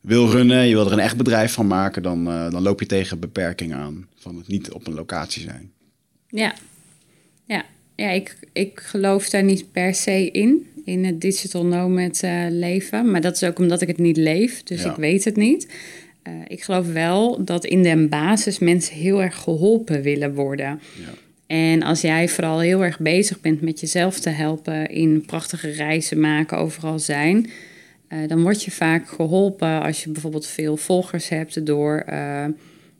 wil 0.00 0.30
runnen... 0.30 0.66
je 0.66 0.74
wil 0.74 0.86
er 0.86 0.92
een 0.92 0.98
echt 0.98 1.16
bedrijf 1.16 1.52
van 1.52 1.66
maken... 1.66 2.02
dan, 2.02 2.28
uh, 2.28 2.50
dan 2.50 2.62
loop 2.62 2.80
je 2.80 2.86
tegen 2.86 3.18
beperkingen 3.18 3.76
aan 3.76 4.06
van 4.14 4.36
het 4.36 4.48
niet 4.48 4.70
op 4.70 4.86
een 4.86 4.94
locatie 4.94 5.42
zijn. 5.42 5.72
Ja, 6.28 6.54
ja. 7.46 7.64
ja 7.94 8.10
ik, 8.10 8.36
ik 8.52 8.80
geloof 8.80 9.28
daar 9.28 9.44
niet 9.44 9.72
per 9.72 9.94
se 9.94 10.30
in 10.30 10.66
in 10.90 11.04
het 11.04 11.20
digital 11.20 11.66
nomad 11.66 12.22
uh, 12.24 12.46
leven. 12.48 13.10
Maar 13.10 13.20
dat 13.20 13.34
is 13.34 13.44
ook 13.44 13.58
omdat 13.58 13.80
ik 13.80 13.88
het 13.88 13.98
niet 13.98 14.16
leef, 14.16 14.62
dus 14.62 14.82
ja. 14.82 14.90
ik 14.90 14.96
weet 14.96 15.24
het 15.24 15.36
niet. 15.36 15.68
Uh, 16.28 16.34
ik 16.46 16.62
geloof 16.62 16.92
wel 16.92 17.44
dat 17.44 17.64
in 17.64 17.82
de 17.82 18.06
basis 18.08 18.58
mensen 18.58 18.94
heel 18.94 19.22
erg 19.22 19.36
geholpen 19.36 20.02
willen 20.02 20.34
worden. 20.34 20.80
Ja. 20.98 21.12
En 21.46 21.82
als 21.82 22.00
jij 22.00 22.28
vooral 22.28 22.60
heel 22.60 22.84
erg 22.84 22.98
bezig 22.98 23.40
bent 23.40 23.60
met 23.60 23.80
jezelf 23.80 24.18
te 24.18 24.30
helpen 24.30 24.88
in 24.88 25.24
prachtige 25.26 25.70
reizen 25.70 26.20
maken, 26.20 26.58
overal 26.58 26.98
zijn, 26.98 27.50
uh, 28.08 28.28
dan 28.28 28.42
word 28.42 28.64
je 28.64 28.70
vaak 28.70 29.08
geholpen 29.08 29.82
als 29.82 30.04
je 30.04 30.10
bijvoorbeeld 30.10 30.46
veel 30.46 30.76
volgers 30.76 31.28
hebt 31.28 31.66
door 31.66 32.04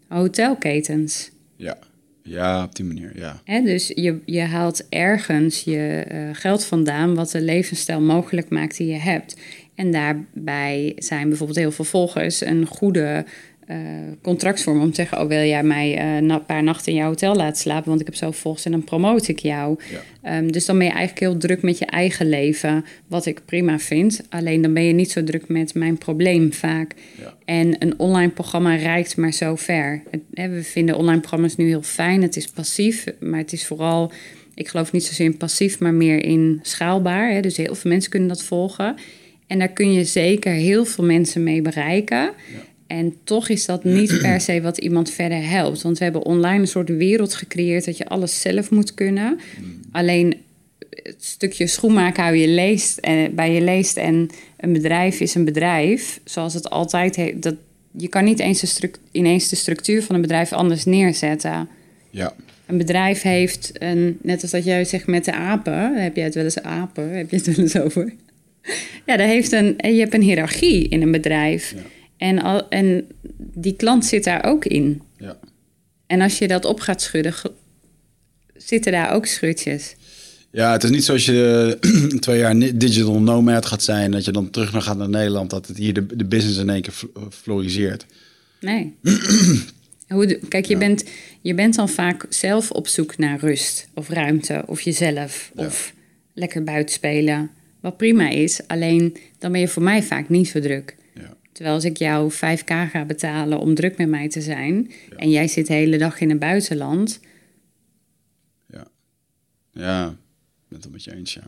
hotelketens. 0.08 1.30
Ja. 1.56 1.78
Ja, 2.22 2.64
op 2.64 2.74
die 2.74 2.84
manier, 2.84 3.12
ja. 3.18 3.60
Dus 3.60 3.92
je, 3.94 4.20
je 4.24 4.40
haalt 4.40 4.88
ergens 4.88 5.62
je 5.62 6.06
uh, 6.12 6.28
geld 6.32 6.64
vandaan 6.64 7.14
wat 7.14 7.30
de 7.30 7.40
levensstijl 7.40 8.00
mogelijk 8.00 8.48
maakt 8.48 8.76
die 8.76 8.86
je 8.86 8.98
hebt. 8.98 9.36
En 9.74 9.90
daarbij 9.90 10.92
zijn 10.96 11.28
bijvoorbeeld 11.28 11.58
heel 11.58 11.72
veel 11.72 11.84
volgers 11.84 12.40
een 12.40 12.66
goede 12.66 13.24
contractvorm 14.22 14.80
om 14.80 14.88
te 14.88 14.94
zeggen: 14.94 15.20
Oh, 15.20 15.28
wil 15.28 15.44
jij 15.44 15.62
mij 15.62 15.98
uh, 15.98 16.28
een 16.28 16.44
paar 16.44 16.62
nachten 16.62 16.92
in 16.92 16.98
jouw 16.98 17.08
hotel 17.08 17.34
laten 17.34 17.56
slapen? 17.56 17.88
Want 17.88 18.00
ik 18.00 18.06
heb 18.06 18.14
zo 18.14 18.30
volgens 18.30 18.64
en 18.64 18.70
dan 18.70 18.84
promote 18.84 19.30
ik 19.30 19.38
jou. 19.38 19.78
Ja. 20.22 20.38
Um, 20.38 20.52
dus 20.52 20.66
dan 20.66 20.78
ben 20.78 20.86
je 20.86 20.92
eigenlijk 20.92 21.20
heel 21.20 21.36
druk 21.36 21.62
met 21.62 21.78
je 21.78 21.86
eigen 21.86 22.28
leven, 22.28 22.84
wat 23.06 23.26
ik 23.26 23.42
prima 23.44 23.78
vind. 23.78 24.22
Alleen 24.28 24.62
dan 24.62 24.74
ben 24.74 24.84
je 24.84 24.92
niet 24.92 25.10
zo 25.10 25.24
druk 25.24 25.48
met 25.48 25.74
mijn 25.74 25.98
probleem 25.98 26.52
vaak. 26.52 26.94
Ja. 27.18 27.36
En 27.44 27.76
een 27.78 27.98
online 27.98 28.30
programma 28.30 28.74
reikt 28.74 29.16
maar 29.16 29.32
zo 29.32 29.56
ver. 29.56 30.02
Het, 30.10 30.20
hè, 30.34 30.48
we 30.48 30.62
vinden 30.62 30.96
online 30.96 31.20
programma's 31.20 31.56
nu 31.56 31.66
heel 31.66 31.82
fijn. 31.82 32.22
Het 32.22 32.36
is 32.36 32.46
passief, 32.46 33.04
maar 33.20 33.38
het 33.38 33.52
is 33.52 33.66
vooral. 33.66 34.12
Ik 34.54 34.68
geloof 34.68 34.92
niet 34.92 35.04
zozeer 35.04 35.26
in 35.26 35.36
passief, 35.36 35.78
maar 35.78 35.94
meer 35.94 36.24
in 36.24 36.58
schaalbaar. 36.62 37.32
Hè? 37.32 37.40
Dus 37.40 37.56
heel 37.56 37.74
veel 37.74 37.90
mensen 37.90 38.10
kunnen 38.10 38.28
dat 38.28 38.42
volgen. 38.42 38.96
En 39.46 39.58
daar 39.58 39.68
kun 39.68 39.92
je 39.92 40.04
zeker 40.04 40.52
heel 40.52 40.84
veel 40.84 41.04
mensen 41.04 41.42
mee 41.42 41.62
bereiken. 41.62 42.18
Ja. 42.18 42.32
En 42.90 43.14
toch 43.24 43.48
is 43.48 43.66
dat 43.66 43.84
niet 43.84 44.18
per 44.22 44.40
se 44.40 44.60
wat 44.60 44.78
iemand 44.78 45.10
verder 45.10 45.48
helpt. 45.48 45.82
Want 45.82 45.98
we 45.98 46.04
hebben 46.04 46.24
online 46.24 46.58
een 46.58 46.66
soort 46.66 46.88
wereld 46.88 47.34
gecreëerd 47.34 47.84
dat 47.84 47.96
je 47.96 48.06
alles 48.06 48.40
zelf 48.40 48.70
moet 48.70 48.94
kunnen. 48.94 49.40
Alleen 49.92 50.36
het 50.90 51.24
stukje 51.24 51.66
schoenmaken 51.66 52.22
hou 52.22 52.36
je 52.36 52.48
leest 52.48 52.98
en, 52.98 53.34
bij 53.34 53.52
je 53.52 53.60
leest 53.60 53.96
en 53.96 54.30
een 54.56 54.72
bedrijf 54.72 55.20
is 55.20 55.34
een 55.34 55.44
bedrijf. 55.44 56.20
Zoals 56.24 56.54
het 56.54 56.70
altijd 56.70 57.16
heeft. 57.16 57.42
Dat, 57.42 57.54
je 57.96 58.08
kan 58.08 58.24
niet 58.24 58.38
eens 58.38 58.60
de 58.60 58.66
struct, 58.66 58.98
ineens 59.10 59.48
de 59.48 59.56
structuur 59.56 60.02
van 60.02 60.14
een 60.14 60.20
bedrijf 60.20 60.52
anders 60.52 60.84
neerzetten. 60.84 61.68
Ja. 62.10 62.34
Een 62.66 62.78
bedrijf 62.78 63.22
heeft 63.22 63.70
een, 63.72 64.18
net 64.22 64.42
als 64.42 64.50
dat 64.50 64.64
jij 64.64 64.84
zegt 64.84 65.06
met 65.06 65.24
de 65.24 65.32
apen, 65.32 66.02
heb 66.02 66.16
jij 66.16 66.24
het 66.24 66.34
wel 66.34 66.44
eens 66.44 66.62
apen, 66.62 67.16
heb 67.16 67.30
je 67.30 67.36
het 67.36 67.46
wel 67.46 67.64
eens 67.64 67.78
over? 67.78 68.12
Ja, 69.06 69.18
heeft 69.18 69.52
een, 69.52 69.76
je 69.82 70.00
hebt 70.00 70.14
een 70.14 70.22
hiërarchie 70.22 70.88
in 70.88 71.02
een 71.02 71.10
bedrijf. 71.10 71.74
Ja. 71.76 71.80
En, 72.20 72.42
al, 72.42 72.68
en 72.68 73.06
die 73.36 73.76
klant 73.76 74.04
zit 74.04 74.24
daar 74.24 74.44
ook 74.44 74.64
in. 74.64 75.02
Ja. 75.16 75.38
En 76.06 76.20
als 76.20 76.38
je 76.38 76.48
dat 76.48 76.64
op 76.64 76.80
gaat 76.80 77.02
schudden, 77.02 77.34
zitten 78.56 78.92
daar 78.92 79.12
ook 79.12 79.26
schutjes. 79.26 79.96
Ja, 80.50 80.72
het 80.72 80.84
is 80.84 80.90
niet 80.90 81.04
zoals 81.04 81.24
je 81.24 81.78
twee 82.20 82.38
jaar 82.38 82.58
digital 82.78 83.20
nomad 83.20 83.66
gaat 83.66 83.82
zijn... 83.82 84.10
dat 84.10 84.24
je 84.24 84.32
dan 84.32 84.50
terug 84.50 84.72
naar 84.72 84.82
gaat 84.82 84.96
naar 84.96 85.08
Nederland... 85.08 85.50
dat 85.50 85.66
het 85.66 85.76
hier 85.76 85.92
de, 85.92 86.16
de 86.16 86.24
business 86.24 86.58
in 86.58 86.70
één 86.70 86.82
keer 86.82 86.94
floriseert. 87.30 88.06
Nee. 88.60 88.96
Hoe, 90.08 90.38
kijk, 90.48 90.64
je, 90.64 90.72
ja. 90.72 90.78
bent, 90.78 91.04
je 91.40 91.54
bent 91.54 91.74
dan 91.74 91.88
vaak 91.88 92.26
zelf 92.28 92.70
op 92.70 92.88
zoek 92.88 93.18
naar 93.18 93.38
rust 93.38 93.88
of 93.94 94.08
ruimte 94.08 94.62
of 94.66 94.80
jezelf... 94.80 95.50
Ja. 95.56 95.66
of 95.66 95.92
lekker 96.34 96.64
buiten 96.64 96.94
spelen, 96.94 97.50
wat 97.80 97.96
prima 97.96 98.28
is. 98.28 98.60
Alleen 98.66 99.16
dan 99.38 99.52
ben 99.52 99.60
je 99.60 99.68
voor 99.68 99.82
mij 99.82 100.02
vaak 100.02 100.28
niet 100.28 100.48
zo 100.48 100.60
druk. 100.60 100.98
Terwijl 101.60 101.78
als 101.80 101.88
ik 101.90 101.96
jou 101.96 102.32
5k 102.32 102.90
ga 102.90 103.04
betalen 103.04 103.58
om 103.58 103.74
druk 103.74 103.96
met 103.96 104.08
mij 104.08 104.28
te 104.28 104.40
zijn... 104.40 104.90
Ja. 105.10 105.16
en 105.16 105.30
jij 105.30 105.48
zit 105.48 105.66
de 105.66 105.72
hele 105.72 105.98
dag 105.98 106.20
in 106.20 106.30
het 106.30 106.38
buitenland... 106.38 107.20
Ja, 108.72 108.86
ja 109.72 110.08
ik 110.08 110.68
ben 110.68 110.80
het 110.80 110.90
met 110.90 111.04
je 111.04 111.14
eens, 111.14 111.34
ja. 111.34 111.46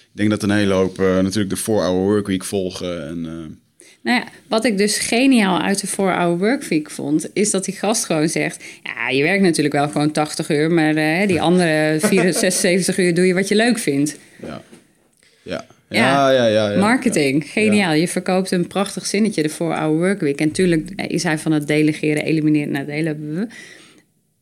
Ik 0.00 0.10
denk 0.12 0.30
dat 0.30 0.42
een 0.42 0.50
hele 0.50 0.72
hoop 0.72 0.98
uh, 0.98 1.18
natuurlijk 1.18 1.54
de 1.54 1.60
4-hour 1.60 2.02
workweek 2.02 2.44
volgen 2.44 3.06
en... 3.06 3.18
Uh... 3.18 3.86
Nou 4.02 4.20
ja, 4.20 4.28
wat 4.48 4.64
ik 4.64 4.78
dus 4.78 4.98
geniaal 4.98 5.60
uit 5.60 5.80
de 5.80 5.86
4-hour 5.86 6.38
workweek 6.38 6.90
vond... 6.90 7.28
is 7.32 7.50
dat 7.50 7.64
die 7.64 7.74
gast 7.74 8.04
gewoon 8.04 8.28
zegt... 8.28 8.64
ja, 8.82 9.08
je 9.08 9.22
werkt 9.22 9.42
natuurlijk 9.42 9.74
wel 9.74 9.88
gewoon 9.88 10.12
80 10.12 10.50
uur... 10.50 10.70
maar 10.70 10.96
uh, 10.96 11.26
die 11.26 11.40
andere 11.40 11.96
74, 12.08 12.60
76 12.60 12.98
uur 12.98 13.14
doe 13.14 13.26
je 13.26 13.34
wat 13.34 13.48
je 13.48 13.54
leuk 13.54 13.78
vindt. 13.78 14.18
Ja, 14.42 14.62
ja. 15.42 15.66
Ja, 15.88 16.30
ja, 16.30 16.46
ja, 16.46 16.70
ja, 16.70 16.78
marketing. 16.78 17.44
Geniaal. 17.50 17.92
Je 17.92 18.08
verkoopt 18.08 18.50
een 18.50 18.66
prachtig 18.66 19.06
zinnetje, 19.06 19.42
de 19.42 19.50
4-hour 19.50 19.96
workweek. 19.96 20.40
En 20.40 20.46
natuurlijk 20.46 20.90
is 20.90 21.22
hij 21.22 21.38
van 21.38 21.52
het 21.52 21.66
delegeren, 21.66 22.24
elimineren, 22.24 22.72
nadelen. 22.72 23.50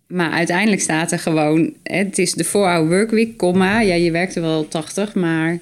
maar 0.06 0.30
uiteindelijk 0.30 0.82
staat 0.82 1.12
er 1.12 1.18
gewoon, 1.18 1.74
hè, 1.82 1.96
het 1.96 2.18
is 2.18 2.32
de 2.32 2.46
4-hour 2.46 2.88
workweek, 2.88 3.36
komma. 3.36 3.80
Ja, 3.80 3.94
je 3.94 4.10
werkte 4.10 4.40
wel 4.40 4.68
80, 4.68 5.14
maar 5.14 5.58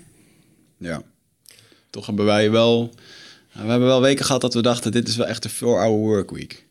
Ja. 0.79 1.03
Toch 1.91 2.07
hebben 2.07 2.25
wij 2.25 2.51
wel... 2.51 2.95
We 3.53 3.69
hebben 3.69 3.89
wel 3.89 4.01
weken 4.01 4.25
gehad 4.25 4.41
dat 4.41 4.55
we 4.55 4.63
dachten, 4.63 4.93
dit 4.93 5.09
is 5.09 5.17
wel 5.17 5.27
echt 5.27 5.45
een 5.45 5.51
4-hour 5.51 5.99
workweek. 5.99 6.65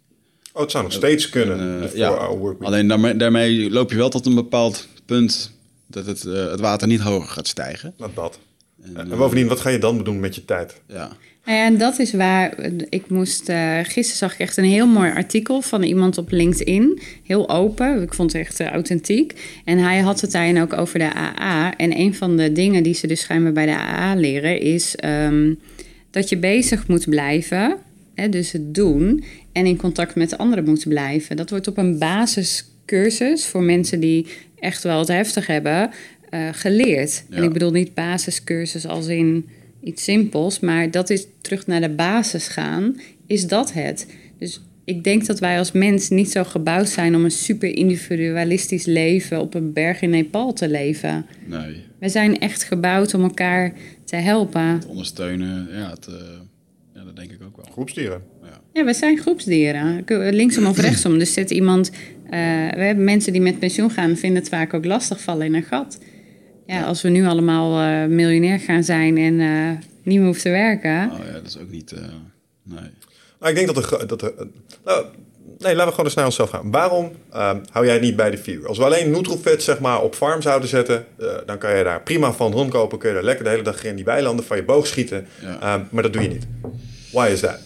Oh, 0.54 0.62
het 0.62 0.72
zou 0.72 0.84
nog 0.84 0.94
steeds 0.94 1.30
kunnen, 1.30 1.60
En, 1.60 1.80
de 1.80 1.88
eh, 1.88 1.96
ja. 1.96 2.12
4-hour 2.12 2.38
workweek. 2.38 2.68
Alleen 2.68 2.88
daarmee, 2.88 3.16
daarmee 3.16 3.70
loop 3.72 3.92
je 3.92 3.98
wel 3.98 4.10
tot 4.10 4.26
een 4.26 4.36
bepaald 4.36 4.88
punt 5.06 5.52
dat 5.88 6.06
het, 6.06 6.26
eh, 6.26 6.52
het 6.52 6.60
water 6.60 6.88
niet 6.88 7.00
hoger 7.00 7.30
gaat 7.30 7.48
stijgen. 7.48 7.94
Nou, 7.98 8.12
dat. 8.16 8.40
En, 8.84 8.98
En 8.98 9.12
eh, 9.12 9.18
bovendien, 9.18 9.48
wat 9.48 9.60
ga 9.60 9.70
je 9.70 9.78
dan 9.78 10.04
doen 10.04 10.20
met 10.20 10.36
je 10.36 10.46
tijd? 10.46 10.82
ja. 10.88 11.10
Nou 11.46 11.62
ja, 11.62 11.66
en 11.66 11.78
dat 11.78 12.00
is 12.00 12.14
waar. 12.14 12.54
Ik 12.90 13.10
moest. 13.10 13.50
eh 13.50 13.78
gisteren 13.78 14.18
zag 14.18 14.34
ik 14.34 14.40
echt 14.40 14.58
een 14.58 14.64
heel 14.64 14.88
mooi 14.88 15.12
artikel 15.12 15.62
van 15.62 15.84
iemand 15.84 16.18
op 16.18 16.32
LinkedIn. 16.32 17.00
Heel 17.24 17.50
open. 17.50 18.02
Ik 18.02 18.14
vond 18.14 18.34
het 18.34 18.42
echt 18.42 18.60
eh, 18.60 18.68
authentiek. 18.68 19.60
En 19.66 19.78
hij 19.78 20.00
had 20.00 20.22
het 20.22 20.32
daarin 20.32 20.62
ook 20.62 20.74
over 20.74 21.00
de 21.00 21.14
AA. 21.16 21.76
En 21.76 22.00
een 22.00 22.16
van 22.16 22.38
de 22.38 22.52
dingen 22.52 22.84
die 22.84 22.94
ze 22.94 23.08
dus 23.08 23.22
schijnbaar 23.22 23.52
bij 23.52 23.66
de 23.66 23.72
AA 23.72 24.16
leren 24.16 24.62
is 24.62 24.96
ehm, 24.96 25.54
dat 26.12 26.30
je 26.30 26.38
bezig 26.38 26.88
moet 26.88 27.10
blijven. 27.10 27.78
Hè, 28.16 28.30
dus 28.30 28.52
het 28.52 28.76
doen. 28.76 29.24
En 29.52 29.66
in 29.66 29.78
contact 29.78 30.16
met 30.16 30.38
anderen 30.38 30.66
moet 30.66 30.88
blijven. 30.88 31.36
Dat 31.36 31.50
wordt 31.50 31.68
op 31.68 31.78
een 31.78 31.98
basiscursus 31.98 33.46
voor 33.46 33.64
mensen 33.64 34.00
die 34.00 34.26
echt 34.60 34.84
wel 34.84 35.00
het 35.00 35.08
heftig 35.08 35.48
hebben 35.48 35.90
eh, 36.30 36.48
geleerd. 36.52 37.24
En 37.30 37.38
Ja. 37.38 37.44
ik 37.44 37.54
bedoel 37.54 37.72
niet 37.72 37.94
basiscursus 37.94 38.86
als 38.88 39.08
in 39.08 39.50
iets 39.84 40.04
simpels, 40.04 40.60
maar 40.60 40.92
dat 40.92 41.10
is 41.10 41.26
terug 41.42 41.68
naar 41.68 41.82
de 41.82 41.90
basis 41.90 42.48
gaan, 42.48 43.00
is 43.28 43.48
dat 43.48 43.74
het. 43.74 44.08
Dus 44.38 44.62
ik 44.84 45.04
denk 45.04 45.26
dat 45.26 45.40
wij 45.40 45.58
als 45.58 45.72
mens 45.72 46.10
niet 46.10 46.32
zo 46.32 46.44
gebouwd 46.44 46.90
zijn 46.90 47.16
om 47.16 47.24
een 47.24 47.32
super 47.32 47.76
individualistisch 47.76 48.86
leven 48.86 49.40
op 49.42 49.54
een 49.54 49.74
berg 49.74 50.02
in 50.02 50.10
Nepal 50.10 50.54
te 50.54 50.70
leven. 50.70 51.26
Nee, 51.46 51.84
We 52.00 52.10
zijn 52.10 52.40
echt 52.40 52.64
gebouwd 52.64 53.14
om 53.14 53.24
elkaar 53.24 53.74
te 54.04 54.16
helpen. 54.16 54.62
het 54.62 54.86
ondersteunen, 54.86 55.68
ja, 55.72 55.90
het, 55.90 56.08
eh, 56.08 56.14
ja, 56.96 57.04
dat 57.04 57.16
denk 57.16 57.32
ik 57.32 57.42
ook 57.44 57.56
wel. 57.56 57.66
Groepsdieren. 57.72 58.22
Ja, 58.74 58.86
we 58.86 58.94
zijn 58.94 59.18
groepsdieren. 59.18 60.04
Linksom 60.32 60.66
of 60.66 60.78
rechtsom. 60.80 61.18
Dus 61.20 61.34
zit 61.34 61.52
iemand. 61.52 61.92
eh, 62.30 62.40
we 62.76 62.82
hebben 62.82 63.04
mensen 63.04 63.32
die 63.32 63.42
met 63.42 63.60
pensioen 63.60 63.92
gaan, 63.92 64.16
vinden 64.18 64.40
het 64.40 64.50
vaak 64.50 64.74
ook 64.74 64.86
lastig 64.86 65.22
vallen 65.22 65.46
in 65.46 65.54
een 65.56 65.64
gat. 65.64 66.00
Ja, 66.70 66.84
als 66.84 67.02
we 67.02 67.10
nu 67.10 67.26
allemaal 67.26 67.80
eh, 67.80 68.10
miljonair 68.10 68.60
gaan 68.60 68.84
zijn 68.84 69.18
en 69.18 69.40
eh, 69.40 69.86
niet 70.04 70.18
meer 70.18 70.26
hoeven 70.26 70.44
te 70.44 70.50
werken. 70.50 71.12
Oh 71.12 71.26
ja, 71.26 71.32
dat 71.32 71.46
is 71.46 71.58
ook 71.58 71.70
niet, 71.70 71.92
eh, 71.92 72.02
nee. 72.64 72.90
Nou, 73.40 73.52
ik 73.52 73.56
denk 73.56 73.74
dat 73.74 73.92
er... 73.92 74.08
Dat 74.08 74.22
er 74.22 74.34
eh, 74.38 74.46
nou, 74.86 75.06
nee, 75.60 75.76
laten 75.76 75.86
we 75.86 75.90
gewoon 75.90 76.06
eens 76.06 76.14
naar 76.14 76.26
onszelf 76.26 76.50
gaan. 76.50 76.72
Waarom 76.72 77.12
ehm, 77.32 77.58
hou 77.72 77.86
jij 77.86 77.94
het 77.94 78.04
niet 78.04 78.16
bij 78.16 78.32
de 78.32 78.38
vier? 78.38 78.68
Als 78.68 78.78
we 78.78 78.84
alleen 78.84 79.12
Nutrofit 79.12 79.64
zeg 79.64 79.80
maar, 79.80 80.02
op 80.02 80.16
farm 80.16 80.42
zouden 80.42 80.70
zetten... 80.70 81.06
eh, 81.18 81.28
dan 81.46 81.58
kan 81.58 81.78
je 81.78 81.84
daar 81.84 82.02
prima 82.02 82.34
van 82.34 82.52
rondkopen. 82.52 82.98
Kun 82.98 83.10
je 83.10 83.16
er 83.16 83.24
lekker 83.24 83.44
de 83.44 83.50
hele 83.50 83.64
dag 83.64 83.84
in 83.84 83.96
die 83.96 84.06
weilanden 84.06 84.46
van 84.46 84.58
je 84.58 84.64
boog 84.64 84.88
schieten. 84.88 85.28
Ja. 85.42 85.60
Ehm, 85.62 85.84
maar 85.92 86.04
dat 86.04 86.14
doe 86.14 86.22
je 86.22 86.30
niet. 86.30 86.48
Why 87.12 87.30
is 87.32 87.40
that? 87.40 87.60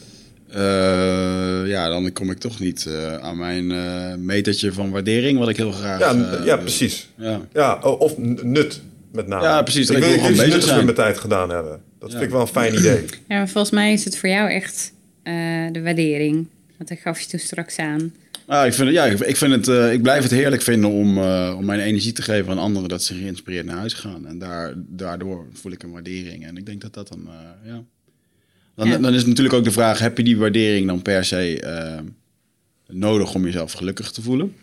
Eh, 0.54 1.68
ja, 1.68 1.90
dan 1.90 2.14
kom 2.14 2.32
ik 2.32 2.38
toch 2.38 2.60
niet 2.60 2.86
eh, 2.86 3.18
aan 3.18 3.38
mijn 3.38 3.72
eh, 3.72 4.16
metertje 4.18 4.74
van 4.74 4.92
waardering, 4.92 5.40
wat 5.40 5.50
ik 5.50 5.58
heel 5.58 5.72
graag... 5.72 6.00
Ja, 6.00 6.40
ja 6.44 6.58
precies. 6.58 7.10
Ja. 7.16 7.42
Ja, 7.54 7.80
of 7.80 8.18
nut 8.18 8.82
met 9.14 9.28
name. 9.28 9.44
Ja, 9.44 9.62
precies. 9.62 9.90
Ik 9.90 9.98
Ik 9.98 10.04
wil 10.04 10.14
ik 10.14 10.38
bezig 10.38 10.64
zijn. 10.64 10.76
met 10.76 10.84
mijn 10.86 10.96
tijd 10.98 11.18
gedaan 11.18 11.50
hebben. 11.50 11.82
Dat 12.00 12.12
Ja. 12.12 12.18
vind 12.18 12.24
ik 12.28 12.30
wel 12.34 12.42
een 12.42 12.48
fijn 12.48 12.74
idee. 12.74 13.06
Ja, 13.28 13.38
maar 13.38 13.50
volgens 13.50 13.74
mij 13.74 13.94
is 13.94 14.06
het 14.06 14.18
voor 14.18 14.30
jou 14.30 14.50
echt 14.52 14.94
eh, 15.24 15.34
de 15.72 15.82
waardering. 15.82 16.48
Want 16.78 16.90
dat 16.90 16.98
gaf 17.00 17.20
je 17.20 17.28
toen 17.28 17.40
straks 17.40 17.78
aan. 17.78 18.14
Ah, 18.48 18.66
ik, 18.66 18.74
vind 18.74 18.88
het, 18.88 18.98
ja, 18.98 19.06
ik, 19.06 19.20
ik 19.20 19.38
vind 19.38 19.52
het, 19.52 19.68
eh, 19.68 19.94
ik 19.94 20.02
blijf 20.02 20.24
het 20.24 20.32
heerlijk 20.32 20.62
vinden 20.62 20.90
om, 20.90 21.18
eh, 21.18 21.54
om 21.58 21.66
mijn 21.66 21.80
energie 21.80 22.12
te 22.12 22.22
geven 22.22 22.52
aan 22.52 22.58
anderen, 22.58 22.90
dat 22.90 23.04
ze 23.04 23.14
geïnspireerd 23.16 23.66
naar 23.66 23.78
huis 23.78 23.94
gaan. 23.94 24.28
En 24.28 24.40
daar, 24.40 24.74
daardoor 24.76 25.46
voel 25.54 25.72
ik 25.72 25.84
een 25.84 25.92
waardering. 25.92 26.46
En 26.46 26.58
ik 26.58 26.66
denk 26.66 26.82
dat 26.82 26.94
dat 26.94 27.08
dan, 27.08 27.28
eh, 27.28 27.72
ja. 27.72 27.84
Dan, 28.76 28.88
Ja. 28.88 28.98
dan 28.98 29.14
is 29.14 29.26
natuurlijk 29.26 29.56
ook 29.56 29.64
de 29.64 29.72
vraag, 29.72 30.00
heb 30.00 30.18
je 30.18 30.24
die 30.24 30.38
waardering 30.38 30.88
dan 30.88 31.02
per 31.02 31.26
se 31.26 31.64
nodig 32.88 33.34
om 33.36 33.46
jezelf 33.46 33.72
gelukkig 33.72 34.12
te 34.12 34.22
voelen? 34.22 34.56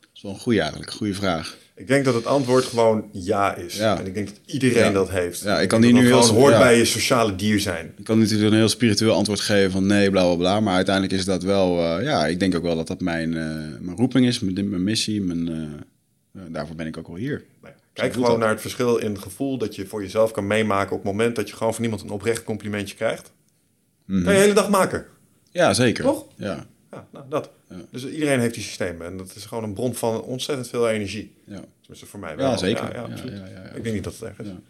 Dat 0.00 0.10
is 0.14 0.22
wel 0.22 0.32
een 0.32 0.38
goede 0.38 0.60
eigenlijk, 0.60 0.90
een 0.90 0.96
goede 0.96 1.14
vraag. 1.14 1.56
Ik 1.74 1.86
denk 1.86 2.04
dat 2.04 2.14
het 2.14 2.26
antwoord 2.26 2.64
gewoon 2.64 3.08
ja 3.12 3.54
is. 3.56 3.76
Ja. 3.76 3.98
En 3.98 4.06
ik 4.06 4.14
denk 4.14 4.26
dat 4.28 4.40
iedereen 4.46 4.84
Ja. 4.84 4.90
dat 4.92 5.10
heeft. 5.10 5.40
Ja, 5.40 5.60
ik 5.60 5.68
kan 5.68 5.80
dat 5.80 5.92
nu 5.92 6.06
heel- 6.06 6.22
gewoon 6.22 6.40
hoort 6.40 6.52
ja. 6.52 6.58
bij 6.58 6.76
je 6.76 6.84
sociale 6.84 7.34
dier 7.34 7.60
zijn. 7.60 7.92
Ik 7.96 8.04
kan 8.04 8.18
natuurlijk 8.18 8.50
een 8.50 8.56
heel 8.56 8.68
spiritueel 8.68 9.14
antwoord 9.14 9.40
geven 9.40 9.70
van 9.70 9.86
nee, 9.86 10.10
bla 10.10 10.24
bla 10.24 10.34
bla. 10.36 10.60
Maar 10.60 10.74
uiteindelijk 10.74 11.14
is 11.14 11.24
dat 11.24 11.42
wel, 11.42 11.78
eh, 11.78 12.04
ja, 12.04 12.26
ik 12.26 12.40
denk 12.40 12.54
ook 12.54 12.62
wel 12.62 12.76
dat 12.76 12.86
dat 12.86 13.00
mijn, 13.00 13.36
eh, 13.36 13.44
mijn 13.80 13.96
roeping 13.96 14.26
is, 14.26 14.40
mijn, 14.40 14.68
mijn 14.70 14.84
missie. 14.84 15.20
Mijn, 15.22 15.48
eh, 16.34 16.42
daarvoor 16.48 16.76
ben 16.76 16.86
ik 16.86 16.96
ook 16.96 17.06
wel 17.06 17.16
hier. 17.16 17.44
Nou 17.62 17.74
Kijk 17.92 18.12
gewoon 18.12 18.38
naar 18.38 18.48
het 18.48 18.60
verschil 18.60 18.96
in 18.96 19.12
het 19.12 19.22
gevoel 19.22 19.58
dat 19.58 19.74
je 19.74 19.86
voor 19.86 20.02
jezelf 20.02 20.30
kan 20.30 20.46
meemaken 20.46 20.96
op 20.96 21.02
het 21.02 21.12
moment 21.12 21.36
dat 21.36 21.48
je 21.48 21.56
gewoon 21.56 21.74
van 21.74 21.84
iemand 21.84 22.02
een 22.02 22.10
oprecht 22.10 22.44
complimentje 22.44 22.94
krijgt. 22.96 23.32
Mhm. 24.06 24.22
Kan 24.22 24.32
je 24.32 24.38
de 24.38 24.42
hele 24.44 24.54
dag 24.54 24.68
maken. 24.70 25.04
Ja, 25.50 25.74
zeker. 25.74 26.04
Toch? 26.04 26.26
Ja, 26.36 26.66
Ja, 26.92 27.06
nou 27.10 27.24
dat. 27.28 27.50
Ja. 27.68 27.76
Dus 27.90 28.06
iedereen 28.08 28.40
heeft 28.40 28.54
die 28.54 28.62
systemen 28.62 29.06
en 29.06 29.16
dat 29.16 29.34
is 29.34 29.44
gewoon 29.44 29.64
een 29.64 29.72
bron 29.72 29.94
van 29.94 30.22
ontzettend 30.22 30.68
veel 30.68 30.88
energie. 30.90 31.32
ja. 31.44 31.60
Tenminste 31.80 32.06
voor 32.06 32.20
mij 32.20 32.36
wel. 32.36 32.50
ja 32.50 32.56
zeker. 32.56 32.82
Ja, 32.84 32.90
ja, 32.90 32.96
Ja, 32.96 33.12
absoluut. 33.12 33.38
ja, 33.38 33.46
ja, 33.46 33.62
ja. 33.62 33.70
Ik 33.70 33.82
denk 33.82 33.94
niet 33.94 34.04
dat 34.04 34.12
het 34.12 34.22
erg 34.22 34.38
is. 34.38 34.46
Ja. 34.46 34.60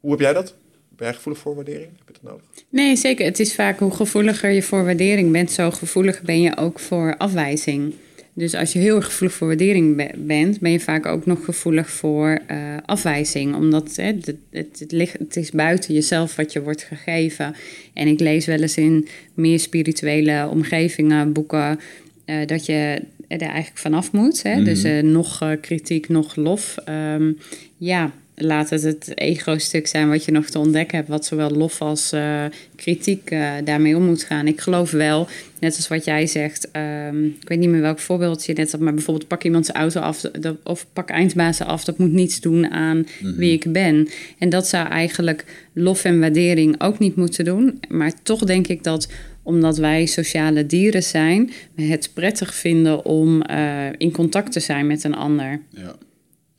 Hoe 0.00 0.10
heb 0.10 0.20
jij 0.20 0.32
dat? 0.32 0.54
Ben 0.88 1.06
jij 1.06 1.14
gevoelig 1.16 1.40
voor 1.40 1.54
waardering? 1.54 1.90
Heb 1.98 2.06
je 2.06 2.12
dat 2.12 2.22
nodig? 2.30 2.44
Nee, 2.68 2.96
zeker. 2.96 3.24
Het 3.24 3.40
is 3.40 3.54
vaak 3.54 3.78
hoe 3.78 3.94
gevoeliger 3.94 4.50
je 4.50 4.62
voor 4.62 4.84
waardering 4.84 5.32
bent, 5.32 5.50
zo 5.50 5.70
gevoelig 5.70 6.22
ben 6.22 6.40
je 6.40 6.56
ook 6.56 6.78
voor 6.80 7.16
afwijzing. 7.16 7.94
Dus 8.36 8.54
als 8.54 8.72
je 8.72 8.78
heel 8.78 8.96
erg 8.96 9.04
gevoelig 9.04 9.36
voor 9.36 9.46
waardering 9.46 9.96
be- 9.96 10.10
bent, 10.16 10.60
ben 10.60 10.70
je 10.70 10.80
vaak 10.80 11.06
ook 11.06 11.26
nog 11.26 11.44
gevoelig 11.44 11.90
voor 11.90 12.40
eh, 12.46 12.76
afwijzing. 12.86 13.54
Omdat 13.54 13.96
hè, 13.96 14.04
het, 14.04 14.34
het, 14.50 14.78
het, 14.78 14.92
ligt, 14.92 15.18
het 15.18 15.36
is 15.36 15.50
buiten 15.50 15.94
jezelf 15.94 16.36
wat 16.36 16.52
je 16.52 16.62
wordt 16.62 16.82
gegeven. 16.82 17.54
En 17.92 18.06
ik 18.08 18.20
lees 18.20 18.46
wel 18.46 18.60
eens 18.60 18.76
in 18.76 19.08
meer 19.34 19.58
spirituele 19.58 20.48
omgevingen, 20.50 21.32
boeken, 21.32 21.80
eh, 22.24 22.46
dat 22.46 22.66
je 22.66 23.02
er 23.28 23.40
eigenlijk 23.40 23.78
vanaf 23.78 24.12
moet. 24.12 24.42
Hè? 24.42 24.62
Dus 24.62 24.84
eh, 24.84 25.02
nog 25.02 25.56
kritiek, 25.60 26.08
nog 26.08 26.36
lof. 26.36 26.76
Ehm, 26.84 27.32
ja, 27.76 28.12
laat 28.36 28.70
het 28.70 28.82
het 28.82 29.18
ego-stuk 29.18 29.86
zijn 29.86 30.08
wat 30.08 30.24
je 30.24 30.32
nog 30.32 30.46
te 30.46 30.58
ontdekken 30.58 30.96
hebt, 30.96 31.08
wat 31.08 31.24
zowel 31.24 31.50
lof 31.50 31.80
als 31.80 32.12
eh, 32.12 32.44
kritiek 32.76 33.30
eh, 33.30 33.52
daarmee 33.64 33.96
om 33.96 34.04
moet 34.04 34.22
gaan. 34.22 34.46
Ik 34.46 34.60
geloof 34.60 34.90
wel, 34.90 35.28
net 35.60 35.76
als 35.76 35.88
wat 35.88 36.04
jij 36.04 36.26
zegt, 36.26 36.70
ehm, 36.70 37.24
ik 37.24 37.48
weet 37.48 37.58
niet 37.58 37.68
meer 37.68 37.80
welk 37.80 37.98
voorbeeld 37.98 38.46
je 38.46 38.52
net 38.52 38.72
had, 38.72 38.80
maar 38.80 38.94
bijvoorbeeld 38.94 39.28
pak 39.28 39.44
iemand 39.44 39.66
zijn 39.66 39.78
auto 39.78 40.00
af 40.00 40.20
dat, 40.20 40.56
of 40.64 40.86
pak 40.92 41.10
eindbazen 41.10 41.66
af, 41.66 41.84
dat 41.84 41.98
moet 41.98 42.12
niets 42.12 42.40
doen 42.40 42.70
aan 42.70 43.06
wie 43.20 43.52
ik 43.52 43.72
ben. 43.72 44.08
En 44.38 44.48
dat 44.48 44.66
zou 44.66 44.88
eigenlijk 44.88 45.44
lof 45.72 46.04
en 46.04 46.20
waardering 46.20 46.80
ook 46.80 46.98
niet 46.98 47.16
moeten 47.16 47.44
doen. 47.44 47.80
Maar 47.88 48.22
toch 48.22 48.44
denk 48.44 48.66
ik 48.66 48.84
dat 48.84 49.08
omdat 49.42 49.78
wij 49.78 50.06
sociale 50.06 50.66
dieren 50.66 51.02
zijn, 51.02 51.50
we 51.74 51.82
het 51.82 52.10
prettig 52.14 52.54
vinden 52.54 53.04
om 53.04 53.42
eh, 53.42 53.86
in 53.98 54.12
contact 54.12 54.52
te 54.52 54.60
zijn 54.60 54.86
met 54.86 55.04
een 55.04 55.14
ander. 55.14 55.60
Ja. 55.70 55.96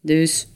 Dus 0.01 0.47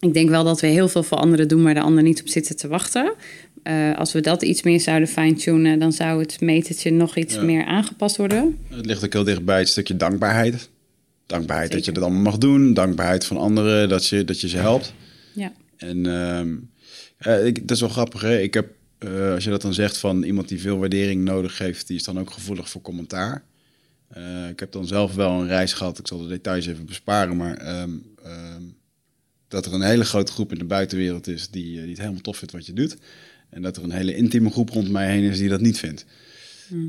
ik 0.00 0.14
denk 0.14 0.28
wel 0.28 0.44
dat 0.44 0.60
we 0.60 0.66
heel 0.66 0.88
veel 0.88 1.02
voor 1.02 1.18
anderen 1.18 1.48
doen, 1.48 1.62
maar 1.62 1.74
de 1.74 1.80
ander 1.80 2.02
niet 2.02 2.20
op 2.20 2.28
zitten 2.28 2.56
te 2.56 2.68
wachten. 2.68 3.14
Eh, 3.62 3.98
als 3.98 4.12
we 4.12 4.20
dat 4.20 4.42
iets 4.42 4.62
meer 4.62 4.80
zouden 4.80 5.08
fine-tunen, 5.08 5.78
dan 5.78 5.92
zou 5.92 6.20
het 6.20 6.40
metertje 6.40 6.90
nog 6.90 7.16
iets 7.16 7.34
Ja. 7.34 7.42
meer 7.42 7.64
aangepast 7.64 8.16
worden. 8.16 8.58
Het 8.68 8.86
ligt 8.86 9.04
ook 9.04 9.12
heel 9.12 9.24
dicht 9.24 9.44
bij 9.44 9.58
het 9.58 9.68
stukje 9.68 9.96
dankbaarheid. 9.96 10.68
Dankbaarheid 11.26 11.72
dat 11.72 11.84
je 11.84 11.92
dat 11.92 12.02
allemaal 12.02 12.22
mag 12.22 12.38
doen. 12.38 12.74
Dankbaarheid 12.74 13.24
van 13.24 13.36
anderen 13.36 13.88
dat 13.88 14.06
je, 14.06 14.24
dat 14.24 14.40
je 14.40 14.48
ze 14.48 14.56
helpt. 14.56 14.92
Ja. 15.34 15.52
En 15.76 16.06
ehm, 16.06 16.48
eh, 17.18 17.46
ik, 17.46 17.60
dat 17.60 17.70
is 17.70 17.80
wel 17.80 17.88
grappig, 17.90 18.20
hè? 18.20 18.38
Ik 18.38 18.54
heb, 18.54 18.68
eh, 18.98 19.32
als 19.32 19.44
je 19.44 19.50
dat 19.50 19.62
dan 19.62 19.74
zegt 19.74 19.96
van 19.98 20.22
iemand 20.22 20.48
die 20.48 20.60
veel 20.60 20.78
waardering 20.78 21.24
nodig 21.24 21.58
heeft, 21.58 21.86
die 21.86 21.96
is 21.96 22.04
dan 22.04 22.18
ook 22.18 22.30
gevoelig 22.30 22.70
voor 22.70 22.80
commentaar. 22.82 23.42
Eh, 24.08 24.48
ik 24.48 24.60
heb 24.60 24.72
dan 24.72 24.86
zelf 24.86 25.14
wel 25.14 25.30
een 25.40 25.46
reis 25.46 25.72
gehad, 25.72 25.98
ik 25.98 26.06
zal 26.06 26.18
de 26.22 26.28
details 26.28 26.66
even 26.66 26.86
besparen, 26.86 27.36
maar 27.36 27.56
ehm, 27.56 27.90
dat 29.50 29.66
er 29.66 29.72
een 29.72 29.82
hele 29.82 30.04
grote 30.04 30.32
groep 30.32 30.52
in 30.52 30.58
de 30.58 30.64
buitenwereld 30.64 31.26
is 31.26 31.48
die, 31.50 31.76
eh, 31.76 31.80
die 31.80 31.90
het 31.90 31.98
helemaal 31.98 32.20
tof 32.20 32.36
vindt 32.36 32.52
wat 32.52 32.66
je 32.66 32.72
doet. 32.72 32.96
En 33.50 33.62
dat 33.62 33.76
er 33.76 33.82
een 33.82 33.90
hele 33.90 34.16
intieme 34.16 34.50
groep 34.50 34.70
rond 34.70 34.90
mij 34.90 35.10
heen 35.10 35.22
is 35.22 35.38
die 35.38 35.48
dat 35.48 35.60
niet 35.60 35.78
vindt. 35.78 36.04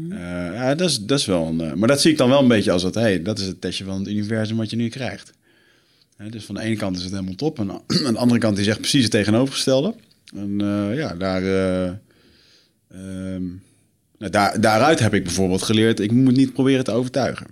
Eh, 0.09 0.17
ja, 0.53 0.75
dat 0.75 0.89
is, 0.89 0.99
dat 0.99 1.19
is 1.19 1.25
wel 1.25 1.47
een. 1.47 1.61
eh, 1.61 1.73
maar 1.73 1.87
dat 1.87 2.01
zie 2.01 2.11
ik 2.11 2.17
dan 2.17 2.29
wel 2.29 2.41
een 2.41 2.47
beetje 2.47 2.71
als 2.71 2.81
dat, 2.81 2.95
hey, 2.95 3.21
dat 3.21 3.39
is 3.39 3.45
het 3.45 3.61
testje 3.61 3.83
van 3.83 3.99
het 3.99 4.07
universum 4.07 4.57
wat 4.57 4.69
je 4.69 4.75
nu 4.75 4.89
krijgt. 4.89 5.31
Hè, 6.15 6.29
dus 6.29 6.45
van 6.45 6.55
de 6.55 6.61
ene 6.61 6.75
kant 6.75 6.97
is 6.97 7.03
het 7.03 7.11
helemaal 7.11 7.35
top. 7.35 7.59
En 7.59 7.71
aan 8.05 8.13
de 8.13 8.19
andere 8.19 8.39
kant 8.39 8.55
die 8.55 8.65
zegt 8.65 8.79
precies 8.79 9.03
het 9.03 9.11
tegenovergestelde. 9.11 9.95
En 10.35 10.61
eh, 10.61 10.95
ja, 10.95 11.15
daar, 11.15 11.43
eh, 11.43 11.87
ehm, 12.87 13.45
nou, 14.17 14.31
daar, 14.31 14.61
daaruit 14.61 14.99
heb 14.99 15.13
ik 15.13 15.23
bijvoorbeeld 15.23 15.61
geleerd, 15.61 15.99
ik 15.99 16.11
moet 16.11 16.35
niet 16.35 16.53
proberen 16.53 16.83
te 16.83 16.91
overtuigen. 16.91 17.47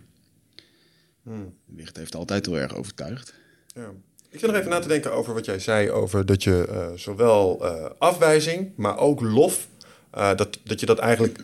Hmm. 1.23 1.53
Wicht 1.65 1.97
heeft 1.97 2.15
altijd 2.15 2.45
heel 2.45 2.59
erg 2.59 2.75
overtuigd. 2.75 3.33
Ja. 3.75 3.91
Ik 4.31 4.39
zit 4.39 4.49
nog 4.49 4.59
even 4.59 4.69
na 4.71 4.79
te 4.79 4.87
denken 4.87 5.13
over 5.13 5.33
wat 5.33 5.45
jij 5.45 5.59
zei 5.59 5.89
over 5.91 6.25
dat 6.25 6.43
je 6.43 6.67
eh, 6.69 6.87
zowel 6.95 7.65
eh, 7.65 7.85
afwijzing, 7.97 8.69
maar 8.75 8.97
ook 8.97 9.21
lof, 9.21 9.67
eh, 10.11 10.35
dat, 10.35 10.59
dat 10.63 10.79
je 10.79 10.85
dat 10.85 10.99
eigenlijk 10.99 11.39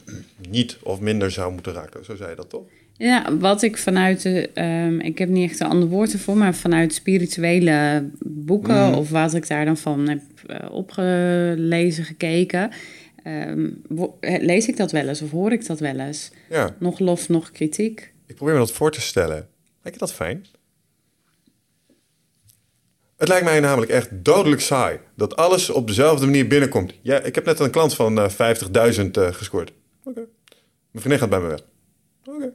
niet 0.49 0.77
of 0.83 0.99
minder 0.99 1.31
zou 1.31 1.53
moeten 1.53 1.73
raken. 1.73 2.05
Zo 2.05 2.15
zei 2.15 2.29
je 2.29 2.35
dat 2.35 2.49
toch? 2.49 2.63
Ja, 2.97 3.37
wat 3.37 3.61
ik 3.61 3.77
vanuit 3.77 4.21
de, 4.21 4.49
ehm, 4.53 4.99
ik 4.99 5.17
heb 5.17 5.29
niet 5.29 5.49
echt 5.49 5.59
een 5.59 5.67
ander 5.67 5.89
woord 5.89 6.13
ervoor, 6.13 6.37
maar 6.37 6.55
vanuit 6.55 6.93
spirituele 6.93 8.09
boeken 8.25 8.89
Mhm. 8.89 8.93
of 8.97 9.09
wat 9.09 9.33
ik 9.33 9.47
daar 9.47 9.65
dan 9.65 9.77
van 9.77 10.07
heb 10.09 10.21
opgelezen, 10.71 12.03
gekeken, 12.03 12.69
ehm, 13.23 13.69
eh, 14.19 14.41
lees 14.43 14.67
ik 14.67 14.77
dat 14.77 14.91
wel 14.91 15.07
eens 15.07 15.21
of 15.21 15.31
hoor 15.31 15.51
ik 15.51 15.65
dat 15.65 15.79
wel 15.79 15.99
eens. 15.99 16.31
Ja, 16.49 16.75
Nog 16.79 16.99
lof, 16.99 17.29
nog 17.29 17.51
kritiek. 17.51 18.11
ik 18.25 18.35
probeer 18.35 18.53
me 18.53 18.59
dat 18.59 18.71
voor 18.71 18.91
te 18.91 19.01
stellen. 19.01 19.47
Lijkt 19.81 19.99
je 19.99 20.05
dat 20.05 20.13
fijn? 20.13 20.45
Het 23.17 23.27
lijkt 23.27 23.45
mij 23.45 23.59
namelijk 23.59 23.91
echt 23.91 24.07
dodelijk 24.11 24.61
saai 24.61 24.99
dat 25.15 25.35
alles 25.35 25.69
op 25.69 25.87
dezelfde 25.87 26.25
manier 26.25 26.47
binnenkomt. 26.47 26.93
Ja, 27.01 27.19
ik 27.19 27.35
heb 27.35 27.45
net 27.45 27.59
een 27.59 27.69
klant 27.69 27.93
van 27.95 28.19
eh 28.19 28.29
50.000 28.29 29.11
eh, 29.11 29.27
gescoord. 29.31 29.71
Oké. 30.03 30.21
Mijn 30.91 31.03
vriendin 31.03 31.19
gaat 31.19 31.29
bij 31.29 31.39
me 31.39 31.47
weg. 31.47 31.59
Oké. 32.25 32.51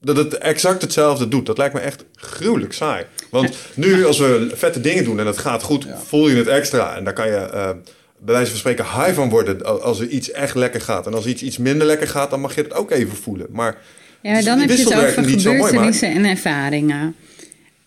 Dat 0.00 0.16
het 0.16 0.38
exact 0.38 0.82
hetzelfde 0.82 1.28
doet, 1.28 1.46
dat 1.46 1.58
lijkt 1.58 1.74
me 1.74 1.80
echt 1.80 2.04
gruwelijk 2.14 2.72
saai. 2.72 3.04
Want 3.30 3.56
nu, 3.74 4.06
als 4.06 4.18
we 4.18 4.50
vette 4.54 4.80
dingen 4.80 5.04
doen 5.04 5.20
en 5.20 5.26
het 5.26 5.38
gaat 5.38 5.62
goed, 5.62 5.86
voel 6.04 6.28
je 6.28 6.36
het 6.36 6.46
extra. 6.46 6.96
En 6.96 7.04
daar 7.04 7.12
kan 7.12 7.26
je 7.26 7.36
eh, 7.36 7.70
bij 8.18 8.34
wijze 8.34 8.50
van 8.50 8.58
spreken 8.58 8.84
high 8.84 9.12
van 9.12 9.28
worden 9.28 9.82
als 9.82 10.00
er 10.00 10.08
iets 10.08 10.30
echt 10.30 10.54
lekker 10.54 10.80
gaat. 10.80 11.06
En 11.06 11.14
als 11.14 11.26
iets 11.26 11.42
iets 11.42 11.58
minder 11.58 11.86
lekker 11.86 12.08
gaat, 12.08 12.30
dan 12.30 12.40
mag 12.40 12.54
je 12.54 12.62
het 12.62 12.74
ook 12.74 12.90
even 12.90 13.16
voelen. 13.16 13.46
Maar 13.50 13.78
Ja, 14.22 14.42
dan 14.42 14.58
heb 14.58 14.70
je 14.70 14.76
het 14.76 14.94
over 14.94 15.24
gebeurtenissen 15.24 16.10
en 16.10 16.24
ervaringen. 16.24 17.14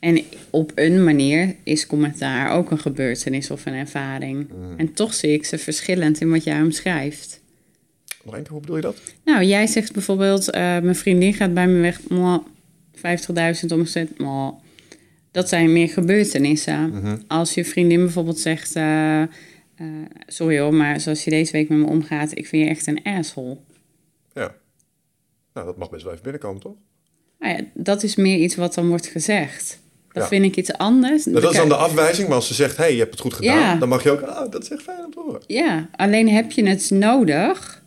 En 0.04 0.24
op 0.50 0.72
een 0.76 1.04
manier 1.04 1.56
is 1.64 1.88
commentaar 1.88 2.52
ook 2.52 2.72
een 2.72 2.80
gebeurtenis 2.80 3.52
of 3.52 3.66
een 3.66 3.74
ervaring. 3.74 4.48
Mm. 4.50 4.78
En 4.78 4.94
toch 4.94 5.14
zie 5.14 5.32
ik 5.34 5.46
ze 5.46 5.58
verschillend 5.58 6.22
in 6.22 6.30
wat 6.30 6.44
jij 6.44 6.62
omschrijft. 6.62 7.42
Nog 8.24 8.48
hoe 8.48 8.60
bedoel 8.60 8.76
je 8.76 8.82
dat? 8.82 8.98
Nou, 9.26 9.44
jij 9.44 9.68
zegt 9.68 9.94
bijvoorbeeld, 9.94 10.50
eh, 10.50 10.62
mijn 10.62 10.96
vriendin 10.96 11.34
gaat 11.34 11.54
bij 11.54 11.68
me 11.68 11.80
weg, 11.82 12.10
mwah, 12.10 12.46
50.000 12.94 13.72
omzet. 13.72 14.10
Dat 15.32 15.50
zijn 15.50 15.74
meer 15.74 15.90
gebeurtenissen. 15.90 16.90
Mhm. 16.90 17.18
Als 17.28 17.54
je 17.54 17.66
vriendin 17.66 18.00
bijvoorbeeld 18.00 18.40
zegt, 18.40 18.76
eh, 18.76 19.22
eh, 19.22 19.28
sorry 20.28 20.60
hoor, 20.60 20.74
maar 20.74 21.00
zoals 21.00 21.24
je 21.24 21.30
deze 21.30 21.52
week 21.52 21.70
met 21.70 21.78
me 21.78 21.86
omgaat, 21.86 22.38
ik 22.38 22.48
vind 22.48 22.64
je 22.64 22.70
echt 22.70 22.88
een 22.88 23.04
asshole. 23.04 23.58
Ja. 24.34 24.56
Nou, 25.54 25.66
dat 25.66 25.78
mag 25.78 25.90
best 25.90 26.04
wel 26.04 26.12
even 26.12 26.24
binnenkomen, 26.24 26.62
toch? 26.62 26.76
Nou 27.40 27.56
ja, 27.56 27.64
dat 27.74 28.04
is 28.04 28.16
meer 28.16 28.38
iets 28.38 28.56
wat 28.56 28.74
dan 28.74 28.88
wordt 28.88 29.08
gezegd. 29.08 29.82
Dat 30.14 30.24
Ja. 30.24 30.30
vind 30.30 30.46
ik 30.46 30.56
iets 30.56 30.74
anders. 30.74 31.26
Nou, 31.26 31.42
dat 31.42 31.52
is 31.52 31.58
dan 31.58 31.68
de 31.70 31.76
afwijzing, 31.76 32.28
maar 32.28 32.36
als 32.36 32.48
ze 32.48 32.54
zegt, 32.54 32.78
hé, 32.78 32.84
hey, 32.84 32.94
je 32.94 33.00
hebt 33.00 33.12
het 33.12 33.20
goed 33.20 33.34
gedaan, 33.34 33.58
Ja. 33.60 33.76
dan 33.76 33.90
mag 33.90 34.04
je 34.04 34.12
ook, 34.12 34.22
ah, 34.22 34.52
dat 34.52 34.62
is 34.64 34.70
echt 34.70 34.82
fijn 34.82 35.06
om 35.06 35.12
te 35.12 35.20
horen. 35.26 35.42
Ja, 35.48 35.90
alleen 35.96 36.30
heb 36.30 36.52
je 36.52 36.68
het 36.68 36.90
nodig? 36.90 37.84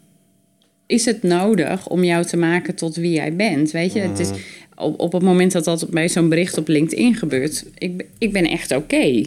Is 0.86 1.04
het 1.04 1.22
nodig 1.22 1.88
om 1.88 2.04
jou 2.04 2.24
te 2.24 2.36
maken 2.36 2.74
tot 2.74 2.96
wie 2.96 3.12
jij 3.12 3.36
bent? 3.36 3.70
Weet 3.70 3.92
je, 3.92 4.00
het 4.00 4.18
is 4.18 4.30
op, 4.76 5.00
op 5.00 5.12
het 5.12 5.22
moment 5.22 5.52
dat 5.52 5.64
dat 5.64 5.88
bij 5.90 6.08
zo'n 6.08 6.28
bericht 6.28 6.58
op 6.58 6.68
LinkedIn 6.68 7.14
gebeurt, 7.14 7.64
ik, 7.78 7.96
ben- 7.96 8.06
ik 8.18 8.32
ben 8.32 8.44
echt 8.44 8.76
oké. 8.76 9.22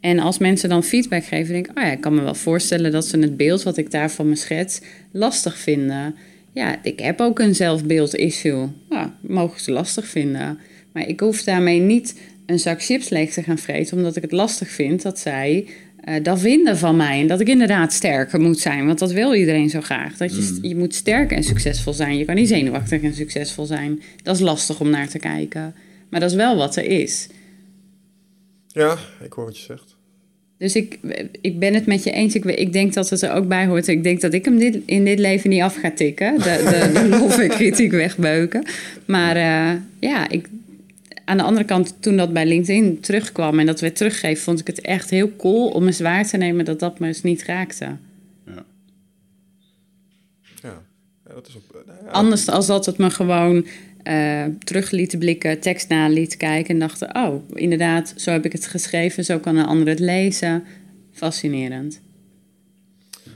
En 0.00 0.18
als 0.18 0.38
mensen 0.38 0.68
dan 0.68 0.82
feedback 0.84 1.24
geven, 1.24 1.52
denk 1.52 1.66
ik, 1.68 1.78
oh 1.78 1.84
ja, 1.84 1.90
ik 1.92 2.00
kan 2.00 2.14
me 2.14 2.22
wel 2.22 2.34
voorstellen 2.34 2.92
dat 2.92 3.04
ze 3.04 3.18
het 3.18 3.36
beeld 3.36 3.62
wat 3.62 3.76
ik 3.76 3.90
daar 3.90 4.10
van 4.10 4.28
me 4.28 4.36
schets 4.36 4.80
lastig 5.12 5.58
vinden. 5.58 6.14
Ja, 6.52 6.78
ik 6.82 7.00
heb 7.00 7.20
ook 7.20 7.38
een 7.38 7.54
zelfbeeld-issue. 7.54 8.68
Ja, 8.90 9.16
mogen 9.20 9.60
ze 9.60 9.72
lastig 9.72 10.06
vinden. 10.06 10.58
Maar 10.92 11.08
ik 11.08 11.20
hoef 11.20 11.42
daarmee 11.42 11.80
niet 11.80 12.14
een 12.46 12.58
zak 12.58 12.82
chips 12.82 13.08
leeg 13.08 13.32
te 13.32 13.42
gaan 13.42 13.58
vreten, 13.58 13.96
omdat 13.96 14.16
ik 14.16 14.22
het 14.22 14.32
lastig 14.32 14.68
vind 14.68 15.02
dat 15.02 15.18
zij 15.18 15.66
eh, 16.02 16.22
dat 16.22 16.40
vinden 16.40 16.78
van 16.78 16.96
mij. 16.96 17.20
En 17.20 17.26
dat 17.26 17.40
ik 17.40 17.48
inderdaad 17.48 17.92
sterker 17.92 18.40
moet 18.40 18.58
zijn, 18.58 18.86
want 18.86 18.98
dat 18.98 19.12
wil 19.12 19.34
iedereen 19.34 19.70
zo 19.70 19.80
graag. 19.80 20.16
Dat 20.16 20.36
je, 20.36 20.68
je 20.68 20.76
moet 20.76 20.94
sterk 20.94 21.32
en 21.32 21.42
succesvol 21.42 21.92
zijn. 21.92 22.18
Je 22.18 22.24
kan 22.24 22.34
niet 22.34 22.48
zenuwachtig 22.48 23.02
en 23.02 23.14
succesvol 23.14 23.66
zijn. 23.66 24.02
Dat 24.22 24.34
is 24.34 24.40
lastig 24.40 24.80
om 24.80 24.90
naar 24.90 25.08
te 25.08 25.18
kijken. 25.18 25.74
Maar 26.10 26.20
dat 26.20 26.30
is 26.30 26.36
wel 26.36 26.56
wat 26.56 26.76
er 26.76 26.84
is. 26.84 27.28
Ja, 28.66 28.98
ik 29.24 29.32
hoor 29.32 29.44
wat 29.44 29.58
je 29.58 29.64
zegt. 29.64 29.96
Dus 30.58 30.76
ik, 30.76 30.98
ik 31.40 31.58
ben 31.58 31.74
het 31.74 31.86
met 31.86 32.04
je 32.04 32.10
eens. 32.10 32.34
Ik, 32.34 32.44
ik 32.44 32.72
denk 32.72 32.94
dat 32.94 33.10
het 33.10 33.22
er 33.22 33.32
ook 33.32 33.48
bij 33.48 33.66
hoort. 33.66 33.88
Ik 33.88 34.02
denk 34.02 34.20
dat 34.20 34.32
ik 34.32 34.44
hem 34.44 34.58
dit, 34.58 34.78
in 34.86 35.04
dit 35.04 35.18
leven 35.18 35.50
niet 35.50 35.62
af 35.62 35.76
ga 35.76 35.90
tikken. 35.90 36.38
De, 36.38 36.42
de, 36.42 37.00
de 37.00 37.08
lof 37.18 37.38
en 37.38 37.48
kritiek 37.48 37.90
wegbeuken. 37.90 38.64
Maar 39.06 39.36
eh, 39.36 39.80
ja, 40.00 40.28
ik, 40.28 40.48
aan 41.24 41.36
de 41.36 41.42
andere 41.42 41.64
kant, 41.66 41.96
toen 42.00 42.16
dat 42.16 42.32
bij 42.32 42.46
LinkedIn 42.46 43.00
terugkwam 43.00 43.58
en 43.58 43.66
dat 43.66 43.80
werd 43.80 43.96
teruggegeven, 43.96 44.42
vond 44.42 44.60
ik 44.60 44.66
het 44.66 44.80
echt 44.80 45.10
heel 45.10 45.36
cool 45.36 45.68
om 45.68 45.86
eens 45.86 46.00
waar 46.00 46.26
te 46.26 46.36
nemen 46.36 46.64
dat 46.64 46.78
dat 46.78 46.98
me 46.98 47.06
eens 47.06 47.22
niet 47.22 47.44
raakte. 47.44 47.84
Ja, 48.46 48.64
ja 50.62 50.82
dat 51.34 51.48
is 51.48 51.56
ook... 51.56 51.86
nou 51.86 51.98
ja, 52.04 52.10
Anders 52.10 52.48
als 52.48 52.66
dat 52.66 52.86
het 52.86 52.98
me 52.98 53.10
gewoon 53.10 53.66
eh, 54.02 54.44
terug 54.58 54.90
liet 54.90 55.18
blikken, 55.18 55.60
tekst 55.60 55.88
na 55.88 56.08
liet 56.08 56.36
kijken 56.36 56.74
en 56.74 56.80
dachten: 56.80 57.14
oh, 57.16 57.42
inderdaad, 57.54 58.14
zo 58.16 58.30
heb 58.30 58.44
ik 58.44 58.52
het 58.52 58.66
geschreven, 58.66 59.24
zo 59.24 59.38
kan 59.38 59.56
een 59.56 59.66
ander 59.66 59.88
het 59.88 60.00
lezen. 60.00 60.64
Fascinerend. 61.12 62.00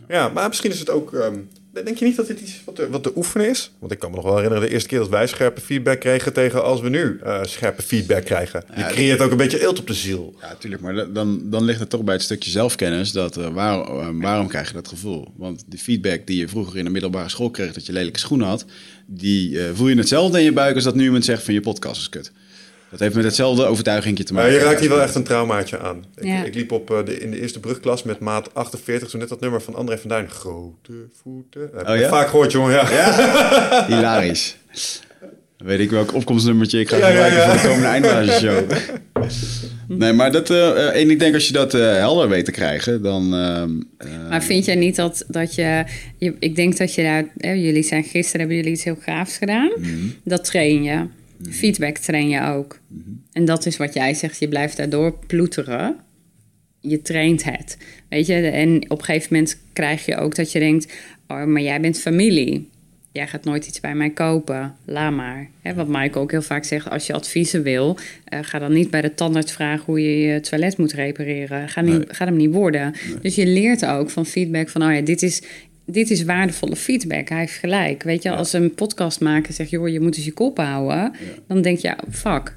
Ja, 0.08 0.28
maar 0.28 0.48
misschien 0.48 0.70
is 0.70 0.78
het 0.78 0.90
ook... 0.90 1.14
ehm, 1.14 1.38
denk 1.84 1.96
je 1.98 2.04
niet 2.04 2.16
dat 2.16 2.26
dit 2.26 2.40
iets 2.40 2.60
wat 2.64 2.74
te, 2.76 2.90
wat 2.90 3.02
te 3.02 3.12
oefenen 3.16 3.48
is? 3.48 3.70
Want 3.78 3.92
ik 3.92 3.98
kan 3.98 4.10
me 4.10 4.16
nog 4.16 4.24
wel 4.24 4.34
herinneren 4.36 4.66
de 4.68 4.72
eerste 4.72 4.88
keer 4.88 4.98
dat 4.98 5.08
wij 5.08 5.26
scherpe 5.26 5.60
feedback 5.60 6.00
kregen 6.00 6.32
tegen 6.32 6.64
als 6.64 6.80
we 6.80 6.88
nu 6.88 7.18
eh, 7.22 7.44
scherpe 7.44 7.82
feedback 7.82 8.24
krijgen. 8.24 8.64
Je 8.74 8.80
Ja, 8.80 8.88
creëert 8.88 9.20
ook 9.20 9.30
een 9.30 9.36
beetje 9.36 9.62
eelt 9.62 9.78
op 9.78 9.86
de 9.86 9.94
ziel. 9.94 10.34
Ja, 10.40 10.54
tuurlijk. 10.58 10.82
Maar 10.82 10.94
da- 10.94 11.04
dan, 11.04 11.40
dan 11.50 11.64
ligt 11.64 11.80
het 11.80 11.90
toch 11.90 12.02
bij 12.02 12.14
het 12.14 12.22
stukje 12.22 12.50
zelfkennis. 12.50 13.12
Dat, 13.12 13.36
eh, 13.36 13.48
waar, 13.48 13.80
eh, 13.80 14.08
waarom 14.12 14.48
krijg 14.48 14.68
je 14.68 14.74
dat 14.74 14.88
gevoel? 14.88 15.32
Want 15.36 15.64
de 15.66 15.78
feedback 15.78 16.26
die 16.26 16.38
je 16.38 16.48
vroeger 16.48 16.78
in 16.78 16.84
de 16.84 16.90
middelbare 16.90 17.28
school 17.28 17.50
kreeg... 17.50 17.72
dat 17.72 17.86
je 17.86 17.92
lelijke 17.92 18.18
schoenen 18.18 18.46
had... 18.46 18.64
die 19.06 19.58
voel 19.74 19.88
je 19.88 19.96
hetzelfde 19.96 20.38
in 20.38 20.44
je 20.44 20.52
buik 20.52 20.74
als 20.74 20.84
dat 20.84 20.94
nu 20.94 21.04
iemand 21.04 21.24
zegt 21.24 21.42
van 21.42 21.54
je 21.54 21.60
podcast 21.60 22.00
is 22.00 22.08
kut. 22.08 22.32
Dat 22.98 23.04
heeft 23.04 23.14
met 23.14 23.24
hetzelfde 23.24 23.64
overtuiging 23.64 24.18
te 24.18 24.32
Maar 24.32 24.42
maken. 24.42 24.58
je 24.58 24.64
raakt 24.64 24.80
hier 24.80 24.88
wel 24.88 25.00
echt 25.02 25.14
een 25.14 25.22
traumaatje 25.22 25.78
aan. 25.78 26.04
Ik, 26.16 26.24
Ja. 26.24 26.44
ik 26.44 26.54
liep 26.54 26.72
op, 26.72 26.90
eh, 26.90 27.04
de, 27.04 27.18
in 27.18 27.30
de 27.30 27.40
eerste 27.40 27.60
brugklas 27.60 28.02
met 28.02 28.18
maat 28.20 28.54
48, 28.54 29.10
zo 29.10 29.18
net 29.18 29.28
dat 29.28 29.40
nummer 29.40 29.62
van 29.62 29.74
André 29.74 29.98
van 29.98 30.08
Duin. 30.08 30.30
Grote 30.30 30.92
voeten. 31.22 31.60
Dat 31.72 31.86
heb 31.86 31.88
Oh 31.96 32.00
ja? 32.00 32.08
vaak 32.08 32.28
gehoord, 32.28 32.52
jongen. 32.52 32.72
Ja. 32.72 33.86
Hilarisch. 33.88 34.56
Dan 35.56 35.66
weet 35.66 35.80
ik 35.80 35.90
welk 35.90 36.14
opkomstnummertje 36.14 36.80
ik 36.80 36.88
ga 36.88 36.96
Ja, 36.96 37.08
ja, 37.08 37.12
gebruiken 37.12 37.38
ja. 37.40 37.50
voor 37.50 37.60
de 37.60 37.66
komende 37.68 37.86
eindbasisshow. 37.86 38.70
nee, 40.00 40.12
maar 40.12 40.32
dat... 40.32 40.50
eh, 40.50 41.00
en 41.00 41.10
ik 41.10 41.18
denk 41.18 41.34
als 41.34 41.46
je 41.46 41.52
dat 41.52 41.74
eh, 41.74 41.80
helder 41.92 42.28
weet 42.28 42.44
te 42.44 42.50
krijgen, 42.50 43.02
dan... 43.02 43.34
ehm, 43.34 43.70
eh, 43.98 44.28
Maar 44.28 44.42
vind 44.42 44.64
jij 44.64 44.74
niet 44.74 44.96
dat, 44.96 45.24
dat 45.28 45.54
je, 45.54 45.84
je... 46.18 46.34
Ik 46.38 46.56
denk 46.56 46.76
dat 46.76 46.94
je 46.94 47.02
daar... 47.02 47.24
Hè, 47.36 47.50
jullie 47.52 47.82
zijn 47.82 48.04
gisteren, 48.04 48.38
hebben 48.40 48.56
jullie 48.56 48.72
iets 48.72 48.84
heel 48.84 48.98
gaafs 49.00 49.36
gedaan. 49.36 49.70
Dat 50.24 50.44
train 50.44 50.82
je. 50.82 51.06
Feedback 51.42 51.96
train 51.96 52.28
je 52.28 52.42
ook. 52.42 52.80
En 53.32 53.44
dat 53.44 53.66
is 53.66 53.76
wat 53.76 53.94
jij 53.94 54.14
zegt. 54.14 54.38
Je 54.38 54.48
blijft 54.48 54.76
daardoor 54.76 55.18
ploeteren. 55.26 55.96
Je 56.80 57.02
traint 57.02 57.44
het. 57.44 57.78
Weet 58.08 58.26
je, 58.26 58.34
en 58.34 58.90
op 58.90 58.98
een 58.98 59.04
gegeven 59.04 59.28
moment 59.34 59.58
krijg 59.72 60.06
je 60.06 60.16
ook 60.16 60.34
dat 60.34 60.52
je 60.52 60.58
denkt... 60.58 60.92
Oh, 61.28 61.44
maar 61.44 61.62
jij 61.62 61.80
bent 61.80 62.00
familie. 62.00 62.68
Jij 63.12 63.26
gaat 63.26 63.44
nooit 63.44 63.66
iets 63.66 63.80
bij 63.80 63.94
mij 63.94 64.10
kopen. 64.10 64.74
Laat 64.84 65.12
maar. 65.12 65.48
Wat 65.74 65.88
Mike 65.88 66.18
ook 66.18 66.30
heel 66.30 66.42
vaak 66.42 66.64
zegt, 66.64 66.90
als 66.90 67.06
je 67.06 67.12
adviezen 67.12 67.62
wil... 67.62 67.98
eh, 68.24 68.38
ga 68.42 68.58
dan 68.58 68.72
niet 68.72 68.90
bij 68.90 69.02
de 69.02 69.14
tandarts 69.14 69.52
vragen 69.52 69.84
hoe 69.84 70.00
je 70.02 70.18
je 70.18 70.40
toilet 70.40 70.76
moet 70.78 70.92
repareren. 70.92 71.68
Ga, 71.68 71.80
niet, 71.80 71.92
Nee. 71.96 72.04
ga 72.08 72.24
hem 72.24 72.36
niet 72.36 72.52
worden. 72.52 72.94
Dus 73.22 73.34
je 73.34 73.46
leert 73.46 73.86
ook 73.86 74.10
van 74.10 74.26
feedback 74.26 74.68
van... 74.68 74.82
Oh 74.82 74.94
ja, 74.94 75.00
dit 75.00 75.22
is, 75.22 75.42
dit 75.86 76.10
is 76.10 76.24
waardevolle 76.24 76.76
feedback. 76.76 77.28
Hij 77.28 77.38
heeft 77.38 77.52
gelijk. 77.52 78.02
Weet 78.02 78.22
je, 78.22 78.30
als 78.30 78.52
een 78.52 78.74
podcastmaker 78.74 79.52
zegt... 79.52 79.70
joh, 79.70 79.88
je 79.88 80.00
moet 80.00 80.16
eens 80.16 80.24
je 80.24 80.32
kop 80.32 80.56
houden. 80.56 81.12
Dan 81.48 81.62
denk 81.62 81.78
je, 81.78 81.88
ja, 81.88 81.98
fuck. 82.10 82.56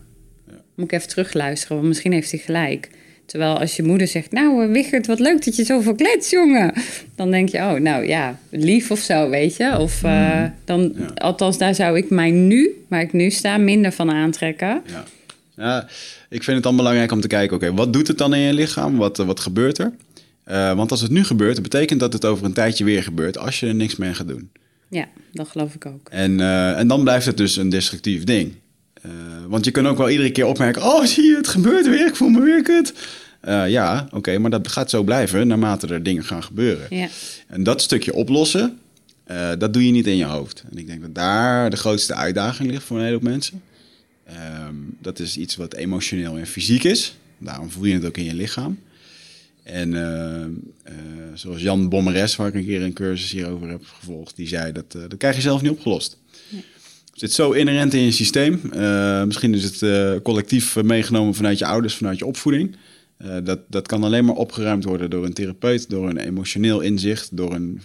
Moet 0.75 0.91
ik 0.91 0.91
even 0.91 1.09
terugluisteren, 1.09 1.75
want 1.75 1.87
misschien 1.87 2.11
heeft 2.11 2.31
hij 2.31 2.39
gelijk. 2.39 2.89
Terwijl 3.29 3.59
als 3.59 3.75
je 3.75 3.83
moeder 3.83 4.07
zegt, 4.07 4.31
nou 4.31 4.63
eh, 4.63 4.71
Wichert, 4.71 5.07
wat 5.07 5.19
leuk 5.19 5.45
dat 5.45 5.55
je 5.55 5.63
zoveel 5.63 5.95
klets, 5.95 6.29
jongen. 6.29 6.73
Dan 7.15 7.31
denk 7.31 7.49
je, 7.49 7.57
oh, 7.57 7.73
nou 7.73 8.07
ja, 8.07 8.39
lief 8.49 8.91
of 8.91 8.99
zo, 8.99 9.29
weet 9.29 9.55
je. 9.55 9.77
Of 9.77 10.03
eh, 10.03 10.43
dan, 10.65 10.95
althans, 11.15 11.57
daar 11.57 11.75
zou 11.75 11.97
ik 11.97 12.09
mij 12.09 12.31
nu, 12.31 12.83
waar 12.87 13.01
ik 13.01 13.13
nu 13.13 13.29
sta, 13.29 13.57
minder 13.57 13.91
van 13.91 14.11
aantrekken. 14.11 14.81
Ja. 14.85 15.03
ja, 15.55 15.87
ik 16.29 16.43
vind 16.43 16.55
het 16.55 16.63
dan 16.63 16.75
belangrijk 16.75 17.11
om 17.11 17.21
te 17.21 17.27
kijken, 17.27 17.55
oké, 17.55 17.73
wat 17.73 17.93
doet 17.93 18.07
het 18.07 18.17
dan 18.17 18.33
in 18.33 18.39
je 18.39 18.53
lichaam? 18.53 18.97
Wat, 18.97 19.19
eh, 19.19 19.25
wat 19.25 19.39
gebeurt 19.39 19.77
er? 19.77 19.93
Eh, 20.49 20.73
want 20.73 20.91
als 20.91 21.01
het 21.01 21.11
nu 21.11 21.23
gebeurt, 21.23 21.53
dat 21.53 21.63
betekent 21.63 21.99
dat 21.99 22.13
het 22.13 22.25
over 22.25 22.45
een 22.45 22.53
tijdje 22.53 22.83
weer 22.83 23.03
gebeurt 23.03 23.37
als 23.37 23.59
je 23.59 23.67
er 23.67 23.75
niks 23.75 23.95
mee 23.95 24.13
gaat 24.13 24.27
doen. 24.27 24.51
Ja, 24.89 25.07
dat 25.31 25.47
geloof 25.47 25.75
ik 25.75 25.85
ook. 25.85 26.09
En, 26.09 26.39
eh, 26.39 26.77
en 26.77 26.87
dan 26.87 27.03
blijft 27.03 27.25
het 27.25 27.37
dus 27.37 27.55
een 27.55 27.69
destructief 27.69 28.23
ding. 28.23 28.53
Eh, 28.93 29.11
want 29.47 29.65
je 29.65 29.71
kunt 29.71 29.87
ook 29.87 29.97
wel 29.97 30.09
iedere 30.09 30.31
keer 30.31 30.45
opmerken, 30.45 30.83
oh 30.83 31.05
zie 31.05 31.23
je, 31.23 31.35
het 31.35 31.47
gebeurt 31.47 31.89
weer, 31.89 32.07
ik 32.07 32.15
voel 32.15 32.29
me 32.29 32.41
weer 32.41 32.61
kut. 32.61 32.93
Ja, 33.67 34.07
oké, 34.11 34.37
maar 34.37 34.49
dat 34.49 34.67
gaat 34.67 34.89
zo 34.89 35.03
blijven 35.03 35.47
naarmate 35.47 35.87
er 35.87 36.03
dingen 36.03 36.23
gaan 36.23 36.43
gebeuren. 36.43 36.85
Ja, 36.89 37.07
En 37.47 37.63
dat 37.63 37.81
stukje 37.81 38.13
oplossen, 38.13 38.79
dat 39.57 39.73
doe 39.73 39.85
je 39.85 39.91
niet 39.91 40.07
in 40.07 40.17
je 40.17 40.25
hoofd. 40.25 40.63
En 40.71 40.77
ik 40.77 40.87
denk 40.87 41.01
dat 41.01 41.15
daar 41.15 41.69
de 41.69 41.77
grootste 41.77 42.15
uitdaging 42.15 42.71
ligt 42.71 42.83
voor 42.83 42.97
een 42.97 43.03
heleboel 43.03 43.29
mensen. 43.29 43.61
Ehm, 44.25 44.75
dat 45.01 45.19
is 45.19 45.37
iets 45.37 45.55
wat 45.55 45.73
emotioneel 45.73 46.37
en 46.37 46.47
fysiek 46.47 46.83
is. 46.83 47.17
Daarom 47.37 47.69
voel 47.69 47.85
je 47.85 47.93
het 47.93 48.05
ook 48.05 48.17
in 48.17 48.23
je 48.23 48.33
lichaam. 48.33 48.77
En 49.71 49.93
eh, 49.93 50.43
eh, 50.83 50.93
zoals 51.33 51.61
Jan 51.61 51.89
Bommeres, 51.89 52.35
waar 52.35 52.47
ik 52.47 52.53
een 52.53 52.65
keer 52.65 52.81
een 52.81 52.93
cursus 52.93 53.31
hierover 53.31 53.69
heb 53.69 53.85
gevolgd, 53.85 54.35
die 54.35 54.47
zei 54.47 54.71
dat, 54.71 54.95
eh, 54.95 55.01
dat 55.01 55.17
krijg 55.17 55.35
je 55.35 55.41
zelf 55.41 55.61
niet 55.61 55.71
opgelost. 55.71 56.17
zit 57.13 57.33
zo 57.33 57.51
inherent 57.51 57.93
in 57.93 58.01
je 58.01 58.11
systeem. 58.11 58.61
Misschien 59.25 59.53
is 59.53 59.63
het 59.63 60.21
collectief 60.21 60.81
meegenomen 60.83 61.33
vanuit 61.33 61.57
je 61.57 61.65
ouders, 61.65 61.95
vanuit 61.95 62.17
je 62.17 62.25
opvoeding. 62.25 62.75
Dat, 63.43 63.59
dat 63.67 63.87
kan 63.87 64.03
alleen 64.03 64.25
maar 64.25 64.35
opgeruimd 64.35 64.83
worden 64.83 65.09
door 65.09 65.25
een 65.25 65.33
therapeut, 65.33 65.89
door 65.89 66.09
een 66.09 66.17
emotioneel 66.17 66.79
inzicht, 66.79 67.37
door 67.37 67.53
een, 67.53 67.81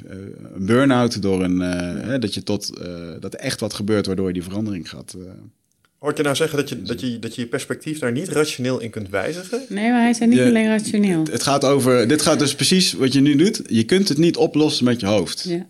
een 0.54 0.66
burn-out, 0.66 1.22
door 1.22 1.44
een, 1.44 1.58
hè, 1.58 2.18
dat, 2.18 2.34
je 2.34 2.42
tot, 2.42 2.80
dat 3.20 3.34
er 3.34 3.40
echt 3.40 3.60
wat 3.60 3.74
gebeurt 3.74 4.06
waardoor 4.06 4.26
je 4.26 4.32
die 4.32 4.42
verandering 4.42 4.88
gaat. 4.88 5.16
Hoort 6.04 6.16
je 6.16 6.22
nou 6.22 6.36
zeggen 6.36 6.58
dat 6.58 6.68
je, 6.68 6.82
dat, 6.82 7.00
je, 7.00 7.18
dat 7.18 7.34
je 7.34 7.40
je 7.40 7.46
perspectief 7.46 7.98
daar 7.98 8.12
niet 8.12 8.28
rationeel 8.28 8.80
in 8.80 8.90
kunt 8.90 9.08
wijzigen? 9.08 9.62
Nee, 9.68 9.90
maar 9.90 10.02
hij 10.02 10.12
zijn 10.12 10.28
niet 10.28 10.40
alleen 10.40 10.68
rationeel. 10.68 11.22
Het 11.30 11.42
gaat 11.42 11.64
over, 11.64 12.08
dit 12.08 12.22
gaat 12.22 12.38
dus 12.38 12.54
precies 12.54 12.92
wat 12.92 13.12
je 13.12 13.20
nu 13.20 13.36
doet. 13.36 13.60
Je 13.66 13.84
kunt 13.84 14.08
het 14.08 14.18
niet 14.18 14.36
oplossen 14.36 14.84
met 14.84 15.00
je 15.00 15.06
hoofd. 15.06 15.44
Ja. 15.48 15.66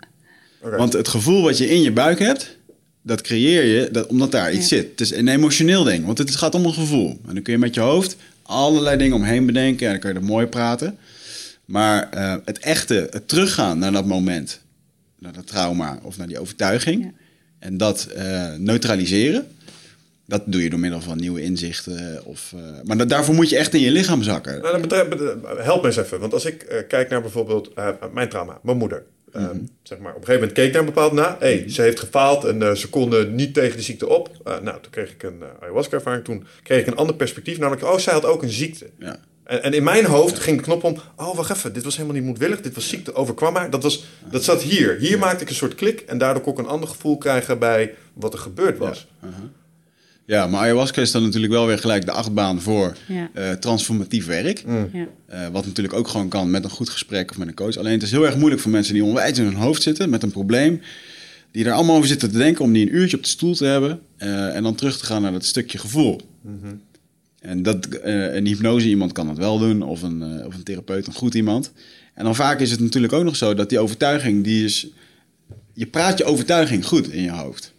Okay. 0.61 0.79
Want 0.79 0.93
het 0.93 1.09
gevoel 1.09 1.43
wat 1.43 1.59
je 1.59 1.69
in 1.69 1.83
je 1.83 1.93
buik 1.93 2.19
hebt, 2.19 2.57
dat 3.03 3.21
creëer 3.21 3.65
je 3.65 3.89
dat, 3.91 4.07
omdat 4.07 4.31
daar 4.31 4.53
iets 4.53 4.69
zit. 4.69 4.91
Het 4.91 5.01
is 5.01 5.13
een 5.13 5.29
emotioneel 5.29 5.85
ding, 5.85 6.05
want 6.05 6.19
het 6.19 6.37
gaat 6.37 6.55
om 6.55 6.65
een 6.65 6.75
gevoel. 6.75 7.09
En 7.09 7.35
dan 7.35 7.43
kun 7.43 7.53
je 7.53 7.59
met 7.59 7.75
je 7.75 7.81
hoofd 7.81 8.17
allerlei 8.43 8.97
dingen 8.97 9.17
omheen 9.17 9.47
bedenken 9.47 9.87
en 9.87 9.93
dan 9.93 10.01
kun 10.01 10.13
je 10.13 10.19
er 10.19 10.25
mooi 10.25 10.47
praten. 10.47 10.99
Maar 11.65 12.09
uh, 12.15 12.37
het 12.45 12.59
echte, 12.59 13.09
het 13.11 13.29
teruggaan 13.29 13.79
naar 13.79 13.93
dat 13.93 14.07
moment, 14.07 14.61
naar 15.19 15.33
dat 15.33 15.47
trauma 15.47 15.99
of 16.03 16.17
naar 16.17 16.29
die 16.29 16.39
overtuiging, 16.39 17.03
ja. 17.03 17.11
en 17.59 17.77
dat 17.77 18.09
uh, 18.17 18.55
neutraliseren, 18.57 19.47
dat 20.27 20.43
doe 20.47 20.63
je 20.63 20.71
door 20.71 20.79
middel 20.79 21.01
van 21.01 21.19
nieuwe 21.19 21.43
inzichten. 21.43 22.25
Of, 22.25 22.53
uh, 22.55 22.61
maar 22.83 23.07
daarvoor 23.07 23.35
moet 23.35 23.49
je 23.49 23.57
echt 23.57 23.75
in 23.75 23.81
je 23.81 23.91
lichaam 23.91 24.23
zakken. 24.23 24.63
Nou, 24.63 24.81
betreft, 24.81 25.09
help 25.57 25.83
me 25.83 25.89
eens 25.89 25.97
even. 25.97 26.21
Want 26.21 26.33
als 26.33 26.45
ik 26.45 26.67
uh, 26.73 26.79
kijk 26.89 27.09
naar 27.09 27.21
bijvoorbeeld 27.21 27.71
uh, 27.79 27.89
mijn 28.13 28.29
trauma, 28.29 28.59
mijn 28.63 28.77
moeder. 28.77 29.05
Mm 29.33 29.45
-hmm. 29.45 29.69
zeg 29.83 29.99
maar, 29.99 30.15
op 30.15 30.21
een 30.21 30.27
gegeven 30.27 30.41
moment 30.41 30.53
keek 30.53 30.67
ik 30.67 30.73
naar 30.73 30.81
een 30.81 30.87
bepaald 30.87 31.13
na. 31.13 31.37
Hé, 31.39 31.59
hey, 31.59 31.71
ze 31.71 31.83
heeft 31.83 32.01
gefaald 32.01 32.45
en 32.45 32.77
ze 32.77 32.89
konden 32.89 33.35
niet 33.35 33.55
tegen 33.55 33.77
de 33.77 33.83
ziekte 33.83 34.09
op. 34.09 34.31
nou, 34.45 34.81
toen 34.81 34.91
kreeg 34.91 35.11
ik 35.11 35.23
een 35.23 35.43
ayahuasca-ervaring. 35.61 36.25
Toen 36.25 36.47
kreeg 36.63 36.81
ik 36.81 36.87
een 36.87 36.97
ander 36.97 37.17
perspectief. 37.17 37.59
Namelijk, 37.59 37.85
oh, 37.85 37.99
zij 37.99 38.13
had 38.13 38.25
ook 38.25 38.43
een 38.43 38.51
ziekte. 38.51 38.91
Ja. 38.99 39.17
En, 39.45 39.63
en, 39.63 39.73
in 39.73 39.83
mijn 39.83 40.05
hoofd 40.05 40.39
ging 40.39 40.57
de 40.57 40.63
knop 40.63 40.85
om. 40.85 40.97
Oh, 41.17 41.37
wacht 41.37 41.51
even. 41.51 41.73
Dit 41.73 41.85
was 41.85 41.97
helemaal 41.97 42.17
niet 42.17 42.27
moedwillig. 42.27 42.61
Dit 42.61 42.75
was 42.75 42.89
ziekte. 42.89 43.15
Overkwam 43.15 43.53
maar. 43.53 43.71
Dat, 43.71 43.83
was, 43.83 44.05
dat 44.31 44.45
zat 44.45 44.63
hier. 44.63 44.97
Hier 44.99 45.19
maakte 45.19 45.43
ik 45.43 45.49
een 45.49 45.55
soort 45.55 45.75
klik. 45.75 46.01
En 46.01 46.19
daardoor 46.19 46.43
kon 46.43 46.53
ik 46.53 46.59
een 46.59 46.67
ander 46.67 46.89
gevoel 46.89 47.19
krijgen 47.19 47.59
bij 47.59 47.95
wat 48.13 48.33
er 48.33 48.39
gebeurd 48.39 48.79
was. 48.79 49.09
Ja. 49.23 49.29
-huh. 49.29 49.45
Ja, 50.27 50.47
maar 50.47 50.61
ayahuasca 50.61 51.01
is 51.01 51.11
dan 51.11 51.23
natuurlijk 51.23 51.53
wel 51.53 51.67
weer 51.67 51.79
gelijk 51.79 52.05
de 52.05 52.13
achtbaan 52.13 52.61
voor 52.61 52.97
ja. 53.09 53.31
uh, 53.35 53.51
transformatief 53.53 54.27
werk. 54.27 54.65
Mm. 54.67 54.89
Ja. 54.93 55.07
Uh, 55.33 55.49
wat 55.53 55.67
natuurlijk 55.67 55.95
ook 55.95 56.09
gewoon 56.09 56.29
kan 56.29 56.51
met 56.51 56.65
een 56.65 56.71
goed 56.71 56.89
gesprek 56.89 57.31
of 57.31 57.39
met 57.39 57.49
een 57.49 57.55
coach. 57.55 57.77
Alleen 57.77 57.93
het 57.93 58.03
is 58.03 58.11
heel 58.11 58.27
erg 58.27 58.37
moeilijk 58.37 58.63
voor 58.63 58.71
mensen 58.71 58.95
die 58.95 59.05
onwijs 59.05 59.39
in 59.39 59.45
hun 59.45 59.55
hoofd 59.55 59.83
zitten 59.83 60.11
met 60.11 60.23
een 60.23 60.31
probleem. 60.31 60.81
Die 61.51 61.65
er 61.65 61.73
allemaal 61.73 61.97
over 61.97 62.09
zitten 62.09 62.31
te 62.31 62.39
denken 62.39 62.65
om 62.65 62.73
die 62.73 62.87
een 62.87 62.95
uurtje 62.95 63.17
op 63.17 63.23
de 63.23 63.29
stoel 63.29 63.55
te 63.55 63.65
hebben. 63.65 64.01
Uh, 64.19 64.57
en 64.57 64.63
dan 64.63 64.75
terug 64.75 64.99
te 64.99 65.05
gaan 65.05 65.23
naar 65.23 65.33
dat 65.33 65.45
stukje 65.45 65.79
gevoel. 65.79 66.21
Mm 66.41 66.59
-hmm. 66.63 66.81
En 67.41 67.63
dat, 67.63 67.89
een 68.03 68.47
hypnose 68.47 68.89
iemand 68.89 69.13
kan 69.13 69.27
dat 69.27 69.37
wel 69.37 69.59
doen. 69.59 69.83
Of 69.83 70.03
een, 70.03 70.47
of 70.47 70.55
een 70.55 70.63
therapeut, 70.63 71.07
een 71.07 71.13
goed 71.13 71.35
iemand. 71.35 71.73
En 72.15 72.25
dan 72.25 72.35
vaak 72.35 72.61
is 72.61 72.71
het 72.71 72.81
natuurlijk 72.81 73.13
ook 73.13 73.25
nog 73.25 73.37
zo 73.37 73.55
dat 73.55 73.69
die 73.69 73.79
overtuiging, 73.79 74.45
die 74.45 74.65
is... 74.65 74.87
Je 75.73 75.87
praat 75.87 76.19
je 76.19 76.25
overtuiging 76.25 76.87
goed 76.87 77.09
in 77.09 77.23
je 77.23 77.31
hoofd. 77.31 77.74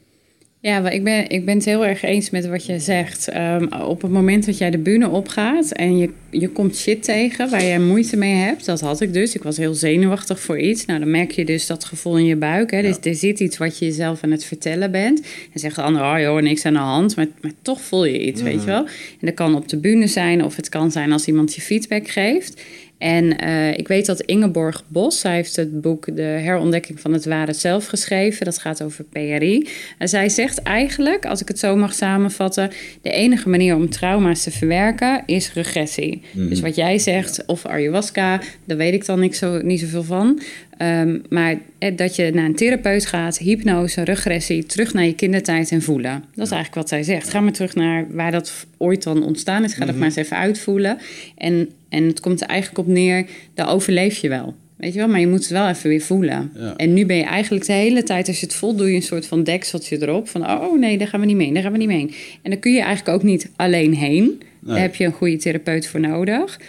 Ja, 0.66 0.90
ik 0.90 1.04
ben, 1.04 1.30
ik 1.30 1.46
ben 1.46 1.56
het 1.56 1.66
heel 1.66 1.86
erg 1.86 2.02
eens 2.02 2.30
met 2.30 2.48
wat 2.48 2.66
je 2.66 2.80
zegt. 2.80 3.36
Um, 3.36 3.74
op 3.74 4.02
het 4.02 4.12
moment 4.12 4.46
dat 4.46 4.58
jij 4.58 4.70
de 4.70 4.78
bühne 4.78 5.10
opgaat 5.10 5.72
en 5.72 5.98
je, 5.98 6.10
je 6.30 6.50
komt 6.50 6.76
shit 6.76 7.04
tegen 7.04 7.50
waar 7.50 7.64
jij 7.64 7.80
moeite 7.80 8.18
mee 8.18 8.34
hebt, 8.34 8.66
dat 8.66 8.82
had 8.82 9.02
ik 9.02 9.14
dus. 9.14 9.36
Ik 9.36 9.44
was 9.44 9.58
heel 9.58 9.74
zenuwachtig 9.74 10.40
voor 10.40 10.60
iets. 10.60 10.86
Nou, 10.86 11.00
dan 11.00 11.12
merk 11.12 11.32
je 11.32 11.46
dus 11.46 11.68
dat 11.68 11.86
gevoel 11.86 12.18
in 12.18 12.26
je 12.26 12.36
buik. 12.36 12.72
Hè. 12.72 12.78
Ja. 12.78 12.84
Dus 12.84 12.98
er 13.02 13.16
zit 13.16 13.40
iets 13.40 13.58
wat 13.58 13.80
je 13.80 13.86
jezelf 13.86 14.24
aan 14.24 14.32
het 14.32 14.46
vertellen 14.46 14.92
bent. 14.92 15.22
En 15.54 15.60
zegt 15.60 15.76
de 15.76 15.82
ander, 15.82 16.02
oh 16.02 16.20
joh, 16.20 16.42
niks 16.42 16.66
aan 16.66 16.74
de 16.74 16.80
hand. 16.80 17.16
Maar, 17.16 17.28
maar 17.42 17.54
toch 17.62 17.82
voel 17.82 18.06
je 18.06 18.26
iets, 18.26 18.42
mm. 18.42 18.48
weet 18.48 18.60
je 18.60 18.66
wel. 18.66 18.86
En 18.86 19.26
dat 19.26 19.34
kan 19.34 19.56
op 19.56 19.70
de 19.70 19.78
bühne 19.78 20.08
zijn 20.08 20.44
of 20.44 20.56
het 20.56 20.70
kan 20.70 20.92
zijn 20.92 21.12
als 21.12 21.28
iemand 21.28 21.56
je 21.56 21.62
feedback 21.62 22.08
geeft. 22.08 22.62
En 22.98 23.44
uh, 23.44 23.78
ik 23.78 23.88
weet 23.88 24.06
dat 24.06 24.22
Ingeborg 24.22 24.84
Bos, 24.88 25.20
zij 25.20 25.36
heeft 25.36 25.56
het 25.56 25.82
boek 25.82 26.16
De 26.16 26.22
herontdekking 26.22 27.00
van 27.00 27.14
het 27.14 27.26
ware 27.26 27.54
zelf 27.54 27.86
geschreven. 27.86 28.46
Dat 28.46 28.58
gaat 28.58 28.84
over 28.84 29.04
PRI. 29.04 29.68
En 29.98 30.10
zij 30.10 30.30
zegt 30.30 30.62
eigenlijk, 30.62 31.26
als 31.26 31.42
ik 31.42 31.48
het 31.48 31.60
zo 31.60 31.76
mag 31.76 31.94
samenvatten, 31.94 32.72
de 33.02 33.12
enige 33.12 33.50
manier 33.50 33.76
om 33.76 33.90
trauma's 33.90 34.44
te 34.44 34.52
verwerken 34.52 35.24
is 35.26 35.54
regressie. 35.54 36.22
Mm. 36.32 36.50
Dus 36.50 36.60
wat 36.60 36.76
jij 36.76 37.00
zegt, 37.00 37.46
of 37.46 37.66
ayahuasca, 37.66 38.42
daar 38.66 38.78
weet 38.78 38.94
ik 38.94 39.06
dan 39.06 39.20
niet, 39.20 39.36
zo, 39.36 39.62
niet 39.62 39.80
zoveel 39.80 40.04
van. 40.04 40.42
Um, 40.82 41.22
maar 41.30 41.58
dat 41.96 42.16
je 42.16 42.32
naar 42.34 42.46
een 42.46 42.56
therapeut 42.56 43.06
gaat, 43.06 43.38
hypnose, 43.38 44.04
regressie, 44.04 44.66
terug 44.66 44.94
naar 44.94 45.06
je 45.06 45.16
kindertijd 45.16 45.72
en 45.72 45.82
voelen. 45.82 46.24
Dat 46.34 46.46
is 46.46 46.52
eigenlijk 46.52 46.76
wat 46.76 46.90
zij 46.90 47.04
zegt. 47.04 47.30
Ga 47.30 47.40
maar 47.40 47.52
terug 47.52 47.76
naar 47.76 48.06
waar 48.10 48.32
dat 48.32 48.66
ooit 48.78 49.04
dan 49.04 49.24
ontstaan 49.24 49.64
is. 49.64 49.74
Ga 49.74 49.86
dat 49.86 49.96
maar 49.96 50.06
eens 50.06 50.16
even 50.16 50.38
uitvoelen. 50.38 50.98
En, 51.38 51.70
en 51.90 52.04
het 52.04 52.20
komt 52.20 52.42
er 52.42 52.48
eigenlijk 52.48 52.88
op 52.88 52.94
neer, 52.94 53.26
daar 53.54 53.70
overleef 53.70 54.18
je 54.18 54.30
wel. 54.30 54.56
Weet 54.78 54.94
je 54.94 55.00
wel, 55.00 55.08
maar 55.08 55.20
je 55.20 55.28
moet 55.28 55.40
het 55.40 55.50
wel 55.50 55.68
even 55.68 55.90
weer 55.90 56.02
voelen. 56.02 56.52
Ja. 56.56 56.74
En 56.76 56.94
nu 56.94 57.06
ben 57.06 57.18
je 57.18 57.24
eigenlijk 57.24 57.66
de 57.66 57.74
hele 57.74 58.04
tijd, 58.04 58.28
als 58.28 58.40
je 58.40 58.46
het 58.46 58.56
voelt, 58.56 58.78
doe 58.78 58.90
je 58.90 58.96
een 58.96 59.02
soort 59.02 59.26
van 59.26 59.44
dekseltje 59.44 60.02
erop. 60.02 60.28
Van, 60.28 60.50
oh 60.50 60.80
nee, 60.80 60.98
daar 60.98 61.08
gaan 61.08 61.20
we 61.20 61.26
niet 61.26 61.36
mee, 61.36 61.54
daar 61.54 61.64
gaan 61.64 61.72
we 61.72 61.78
niet 61.78 61.88
mee. 61.88 62.16
En 62.42 62.52
dan 62.52 62.60
kun 62.60 62.72
je 62.72 62.82
eigenlijk 62.82 63.18
ook 63.18 63.24
niet 63.24 63.50
alleen 63.56 63.94
heen. 63.94 64.42
Nee. 64.66 64.74
Daar 64.74 64.84
heb 64.84 64.96
je 64.96 65.06
een 65.06 65.12
goede 65.12 65.38
therapeut 65.38 65.88
voor 65.88 66.00
nodig. 66.00 66.60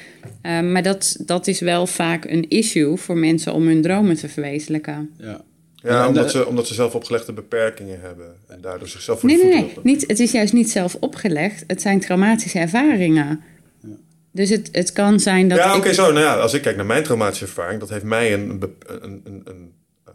Uh, 0.42 0.60
maar 0.60 0.82
dat, 0.82 1.16
dat 1.20 1.46
is 1.46 1.60
wel 1.60 1.86
vaak 1.86 2.24
een 2.24 2.48
issue 2.48 2.96
voor 2.96 3.16
mensen 3.16 3.52
om 3.52 3.66
hun 3.66 3.82
dromen 3.82 4.16
te 4.16 4.28
verwezenlijken. 4.28 5.10
Ja. 5.18 5.44
Ja, 5.82 6.08
omdat, 6.08 6.30
ze, 6.30 6.46
omdat 6.46 6.66
ze 6.66 6.74
zelf 6.74 6.94
opgelegde 6.94 7.32
beperkingen 7.32 8.00
hebben 8.00 8.36
en 8.46 8.60
daardoor 8.60 8.88
zichzelf 8.88 9.20
voor 9.20 9.28
nee, 9.28 9.38
de 9.38 9.44
nee, 9.44 9.60
nee. 9.60 9.78
Niet, 9.82 10.04
het 10.06 10.20
is 10.20 10.32
juist 10.32 10.52
niet 10.52 10.70
zelf 10.70 10.96
opgelegd. 11.00 11.64
Het 11.66 11.82
zijn 11.82 12.00
traumatische 12.00 12.58
ervaringen. 12.58 13.40
Ja. 13.80 13.88
Dus 14.32 14.50
het, 14.50 14.68
het 14.72 14.92
kan 14.92 15.20
zijn 15.20 15.48
dat. 15.48 15.58
Ja, 15.58 15.76
oké, 15.76 15.88
ik... 15.88 15.94
zo. 15.94 16.12
Nou 16.12 16.24
ja, 16.24 16.36
als 16.36 16.54
ik 16.54 16.62
kijk 16.62 16.76
naar 16.76 16.86
mijn 16.86 17.02
traumatische 17.02 17.44
ervaring, 17.44 17.80
dat 17.80 17.88
heeft 17.88 18.04
mij 18.04 18.34
een. 18.34 18.50
een, 18.50 18.74
een, 18.86 19.20
een, 19.24 19.42
een 19.44 19.72
uh, 20.08 20.14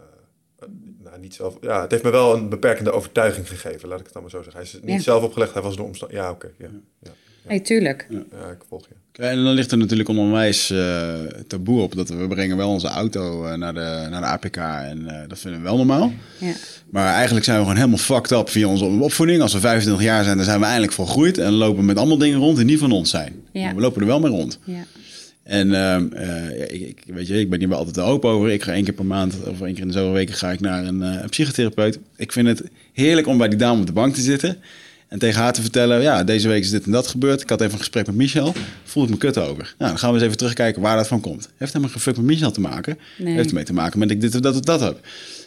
nou, 1.04 1.18
niet 1.20 1.34
zelf. 1.34 1.56
Ja, 1.60 1.80
het 1.80 1.90
heeft 1.90 2.02
me 2.02 2.10
wel 2.10 2.34
een 2.34 2.48
beperkende 2.48 2.92
overtuiging 2.92 3.48
gegeven, 3.48 3.88
laat 3.88 3.98
ik 3.98 4.04
het 4.04 4.14
dan 4.14 4.22
maar 4.22 4.30
zo 4.30 4.42
zeggen. 4.42 4.62
Hij 4.62 4.70
is 4.72 4.78
niet 4.82 4.96
Ja. 4.96 5.02
zelf 5.02 5.22
opgelegd, 5.22 5.52
hij 5.52 5.62
was 5.62 5.76
de 5.76 5.82
omstand. 5.82 6.12
Ja, 6.12 6.30
oké. 6.30 6.50
ja, 6.58 6.68
ja, 7.02 7.10
Nee, 7.48 7.62
tuurlijk. 7.62 8.06
ja, 8.10 8.50
ik 8.50 8.58
volg 8.68 8.86
je. 8.88 9.22
En 9.22 9.44
dan 9.44 9.54
ligt 9.54 9.72
er 9.72 9.78
natuurlijk 9.78 10.08
een 10.08 10.18
onwijs 10.18 10.70
eh, 10.70 11.14
taboe 11.46 11.80
op 11.80 11.94
dat 11.94 12.08
we 12.08 12.26
brengen 12.28 12.56
wel 12.56 12.68
onze 12.68 12.88
auto 12.88 13.44
eh, 13.46 13.54
naar, 13.54 13.74
de, 13.74 14.06
naar 14.10 14.20
de 14.20 14.26
APK 14.26 14.56
en 14.56 15.08
eh, 15.08 15.28
dat 15.28 15.38
vinden 15.38 15.60
we 15.60 15.66
wel 15.66 15.76
normaal. 15.76 16.12
Ja. 16.38 16.52
Maar 16.90 17.14
eigenlijk 17.14 17.44
zijn 17.44 17.56
we 17.56 17.62
gewoon 17.62 17.78
helemaal 17.78 17.98
fucked 17.98 18.30
up 18.30 18.48
via 18.48 18.68
onze 18.68 18.84
opvoeding. 18.84 19.42
Als 19.42 19.52
we 19.52 19.60
25 19.60 20.04
jaar 20.04 20.24
zijn, 20.24 20.36
dan 20.36 20.44
zijn 20.44 20.60
we 20.60 20.64
eindelijk 20.64 20.92
volgroeid 20.92 21.38
en 21.38 21.52
lopen 21.52 21.84
met 21.84 21.96
allemaal 21.96 22.18
dingen 22.18 22.38
rond 22.38 22.56
die 22.56 22.64
niet 22.64 22.78
van 22.78 22.92
ons 22.92 23.10
zijn. 23.10 23.32
Ja. 23.52 23.64
Maar 23.64 23.74
we 23.74 23.80
lopen 23.80 24.00
er 24.00 24.06
wel 24.06 24.20
mee 24.20 24.30
rond. 24.30 24.58
Ja. 24.64 24.84
En 25.42 25.74
ehm, 25.74 26.12
eh, 26.12 26.58
ja, 26.58 26.64
ik, 26.64 26.80
ik, 26.80 27.02
weet 27.06 27.26
je, 27.26 27.40
ik 27.40 27.50
ben 27.50 27.58
hier 27.58 27.68
wel 27.68 27.78
altijd 27.78 27.94
te 27.94 28.02
open 28.02 28.30
over. 28.30 28.50
Ik 28.50 28.62
ga 28.62 28.72
één 28.72 28.84
keer 28.84 28.92
per 28.94 29.04
maand 29.04 29.34
of 29.46 29.60
één 29.60 29.72
keer 29.72 29.82
in 29.82 29.88
de 29.88 29.92
zoveel 29.92 30.12
weken 30.12 30.34
ga 30.34 30.50
ik 30.50 30.60
naar 30.60 30.84
een, 30.84 31.02
eh, 31.02 31.22
een 31.22 31.28
psychotherapeut. 31.28 31.98
Ik 32.16 32.32
vind 32.32 32.46
het 32.46 32.62
heerlijk 32.92 33.26
om 33.26 33.38
bij 33.38 33.48
die 33.48 33.58
dame 33.58 33.80
op 33.80 33.86
de 33.86 33.92
bank 33.92 34.14
te 34.14 34.20
zitten. 34.20 34.56
En 35.12 35.18
tegen 35.18 35.40
haar 35.40 35.52
te 35.52 35.60
vertellen, 35.60 36.02
ja, 36.02 36.24
deze 36.24 36.48
week 36.48 36.62
is 36.62 36.70
dit 36.70 36.84
en 36.84 36.90
dat 36.90 37.06
gebeurd. 37.06 37.40
Ik 37.40 37.48
had 37.48 37.60
even 37.60 37.72
een 37.72 37.78
gesprek 37.78 38.06
met 38.06 38.14
Michel. 38.14 38.54
Voel 38.84 39.04
ik 39.04 39.10
me 39.10 39.16
kut 39.16 39.38
over. 39.38 39.74
Nou, 39.78 39.90
dan 39.90 39.98
gaan 39.98 40.08
we 40.08 40.14
eens 40.14 40.24
even 40.24 40.36
terugkijken 40.36 40.82
waar 40.82 40.96
dat 40.96 41.06
van 41.08 41.20
komt. 41.20 41.48
Heeft 41.56 41.72
helemaal 41.72 41.92
geen 41.94 42.02
fuck 42.02 42.16
met 42.16 42.24
Michel 42.24 42.50
te 42.50 42.60
maken. 42.60 42.98
Nee. 43.18 43.34
Heeft 43.34 43.48
ermee 43.48 43.64
te 43.64 43.72
maken 43.72 43.98
met 43.98 44.10
ik 44.10 44.20
dit 44.20 44.34
of 44.34 44.40
dat 44.40 44.54
of 44.54 44.60
dat 44.60 44.80
heb. 44.80 45.00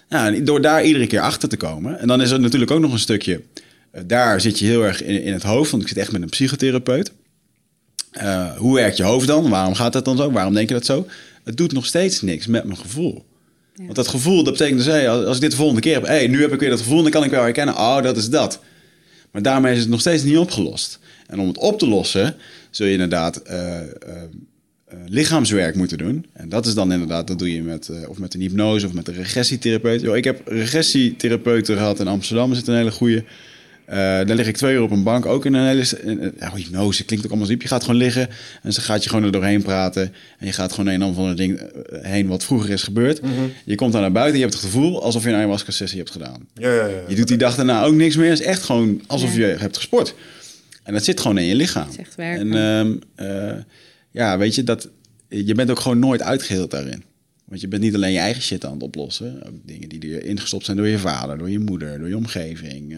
Nou, 0.09 0.43
door 0.43 0.61
daar 0.61 0.83
iedere 0.83 1.07
keer 1.07 1.19
achter 1.19 1.49
te 1.49 1.57
komen. 1.57 1.99
En 1.99 2.07
dan 2.07 2.21
is 2.21 2.31
er 2.31 2.39
natuurlijk 2.39 2.71
ook 2.71 2.79
nog 2.79 2.91
een 2.91 2.99
stukje. 2.99 3.41
eh, 3.91 4.01
daar 4.07 4.41
zit 4.41 4.59
je 4.59 4.65
heel 4.65 4.83
erg 4.83 5.03
in, 5.03 5.23
in 5.23 5.33
het 5.33 5.43
hoofd. 5.43 5.71
Want 5.71 5.83
ik 5.83 5.89
zit 5.89 5.97
echt 5.97 6.11
met 6.11 6.21
een 6.21 6.29
psychotherapeut. 6.29 7.11
Eh, 8.11 8.57
hoe 8.57 8.75
werkt 8.75 8.97
je 8.97 9.03
hoofd 9.03 9.27
dan? 9.27 9.49
Waarom 9.49 9.75
gaat 9.75 9.93
dat 9.93 10.05
dan 10.05 10.17
zo? 10.17 10.31
Waarom 10.31 10.53
denk 10.53 10.67
je 10.67 10.75
dat 10.75 10.85
zo? 10.85 11.07
Het 11.43 11.57
doet 11.57 11.71
nog 11.73 11.85
steeds 11.85 12.21
niks 12.21 12.47
met 12.47 12.63
mijn 12.63 12.77
gevoel. 12.77 13.25
Ja. 13.75 13.83
Want 13.83 13.95
dat 13.95 14.07
gevoel, 14.07 14.43
dat 14.43 14.53
betekent 14.53 14.77
dus, 14.77 14.87
hey, 14.87 15.09
als 15.09 15.35
ik 15.35 15.41
dit 15.41 15.51
de 15.51 15.57
volgende 15.57 15.81
keer 15.81 15.93
heb, 15.93 16.05
hey, 16.05 16.27
nu 16.27 16.41
heb 16.41 16.53
ik 16.53 16.59
weer 16.59 16.69
dat 16.69 16.79
gevoel, 16.79 17.01
dan 17.01 17.11
kan 17.11 17.23
ik 17.23 17.31
wel 17.31 17.43
herkennen, 17.43 17.75
oh, 17.75 18.01
dat 18.01 18.17
is 18.17 18.29
dat. 18.29 18.59
Maar 19.35 19.43
daarmee 19.43 19.73
is 19.73 19.79
het 19.79 19.89
nog 19.89 19.99
steeds 19.99 20.23
niet 20.23 20.37
opgelost. 20.37 20.99
En 21.27 21.39
om 21.39 21.47
het 21.47 21.57
op 21.57 21.79
te 21.79 21.87
lossen, 21.87 22.35
zul 22.69 22.85
je 22.85 22.91
inderdaad 22.91 23.37
eh, 23.37 23.79
eh, 23.79 23.87
eh, 24.85 24.97
lichaamswerk 25.05 25.75
moeten 25.75 25.97
doen. 25.97 26.25
En 26.33 26.49
dat 26.49 26.65
is 26.65 26.73
dan 26.73 26.91
inderdaad, 26.91 27.27
dat 27.27 27.39
doe 27.39 27.53
je 27.53 27.63
met, 27.63 27.91
of 28.07 28.17
met 28.17 28.33
een 28.33 28.39
hypnose 28.41 28.85
of 28.85 28.93
met 28.93 29.07
een 29.07 29.13
regressietherapeut. 29.13 30.01
Yo, 30.01 30.13
ik 30.13 30.23
heb 30.23 30.47
regressietherapeuten 30.47 31.77
gehad 31.77 31.99
in 31.99 32.07
Amsterdam, 32.07 32.49
er 32.49 32.55
zit 32.55 32.67
een 32.67 32.75
hele 32.75 32.91
goede. 32.91 33.23
Eh, 33.85 33.97
daar 33.97 34.35
lig 34.35 34.47
ik 34.47 34.57
twee 34.57 34.73
uur 34.75 34.81
op 34.81 34.91
een 34.91 35.03
bank, 35.03 35.25
ook 35.25 35.45
in 35.45 35.53
een 35.53 35.65
hele... 35.67 36.33
ja, 36.39 36.51
hypnose 36.55 37.05
klinkt 37.05 37.25
ook 37.25 37.31
allemaal 37.31 37.49
diep. 37.49 37.61
Je 37.61 37.67
gaat 37.67 37.83
gewoon 37.83 37.99
liggen 37.99 38.29
en 38.61 38.73
ze 38.73 38.81
gaat 38.81 39.03
je 39.03 39.09
gewoon 39.09 39.25
er 39.25 39.31
doorheen 39.31 39.61
praten. 39.61 40.13
En 40.39 40.45
je 40.45 40.53
gaat 40.53 40.73
gewoon 40.73 40.93
een 40.93 41.03
of 41.03 41.17
ander 41.17 41.35
ding 41.35 41.57
eh, 41.59 42.01
heen 42.01 42.27
wat 42.27 42.43
vroeger 42.43 42.69
is 42.69 42.83
gebeurd. 42.83 43.19
Je 43.65 43.75
komt 43.75 43.91
dan 43.91 44.01
naar 44.01 44.11
buiten, 44.11 44.35
je 44.35 44.41
hebt 44.41 44.53
het 44.53 44.63
gevoel 44.63 45.03
alsof 45.03 45.23
je 45.23 45.29
een 45.29 45.35
ayahuasca-sessie 45.35 45.97
hebt 45.97 46.11
gedaan. 46.11 46.47
Ja, 46.53 46.73
ja, 46.73 46.85
ja. 46.85 47.01
Je 47.07 47.15
doet 47.15 47.27
die 47.27 47.37
dag 47.37 47.55
daarna 47.55 47.83
ook 47.83 47.93
niks 47.93 48.15
meer. 48.15 48.29
Het 48.29 48.39
is 48.39 48.45
echt 48.45 48.63
gewoon 48.63 49.01
alsof 49.07 49.35
Ja. 49.35 49.47
je 49.47 49.55
hebt 49.57 49.77
gesport. 49.77 50.15
En 50.83 50.93
dat 50.93 51.03
zit 51.03 51.19
gewoon 51.19 51.37
in 51.37 51.45
je 51.45 51.55
lichaam. 51.55 51.83
Het 51.83 51.91
is 51.91 51.97
echt 51.97 52.15
werken. 52.15 52.53
En 52.53 52.99
ehm, 53.15 53.49
eh, 53.49 53.57
ja, 54.11 54.37
weet 54.37 54.55
je, 54.55 54.63
dat, 54.63 54.89
je 55.27 55.53
bent 55.55 55.69
ook 55.69 55.79
gewoon 55.79 55.99
nooit 55.99 56.21
uitgeheeld 56.21 56.71
daarin. 56.71 57.03
Want 57.45 57.61
je 57.61 57.67
bent 57.67 57.81
niet 57.81 57.95
alleen 57.95 58.11
je 58.13 58.19
eigen 58.19 58.41
shit 58.41 58.65
aan 58.65 58.73
het 58.73 58.83
oplossen. 58.83 59.43
Ook 59.47 59.55
dingen 59.65 59.89
die 59.89 60.15
er 60.15 60.25
ingestopt 60.25 60.65
zijn 60.65 60.77
door 60.77 60.87
je 60.87 60.97
vader, 60.99 61.37
door 61.37 61.49
je 61.49 61.59
moeder, 61.59 61.99
door 61.99 62.07
je 62.07 62.17
omgeving. 62.17 62.97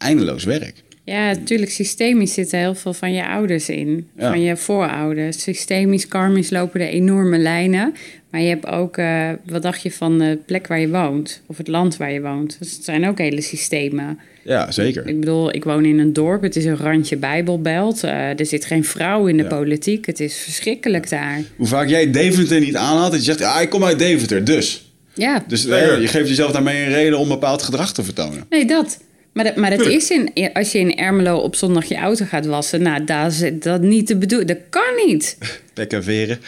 Eindeloos 0.00 0.44
werk. 0.44 0.74
Ja, 1.04 1.26
natuurlijk, 1.32 1.70
systemisch 1.70 2.34
zitten 2.34 2.58
heel 2.58 2.74
veel 2.74 2.92
van 2.92 3.12
je 3.12 3.26
ouders 3.26 3.68
in. 3.68 4.08
Ja. 4.16 4.28
Van 4.28 4.42
je 4.42 4.56
voorouders. 4.56 5.42
Systemisch, 5.42 6.08
karmisch 6.08 6.50
lopen 6.50 6.80
er 6.80 6.88
enorme 6.88 7.38
lijnen. 7.38 7.94
Maar 8.30 8.40
je 8.40 8.48
hebt 8.48 8.66
ook, 8.66 8.96
eh, 8.96 9.28
wat 9.46 9.62
dacht 9.62 9.82
je 9.82 9.92
van 9.92 10.18
de 10.18 10.38
plek 10.46 10.66
waar 10.66 10.80
je 10.80 10.88
woont? 10.88 11.42
Of 11.46 11.56
het 11.56 11.68
land 11.68 11.96
waar 11.96 12.12
je 12.12 12.20
woont? 12.20 12.56
Dus 12.58 12.72
het 12.72 12.84
zijn 12.84 13.08
ook 13.08 13.18
hele 13.18 13.40
systemen. 13.40 14.18
Ja, 14.44 14.70
zeker. 14.70 15.06
Ik 15.06 15.20
bedoel, 15.20 15.54
ik 15.54 15.64
woon 15.64 15.84
in 15.84 15.98
een 15.98 16.12
dorp. 16.12 16.42
Het 16.42 16.56
is 16.56 16.64
een 16.64 16.76
randje 16.76 17.16
bijbelbelt. 17.16 18.04
Eh, 18.04 18.38
er 18.38 18.46
zit 18.46 18.64
geen 18.64 18.84
vrouw 18.84 19.26
in 19.26 19.36
de 19.36 19.42
Ja. 19.42 19.48
politiek. 19.48 20.06
Het 20.06 20.20
is 20.20 20.36
verschrikkelijk 20.36 21.08
daar. 21.10 21.40
Hoe 21.56 21.66
vaak 21.66 21.88
jij 21.88 22.10
Deventer 22.10 22.60
niet 22.60 22.76
aanhaalt, 22.76 23.10
dat 23.12 23.24
je 23.24 23.32
zegt, 23.32 23.42
ah, 23.42 23.62
ik 23.62 23.68
kom 23.70 23.84
uit 23.84 23.98
Deventer, 23.98 24.44
dus. 24.44 24.92
Ja, 25.14 25.44
Dus 25.48 25.66
eh, 25.66 26.00
je 26.00 26.06
geeft 26.06 26.28
jezelf 26.28 26.52
daarmee 26.52 26.82
een 26.84 26.92
reden 26.92 27.18
om 27.18 27.28
bepaald 27.28 27.62
gedrag 27.62 27.92
te 27.94 28.04
vertonen. 28.04 28.44
nee, 28.50 28.64
dat. 28.64 28.98
Maar, 29.32 29.44
dat, 29.44 29.56
maar 29.56 29.70
Tuurlijk. 29.70 29.90
is 29.96 30.10
in, 30.10 30.30
als 30.52 30.72
je 30.72 30.78
in 30.78 30.96
Ermelo 30.96 31.36
op 31.38 31.56
zondag 31.56 31.84
je 31.84 31.96
auto 31.96 32.24
gaat 32.24 32.46
wassen... 32.46 32.82
Nou, 32.82 33.04
dat 33.04 33.32
is 33.32 33.50
dat 33.60 33.80
niet 33.82 34.06
te 34.06 34.16
bedoelen. 34.16 34.46
Dat 34.46 34.58
kan 34.70 35.06
niet. 35.06 35.38
Pek 35.74 35.92
en 35.92 36.02
veren. 36.04 36.38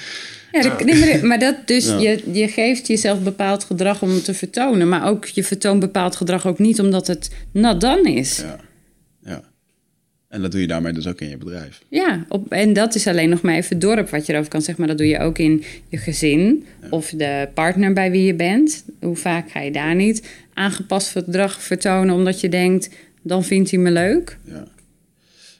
Ja, 0.52 0.60
dat- 0.62 0.84
nee, 0.84 1.22
maar, 1.22 1.38
dat 1.38 1.56
dus, 1.66 1.86
Ja. 1.86 1.98
je, 1.98 2.22
je 2.32 2.48
geeft 2.48 2.86
jezelf 2.86 3.20
bepaald 3.22 3.64
gedrag 3.64 4.02
om 4.02 4.10
het 4.10 4.24
te 4.24 4.34
vertonen. 4.34 4.88
Maar 4.88 5.08
ook, 5.08 5.24
je 5.24 5.44
vertoont 5.44 5.80
bepaald 5.80 6.16
gedrag 6.16 6.46
ook 6.46 6.58
niet 6.58 6.80
omdat 6.80 7.06
het 7.06 7.30
not 7.52 7.80
done 7.80 8.12
is. 8.14 8.36
Ja, 8.38 8.44
Ja. 8.44 8.58
ja. 9.30 9.42
En 10.28 10.42
dat 10.42 10.50
doe 10.52 10.60
je 10.60 10.66
daarmee 10.66 10.92
dus 10.92 11.06
ook 11.06 11.20
in 11.20 11.28
je 11.28 11.36
bedrijf. 11.36 11.82
op, 12.28 12.52
en 12.52 12.72
dat 12.72 12.94
is 12.94 13.06
alleen 13.06 13.28
nog 13.28 13.42
maar 13.42 13.54
even 13.54 13.68
het 13.68 13.80
dorp 13.80 14.10
wat 14.10 14.26
je 14.26 14.32
erover 14.32 14.50
kan 14.50 14.62
zeggen. 14.62 14.84
Maar 14.86 14.96
dat 14.96 15.06
doe 15.06 15.12
je 15.16 15.18
ook 15.18 15.38
in 15.38 15.64
je 15.88 15.96
gezin 15.96 16.64
of 16.90 17.10
de 17.10 17.48
partner 17.54 17.92
bij 17.92 18.10
wie 18.10 18.24
je 18.24 18.34
bent. 18.34 18.84
Hoe 19.00 19.16
vaak 19.16 19.50
ga 19.50 19.60
je 19.60 19.70
daar 19.72 19.94
niet 19.94 20.28
aangepast 20.54 21.08
gedrag 21.10 21.62
vertonen 21.62 22.14
omdat 22.14 22.40
je 22.40 22.48
denkt, 22.48 22.88
dan 23.22 23.44
vindt 23.44 23.70
hij 23.70 23.80
me 23.80 23.90
leuk? 23.90 24.38
Ja. 24.44 24.64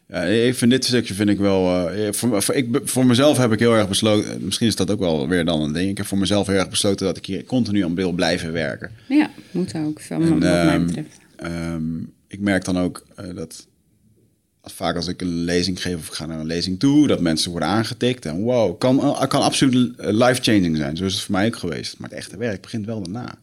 Ja, 0.08 0.22
ik 0.22 0.54
vind 0.54 0.70
dit 0.70 0.84
stukje 0.84 1.14
vind 1.14 1.28
ik 1.28 1.38
wel. 1.38 1.88
eh, 1.90 2.12
voor, 2.12 2.42
voor, 2.42 2.54
ik, 2.54 2.80
voor 2.84 3.06
mezelf 3.06 3.36
heb 3.36 3.52
ik 3.52 3.58
heel 3.58 3.74
erg 3.74 3.88
besloten. 3.88 4.44
Misschien 4.44 4.66
is 4.66 4.76
dat 4.76 4.90
ook 4.90 4.98
wel 4.98 5.28
weer 5.28 5.44
dan 5.44 5.60
een 5.60 5.72
ding. 5.72 5.90
Ik 5.90 5.96
heb 5.96 6.06
voor 6.06 6.18
mezelf 6.18 6.46
heel 6.46 6.56
erg 6.56 6.68
besloten 6.68 7.06
dat 7.06 7.16
ik 7.16 7.26
hier 7.26 7.44
continu 7.44 7.84
aan 7.84 7.94
wil 7.94 8.12
blijven 8.12 8.52
werken. 8.52 8.90
Ja, 9.08 9.30
moet 9.50 9.74
ook, 9.74 10.00
van, 10.00 10.22
En, 10.22 10.28
wat 10.28 10.38
mij 10.38 10.66
ehm, 10.66 10.86
betreft. 10.86 11.18
Ehm, 11.36 11.98
ik 12.28 12.40
merk 12.40 12.64
dan 12.64 12.78
ook 12.78 13.06
eh, 13.16 13.34
dat 13.34 13.66
als 14.60 14.72
vaak 14.72 14.96
als 14.96 15.06
ik 15.08 15.20
een 15.20 15.44
lezing 15.44 15.82
geef 15.82 15.96
of 15.96 16.06
ik 16.06 16.12
ga 16.12 16.26
naar 16.26 16.40
een 16.40 16.46
lezing 16.46 16.78
toe, 16.78 17.06
dat 17.06 17.20
mensen 17.20 17.50
worden 17.50 17.68
aangetikt. 17.68 18.26
En 18.26 18.40
wow, 18.42 18.78
kan, 18.78 19.00
eh, 19.00 19.26
kan 19.28 19.42
absoluut 19.42 19.94
life-changing 19.96 20.76
zijn. 20.76 20.96
Zo 20.96 21.04
is 21.04 21.12
het 21.12 21.22
voor 21.22 21.34
mij 21.34 21.46
ook 21.46 21.56
geweest. 21.56 21.98
Maar 21.98 22.08
het 22.08 22.18
echte 22.18 22.36
werk 22.36 22.60
begint 22.60 22.86
wel 22.86 23.02
daarna. 23.02 23.34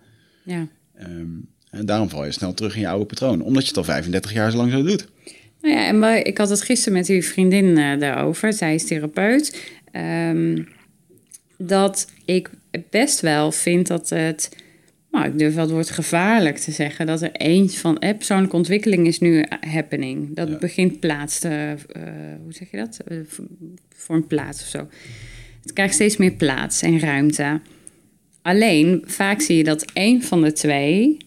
Ja. 0.44 0.68
Ehm, 1.00 1.28
en 1.70 1.86
daarom 1.86 2.10
val 2.10 2.26
je 2.26 2.32
snel 2.32 2.54
terug 2.54 2.76
in 2.76 2.82
je 2.82 2.88
oude 2.88 3.06
patroon. 3.06 3.42
Omdat 3.42 3.62
je 3.62 3.68
het 3.68 3.78
al 3.78 3.84
35 3.84 4.34
jaar 4.34 4.52
zo 4.52 4.58
lang 4.58 4.72
zo 4.72 4.84
doet. 4.84 5.08
Nou 5.62 5.76
ja, 5.76 5.88
en 5.88 6.00
wij- 6.00 6.22
ik 6.22 6.38
had 6.38 6.50
het 6.50 6.62
gisteren 6.62 6.98
met 6.98 7.08
uw 7.08 7.22
vriendin 7.22 7.78
eh, 7.78 8.00
daarover. 8.00 8.54
Zij 8.54 8.74
is 8.76 8.86
therapeut. 8.86 9.72
Ehm, 9.92 10.64
dat 11.58 12.08
ik 12.26 12.50
best 12.90 13.20
wel 13.20 13.52
vind 13.52 13.88
dat 13.88 14.10
het... 14.10 14.50
Nou, 15.12 15.26
ik 15.28 15.38
durf 15.38 15.54
wel 15.54 15.64
het 15.64 15.74
woord 15.74 15.90
gevaarlijk 15.90 16.58
te 16.58 16.72
zeggen. 16.72 17.06
Dat 17.06 17.22
er 17.22 17.32
eens 17.32 17.78
van... 17.78 18.00
Eh, 18.00 18.16
persoonlijke 18.18 18.56
ontwikkeling 18.56 19.08
is 19.08 19.20
nu 19.20 19.46
happening. 19.68 20.36
Dat 20.36 20.50
Ja. 20.50 20.58
begint 20.58 21.00
plaats 21.00 21.40
te... 21.40 21.76
eh, 21.92 22.04
hoe 22.44 22.54
zeg 22.54 22.72
je 22.72 22.78
dat? 22.78 23.00
Eh, 23.08 23.18
v- 23.28 23.40
voor 23.96 24.16
een 24.16 24.28
plaats 24.28 24.62
of 24.62 24.68
zo. 24.68 24.88
Het 25.62 25.74
krijgt 25.74 25.94
steeds 25.94 26.18
meer 26.18 26.32
plaats 26.32 26.82
en 26.82 27.00
ruimte. 27.00 27.62
Alleen, 28.42 29.04
vaak 29.06 29.42
zie 29.42 29.58
je 29.58 29.64
dat 29.64 29.86
één 29.94 30.22
van 30.22 30.42
de 30.42 30.54
twee 30.54 31.18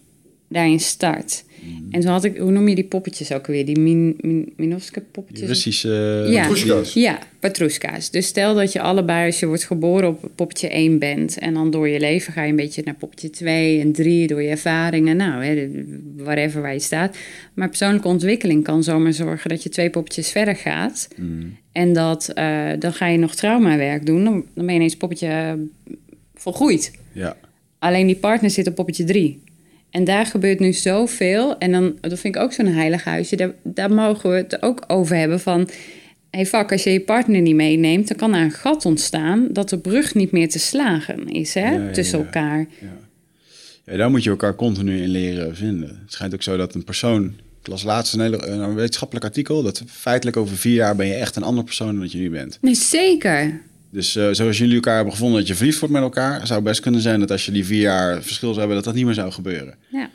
daarin 0.49 0.81
start. 0.81 1.45
En 1.91 2.01
toen 2.01 2.11
had 2.11 2.25
ik, 2.25 2.37
hoe 2.37 2.51
noem 2.51 2.69
je 2.69 2.75
die 2.75 2.85
poppetjes 2.85 3.33
ook 3.33 3.47
weer? 3.47 3.65
Die 3.65 3.79
min, 3.79 4.17
min, 4.21 4.53
Minovske 4.57 5.01
Die 5.01 5.09
poppetjes? 5.11 5.49
Russische... 5.49 6.27
Ja. 6.31 6.47
Poeskas. 6.47 6.93
Ja, 6.93 7.19
patroeska's. 7.41 8.11
Dus 8.11 8.27
stel 8.27 8.55
dat 8.55 8.73
je 8.73 8.81
allebei, 8.81 9.27
als 9.27 9.41
je 9.41 9.47
wordt 9.47 9.65
geboren, 9.65 10.09
op 10.09 10.31
poppetje 10.35 10.69
1 10.69 10.99
bent. 10.99 11.39
En 11.39 11.55
dan 11.55 11.71
door 11.71 11.89
je 11.89 12.01
leven 12.01 12.33
ga 12.33 12.43
je 12.43 12.51
een 12.51 12.57
beetje 12.57 12.83
naar 12.85 12.95
poppetje 12.95 13.31
2 13.31 13.81
en 13.81 13.93
3, 13.93 14.27
door 14.27 14.43
je 14.43 14.49
ervaringen. 14.49 15.17
Nou, 15.17 15.45
hè, 15.45 15.69
whatever 16.17 16.63
waar 16.63 16.73
je 16.73 16.81
staat. 16.81 17.17
Maar 17.55 17.69
persoonlijke 17.69 18.09
ontwikkeling 18.09 18.65
kan 18.65 18.83
zomaar 18.83 19.13
zorgen 19.13 19.51
dat 19.51 19.63
je 19.63 19.69
twee 19.69 19.91
poppetjes 19.91 20.31
verder 20.31 20.57
gaat. 20.57 21.09
Mm. 21.17 21.57
En 21.73 21.93
dat, 21.93 22.29
eh, 22.29 22.71
dan 22.79 22.93
ga 22.93 23.07
je 23.07 23.19
nog 23.19 23.35
traumawerk 23.35 24.07
doen. 24.07 24.25
Dan, 24.25 24.45
dan 24.55 24.65
ben 24.65 24.75
je 24.75 24.81
ineens 24.81 24.97
poppetje 24.97 25.27
eh, 25.27 25.53
volgroeid. 26.35 27.01
Ja. 27.13 27.37
Alleen 27.79 28.07
die 28.07 28.17
partner 28.17 28.51
zit 28.51 28.67
op 28.67 28.75
poppetje 28.75 29.05
3. 29.05 29.43
En 29.93 30.05
daar 30.05 30.27
gebeurt 30.27 30.61
nu 30.61 30.73
zoveel. 30.73 31.59
En 31.59 31.73
dan, 31.73 31.99
dat 32.01 32.19
vind 32.19 32.37
ik 32.37 32.43
ook 32.43 32.53
zo'n 32.53 32.67
heilig 32.67 33.05
huisje. 33.05 33.37
Daar, 33.37 33.55
daar 33.63 33.93
mogen 33.93 34.31
we 34.31 34.37
het 34.37 34.63
ook 34.63 34.85
over 34.87 35.17
hebben 35.17 35.41
van... 35.41 35.69
hey, 36.31 36.47
fuck, 36.47 36.73
als 36.73 36.83
je 36.83 36.91
je 36.91 37.01
partner 37.01 37.41
niet 37.41 37.55
meeneemt... 37.55 38.09
dan 38.09 38.17
kan 38.17 38.35
er 38.35 38.43
een 38.43 38.51
gat 38.51 38.85
ontstaan 38.87 39.49
dat 39.51 39.69
de 39.69 39.79
brug 39.79 40.15
niet 40.15 40.33
meer 40.33 40.49
te 40.49 40.59
slagen 40.59 41.29
is 41.29 41.55
hè, 41.55 41.71
Ja, 41.71 41.87
ja, 41.87 41.93
tussen 41.93 42.19
ja. 42.19 42.25
elkaar. 42.25 42.67
Ja. 43.85 43.97
daar 43.97 44.11
moet 44.11 44.23
je 44.23 44.31
elkaar 44.31 44.55
continu 44.55 45.03
in 45.03 45.09
leren 45.09 45.57
vinden. 45.57 45.89
Het 45.89 46.13
schijnt 46.13 46.35
ook 46.35 46.43
zo 46.43 46.57
dat 46.57 46.75
een 46.75 46.85
persoon... 46.85 47.35
Ik 47.61 47.69
las 47.69 47.83
laatst 47.83 48.15
een, 48.15 48.21
hele, 48.21 48.47
een 48.47 48.75
wetenschappelijk 48.75 49.25
artikel... 49.25 49.63
dat 49.63 49.83
feitelijk 49.87 50.37
over 50.37 50.57
vier 50.57 50.75
jaar 50.75 50.97
ben 50.97 51.07
je 51.07 51.15
echt 51.15 51.37
een 51.37 51.43
andere 51.43 51.67
persoon 51.67 51.93
dan 51.93 52.01
dat 52.01 52.13
je 52.13 52.19
nu 52.19 52.31
bent. 52.31 52.59
Nee, 52.61 52.75
zeker. 52.75 53.61
Dus 53.93 54.17
eh, 54.17 54.29
zoals 54.31 54.59
jullie 54.59 54.75
elkaar 54.75 54.95
hebben 54.95 55.13
gevonden 55.13 55.39
dat 55.39 55.49
je 55.49 55.55
verliefd 55.55 55.79
wordt 55.79 55.95
met 55.95 56.03
elkaar... 56.03 56.47
zou 56.47 56.59
het 56.59 56.69
best 56.69 56.81
kunnen 56.81 57.01
zijn 57.01 57.21
dat 57.21 57.31
als 57.31 57.47
je 57.47 57.53
die 57.53 57.65
vier 57.65 57.81
jaar 57.81 58.23
verschil 58.23 58.49
zou 58.49 58.59
hebben... 58.59 58.77
dat 58.77 58.85
dat 58.85 58.95
niet 58.95 59.05
meer 59.05 59.15
zou 59.15 59.33
gebeuren. 59.33 59.75
Ja. 59.89 60.11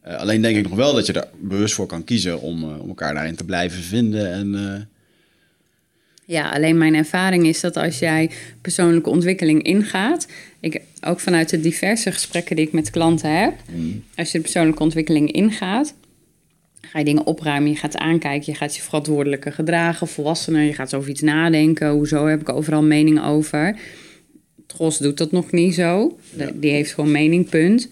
Eh, 0.00 0.16
alleen 0.16 0.42
denk 0.42 0.56
ik 0.56 0.62
nog 0.62 0.74
wel 0.74 0.94
dat 0.94 1.06
je 1.06 1.12
er 1.12 1.28
bewust 1.40 1.74
voor 1.74 1.86
kan 1.86 2.04
kiezen... 2.04 2.40
om, 2.40 2.62
eh, 2.62 2.80
om 2.80 2.88
elkaar 2.88 3.14
daarin 3.14 3.36
te 3.36 3.44
blijven 3.44 3.82
vinden. 3.82 4.32
En, 4.32 4.88
Ja, 6.24 6.50
alleen 6.50 6.78
mijn 6.78 6.94
ervaring 6.94 7.46
is 7.46 7.60
dat 7.60 7.76
als 7.76 7.98
jij 7.98 8.30
persoonlijke 8.60 9.10
ontwikkeling 9.10 9.62
ingaat, 9.62 10.26
ik, 10.60 10.80
ook 11.00 11.20
vanuit 11.20 11.48
de 11.48 11.60
diverse 11.60 12.12
gesprekken 12.12 12.56
die 12.56 12.66
ik 12.66 12.72
met 12.72 12.90
klanten 12.90 13.40
heb, 13.40 13.54
als 14.16 14.32
je 14.32 14.36
de 14.36 14.42
persoonlijke 14.42 14.82
ontwikkeling 14.82 15.32
ingaat, 15.32 15.94
ga 16.90 16.98
je 16.98 17.04
dingen 17.04 17.26
opruimen, 17.26 17.70
je 17.70 17.76
gaat 17.76 17.96
aankijken, 17.96 18.52
je 18.52 18.58
gaat 18.58 18.76
je 18.76 18.82
verantwoordelijker 18.82 19.52
gedragen, 19.52 20.08
volwassener, 20.08 20.62
je 20.62 20.74
gaat 20.74 20.94
over 20.94 21.10
iets 21.10 21.20
nadenken, 21.20 21.90
hoezo 21.90 22.26
heb 22.26 22.40
ik 22.40 22.48
overal 22.48 22.82
mening 22.82 23.24
over. 23.24 23.76
Tros 24.66 24.98
doet 24.98 25.18
dat 25.18 25.32
nog 25.32 25.50
niet 25.50 25.74
zo, 25.74 26.18
die 26.54 26.70
heeft 26.70 26.94
gewoon 26.94 27.10
mening, 27.10 27.48
punt. 27.48 27.88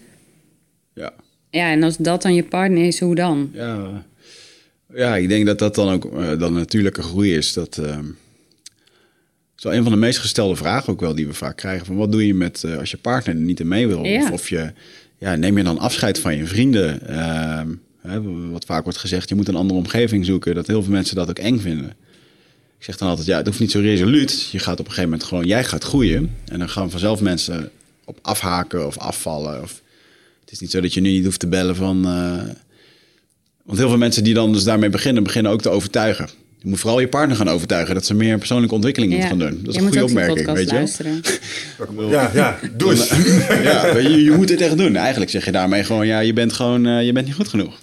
ja. 0.93 1.13
Ja, 1.49 1.71
en 1.71 1.83
als 1.83 1.97
dat 1.97 2.21
dan 2.21 2.33
je 2.33 2.43
partner 2.43 2.85
is, 2.85 2.99
hoe 2.99 3.15
dan? 3.15 3.51
Ja, 3.53 4.05
ja, 4.93 5.15
ik 5.15 5.29
denk 5.29 5.45
dat 5.45 5.59
dat 5.59 5.75
dan 5.75 5.89
ook 5.89 6.05
eh, 6.05 6.39
dan 6.39 6.53
natuurlijke 6.53 7.01
groei 7.01 7.35
is. 7.35 7.53
Dat 7.53 7.77
ehm, 7.77 8.05
is 9.57 9.63
wel 9.63 9.73
een 9.73 9.83
van 9.83 9.91
de 9.91 9.97
meest 9.97 10.19
gestelde 10.19 10.55
vragen 10.55 10.93
ook 10.93 10.99
wel 10.99 11.15
die 11.15 11.27
we 11.27 11.33
vaak 11.33 11.55
krijgen. 11.57 11.85
Van 11.85 11.95
wat 11.95 12.11
doe 12.11 12.27
je 12.27 12.33
met 12.33 12.63
eh, 12.63 12.77
als 12.77 12.91
je 12.91 12.97
partner 12.97 13.35
er 13.35 13.41
niet 13.41 13.59
in 13.59 13.67
mee 13.67 13.87
wil? 13.87 14.03
Ja. 14.03 14.23
Of, 14.23 14.31
of 14.31 14.49
je, 14.49 14.73
ja, 15.17 15.35
neem 15.35 15.57
je 15.57 15.63
dan 15.63 15.77
afscheid 15.77 16.19
van 16.19 16.37
je 16.37 16.45
vrienden? 16.45 16.99
Wat 18.51 18.65
vaak 18.65 18.83
wordt 18.83 18.99
gezegd, 18.99 19.29
je 19.29 19.35
moet 19.35 19.47
een 19.47 19.55
andere 19.55 19.79
omgeving 19.79 20.25
zoeken. 20.25 20.55
Dat 20.55 20.67
heel 20.67 20.83
veel 20.83 20.91
mensen 20.91 21.15
dat 21.15 21.29
ook 21.29 21.39
eng 21.39 21.59
vinden. 21.59 21.89
Ik 22.77 22.87
zeg 22.87 22.97
dan 22.97 23.09
altijd, 23.09 23.27
ja, 23.27 23.37
het 23.37 23.45
hoeft 23.45 23.59
niet 23.59 23.71
zo 23.71 23.79
resoluut. 23.79 24.49
Je 24.51 24.59
gaat 24.59 24.79
op 24.79 24.85
een 24.85 24.91
gegeven 24.91 25.09
moment 25.09 25.23
gewoon, 25.23 25.45
jij 25.45 25.63
gaat 25.63 25.83
groeien. 25.83 26.35
En 26.45 26.59
dan 26.59 26.69
gaan 26.69 26.91
vanzelf 26.91 27.21
mensen 27.21 27.71
op 28.05 28.19
afhaken 28.21 28.87
of 28.87 28.97
afvallen. 28.97 29.61
Of, 29.61 29.81
het 30.41 30.51
is 30.51 30.59
niet 30.59 30.71
zo 30.71 30.81
dat 30.81 30.93
je 30.93 31.01
nu 31.01 31.09
niet 31.09 31.25
hoeft 31.25 31.39
te 31.39 31.47
bellen 31.47 31.75
van... 31.75 32.05
eh, 32.05 32.43
want 33.63 33.77
heel 33.77 33.89
veel 33.89 33.97
mensen 33.97 34.23
die 34.23 34.33
dan 34.33 34.53
dus 34.53 34.63
daarmee 34.63 34.89
beginnen, 34.89 35.23
beginnen 35.23 35.51
ook 35.51 35.61
te 35.61 35.69
overtuigen. 35.69 36.29
Je 36.63 36.69
moet 36.69 36.79
vooral 36.79 36.99
je 36.99 37.07
partner 37.07 37.37
gaan 37.37 37.49
overtuigen 37.49 37.93
dat 37.93 38.05
ze 38.05 38.13
meer 38.13 38.37
persoonlijke 38.37 38.75
ontwikkeling 38.75 39.13
moet 39.13 39.25
gaan 39.25 39.39
doen. 39.39 39.59
Dat 39.63 39.67
is 39.67 39.75
je 39.75 39.81
een 39.81 39.87
goede 39.87 40.03
opmerking, 40.03 40.51
weet 40.51 40.69
je 40.69 40.75
luisteren. 40.75 41.21
Ja, 42.09 42.31
ja, 42.33 42.59
doe 42.77 42.91
eens. 42.91 43.09
Ja, 43.63 43.93
weet 43.93 44.05
je, 44.05 44.23
je 44.23 44.31
moet 44.31 44.49
het 44.49 44.61
echt 44.61 44.77
doen. 44.77 44.95
Eigenlijk 44.95 45.31
zeg 45.31 45.45
je 45.45 45.51
daarmee 45.51 45.83
gewoon, 45.83 46.07
ja, 46.07 46.19
je 46.19 46.33
bent 46.33 46.53
gewoon, 46.53 46.85
eh, 46.85 47.05
je 47.05 47.11
bent 47.11 47.25
niet 47.25 47.35
goed 47.35 47.47
genoeg. 47.47 47.79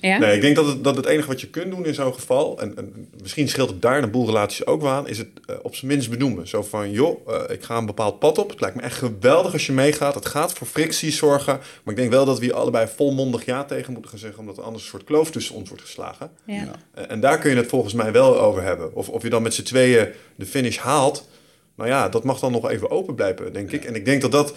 Ja? 0.00 0.18
Nee, 0.18 0.34
ik 0.34 0.40
denk 0.40 0.56
dat 0.56 0.66
het, 0.66 0.84
dat 0.84 0.96
het 0.96 1.06
enige 1.06 1.28
wat 1.28 1.40
je 1.40 1.46
kunt 1.46 1.70
doen 1.70 1.86
in 1.86 1.94
zo'n 1.94 2.14
geval, 2.14 2.60
en, 2.60 2.76
en 2.76 3.08
misschien 3.22 3.48
scheelt 3.48 3.70
het 3.70 3.82
daar 3.82 3.96
in 3.96 4.02
een 4.02 4.10
boel 4.10 4.26
relaties 4.26 4.66
ook 4.66 4.82
wel 4.82 4.90
aan, 4.90 5.08
is 5.08 5.18
het 5.18 5.28
eh, 5.46 5.56
op 5.62 5.74
zijn 5.74 5.90
minst 5.90 6.10
benoemen. 6.10 6.48
Zo 6.48 6.62
van, 6.62 6.90
joh, 6.90 7.28
eh, 7.28 7.54
ik 7.54 7.62
ga 7.62 7.76
een 7.76 7.86
bepaald 7.86 8.18
pad 8.18 8.38
op. 8.38 8.50
Het 8.50 8.60
lijkt 8.60 8.76
me 8.76 8.82
echt 8.82 8.96
geweldig 8.96 9.52
als 9.52 9.66
je 9.66 9.72
meegaat. 9.72 10.14
Het 10.14 10.26
gaat 10.26 10.52
voor 10.52 10.66
frictie 10.66 11.12
zorgen. 11.12 11.58
Maar 11.82 11.94
ik 11.94 12.00
denk 12.00 12.10
wel 12.10 12.24
dat 12.24 12.38
we 12.38 12.44
hier 12.44 12.54
allebei 12.54 12.88
volmondig 12.96 13.44
ja 13.44 13.64
tegen 13.64 13.92
moeten 13.92 14.10
gaan 14.10 14.20
zeggen, 14.20 14.40
omdat 14.40 14.56
er 14.56 14.62
anders 14.62 14.82
een 14.82 14.90
soort 14.90 15.04
kloof 15.04 15.30
tussen 15.30 15.54
ons 15.54 15.68
wordt 15.68 15.84
geslagen. 15.84 16.30
Ja. 16.44 16.70
En 17.08 17.20
daar 17.20 17.38
kun 17.38 17.50
je 17.50 17.56
het 17.56 17.68
volgens 17.68 17.94
mij 17.96 18.12
wel 18.12 18.40
over 18.40 18.62
hebben. 18.62 18.94
Of, 18.94 19.08
of 19.08 19.22
je 19.22 19.30
dan 19.30 19.42
met 19.42 19.54
z'n 19.54 19.62
tweeën 19.62 20.08
de 20.36 20.46
finish 20.46 20.78
haalt. 20.78 21.28
Nou 21.74 21.88
ja, 21.88 22.08
dat 22.08 22.24
mag 22.24 22.38
dan 22.40 22.52
nog 22.52 22.70
even 22.70 22.90
open 22.90 23.14
blijven, 23.14 23.52
denk 23.52 23.70
ik. 23.70 23.84
En 23.84 23.94
ik 23.94 24.04
denk 24.04 24.22
dat 24.22 24.32
dat 24.32 24.54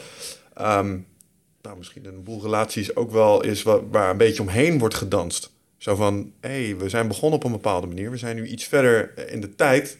ehm, 0.53 0.97
nou, 1.61 1.77
misschien 1.77 2.05
een 2.05 2.23
boel 2.23 2.41
relaties 2.41 2.95
ook 2.95 3.11
wel 3.11 3.43
is 3.43 3.63
wa- 3.63 3.87
waar 3.87 4.09
een 4.09 4.17
beetje 4.17 4.41
omheen 4.41 4.79
wordt 4.79 4.95
gedanst. 4.95 5.51
Zo 5.77 5.95
van, 5.95 6.31
hé, 6.39 6.49
hey, 6.65 6.77
we 6.77 6.89
zijn 6.89 7.07
begonnen 7.07 7.39
op 7.39 7.45
een 7.45 7.51
bepaalde 7.51 7.87
manier. 7.87 8.11
We 8.11 8.17
zijn 8.17 8.35
nu 8.35 8.47
iets 8.47 8.63
verder 8.63 9.29
in 9.31 9.41
de 9.41 9.55
tijd. 9.55 9.97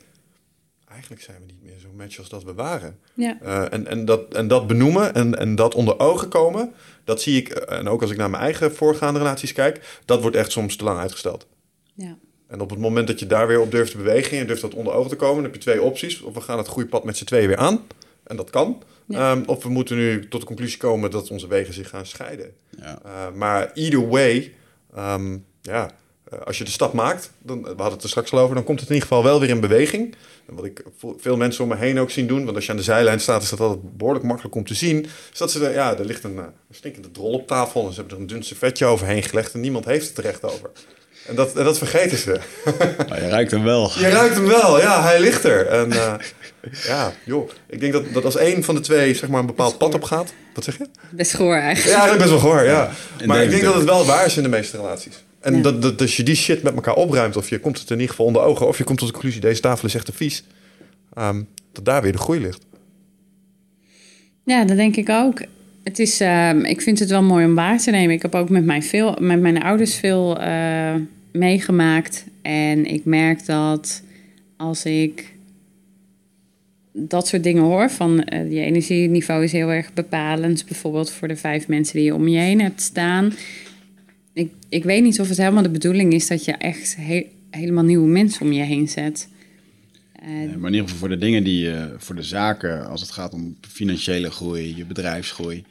eigenlijk 0.90 1.22
zijn 1.22 1.38
we 1.40 1.46
niet 1.46 1.64
meer 1.64 1.80
zo 1.80 1.88
match 1.96 2.18
als 2.18 2.30
dat 2.30 2.44
we 2.44 2.54
waren. 2.54 3.00
Ja. 3.14 3.38
Uh, 3.44 3.74
en, 3.74 3.88
en, 3.88 4.06
dat, 4.06 4.34
en 4.34 4.48
dat 4.48 4.68
benoemen 4.68 5.14
en, 5.14 5.38
en 5.38 5.56
dat 5.56 5.76
onder 5.76 6.00
ogen 6.00 6.28
komen, 6.30 6.74
dat 7.04 7.22
zie 7.22 7.38
ik, 7.38 7.50
en 7.50 7.88
ook 7.88 8.02
als 8.02 8.12
ik 8.12 8.18
naar 8.18 8.30
mijn 8.30 8.44
eigen 8.44 8.76
voorgaande 8.76 9.20
relaties 9.20 9.54
kijk, 9.54 10.02
dat 10.06 10.22
wordt 10.22 10.36
echt 10.36 10.52
soms 10.52 10.76
te 10.76 10.84
lang 10.84 11.00
uitgesteld. 11.00 11.48
Ja. 11.94 12.18
En 12.50 12.62
op 12.62 12.70
het 12.70 12.80
moment 12.80 13.08
dat 13.08 13.20
je 13.20 13.28
daar 13.28 13.48
weer 13.48 13.60
op 13.60 13.72
durft 13.72 13.92
te 13.92 13.98
bewegen 13.98 14.38
en 14.38 14.48
durft 14.48 14.62
dat 14.62 14.74
onder 14.74 14.94
ogen 14.94 15.10
te 15.10 15.16
komen, 15.16 15.36
dan 15.36 15.44
heb 15.44 15.54
je 15.54 15.60
twee 15.60 15.82
opties. 15.82 16.22
Of 16.22 16.34
we 16.34 16.42
gaan 16.42 16.58
het 16.58 16.68
groeipad 16.68 17.04
met 17.04 17.18
z'n 17.18 17.26
tweeën 17.26 17.48
weer 17.48 17.58
aan, 17.58 17.88
en 18.24 18.36
dat 18.36 18.50
kan. 18.50 18.84
Ja. 19.06 19.32
Um, 19.32 19.44
of 19.46 19.64
we 19.64 19.70
moeten 19.70 19.96
nu 19.96 20.28
tot 20.28 20.42
de 20.42 20.48
conclusie 20.48 20.78
komen 20.78 21.12
dat 21.12 21.30
onze 21.30 21.48
wegen 21.48 21.74
zich 21.74 21.90
gaan 21.90 22.06
scheiden. 22.06 22.54
Ja. 22.78 23.00
Uh, 23.06 23.12
maar 23.36 23.72
either 23.74 24.08
way, 24.08 24.54
um, 24.98 25.46
ja, 25.62 25.92
uh, 26.34 26.40
als 26.40 26.58
je 26.58 26.64
de 26.64 26.70
stap 26.70 26.94
maakt, 26.94 27.32
dan, 27.40 27.62
we 27.62 27.68
hadden 27.68 27.92
het 27.92 28.04
er 28.04 28.10
straks 28.10 28.32
al 28.32 28.40
over, 28.40 28.56
dan 28.56 28.64
komt 28.64 28.80
het 28.80 28.90
in 28.90 28.96
ieder 28.96 29.10
geval 29.10 29.24
wel 29.24 29.40
weer 29.40 29.50
in 29.50 29.60
beweging. 29.60 30.16
En 30.48 30.56
wat 30.56 30.66
ik 30.66 30.84
veel 31.18 31.38
mensen 31.38 31.64
om 31.64 31.70
me 31.70 31.76
heen 31.76 32.00
ook 32.00 32.10
zien 32.10 32.28
doen, 32.28 32.44
want 32.44 32.56
als 32.56 32.66
je 32.66 32.72
aan 32.72 32.78
de 32.78 32.84
zijlijn 32.84 33.20
staat, 33.20 33.44
is 33.44 33.50
dat 33.50 33.60
altijd 33.60 33.98
behoorlijk 33.98 34.26
makkelijk 34.26 34.56
om 34.56 34.66
te 34.66 34.74
zien. 34.74 35.06
Is 35.32 35.38
dat 35.38 35.52
ze 35.52 35.66
er, 35.66 35.74
ja, 35.74 35.98
er 35.98 36.06
ligt 36.06 36.24
een, 36.24 36.36
uh, 36.36 36.44
een 36.70 36.76
stinkende 36.76 37.12
drol 37.12 37.32
op 37.32 37.48
tafel 37.48 37.86
en 37.86 37.94
ze 37.94 38.00
hebben 38.00 38.16
er 38.16 38.22
een 38.22 38.28
dun 38.28 38.44
servetje 38.44 38.86
overheen 38.86 39.24
gelegd 39.24 39.54
en 39.54 39.60
niemand 39.60 39.86
heeft 39.86 40.08
het 40.08 40.18
er 40.18 40.24
recht 40.24 40.44
over. 40.44 40.72
En 41.28 41.36
dat, 41.36 41.56
en 41.58 41.64
dat 41.64 41.78
vergeten 41.78 42.18
ze. 42.18 42.40
Maar 43.10 43.22
je 43.24 43.30
ruikt 43.30 43.52
hem 43.52 43.64
wel. 43.64 43.92
Je 44.00 44.10
ruikt 44.10 44.36
hem 44.36 44.46
wel, 44.46 44.80
ja, 44.80 45.04
hij 45.04 45.20
ligt 45.20 45.44
er. 45.44 45.68
En 45.68 45.90
uh, 45.94 46.14
ja, 46.84 47.14
joh, 47.24 47.50
ik 47.68 47.80
denk 47.80 47.94
dat, 47.94 48.04
dat 48.14 48.26
als 48.26 48.36
één 48.36 48.64
van 48.64 48.76
de 48.76 48.82
twee 48.82 49.14
zeg 49.14 49.30
maar 49.30 49.40
een 49.40 49.46
bepaald 49.46 49.78
pad 49.78 49.94
op 49.94 50.04
gaat. 50.04 50.34
Wat 50.54 50.64
zeg 50.64 50.78
je? 50.78 50.88
Best 51.10 51.34
goor 51.34 51.56
eigenlijk. 51.56 51.96
Ja, 51.96 52.02
eigenlijk 52.02 52.32
best 52.32 52.42
wel 52.42 52.52
goor, 52.52 52.64
ja. 52.64 52.92
Maar 53.26 53.44
ik 53.44 53.50
denk 53.50 53.64
dat 53.64 53.74
het 53.76 53.84
wel 53.84 54.06
waar 54.06 54.26
is 54.26 54.38
in 54.38 54.44
de 54.44 54.50
meeste 54.50 54.78
relaties. 54.78 55.24
En 55.40 55.56
Ja. 55.56 55.62
dat, 55.62 55.82
dat 55.82 56.02
als 56.02 56.18
je 56.18 56.24
die 56.24 56.36
shit 56.36 56.64
met 56.64 56.74
elkaar 56.76 56.96
opruimt, 56.96 57.38
of 57.38 57.50
je 57.50 57.60
komt 57.60 57.80
het 57.80 57.88
in 57.90 57.96
ieder 57.96 58.10
geval 58.10 58.26
onder 58.26 58.42
ogen, 58.42 58.68
of 58.68 58.78
je 58.78 58.84
komt 58.84 58.98
tot 58.98 59.08
de 59.08 59.14
conclusie, 59.14 59.42
deze 59.42 59.62
tafel 59.62 59.88
is 59.88 59.96
echt 59.96 60.06
te 60.06 60.14
vies, 60.14 60.44
ehm, 61.14 61.42
dat 61.72 61.86
daar 61.86 62.02
weer 62.02 62.12
de 62.12 62.18
groei 62.18 62.40
ligt. 62.42 62.66
Ja, 64.46 64.66
dat 64.66 64.78
denk 64.78 64.96
ik 64.96 65.10
ook. 65.10 65.42
Het 65.90 66.00
is, 66.00 66.20
ehm, 66.20 66.60
ik 66.60 66.82
vind 66.82 67.00
het 67.00 67.10
wel 67.10 67.24
mooi 67.24 67.46
om 67.46 67.56
waar 67.56 67.78
te 67.78 67.92
nemen. 67.92 68.16
Ik 68.16 68.22
heb 68.22 68.36
ook 68.36 68.50
met 68.50 68.66
mijn, 68.66 68.84
veel, 68.84 69.16
met 69.20 69.42
mijn 69.42 69.64
ouders 69.64 69.96
veel 69.96 70.40
eh, 70.40 70.96
meegemaakt. 71.32 72.26
En 72.42 72.86
ik 72.86 73.06
merk 73.06 73.46
dat 73.46 74.04
als 74.58 74.86
ik 74.86 75.34
dat 76.92 77.28
soort 77.28 77.44
dingen 77.44 77.64
hoor, 77.64 77.90
van 77.90 78.24
eh, 78.24 78.52
je 78.52 78.62
energieniveau 78.62 79.44
is 79.44 79.52
heel 79.52 79.72
erg 79.72 79.94
bepalend, 79.94 80.66
bijvoorbeeld 80.66 81.12
voor 81.12 81.28
de 81.28 81.36
vijf 81.36 81.68
mensen 81.68 81.96
die 81.96 82.06
je 82.06 82.16
om 82.16 82.28
je 82.28 82.40
heen 82.40 82.62
hebt 82.62 82.82
staan. 82.82 83.34
Ik, 84.34 84.52
ik 84.70 84.84
weet 84.84 85.04
niet 85.04 85.20
of 85.20 85.28
het 85.28 85.38
helemaal 85.38 85.64
de 85.64 85.70
bedoeling 85.70 86.14
is 86.14 86.28
dat 86.28 86.46
je 86.46 86.52
echt 86.52 86.96
he- 87.00 87.28
helemaal 87.50 87.84
nieuwe 87.84 88.08
mensen 88.08 88.46
om 88.46 88.52
je 88.52 88.64
heen 88.64 88.88
zet. 88.88 89.28
Eh, 90.22 90.28
Nee, 90.28 90.48
maar 90.58 90.68
in 90.70 90.74
ieder 90.76 90.82
geval 90.82 90.98
voor 90.98 91.10
de 91.10 91.18
dingen 91.18 91.44
die 91.44 91.60
je, 91.62 91.94
voor 91.98 92.16
de 92.16 92.24
zaken, 92.24 92.88
als 92.88 93.02
het 93.02 93.12
gaat 93.12 93.34
om 93.34 93.58
financiële 93.68 94.32
groei, 94.32 94.76
je 94.78 94.86
bedrijfsgroei. 94.86 95.64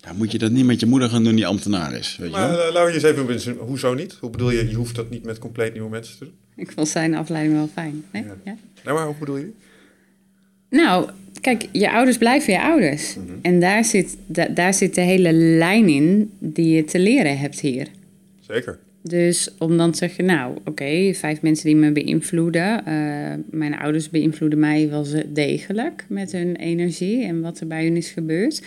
Dan 0.00 0.16
moet 0.16 0.32
je 0.32 0.38
dat 0.38 0.50
niet 0.50 0.64
met 0.64 0.80
je 0.80 0.86
moeder 0.86 1.08
gaan 1.08 1.24
doen 1.24 1.34
die 1.34 1.46
ambtenaar 1.46 1.94
is. 1.94 2.16
Weet 2.16 2.30
je 2.30 2.36
Maar 2.36 2.50
wel? 2.50 2.66
uh, 2.68 2.72
laten 2.72 2.86
we 2.86 2.92
eens 2.92 3.02
even 3.42 3.56
hoezo 3.58 3.94
niet? 3.94 4.12
Hoe 4.20 4.30
bedoel 4.30 4.50
je, 4.50 4.68
je 4.68 4.74
hoeft 4.74 4.94
dat 4.94 5.10
niet 5.10 5.24
met 5.24 5.38
compleet 5.38 5.72
nieuwe 5.72 5.90
mensen 5.90 6.18
te 6.18 6.24
doen? 6.24 6.34
ik 6.56 6.72
vond 6.72 6.88
zijn 6.88 7.14
afleiding 7.14 7.54
wel 7.56 7.68
fijn. 7.72 8.04
Nee? 8.12 8.22
Ja. 8.22 8.34
Ja? 8.44 8.56
Nou, 8.84 8.96
maar 8.96 9.06
hoe 9.06 9.14
bedoel 9.18 9.36
je? 9.36 9.50
Nou, 10.70 11.10
kijk, 11.40 11.68
je 11.72 11.90
ouders 11.90 12.18
blijven 12.18 12.52
je 12.52 12.60
ouders. 12.62 13.16
En 13.42 13.60
daar 13.60 13.84
zit, 13.84 14.16
da- 14.26 14.48
daar 14.48 14.74
zit 14.74 14.94
de 14.94 15.00
hele 15.00 15.32
lijn 15.32 15.88
in 15.88 16.30
die 16.38 16.74
je 16.74 16.84
te 16.84 16.98
leren 16.98 17.38
hebt 17.38 17.60
hier. 17.60 17.88
Zeker. 18.40 18.78
Dus 19.02 19.50
om 19.58 19.76
dan 19.76 19.90
te 19.90 19.98
zeggen, 19.98 20.24
nou, 20.24 20.56
oké, 20.64 21.14
vijf 21.14 21.42
mensen 21.42 21.66
die 21.66 21.76
me 21.76 21.92
beïnvloeden. 21.92 22.86
eh, 22.86 23.32
mijn 23.50 23.78
ouders 23.78 24.10
beïnvloeden 24.10 24.58
mij 24.58 24.88
wel 24.88 25.06
degelijk 25.28 26.04
met 26.08 26.32
hun 26.32 26.56
energie 26.56 27.24
en 27.24 27.40
wat 27.40 27.60
er 27.60 27.66
bij 27.66 27.84
hun 27.84 27.96
is 27.96 28.10
gebeurd. 28.10 28.62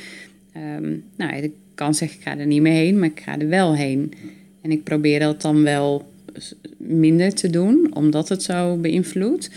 Ehm, 0.53 0.95
nou, 1.17 1.35
ik 1.35 1.51
kan 1.75 1.95
zeggen, 1.95 2.17
ik 2.17 2.23
ga 2.23 2.37
er 2.37 2.45
niet 2.45 2.61
meer 2.61 2.73
heen, 2.73 2.99
maar 2.99 3.09
ik 3.09 3.19
ga 3.19 3.39
er 3.39 3.47
wel 3.47 3.75
heen. 3.75 4.13
En 4.61 4.71
ik 4.71 4.83
probeer 4.83 5.19
dat 5.19 5.41
dan 5.41 5.63
wel 5.63 6.11
minder 6.77 7.33
te 7.33 7.49
doen, 7.49 7.95
omdat 7.95 8.29
het 8.29 8.43
zo 8.43 8.77
beïnvloedt. 8.77 9.49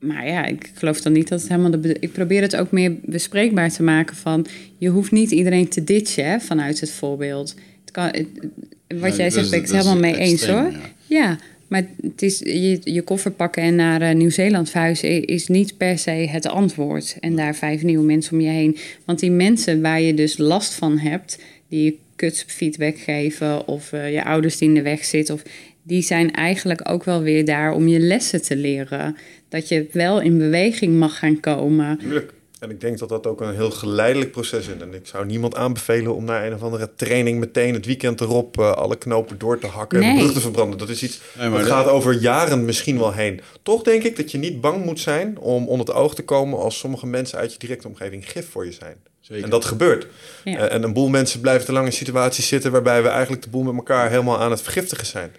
Maar 0.00 0.26
ja, 0.26 0.44
ik 0.44 0.70
geloof 0.74 1.00
dan 1.00 1.12
niet 1.12 1.28
dat 1.28 1.40
het 1.40 1.48
helemaal 1.48 1.80
de. 1.80 1.96
Ik 2.00 2.12
probeer 2.12 2.42
het 2.42 2.56
ook 2.56 2.70
meer 2.70 2.96
bespreekbaar 3.04 3.70
te 3.70 3.82
maken 3.82 4.16
van. 4.16 4.46
Je 4.78 4.88
hoeft 4.88 5.10
niet 5.10 5.30
iedereen 5.30 5.68
te 5.68 5.84
ditchen 5.84 6.40
vanuit 6.40 6.80
het 6.80 6.90
voorbeeld. 6.90 7.54
Het 7.92 8.12
kan, 8.12 8.20
het- 8.20 9.00
wat 9.00 9.10
Ja, 9.10 9.16
jij 9.16 9.30
zegt, 9.30 9.50
ben 9.50 9.58
ik 9.58 9.64
het 9.66 9.74
helemaal 9.76 9.98
mee 9.98 10.16
eens 10.16 10.46
hoor. 10.46 10.56
ja. 10.72 10.78
Ja, 11.06 11.38
maar 11.68 11.86
het 12.02 12.22
is, 12.22 12.38
je, 12.38 12.80
je 12.84 13.02
koffer 13.02 13.30
pakken 13.30 13.62
en 13.62 13.74
naar 13.74 14.00
eh, 14.02 14.14
Nieuw-Zeeland 14.14 14.70
verhuizen 14.70 15.24
is 15.24 15.48
niet 15.48 15.76
per 15.76 15.98
se 15.98 16.10
het 16.10 16.46
antwoord. 16.46 17.16
En 17.20 17.36
daar 17.36 17.54
vijf 17.54 17.82
nieuwe 17.82 18.04
mensen 18.04 18.32
om 18.32 18.40
je 18.40 18.48
heen. 18.48 18.76
Want 19.04 19.18
die 19.18 19.30
mensen 19.30 19.80
waar 19.80 20.00
je 20.00 20.14
dus 20.14 20.38
last 20.38 20.72
van 20.74 20.98
hebt, 20.98 21.38
die 21.68 21.84
je 21.84 21.94
kutfeedback 22.16 22.98
geven 22.98 23.68
of 23.68 23.92
eh, 23.92 24.12
je 24.12 24.24
ouders 24.24 24.58
die 24.58 24.68
in 24.68 24.74
de 24.74 24.82
weg 24.82 25.04
zitten, 25.04 25.34
of, 25.34 25.42
die 25.82 26.02
zijn 26.02 26.32
eigenlijk 26.32 26.88
ook 26.90 27.04
wel 27.04 27.22
weer 27.22 27.44
daar 27.44 27.72
om 27.72 27.88
je 27.88 27.98
lessen 27.98 28.42
te 28.42 28.56
leren. 28.56 29.16
Dat 29.48 29.68
je 29.68 29.86
wel 29.92 30.20
in 30.20 30.38
beweging 30.38 30.98
mag 30.98 31.18
gaan 31.18 31.40
komen. 31.40 31.98
Tuurlijk. 31.98 32.32
En 32.60 32.70
ik 32.70 32.80
denk 32.80 32.98
dat 32.98 33.08
dat 33.08 33.26
ook 33.26 33.40
een 33.40 33.54
heel 33.54 33.70
geleidelijk 33.70 34.30
proces 34.32 34.66
is. 34.66 34.74
En 34.80 34.94
ik 34.94 35.06
zou 35.06 35.26
niemand 35.26 35.54
aanbevelen 35.56 36.14
om 36.14 36.24
naar 36.24 36.46
een 36.46 36.54
of 36.54 36.62
andere 36.62 36.90
training 36.96 37.38
meteen 37.38 37.74
het 37.74 37.86
weekend 37.86 38.20
erop 38.20 38.58
eh, 38.58 38.72
alle 38.72 38.96
knopen 38.96 39.38
door 39.38 39.58
te 39.58 39.66
hakken 39.66 40.02
en 40.02 40.14
de 40.14 40.20
brug 40.20 40.32
te 40.32 40.40
verbranden. 40.40 40.78
Dat 40.78 40.88
is 40.88 41.02
iets 41.02 41.20
Nee, 41.38 41.48
maar 41.48 41.58
dat 41.58 41.68
dat- 41.68 41.76
gaat 41.78 41.88
over 41.88 42.12
jaren 42.20 42.64
misschien 42.64 42.98
wel 42.98 43.12
heen. 43.12 43.40
Toch 43.62 43.82
denk 43.82 44.02
ik 44.02 44.16
dat 44.16 44.30
je 44.30 44.38
niet 44.38 44.60
bang 44.60 44.84
moet 44.84 45.00
zijn 45.00 45.38
om 45.38 45.68
onder 45.68 45.86
het 45.86 45.96
oog 45.96 46.14
te 46.14 46.24
komen 46.24 46.58
als 46.58 46.78
sommige 46.78 47.06
mensen 47.06 47.38
uit 47.38 47.52
je 47.52 47.58
directe 47.58 47.88
omgeving 47.88 48.30
gif 48.30 48.50
voor 48.50 48.64
je 48.64 48.72
zijn. 48.72 48.96
Zeker. 49.20 49.44
En 49.44 49.50
dat 49.50 49.64
gebeurt. 49.64 50.06
Ja. 50.44 50.58
Eh, 50.68 50.74
en 50.74 50.82
een 50.82 50.92
boel 50.92 51.08
mensen 51.08 51.40
blijven 51.40 51.66
te 51.66 51.72
lang 51.72 51.86
in 51.86 51.92
situaties 51.92 52.48
zitten 52.48 52.72
waarbij 52.72 53.02
we 53.02 53.08
eigenlijk 53.08 53.42
de 53.42 53.50
boel 53.50 53.62
met 53.62 53.74
elkaar 53.74 54.10
helemaal 54.10 54.38
aan 54.40 54.50
het 54.50 54.62
vergiftigen 54.62 55.06
zijn. 55.06 55.30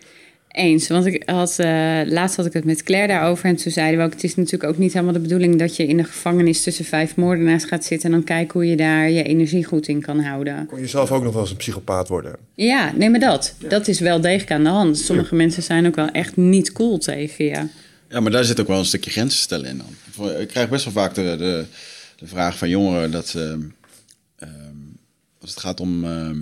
Eens, 0.52 0.88
want 0.88 1.06
ik 1.06 1.24
had, 1.26 1.60
eh, 1.60 2.02
laatst 2.06 2.36
had 2.36 2.46
ik 2.46 2.54
het 2.54 2.64
met 2.64 2.84
Claire 2.84 3.08
daarover 3.08 3.46
en 3.46 3.56
toen 3.56 3.72
zeiden 3.72 4.00
we 4.00 4.06
ook... 4.06 4.14
het 4.14 4.24
is 4.24 4.36
natuurlijk 4.36 4.72
ook 4.72 4.78
niet 4.78 4.94
helemaal 4.94 5.14
de 5.14 5.20
bedoeling 5.20 5.60
dat 5.60 5.76
je 5.76 5.88
in 5.88 5.98
de 5.98 6.04
gevangenis 6.04 6.64
tussen 6.64 6.86
vijf 6.86 7.16
moordenaars 7.16 7.64
gaat 7.64 7.86
zitten... 7.86 8.10
en 8.10 8.16
dan 8.16 8.24
kijken 8.24 8.54
hoe 8.54 8.70
je 8.70 8.76
daar 8.76 9.10
je 9.10 9.24
energie 9.24 9.64
goed 9.64 9.88
in 9.88 10.02
kan 10.02 10.20
houden. 10.20 10.66
Kon 10.66 10.80
je 10.80 10.88
zelf 10.88 11.12
ook 11.12 11.24
nog 11.24 11.34
wel 11.34 11.42
eens 11.42 11.52
een 11.52 11.58
psychopaat 11.58 12.08
worden? 12.08 12.36
Ja, 12.54 12.92
nee, 12.96 13.10
maar 13.10 13.20
dat. 13.20 13.56
Dat 13.68 13.88
is 13.88 14.00
wel 14.00 14.22
degelijk 14.22 14.52
aan 14.52 14.64
de 14.64 14.70
hand. 14.70 14.98
Sommige 14.98 15.36
mensen 15.36 15.64
zijn 15.64 15.88
ook 15.88 15.96
wel 15.96 16.10
echt 16.10 16.38
niet 16.38 16.72
cool 16.72 16.98
tegen 16.98 17.46
je. 17.46 17.68
Ja, 18.10 18.20
maar 18.20 18.32
daar 18.32 18.44
zit 18.44 18.60
ook 18.60 18.68
wel 18.68 18.80
een 18.80 18.86
stukje 18.86 19.12
grenzen 19.12 19.40
stellen 19.40 19.70
in 19.70 19.82
dan. 20.18 20.32
Ik 20.40 20.48
krijg 20.48 20.70
best 20.70 20.84
wel 20.84 20.94
vaak 20.94 21.14
de, 21.14 21.36
de, 21.38 21.66
de 22.16 22.28
vraag 22.28 22.58
van 22.58 22.70
jongeren 22.70 23.12
dat 23.12 23.34
ehm, 23.38 23.62
ehm, 24.36 24.52
als 25.42 25.50
het 25.50 25.60
gaat 25.60 25.80
om 25.80 26.04
ehm, 26.04 26.38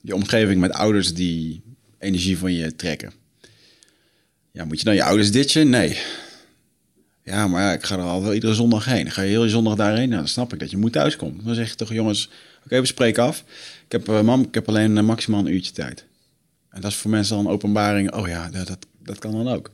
je 0.00 0.14
omgeving 0.14 0.60
met 0.60 0.72
ouders 0.72 1.14
die 1.14 1.62
energie 1.98 2.38
van 2.38 2.52
je 2.52 2.76
trekken. 2.76 3.12
Ja, 4.54 4.64
moet 4.64 4.78
je 4.78 4.84
dan 4.84 4.94
je 4.94 5.02
ouders 5.04 5.30
ditchen? 5.30 5.68
Nee. 5.68 5.98
Ja, 7.24 7.48
maar 7.48 7.62
ja, 7.62 7.72
ik 7.72 7.82
ga 7.84 7.96
er 7.96 8.02
al 8.02 8.22
wel 8.22 8.34
iedere 8.34 8.54
zondag 8.54 8.84
heen. 8.84 9.10
Ga 9.10 9.22
je 9.22 9.28
heel 9.28 9.44
je 9.44 9.50
zondag 9.50 9.74
daarheen? 9.74 10.08
Nou, 10.08 10.20
dan 10.20 10.28
snap 10.28 10.52
ik 10.52 10.58
dat 10.58 10.70
je 10.70 10.76
moet 10.76 10.92
thuiskomen. 10.92 11.44
Dan 11.44 11.54
zeg 11.54 11.68
je 11.68 11.74
toch, 11.74 11.92
jongens, 11.92 12.30
oké, 12.64 12.80
we 12.80 12.86
spreken 12.86 13.22
af. 13.22 13.44
Ik 13.86 13.92
heb, 13.92 14.08
eh, 14.08 14.20
mam, 14.20 14.42
ik 14.42 14.54
heb 14.54 14.68
alleen 14.68 14.96
eh, 14.98 15.04
maximaal 15.04 15.40
een 15.40 15.52
uurtje 15.52 15.72
tijd. 15.72 16.04
En 16.70 16.80
dat 16.80 16.90
is 16.90 16.96
voor 16.96 17.10
mensen 17.10 17.36
dan 17.36 17.44
een 17.46 17.50
openbaring. 17.52 18.12
Oh 18.14 18.28
ja, 18.28 18.48
dat, 18.50 18.66
dat, 18.66 18.86
dat 19.02 19.18
kan 19.18 19.32
dan 19.32 19.48
ook. 19.48 19.70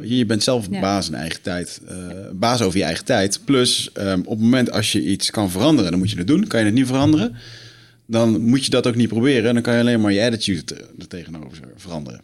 Je, 0.00 0.26
bent 0.26 0.42
zelf 0.42 0.66
Ja. 0.70 0.80
baas 0.80 1.08
in 1.08 1.14
eigen 1.14 1.42
tijd. 1.42 1.80
eh, 1.88 1.96
baas 2.32 2.62
over 2.62 2.78
je 2.78 2.84
eigen 2.84 3.04
tijd. 3.04 3.40
Plus, 3.44 3.90
ehm, 3.92 4.18
op 4.20 4.30
het 4.30 4.40
moment 4.40 4.70
als 4.70 4.92
je 4.92 5.04
iets 5.04 5.30
kan 5.30 5.50
veranderen, 5.50 5.90
dan 5.90 6.00
moet 6.00 6.10
je 6.10 6.18
het 6.18 6.26
doen. 6.26 6.46
Kan 6.46 6.60
je 6.60 6.66
het 6.66 6.74
niet 6.74 6.86
veranderen, 6.86 7.36
dan 8.06 8.40
moet 8.40 8.64
je 8.64 8.70
dat 8.70 8.86
ook 8.86 8.94
niet 8.94 9.08
proberen. 9.08 9.48
En 9.48 9.54
dan 9.54 9.62
kan 9.62 9.74
je 9.74 9.80
alleen 9.80 10.00
maar 10.00 10.12
je 10.12 10.22
attitude 10.24 10.74
er 10.98 11.08
tegenover 11.08 11.58
veranderen. 11.76 12.20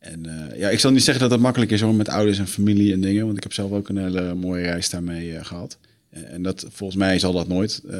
En 0.00 0.26
eh, 0.26 0.58
ja, 0.58 0.68
ik 0.68 0.78
zal 0.78 0.90
niet 0.90 1.02
zeggen 1.02 1.22
dat 1.22 1.32
het 1.32 1.40
makkelijk 1.40 1.70
is 1.70 1.80
hoor, 1.80 1.94
met 1.94 2.08
ouders 2.08 2.38
en 2.38 2.46
familie 2.46 2.92
en 2.92 3.00
dingen. 3.00 3.24
Want 3.24 3.36
ik 3.36 3.42
heb 3.42 3.52
zelf 3.52 3.70
ook 3.70 3.88
een 3.88 3.96
hele 3.96 4.34
mooie 4.34 4.62
reis 4.62 4.90
daarmee 4.90 5.36
eh, 5.36 5.44
gehad. 5.44 5.78
En, 6.10 6.28
en 6.28 6.42
dat, 6.42 6.66
volgens 6.68 6.98
mij 6.98 7.18
zal 7.18 7.32
dat 7.32 7.48
nooit 7.48 7.82
eh, 7.90 7.98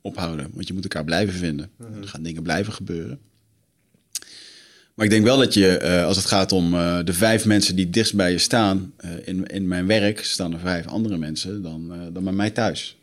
ophouden. 0.00 0.50
Want 0.52 0.68
je 0.68 0.74
moet 0.74 0.82
elkaar 0.82 1.04
blijven 1.04 1.34
vinden. 1.34 1.70
Er 2.00 2.08
gaan 2.08 2.22
dingen 2.22 2.42
blijven 2.42 2.72
gebeuren. 2.72 3.18
Maar 4.94 5.04
ik 5.04 5.10
denk 5.10 5.24
wel 5.24 5.38
dat 5.38 5.54
je, 5.54 6.02
als 6.06 6.16
het 6.16 6.26
gaat 6.26 6.52
om 6.52 6.70
de 7.04 7.12
vijf 7.12 7.44
mensen 7.44 7.76
die 7.76 7.90
dichtst 7.90 8.14
bij 8.14 8.30
je 8.30 8.38
staan, 8.38 8.92
in, 9.24 9.46
in 9.46 9.68
mijn 9.68 9.86
werk 9.86 10.24
staan 10.24 10.52
er 10.52 10.58
vijf 10.58 10.86
andere 10.86 11.16
mensen 11.16 11.62
dan, 11.62 11.92
dan 12.12 12.24
bij 12.24 12.32
mij 12.32 12.50
thuis. 12.50 12.96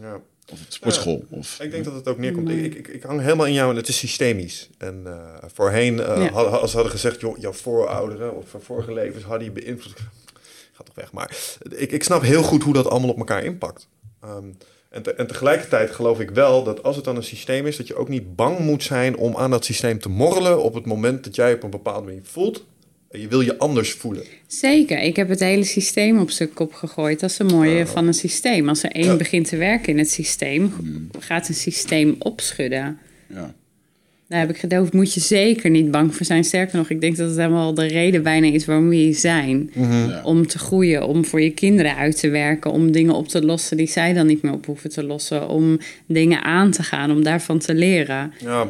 Ja. 0.00 0.20
Of 0.52 0.60
op 0.60 0.66
de 0.66 0.72
sportschool. 0.72 1.24
Of, 1.30 1.58
Ik 1.60 1.70
denk 1.70 1.84
dat 1.84 1.94
het 1.94 2.08
ook 2.08 2.18
neerkomt. 2.18 2.48
Ik, 2.50 2.74
ik, 2.74 2.88
ik 2.88 3.02
hang 3.02 3.20
helemaal 3.20 3.46
in 3.46 3.52
jou 3.52 3.70
en 3.70 3.76
het 3.76 3.88
is 3.88 3.98
systemisch. 3.98 4.68
En 4.78 5.02
eh, 5.06 5.48
voorheen, 5.54 6.00
eh, 6.00 6.16
Ja. 6.24 6.30
had- 6.32 6.60
als 6.60 6.70
ze 6.70 6.76
hadden 6.76 6.94
gezegd, 6.94 7.20
joh, 7.20 7.38
jouw 7.38 7.52
voorouderen 7.52 8.36
of 8.36 8.48
van 8.48 8.60
vorige 8.62 8.92
levens 8.92 9.24
hadden 9.24 9.44
je 9.44 9.50
beïnvloed. 9.52 9.98
Ga 10.76 10.82
toch 10.84 10.94
weg. 10.94 11.12
Maar 11.12 11.36
ik, 11.76 11.92
ik 11.92 12.02
snap 12.02 12.22
heel 12.22 12.42
goed 12.42 12.62
hoe 12.62 12.72
dat 12.74 12.86
allemaal 12.88 13.10
op 13.10 13.18
elkaar 13.18 13.44
impact. 13.44 13.88
Ehm, 14.22 14.44
en, 14.90 15.02
te- 15.02 15.12
en 15.14 15.26
tegelijkertijd 15.26 15.90
geloof 15.90 16.20
ik 16.20 16.30
wel 16.30 16.64
dat 16.64 16.82
als 16.82 16.96
het 16.96 17.04
dan 17.04 17.16
een 17.16 17.22
systeem 17.24 17.66
is, 17.66 17.76
dat 17.76 17.86
je 17.86 17.94
ook 17.96 18.08
niet 18.08 18.36
bang 18.36 18.58
moet 18.58 18.82
zijn 18.82 19.16
om 19.16 19.36
aan 19.36 19.50
dat 19.50 19.64
systeem 19.64 19.98
te 20.00 20.08
morrelen 20.08 20.62
op 20.62 20.74
het 20.74 20.86
moment 20.86 21.24
dat 21.24 21.34
jij 21.34 21.54
op 21.54 21.62
een 21.62 21.70
bepaalde 21.70 22.06
manier 22.06 22.24
voelt. 22.24 22.64
Je 23.20 23.28
wil 23.28 23.40
je 23.40 23.58
anders 23.58 23.92
voelen. 23.92 24.24
Zeker. 24.46 24.98
Ik 25.02 25.16
heb 25.16 25.28
het 25.28 25.40
hele 25.40 25.64
systeem 25.64 26.18
op 26.18 26.30
zijn 26.30 26.52
kop 26.52 26.72
gegooid. 26.72 27.20
Dat 27.20 27.30
is 27.30 27.38
het 27.38 27.50
mooie 27.50 27.80
Oh. 27.84 27.86
van 27.86 28.06
een 28.06 28.14
systeem. 28.14 28.68
Als 28.68 28.82
er 28.82 28.90
één 28.90 29.04
Ja. 29.04 29.16
begint 29.16 29.48
te 29.48 29.56
werken 29.56 29.88
in 29.92 29.98
het 29.98 30.10
systeem, 30.10 30.72
Hmm. 30.76 31.08
gaat 31.18 31.48
een 31.48 31.54
systeem 31.54 32.16
opschudden. 32.18 32.98
Ja. 33.34 33.54
Daar 34.28 34.40
heb 34.40 34.50
ik 34.50 34.58
gedacht, 34.58 34.92
moet 34.92 35.14
je 35.14 35.20
zeker 35.20 35.70
niet 35.70 35.90
bang 35.90 36.14
voor 36.14 36.26
zijn. 36.26 36.44
Sterker 36.44 36.76
nog, 36.76 36.90
ik 36.90 37.00
denk 37.00 37.16
dat 37.16 37.28
het 37.28 37.36
helemaal 37.38 37.74
de 37.74 37.86
reden 37.86 38.22
bijna 38.22 38.46
is 38.46 38.64
waarom 38.64 38.88
we 38.88 38.94
hier 38.94 39.14
zijn. 39.14 39.70
Ja. 39.74 40.20
Om 40.24 40.46
te 40.46 40.58
groeien, 40.58 41.06
om 41.06 41.24
voor 41.24 41.40
je 41.40 41.50
kinderen 41.50 41.96
uit 41.96 42.20
te 42.20 42.28
werken, 42.28 42.70
om 42.70 42.92
dingen 42.92 43.14
op 43.14 43.28
te 43.28 43.44
lossen 43.44 43.76
die 43.76 43.86
zij 43.86 44.12
dan 44.12 44.26
niet 44.26 44.42
meer 44.42 44.52
op 44.52 44.66
hoeven 44.66 44.90
te 44.90 45.02
lossen. 45.04 45.48
Om 45.48 45.78
dingen 46.06 46.42
aan 46.42 46.70
te 46.70 46.82
gaan, 46.82 47.10
om 47.10 47.22
daarvan 47.22 47.58
te 47.58 47.74
leren. 47.74 48.32
Ja. 48.40 48.66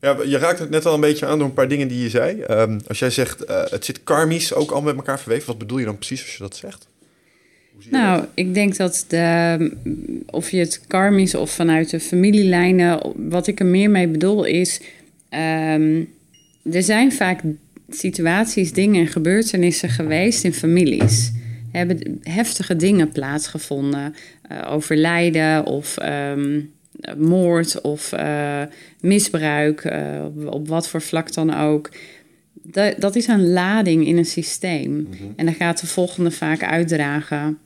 Ja, 0.00 0.16
je 0.24 0.38
raakt 0.38 0.58
het 0.58 0.70
net 0.70 0.86
al 0.86 0.94
een 0.94 1.00
beetje 1.00 1.26
aan 1.26 1.38
door 1.38 1.46
een 1.46 1.54
paar 1.54 1.68
dingen 1.68 1.88
die 1.88 2.02
je 2.02 2.08
zei. 2.08 2.40
Ehm, 2.40 2.78
als 2.86 2.98
jij 2.98 3.10
zegt, 3.10 3.44
eh, 3.44 3.62
het 3.64 3.84
zit 3.84 4.04
karmisch 4.04 4.54
ook 4.54 4.70
al 4.70 4.82
met 4.82 4.96
elkaar 4.96 5.20
verweven. 5.20 5.46
Wat 5.46 5.58
bedoel 5.58 5.78
je 5.78 5.84
dan 5.84 5.96
precies 5.96 6.22
als 6.22 6.32
je 6.32 6.42
dat 6.42 6.56
zegt? 6.56 6.86
Je 7.78 7.90
Nou, 7.90 8.20
dat? 8.20 8.28
ik 8.34 8.54
denk 8.54 8.76
dat 8.76 9.04
de, 9.08 9.70
of 10.26 10.50
je 10.50 10.58
het 10.58 10.80
karmisch 10.86 11.34
of 11.34 11.50
vanuit 11.50 11.90
de 11.90 12.00
familielijnen, 12.00 13.12
wat 13.16 13.46
ik 13.46 13.60
er 13.60 13.66
meer 13.66 13.90
mee 13.90 14.08
bedoel 14.08 14.44
is, 14.44 14.80
ehm, 15.28 16.02
er 16.72 16.82
zijn 16.82 17.12
vaak 17.12 17.40
situaties, 17.90 18.72
dingen 18.72 19.00
en 19.00 19.06
gebeurtenissen 19.06 19.88
geweest 19.88 20.44
in 20.44 20.52
families. 20.52 21.32
Hebben 21.72 22.20
heftige 22.22 22.76
dingen 22.76 23.12
plaatsgevonden, 23.12 24.14
eh, 24.42 24.72
overlijden 24.72 25.66
of 25.66 25.96
ehm, 25.96 26.60
moord 27.16 27.80
of 27.80 28.12
eh, 28.12 28.62
misbruik, 29.00 29.80
eh, 29.80 30.24
op, 30.24 30.52
op 30.52 30.68
wat 30.68 30.88
voor 30.88 31.02
vlak 31.02 31.32
dan 31.32 31.54
ook. 31.54 31.90
Dat, 32.52 33.00
dat 33.00 33.16
is 33.16 33.26
een 33.26 33.48
lading 33.48 34.06
in 34.06 34.16
een 34.16 34.24
systeem. 34.24 35.08
En 35.36 35.44
dan 35.44 35.54
gaat 35.54 35.80
de 35.80 35.86
volgende 35.86 36.30
vaak 36.30 36.62
uitdragen. 36.62 37.58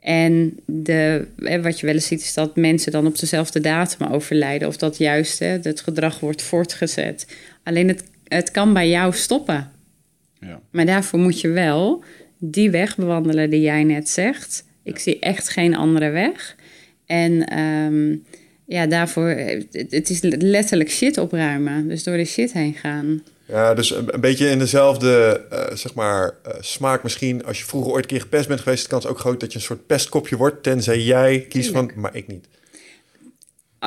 En 0.00 0.58
de, 0.64 1.26
wat 1.62 1.80
je 1.80 1.86
wel 1.86 1.94
eens 1.94 2.06
ziet, 2.06 2.20
is 2.20 2.34
dat 2.34 2.56
mensen 2.56 2.92
dan 2.92 3.06
op 3.06 3.18
dezelfde 3.18 3.60
datum 3.60 4.06
overlijden. 4.06 4.68
Of 4.68 4.76
dat 4.76 4.98
juist 4.98 5.38
hè, 5.38 5.46
het 5.46 5.80
gedrag 5.80 6.20
wordt 6.20 6.42
voortgezet. 6.42 7.36
Alleen 7.62 7.88
het, 7.88 8.04
het 8.28 8.50
kan 8.50 8.72
bij 8.72 8.88
jou 8.88 9.12
stoppen. 9.12 9.70
Ja. 10.40 10.60
Maar 10.70 10.86
daarvoor 10.86 11.18
moet 11.18 11.40
je 11.40 11.48
wel 11.48 12.04
die 12.38 12.70
weg 12.70 12.96
bewandelen 12.96 13.50
die 13.50 13.60
jij 13.60 13.84
net 13.84 14.08
zegt. 14.08 14.64
Ik 14.82 14.98
zie 14.98 15.18
echt 15.18 15.48
geen 15.48 15.76
andere 15.76 16.10
weg. 16.10 16.56
En 17.06 17.46
ehm, 17.46 18.16
ja, 18.72 18.86
daarvoor, 18.86 19.28
eh, 19.28 19.62
het, 19.72 20.10
is 20.10 20.20
letterlijk 20.38 20.90
shit 20.90 21.18
opruimen. 21.18 21.88
Dus 21.88 22.04
door 22.04 22.16
de 22.16 22.24
shit 22.24 22.52
heen 22.52 22.74
gaan. 22.74 23.22
Ja, 23.44 23.74
dus 23.74 23.90
een, 23.90 24.20
beetje 24.20 24.48
in 24.48 24.58
dezelfde 24.58 25.44
eh, 25.50 25.76
zeg 25.76 25.94
maar, 25.94 26.34
eh, 26.42 26.54
smaak 26.60 27.02
misschien. 27.02 27.44
Als 27.44 27.58
je 27.58 27.64
vroeger 27.64 27.92
ooit 27.92 28.02
een 28.02 28.10
keer 28.10 28.20
gepest 28.20 28.48
bent 28.48 28.60
geweest... 28.60 28.78
is 28.78 28.84
de 28.84 28.90
kans 28.90 29.06
ook 29.06 29.18
groot 29.18 29.40
dat 29.40 29.52
je 29.52 29.58
een 29.58 29.64
soort 29.64 29.86
pestkopje 29.86 30.36
wordt... 30.36 30.62
tenzij 30.62 31.00
jij 31.00 31.46
kiest 31.48 31.70
van, 31.70 31.90
maar 31.96 32.16
ik 32.16 32.26
niet. 32.26 32.48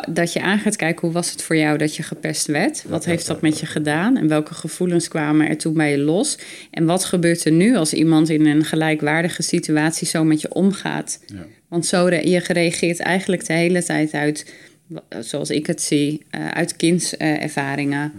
dat 0.10 0.34
je 0.34 0.41
aan 0.41 0.60
gaat 0.60 0.76
kijken 0.76 1.02
hoe 1.02 1.12
was 1.12 1.32
het 1.32 1.44
voor 1.44 1.57
jou 1.57 1.78
dat 1.78 1.95
je 1.95 2.03
gepest 2.03 2.45
werd. 2.48 2.84
Wat 2.88 3.06
heeft 3.06 3.28
dat 3.28 3.41
met 3.41 3.60
je 3.60 3.66
gedaan 3.66 4.18
en 4.18 4.28
welke 4.28 4.53
gevoelens 4.53 5.07
kwamen 5.07 5.48
er 5.48 5.57
toen 5.57 5.74
bij 5.74 5.91
je 5.91 5.98
los? 5.98 6.38
En 6.72 6.86
wat 6.86 7.06
gebeurt 7.06 7.45
er 7.45 7.52
nu 7.52 7.76
als 7.76 7.94
iemand 7.94 8.30
in 8.30 8.45
een 8.45 8.66
gelijkwaardige 8.66 9.41
situatie 9.41 10.07
zo 10.07 10.24
met 10.24 10.41
je 10.41 10.53
omgaat? 10.53 11.20
Ja. 11.26 11.45
Want 11.76 11.86
zo 11.86 12.06
re- 12.06 12.30
je 12.30 12.40
reageert 12.40 12.99
eigenlijk 12.99 13.45
de 13.45 13.53
hele 13.53 13.84
tijd 13.84 14.14
uit, 14.14 14.53
zoals 15.20 15.49
ik 15.49 15.68
het 15.68 15.82
zie, 15.82 16.26
eh, 16.30 16.48
uit 16.48 16.76
kindservaringen. 16.76 18.14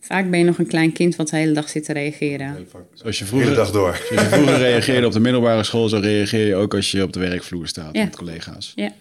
Vaak 0.00 0.30
ben 0.30 0.38
je 0.38 0.44
nog 0.44 0.58
een 0.58 0.66
klein 0.66 0.92
kind 0.92 1.16
wat 1.16 1.28
de 1.28 1.36
hele 1.36 1.52
dag 1.52 1.68
zit 1.68 1.84
te 1.84 1.92
reageren. 1.92 2.66
Zoals 2.94 3.18
je 3.18 3.24
De 3.24 3.30
hele 3.30 3.44
vroeger, 3.44 3.54
dag 3.54 3.70
door. 3.70 4.00
zoals 4.08 4.22
je 4.22 4.28
vroeger 4.28 4.58
reageerde 4.58 5.06
op 5.06 5.12
de 5.12 5.20
middelbare 5.20 5.62
school, 5.64 5.88
zo 5.88 5.96
reageer 5.98 6.46
je 6.46 6.54
ook 6.54 6.74
als 6.74 6.90
je 6.90 7.02
op 7.02 7.12
de 7.12 7.20
werkvloer 7.20 7.66
staat 7.66 7.94
Ja. 7.96 8.04
met 8.04 8.16
collega's. 8.16 8.72
Ja. 8.74 8.92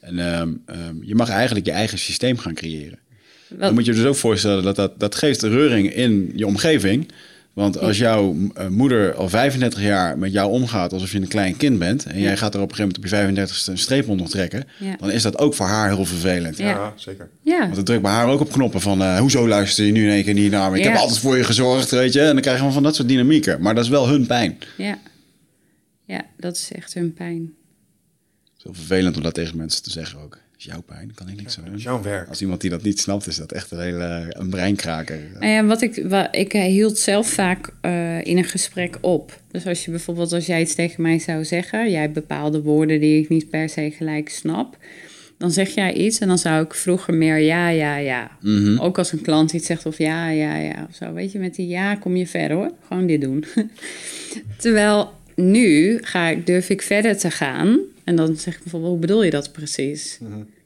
En 0.00 0.18
ehm, 0.18 0.52
ehm, 0.66 0.94
je 1.02 1.14
mag 1.14 1.28
eigenlijk 1.28 1.66
je 1.66 1.72
eigen 1.72 1.98
systeem 1.98 2.38
gaan 2.38 2.54
creëren. 2.54 2.98
Dan 3.48 3.74
moet 3.74 3.84
je 3.84 3.90
je 3.92 3.96
dus 3.98 4.06
ook 4.06 4.14
voorstellen 4.16 4.62
dat 4.62 4.76
dat, 4.76 5.00
dat 5.00 5.14
geeft 5.14 5.42
reuring 5.42 5.94
in 5.94 6.32
je 6.34 6.46
omgeving. 6.46 7.08
Want 7.52 7.78
als 7.78 7.98
jouw 7.98 8.36
eh, 8.54 8.66
moeder 8.68 9.14
al 9.14 9.28
35 9.28 9.82
jaar 9.82 10.18
met 10.18 10.32
jou 10.32 10.50
omgaat 10.50 10.92
alsof 10.92 11.12
je 11.12 11.20
een 11.20 11.28
klein 11.28 11.56
kind 11.56 11.78
bent... 11.78 12.04
en 12.06 12.20
jij 12.20 12.36
gaat 12.36 12.54
er 12.54 12.60
op 12.60 12.70
een 12.70 12.76
gegeven 12.76 13.00
moment 13.02 13.28
op 13.28 13.36
je 13.36 13.56
35ste 13.56 13.66
een 13.70 13.78
streep 13.78 14.08
onder 14.08 14.28
trekken... 14.28 14.64
Ja. 14.78 14.96
dan 14.96 15.10
is 15.10 15.22
dat 15.22 15.38
ook 15.38 15.54
voor 15.54 15.66
haar 15.66 15.88
heel 15.94 16.04
vervelend. 16.04 16.56
Ja. 16.58 16.68
Ja, 16.70 16.92
zeker. 16.96 17.28
ja, 17.42 17.58
Want 17.60 17.76
het 17.76 17.86
drukt 17.86 18.02
bij 18.02 18.10
haar 18.12 18.28
ook 18.28 18.40
op 18.40 18.52
knoppen 18.52 18.80
van... 18.80 19.02
eh, 19.02 19.18
hoezo 19.18 19.48
luister 19.48 19.84
je 19.84 19.92
nu 19.92 20.04
in 20.04 20.10
één 20.10 20.24
keer 20.24 20.34
niet 20.34 20.50
naar 20.50 20.70
me? 20.70 20.76
Ik 20.78 20.84
Ja. 20.84 20.90
heb 20.90 20.98
altijd 21.00 21.18
voor 21.18 21.36
je 21.36 21.44
gezorgd, 21.44 21.90
weet 21.90 22.12
je. 22.12 22.20
En 22.20 22.32
dan 22.32 22.40
krijgen 22.42 22.66
we 22.66 22.72
van 22.72 22.82
dat 22.82 22.94
soort 22.94 23.08
dynamieken. 23.08 23.60
Maar 23.62 23.74
dat 23.74 23.84
is 23.84 23.90
wel 23.90 24.08
hun 24.08 24.26
pijn. 24.26 24.58
ja. 24.76 24.98
ja, 26.04 26.22
dat 26.36 26.56
is 26.56 26.70
echt 26.72 26.94
hun 26.94 27.12
pijn. 27.12 27.40
Het 27.40 28.56
is 28.58 28.62
heel 28.64 28.74
vervelend 28.74 29.16
om 29.16 29.22
dat 29.22 29.34
tegen 29.34 29.56
mensen 29.56 29.82
te 29.82 29.90
zeggen 29.90 30.18
ook. 30.20 30.38
Is 30.66 30.72
jouw 30.72 30.82
pijn, 30.82 31.12
kan 31.14 31.28
ik 31.28 31.36
niks 31.36 31.56
aan 31.56 31.62
Dat 31.62 31.70
doen. 31.70 31.78
is 31.78 31.84
jouw 31.84 32.02
werk. 32.02 32.28
Als 32.28 32.40
iemand 32.40 32.60
die 32.60 32.70
dat 32.70 32.82
niet 32.82 33.00
snapt, 33.00 33.26
is 33.26 33.36
dat 33.36 33.52
echt 33.52 33.70
een 33.70 33.80
hele 33.80 34.26
een 34.28 34.50
breinkraker. 34.50 35.18
Nou 35.40 35.46
ja, 35.52 35.64
wat 35.64 35.82
ik, 35.82 36.02
wat, 36.08 36.28
ik 36.30 36.54
eh, 36.54 36.62
hield 36.62 36.98
zelf 36.98 37.28
vaak 37.28 37.72
eh, 37.80 38.24
in 38.24 38.36
een 38.36 38.44
gesprek 38.44 38.98
op. 39.00 39.40
Dus 39.50 39.66
als 39.66 39.84
je 39.84 39.90
bijvoorbeeld, 39.90 40.32
als 40.32 40.46
jij 40.46 40.60
iets 40.60 40.74
tegen 40.74 41.02
mij 41.02 41.18
zou 41.18 41.44
zeggen, 41.44 41.90
jij 41.90 42.00
hebt 42.00 42.12
bepaalde 42.12 42.62
woorden 42.62 43.00
die 43.00 43.22
ik 43.22 43.28
niet 43.28 43.50
per 43.50 43.68
se 43.68 43.90
gelijk 43.90 44.28
snap, 44.28 44.76
dan 45.38 45.50
zeg 45.50 45.74
jij 45.74 45.92
iets 45.92 46.18
en 46.18 46.28
dan 46.28 46.38
zou 46.38 46.64
ik 46.64 46.74
vroeger 46.74 47.14
meer 47.14 47.38
ja, 47.38 47.68
ja, 47.68 47.96
ja. 47.96 48.30
Mhm. 48.40 48.78
Ook 48.78 48.98
als 48.98 49.12
een 49.12 49.22
klant 49.22 49.52
iets 49.52 49.66
zegt 49.66 49.86
of 49.86 49.98
ja, 49.98 50.28
ja, 50.30 50.56
ja 50.56 50.86
of 50.88 50.94
zo. 50.96 51.12
Weet 51.12 51.32
je, 51.32 51.38
met 51.38 51.54
die 51.54 51.68
ja 51.68 51.94
kom 51.94 52.16
je 52.16 52.26
ver 52.26 52.52
hoor. 52.52 52.70
Gewoon 52.86 53.06
dit 53.06 53.20
doen. 53.20 53.44
Terwijl 54.58 55.10
nu 55.34 55.98
ga 56.02 56.28
ik, 56.28 56.46
durf 56.46 56.68
ik 56.68 56.82
verder 56.82 57.18
te 57.18 57.30
gaan. 57.30 57.78
En 58.04 58.16
dan 58.16 58.36
zeg 58.36 58.54
ik 58.54 58.62
bijvoorbeeld, 58.62 58.92
hoe 58.92 59.00
bedoel 59.00 59.22
je 59.24 59.30
dat 59.30 59.52
precies? 59.52 60.18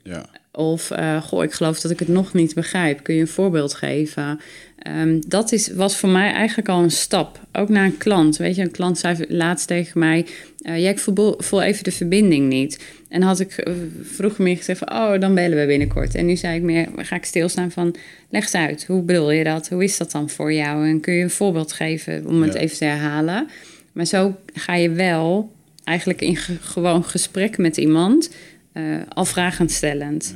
Ja. 0.07 0.27
Of, 0.53 0.91
eh, 0.91 1.23
goh, 1.23 1.45
ik 1.45 1.53
geloof 1.53 1.81
dat 1.81 1.91
ik 1.91 1.99
het 1.99 2.09
nog 2.09 2.33
niet 2.33 2.55
begrijp. 2.55 3.03
Kun 3.03 3.15
je 3.15 3.21
een 3.21 3.29
voorbeeld 3.29 3.75
geven? 3.75 4.41
Ehm, 4.79 5.21
dat 5.29 5.53
is, 5.53 5.73
was 5.73 5.97
voor 5.97 6.09
mij 6.09 6.33
eigenlijk 6.33 6.69
al 6.69 6.83
een 6.83 6.91
stap. 6.91 7.41
Ook 7.53 7.69
naar 7.69 7.85
een 7.85 7.99
klant. 7.99 8.37
Weet 8.37 8.57
je, 8.57 8.63
een 8.63 8.71
klant 8.71 8.99
zei 8.99 9.25
laatst 9.29 9.67
tegen 9.67 9.99
mij... 9.99 10.27
eh 10.63 10.83
ja, 10.83 10.91
ik 10.91 10.99
voel, 10.99 11.35
voel 11.39 11.63
even 11.63 11.85
de 11.85 11.93
verbinding 11.93 12.49
niet. 12.49 12.85
En 13.09 13.23
had 13.23 13.41
ik 13.41 13.53
eh, 13.53 13.73
vroeger 14.03 14.43
meer 14.45 14.57
gezegd 14.57 14.79
van... 14.79 14.89
oh, 14.93 15.21
dan 15.21 15.35
bellen 15.35 15.59
we 15.61 15.67
binnenkort. 15.67 16.15
En 16.15 16.27
nu 16.27 16.37
zei 16.37 16.57
ik 16.57 16.63
meer, 16.63 16.89
ga 16.97 17.17
ik 17.17 17.25
stilstaan 17.25 17.71
van... 17.71 17.95
leg 18.31 18.43
eens 18.43 18.55
uit, 18.55 18.85
hoe 18.87 19.03
bedoel 19.03 19.31
je 19.31 19.45
dat? 19.45 19.69
Hoe 19.69 19.85
is 19.85 19.97
dat 19.97 20.11
dan 20.11 20.31
voor 20.31 20.53
jou? 20.53 20.89
En 20.89 21.01
kun 21.01 21.15
je 21.15 21.23
een 21.23 21.31
voorbeeld 21.31 21.73
geven 21.73 22.27
om 22.27 22.43
het 22.43 22.53
Ja. 22.55 22.61
even 22.61 22.77
te 22.79 22.85
herhalen? 22.85 23.49
Maar 23.93 24.07
zo 24.07 24.37
ga 24.55 24.75
je 24.75 24.91
wel 24.91 25.53
eigenlijk 25.85 26.21
in 26.21 26.37
ge- 26.37 26.57
gewoon 26.61 27.05
gesprek 27.05 27.59
met 27.59 27.77
iemand... 27.77 28.31
eh, 28.77 28.83
al 29.09 29.25
vragen 29.25 29.69
stellend. 29.69 30.35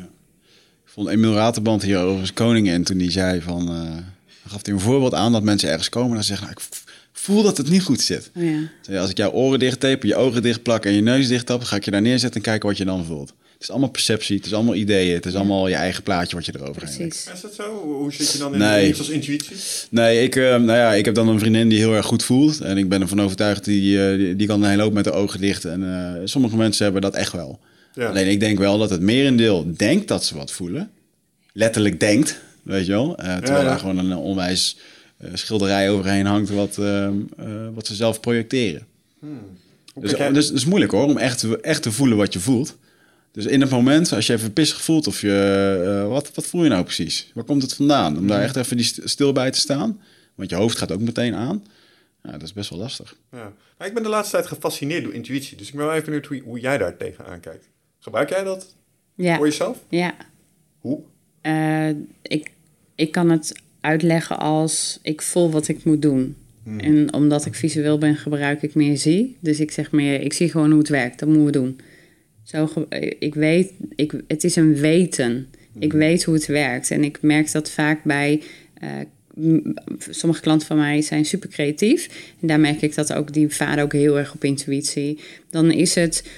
Ik 0.84 0.92
vond 0.92 1.08
Emiel 1.08 1.32
Raterband 1.34 1.82
hier 1.82 1.98
over 1.98 2.32
koning 2.32 2.68
en 2.68 2.82
toen 2.84 2.98
hij 2.98 3.10
zei 3.10 3.40
van... 3.40 3.68
eh, 3.68 3.96
gaf 4.50 4.64
hij 4.64 4.74
een 4.74 4.80
voorbeeld 4.80 5.14
aan 5.14 5.32
dat 5.32 5.42
mensen 5.42 5.68
ergens 5.68 5.88
komen 5.88 6.08
en 6.08 6.14
dan 6.14 6.24
zeggen... 6.24 6.46
Nou, 6.46 6.58
ik 6.60 6.66
voel 7.12 7.42
dat 7.42 7.56
het 7.56 7.68
niet 7.70 7.82
goed 7.82 8.00
zit. 8.00 8.30
Oh 8.36 8.42
ja. 8.88 9.00
Als 9.00 9.10
ik 9.10 9.16
jouw 9.16 9.30
oren 9.30 9.58
dicht 9.58 9.80
tape, 9.80 10.06
je 10.06 10.16
ogen 10.16 10.42
dicht 10.42 10.62
plak 10.62 10.84
en 10.84 10.92
je 10.92 11.00
neus 11.00 11.28
dicht 11.28 11.46
tap... 11.46 11.62
ga 11.62 11.76
ik 11.76 11.84
je 11.84 11.90
daar 11.90 12.02
neerzetten 12.02 12.40
en 12.40 12.46
kijken 12.46 12.68
wat 12.68 12.78
je 12.78 12.84
dan 12.84 13.04
voelt. 13.04 13.28
Het 13.52 13.68
is 13.68 13.70
allemaal 13.70 13.90
perceptie, 13.90 14.36
het 14.36 14.46
is 14.46 14.54
allemaal 14.54 14.74
ideeën... 14.74 15.14
het 15.14 15.26
is 15.26 15.34
allemaal 15.34 15.68
je 15.68 15.74
eigen 15.74 16.02
plaatje 16.02 16.36
wat 16.36 16.46
je 16.46 16.52
erover 16.56 16.82
hebt. 16.82 16.96
Precies. 16.96 17.30
Is 17.34 17.40
dat 17.40 17.54
zo? 17.54 17.82
Hoe 17.82 18.12
zit 18.12 18.32
je 18.32 18.38
dan 18.38 18.52
in 18.52 18.58
Nee. 18.58 18.88
iets 18.88 18.98
als 18.98 19.08
intuïtie? 19.08 19.56
Nee, 19.90 20.22
ik, 20.22 20.36
eh, 20.36 20.42
nou 20.42 20.66
ja, 20.78 20.92
ik 20.94 21.04
heb 21.04 21.14
dan 21.14 21.28
een 21.28 21.38
vriendin 21.38 21.68
die 21.68 21.78
heel 21.78 21.94
erg 21.94 22.06
goed 22.06 22.24
voelt. 22.24 22.60
En 22.60 22.78
ik 22.78 22.88
ben 22.88 23.00
ervan 23.00 23.20
overtuigd, 23.20 23.64
die, 23.64 24.16
die, 24.16 24.36
die 24.36 24.46
kan 24.46 24.62
een 24.62 24.70
hele 24.70 24.82
hoop 24.82 24.92
met 24.92 25.04
de 25.04 25.12
ogen 25.12 25.40
dicht. 25.40 25.64
En 25.64 25.82
eh, 26.14 26.20
sommige 26.24 26.56
mensen 26.56 26.84
hebben 26.84 27.02
dat 27.02 27.14
echt 27.14 27.32
wel. 27.32 27.58
Ja. 27.94 28.08
Alleen 28.08 28.28
ik 28.28 28.40
denk 28.40 28.58
wel 28.58 28.78
dat 28.78 28.90
het 28.90 29.00
merendeel 29.00 29.72
denkt 29.76 30.08
dat 30.08 30.24
ze 30.24 30.36
wat 30.36 30.50
voelen. 30.52 30.90
Letterlijk 31.52 32.00
denkt, 32.00 32.40
weet 32.62 32.86
je 32.86 32.92
wel. 32.92 33.16
Eh, 33.18 33.36
terwijl 33.36 33.64
daar 33.64 33.78
gewoon 33.78 33.98
een 33.98 34.16
onwijs 34.16 34.76
eh, 35.16 35.30
schilderij 35.34 35.90
overheen 35.90 36.26
hangt 36.26 36.50
wat, 36.50 36.78
eh, 36.78 37.08
wat 37.74 37.86
ze 37.86 37.94
zelf 37.94 38.20
projecteren. 38.20 38.86
Hoe 39.20 39.28
Dus, 40.02 40.10
kijk 40.10 40.22
jij- 40.22 40.32
dus 40.32 40.46
het 40.46 40.56
is 40.56 40.64
moeilijk 40.64 40.92
hoor, 40.92 41.04
om 41.04 41.16
echt, 41.16 41.38
te- 41.38 41.60
echt 41.60 41.82
te 41.82 41.92
voelen 41.92 42.16
wat 42.16 42.32
je 42.32 42.40
voelt. 42.40 42.76
Dus 43.32 43.44
in 43.46 43.60
het 43.60 43.70
moment, 43.70 44.12
als 44.12 44.26
je 44.26 44.32
even 44.32 44.52
pissig 44.52 44.80
voelt 44.82 45.06
of 45.06 45.20
je... 45.20 46.04
wat, 46.08 46.30
wat 46.34 46.46
voel 46.46 46.62
je 46.62 46.68
nou 46.68 46.84
precies? 46.84 47.30
Waar 47.34 47.44
komt 47.44 47.62
het 47.62 47.74
vandaan? 47.74 48.18
Om 48.18 48.26
daar 48.26 48.42
echt 48.42 48.56
even 48.56 48.76
die 48.76 48.92
stil 49.04 49.32
bij 49.32 49.50
te 49.50 49.58
staan. 49.58 50.00
Want 50.34 50.50
je 50.50 50.56
hoofd 50.56 50.78
gaat 50.78 50.92
ook 50.92 51.00
meteen 51.00 51.34
aan. 51.34 51.64
Ja, 52.22 52.30
dat 52.32 52.42
is 52.42 52.52
best 52.52 52.70
wel 52.70 52.78
lastig. 52.78 53.16
Ja. 53.32 53.52
Nou, 53.78 53.88
ik 53.90 53.94
ben 53.94 54.02
de 54.02 54.08
laatste 54.08 54.36
tijd 54.36 54.46
gefascineerd 54.48 55.04
door 55.04 55.14
intuïtie. 55.14 55.56
Dus 55.56 55.68
ik 55.68 55.74
ben 55.74 55.84
wel 55.84 55.92
even 55.94 56.04
benieuwd 56.04 56.26
hoe, 56.26 56.40
hoe 56.44 56.60
jij 56.60 56.78
daar 56.78 56.96
tegenaan 56.96 57.40
kijkt. 57.40 57.68
Gebruik 58.00 58.28
jij 58.28 58.44
dat 58.44 58.74
Ja, 59.14 59.36
voor 59.36 59.46
jezelf? 59.46 59.78
ja. 59.88 60.14
Hoe? 60.78 61.00
Eh, 61.40 61.88
ik, 62.22 62.50
ik 62.94 63.12
kan 63.12 63.30
het 63.30 63.52
uitleggen 63.80 64.38
als 64.38 64.98
ik 65.02 65.22
voel 65.22 65.50
wat 65.50 65.68
ik 65.68 65.84
moet 65.84 66.02
doen. 66.02 66.36
En 66.76 67.12
omdat 67.14 67.46
ik 67.46 67.54
visueel 67.54 67.98
ben, 67.98 68.16
gebruik 68.16 68.62
ik 68.62 68.74
meer 68.74 68.98
zie. 68.98 69.36
Dus 69.40 69.60
ik 69.60 69.70
zeg 69.70 69.92
meer, 69.92 70.20
ik 70.20 70.32
zie 70.32 70.50
gewoon 70.50 70.70
hoe 70.70 70.78
het 70.78 70.88
werkt. 70.88 71.18
Dat 71.18 71.28
moeten 71.28 71.44
we 71.44 71.50
doen. 71.52 71.80
Zo, 72.42 72.66
ge- 72.66 73.16
ik 73.18 73.34
weet, 73.34 73.72
ik, 73.94 74.12
het 74.26 74.44
is 74.44 74.56
een 74.56 74.74
weten. 74.74 75.48
Ik 75.78 75.92
weet 75.92 76.24
hoe 76.24 76.34
het 76.34 76.46
werkt. 76.46 76.90
En 76.90 77.04
ik 77.04 77.22
merk 77.22 77.52
dat 77.52 77.70
vaak 77.70 78.04
bij 78.04 78.42
eh, 78.74 78.90
sommige 79.98 80.40
klanten 80.40 80.66
van 80.66 80.76
mij 80.76 81.02
zijn 81.02 81.24
super 81.24 81.48
creatief. 81.48 82.32
En 82.40 82.46
daar 82.46 82.60
merk 82.60 82.82
ik 82.82 82.94
dat 82.94 83.12
ook, 83.12 83.32
die 83.32 83.48
varen 83.48 83.84
ook 83.84 83.92
heel 83.92 84.18
erg 84.18 84.34
op 84.34 84.44
intuïtie. 84.44 85.18
Dan 85.50 85.70
is 85.70 85.94
het, 85.94 86.28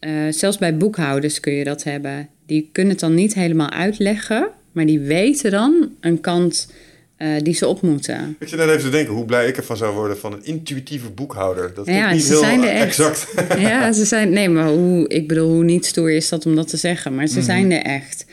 eh, 0.00 0.12
zelfs 0.30 0.58
bij 0.58 0.76
boekhouders 0.76 1.40
kun 1.40 1.52
je 1.52 1.64
dat 1.64 1.82
hebben. 1.82 2.28
Die 2.46 2.68
kunnen 2.72 2.92
het 2.92 3.00
dan 3.00 3.14
niet 3.14 3.34
helemaal 3.34 3.70
uitleggen, 3.70 4.48
maar 4.72 4.86
die 4.86 5.00
weten 5.00 5.50
dan 5.50 5.90
een 6.00 6.20
kant 6.20 6.72
eh, 7.16 7.28
die 7.42 7.54
ze 7.54 7.66
op 7.66 7.82
moeten. 7.82 8.36
Ik 8.38 8.48
zit 8.48 8.58
net 8.58 8.68
even 8.68 8.80
te 8.80 8.88
denken 8.90 9.14
hoe 9.14 9.24
blij 9.24 9.48
ik 9.48 9.56
ervan 9.56 9.76
zou 9.76 9.94
worden 9.94 10.18
van 10.18 10.32
een 10.32 10.44
intuïtieve 10.44 11.10
boekhouder. 11.10 11.74
Dat 11.74 11.86
Ja, 11.86 12.12
niet 12.12 12.22
ze 12.22 12.28
heel 12.32 12.38
zijn 12.40 12.62
er 12.62 12.68
echt. 12.68 12.84
exact. 12.84 13.34
Ja, 13.68 13.92
ze 13.92 14.04
zijn. 14.04 14.30
Nee, 14.30 14.48
maar 14.48 14.68
hoe, 14.68 15.08
ik 15.08 15.28
bedoel, 15.28 15.50
hoe 15.52 15.64
niet 15.64 15.86
stoer 15.86 16.10
is 16.10 16.28
dat 16.28 16.46
om 16.46 16.54
dat 16.56 16.68
te 16.68 16.76
zeggen? 16.76 17.14
Maar 17.14 17.26
ze 17.26 17.42
zijn 17.42 17.72
er 17.72 17.82
echt. 17.82 18.24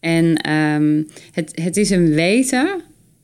En 0.00 0.36
ehm, 0.36 1.02
het, 1.32 1.52
het 1.62 1.76
is 1.76 1.90
een 1.90 2.08
weten. 2.14 2.80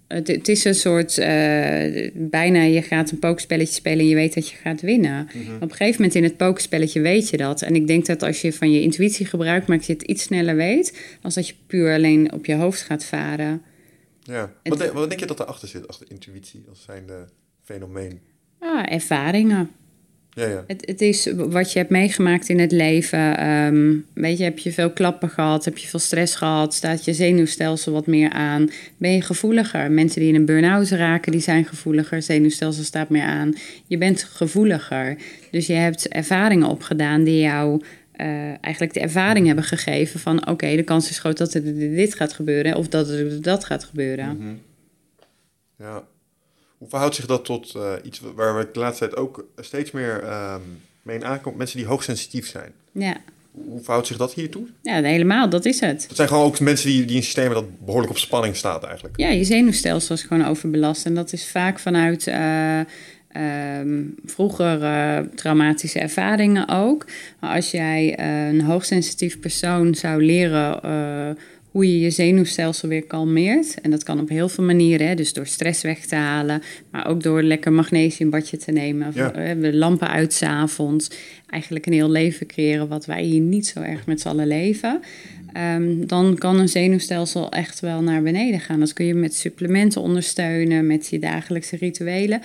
Het, 0.08 0.28
het 0.28 0.48
is 0.48 0.64
een 0.64 0.74
soort. 0.74 1.18
eh, 1.18 2.10
bijna 2.14 2.62
je 2.62 2.82
gaat 2.82 3.10
een 3.10 3.18
pokerspelletje 3.18 3.74
spelen 3.74 3.98
en 3.98 4.08
je 4.08 4.14
weet 4.14 4.34
dat 4.34 4.48
je 4.48 4.56
gaat 4.56 4.80
winnen. 4.80 5.28
Op 5.60 5.70
een 5.70 5.76
gegeven 5.76 5.94
moment 5.96 6.14
in 6.14 6.22
het 6.22 6.36
pokerspelletje 6.36 7.00
weet 7.00 7.28
je 7.30 7.36
dat. 7.36 7.62
En 7.62 7.74
ik 7.74 7.86
denk 7.86 8.06
dat 8.06 8.22
als 8.22 8.40
je 8.40 8.52
van 8.52 8.70
je 8.70 8.80
intuïtie 8.80 9.26
gebruikt 9.26 9.66
maakt, 9.66 9.86
je 9.86 9.92
het 9.92 10.02
iets 10.02 10.22
sneller 10.22 10.56
weet. 10.56 10.98
als 11.22 11.34
dat 11.34 11.48
je 11.48 11.54
puur 11.66 11.94
alleen 11.94 12.32
op 12.32 12.46
je 12.46 12.54
hoofd 12.54 12.82
gaat 12.82 13.04
varen. 13.04 13.62
Ja. 14.22 14.52
Wat, 14.62 14.78
denk, 14.78 14.92
wat 14.92 15.08
denk 15.08 15.20
je 15.20 15.26
dat 15.26 15.40
erachter 15.40 15.68
zit, 15.68 15.88
achter 15.88 16.10
intuïtie, 16.10 16.64
als 16.68 16.82
zijnde 16.82 17.24
fenomeen? 17.62 18.20
Ah, 18.58 18.92
ervaringen. 18.92 19.70
Ja, 20.36 20.46
ja. 20.46 20.64
Het, 20.66 20.86
het 20.86 21.00
is 21.00 21.32
wat 21.36 21.72
je 21.72 21.78
hebt 21.78 21.90
meegemaakt 21.90 22.48
in 22.48 22.58
het 22.58 22.72
leven. 22.72 23.36
Ehm, 23.36 23.94
weet 24.12 24.38
je, 24.38 24.44
heb 24.44 24.58
je 24.58 24.72
veel 24.72 24.90
klappen 24.90 25.28
gehad? 25.28 25.64
Heb 25.64 25.78
je 25.78 25.88
veel 25.88 26.00
stress 26.00 26.34
gehad? 26.34 26.74
Staat 26.74 27.04
je 27.04 27.14
zenuwstelsel 27.14 27.92
wat 27.92 28.06
meer 28.06 28.30
aan? 28.30 28.70
Ben 28.96 29.12
je 29.12 29.22
gevoeliger? 29.22 29.90
Mensen 29.90 30.20
die 30.20 30.28
in 30.28 30.34
een 30.34 30.44
burn-out 30.44 30.88
raken, 30.88 31.32
die 31.32 31.40
zijn 31.40 31.64
gevoeliger. 31.64 32.22
Zenuwstelsel 32.22 32.84
staat 32.84 33.08
meer 33.08 33.22
aan. 33.22 33.54
Je 33.86 33.98
bent 33.98 34.22
gevoeliger. 34.22 35.16
Dus 35.50 35.66
je 35.66 35.72
hebt 35.72 36.08
ervaringen 36.08 36.68
opgedaan 36.68 37.24
die 37.24 37.40
jou 37.40 37.82
eh, 38.12 38.64
eigenlijk 38.64 38.94
de 38.94 39.00
ervaring 39.00 39.46
hebben 39.46 39.64
gegeven 39.64 40.20
van... 40.20 40.48
oké, 40.48 40.76
de 40.76 40.82
kans 40.82 41.10
is 41.10 41.18
groot 41.18 41.38
dat 41.38 41.54
er 41.54 41.62
dit 41.78 42.14
gaat 42.14 42.32
gebeuren 42.32 42.74
of 42.74 42.88
dat 42.88 43.08
er 43.08 43.42
dat 43.42 43.64
gaat 43.64 43.84
gebeuren. 43.84 44.60
ja. 45.78 46.04
Hoe 46.78 46.88
verhoudt 46.88 47.14
zich 47.14 47.26
dat 47.26 47.44
tot 47.44 47.74
eh, 47.74 47.92
iets 48.02 48.20
waar 48.34 48.56
we 48.56 48.68
de 48.72 48.78
laatste 48.78 49.04
tijd 49.04 49.20
ook 49.20 49.44
steeds 49.56 49.90
meer 49.90 50.22
ehm, 50.22 50.60
mee 51.02 51.16
in 51.16 51.24
aankomt? 51.24 51.56
Mensen 51.56 51.76
die 51.78 51.86
hoogsensitief 51.86 52.48
zijn. 52.48 52.72
Ja. 52.92 53.16
Hoe 53.50 53.82
verhoudt 53.82 54.06
zich 54.06 54.16
dat 54.16 54.34
hiertoe? 54.34 54.66
ja, 54.82 55.02
helemaal, 55.02 55.48
dat 55.48 55.64
is 55.64 55.80
het. 55.80 56.04
Dat 56.08 56.16
zijn 56.16 56.28
gewoon 56.28 56.44
ook 56.44 56.60
mensen 56.60 56.88
die, 56.88 57.04
die 57.04 57.16
een 57.16 57.22
systeem 57.22 57.52
dat 57.52 57.84
behoorlijk 57.84 58.10
op 58.10 58.18
spanning 58.18 58.56
staat 58.56 58.84
eigenlijk. 58.84 59.16
Ja, 59.16 59.28
je 59.28 59.44
zenuwstelsel 59.44 60.14
is 60.14 60.22
gewoon 60.22 60.46
overbelast. 60.46 61.06
En 61.06 61.14
dat 61.14 61.32
is 61.32 61.48
vaak 61.48 61.78
vanuit 61.78 62.26
ehm, 62.26 62.84
vroeger 64.24 64.82
eh, 64.82 65.18
traumatische 65.34 65.98
ervaringen 65.98 66.68
ook. 66.68 67.06
Maar 67.40 67.54
als 67.54 67.70
jij 67.70 68.18
een 68.50 68.60
hoogsensitief 68.60 69.40
persoon 69.40 69.94
zou 69.94 70.24
leren 70.24 70.80
hoe 71.76 71.92
je 71.92 72.00
je 72.00 72.10
zenuwstelsel 72.10 72.88
weer 72.88 73.02
kalmeert. 73.02 73.80
En 73.80 73.90
dat 73.90 74.02
kan 74.02 74.20
op 74.20 74.28
heel 74.28 74.48
veel 74.48 74.64
manieren. 74.64 75.06
Hè? 75.06 75.14
Dus 75.14 75.32
door 75.32 75.46
stress 75.46 75.82
weg 75.82 76.06
te 76.06 76.14
halen. 76.14 76.62
Maar 76.90 77.08
ook 77.08 77.22
door 77.22 77.42
lekker 77.42 77.72
magnesiumbadje 77.72 78.56
te 78.56 78.72
nemen. 78.72 79.10
Ja. 79.14 79.32
Eh, 79.32 79.60
de 79.60 79.74
lampen 79.74 80.08
uit 80.08 80.32
's 80.32 80.42
avonds. 80.42 81.10
Eigenlijk 81.46 81.86
een 81.86 81.92
heel 81.92 82.10
leven 82.10 82.46
creëren 82.46 82.88
wat 82.88 83.06
wij 83.06 83.22
hier 83.22 83.40
niet 83.40 83.66
zo 83.66 83.80
erg 83.80 84.06
met 84.06 84.20
z'n 84.20 84.28
allen 84.28 84.46
leven. 84.46 85.00
Ehm, 85.52 86.06
dan 86.06 86.38
kan 86.38 86.58
een 86.58 86.68
zenuwstelsel 86.68 87.50
echt 87.50 87.80
wel 87.80 88.02
naar 88.02 88.22
beneden 88.22 88.60
gaan. 88.60 88.80
Dat 88.80 88.92
kun 88.92 89.06
je 89.06 89.14
met 89.14 89.34
supplementen 89.34 90.00
ondersteunen, 90.00 90.86
met 90.86 91.08
je 91.08 91.18
dagelijkse 91.18 91.76
rituelen. 91.76 92.40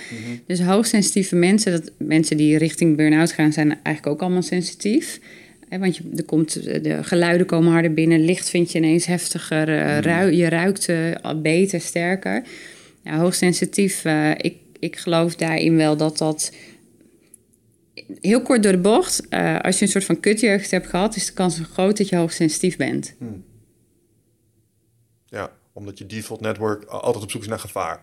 Dus 0.46 0.62
hoogsensitieve 0.62 1.36
mensen, 1.36 1.72
dat, 1.72 1.92
mensen 1.98 2.38
die 2.38 2.58
richting 2.58 2.96
burn-out 2.96 3.32
gaan, 3.32 3.54
zijn 3.54 3.70
eigenlijk 3.84 4.08
ook 4.08 4.22
allemaal 4.22 4.42
sensitief. 4.42 5.20
Want 5.80 5.98
je, 5.98 6.04
er 6.16 6.24
komt, 6.26 6.64
de 6.84 7.04
geluiden 7.04 7.46
komen 7.48 7.72
harder 7.72 7.94
binnen, 7.94 8.20
licht 8.26 8.50
vind 8.50 8.72
je 8.72 8.78
ineens 8.78 9.06
heftiger, 9.06 9.70
eh, 9.70 10.00
rui- 10.00 10.36
je 10.36 10.50
ruikt 10.50 10.90
eh, 10.90 11.32
beter, 11.42 11.82
sterker. 11.82 12.44
Ja, 13.04 13.18
hoogsensitief, 13.18 14.06
eh, 14.06 14.30
ik, 14.38 14.56
ik 14.80 14.96
geloof 14.96 15.36
daarin 15.36 15.76
wel 15.76 15.98
dat 15.98 16.18
dat 16.18 16.52
heel 18.22 18.42
kort 18.42 18.64
door 18.64 18.72
de 18.72 18.78
bocht, 18.78 19.28
eh, 19.30 19.60
als 19.60 19.80
je 19.80 19.86
een 19.86 19.92
soort 19.92 20.04
van 20.06 20.20
kutjeugd 20.20 20.72
hebt 20.72 20.88
gehad, 20.88 21.16
is 21.16 21.26
de 21.26 21.34
kans 21.34 21.60
groot 21.72 21.98
dat 21.98 22.10
je 22.10 22.16
hoogsensitief 22.16 22.78
bent. 22.78 23.16
Ja, 25.26 25.52
omdat 25.74 25.98
je 25.98 26.06
default 26.06 26.42
network 26.42 26.84
altijd 26.84 27.24
op 27.24 27.32
zoek 27.32 27.42
is 27.42 27.48
naar 27.48 27.60
gevaar. 27.60 28.00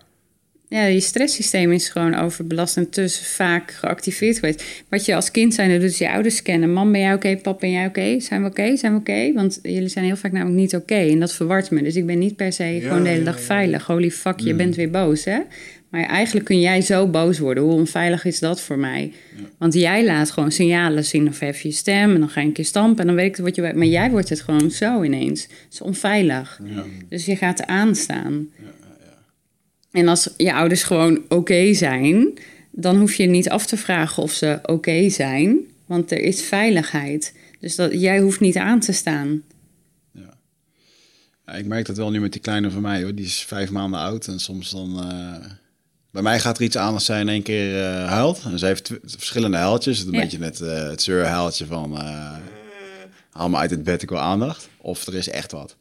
Ja, 0.71 0.85
je 0.85 1.01
stresssysteem 1.01 1.73
is 1.73 1.89
gewoon 1.89 2.15
overbelast 2.15 2.77
en 2.77 2.91
te 2.91 3.09
vaak 3.09 3.71
geactiveerd 3.71 4.39
geweest. 4.39 4.65
Wat 4.89 5.05
je 5.05 5.15
als 5.15 5.31
kind 5.31 5.55
zijn, 5.55 5.71
dat 5.71 5.81
doet 5.81 5.99
je 5.99 6.11
ouders 6.11 6.37
scannen. 6.37 6.73
Mam, 6.73 6.93
ben 6.93 7.01
jij 7.01 7.15
oké? 7.15 7.37
Pap, 7.37 7.61
ben 7.61 7.71
jij 7.71 7.87
oké? 7.87 8.21
Zijn 8.21 8.43
we 8.43 8.49
oké? 8.49 8.77
Zijn 8.77 8.93
we 8.93 8.99
oké? 8.99 9.33
Want 9.33 9.59
jullie 9.63 9.89
zijn 9.89 10.05
heel 10.05 10.17
vaak 10.17 10.33
namelijk 10.33 10.61
niet 10.61 10.75
oké. 10.75 10.95
En 10.95 11.21
dat 11.21 11.33
verwart 11.33 11.71
me. 11.71 11.83
Dus 11.83 11.97
ik 11.97 12.07
ben 12.07 12.19
niet 12.19 12.37
per 12.37 12.53
se 12.53 12.79
gewoon 12.83 13.03
de 13.03 13.09
hele 13.09 13.25
dag 13.25 13.39
ja. 13.39 13.43
veilig. 13.43 13.87
Holy 13.87 14.11
fuck, 14.11 14.41
je 14.41 14.55
bent 14.55 14.77
weer 14.77 14.91
boos, 14.91 15.25
hè? 15.25 15.39
Maar 15.91 16.05
eigenlijk 16.05 16.47
kun 16.47 16.61
jij 16.61 16.81
zo 16.81 17.07
boos 17.07 17.39
worden. 17.39 17.63
Hoe 17.63 17.73
onveilig 17.73 18.25
is 18.25 18.39
dat 18.39 18.61
voor 18.61 18.79
mij? 18.79 19.13
Want 19.59 19.75
jij 19.75 20.05
laat 20.05 20.31
gewoon 20.31 20.53
signalen 20.53 21.05
zien 21.05 21.29
of 21.29 21.39
hef 21.39 21.61
je 21.61 21.71
stem... 21.71 22.15
en 22.15 22.21
dan 22.21 22.29
ga 22.29 22.41
je 22.41 22.47
een 22.47 22.53
keer 22.53 22.65
stampen 22.65 23.01
en 23.01 23.07
dan 23.07 23.17
weet 23.17 23.39
ik 23.39 23.45
wat 23.45 23.57
je... 23.57 23.63
Maar 23.63 23.87
jij 23.87 24.11
wordt 24.11 24.29
het 24.29 24.41
gewoon 24.41 24.71
zo 24.71 25.03
ineens. 25.03 25.43
Het 25.43 25.73
is 25.73 25.81
onveilig. 25.81 26.61
Dus 27.09 27.25
je 27.25 27.37
gaat 27.37 27.67
aanstaan. 27.67 28.49
En 29.93 30.09
als 30.09 30.29
je 30.37 30.55
ouders 30.55 30.83
gewoon 30.83 31.23
oké 31.29 31.75
zijn, 31.75 32.33
dan 32.71 32.99
hoef 32.99 33.15
je 33.15 33.27
niet 33.27 33.49
af 33.51 33.67
te 33.67 33.77
vragen 33.77 34.23
of 34.23 34.33
ze 34.33 34.59
oké 34.63 35.09
zijn, 35.09 35.59
want 35.87 36.11
er 36.11 36.21
is 36.21 36.43
veiligheid. 36.43 37.35
Dus 37.61 37.77
dat, 37.77 37.93
jij 38.01 38.21
hoeft 38.21 38.41
niet 38.41 38.57
aan 38.57 38.81
te 38.81 38.93
staan. 38.93 39.43
Ja, 41.47 41.55
ik 41.55 41.67
merk 41.67 41.87
dat 41.87 41.97
wel 41.97 42.11
nu 42.11 42.21
met 42.21 42.33
die 42.33 42.41
kleine 42.41 42.71
van 42.71 42.83
mij, 42.83 43.03
hoor. 43.03 43.15
Die 43.15 43.25
is 43.25 43.45
vijf 43.45 43.71
maanden 43.71 44.01
oud 44.01 44.27
en 44.27 44.41
soms 44.41 44.71
dan... 44.71 44.99
eh, 45.11 45.51
bij 46.11 46.23
mij 46.23 46.41
gaat 46.41 46.57
er 46.59 46.65
iets 46.65 46.77
aan 46.77 46.95
als 46.95 47.05
zij 47.05 47.21
in 47.21 47.29
één 47.29 47.43
keer 47.43 47.83
eh, 47.85 48.09
huilt. 48.09 48.43
En 48.45 48.59
ze 48.59 48.67
heeft 48.67 48.91
verschillende 49.05 49.57
huiltjes. 49.57 50.01
Een 50.05 50.13
Ja. 50.13 50.21
beetje 50.21 50.39
net 50.39 50.61
eh, 50.61 50.89
het 50.89 51.03
zeurhuiltje 51.03 51.67
van... 51.67 51.97
haal 53.31 53.49
me 53.49 53.57
uit 53.57 53.71
het 53.71 53.83
bed, 53.83 54.03
ik 54.03 54.09
wil 54.09 54.19
aandacht. 54.19 54.69
Of 54.77 55.07
er 55.07 55.15
is 55.15 55.29
echt 55.29 55.53
wat. 55.53 55.77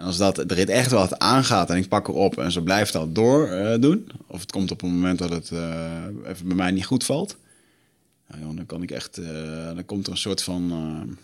En 0.00 0.06
als 0.06 0.16
dat, 0.16 0.38
er 0.38 0.68
echt 0.68 0.90
wat 0.90 1.18
aangaat 1.18 1.70
en 1.70 1.76
ik 1.76 1.88
pak 1.88 2.06
haar 2.06 2.16
op 2.16 2.38
en 2.38 2.52
ze 2.52 2.62
blijft 2.62 2.92
dat 2.92 3.14
door 3.14 3.48
eh, 3.48 3.80
doen, 3.80 4.06
of 4.26 4.40
het 4.40 4.52
komt 4.52 4.70
op 4.70 4.82
een 4.82 4.94
moment 4.94 5.18
dat 5.18 5.30
het 5.30 5.50
eh, 5.50 6.04
even 6.26 6.46
bij 6.46 6.56
mij 6.56 6.70
niet 6.70 6.86
goed 6.86 7.04
valt, 7.04 7.36
nou, 8.28 8.42
joh, 8.42 8.56
dan 8.56 8.66
kan 8.66 8.82
ik 8.82 8.90
echt, 8.90 9.18
eh, 9.18 9.26
dan 9.74 9.84
komt 9.84 10.06
er 10.06 10.12
een 10.12 10.18
soort 10.18 10.42
van, 10.42 10.70
eh, 10.70 11.16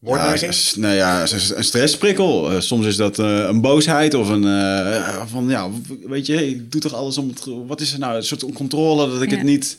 ja, 0.00 0.34
nou 0.76 0.94
ja, 0.94 1.20
een 1.56 1.64
stressprikkel. 1.64 2.52
Eh, 2.52 2.60
soms 2.60 2.86
is 2.86 2.96
dat 2.96 3.18
eh, 3.18 3.44
een 3.48 3.60
boosheid 3.60 4.14
of 4.14 4.28
een, 4.28 4.44
eh, 4.44 5.26
van 5.26 5.48
ja, 5.48 5.70
weet 6.06 6.26
je, 6.26 6.48
ik 6.48 6.72
doe 6.72 6.80
toch 6.80 6.94
alles 6.94 7.18
om 7.18 7.28
het, 7.28 7.44
wat 7.66 7.80
is 7.80 7.92
er 7.92 7.98
nou, 7.98 8.16
een 8.16 8.22
soort 8.22 8.52
controle 8.52 9.10
dat 9.10 9.22
ik 9.22 9.30
Ja. 9.30 9.36
het 9.36 9.44
niet, 9.46 9.78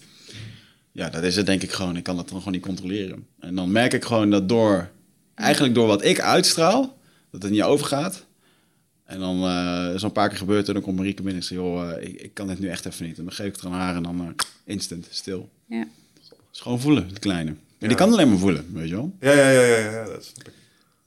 ja, 0.91 1.09
dat 1.09 1.23
is 1.23 1.35
het 1.35 1.45
denk 1.45 1.61
ik 1.63 1.71
gewoon, 1.71 1.97
ik 1.97 2.03
kan 2.03 2.15
dat 2.15 2.29
dan 2.29 2.37
gewoon 2.37 2.53
niet 2.53 2.61
controleren. 2.65 3.27
En 3.39 3.55
dan 3.55 3.71
merk 3.71 3.93
ik 3.93 4.05
gewoon 4.05 4.29
dat 4.29 4.49
door, 4.49 4.89
eigenlijk 5.35 5.75
door 5.75 5.87
wat 5.87 6.03
ik 6.03 6.19
uitstraal, 6.19 6.97
dat 7.31 7.41
het 7.43 7.51
niet 7.51 7.61
overgaat. 7.61 8.25
En 9.05 9.19
dan 9.19 9.43
eh, 9.43 9.93
is 9.93 10.01
al 10.01 10.07
een 10.07 10.11
paar 10.13 10.29
keer 10.29 10.37
gebeurd 10.37 10.67
en 10.67 10.73
dan 10.73 10.83
komt 10.83 10.97
Marieke 10.97 11.21
binnen 11.21 11.41
en 11.41 11.47
zegt, 11.47 11.61
joh, 11.61 11.91
eh, 11.91 12.07
ik, 12.07 12.21
ik 12.21 12.33
kan 12.33 12.47
dit 12.47 12.59
nu 12.59 12.67
echt 12.69 12.85
even 12.85 13.05
niet. 13.05 13.17
En 13.17 13.23
dan 13.23 13.33
geef 13.33 13.45
ik 13.47 13.55
het 13.55 13.65
aan 13.65 13.71
haar 13.71 13.95
en 13.95 14.03
dan 14.03 14.19
eh, 14.21 14.27
instant, 14.63 15.07
stil. 15.09 15.49
Ja. 15.65 15.87
Het 16.13 16.33
is 16.53 16.59
gewoon 16.59 16.79
voelen, 16.79 17.13
de 17.13 17.19
kleine. 17.19 17.53
En 17.79 17.87
die 17.87 17.97
kan 17.97 18.11
alleen 18.11 18.29
maar 18.29 18.37
voelen, 18.37 18.65
weet 18.73 18.89
je 18.89 18.95
wel. 18.95 19.11
Ja, 19.19 19.31
ja, 19.31 19.49
ja, 19.49 19.61
ja, 19.61 19.91
ja, 19.91 20.05
dat 20.05 20.23
snap 20.25 20.47
ik. 20.47 20.53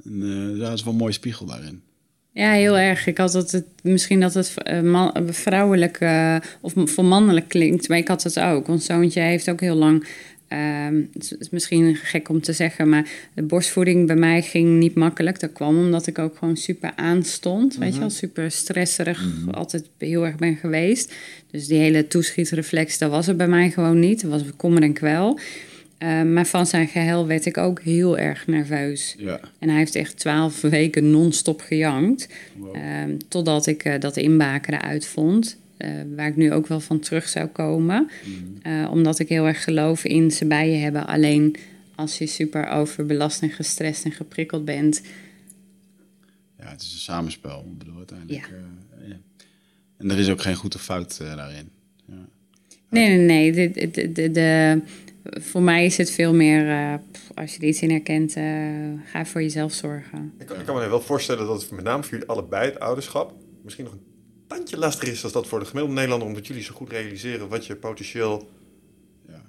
En 0.05 0.59
dat 0.59 0.73
is 0.73 0.83
wel 0.83 0.93
een 0.93 0.99
mooie 0.99 1.13
spiegel 1.13 1.47
daarin. 1.47 1.83
ja, 2.33 2.53
heel 2.53 2.79
erg. 2.79 3.07
Ik 3.07 3.19
had 3.19 3.33
dat 3.33 3.51
het, 3.51 3.65
misschien 3.83 4.21
dat 4.21 4.35
het 4.35 4.55
man- 4.83 5.15
vrouwelijk 5.31 5.97
eh, 6.01 6.37
of 6.61 6.73
voor 6.77 7.05
mannelijk 7.05 7.49
klinkt, 7.49 7.89
maar 7.89 7.99
ik 7.99 8.09
had 8.09 8.23
het 8.23 8.39
ook. 8.41 8.69
Ons 8.69 8.85
zoontje 8.85 9.21
heeft 9.21 9.51
ook 9.51 9.61
heel 9.61 9.75
lang. 9.75 10.07
Ehm, 10.53 11.03
het 11.13 11.37
is- 11.41 11.49
misschien 11.51 11.97
gek 11.97 12.29
om 12.29 12.41
te 12.41 12.53
zeggen, 12.53 12.89
maar 12.89 13.09
de 13.35 13.43
borstvoeding 13.43 14.07
bij 14.07 14.17
mij 14.17 14.43
ging 14.43 14.79
niet 14.79 14.95
makkelijk. 14.95 15.41
Dat 15.41 15.53
kwam 15.53 15.79
omdat 15.79 16.07
ik 16.07 16.19
ook 16.19 16.37
gewoon 16.37 16.57
super 16.57 16.93
aanstond. 16.97 17.77
Weet 17.77 17.95
je 17.95 18.01
wel, 18.01 18.11
super 18.11 18.51
stresserig, 18.51 19.25
altijd 19.51 19.85
heel 19.99 20.27
erg 20.27 20.37
ben 20.37 20.57
geweest. 20.57 21.15
Dus 21.51 21.67
die 21.67 21.79
hele 21.79 22.07
toeschietreflex, 22.07 22.99
dat 22.99 23.11
was 23.11 23.29
er 23.29 23.37
bij 23.37 23.49
mij 23.49 23.71
gewoon 23.71 23.99
niet. 23.99 24.21
Dat 24.23 24.31
was 24.31 24.43
kommer 24.57 24.83
en 24.83 24.93
kwel. 24.93 25.39
Eh, 25.99 26.23
maar 26.23 26.47
van 26.47 26.67
zijn 26.67 26.89
geheel 26.89 27.27
werd 27.27 27.47
ik 27.47 27.57
ook 27.59 27.81
heel 27.81 28.19
erg 28.19 28.47
nerveus. 28.47 29.15
Ja. 29.19 29.41
En 29.59 29.69
hij 29.69 29.79
heeft 29.79 29.95
echt 29.95 30.19
twaalf 30.19 30.61
weken 30.61 31.11
non-stop 31.11 31.61
gejankt. 31.61 32.29
Ehm, 32.73 33.11
totdat 33.29 33.67
ik 33.67 33.85
eh, 33.85 34.01
dat 34.01 34.17
inbaken 34.17 34.75
eruit 34.75 35.07
eh, 35.83 35.91
waar 36.17 36.27
ik 36.29 36.37
nu 36.37 36.53
ook 36.53 36.67
wel 36.67 36.81
van 36.81 36.99
terug 37.01 37.29
zou 37.29 37.47
komen. 37.47 38.09
Eh, 38.63 38.89
omdat 38.93 39.19
ik 39.19 39.29
heel 39.29 39.47
erg 39.47 39.65
geloof 39.65 40.05
in 40.05 40.31
ze 40.31 40.47
bij 40.47 40.71
je 40.71 40.77
hebben. 40.77 41.07
Alleen 41.07 41.57
als 41.95 42.19
je 42.19 42.27
super 42.27 42.69
overbelast 42.69 43.43
en 43.43 43.51
gestrest 43.51 44.05
en 44.05 44.13
geprikkeld 44.13 44.65
bent. 44.65 45.03
ja, 46.59 46.69
het 46.71 46.83
is 46.83 46.93
een 46.93 46.99
samenspel. 46.99 47.67
Ik 47.73 47.79
bedoel, 47.79 47.97
uiteindelijk. 47.97 48.47
eh, 48.47 49.09
ja. 49.09 49.17
En 49.99 50.11
er 50.11 50.19
is 50.19 50.29
ook 50.31 50.41
geen 50.43 50.55
goed 50.55 50.75
of 50.75 50.83
fout 50.83 51.19
eh, 51.23 51.37
daarin. 51.37 51.69
Ja. 52.07 52.15
Nee, 52.91 53.09
nee, 53.17 53.51
nee. 53.53 53.71
De, 53.71 53.91
de, 53.91 54.13
de, 54.13 54.31
de- 54.31 54.81
voor 55.41 55.63
mij 55.63 55.85
is 55.85 55.97
het 55.97 56.11
veel 56.11 56.35
meer, 56.35 56.69
eh, 56.71 56.95
als 57.35 57.55
je 57.55 57.61
er 57.63 57.69
iets 57.69 57.83
in 57.83 57.91
herkent, 57.91 58.37
eh, 58.37 58.45
ga 59.05 59.25
voor 59.27 59.43
jezelf 59.43 59.73
zorgen. 59.73 60.33
Ik 60.39 60.47
kan, 60.47 60.61
ik 60.61 60.67
kan 60.67 60.75
me 60.77 60.89
wel 60.89 61.01
voorstellen 61.01 61.47
dat 61.47 61.63
het 61.63 61.71
met 61.71 61.85
name 61.85 62.03
voor 62.03 62.13
jullie 62.13 62.29
allebei 62.29 62.71
het 62.71 62.81
ouderschap 62.81 63.35
misschien 63.63 63.85
nog 63.85 63.93
een 63.93 64.03
tandje 64.57 64.79
lastiger 64.79 65.13
is 65.13 65.21
dan 65.21 65.31
dat 65.33 65.47
voor 65.47 65.59
de 65.59 65.65
gemiddelde 65.65 65.95
Nederlander, 65.95 66.29
omdat 66.29 66.47
jullie 66.47 66.63
zo 66.63 66.75
goed 66.75 66.91
realiseren 66.91 67.49
wat 67.49 67.67
je 67.67 67.77
potentieel 67.77 68.49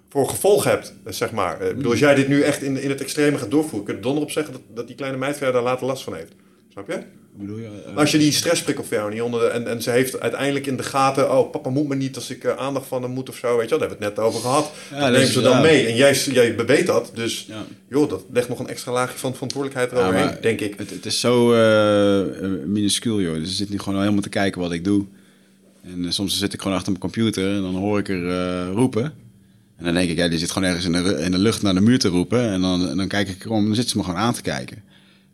voor 0.10 0.30
gevolg 0.30 0.64
hebt, 0.64 0.94
eh, 1.04 1.14
zeg 1.14 1.32
maar. 1.32 1.62
Eh, 1.62 1.70
Ik 1.70 1.76
bedoel, 1.76 1.92
als 1.92 2.00
jij 2.00 2.16
dit 2.16 2.28
nu 2.28 2.42
echt 2.42 2.62
in, 2.62 2.78
in 2.78 2.90
het 2.90 3.02
extreme 3.02 3.38
gaat 3.38 3.52
doorvoeren, 3.52 3.84
kun 3.84 3.94
je 3.94 4.00
er 4.00 4.06
donder 4.06 4.24
op 4.24 4.32
zeggen 4.32 4.54
dat, 4.54 4.62
dat 4.74 4.88
die 4.88 4.96
kleine 4.96 5.18
meid 5.18 5.40
daar 5.40 5.62
later 5.62 5.86
last 5.86 6.04
van 6.04 6.16
heeft. 6.16 6.34
Snap 6.70 6.88
je? 6.88 7.04
Bedoel 7.38 7.58
je? 7.58 7.70
Maar 7.86 8.00
als 8.00 8.12
je 8.12 8.18
die 8.18 8.32
stressprikkel 8.32 8.84
voor 8.84 8.98
jou 8.98 9.12
niet 9.12 9.22
onder 9.22 9.40
de, 9.40 9.48
en, 9.48 9.68
en 9.68 9.82
ze 9.82 9.90
heeft 9.90 10.20
uiteindelijk 10.20 10.68
in 10.68 10.78
de 10.78 10.84
gaten, 10.84 11.32
oh 11.38 11.52
papa 11.52 11.70
moet 11.70 11.88
me 11.88 11.96
niet 11.96 12.16
als 12.16 12.30
ik 12.30 12.44
eh, 12.44 12.58
aandacht 12.58 12.88
van 12.88 13.02
hem 13.02 13.12
moet 13.12 13.30
of 13.30 13.36
zo, 13.36 13.58
weet 13.58 13.64
je 13.64 13.70
wel, 13.70 13.80
daar 13.80 13.90
hebben 13.90 13.98
we 13.98 14.06
het 14.06 14.16
net 14.16 14.26
over 14.26 14.42
gehad. 14.42 14.72
Ja, 14.92 15.00
dat 15.00 15.20
neemt 15.20 15.32
ze 15.32 15.42
dan 15.42 15.52
ja. 15.52 15.62
mee 15.62 15.88
en 15.88 15.96
jij, 15.96 16.14
jij 16.14 16.56
beweet 16.56 16.88
dat, 16.88 17.12
dus 17.14 17.46
Ja. 17.48 17.66
joh, 17.90 18.10
dat 18.10 18.24
legt 18.32 18.50
nog 18.50 18.60
een 18.60 18.68
extra 18.68 18.92
laagje 18.92 19.18
van 19.18 19.34
verantwoordelijkheid 19.34 19.92
eroverheen, 19.92 20.38
denk 20.42 20.60
ik. 20.60 20.74
Het, 20.78 20.90
het 20.90 21.06
is 21.06 21.20
zo 21.20 21.54
eh, 21.54 22.50
minuscuul, 22.66 23.22
joh. 23.22 23.36
Dus 23.36 23.50
ze 23.50 23.56
zit 23.56 23.70
nu 23.70 23.80
gewoon 23.80 24.00
helemaal 24.00 24.22
te 24.22 24.30
kijken 24.30 24.62
wat 24.62 24.72
ik 24.72 24.84
doe. 24.84 25.06
En 25.84 26.14
soms 26.14 26.40
zit 26.40 26.54
ik 26.54 26.62
gewoon 26.62 26.78
achter 26.78 26.92
mijn 26.92 27.04
computer 27.04 27.56
en 27.56 27.62
dan 27.62 27.76
hoor 27.76 28.00
ik 28.00 28.10
er 28.10 28.66
roepen. 28.68 29.04
En 29.78 29.86
dan 29.86 29.94
denk 29.94 30.10
ik, 30.10 30.18
ja, 30.18 30.28
die 30.28 30.40
zit 30.40 30.52
gewoon 30.52 30.68
ergens 30.68 30.86
in 30.86 30.92
de, 30.92 31.22
in 31.22 31.32
de 31.32 31.38
lucht 31.38 31.62
naar 31.62 31.74
de 31.74 31.82
muur 31.82 32.00
te 32.00 32.08
roepen. 32.08 32.50
En 32.52 32.62
dan, 32.62 32.90
en 32.90 32.98
dan 32.98 33.08
kijk 33.08 33.30
ik 33.30 33.46
erom 33.46 33.60
en 33.60 33.66
dan 33.66 33.76
zit 33.76 33.90
ze 33.90 33.98
me 33.98 34.04
gewoon 34.04 34.20
aan 34.20 34.34
te 34.34 34.42
kijken. 34.42 34.84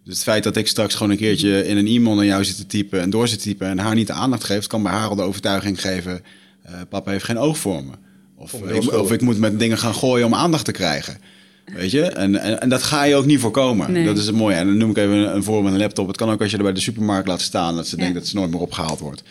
Dus 0.09 0.17
het 0.17 0.27
feit 0.27 0.43
dat 0.43 0.55
ik 0.55 0.67
straks 0.67 0.95
gewoon 0.95 1.11
een 1.11 1.17
keertje 1.17 1.65
in 1.65 1.77
een 1.77 1.87
e-mail 1.87 2.15
naar 2.15 2.25
jou 2.25 2.43
zit 2.43 2.55
te 2.55 2.65
typen 2.65 3.01
en 3.01 3.09
door 3.09 3.27
zit 3.27 3.37
te 3.37 3.43
typen 3.43 3.67
en 3.67 3.79
haar 3.79 3.95
niet 3.95 4.07
de 4.07 4.13
aandacht 4.13 4.43
geeft, 4.43 4.67
kan 4.67 4.83
bij 4.83 4.91
haar 4.91 5.07
al 5.09 5.15
de 5.15 5.21
overtuiging 5.21 5.81
geven: 5.81 6.21
eh, 6.61 6.73
papa 6.89 7.11
heeft 7.11 7.23
geen 7.23 7.37
oog 7.37 7.57
voor 7.57 7.83
me. 7.83 7.91
Of, 8.35 8.53
ik, 8.53 8.93
of 8.93 9.19
moet 9.19 9.39
met 9.39 9.59
dingen 9.59 9.77
gaan 9.77 9.93
gooien 9.95 10.25
om 10.25 10.33
aandacht 10.33 10.65
te 10.65 10.71
krijgen. 10.71 11.17
Weet 11.65 11.91
je? 11.91 12.01
En, 12.01 12.35
en, 12.35 12.61
en 12.61 12.69
dat 12.69 12.83
ga 12.83 13.03
je 13.03 13.15
ook 13.15 13.25
niet 13.25 13.39
voorkomen. 13.39 13.91
Nee. 13.91 14.05
Dat 14.05 14.17
is 14.17 14.25
het 14.25 14.35
mooie. 14.35 14.55
En 14.55 14.67
dan 14.67 14.77
noem 14.77 14.89
ik 14.89 14.97
even 14.97 15.11
een, 15.15 15.35
een 15.35 15.43
voorbeeld 15.43 15.63
met 15.65 15.73
een 15.73 15.79
laptop. 15.79 16.07
Het 16.07 16.17
kan 16.17 16.29
ook 16.29 16.41
als 16.41 16.51
je 16.51 16.57
er 16.57 16.63
bij 16.63 16.73
de 16.73 16.79
supermarkt 16.79 17.27
laat 17.27 17.41
staan, 17.41 17.75
dat 17.75 17.87
ze 17.87 17.95
Ja. 17.95 18.01
denkt 18.01 18.17
dat 18.17 18.27
ze 18.27 18.35
nooit 18.35 18.51
meer 18.51 18.59
opgehaald 18.59 18.99
wordt. 18.99 19.23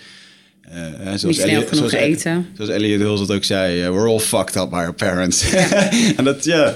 Eh, 0.63 0.73
hè, 0.75 1.11
Niet 1.13 1.21
genoeg 1.21 1.71
zoals- 1.71 1.93
eten. 1.93 2.47
Zoals 2.55 2.71
Elliot 2.71 3.01
Hulse 3.01 3.23
het 3.23 3.33
ook 3.33 3.45
zei, 3.45 3.83
eh, 3.83 3.89
we're 3.91 4.09
all 4.09 4.19
fucked 4.19 4.57
up 4.57 4.69
by 4.71 4.77
our 4.77 4.95
parents. 4.95 5.51
en 6.17 6.25
dat, 6.25 6.45
ja, 6.45 6.75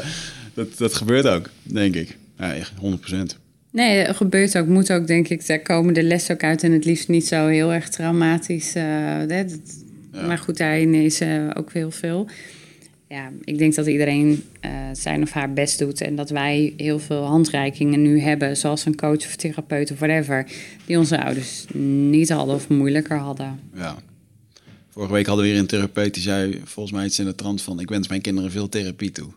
dat, 0.55 0.79
dat 0.79 0.95
gebeurt 0.95 1.27
ook, 1.27 1.49
denk 1.63 1.95
ik. 1.95 2.17
Ja, 2.39 2.55
echt 2.55 2.73
100%. 2.81 3.41
Nee, 3.73 3.97
het 3.99 4.17
gebeurt 4.17 4.59
ook. 4.59 4.67
Moet 4.67 4.93
ook, 4.93 5.07
denk 5.07 5.29
ik, 5.29 5.47
daar 5.47 5.61
komen 5.61 5.95
de 5.95 6.03
les 6.03 6.31
ook 6.31 6.43
uit. 6.43 6.63
En 6.63 6.73
het 6.73 6.85
liefst 6.85 7.09
niet 7.09 7.27
zo 7.27 7.47
heel 7.47 7.73
erg 7.73 7.89
traumatisch. 7.89 8.75
eh, 8.75 8.85
hè, 8.85 9.27
dat- 9.27 9.59
Ja. 10.13 10.27
Maar 10.27 10.39
goed, 10.39 10.57
daarin 10.57 10.95
is 10.95 11.21
eh, 11.21 11.51
ook 11.55 11.73
heel 11.73 11.91
veel. 11.91 12.29
Ja, 13.09 13.31
ik 13.45 13.59
denk 13.59 13.75
dat 13.75 13.87
iedereen 13.87 14.45
eh, 14.61 14.71
zijn 14.93 15.23
of 15.23 15.31
haar 15.31 15.53
best 15.53 15.79
doet. 15.79 16.01
En 16.01 16.15
dat 16.17 16.31
wij 16.31 16.73
heel 16.77 16.99
veel 16.99 17.25
handreikingen 17.25 18.03
nu 18.03 18.21
hebben. 18.21 18.57
Zoals 18.57 18.85
een 18.87 18.97
coach 18.97 19.17
of 19.27 19.37
therapeut 19.37 19.91
of 19.91 19.99
whatever. 19.99 20.47
Die 20.87 20.99
onze 20.99 21.25
ouders 21.25 21.65
niet 22.09 22.29
hadden 22.31 22.55
of 22.55 22.69
moeilijker 22.69 23.17
hadden. 23.19 23.61
Ja. 23.75 23.97
Vorige 24.91 25.13
week 25.13 25.27
hadden 25.27 25.45
we 25.45 25.51
weer 25.51 25.61
een 25.61 25.67
therapeut 25.67 26.15
die 26.15 26.23
zei 26.23 26.61
volgens 26.65 26.95
mij 26.97 27.05
iets 27.05 27.19
in 27.19 27.25
de 27.25 27.35
trant 27.35 27.63
van... 27.63 27.81
ik 27.81 27.89
wens 27.89 28.09
mijn 28.09 28.21
kinderen 28.21 28.51
veel 28.51 28.69
therapie 28.69 29.11
toe. 29.11 29.29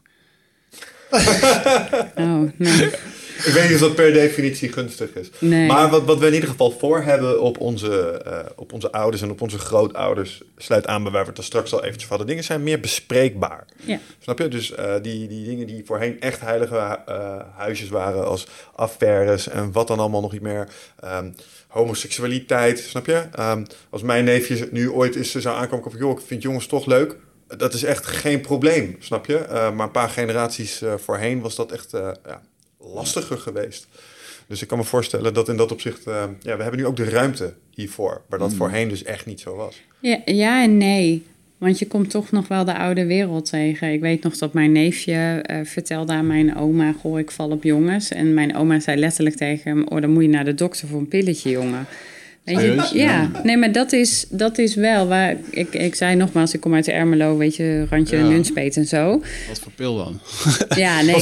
Oh, 2.16 2.41
nee. 2.57 2.90
Ik 3.38 3.53
weet 3.53 3.64
niet 3.64 3.74
of 3.74 3.80
dat 3.80 3.95
per 3.95 4.14
definitie 4.14 4.72
gunstig 4.72 5.14
is. 5.14 5.30
Nee. 5.40 5.68
Maar 5.68 5.90
wat, 5.90 6.03
wat 6.03 6.20
we 6.20 6.28
in 6.28 6.34
ieder 6.34 6.49
geval 6.49 6.72
voor 6.72 7.02
hebben 7.02 7.41
op 7.41 7.60
onze, 7.60 8.12
eh, 8.12 8.40
op 8.56 8.74
onze 8.74 8.91
ouders 8.91 9.22
en 9.22 9.32
op 9.32 9.41
onze 9.41 9.60
grootouders, 9.60 10.41
sluit 10.57 10.88
aan 10.88 11.03
bij 11.03 11.12
waar 11.12 11.24
we 11.24 11.30
het 11.30 11.38
er 11.38 11.44
straks 11.44 11.74
al 11.74 11.84
eventjes 11.84 12.10
hadden. 12.10 12.28
Dingen 12.28 12.44
zijn 12.44 12.64
meer 12.64 12.80
bespreekbaar. 12.80 13.66
Ja. 13.84 13.99
Snap 14.20 14.40
je? 14.40 14.48
Dus 14.48 14.72
eh, 14.72 14.94
die, 15.02 15.28
die 15.28 15.45
dingen 15.45 15.68
die 15.68 15.86
voorheen 15.86 16.22
echt 16.22 16.41
heilige 16.41 16.99
eh, 17.06 17.40
huisjes 17.56 17.90
waren, 17.90 18.26
als 18.26 18.48
affaires 18.76 19.48
en 19.48 19.72
wat 19.72 19.88
dan 19.88 19.99
allemaal 19.99 20.22
nog 20.22 20.32
niet 20.32 20.41
meer. 20.41 20.68
ehm, 20.99 21.32
homoseksualiteit, 21.68 22.80
snap 22.80 23.06
je? 23.06 23.24
Ehm, 23.32 23.66
als 23.90 24.02
mijn 24.02 24.24
neefje 24.24 24.68
nu 24.72 24.91
ooit 24.91 25.16
is, 25.16 25.36
zou 25.36 25.57
aankomen 25.57 25.86
op, 25.86 25.94
joh, 25.98 26.20
ik 26.20 26.26
vind 26.26 26.41
jongens 26.41 26.68
toch 26.68 26.86
leuk. 26.86 27.16
Dat 27.57 27.74
is 27.74 27.84
echt 27.84 28.06
geen 28.06 28.41
probleem, 28.41 28.95
snap 28.99 29.26
je? 29.26 29.45
Maar 29.49 29.86
een 29.86 29.91
paar 29.91 30.10
generaties 30.10 30.82
voorheen 30.98 31.41
was 31.41 31.56
dat 31.56 31.72
echt 31.72 31.91
ja, 32.26 32.41
lastiger 32.94 33.38
geweest. 33.38 33.88
Dus 34.48 34.62
ik 34.62 34.68
kan 34.68 34.78
me 34.78 34.84
voorstellen 34.84 35.34
dat 35.34 35.49
in 35.49 35.57
dat 35.57 35.72
opzicht, 35.72 36.07
eh, 36.07 36.24
ja, 36.41 36.56
we 36.57 36.62
hebben 36.62 36.80
nu 36.80 36.86
ook 36.86 36.95
de 36.95 37.10
ruimte 37.10 37.53
hiervoor, 37.74 38.22
waar 38.30 38.40
dat 38.40 38.53
voorheen 38.53 38.90
dus 38.90 39.03
echt 39.03 39.26
niet 39.26 39.40
zo 39.40 39.56
was. 39.56 39.82
Ja, 39.99 40.22
ja 40.26 40.64
en 40.64 40.78
nee. 40.78 41.24
Want 41.57 41.80
je 41.80 41.88
komt 41.88 42.10
toch 42.10 42.32
nog 42.32 42.48
wel 42.48 42.66
de 42.66 42.78
oude 42.78 43.06
wereld 43.06 43.49
tegen. 43.49 43.94
Ik 43.94 44.02
weet 44.02 44.24
nog 44.24 44.38
dat 44.38 44.53
mijn 44.53 44.72
neefje 44.72 45.41
eh, 45.41 45.60
vertelde 45.64 46.14
aan 46.14 46.28
mijn 46.28 46.56
oma... 46.57 46.94
goh, 46.99 47.20
ik 47.20 47.32
val 47.32 47.49
op 47.49 47.64
jongens. 47.64 48.10
En 48.10 48.34
mijn 48.34 48.56
oma 48.56 48.80
zei 48.80 48.99
letterlijk 48.99 49.36
tegen 49.36 49.72
hem... 49.72 49.88
oh, 49.88 50.02
dan 50.02 50.10
moet 50.10 50.24
je 50.24 50.30
naar 50.30 50.45
de 50.45 50.53
dokter 50.53 50.88
voor 50.88 50.99
een 50.99 51.07
pilletje, 51.07 51.49
jongen. 51.49 51.88
Weet 52.45 52.55
je? 52.55 52.61
Serieus? 52.61 52.91
Ja, 52.91 53.31
nee, 53.43 53.57
maar 53.57 53.72
dat 53.72 53.91
is, 53.91 54.26
dat 54.30 54.57
is 54.57 54.76
wel 54.76 55.07
waar... 55.07 55.35
Ik, 55.49 55.73
ik 55.73 55.95
zei 55.95 56.15
nogmaals, 56.15 56.53
ik 56.53 56.59
kom 56.59 56.73
uit 56.73 56.85
de 56.85 56.91
Ermelo, 56.91 57.38
weet 57.38 57.55
je... 57.55 57.85
randje 57.89 58.17
Ja. 58.17 58.27
Nunspeet 58.27 58.77
en 58.77 58.85
zo. 58.85 59.22
Wat 59.47 59.59
voor 59.59 59.72
pil 59.76 59.95
dan? 59.97 60.19
Ja, 60.84 61.01
nee, 61.01 61.15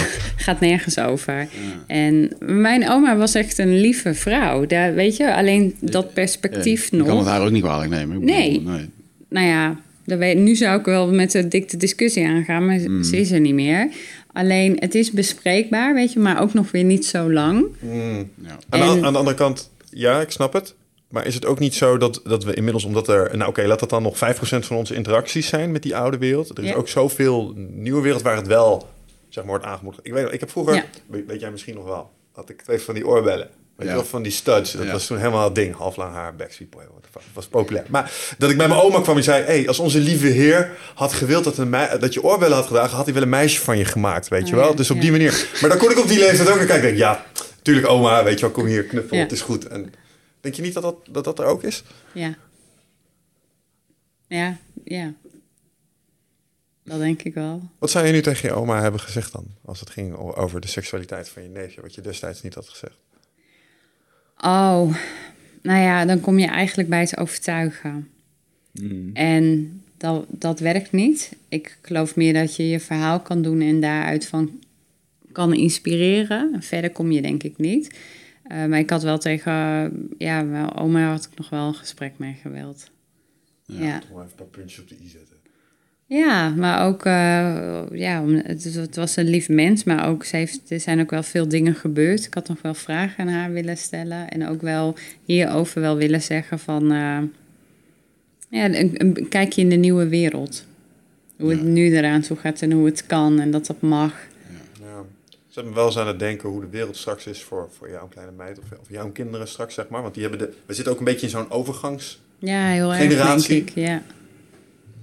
gaat 0.36 0.60
nergens 0.60 0.98
over. 0.98 1.48
En 1.86 2.32
mijn 2.38 2.88
oma 2.90 3.16
was 3.16 3.34
echt 3.34 3.58
een 3.58 3.80
lieve 3.80 4.14
vrouw. 4.14 4.66
Daar, 4.66 4.94
weet 4.94 5.16
je, 5.16 5.34
alleen 5.34 5.74
dat 5.80 6.12
perspectief 6.14 6.90
Ja, 6.90 6.96
nog. 6.96 7.06
Ik 7.06 7.12
kan 7.12 7.18
het 7.22 7.28
haar 7.28 7.40
ook 7.42 7.50
niet 7.50 7.62
kwalijk 7.62 7.90
nemen. 7.90 8.14
Ik 8.16 8.20
bedoel, 8.20 8.36
Nee. 8.36 8.60
nee. 8.60 8.88
nou 9.28 9.46
ja, 9.46 9.76
dat 10.04 10.18
weet, 10.18 10.38
nu 10.38 10.54
zou 10.56 10.78
ik 10.78 10.84
wel 10.84 11.12
met 11.12 11.30
de 11.30 11.48
dikte 11.48 11.76
discussie 11.76 12.26
aangaan, 12.26 12.66
maar 12.66 12.78
Mm. 12.78 13.02
ze 13.04 13.16
is 13.20 13.30
er 13.30 13.40
niet 13.40 13.54
meer. 13.54 13.88
Alleen, 14.32 14.76
het 14.78 14.94
is 14.94 15.10
bespreekbaar, 15.10 15.94
weet 15.94 16.12
je, 16.12 16.18
maar 16.18 16.40
ook 16.42 16.54
nog 16.54 16.70
weer 16.70 16.84
niet 16.84 17.06
zo 17.06 17.32
lang. 17.32 17.64
Mm. 17.80 18.28
Ja. 18.42 18.58
Aan, 18.68 18.80
de, 18.80 18.86
En- 18.98 19.04
aan 19.04 19.12
de 19.12 19.18
andere 19.18 19.36
kant, 19.36 19.70
ja, 19.90 20.20
ik 20.20 20.30
snap 20.30 20.52
het. 20.52 20.74
Maar 21.08 21.26
is 21.26 21.34
het 21.34 21.46
ook 21.46 21.58
niet 21.58 21.74
zo 21.74 21.96
dat, 21.96 22.20
dat 22.24 22.44
we 22.44 22.54
inmiddels, 22.54 22.84
omdat 22.84 23.08
er... 23.08 23.36
Nou 23.36 23.50
oké, 23.50 23.62
laat 23.66 23.80
dat 23.80 23.90
dan 23.90 24.02
nog 24.02 24.16
5% 24.16 24.18
van 24.40 24.76
onze 24.76 24.94
interacties 24.94 25.46
zijn 25.48 25.72
met 25.72 25.82
die 25.82 25.96
oude 25.96 26.18
wereld. 26.18 26.58
Er 26.58 26.64
is 26.64 26.70
Ja. 26.70 26.74
ook 26.76 26.88
zoveel 26.88 27.52
nieuwe 27.56 28.02
wereld 28.02 28.22
waar 28.22 28.36
het 28.36 28.46
wel, 28.46 28.88
zeg 29.28 29.44
maar, 29.44 29.52
wordt 29.52 29.64
aangemoedigd. 29.64 30.06
Ik 30.06 30.12
weet 30.12 30.32
ik 30.32 30.40
heb 30.40 30.50
vroeger, 30.50 30.74
Ja. 30.74 30.84
weet, 31.06 31.26
weet 31.26 31.40
jij 31.40 31.50
misschien 31.50 31.74
nog 31.74 31.84
wel, 31.84 32.10
had 32.32 32.48
ik 32.50 32.62
twee 32.62 32.80
van 32.80 32.94
die 32.94 33.06
oorbellen. 33.06 33.48
Weet 33.76 33.88
Ja. 33.88 33.94
je 33.94 34.00
wel, 34.00 34.10
van 34.10 34.22
die 34.22 34.32
studs. 34.32 34.72
Dat 34.72 34.84
Ja. 34.84 34.92
was 34.92 35.06
toen 35.06 35.18
helemaal 35.18 35.44
het 35.44 35.54
ding. 35.54 35.74
Half 35.76 35.96
lang 35.96 36.12
haar, 36.12 36.36
Backstreet 36.36 36.70
Boy. 36.70 36.82
Dat 37.12 37.22
was 37.32 37.46
populair. 37.46 37.84
Maar 37.88 38.12
dat 38.38 38.50
ik 38.50 38.56
bij 38.56 38.68
mijn 38.68 38.80
oma 38.80 39.00
kwam 39.00 39.16
en 39.16 39.22
zei... 39.22 39.44
Hey, 39.44 39.68
als 39.68 39.78
onze 39.78 39.98
lieve 39.98 40.26
heer 40.26 40.70
had 40.94 41.12
gewild 41.12 41.44
dat, 41.44 41.58
een 41.58 41.70
dat 42.00 42.14
je 42.14 42.22
oorbellen 42.22 42.56
had 42.56 42.66
gedragen... 42.66 42.96
had 42.96 43.04
hij 43.04 43.14
wel 43.14 43.22
een 43.22 43.28
meisje 43.28 43.60
van 43.60 43.78
je 43.78 43.84
gemaakt, 43.84 44.28
weet 44.28 44.48
je 44.48 44.54
Oh, 44.54 44.60
wel? 44.60 44.70
ja. 44.70 44.76
Dus 44.76 44.90
op 44.90 44.96
Ja. 44.96 45.02
die 45.02 45.10
manier. 45.10 45.46
Maar 45.60 45.70
dan 45.70 45.78
kon 45.78 45.90
ik 45.90 45.98
op 45.98 46.08
die 46.08 46.18
leeftijd 46.18 46.48
ook 46.48 46.56
kijken. 46.56 46.76
Ik 46.76 46.82
denk, 46.82 46.96
ja, 46.96 47.24
tuurlijk 47.62 47.86
oma, 47.88 48.24
weet 48.24 48.34
je 48.38 48.40
wel, 48.40 48.50
kom 48.54 48.66
hier, 48.66 48.84
knuffel, 48.84 49.16
Ja. 49.16 49.22
het 49.22 49.32
is 49.32 49.40
goed. 49.40 49.66
En 49.66 49.92
denk 50.40 50.54
je 50.54 50.62
niet 50.62 50.74
dat 50.74 50.82
dat, 50.82 50.96
dat, 51.10 51.24
dat 51.24 51.38
er 51.38 51.44
ook 51.44 51.62
is? 51.62 51.82
Ja. 52.14 52.34
Ja, 54.26 54.56
ja. 54.84 55.12
Dat 56.84 56.98
denk 56.98 57.22
ik 57.22 57.34
wel. 57.34 57.62
Wat 57.78 57.90
zou 57.90 58.06
je 58.06 58.12
nu 58.12 58.20
tegen 58.20 58.48
je 58.48 58.54
oma 58.54 58.82
hebben 58.82 59.00
gezegd 59.00 59.32
dan? 59.32 59.46
Als 59.64 59.80
het 59.80 59.90
ging 59.90 60.14
over 60.16 60.60
de 60.60 60.66
seksualiteit 60.68 61.28
van 61.28 61.42
je 61.42 61.48
neefje, 61.48 61.80
wat 61.80 61.94
je 61.94 62.00
destijds 62.00 62.42
niet 62.42 62.54
had 62.54 62.68
gezegd. 62.68 62.96
Oh, 64.36 64.94
nou 65.62 65.80
ja, 65.80 66.04
dan 66.04 66.20
kom 66.20 66.38
je 66.38 66.46
eigenlijk 66.46 66.88
bij 66.88 67.00
het 67.00 67.16
overtuigen. 67.16 68.10
Mm. 68.72 69.10
En 69.14 69.72
dat, 69.96 70.24
dat 70.28 70.60
werkt 70.60 70.92
niet. 70.92 71.32
Ik 71.48 71.78
geloof 71.82 72.16
meer 72.16 72.32
dat 72.32 72.56
je 72.56 72.68
je 72.68 72.80
verhaal 72.80 73.20
kan 73.20 73.42
doen 73.42 73.60
en 73.60 73.80
daaruit 73.80 74.26
van 74.26 74.60
kan 75.32 75.54
inspireren. 75.54 76.62
Verder 76.62 76.90
kom 76.90 77.10
je 77.10 77.22
denk 77.22 77.42
ik 77.42 77.58
niet. 77.58 77.98
Eh, 78.42 78.64
maar 78.64 78.78
ik 78.78 78.90
had 78.90 79.02
wel 79.02 79.18
tegen, 79.18 79.52
ja, 80.18 80.42
mijn 80.42 80.74
oma 80.74 81.10
had 81.10 81.28
ik 81.32 81.38
nog 81.38 81.50
wel 81.50 81.66
een 81.66 81.74
gesprek 81.74 82.12
mee 82.16 82.36
gewild. 82.42 82.90
Ja. 83.66 83.84
ja. 83.84 84.02
Om 84.10 84.16
even 84.18 84.30
een 84.30 84.34
paar 84.36 84.46
puntjes 84.46 84.80
op 84.80 84.88
de 84.88 84.94
i 85.04 85.08
zetten. 85.08 85.38
maar 86.58 86.86
ook, 86.86 87.04
eh, 87.04 87.98
ja, 87.98 88.24
het, 88.26 88.74
het 88.74 88.96
was 88.96 89.16
een 89.16 89.28
lief 89.28 89.48
mens, 89.48 89.84
maar 89.84 90.08
ook, 90.08 90.24
ze 90.24 90.36
heeft, 90.36 90.70
er 90.70 90.80
zijn 90.80 91.00
ook 91.00 91.10
wel 91.10 91.22
veel 91.22 91.48
dingen 91.48 91.74
gebeurd. 91.74 92.24
Ik 92.26 92.34
had 92.34 92.48
nog 92.48 92.62
wel 92.62 92.74
vragen 92.74 93.24
aan 93.24 93.32
haar 93.32 93.52
willen 93.52 93.76
stellen 93.76 94.28
en 94.28 94.46
ook 94.48 94.60
wel 94.60 94.96
hierover 95.24 95.80
wel 95.80 95.96
willen 95.96 96.22
zeggen 96.22 96.58
van, 96.58 96.82
eh, 96.92 97.18
ja, 98.50 98.64
een, 98.64 98.92
een 98.94 99.28
kijkje 99.28 99.60
in 99.62 99.68
de 99.68 99.76
nieuwe 99.76 100.08
wereld. 100.08 100.66
Hoe 101.38 101.50
het 101.50 101.58
Ja. 101.60 101.64
nu 101.64 101.96
eraan 101.96 102.20
toe 102.20 102.36
gaat 102.36 102.62
en 102.62 102.72
hoe 102.72 102.86
het 102.86 103.06
kan 103.06 103.40
en 103.40 103.50
dat 103.50 103.66
dat 103.66 103.80
mag. 103.80 104.28
Hebben 105.60 105.74
me 105.78 105.80
wel 105.84 105.88
eens 105.90 105.98
aan 105.98 106.06
het 106.06 106.18
denken 106.18 106.48
hoe 106.48 106.60
de 106.60 106.68
wereld 106.70 106.96
straks 106.96 107.26
is 107.26 107.42
voor, 107.42 107.68
voor 107.78 107.90
jouw 107.90 108.08
kleine 108.08 108.32
meid 108.32 108.58
of, 108.58 108.64
of 108.80 108.88
jouw 108.90 109.10
kinderen 109.10 109.48
straks, 109.48 109.74
zeg 109.74 109.88
maar. 109.88 110.02
Want 110.02 110.14
die 110.14 110.22
hebben 110.22 110.40
de, 110.40 110.52
we 110.66 110.74
zitten 110.74 110.92
ook 110.92 110.98
een 110.98 111.04
beetje 111.04 111.26
in 111.26 111.32
zo'n 111.32 111.50
overgangs... 111.50 112.20
Ja, 112.38 112.66
heel 112.68 112.88
erg, 112.94 112.98
Generatie. 113.02 113.48
denk 113.54 113.68
ik. 113.68 113.74
Ja. 113.74 114.02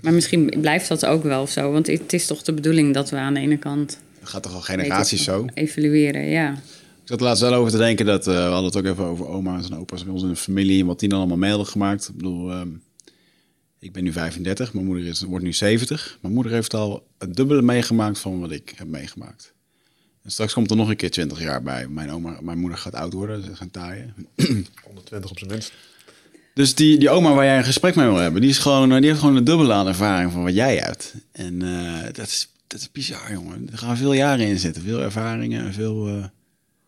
Maar 0.02 0.14
misschien 0.14 0.54
blijft 0.62 0.88
dat 0.88 1.06
ook 1.06 1.24
wel 1.24 1.42
of 1.42 1.50
zo. 1.50 1.72
Want 1.72 1.88
het 1.88 2.14
is 2.14 2.26
toch 2.28 2.42
de 2.44 2.54
bedoeling 2.54 2.94
dat 2.94 3.10
we 3.10 3.16
aan 3.16 3.34
de 3.34 3.40
ene 3.40 3.58
kant 3.58 4.00
gaat 4.22 4.44
toch 4.44 4.54
al 4.54 4.62
generaties 4.62 5.24
zo? 5.24 5.46
evalueren. 5.54 6.26
Ja, 6.26 6.52
Ik 6.54 6.60
zat 7.04 7.20
laatst 7.22 7.42
wel 7.42 7.54
over 7.54 7.72
te 7.72 7.78
denken 7.78 8.06
dat... 8.06 8.28
eh, 8.28 8.34
we 8.34 8.40
hadden 8.40 8.64
het 8.66 8.78
ook 8.78 8.86
even 8.86 9.04
over 9.06 9.28
oma's 9.28 9.70
en 9.70 9.78
opa's 9.78 10.04
bij 10.04 10.14
ons 10.14 10.24
in 10.24 10.30
de 10.30 10.36
familie... 10.36 10.82
en 10.82 10.88
wat 10.88 11.00
die 11.00 11.10
dan 11.10 11.20
allemaal 11.20 11.38
mee 11.38 11.50
hadden 11.50 11.68
gemaakt. 11.68 12.08
Ik 12.08 12.16
bedoel, 12.16 12.52
ehm, 12.52 12.70
ik 13.80 13.92
ben 13.94 14.04
nu 14.04 14.12
35, 14.12 14.74
mijn 14.74 14.86
moeder 14.86 15.06
is, 15.08 15.22
wordt 15.22 15.46
nu 15.46 15.54
70. 15.54 16.18
Mijn 16.22 16.34
moeder 16.34 16.52
heeft 16.52 16.74
al 16.74 17.08
het 17.18 17.36
dubbele 17.36 17.62
meegemaakt 17.62 18.20
van 18.20 18.40
wat 18.40 18.52
ik 18.52 18.74
heb 18.76 18.88
meegemaakt. 18.88 19.56
En 20.28 20.34
straks 20.34 20.54
komt 20.54 20.70
er 20.70 20.78
nog 20.78 20.90
een 20.90 20.96
keer 20.96 21.12
20 21.12 21.40
jaar 21.40 21.62
bij. 21.62 21.88
Mijn, 21.88 22.12
oma, 22.12 22.38
mijn 22.42 22.58
moeder 22.58 22.78
gaat 22.78 22.96
oud 22.96 23.14
worden, 23.14 23.44
ze 23.44 23.56
gaan 23.56 23.72
taaien. 23.72 24.14
120 24.84 25.30
op 25.30 25.38
zijn 25.38 25.52
minst. 25.52 25.74
Dus 26.54 26.76
die, 26.76 26.98
die 27.00 27.10
oma 27.10 27.34
waar 27.34 27.46
jij 27.46 27.58
een 27.58 27.64
gesprek 27.64 27.96
mee 27.96 28.06
wil 28.06 28.16
hebben, 28.16 28.42
die, 28.42 28.50
is 28.50 28.58
gewoon, 28.58 28.90
die 28.90 29.10
heeft 29.10 29.20
gewoon 29.20 29.36
een 29.36 29.44
dubbele 29.44 29.74
aan 29.74 29.88
ervaring 29.88 30.32
van 30.32 30.44
wat 30.44 30.54
jij 30.54 30.78
hebt. 30.78 31.14
En 31.32 31.62
eh, 31.62 32.04
dat, 32.04 32.28
is, 32.28 32.50
dat 32.68 32.80
is 32.80 32.92
bizar, 32.92 33.32
jongen. 33.32 33.70
Er 33.72 33.78
gaan 33.78 33.98
veel 33.98 34.14
jaren 34.14 34.48
in 34.48 34.60
zitten, 34.60 34.82
veel 34.82 35.02
ervaringen 35.02 35.66
en 35.66 35.74
veel 35.74 36.08
eh, 36.08 36.26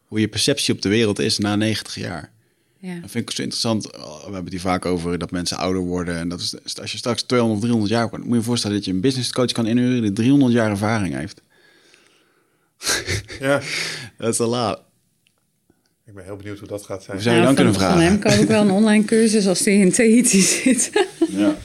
hoe 0.05 0.19
je 0.19 0.27
perceptie 0.27 0.73
op 0.73 0.81
de 0.81 0.89
wereld 0.89 1.19
is 1.19 1.37
na 1.37 1.55
90 1.55 1.95
jaar. 1.95 2.31
Ja. 2.79 2.99
Dat 2.99 3.11
vind 3.11 3.29
ik 3.29 3.35
zo 3.35 3.41
interessant. 3.41 3.97
Oh, 3.97 4.17
We 4.17 4.23
hebben 4.23 4.43
het 4.43 4.51
hier 4.51 4.61
vaak 4.61 4.85
over 4.85 5.17
dat 5.17 5.31
mensen 5.31 5.57
ouder 5.57 5.81
worden. 5.81 6.17
En 6.17 6.29
dat 6.29 6.39
is, 6.39 6.79
als 6.79 6.91
je 6.91 6.97
straks 6.97 7.21
200 7.21 7.59
of 7.59 7.65
300 7.65 7.93
jaar 7.93 8.09
wordt, 8.09 8.25
moet 8.25 8.33
je 8.33 8.39
je 8.39 8.45
voorstellen 8.45 8.75
dat 8.75 8.85
je 8.85 8.91
een 8.91 9.01
business 9.01 9.31
coach 9.31 9.51
kan 9.51 9.67
inhuren 9.67 10.01
die 10.01 10.13
300 10.13 10.53
jaar 10.53 10.69
ervaring 10.69 11.15
heeft. 11.15 11.41
Ja, 13.39 13.61
Dat 14.17 14.33
is 14.33 14.39
al 14.39 14.47
laat. 14.47 14.81
ik 16.05 16.13
ben 16.13 16.23
heel 16.23 16.35
benieuwd 16.35 16.59
hoe 16.59 16.67
dat 16.67 16.85
gaat 16.85 17.03
zijn. 17.03 17.15
Hoe 17.15 17.25
zou 17.25 17.35
je 17.35 17.41
dan 17.43 17.55
van, 17.55 17.63
kunnen 17.63 17.81
Van 17.81 17.99
hem 17.99 18.19
vragen? 18.19 18.37
koop 18.37 18.43
ik 18.43 18.47
wel 18.47 18.61
een 18.61 18.71
online 18.71 19.05
cursus 19.05 19.47
als 19.47 19.61
die 19.61 19.79
in 19.79 19.91
Tahiti 19.91 20.41
zit. 20.63 20.89
Ja. 21.29 21.55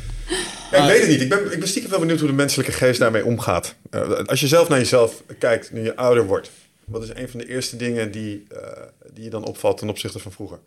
Ja, 0.70 0.82
ik 0.82 0.88
weet 0.90 1.00
het 1.00 1.08
niet. 1.10 1.20
Ik 1.20 1.28
ben, 1.28 1.52
ik 1.52 1.58
ben 1.58 1.68
stiekem 1.68 1.90
wel 1.90 2.00
benieuwd 2.00 2.18
hoe 2.18 2.28
de 2.28 2.34
menselijke 2.34 2.72
geest 2.72 2.98
daarmee 2.98 3.24
omgaat. 3.24 3.74
Eh, 3.90 4.10
als 4.10 4.40
je 4.40 4.46
zelf 4.48 4.68
naar 4.68 4.78
jezelf 4.78 5.22
kijkt, 5.38 5.72
nu 5.72 5.82
je 5.82 5.96
ouder 5.96 6.26
wordt. 6.26 6.50
Wat 6.84 7.02
is 7.02 7.08
een 7.14 7.28
van 7.28 7.40
de 7.40 7.48
eerste 7.48 7.76
dingen 7.76 8.10
die, 8.10 8.44
eh, 8.48 8.82
die 9.12 9.24
je 9.24 9.30
dan 9.30 9.44
opvalt 9.44 9.78
ten 9.78 9.88
opzichte 9.88 10.18
van 10.18 10.32
vroeger? 10.32 10.58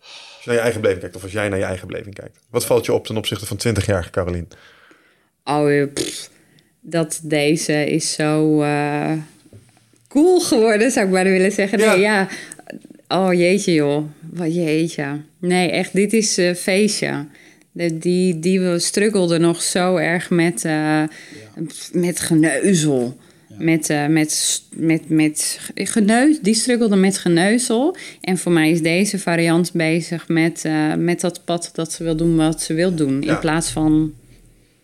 Als 0.00 0.40
je 0.42 0.44
naar 0.44 0.54
je 0.54 0.60
eigen 0.60 0.80
beleving 0.80 1.02
kijkt, 1.02 1.16
of 1.16 1.22
als 1.22 1.32
jij 1.32 1.48
naar 1.48 1.58
je 1.58 1.64
eigen 1.64 1.86
beleving 1.86 2.14
kijkt. 2.14 2.38
Wat 2.50 2.64
valt 2.64 2.86
je 2.86 2.92
op 2.92 3.06
ten 3.06 3.16
opzichte 3.16 3.46
van 3.46 3.56
20-jarige 3.56 4.10
Carolien? 4.10 4.48
Oh, 5.44 5.72
eh, 5.72 5.92
pff, 5.92 6.30
dat 6.80 7.20
deze 7.22 7.90
is 7.90 8.12
zo 8.12 8.62
eh, 8.62 9.12
cool 10.08 10.40
geworden, 10.40 10.90
zou 10.90 11.06
ik 11.06 11.12
bijna 11.12 11.30
willen 11.30 11.52
zeggen. 11.52 11.78
Nee, 11.78 11.98
ja. 11.98 12.28
Oh, 13.08 13.32
jeetje 13.32 13.72
joh. 13.72 14.04
Wat 14.30 14.54
jeetje. 14.54 15.20
Nee, 15.38 15.70
echt, 15.70 15.92
dit 15.92 16.12
is 16.12 16.36
een 16.36 16.56
feestje. 16.56 17.26
De, 17.72 17.98
die, 17.98 18.38
die 18.38 18.60
we 18.60 18.78
struggelden 18.78 19.40
nog 19.40 19.62
zo 19.62 19.96
erg 19.96 20.30
met, 20.30 20.64
eh, 20.64 21.02
met 21.92 22.20
geneuzel. 22.20 23.16
Met, 23.58 23.90
eh, 23.90 24.06
met, 24.06 24.62
met, 24.70 25.08
met 25.08 25.60
geneus, 25.74 26.40
die 26.40 26.54
struggelde 26.54 26.96
met 26.96 27.18
geneuzel. 27.18 27.96
En 28.20 28.38
voor 28.38 28.52
mij 28.52 28.70
is 28.70 28.82
deze 28.82 29.18
variant 29.18 29.72
bezig 29.72 30.28
met, 30.28 30.64
eh, 30.64 30.94
met 30.94 31.20
dat 31.20 31.44
pad 31.44 31.70
dat 31.74 31.92
ze 31.92 32.04
wil 32.04 32.16
doen 32.16 32.36
wat 32.36 32.62
ze 32.62 32.74
wil 32.74 32.94
doen. 32.94 33.22
In 33.22 33.38
plaats 33.38 33.70
van 33.70 34.12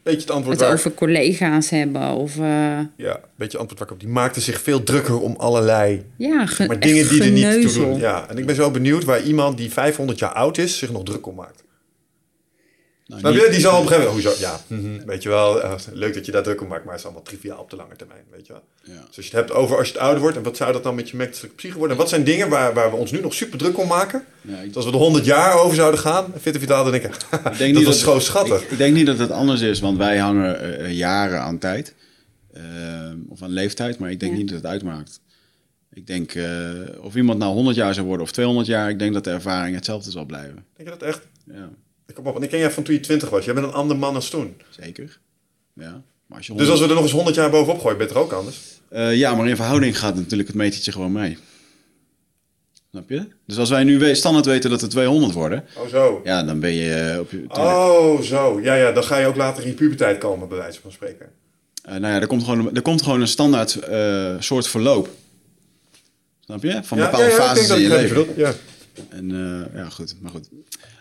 Beetje 0.04 0.20
het 0.20 0.30
antwoord 0.30 0.56
het 0.56 0.64
waar, 0.66 0.76
over 0.76 0.94
collega's 0.94 1.70
hebben. 1.70 2.10
Of 2.10 2.36
uh, 2.36 2.78
ja, 2.96 3.20
beetje 3.36 3.58
antwoord 3.58 3.78
waar 3.78 3.88
ik 3.88 3.94
op. 3.94 4.00
Die 4.00 4.08
maakte 4.08 4.40
zich 4.40 4.60
veel 4.60 4.82
drukker 4.82 5.20
om 5.20 5.34
allerlei 5.36 6.04
ja, 6.16 6.48
maar 6.66 6.80
dingen 6.80 7.08
die 7.08 7.22
er 7.22 7.30
niet 7.30 7.60
toe 7.60 7.72
doen. 7.72 7.98
Ja, 7.98 8.28
en 8.28 8.38
ik 8.38 8.46
ben 8.46 8.54
zo 8.54 8.70
benieuwd 8.70 9.04
waar 9.04 9.22
iemand 9.22 9.58
die 9.58 9.72
500 9.72 10.18
jaar 10.18 10.32
oud 10.32 10.58
is 10.58 10.78
zich 10.78 10.92
nog 10.92 11.02
druk 11.02 11.26
om 11.26 11.34
maakt. 11.34 11.64
Nou, 13.06 13.34
niet- 13.34 13.42
je? 13.42 13.50
Die 13.50 13.60
zal 13.60 13.74
op 13.76 13.82
een 13.82 13.88
gegeven 13.88 14.08
moment, 14.08 14.26
hoezo? 14.26 14.40
Ja, 14.46 14.60
mhm, 14.66 15.06
weet 15.06 15.22
je 15.22 15.28
wel, 15.28 15.62
eh, 15.62 15.74
leuk 15.92 16.14
dat 16.14 16.26
je 16.26 16.32
daar 16.32 16.42
druk 16.42 16.60
om 16.60 16.68
maakt, 16.68 16.82
maar 16.84 16.90
het 16.92 17.00
is 17.00 17.06
allemaal 17.06 17.24
triviaal 17.24 17.58
op 17.60 17.70
de 17.70 17.76
lange 17.76 17.96
termijn, 17.96 18.24
weet 18.30 18.46
je 18.46 18.52
wel. 18.52 18.62
Ja. 18.82 18.92
Dus 19.06 19.16
als 19.16 19.26
je 19.26 19.36
het 19.36 19.40
hebt 19.40 19.52
over 19.52 19.76
als 19.78 19.86
je 19.86 19.92
het 19.92 20.02
ouder 20.02 20.20
wordt, 20.20 20.36
en 20.36 20.42
wat 20.42 20.56
zou 20.56 20.72
dat 20.72 20.82
dan 20.82 20.94
met 20.94 21.10
je 21.10 21.16
menselijke 21.16 21.56
psyche 21.56 21.78
worden? 21.78 21.96
En 21.96 22.02
wat 22.02 22.08
zijn 22.10 22.24
dingen 22.24 22.48
waar, 22.48 22.74
waar 22.74 22.90
we 22.90 22.96
ons 22.96 23.10
nu 23.10 23.20
nog 23.20 23.34
super 23.34 23.58
druk 23.58 23.78
om 23.78 23.88
maken? 23.88 24.24
Ja, 24.40 24.58
ik- 24.58 24.66
Dus 24.66 24.76
als 24.76 24.84
we 24.84 24.90
er 24.90 24.96
100 24.96 25.24
jaar 25.24 25.58
over 25.58 25.76
zouden 25.76 26.00
gaan, 26.00 26.32
fit 26.40 26.54
en 26.54 26.60
vitaal, 26.60 26.82
dan 26.82 26.92
denk 26.92 27.04
ik, 27.04 27.14
Ik 27.68 27.74
dat 27.74 27.82
was 27.82 28.02
gewoon 28.02 28.20
schattig. 28.20 28.62
Ik, 28.62 28.70
ik 28.70 28.78
denk 28.78 28.94
niet 28.94 29.06
dat 29.06 29.18
het 29.18 29.30
anders 29.30 29.60
is, 29.60 29.80
want 29.80 29.98
wij 29.98 30.18
hangen 30.18 30.60
eh, 30.60 30.84
eh, 30.84 30.92
jaren 30.96 31.40
aan 31.40 31.58
tijd. 31.58 31.94
eh, 32.52 32.62
of 33.28 33.42
aan 33.42 33.50
leeftijd, 33.50 33.98
maar 33.98 34.10
ik 34.10 34.20
denk 34.20 34.32
Ja. 34.32 34.38
niet 34.38 34.48
dat 34.48 34.56
het 34.56 34.66
uitmaakt. 34.66 35.20
Ik 35.92 36.06
denk, 36.06 36.34
eh, 36.34 36.46
of 37.00 37.14
iemand 37.14 37.38
nou 37.38 37.52
100 37.52 37.76
jaar 37.76 37.94
zou 37.94 38.06
worden 38.06 38.26
of 38.26 38.32
200 38.32 38.66
jaar, 38.66 38.90
ik 38.90 38.98
denk 38.98 39.14
dat 39.14 39.24
de 39.24 39.30
ervaring 39.30 39.74
hetzelfde 39.76 40.10
zal 40.10 40.24
blijven. 40.24 40.64
Denk 40.76 40.88
je 40.88 40.96
dat 40.98 41.08
echt? 41.08 41.20
Ja, 41.46 41.70
kom 42.12 42.26
op, 42.26 42.32
want 42.32 42.44
ik 42.44 42.50
ken 42.50 42.58
jij 42.58 42.70
van 42.70 42.82
toen 42.82 42.94
je 42.94 43.00
20 43.00 43.30
was. 43.30 43.44
Jij 43.44 43.54
bent 43.54 43.66
een 43.66 43.72
ander 43.72 43.96
man 43.96 44.14
als 44.14 44.30
toen. 44.30 44.56
zeker. 44.80 45.18
Ja, 45.72 46.02
maar 46.26 46.38
als 46.38 46.46
je 46.46 46.54
Dus 46.54 46.68
als 46.68 46.80
we 46.80 46.88
er 46.88 46.94
nog 46.94 47.02
eens 47.02 47.12
100 47.12 47.36
jaar 47.36 47.50
bovenop 47.50 47.80
gooien, 47.80 47.98
ben 47.98 48.06
je 48.06 48.12
er 48.12 48.20
ook 48.20 48.32
anders. 48.32 48.60
Eh, 48.88 49.16
ja, 49.16 49.34
maar 49.34 49.48
in 49.48 49.56
verhouding 49.56 49.98
gaat 49.98 50.14
natuurlijk 50.14 50.48
het 50.48 50.56
metertje 50.56 50.92
gewoon 50.92 51.12
mee. 51.12 51.38
Snap 52.90 53.08
je? 53.08 53.28
Dus 53.46 53.58
als 53.58 53.70
wij 53.70 53.84
nu 53.84 54.14
standaard 54.14 54.46
weten 54.46 54.70
dat 54.70 54.82
er 54.82 54.88
200 54.88 55.32
worden, 55.32 55.64
Oh, 55.76 55.88
zo. 55.88 56.20
ja, 56.24 56.42
dan 56.42 56.60
ben 56.60 56.72
je 56.72 56.94
eh, 56.94 57.18
op 57.20 57.30
je... 57.30 57.44
Oh, 57.48 58.20
zo. 58.20 58.60
Ja, 58.62 58.74
ja, 58.74 58.92
dan 58.92 59.04
ga 59.04 59.16
je 59.18 59.26
ook 59.26 59.36
later 59.36 59.62
in 59.62 59.68
je 59.68 59.74
puberteit 59.74 60.18
komen, 60.18 60.48
bij 60.48 60.58
wijze 60.58 60.80
van 60.80 60.92
spreken. 60.92 61.28
Eh, 61.82 61.90
nou 61.92 62.14
ja, 62.14 62.20
er 62.20 62.26
komt 62.26 62.42
gewoon, 62.44 62.74
er 62.74 62.82
komt 62.82 63.02
gewoon 63.02 63.20
een 63.20 63.28
standaard 63.28 63.78
soort 64.38 64.68
verloop. 64.68 65.08
Snap 66.40 66.62
je? 66.62 66.80
Van 66.82 66.98
ja, 66.98 67.04
bepaalde 67.04 67.26
ja, 67.26 67.36
ja, 67.36 67.36
ik 67.36 67.48
fases 67.48 67.68
in 67.68 67.80
je 67.80 67.86
ik 67.86 67.92
leven. 67.92 68.26
Ja. 68.36 68.52
En 69.08 69.30
eh, 69.30 69.74
ja, 69.80 69.88
goed, 69.88 70.14
maar 70.20 70.30
goed. 70.30 70.48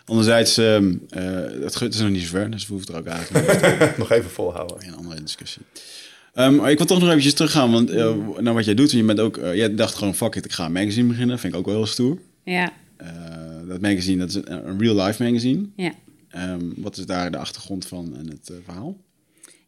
Anderzijds, 0.04 0.58
ehm 0.58 0.94
eh, 1.10 1.22
het 1.62 1.76
gut 1.76 1.94
is 1.94 2.00
nog 2.00 2.10
niet 2.10 2.22
zo 2.22 2.28
ver, 2.28 2.50
dus 2.50 2.66
we 2.66 2.72
hoeven 2.74 2.94
het 2.94 3.06
er 3.06 3.12
ook 3.12 3.16
eigenlijk 3.18 3.96
nog 3.98 4.10
even 4.10 4.30
volhouden. 4.30 4.86
een 4.86 4.94
andere 4.96 5.22
discussie. 5.22 5.62
Ehm, 6.34 6.54
maar 6.54 6.70
ik 6.70 6.76
wil 6.78 6.86
toch 6.86 6.98
nog 7.00 7.08
eventjes 7.08 7.34
teruggaan, 7.34 7.70
want 7.72 7.92
naar 8.40 8.54
wat 8.54 8.64
jij 8.64 8.74
doet. 8.74 8.90
Je 8.90 9.04
bent 9.04 9.20
ook, 9.20 9.36
jij 9.36 9.74
dacht 9.74 9.94
gewoon, 9.94 10.14
fuck 10.14 10.34
it, 10.34 10.44
ik 10.44 10.52
ga 10.52 10.64
een 10.64 10.72
magazine 10.72 11.08
beginnen. 11.08 11.38
Vind 11.38 11.52
ik 11.52 11.58
ook 11.58 11.66
wel 11.66 11.74
heel 11.74 11.86
stoer. 11.86 12.18
Ja, 12.44 12.72
Eh, 12.96 13.08
dat 13.68 13.80
magazine, 13.80 14.18
dat 14.18 14.28
is 14.28 14.34
een, 14.34 14.68
een 14.68 14.78
real 14.80 15.04
life 15.04 15.22
magazine. 15.22 15.66
ja. 15.76 15.92
Ehm, 16.30 16.60
wat 16.76 16.96
is 16.96 17.06
daar 17.06 17.30
de 17.30 17.36
achtergrond 17.36 17.86
van 17.86 18.16
en 18.16 18.28
het 18.28 18.50
verhaal? 18.64 18.96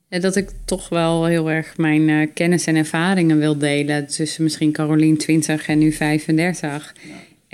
Ja, 0.08 0.18
Dat 0.18 0.36
ik 0.36 0.50
toch 0.64 0.88
wel 0.88 1.24
heel 1.24 1.50
erg 1.50 1.76
mijn 1.76 2.08
eh, 2.08 2.28
kennis 2.34 2.66
en 2.66 2.76
ervaringen 2.76 3.38
wil 3.38 3.58
delen. 3.58 4.06
Tussen 4.06 4.42
misschien 4.42 4.72
Carolien 4.72 5.16
20 5.18 5.66
en 5.68 5.78
nu 5.78 5.92
35. 5.92 6.94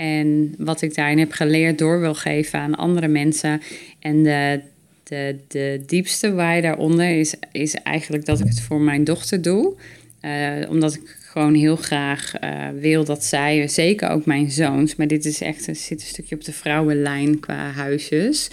En 0.03 0.55
wat 0.57 0.81
ik 0.81 0.95
daarin 0.95 1.19
heb 1.19 1.31
geleerd 1.31 1.77
door 1.77 1.99
wil 1.99 2.13
geven 2.13 2.59
aan 2.59 2.75
andere 2.75 3.07
mensen. 3.07 3.61
En 3.99 4.23
de, 4.23 4.61
de, 5.03 5.37
de 5.47 5.83
diepste 5.85 6.33
waai 6.33 6.61
daaronder 6.61 7.19
is, 7.19 7.35
is 7.51 7.73
eigenlijk 7.73 8.25
dat 8.25 8.39
ik 8.39 8.45
het 8.45 8.61
voor 8.61 8.81
mijn 8.81 9.03
dochter 9.03 9.41
doe. 9.41 9.75
Eh, 10.19 10.69
omdat 10.69 10.93
ik 10.93 11.17
gewoon 11.21 11.53
heel 11.53 11.75
graag 11.75 12.35
eh, 12.35 12.67
wil 12.79 13.03
dat 13.03 13.23
zij, 13.23 13.67
zeker 13.67 14.09
ook 14.09 14.25
mijn 14.25 14.51
zoons, 14.51 14.95
maar 14.95 15.07
dit 15.07 15.25
is 15.25 15.41
echt, 15.41 15.67
er 15.67 15.75
zit 15.75 16.01
een 16.01 16.07
stukje 16.07 16.35
op 16.35 16.43
de 16.43 16.53
vrouwenlijn 16.53 17.39
qua 17.39 17.71
huisjes. 17.71 18.49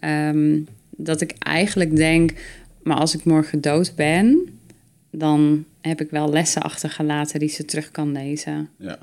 Ehm, 0.00 0.60
dat 0.90 1.20
ik 1.20 1.34
eigenlijk 1.38 1.96
denk, 1.96 2.32
maar 2.82 2.96
als 2.96 3.14
ik 3.14 3.24
morgen 3.24 3.60
dood 3.60 3.92
ben, 3.96 4.48
dan 5.10 5.64
heb 5.80 6.00
ik 6.00 6.10
wel 6.10 6.30
lessen 6.30 6.62
achtergelaten 6.62 7.40
die 7.40 7.48
ze 7.48 7.64
terug 7.64 7.90
kan 7.90 8.12
lezen. 8.12 8.68
Ja, 8.78 8.98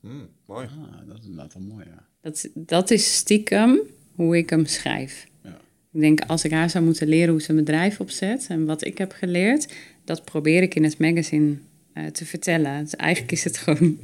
Hmm, 0.00 0.28
mooi. 0.54 0.66
ah, 0.66 1.06
dat 1.08 1.18
is 1.18 1.24
inderdaad 1.24 1.54
wel 1.54 1.62
mooi, 1.62 1.84
ja. 1.84 2.06
Dat, 2.20 2.48
dat 2.54 2.90
is 2.90 3.16
stiekem 3.16 3.80
hoe 4.14 4.36
ik 4.36 4.50
hem 4.50 4.66
schrijf. 4.66 5.26
Ja. 5.42 5.60
Ik 5.92 6.00
denk, 6.00 6.20
als 6.20 6.44
ik 6.44 6.50
haar 6.50 6.70
zou 6.70 6.84
moeten 6.84 7.08
leren 7.08 7.30
hoe 7.30 7.42
ze 7.42 7.50
een 7.50 7.56
bedrijf 7.56 8.00
opzet 8.00 8.46
en 8.48 8.66
wat 8.66 8.84
ik 8.84 8.98
heb 8.98 9.12
geleerd, 9.12 9.74
dat 10.04 10.24
probeer 10.24 10.62
ik 10.62 10.74
in 10.74 10.84
het 10.84 10.98
magazine 10.98 11.56
eh, 11.92 12.06
te 12.06 12.24
vertellen. 12.26 12.82
Dus 12.84 12.96
eigenlijk 12.96 13.32
is 13.32 13.44
het 13.44 13.56
gewoon 13.64 13.98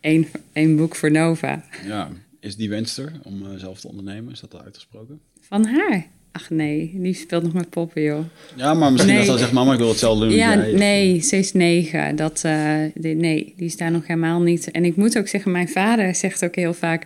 één, 0.00 0.26
één 0.52 0.76
boek 0.76 0.94
voor 0.96 1.10
Nova. 1.10 1.64
ja. 1.84 2.10
Is 2.40 2.56
die 2.56 2.68
wens 2.68 2.98
er 2.98 3.12
om 3.22 3.46
eh, 3.46 3.58
zelf 3.58 3.80
te 3.80 3.88
ondernemen? 3.88 4.32
Is 4.32 4.40
dat 4.40 4.54
al 4.54 4.62
uitgesproken? 4.62 5.20
Van 5.40 5.64
haar. 5.64 6.06
Ach 6.36 6.50
nee, 6.50 6.90
die 6.94 7.14
speelt 7.14 7.42
nog 7.42 7.52
met 7.52 7.70
poppen, 7.70 8.02
joh. 8.02 8.18
Ja, 8.56 8.74
maar 8.74 8.92
misschien 8.92 9.14
Nee. 9.14 9.24
dat 9.26 9.34
ze 9.34 9.40
zegt, 9.40 9.52
mama, 9.52 9.72
ik 9.72 9.78
wil 9.78 9.88
hetzelfde 9.88 10.20
doen 10.20 10.28
als 10.28 10.38
Ja, 10.38 10.54
jij. 10.66 10.72
nee, 10.72 11.20
ze 11.22 11.36
is 11.36 11.52
negen. 11.52 12.16
Dat, 12.16 12.40
eh, 12.44 12.74
die- 12.94 13.14
nee, 13.14 13.54
die 13.56 13.66
is 13.66 13.76
daar 13.76 13.90
nog 13.90 14.06
helemaal 14.06 14.40
niet. 14.40 14.70
En 14.70 14.84
ik 14.84 14.96
moet 14.96 15.18
ook 15.18 15.28
zeggen, 15.28 15.50
mijn 15.50 15.68
vader 15.68 16.14
zegt 16.14 16.44
ook 16.44 16.54
heel 16.56 16.74
vaak... 16.74 17.04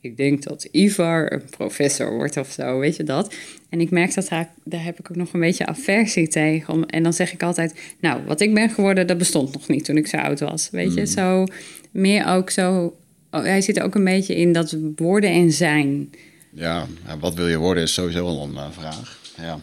Ik 0.00 0.16
denk 0.16 0.42
dat 0.42 0.68
Ivar 0.70 1.32
een 1.32 1.42
professor 1.50 2.12
wordt 2.14 2.36
of 2.36 2.50
zo, 2.50 2.78
weet 2.78 2.96
je 2.96 3.02
dat? 3.04 3.34
En 3.68 3.80
ik 3.80 3.90
merk 3.90 4.14
dat 4.14 4.28
daar, 4.28 4.50
daar 4.64 4.84
heb 4.84 4.98
ik 4.98 5.10
ook 5.10 5.16
nog 5.16 5.32
een 5.32 5.40
beetje 5.40 5.66
aversie 5.66 6.28
tegen. 6.28 6.74
Om, 6.74 6.82
en 6.84 7.02
dan 7.02 7.12
zeg 7.12 7.32
ik 7.32 7.42
altijd, 7.42 7.74
nou, 8.00 8.20
wat 8.26 8.40
ik 8.40 8.54
ben 8.54 8.70
geworden, 8.70 9.06
dat 9.06 9.18
bestond 9.18 9.52
nog 9.52 9.68
niet 9.68 9.84
toen 9.84 9.96
ik 9.96 10.06
zo 10.06 10.16
oud 10.16 10.40
was. 10.40 10.68
Weet 10.70 10.94
je, 10.94 11.06
zo 11.06 11.46
meer 11.90 12.26
ook 12.26 12.50
zo... 12.50 12.94
oh, 13.30 13.42
hij 13.42 13.60
zit 13.60 13.80
ook 13.80 13.94
een 13.94 14.04
beetje 14.04 14.36
in 14.36 14.52
dat 14.52 14.76
worden 14.96 15.30
en 15.30 15.52
zijn. 15.52 16.10
Ja, 16.54 16.86
ja, 17.06 17.18
wat 17.18 17.34
wil 17.34 17.48
je 17.48 17.56
worden 17.56 17.82
is 17.82 17.92
sowieso 17.94 18.24
wel 18.24 18.42
een 18.42 18.56
eh, 18.56 18.70
vraag. 18.70 19.18
Ja, 19.36 19.60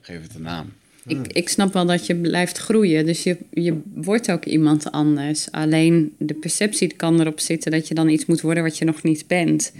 geef 0.00 0.22
het 0.22 0.34
een 0.34 0.42
naam. 0.42 0.72
Ik, 1.06 1.32
ik 1.32 1.48
snap 1.48 1.72
wel 1.72 1.86
dat 1.86 2.06
je 2.06 2.16
blijft 2.16 2.58
groeien, 2.58 3.06
dus 3.06 3.22
je, 3.22 3.36
je 3.50 3.80
wordt 3.94 4.30
ook 4.30 4.44
iemand 4.44 4.90
anders. 4.92 5.50
Alleen 5.50 6.14
de 6.18 6.34
perceptie 6.34 6.92
kan 6.94 7.20
erop 7.20 7.40
zitten 7.40 7.70
dat 7.70 7.88
je 7.88 7.94
dan 7.94 8.08
iets 8.08 8.26
moet 8.26 8.40
worden 8.40 8.62
wat 8.62 8.78
je 8.78 8.84
nog 8.84 9.02
niet 9.02 9.26
bent. 9.26 9.72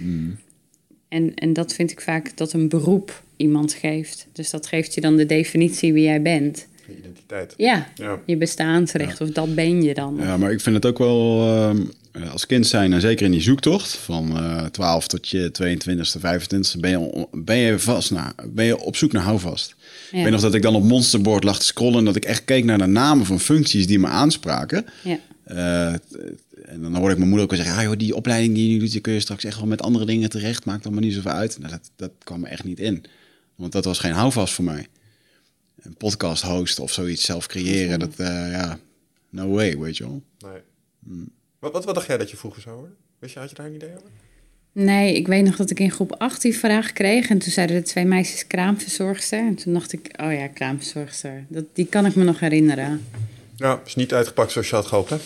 En, 1.09 1.33
en 1.35 1.53
dat 1.53 1.73
vind 1.73 1.91
ik 1.91 2.01
vaak 2.01 2.37
dat 2.37 2.53
een 2.53 2.69
beroep 2.69 3.23
iemand 3.37 3.73
geeft. 3.73 4.27
Dus 4.31 4.49
dat 4.49 4.67
geeft 4.67 4.93
je 4.93 5.01
dan 5.01 5.15
de 5.15 5.25
definitie 5.25 5.93
wie 5.93 6.03
jij 6.03 6.21
bent. 6.21 6.67
je 6.87 6.97
identiteit. 6.97 7.53
Ja, 7.57 7.87
Ja. 7.95 8.19
je 8.25 8.37
bestaansrecht, 8.37 9.21
of 9.21 9.29
dat 9.29 9.55
ben 9.55 9.81
je 9.81 9.93
dan. 9.93 10.17
Ja, 10.19 10.37
maar 10.37 10.51
ik 10.51 10.61
vind 10.61 10.75
het 10.75 10.85
ook 10.85 10.97
wel 10.97 11.41
ehm, 11.47 11.81
als 12.27 12.45
kind 12.45 12.67
zijn, 12.67 12.93
en 12.93 13.01
zeker 13.01 13.25
in 13.25 13.31
die 13.31 13.41
zoektocht 13.41 13.95
van 13.95 14.37
eh 14.37 14.65
12 14.65 15.07
tot 15.07 15.27
je 15.27 15.51
22e, 15.63 16.19
25e, 16.19 16.79
ben 16.79 16.89
je, 16.89 17.27
ben 17.31 17.57
je, 17.57 17.79
vast 17.79 18.11
naar, 18.11 18.33
ben 18.47 18.65
je 18.65 18.77
op 18.79 18.95
zoek 18.95 19.11
naar 19.11 19.23
houvast. 19.23 19.75
Ik 20.11 20.23
weet 20.23 20.31
nog 20.31 20.41
dat 20.41 20.53
ik 20.53 20.61
dan 20.61 20.75
op 20.75 20.83
Monsterboard 20.83 21.43
lag 21.43 21.59
te 21.59 21.65
scrollen 21.65 21.97
en 21.97 22.05
dat 22.05 22.15
ik 22.15 22.25
echt 22.25 22.45
keek 22.45 22.63
naar 22.63 22.77
de 22.77 22.85
namen 22.85 23.25
van 23.25 23.39
functies 23.39 23.87
die 23.87 23.99
me 23.99 24.07
aanspraken. 24.07 24.85
Ja. 25.03 25.19
Eh, 25.43 25.93
en 26.65 26.81
dan 26.81 26.95
hoorde 26.95 27.11
ik 27.11 27.17
mijn 27.17 27.29
moeder 27.29 27.43
ook 27.43 27.51
wel 27.51 27.59
zeggen, 27.59 27.77
ah, 27.77 27.83
joh, 27.83 27.97
die 27.97 28.15
opleiding 28.15 28.55
die 28.55 28.67
je 28.67 28.73
nu 28.73 28.79
doet, 28.79 28.91
die 28.91 29.01
kun 29.01 29.13
je 29.13 29.19
straks 29.19 29.43
echt 29.43 29.57
wel 29.57 29.67
met 29.67 29.81
andere 29.81 30.05
dingen 30.05 30.29
terecht, 30.29 30.65
maakt 30.65 30.85
allemaal 30.85 31.03
niet 31.03 31.13
zoveel 31.13 31.31
uit. 31.31 31.59
Nou, 31.59 31.71
dat, 31.71 31.91
dat 31.95 32.11
kwam 32.23 32.43
er 32.43 32.51
echt 32.51 32.63
niet 32.63 32.79
in, 32.79 33.03
want 33.55 33.71
dat 33.71 33.85
was 33.85 33.99
geen 33.99 34.11
houvast 34.11 34.53
voor 34.53 34.65
mij. 34.65 34.87
Een 35.81 35.95
podcast 35.95 36.43
hosten 36.43 36.83
of 36.83 36.91
zoiets 36.91 37.25
zelf 37.25 37.47
creëren, 37.47 37.99
dat, 37.99 38.13
eh, 38.17 38.51
ja, 38.51 38.79
no 39.29 39.47
way, 39.47 39.77
weet 39.77 39.97
je 39.97 40.03
wel. 40.03 40.23
Nee. 40.39 40.61
Hmm. 41.05 41.29
Wat, 41.59 41.71
wat, 41.71 41.85
wat 41.85 41.95
dacht 41.95 42.07
jij 42.07 42.17
dat 42.17 42.31
je 42.31 42.37
vroeger 42.37 42.61
zou 42.61 42.75
worden? 42.75 42.95
Wist 43.19 43.33
je, 43.33 43.39
had 43.39 43.49
je 43.49 43.55
daar 43.55 43.65
een 43.65 43.73
idee 43.73 43.89
over? 43.89 44.09
Nee, 44.71 45.15
ik 45.15 45.27
weet 45.27 45.45
nog 45.45 45.55
dat 45.55 45.69
ik 45.69 45.79
in 45.79 45.91
groep 45.91 46.15
8 46.17 46.41
die 46.41 46.57
vraag 46.57 46.93
kreeg. 46.93 47.29
En 47.29 47.39
toen 47.39 47.51
zeiden 47.51 47.75
de 47.75 47.81
twee 47.81 48.05
meisjes 48.05 48.47
kraamverzorgster. 48.47 49.39
En 49.39 49.55
toen 49.55 49.73
dacht 49.73 49.93
ik, 49.93 50.09
oh 50.21 50.33
ja, 50.33 50.47
kraamverzorgster. 50.47 51.45
Dat, 51.47 51.65
die 51.73 51.85
kan 51.85 52.05
ik 52.05 52.15
me 52.15 52.23
nog 52.23 52.39
herinneren. 52.39 53.05
Nou, 53.57 53.79
is 53.85 53.95
niet 53.95 54.13
uitgepakt 54.13 54.51
zoals 54.51 54.69
je 54.69 54.75
had 54.75 54.85
gehoopt, 54.85 55.09
hè? 55.09 55.17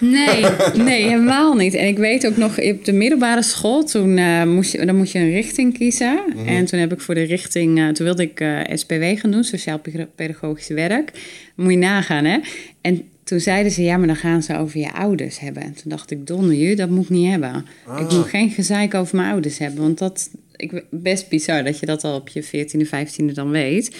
Nee, 0.00 0.44
nee, 0.84 1.02
helemaal 1.02 1.54
niet. 1.54 1.74
En 1.74 1.86
ik 1.86 1.98
weet 1.98 2.26
ook 2.26 2.36
nog, 2.36 2.60
op 2.60 2.84
de 2.84 2.92
middelbare 2.92 3.42
school, 3.42 3.84
toen 3.84 4.18
eh, 4.18 4.44
moest 4.44 4.72
je, 4.72 4.86
dan 4.86 4.96
moest 4.96 5.12
je 5.12 5.18
een 5.18 5.30
richting 5.30 5.78
kiezen. 5.78 6.24
En 6.46 6.64
toen 6.64 6.78
heb 6.80 6.92
ik 6.92 7.00
voor 7.00 7.14
de 7.14 7.22
richting, 7.22 7.78
eh, 7.78 7.88
toen 7.88 8.06
wilde 8.06 8.22
ik 8.22 8.40
eh, 8.40 8.60
SPW 8.74 9.02
gaan 9.18 9.30
doen, 9.30 9.44
Sociaal 9.44 9.80
Pedagogisch 10.14 10.68
Werk. 10.68 11.10
Moet 11.54 11.72
je 11.72 11.78
nagaan, 11.78 12.24
hè? 12.24 12.38
En 12.80 13.08
toen 13.26 13.40
zeiden 13.40 13.72
ze, 13.72 13.82
ja, 13.82 13.96
maar 13.96 14.06
dan 14.06 14.16
gaan 14.16 14.42
ze 14.42 14.56
over 14.56 14.80
je 14.80 14.92
ouders 14.92 15.38
hebben. 15.38 15.62
En 15.62 15.72
toen 15.72 15.90
dacht 15.90 16.10
ik, 16.10 16.26
donder 16.26 16.54
je, 16.54 16.76
dat 16.76 16.88
moet 16.88 17.04
ik 17.04 17.10
niet 17.10 17.30
hebben. 17.30 17.66
Ik 17.98 18.10
moet 18.10 18.26
geen 18.26 18.50
gezeik 18.50 18.94
over 18.94 19.16
mijn 19.16 19.30
ouders 19.30 19.58
hebben, 19.58 19.82
want 19.82 19.98
dat, 19.98 20.30
ik, 20.56 20.84
best 20.90 21.28
bizar 21.28 21.64
dat 21.64 21.78
je 21.78 21.86
dat 21.86 22.04
al 22.04 22.14
op 22.16 22.28
je 22.28 22.44
14e, 22.44 22.86
15e 22.86 23.32
dan 23.32 23.50
weet. 23.50 23.96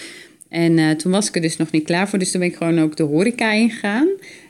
En 0.49 0.79
eh, 0.79 0.91
toen 0.91 1.11
was 1.11 1.27
ik 1.27 1.35
er 1.35 1.41
dus 1.41 1.57
nog 1.57 1.71
niet 1.71 1.83
klaar 1.83 2.09
voor, 2.09 2.19
dus 2.19 2.31
toen 2.31 2.39
ben 2.39 2.49
ik 2.49 2.55
gewoon 2.55 2.79
ook 2.79 2.95
de 2.95 3.03
horeca 3.03 3.51
ingegaan. 3.51 4.07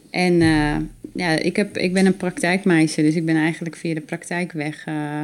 En 0.09 0.41
eh, 0.41 0.75
ja, 1.13 1.39
ik, 1.39 1.55
heb, 1.55 1.77
ik 1.77 1.93
ben 1.93 2.05
een 2.05 2.17
praktijkmeisje, 2.17 3.01
dus 3.01 3.15
ik 3.15 3.25
ben 3.25 3.35
eigenlijk 3.35 3.75
via 3.75 3.93
de 3.93 4.01
praktijkweg 4.01 4.85
eh, 4.85 5.21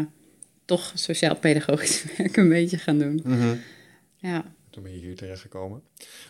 toch 0.66 0.92
sociaal-pedagogisch 0.96 2.04
werk 2.18 2.38
een 2.38 2.50
beetje 2.50 2.78
gaan 2.78 3.00
doen. 3.00 3.24
Ja. 4.18 4.46
Toen 4.74 4.84
ben 4.84 4.94
je 4.94 5.00
hier 5.00 5.16
terechtgekomen. 5.16 5.82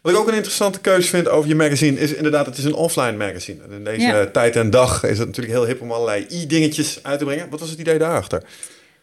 Wat 0.01 0.11
ik 0.11 0.17
ook 0.19 0.27
een 0.27 0.33
interessante 0.33 0.79
keuze 0.79 1.07
vind 1.09 1.27
over 1.27 1.49
je 1.49 1.55
magazine 1.55 1.99
is 1.99 2.13
inderdaad, 2.13 2.45
het 2.45 2.57
is 2.57 2.63
een 2.63 2.73
offline 2.73 3.17
magazine. 3.17 3.63
En 3.63 3.71
in 3.71 3.83
deze 3.83 4.01
Ja. 4.01 4.25
tijd 4.25 4.55
en 4.55 4.69
dag 4.69 5.03
is 5.03 5.17
het 5.17 5.27
natuurlijk 5.27 5.55
heel 5.55 5.65
hip 5.65 5.81
om 5.81 5.91
allerlei 5.91 6.25
i-dingetjes 6.31 6.99
uit 7.03 7.19
te 7.19 7.25
brengen. 7.25 7.49
Wat 7.49 7.59
was 7.59 7.69
het 7.69 7.79
idee 7.79 7.97
daarachter? 7.97 8.43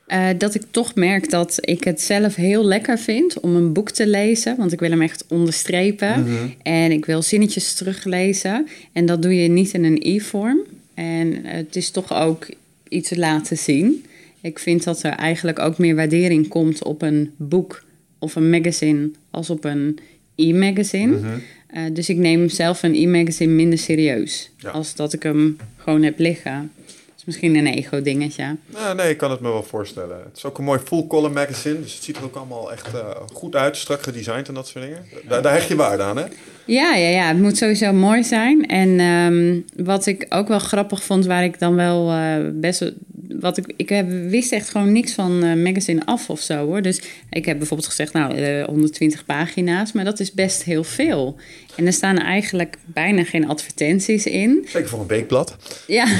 Eh, 0.06 0.28
dat 0.38 0.54
ik 0.54 0.62
toch 0.70 0.94
merk 0.94 1.30
dat 1.30 1.58
ik 1.60 1.84
het 1.84 2.00
zelf 2.00 2.34
heel 2.34 2.64
lekker 2.64 2.98
vind 2.98 3.40
om 3.40 3.56
een 3.56 3.72
boek 3.72 3.90
te 3.90 4.06
lezen. 4.06 4.56
Want 4.56 4.72
ik 4.72 4.80
wil 4.80 4.90
hem 4.90 5.02
echt 5.02 5.24
onderstrepen. 5.28 6.26
En 6.62 6.92
ik 6.92 7.04
wil 7.06 7.22
zinnetjes 7.22 7.74
teruglezen. 7.74 8.68
En 8.92 9.06
dat 9.06 9.22
doe 9.22 9.42
je 9.42 9.48
niet 9.48 9.72
in 9.72 9.84
een 9.84 9.98
e-vorm. 10.02 10.60
En 10.94 11.44
het 11.44 11.76
is 11.76 11.90
toch 11.90 12.12
ook 12.14 12.46
iets 12.88 13.16
laten 13.16 13.58
zien. 13.58 14.04
Ik 14.40 14.58
vind 14.58 14.84
dat 14.84 15.02
er 15.02 15.12
eigenlijk 15.12 15.58
ook 15.58 15.78
meer 15.78 15.94
waardering 15.96 16.48
komt 16.48 16.84
op 16.84 17.02
een 17.02 17.34
boek 17.36 17.82
of 18.20 18.34
een 18.34 18.50
magazine 18.50 19.10
als 19.30 19.50
op 19.50 19.64
een 19.64 19.98
e-magazine. 20.34 21.18
Eh, 21.66 21.82
dus 21.92 22.08
ik 22.08 22.16
neem 22.16 22.48
zelf 22.48 22.82
een 22.82 22.94
e-magazine 22.94 23.52
minder 23.52 23.78
serieus. 23.78 24.50
Ja. 24.56 24.70
Als 24.70 24.94
dat 24.94 25.12
ik 25.12 25.22
hem 25.22 25.56
gewoon 25.76 26.02
heb 26.02 26.18
liggen. 26.18 26.72
Is 27.20 27.26
misschien 27.26 27.54
een 27.56 27.66
ego-dingetje. 27.66 28.56
Nou, 28.66 28.94
nee, 28.96 29.10
ik 29.10 29.16
kan 29.16 29.30
het 29.30 29.40
me 29.40 29.48
wel 29.48 29.62
voorstellen. 29.62 30.16
Het 30.24 30.36
is 30.36 30.44
ook 30.44 30.58
een 30.58 30.64
mooi 30.64 30.78
full 30.84 31.06
color 31.06 31.30
magazine, 31.30 31.80
dus 31.82 31.94
het 31.94 32.02
ziet 32.04 32.16
er 32.16 32.24
ook 32.24 32.34
allemaal 32.36 32.72
echt 32.72 32.94
eh, 32.94 33.00
goed 33.32 33.54
uit, 33.56 33.76
strak 33.76 34.02
gedesigned 34.02 34.48
en 34.48 34.54
dat 34.54 34.68
soort 34.68 34.84
dingen. 34.84 35.04
Daar, 35.28 35.42
daar 35.42 35.52
hecht 35.52 35.68
je 35.68 35.76
waarde 35.76 36.02
aan, 36.02 36.16
hè? 36.16 36.24
Ja, 36.64 36.94
ja, 36.94 37.08
ja, 37.08 37.28
het 37.28 37.38
moet 37.38 37.56
sowieso 37.56 37.92
mooi 37.92 38.24
zijn. 38.24 38.66
En 38.66 39.00
ehm, 39.00 39.60
wat 39.86 40.06
ik 40.06 40.26
ook 40.28 40.48
wel 40.48 40.58
grappig 40.58 41.02
vond, 41.04 41.26
waar 41.26 41.44
ik 41.44 41.58
dan 41.58 41.74
wel 41.74 42.10
eh, 42.10 42.36
best 42.52 42.80
wel- 42.80 42.92
Wat 43.40 43.56
ik, 43.56 43.72
ik 43.76 43.88
heb, 43.88 44.08
wist 44.10 44.52
echt 44.52 44.68
gewoon 44.70 44.92
niks 44.92 45.12
van 45.12 45.42
eh, 45.44 45.54
magazine 45.54 46.06
af 46.06 46.30
of 46.30 46.40
zo 46.40 46.66
hoor. 46.66 46.82
Dus 46.82 47.00
ik 47.30 47.44
heb 47.44 47.58
bijvoorbeeld 47.58 47.88
gezegd, 47.88 48.12
nou, 48.12 48.34
eh, 48.36 48.64
120 48.64 49.24
pagina's, 49.24 49.92
maar 49.92 50.04
dat 50.04 50.20
is 50.20 50.32
best 50.32 50.62
heel 50.62 50.84
veel. 50.84 51.36
En 51.76 51.86
er 51.86 51.92
staan 51.92 52.18
eigenlijk 52.18 52.76
bijna 52.84 53.24
geen 53.24 53.48
advertenties 53.48 54.26
in. 54.26 54.66
Zeker 54.68 54.88
voor 54.88 55.00
een 55.00 55.06
weekblad. 55.06 55.56
Ja. 55.86 56.06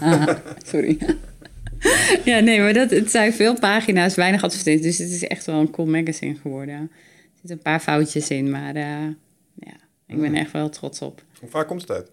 Ah, 0.00 0.28
sorry. 0.70 0.98
ja, 2.24 2.38
nee, 2.38 2.60
maar 2.60 2.72
dat, 2.72 2.90
het 2.90 3.10
zijn 3.10 3.32
veel 3.32 3.58
pagina's, 3.58 4.14
weinig 4.14 4.42
advertenties. 4.42 4.96
Dus 4.96 5.06
het 5.06 5.14
is 5.22 5.26
echt 5.26 5.46
wel 5.46 5.60
een 5.60 5.70
cool 5.70 5.88
magazine 5.88 6.34
geworden. 6.34 6.74
Er 6.74 6.88
zitten 7.34 7.56
een 7.56 7.62
paar 7.62 7.80
foutjes 7.80 8.30
in, 8.30 8.50
maar 8.50 8.74
eh, 8.74 9.06
ja, 9.54 9.76
ik 10.06 10.20
ben 10.20 10.34
echt 10.34 10.52
wel 10.52 10.68
trots 10.68 11.02
op. 11.02 11.22
Hoe 11.40 11.48
vaak 11.48 11.66
komt 11.66 11.80
het 11.80 11.90
uit? 11.90 12.10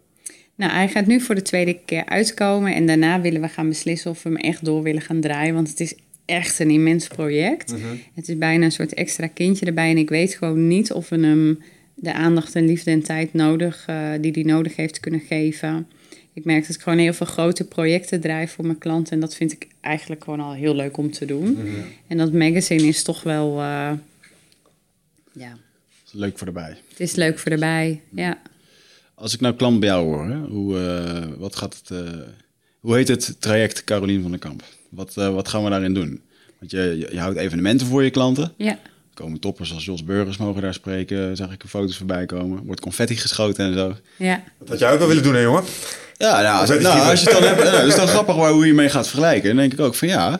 Nou, 0.55 0.71
hij 0.71 0.87
gaat 0.87 1.05
nu 1.05 1.21
voor 1.21 1.35
de 1.35 1.41
tweede 1.41 1.79
keer 1.85 2.05
uitkomen. 2.05 2.73
En 2.73 2.85
daarna 2.85 3.21
willen 3.21 3.41
we 3.41 3.47
gaan 3.47 3.67
beslissen 3.67 4.11
of 4.11 4.23
we 4.23 4.29
hem 4.29 4.37
echt 4.37 4.65
door 4.65 4.83
willen 4.83 5.01
gaan 5.01 5.21
draaien. 5.21 5.53
Want 5.53 5.69
het 5.69 5.79
is 5.79 5.95
echt 6.25 6.59
een 6.59 6.69
immens 6.69 7.07
project. 7.07 7.73
Het 8.13 8.29
is 8.29 8.37
bijna 8.37 8.65
een 8.65 8.71
soort 8.71 8.93
extra 8.93 9.27
kindje 9.27 9.65
erbij. 9.65 9.89
En 9.89 9.97
ik 9.97 10.09
weet 10.09 10.33
gewoon 10.33 10.67
niet 10.67 10.91
of 10.91 11.09
we 11.09 11.19
hem 11.19 11.59
de 11.95 12.13
aandacht 12.13 12.55
en 12.55 12.65
liefde 12.65 12.91
en 12.91 13.03
tijd 13.03 13.33
nodig, 13.33 13.83
eh, 13.87 14.11
die 14.21 14.31
hij 14.31 14.43
nodig 14.43 14.75
heeft 14.75 14.99
kunnen 14.99 15.19
geven. 15.19 15.87
Ik 16.35 16.45
merk 16.45 16.67
dat 16.67 16.75
ik 16.75 16.81
gewoon 16.81 16.97
heel 16.97 17.13
veel 17.13 17.25
grote 17.25 17.63
projecten 17.63 18.21
draai 18.21 18.47
voor 18.47 18.65
mijn 18.65 18.77
klanten. 18.77 19.13
En 19.13 19.19
dat 19.19 19.35
vind 19.35 19.51
ik 19.51 19.67
eigenlijk 19.81 20.23
gewoon 20.23 20.39
al 20.39 20.53
heel 20.53 20.75
leuk 20.75 20.97
om 20.97 21.11
te 21.11 21.25
doen. 21.25 21.57
En 22.07 22.17
dat 22.17 22.33
magazine 22.33 22.83
is 22.83 23.03
toch 23.03 23.23
wel... 23.23 23.59
eh, 23.59 23.91
ja, 25.31 25.57
leuk 26.15 26.37
voor 26.37 26.47
erbij. 26.47 26.77
het 26.89 26.99
is 26.99 27.15
leuk 27.15 27.39
voor 27.39 27.51
erbij. 27.51 28.01
Ja. 28.09 28.37
Als 29.15 29.33
ik 29.33 29.39
nou 29.39 29.55
klant 29.55 29.79
bij 29.79 29.89
jou 29.89 30.05
hoor, 30.05 30.25
hè, 30.29 30.37
hoe, 30.37 30.79
eh, 30.79 31.27
wat 31.37 31.55
gaat 31.55 31.77
het, 31.83 32.05
eh, 32.05 32.13
hoe 32.79 32.95
heet 32.95 33.07
het 33.07 33.35
traject 33.39 33.83
Carolien 33.83 34.21
van 34.21 34.31
den 34.31 34.39
Kamp? 34.39 34.63
Wat, 34.89 35.17
eh, 35.17 35.33
wat 35.33 35.47
gaan 35.47 35.63
we 35.63 35.69
daarin 35.69 35.93
doen? 35.93 36.21
Want 36.59 36.71
je, 36.71 36.81
je, 36.81 37.07
je 37.11 37.19
houdt 37.19 37.37
evenementen 37.37 37.87
voor 37.87 38.03
je 38.03 38.09
klanten. 38.09 38.53
Ja. 38.57 38.71
Er 38.71 39.21
komen 39.21 39.39
toppers 39.39 39.73
als 39.73 39.85
Jos 39.85 40.03
Burgers 40.03 40.37
mogen 40.37 40.61
daar 40.61 40.73
spreken. 40.73 41.35
Zag 41.37 41.51
ik 41.51 41.63
er 41.63 41.69
foto's 41.69 41.97
voorbij 41.97 42.25
komen. 42.25 42.65
Wordt 42.65 42.81
confetti 42.81 43.15
geschoten 43.15 43.65
en 43.65 43.73
zo. 43.73 43.95
Ja. 44.17 44.43
Dat 44.59 44.69
had 44.69 44.79
jij 44.79 44.91
ook 44.91 44.99
wel 44.99 45.07
willen 45.07 45.23
doen, 45.23 45.33
hè, 45.33 45.41
jongen? 45.41 45.63
Ja, 46.17 46.41
nou, 46.41 46.59
als, 46.59 46.69
Weet 46.69 46.81
je 46.81 46.87
nou, 46.87 47.09
als 47.09 47.21
je 47.21 47.29
het 47.29 47.39
dan 47.39 47.47
hebt, 47.47 47.63
nou, 47.63 47.75
dat 47.77 47.87
is 47.87 47.95
dan 47.95 48.07
grappig 48.07 48.35
waar, 48.35 48.51
hoe 48.51 48.65
je 48.67 48.73
mee 48.73 48.89
gaat 48.89 49.07
vergelijken. 49.07 49.47
Dan 49.47 49.57
denk 49.57 49.73
ik 49.73 49.79
ook 49.79 49.95
van 49.95 50.07
ja, 50.07 50.39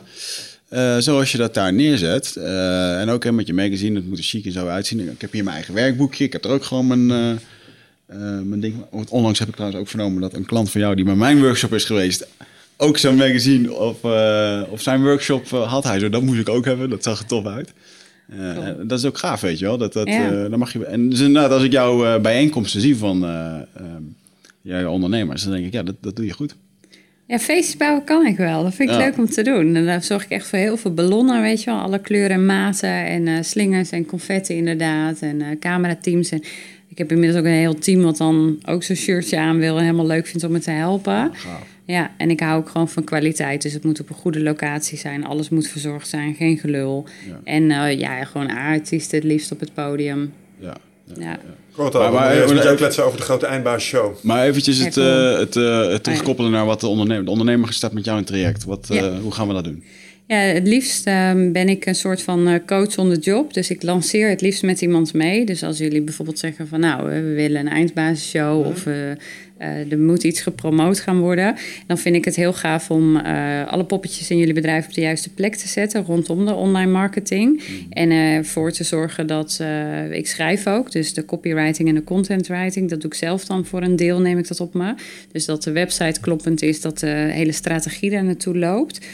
eh, 0.68 0.96
zoals 0.98 1.32
je 1.32 1.38
dat 1.38 1.54
daar 1.54 1.72
neerzet. 1.72 2.36
eh, 2.36 3.00
en 3.00 3.08
ook 3.08 3.24
hè, 3.24 3.32
met 3.32 3.46
je 3.46 3.54
magazine, 3.54 3.96
het 3.96 4.08
moet 4.08 4.18
er 4.18 4.24
chic 4.24 4.44
en 4.44 4.52
zo 4.52 4.66
uitzien. 4.66 5.00
Ik 5.10 5.20
heb 5.20 5.32
hier 5.32 5.44
mijn 5.44 5.56
eigen 5.56 5.74
werkboekje. 5.74 6.24
Ik 6.24 6.32
heb 6.32 6.44
er 6.44 6.50
ook 6.50 6.64
gewoon 6.64 6.86
mijn, 6.86 7.10
eh, 7.10 7.30
eh, 8.06 8.40
mijn 8.44 8.60
ding. 8.60 8.74
Onlangs 9.10 9.38
heb 9.38 9.48
ik 9.48 9.54
trouwens 9.54 9.80
ook 9.80 9.88
vernomen 9.88 10.20
dat 10.20 10.34
een 10.34 10.46
klant 10.46 10.70
van 10.70 10.80
jou 10.80 10.94
die 10.94 11.04
bij 11.04 11.14
mijn 11.14 11.40
workshop 11.42 11.72
is 11.74 11.84
geweest. 11.84 12.26
Ook 12.76 12.98
zo'n 12.98 13.16
magazine 13.16 13.72
op, 13.72 14.04
eh, 14.04 14.62
op 14.68 14.80
zijn 14.80 15.02
workshop 15.02 15.48
had 15.48 15.84
hij 15.84 15.98
zo. 15.98 16.08
Dat 16.08 16.22
moest 16.22 16.40
ik 16.40 16.48
ook 16.48 16.64
hebben. 16.64 16.90
Dat 16.90 17.02
zag 17.02 17.18
er 17.18 17.26
tof 17.26 17.46
uit. 17.46 17.72
Eh, 18.30 18.54
Cool. 18.54 18.76
Dat 18.86 18.98
is 18.98 19.04
ook 19.04 19.18
gaaf, 19.18 19.40
weet 19.40 19.58
je 19.58 19.64
wel. 19.64 19.78
Dat, 19.78 19.92
dat, 19.92 20.08
Ja. 20.08 20.30
eh, 20.30 20.50
dan 20.50 20.58
mag 20.58 20.72
je, 20.72 20.84
en 20.84 21.08
dus 21.08 21.20
inderdaad, 21.20 21.50
als 21.50 21.62
ik 21.62 21.72
jouw 21.72 22.20
bijeenkomsten 22.20 22.80
zie 22.80 22.96
van 22.96 23.20
jij 24.66 24.86
ondernemers, 24.86 25.42
dan 25.42 25.52
denk 25.52 25.66
ik, 25.66 25.72
ja, 25.72 25.82
dat, 25.82 25.94
dat 26.00 26.16
doe 26.16 26.24
je 26.24 26.32
goed. 26.32 26.56
Ja, 27.26 27.38
feestjes 27.38 27.76
bouwen 27.76 28.04
kan 28.04 28.26
ik 28.26 28.36
wel. 28.36 28.62
Dat 28.62 28.74
vind 28.74 28.90
ik 28.90 28.96
Ja. 28.96 29.04
leuk 29.04 29.16
om 29.18 29.26
te 29.26 29.42
doen. 29.42 29.74
En 29.74 29.84
daar 29.84 30.02
zorg 30.02 30.24
ik 30.24 30.30
echt 30.30 30.46
voor 30.46 30.58
heel 30.58 30.76
veel 30.76 30.94
ballonnen, 30.94 31.42
weet 31.42 31.62
je 31.62 31.70
wel. 31.70 31.80
Alle 31.80 31.98
kleuren 32.00 32.30
en 32.36 32.46
maten 32.46 32.88
en 33.06 33.28
eh, 33.28 33.42
slingers 33.42 33.90
en 33.90 34.06
confetti 34.06 34.54
inderdaad. 34.54 35.20
En 35.20 35.40
eh 35.42 35.46
camerateams. 35.60 36.30
En 36.30 36.42
ik 36.88 36.98
heb 36.98 37.10
inmiddels 37.12 37.40
ook 37.40 37.46
een 37.46 37.52
heel 37.52 37.78
team 37.78 38.02
wat 38.02 38.16
dan 38.16 38.58
ook 38.66 38.82
zo'n 38.82 38.96
shirtje 38.96 39.38
aan 39.38 39.58
wil... 39.58 39.76
en 39.76 39.82
helemaal 39.84 40.06
leuk 40.06 40.26
vindt 40.26 40.44
om 40.44 40.52
me 40.52 40.58
te 40.58 40.70
helpen. 40.70 41.30
Gaaf. 41.34 41.66
Ja, 41.84 42.10
en 42.16 42.30
ik 42.30 42.40
hou 42.40 42.58
ook 42.60 42.68
gewoon 42.68 42.88
van 42.88 43.04
kwaliteit. 43.04 43.62
Dus 43.62 43.72
het 43.72 43.84
moet 43.84 44.00
op 44.00 44.08
een 44.08 44.14
goede 44.14 44.40
locatie 44.40 44.98
zijn. 44.98 45.24
Alles 45.24 45.48
moet 45.48 45.66
verzorgd 45.68 46.08
zijn, 46.08 46.34
geen 46.34 46.58
gelul. 46.58 47.06
Ja. 47.28 47.40
En 47.44 47.70
eh, 47.70 47.98
ja, 47.98 48.24
gewoon 48.24 48.50
artiesten 48.50 49.18
het 49.18 49.26
liefst 49.26 49.52
op 49.52 49.60
het 49.60 49.74
podium. 49.74 50.32
Ja. 50.58 50.76
Ja. 51.14 51.24
Ja. 51.24 51.38
Het 51.84 51.94
al. 51.94 52.00
Maar- 52.00 52.12
Maar, 52.12 52.12
maar- 52.12 52.46
maar, 52.46 52.54
maar- 52.54 52.64
je 52.64 52.70
ook 52.70 52.76
kletsen 52.76 53.04
over 53.04 53.18
de 53.18 53.24
grote 53.24 53.46
eindbaasshow. 53.46 54.14
Maar 54.22 54.44
eventjes 54.46 54.78
het, 54.78 54.94
Ja, 54.94 55.30
eh, 55.32 55.38
het, 55.38 55.56
eh, 55.56 55.88
het 55.88 56.02
terugkoppelen 56.02 56.50
naar 56.50 56.66
wat 56.66 56.80
de 56.80 56.86
ondernemer... 56.86 57.24
De 57.24 57.30
ondernemer 57.30 57.72
staat 57.72 57.92
met 57.92 58.04
jou 58.04 58.16
in 58.18 58.22
het 58.24 58.32
traject. 58.32 58.64
Wat, 58.64 58.86
eh, 58.90 58.96
Ja. 58.96 59.18
Hoe 59.20 59.32
gaan 59.32 59.48
we 59.48 59.54
dat 59.54 59.64
doen? 59.64 59.84
Ja, 60.26 60.36
het 60.36 60.66
liefst 60.66 61.06
ehm, 61.06 61.52
ben 61.52 61.68
ik 61.68 61.86
een 61.86 61.94
soort 61.94 62.22
van 62.22 62.48
eh, 62.48 62.54
coach 62.66 62.96
on 62.96 63.12
the 63.12 63.18
job. 63.20 63.54
Dus 63.54 63.70
ik 63.70 63.82
lanceer 63.82 64.28
het 64.28 64.40
liefst 64.40 64.62
met 64.62 64.80
iemand 64.80 65.12
mee. 65.14 65.44
Dus 65.44 65.62
als 65.62 65.78
jullie 65.78 66.02
bijvoorbeeld 66.02 66.38
zeggen 66.38 66.68
van 66.68 66.80
nou, 66.80 67.08
we 67.08 67.20
willen 67.34 67.60
een 67.60 67.68
eindbasisshow 67.72 68.66
of 68.66 68.86
eh, 68.86 68.94
Uh, 69.60 69.92
er 69.92 69.98
moet 69.98 70.24
iets 70.24 70.40
gepromoot 70.40 71.00
gaan 71.00 71.18
worden. 71.18 71.54
Dan 71.86 71.98
vind 71.98 72.16
ik 72.16 72.24
het 72.24 72.36
heel 72.36 72.52
gaaf 72.52 72.90
om 72.90 73.16
uh, 73.16 73.66
alle 73.66 73.84
poppetjes 73.84 74.30
in 74.30 74.38
jullie 74.38 74.54
bedrijf 74.54 74.86
op 74.86 74.94
de 74.94 75.00
juiste 75.00 75.30
plek 75.34 75.54
te 75.54 75.68
zetten 75.68 76.04
rondom 76.04 76.46
de 76.46 76.54
online 76.54 76.90
marketing. 76.90 77.52
Mm. 77.52 77.92
En 77.92 78.10
ervoor 78.10 78.72
te 78.72 78.84
zorgen 78.84 79.26
dat 79.26 79.60
ik 80.10 80.26
schrijf 80.26 80.66
ook. 80.66 80.92
Dus 80.92 81.14
de 81.14 81.24
copywriting 81.24 81.88
en 81.88 81.94
de 81.94 82.04
content 82.04 82.46
writing, 82.46 82.90
dat 82.90 83.00
doe 83.00 83.10
ik 83.10 83.16
zelf 83.16 83.44
dan 83.44 83.66
voor 83.66 83.82
een 83.82 83.96
deel, 83.96 84.20
neem 84.20 84.38
ik 84.38 84.48
dat 84.48 84.60
op 84.60 84.74
me. 84.74 84.94
Dus 85.32 85.44
dat 85.44 85.62
de 85.62 85.72
website 85.72 86.20
kloppend 86.20 86.62
is, 86.62 86.80
dat 86.80 86.98
de 86.98 87.06
hele 87.06 87.52
strategie 87.52 88.10
daar 88.10 88.24
naartoe 88.24 88.58
loopt. 88.58 89.06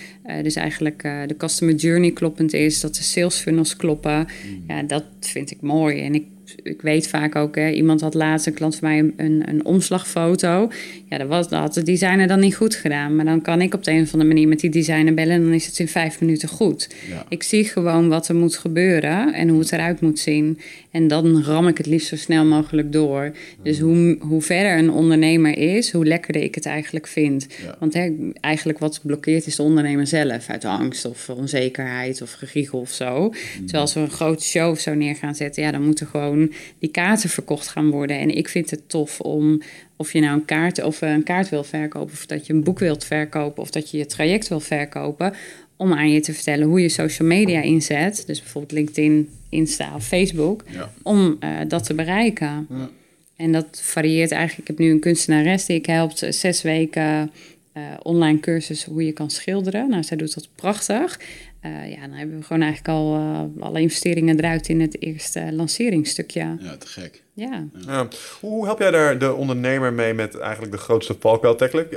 Dus 0.42 0.54
eigenlijk 0.54 1.02
de 1.02 1.34
customer 1.36 1.74
journey 1.74 2.10
kloppend 2.10 2.52
is, 2.52 2.80
dat 2.80 2.94
de 2.94 3.02
sales 3.02 3.36
funnels 3.36 3.76
kloppen. 3.76 4.18
Mm. 4.18 4.64
Ja, 4.68 4.82
dat 4.82 5.04
vind 5.20 5.50
ik 5.50 5.60
mooi. 5.60 6.00
En 6.00 6.14
ik 6.14 6.24
ik 6.62 6.82
weet 6.82 7.08
vaak 7.08 7.36
ook, 7.36 7.56
hè, 7.56 7.70
iemand 7.70 8.00
had 8.00 8.14
laatst, 8.14 8.46
een 8.46 8.54
klant 8.54 8.76
van 8.76 8.88
mij, 8.88 9.12
een, 9.16 9.42
een 9.48 9.64
omslagfoto. 9.64 10.70
Ja, 11.08 11.18
dat, 11.18 11.28
was, 11.28 11.48
dat 11.48 11.60
had 11.60 11.74
de 11.74 11.82
designer 11.82 12.26
dan 12.26 12.40
niet 12.40 12.56
goed 12.56 12.74
gedaan. 12.74 13.16
Maar 13.16 13.24
dan 13.24 13.42
kan 13.42 13.60
ik 13.60 13.74
op 13.74 13.84
de 13.84 13.90
een 13.90 14.02
of 14.02 14.12
andere 14.12 14.30
manier 14.32 14.48
met 14.48 14.60
die 14.60 14.70
designer 14.70 15.14
bellen 15.14 15.34
en 15.34 15.42
dan 15.42 15.52
is 15.52 15.66
het 15.66 15.78
in 15.78 15.88
vijf 15.88 16.20
minuten 16.20 16.48
goed. 16.48 16.88
Ik 17.28 17.42
zie 17.42 17.64
gewoon 17.64 18.08
wat 18.08 18.28
er 18.28 18.34
moet 18.34 18.56
gebeuren 18.56 19.32
en 19.34 19.48
hoe 19.48 19.58
het 19.58 19.72
eruit 19.72 20.00
moet 20.00 20.18
zien. 20.18 20.58
En 20.92 21.08
dan 21.08 21.42
ram 21.42 21.68
ik 21.68 21.78
het 21.78 21.86
liefst 21.86 22.08
zo 22.08 22.16
snel 22.16 22.44
mogelijk 22.44 22.92
door. 22.92 23.32
Dus 23.62 23.78
hoe, 23.78 24.16
hoe 24.20 24.42
verder 24.42 24.78
een 24.78 24.90
ondernemer 24.90 25.58
is, 25.58 25.92
hoe 25.92 26.06
lekkerder 26.06 26.42
ik 26.42 26.54
het 26.54 26.66
eigenlijk 26.66 27.06
vind. 27.06 27.46
Want 27.78 27.94
hè, 27.94 28.30
eigenlijk 28.40 28.78
wat 28.78 29.00
blokkeert 29.02 29.46
is 29.46 29.56
de 29.56 29.62
ondernemer 29.62 30.06
zelf. 30.06 30.48
Uit 30.48 30.64
angst 30.64 31.04
of 31.04 31.30
onzekerheid 31.30 32.22
of 32.22 32.32
gegiegel 32.32 32.78
of 32.80 32.90
zo. 32.90 33.22
Mm. 33.22 33.32
Terwijl 33.54 33.82
als 33.82 33.94
we 33.94 34.00
een 34.00 34.10
grote 34.10 34.44
show 34.44 34.70
of 34.70 34.78
zo 34.78 34.94
neer 34.94 35.16
gaan 35.16 35.34
zetten, 35.34 35.62
ja, 35.62 35.70
dan 35.70 35.84
moeten 35.84 36.06
gewoon 36.06 36.52
die 36.78 36.90
kaarten 36.90 37.28
verkocht 37.28 37.68
gaan 37.68 37.90
worden. 37.90 38.18
En 38.18 38.36
ik 38.36 38.48
vind 38.48 38.70
het 38.70 38.88
tof 38.88 39.20
om, 39.20 39.60
of 39.96 40.12
je 40.12 40.20
nou 40.20 40.34
een 40.34 40.44
kaart, 40.44 40.82
of 40.82 41.00
een 41.00 41.22
kaart 41.22 41.48
wil 41.48 41.64
verkopen, 41.64 42.12
of 42.12 42.26
dat 42.26 42.46
je 42.46 42.52
een 42.52 42.64
boek 42.64 42.78
wilt 42.78 43.04
verkopen, 43.04 43.62
of 43.62 43.70
dat 43.70 43.90
je 43.90 43.98
je 43.98 44.06
traject 44.06 44.48
wil 44.48 44.60
verkopen 44.60 45.32
om 45.76 45.92
aan 45.92 46.10
je 46.10 46.20
te 46.20 46.34
vertellen 46.34 46.66
hoe 46.66 46.80
je 46.80 46.88
social 46.88 47.28
media 47.28 47.62
inzet. 47.62 48.22
Dus 48.26 48.40
bijvoorbeeld 48.40 48.72
LinkedIn, 48.72 49.28
Insta 49.52 49.94
of 49.94 50.06
Facebook. 50.06 50.64
Om 51.02 51.36
uh, 51.40 51.58
dat 51.68 51.84
te 51.84 51.94
bereiken. 51.94 52.66
Ja. 52.70 52.90
En 53.36 53.52
dat 53.52 53.80
varieert 53.82 54.30
eigenlijk. 54.30 54.60
Ik 54.60 54.76
heb 54.76 54.86
nu 54.86 54.92
een 54.92 55.00
kunstenares 55.00 55.66
die 55.66 55.76
ik 55.76 55.86
helpt 55.86 56.26
zes 56.28 56.62
weken 56.62 57.30
uh, 57.76 57.82
online 58.02 58.40
cursus 58.40 58.84
hoe 58.84 59.04
je 59.04 59.12
kan 59.12 59.30
schilderen. 59.30 59.88
Nou, 59.88 60.02
zij 60.02 60.16
doet 60.16 60.34
dat 60.34 60.48
prachtig. 60.54 61.20
Uh, 61.66 61.90
ja, 61.90 62.00
dan 62.00 62.10
hebben 62.10 62.38
we 62.38 62.44
gewoon 62.44 62.62
eigenlijk 62.62 62.98
al 62.98 63.16
alle 63.60 63.80
investeringen 63.80 64.38
eruit 64.38 64.68
in 64.68 64.80
het 64.80 65.02
eerste 65.02 65.52
lanceringsstukje. 65.52 66.56
Ja, 66.60 66.76
te 66.76 66.86
gek. 66.86 67.22
Ja. 67.34 67.66
ja. 67.86 68.08
Hoe 68.40 68.64
help 68.64 68.78
jij 68.78 68.90
daar 68.90 69.18
de 69.18 69.34
ondernemer 69.34 69.92
mee 69.92 70.14
met 70.14 70.38
eigenlijk 70.38 70.72
de 70.72 70.78
grootste 70.78 71.16
valkuil 71.18 71.54
tackelen? 71.54 71.90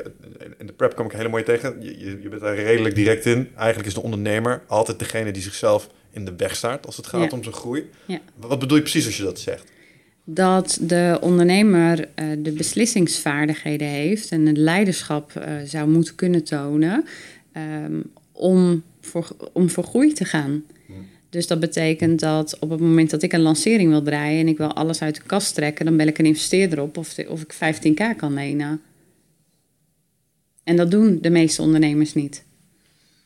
In 0.57 0.67
de 0.67 0.73
prep 0.73 0.95
kom 0.95 1.05
ik 1.05 1.11
helemaal 1.11 1.31
mooi 1.31 1.43
tegen. 1.43 1.81
Je, 1.81 2.19
je 2.21 2.29
bent 2.29 2.41
daar 2.41 2.55
redelijk 2.55 2.95
direct 2.95 3.25
in. 3.25 3.49
Eigenlijk 3.55 3.87
is 3.87 3.93
de 3.93 4.01
ondernemer 4.01 4.63
altijd 4.67 4.99
degene 4.99 5.31
die 5.31 5.41
zichzelf 5.41 5.89
in 6.15 6.25
de 6.25 6.35
weg 6.37 6.55
staat 6.55 6.85
als 6.85 6.97
het 6.97 7.07
gaat 7.07 7.33
om 7.33 7.43
zijn 7.43 7.55
groei. 7.55 7.89
Ja. 8.05 8.19
Wat 8.35 8.59
bedoel 8.59 8.77
je 8.77 8.83
precies 8.83 9.05
als 9.05 9.17
je 9.17 9.23
dat 9.23 9.39
zegt? 9.39 9.71
Dat 10.23 10.77
de 10.81 11.17
ondernemer 11.21 11.99
uh, 11.99 12.25
de 12.37 12.51
beslissingsvaardigheden 12.51 13.87
heeft 13.87 14.31
en 14.31 14.45
het 14.45 14.57
leiderschap 14.57 15.33
uh, 15.37 15.43
zou 15.65 15.89
moeten 15.89 16.15
kunnen 16.15 16.43
tonen 16.43 17.05
um, 17.57 18.11
om, 18.31 18.83
voor, 19.01 19.27
om 19.53 19.69
voor 19.69 19.83
groei 19.83 20.13
te 20.13 20.25
gaan. 20.25 20.63
Dus 21.29 21.47
dat 21.47 21.59
betekent 21.59 22.19
dat 22.19 22.59
op 22.59 22.69
het 22.69 22.79
moment 22.79 23.09
dat 23.09 23.21
ik 23.21 23.33
een 23.33 23.41
lancering 23.41 23.89
wil 23.89 24.01
draaien 24.01 24.39
en 24.39 24.47
ik 24.47 24.57
wil 24.57 24.73
alles 24.73 25.01
uit 25.01 25.15
de 25.15 25.21
kast 25.21 25.55
trekken, 25.55 25.85
dan 25.85 25.97
bel 25.97 26.07
ik 26.07 26.17
een 26.17 26.25
investeerder 26.25 26.81
op 26.81 26.97
of, 26.97 27.15
of 27.27 27.41
ik 27.41 27.53
15k 27.53 28.15
kan 28.17 28.33
lenen. 28.33 28.81
En 30.63 30.75
dat 30.75 30.91
doen 30.91 31.17
de 31.21 31.29
meeste 31.29 31.61
ondernemers 31.61 32.13
niet. 32.13 32.43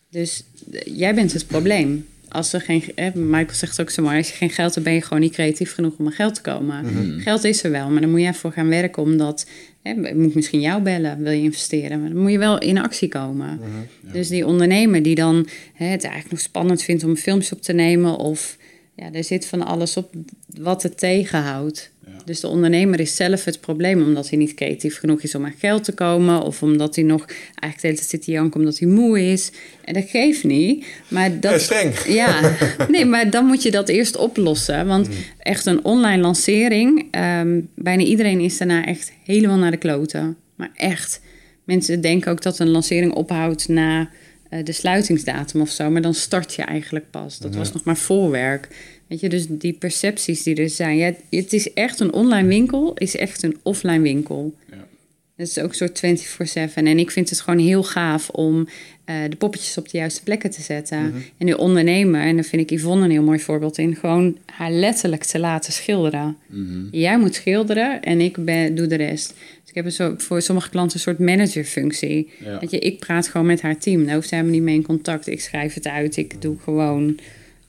Dus 0.09 0.43
jij 0.85 1.15
bent 1.15 1.33
het 1.33 1.47
probleem. 1.47 2.07
Als 2.29 2.53
er 2.53 2.61
geen, 2.61 2.83
Michael 3.13 3.53
zegt 3.53 3.81
ook 3.81 3.89
zo 3.89 4.03
mooi, 4.03 4.17
als 4.17 4.29
je 4.29 4.35
geen 4.35 4.49
geld 4.49 4.73
hebt, 4.73 4.85
ben 4.85 4.95
je 4.95 5.01
gewoon 5.01 5.19
niet 5.19 5.33
creatief 5.33 5.73
genoeg 5.73 5.93
om 5.97 6.05
aan 6.05 6.11
geld 6.11 6.35
te 6.35 6.41
komen. 6.41 6.85
Mhm. 6.85 7.19
Geld 7.19 7.43
is 7.43 7.63
er 7.63 7.71
wel, 7.71 7.89
maar 7.89 8.01
dan 8.01 8.09
moet 8.09 8.21
je 8.21 8.27
ervoor 8.27 8.51
gaan 8.51 8.69
werken 8.69 9.03
omdat, 9.03 9.45
hè, 9.81 10.13
moet 10.13 10.35
misschien 10.35 10.61
jou 10.61 10.81
bellen, 10.81 11.23
wil 11.23 11.31
je 11.31 11.41
investeren, 11.41 11.99
maar 11.99 12.09
dan 12.09 12.21
moet 12.21 12.31
je 12.31 12.37
wel 12.37 12.59
in 12.59 12.77
actie 12.77 13.07
komen. 13.07 13.59
Mhm, 13.59 14.13
dus 14.13 14.27
die 14.27 14.45
ondernemer 14.45 15.03
die 15.03 15.15
dan 15.15 15.47
hè, 15.73 15.85
het 15.85 16.03
eigenlijk 16.03 16.31
nog 16.31 16.41
spannend 16.41 16.83
vindt 16.83 17.03
om 17.03 17.15
filmpjes 17.15 17.51
op 17.51 17.61
te 17.61 17.73
nemen 17.73 18.17
of 18.17 18.57
ja, 18.95 19.11
er 19.11 19.23
zit 19.23 19.45
van 19.45 19.65
alles 19.65 19.97
op 19.97 20.13
wat 20.57 20.83
het 20.83 20.97
tegenhoudt. 20.97 21.91
Dus 22.25 22.39
de 22.39 22.47
ondernemer 22.47 22.99
is 22.99 23.15
zelf 23.15 23.45
het 23.45 23.59
probleem, 23.59 24.01
omdat 24.01 24.29
hij 24.29 24.37
niet 24.37 24.53
creatief 24.53 24.99
genoeg 24.99 25.21
is 25.21 25.35
om 25.35 25.45
aan 25.45 25.53
geld 25.57 25.83
te 25.83 25.91
komen. 25.91 26.41
Of 26.41 26.63
omdat 26.63 26.95
hij 26.95 27.03
nog 27.03 27.25
eigenlijk 27.25 27.81
de 27.81 27.87
hele 27.87 27.95
tijd 27.95 28.09
zit 28.09 28.23
te 28.23 28.31
janken 28.31 28.59
omdat 28.59 28.79
hij 28.79 28.87
moe 28.87 29.31
is. 29.31 29.51
En 29.83 29.93
dat 29.93 30.09
geeft 30.09 30.43
niet. 30.43 30.85
Maar 31.07 31.39
dat, 31.39 31.51
ja, 31.51 31.57
streng. 31.57 31.99
Ja, 32.07 32.55
nee, 32.91 33.05
maar 33.05 33.29
dan 33.29 33.45
moet 33.45 33.63
je 33.63 33.71
dat 33.71 33.89
eerst 33.89 34.17
oplossen. 34.17 34.87
Want 34.87 35.07
mm. 35.07 35.13
echt 35.39 35.65
een 35.65 35.83
online 35.83 36.21
lancering, 36.21 37.15
um, 37.15 37.69
bijna 37.75 38.03
iedereen 38.03 38.39
is 38.39 38.57
daarna 38.57 38.85
echt 38.85 39.11
helemaal 39.23 39.57
naar 39.57 39.71
de 39.71 39.77
kloten. 39.77 40.37
Maar 40.55 40.71
echt. 40.75 41.21
Mensen 41.63 42.01
denken 42.01 42.31
ook 42.31 42.41
dat 42.41 42.59
een 42.59 42.69
lancering 42.69 43.13
ophoudt 43.13 43.67
na 43.67 44.09
uh, 44.49 44.63
de 44.63 44.71
sluitingsdatum 44.71 45.61
of 45.61 45.69
zo. 45.69 45.89
Maar 45.89 46.01
dan 46.01 46.13
start 46.13 46.53
je 46.53 46.61
eigenlijk 46.61 47.11
pas. 47.11 47.39
Dat 47.39 47.55
was 47.55 47.73
nog 47.73 47.83
maar 47.83 47.97
voorwerk. 47.97 48.67
Weet 49.09 49.19
je, 49.19 49.29
dus 49.29 49.45
die 49.49 49.73
percepties 49.73 50.43
die 50.43 50.55
er 50.55 50.69
zijn. 50.69 50.97
Ja, 50.97 51.13
het 51.29 51.53
is 51.53 51.73
echt 51.73 51.99
een 51.99 52.13
online 52.13 52.47
winkel, 52.47 52.93
is 52.93 53.15
echt 53.15 53.43
een 53.43 53.57
offline 53.63 54.01
winkel. 54.01 54.53
Ja. 54.71 54.87
Het 55.35 55.47
is 55.47 55.59
ook 55.59 55.69
een 55.69 55.75
soort 55.75 56.71
24-7. 56.71 56.73
En 56.73 56.99
ik 56.99 57.11
vind 57.11 57.29
het 57.29 57.41
gewoon 57.41 57.59
heel 57.59 57.83
gaaf 57.83 58.29
om 58.29 58.59
uh, 58.59 59.15
de 59.29 59.35
poppetjes 59.35 59.77
op 59.77 59.89
de 59.89 59.97
juiste 59.97 60.23
plekken 60.23 60.49
te 60.49 60.61
zetten. 60.61 61.07
Mhm. 61.07 61.17
En 61.37 61.45
die 61.45 61.57
ondernemer, 61.57 62.21
en 62.21 62.35
daar 62.35 62.45
vind 62.45 62.71
ik 62.71 62.79
Yvonne 62.79 63.03
een 63.03 63.11
heel 63.11 63.23
mooi 63.23 63.39
voorbeeld 63.39 63.77
in, 63.77 63.95
gewoon 63.95 64.37
haar 64.45 64.71
letterlijk 64.71 65.23
te 65.23 65.39
laten 65.39 65.73
schilderen. 65.73 66.37
Mm 66.47 66.87
Jij 66.91 67.19
moet 67.19 67.35
schilderen 67.35 68.01
en 68.01 68.21
ik 68.21 68.45
ben, 68.45 68.75
doe 68.75 68.87
de 68.87 68.95
rest. 68.95 69.27
Dus 69.61 69.69
ik 69.69 69.75
heb 69.75 69.85
een 69.85 70.21
voor 70.21 70.41
sommige 70.41 70.69
klanten 70.69 70.95
een 70.95 71.03
soort 71.03 71.19
managerfunctie. 71.19 72.29
Ja. 72.43 72.59
Dat 72.59 72.71
je, 72.71 72.79
ik 72.79 72.99
praat 72.99 73.27
gewoon 73.27 73.47
met 73.47 73.61
haar 73.61 73.77
team. 73.77 74.05
Daar 74.05 74.15
hoeft 74.15 74.29
zij 74.29 74.37
helemaal 74.37 74.59
niet 74.59 74.67
mee 74.69 74.77
in 74.77 74.85
contact. 74.85 75.27
Ik 75.27 75.41
schrijf 75.41 75.73
het 75.73 75.87
uit, 75.87 76.17
ik 76.17 76.41
doe 76.41 76.57
gewoon 76.63 77.19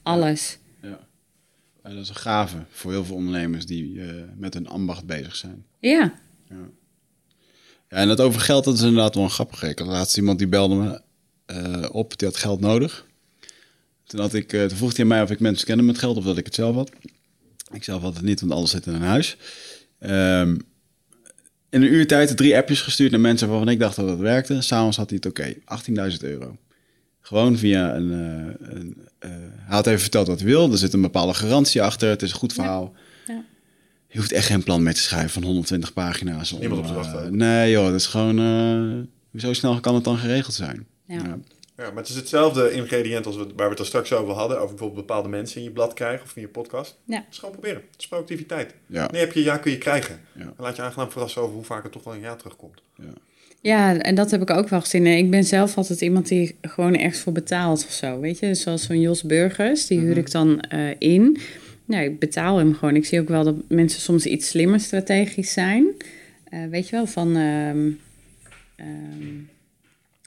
alles. 0.03 0.57
Uh, 1.85 1.93
dat 1.93 2.03
is 2.03 2.09
een 2.09 2.15
gave 2.15 2.57
voor 2.69 2.91
heel 2.91 3.05
veel 3.05 3.15
ondernemers 3.15 3.65
die 3.65 3.93
uh, 3.93 4.23
met 4.35 4.53
hun 4.53 4.67
ambacht 4.67 5.05
bezig 5.05 5.35
zijn. 5.35 5.65
Ja. 5.79 6.13
ja. 6.49 6.69
ja. 7.89 7.97
en 7.97 8.07
dat 8.07 8.19
over 8.19 8.41
geld, 8.41 8.63
dat 8.63 8.73
is 8.73 8.81
inderdaad 8.81 9.15
wel 9.15 9.23
een 9.23 9.29
grappig. 9.29 9.63
Ik 9.63 9.79
had 9.79 9.87
laatst 9.87 10.17
iemand 10.17 10.37
die 10.37 10.47
belde 10.47 10.75
me 10.75 11.01
uh, 11.51 11.89
op, 11.91 12.17
die 12.17 12.27
had 12.27 12.37
geld 12.37 12.59
nodig. 12.59 13.05
Toen, 14.03 14.19
had 14.19 14.33
ik, 14.33 14.49
toen 14.49 14.69
vroeg 14.69 14.95
hij 14.95 15.05
mij 15.05 15.21
of 15.21 15.31
ik 15.31 15.39
mensen 15.39 15.65
kende 15.65 15.83
met 15.83 15.97
geld 15.97 16.17
of 16.17 16.23
dat 16.23 16.37
ik 16.37 16.45
het 16.45 16.55
zelf 16.55 16.75
had. 16.75 16.91
Ik 17.71 17.83
zelf 17.83 18.01
had 18.01 18.15
het 18.15 18.23
niet, 18.23 18.39
want 18.39 18.51
alles 18.51 18.71
zit 18.71 18.85
in 18.85 18.93
een 18.93 19.01
huis. 19.01 19.37
Um, 19.99 20.69
in 21.71 21.81
een 21.81 21.93
uur 21.93 22.07
tijd 22.07 22.37
drie 22.37 22.55
appjes 22.55 22.81
gestuurd 22.81 23.11
naar 23.11 23.19
mensen 23.19 23.49
waarvan 23.49 23.69
ik 23.69 23.79
dacht 23.79 23.95
dat 23.95 24.09
het 24.09 24.19
werkte. 24.19 24.61
S'avonds 24.61 24.97
had 24.97 25.09
hij 25.09 25.19
het 25.21 25.31
oké, 25.31 25.55
okay, 25.65 26.11
18.000 26.11 26.17
euro. 26.21 26.57
Gewoon 27.31 27.57
via 27.57 27.95
een. 27.95 28.11
Uh, 28.11 28.69
een 28.75 28.97
uh, 29.19 29.31
hij 29.57 29.75
had 29.75 29.87
even 29.87 29.99
verteld 29.99 30.27
wat 30.27 30.39
hij 30.39 30.47
wil. 30.47 30.71
Er 30.71 30.77
zit 30.77 30.93
een 30.93 31.01
bepaalde 31.01 31.33
garantie 31.33 31.81
achter. 31.81 32.09
Het 32.09 32.21
is 32.21 32.31
een 32.31 32.37
goed 32.37 32.53
verhaal. 32.53 32.93
Ja. 33.27 33.33
Ja. 33.33 33.43
Je 34.07 34.17
hoeft 34.17 34.31
echt 34.31 34.45
geen 34.45 34.63
plan 34.63 34.83
meer 34.83 34.93
te 34.93 35.01
schrijven 35.01 35.29
van 35.29 35.43
120 35.43 35.93
pagina's. 35.93 36.51
Niemand 36.51 36.81
op 36.81 36.87
te 36.87 36.93
wachten. 36.93 37.25
Uh, 37.25 37.31
nee, 37.31 37.71
joh, 37.71 37.85
dat 37.85 37.93
is 37.93 38.05
gewoon. 38.05 39.07
zo 39.37 39.53
snel 39.53 39.79
kan 39.79 39.95
het 39.95 40.03
dan 40.03 40.17
geregeld 40.17 40.53
zijn? 40.53 40.87
Ja. 41.07 41.39
Ja, 41.77 41.87
maar 41.87 41.97
het 41.97 42.09
is 42.09 42.15
hetzelfde 42.15 42.71
ingrediënt 42.71 43.25
als 43.25 43.35
we, 43.35 43.43
waar 43.43 43.65
we 43.65 43.71
het 43.71 43.79
er 43.79 43.85
straks 43.85 44.13
over 44.13 44.33
hadden. 44.33 44.57
Over 44.57 44.69
bijvoorbeeld 44.69 45.07
bepaalde 45.07 45.29
mensen 45.29 45.57
in 45.57 45.63
je 45.63 45.71
blad 45.71 45.93
krijgen 45.93 46.25
of 46.25 46.35
in 46.35 46.41
je 46.41 46.47
podcast. 46.47 46.97
Ja. 47.05 47.15
Het 47.15 47.25
is 47.31 47.37
gewoon 47.37 47.53
proberen. 47.53 47.81
Het 47.91 47.99
is 47.99 48.07
productiviteit. 48.07 48.75
Ja. 48.87 49.07
Nee, 49.11 49.21
heb 49.21 49.33
je 49.33 49.43
ja, 49.43 49.57
kun 49.57 49.71
je 49.71 49.77
krijgen. 49.77 50.21
Ja. 50.33 50.41
En 50.41 50.53
laat 50.57 50.75
je 50.75 50.81
aangenaam 50.81 51.11
verrassen 51.11 51.41
over 51.41 51.55
hoe 51.55 51.63
vaak 51.63 51.83
het 51.83 51.91
toch 51.91 52.03
wel 52.03 52.13
een 52.13 52.19
ja 52.19 52.35
terugkomt. 52.35 52.81
Ja. 52.95 53.13
Ja, 53.61 53.97
en 53.97 54.15
dat 54.15 54.31
heb 54.31 54.41
ik 54.41 54.49
ook 54.49 54.69
wel 54.69 54.81
gezien. 54.81 55.07
Ik 55.07 55.29
ben 55.29 55.43
zelf 55.43 55.77
altijd 55.77 56.01
iemand 56.01 56.27
die 56.27 56.55
gewoon 56.61 56.95
ergens 56.95 57.19
voor 57.19 57.33
betaalt 57.33 57.85
of 57.87 57.91
zo, 57.91 58.19
weet 58.19 58.39
je. 58.39 58.55
Zoals 58.55 58.83
zo'n 58.83 59.01
Jos 59.01 59.23
Burgers, 59.23 59.87
die 59.87 59.99
huur 59.99 60.09
mhm. 60.09 60.19
ik 60.19 60.31
dan 60.31 60.63
uh, 60.73 60.89
in. 60.97 61.37
Nou, 61.85 62.03
ik 62.03 62.19
betaal 62.19 62.57
hem 62.57 62.73
gewoon. 62.73 62.95
Ik 62.95 63.05
zie 63.05 63.19
ook 63.19 63.27
wel 63.27 63.43
dat 63.43 63.55
mensen 63.67 64.01
soms 64.01 64.25
iets 64.25 64.47
slimmer 64.47 64.79
strategisch 64.79 65.53
zijn. 65.53 65.85
Uh, 66.53 66.59
weet 66.69 66.89
je 66.89 66.95
wel, 66.95 67.07
van 67.07 67.35
um, 67.35 67.99
um, 68.79 69.49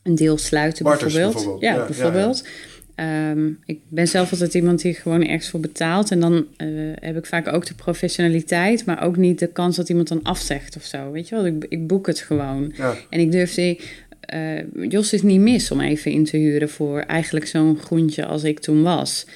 een 0.03 0.15
deel 0.15 0.39
sluiten 0.39 0.85
bijvoorbeeld. 0.85 1.33
bijvoorbeeld. 1.33 1.61
Ja, 1.61 1.75
ja 1.75 1.85
bijvoorbeeld. 1.87 2.43
Ja, 2.45 2.51
ja. 2.51 2.74
Um, 2.97 3.59
ik 3.67 3.79
ben 3.89 4.09
zelf 4.09 4.31
altijd 4.31 4.55
iemand 4.55 4.83
die 4.83 4.95
gewoon 4.95 5.27
ergens 5.27 5.49
voor 5.51 5.61
betaalt. 5.61 6.11
En 6.11 6.21
dan 6.21 6.33
uh, 6.33 6.93
heb 7.01 7.17
ik 7.17 7.27
vaak 7.27 7.53
ook 7.53 7.67
de 7.67 7.75
professionaliteit, 7.75 8.85
maar 8.85 9.03
ook 9.03 9.17
niet 9.17 9.39
de 9.39 9.47
kans 9.47 9.77
dat 9.77 9.89
iemand 9.89 10.09
dan 10.09 10.23
afzegt 10.23 10.77
of 10.77 10.85
zo. 10.85 11.11
Weet 11.11 11.29
je 11.29 11.35
wel, 11.35 11.47
ik, 11.47 11.67
ik 11.69 11.87
boek 11.87 12.07
het 12.07 12.19
gewoon. 12.21 12.73
Ja. 12.77 12.95
En 13.11 13.21
ik 13.21 13.33
durf 13.33 13.55
die 13.55 13.81
eh, 14.27 14.89
Jos 14.89 15.13
is 15.13 15.23
niet 15.23 15.41
mis 15.41 15.71
om 15.71 15.81
even 15.81 16.11
in 16.11 16.25
te 16.25 16.37
huren 16.37 16.69
voor 16.69 17.01
eigenlijk 17.01 17.47
zo'n 17.47 17.79
groentje 17.79 18.25
als 18.25 18.45
ik 18.45 18.59
toen 18.59 18.83
was. 18.83 19.27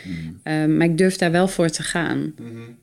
Eh, 0.42 0.64
maar 0.64 0.86
ik 0.86 0.98
durf 0.98 1.16
daar 1.16 1.30
wel 1.30 1.48
voor 1.48 1.68
te 1.68 1.82
gaan. 1.82 2.34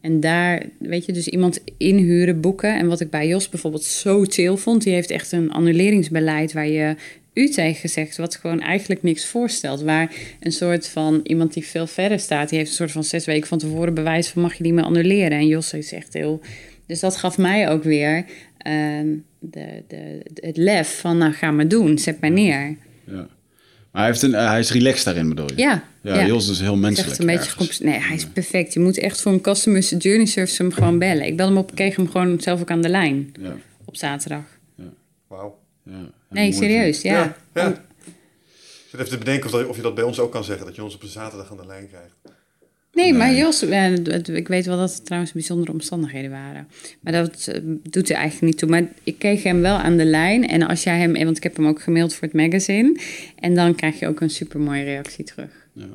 En 0.02 0.19
daar, 0.19 0.64
weet 0.80 1.06
je, 1.06 1.11
dus 1.11 1.27
iemand 1.27 1.61
inhuren, 1.77 2.41
boeken. 2.41 2.77
En 2.77 2.88
wat 2.88 2.99
ik 2.99 3.10
bij 3.10 3.27
Jos 3.27 3.49
bijvoorbeeld 3.49 3.84
zo 3.84 4.23
chill 4.23 4.56
vond, 4.56 4.84
die 4.84 4.93
heeft 4.93 5.11
echt 5.11 5.31
een 5.31 5.52
annuleringsbeleid 5.52 6.53
waar 6.53 6.68
je 6.68 6.95
u 7.36 7.49
tegen 7.49 7.90
zegt, 7.90 8.18
wat 8.18 8.36
gewoon 8.36 8.60
eigenlijk 8.62 9.03
niks 9.03 9.26
voorstelt. 9.26 9.82
Waar 9.82 10.12
een 10.40 10.52
soort 10.52 10.88
van 10.88 11.20
iemand 11.24 11.53
die 11.53 11.66
veel 11.66 11.88
verder 11.88 12.20
staat, 12.20 12.49
die 12.49 12.57
heeft 12.57 12.70
een 12.70 12.76
soort 12.76 12.91
van 12.91 13.03
zes 13.03 13.26
weken 13.26 13.48
van 13.48 13.57
tevoren 13.57 13.94
bewijs 13.94 14.28
van 14.28 14.41
mag 14.41 14.53
je 14.53 14.64
niet 14.64 14.74
meer 14.74 14.84
annuleren. 14.84 15.38
En 15.38 15.48
Jos 15.48 15.74
is 15.74 15.91
echt 15.91 16.14
heel. 16.14 16.41
Dus 16.88 16.99
dat 16.99 17.18
gaf 17.18 17.38
mij 17.38 17.70
ook 17.70 17.84
weer 17.84 18.26
ehm, 18.57 19.07
de, 19.40 19.84
de, 19.88 20.22
het 20.40 20.57
lef 20.57 20.99
van 20.99 21.18
nou 21.18 21.32
ga 21.34 21.52
maar 21.52 21.68
doen, 21.68 21.98
zet 21.98 22.22
maar 22.22 22.32
neer. 22.32 22.78
Ja. 23.06 23.28
Maar 23.91 24.03
hij, 24.03 24.06
heeft 24.06 24.22
een, 24.22 24.36
eh, 24.36 24.49
hij 24.49 24.60
is 24.60 24.72
relaxed 24.72 25.06
daarin, 25.06 25.30
bedoel 25.30 25.48
je? 25.56 25.62
Ja, 25.62 25.84
Ja, 26.02 26.16
ja. 26.20 26.26
Jos 26.26 26.49
is 26.49 26.60
heel 26.60 26.76
menselijk. 26.76 27.10
echt 27.10 27.20
een 27.20 27.26
beetje 27.26 27.49
ergens. 27.49 27.80
Nee, 27.80 27.99
hij 27.99 28.16
is 28.16 28.26
perfect. 28.26 28.74
Je 28.74 28.80
moet 28.80 28.98
echt 28.98 29.22
voor 29.22 29.32
een 29.32 29.41
customer 29.41 29.82
journey 29.82 30.26
service 30.26 30.62
hem 30.62 30.72
gewoon 30.72 30.99
bellen. 30.99 31.26
Ik 31.26 31.38
belde 31.38 31.53
hem 31.53 31.62
op, 31.62 31.76
kreeg 31.76 31.95
hem 31.95 32.10
gewoon 32.10 32.41
zelf 32.41 32.62
ook 32.62 32.72
aan 32.72 32.82
de 32.82 32.90
lijn 32.90 33.34
Ja, 33.41 33.56
op 33.86 33.95
zaterdag. 33.95 34.44
Wauw. 35.28 35.57
ja. 35.84 36.12
Nee, 36.36 36.52
serieus, 36.53 37.02
ja. 37.02 37.14
Ja. 37.14 37.36
ja. 37.53 37.70
Ik 37.70 38.91
zit 38.91 38.99
even 38.99 39.10
te 39.10 39.18
bedenken 39.18 39.45
of, 39.45 39.52
dat, 39.52 39.68
of 39.68 39.76
je 39.76 39.82
dat 39.82 39.95
bij 39.95 40.03
ons 40.03 40.20
ook 40.20 40.32
kan 40.32 40.44
zeggen, 40.44 40.66
dat 40.66 40.76
je 40.76 40.84
ons 40.84 40.95
op 40.95 41.02
een 41.02 41.07
zaterdag 41.07 41.52
aan 41.52 41.57
de 41.57 41.66
lijn 41.66 41.88
krijgt. 41.88 42.16
Nee, 42.94 43.14
maar. 43.14 43.34
Jos, 43.34 43.62
eh, 43.62 43.94
ik 44.26 44.48
weet 44.48 44.66
wel 44.66 44.78
dat 44.78 44.94
het 44.94 45.06
trouwens 45.06 45.34
bijzondere 45.34 45.72
omstandigheden 45.72 46.32
waren. 46.32 46.68
Maar 46.99 47.14
dat 47.14 47.48
eh, 47.48 47.62
doet 47.84 48.10
er 48.10 48.16
eigenlijk 48.16 48.45
niet 48.45 48.57
toe. 48.57 48.70
Maar 48.70 48.88
ik 49.03 49.20
kreeg 49.20 49.44
hem 49.44 49.62
wel 49.62 49.78
aan 49.78 49.98
de 49.98 50.06
lijn. 50.06 50.48
En 50.48 50.68
als 50.68 50.84
jij 50.84 50.99
hem, 50.99 51.14
want 51.14 51.38
ik 51.38 51.44
heb 51.44 51.56
hem 51.56 51.68
ook 51.68 51.82
gemaild 51.82 52.14
voor 52.14 52.28
het 52.28 52.34
magazine. 52.34 52.99
En 53.40 53.56
dan 53.56 53.76
krijg 53.76 53.99
je 53.99 54.07
ook 54.07 54.22
een 54.22 54.30
supermooie 54.30 54.84
reactie 54.84 55.24
terug. 55.24 55.68
Ja. 55.74 55.86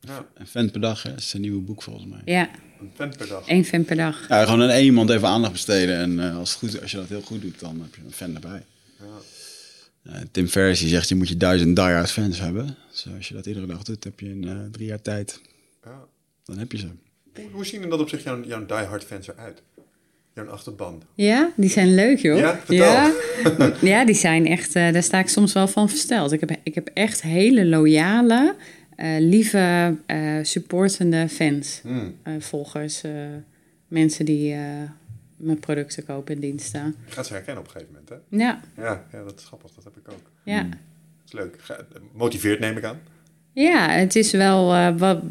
Ja, 0.00 0.26
Een 0.34 0.46
fan 0.46 0.70
per 0.70 0.80
dag, 0.80 1.02
hè? 1.02 1.10
Dat 1.10 1.18
is 1.18 1.28
zijn 1.28 1.42
nieuwe 1.42 1.60
boek 1.60 1.82
volgens 1.82 2.06
mij. 2.06 2.20
Ja, 2.24 2.50
een 2.80 2.90
vent 2.94 3.16
per 3.16 3.28
dag. 3.28 3.46
één 3.48 3.64
fan 3.64 3.84
per 3.84 3.96
dag. 3.96 4.28
Ja, 4.28 4.44
gewoon 4.44 4.62
aan 4.62 4.68
één 4.68 4.84
iemand 4.84 5.10
even 5.10 5.28
aandacht 5.28 5.52
besteden. 5.52 5.96
En 5.96 6.20
eh, 6.20 6.36
als, 6.36 6.50
het 6.50 6.58
goed, 6.58 6.82
als 6.82 6.90
je 6.90 6.96
dat 6.96 7.08
heel 7.08 7.20
goed 7.20 7.42
doet, 7.42 7.60
dan 7.60 7.80
heb 7.82 7.94
je 7.94 8.00
een 8.06 8.12
fan 8.12 8.34
erbij. 8.34 8.62
Ja. 9.00 10.22
Tim 10.30 10.48
Ferriss 10.48 10.80
die 10.80 10.88
zegt, 10.90 11.08
je 11.08 11.14
moet 11.14 11.28
je 11.28 11.36
duizend 11.36 11.76
die-hard 11.76 12.10
fans 12.10 12.40
hebben. 12.40 12.76
Dus 12.90 13.06
als 13.16 13.28
je 13.28 13.34
dat 13.34 13.46
iedere 13.46 13.66
dag 13.66 13.82
doet, 13.82 14.04
heb 14.04 14.20
je 14.20 14.28
in 14.28 14.48
eh, 14.48 14.56
drie 14.70 14.86
jaar 14.86 15.02
tijd. 15.02 15.40
Ja. 15.84 16.04
Dan 16.44 16.58
heb 16.58 16.72
je 16.72 16.78
ze. 16.78 16.86
Hoe, 17.34 17.44
hoe 17.52 17.64
zien 17.66 17.82
in 17.82 17.88
dat 17.90 18.00
opzicht 18.00 18.22
jouw, 18.22 18.42
jouw 18.44 18.66
diehard 18.66 19.04
fans 19.04 19.28
eruit? 19.28 19.62
Jouw 20.34 20.46
achterban? 20.46 21.02
Ja, 21.14 21.52
die 21.56 21.70
zijn 21.70 21.94
leuk, 21.94 22.18
joh. 22.18 22.38
Ja, 22.38 22.56
vertel. 22.64 22.76
Ja, 22.76 23.12
ja 23.98 24.04
die 24.04 24.14
zijn 24.14 24.46
echt, 24.46 24.74
eh, 24.76 24.92
daar 24.92 25.02
sta 25.02 25.18
ik 25.18 25.28
soms 25.28 25.52
wel 25.52 25.68
van 25.68 25.88
versteld. 25.88 26.32
Ik 26.32 26.40
heb, 26.40 26.56
ik 26.62 26.74
heb 26.74 26.90
echt 26.94 27.22
hele 27.22 27.66
loyale, 27.66 28.54
eh, 28.96 29.16
lieve, 29.18 29.96
eh, 30.06 30.38
supportende 30.42 31.28
fans, 31.28 31.80
Hmm. 31.82 32.14
eh, 32.22 32.32
volgers, 32.38 33.02
eh, 33.02 33.12
mensen 33.88 34.24
die 34.24 34.52
eh, 34.52 34.60
mijn 35.36 35.58
producten 35.60 36.04
kopen 36.04 36.34
en 36.34 36.40
diensten. 36.40 36.94
Je 37.06 37.12
gaat 37.12 37.26
ze 37.26 37.32
herkennen 37.32 37.62
op 37.62 37.68
een 37.68 37.72
gegeven 37.80 37.92
moment, 38.00 38.08
hè? 38.30 38.36
Ja, 38.44 38.60
Ja, 38.76 39.04
ja 39.12 39.24
dat 39.24 39.38
is 39.38 39.44
grappig. 39.44 39.70
Dat 39.74 39.84
heb 39.84 39.96
ik 39.96 40.12
ook. 40.12 40.30
ja. 40.42 40.62
Dat 40.62 40.72
is 41.26 41.32
leuk. 41.32 41.54
Ga- 41.58 41.86
Motiveert, 42.12 42.60
neem 42.60 42.76
ik 42.76 42.84
aan. 42.84 42.98
Ja, 43.52 43.88
het 43.90 44.16
is 44.16 44.30
wel 44.32 44.72
eh, 44.74 44.96
wat, 44.96 45.22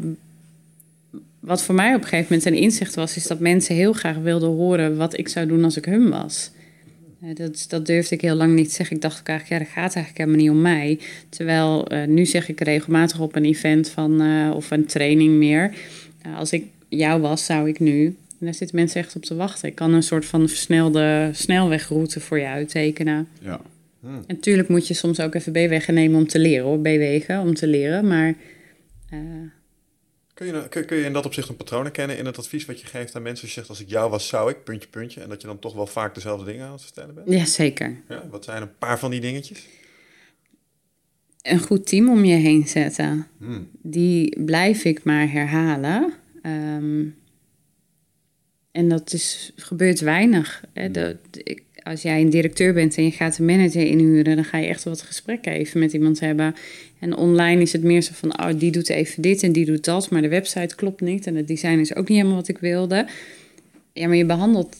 wat 1.40 1.62
voor 1.62 1.74
mij 1.74 1.94
op 1.94 2.00
een 2.02 2.08
gegeven 2.08 2.26
moment 2.36 2.44
een 2.56 2.62
inzicht 2.62 2.94
was, 2.94 3.16
is 3.16 3.26
dat 3.26 3.40
mensen 3.40 3.74
heel 3.74 3.92
graag 3.92 4.16
wilden 4.16 4.48
horen 4.48 4.96
wat 4.96 5.18
ik 5.18 5.28
zou 5.28 5.46
doen 5.46 5.64
als 5.64 5.76
ik 5.76 5.84
hun 5.84 6.10
was. 6.10 6.50
Eh, 7.22 7.34
dat, 7.34 7.64
dat 7.68 7.86
durfde 7.86 8.14
ik 8.14 8.20
heel 8.20 8.34
lang 8.34 8.54
niet 8.54 8.68
te 8.68 8.74
zeggen. 8.74 8.96
Ik 8.96 9.02
dacht 9.02 9.20
ook 9.20 9.26
eigenlijk, 9.28 9.60
ja, 9.60 9.66
dat 9.66 9.74
gaat 9.84 9.94
eigenlijk 9.94 10.18
helemaal 10.18 10.40
niet 10.46 10.50
om 10.56 10.62
mij. 10.62 11.00
Terwijl 11.28 11.86
eh, 11.88 12.06
nu 12.08 12.26
zeg 12.26 12.48
ik 12.48 12.60
regelmatig 12.60 13.20
op 13.20 13.36
een 13.36 13.44
event 13.44 13.88
van, 13.90 14.20
eh, 14.20 14.50
of 14.54 14.70
een 14.70 14.86
training 14.86 15.32
meer. 15.38 15.74
als 16.36 16.52
ik 16.52 16.64
jou 16.88 17.20
was, 17.20 17.44
zou 17.44 17.68
ik 17.68 17.80
nu. 17.80 18.16
En 18.44 18.50
daar 18.50 18.58
zitten 18.58 18.76
mensen 18.76 19.00
echt 19.00 19.16
op 19.16 19.24
te 19.24 19.34
wachten. 19.34 19.68
Ik 19.68 19.74
kan 19.74 19.92
een 19.92 20.02
soort 20.02 20.24
van 20.24 20.48
versnelde 20.48 21.30
snelwegroute 21.32 22.20
voor 22.20 22.38
je 22.38 22.46
uittekenen. 22.46 23.28
Ja. 23.40 23.60
Hmm. 24.00 24.14
En 24.14 24.24
natuurlijk 24.26 24.68
moet 24.68 24.88
je 24.88 24.94
soms 24.94 25.20
ook 25.20 25.34
even 25.34 25.52
B-wegen 25.52 25.94
nemen 25.94 26.18
om 26.18 26.26
te 26.26 26.38
leren 26.38 26.64
hoor. 26.64 26.78
B-wegen 26.78 27.40
om 27.40 27.54
te 27.54 27.66
leren. 27.66 28.06
Maar 28.06 28.34
eh, 29.10 29.18
Kun 30.34 30.46
je, 30.46 30.52
nou- 30.52 30.68
kun, 30.68 30.84
kun 30.84 30.96
je 30.96 31.04
in 31.04 31.12
dat 31.12 31.26
opzicht 31.26 31.48
een 31.48 31.56
patroon 31.56 31.82
herkennen 31.82 32.18
in 32.18 32.26
het 32.26 32.38
advies 32.38 32.64
wat 32.64 32.80
je 32.80 32.86
geeft 32.86 33.14
aan 33.14 33.22
mensen? 33.22 33.42
Als 33.42 33.54
je 33.54 33.60
zegt, 33.60 33.68
als 33.68 33.80
ik 33.80 33.88
jou 33.88 34.10
was, 34.10 34.28
zou 34.28 34.50
ik, 34.50 34.64
puntje, 34.64 34.88
puntje. 34.88 35.20
En 35.20 35.28
dat 35.28 35.40
je 35.40 35.46
dan 35.46 35.58
toch 35.58 35.74
wel 35.74 35.86
vaak 35.86 36.14
dezelfde 36.14 36.44
dingen 36.44 36.66
aan 36.66 36.72
het 36.72 36.82
vertellen 36.82 37.14
bent? 37.14 37.30
ja, 37.30 37.44
zeker. 37.44 37.96
Ja, 38.08 38.28
wat 38.30 38.44
zijn 38.44 38.62
een 38.62 38.78
paar 38.78 38.98
van 38.98 39.10
die 39.10 39.20
dingetjes? 39.20 39.66
Een 41.42 41.58
goed 41.58 41.86
team 41.86 42.08
om 42.08 42.24
je 42.24 42.36
heen 42.36 42.66
zetten. 42.66 43.26
Hmm. 43.38 43.68
Die 43.82 44.44
blijf 44.44 44.84
ik 44.84 45.04
maar 45.04 45.30
herhalen. 45.30 46.12
Ehm, 46.42 47.04
en 48.74 48.88
dat 48.88 49.12
is, 49.12 49.52
gebeurt 49.56 50.00
weinig. 50.00 50.64
Hè. 50.72 50.90
De- 50.90 51.16
de- 51.30 51.62
als 51.82 52.02
jij 52.02 52.20
een 52.20 52.30
directeur 52.30 52.72
bent 52.72 52.96
en 52.96 53.04
je 53.04 53.10
gaat 53.10 53.38
een 53.38 53.44
manager 53.44 53.86
inhuren, 53.86 54.36
dan 54.36 54.44
ga 54.44 54.58
je 54.58 54.66
echt 54.66 54.84
wat 54.84 55.02
gesprekken 55.02 55.52
even 55.52 55.80
met 55.80 55.92
iemand 55.92 56.20
hebben. 56.20 56.54
En 56.98 57.16
online 57.16 57.62
is 57.62 57.72
het 57.72 57.82
meer 57.82 58.02
zo 58.02 58.10
van, 58.14 58.40
oh, 58.40 58.48
die 58.58 58.70
doet 58.70 58.88
even 58.88 59.22
dit 59.22 59.42
en 59.42 59.52
die 59.52 59.64
doet 59.64 59.84
dat, 59.84 60.10
maar 60.10 60.22
de 60.22 60.28
website 60.28 60.74
klopt 60.74 61.00
niet 61.00 61.26
en 61.26 61.34
het 61.36 61.48
design 61.48 61.78
is 61.78 61.94
ook 61.94 62.08
niet 62.08 62.16
helemaal 62.18 62.36
wat 62.38 62.48
ik 62.48 62.58
wilde. 62.58 63.06
Ja, 63.92 64.06
maar 64.06 64.16
je 64.16 64.26
behandelt 64.26 64.76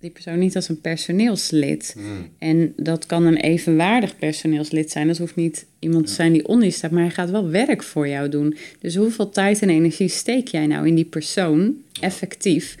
die 0.00 0.10
persoon 0.10 0.38
niet 0.38 0.56
als 0.56 0.68
een 0.68 0.80
personeelslid. 0.80 1.94
Hmm. 1.94 2.28
En 2.38 2.72
dat 2.76 3.06
kan 3.06 3.24
een 3.24 3.36
evenwaardig 3.36 4.18
personeelslid 4.18 4.90
zijn. 4.90 5.06
Dat 5.06 5.18
hoeft 5.18 5.36
niet 5.36 5.66
iemand 5.78 6.06
te 6.06 6.12
zijn 6.12 6.32
die 6.32 6.48
onder 6.48 6.64
je 6.64 6.72
staat, 6.72 6.90
maar 6.90 7.02
hij 7.02 7.12
gaat 7.12 7.30
wel 7.30 7.48
werk 7.48 7.82
voor 7.82 8.08
jou 8.08 8.28
doen. 8.28 8.56
Dus 8.80 8.96
hoeveel 8.96 9.30
tijd 9.30 9.62
en 9.62 9.70
energie 9.70 10.08
steek 10.08 10.48
jij 10.48 10.66
nou 10.66 10.86
in 10.86 10.94
die 10.94 11.04
persoon 11.04 11.74
effectief 12.00 12.76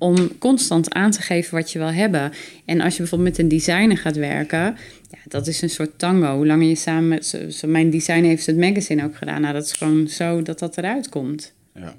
om 0.00 0.38
constant 0.38 0.92
aan 0.94 1.10
te 1.10 1.22
geven 1.22 1.54
wat 1.54 1.72
je 1.72 1.78
wil 1.78 1.92
hebben? 1.92 2.32
En 2.64 2.80
als 2.80 2.92
je 2.92 2.98
bijvoorbeeld 3.00 3.30
met 3.30 3.38
een 3.38 3.48
designer 3.48 3.96
gaat 3.96 4.16
werken, 4.16 4.60
ja, 5.10 5.18
dat 5.28 5.46
is 5.46 5.62
een 5.62 5.70
soort 5.70 5.90
tango. 5.98 6.36
Hoe 6.36 6.46
langer 6.46 6.68
je 6.68 6.74
samen 6.74 7.08
met 7.08 7.26
zo, 7.26 7.50
zo- 7.50 7.68
mijn 7.68 7.90
designer 7.90 8.28
heeft 8.28 8.46
het 8.46 8.56
magazine 8.56 9.04
ook 9.04 9.16
gedaan. 9.16 9.40
Nou, 9.40 9.54
dat 9.54 9.64
is 9.64 9.72
gewoon 9.72 10.08
zo 10.08 10.42
dat 10.42 10.58
dat 10.58 10.78
eruit 10.78 11.08
komt 11.08 11.52
Ja. 11.74 11.94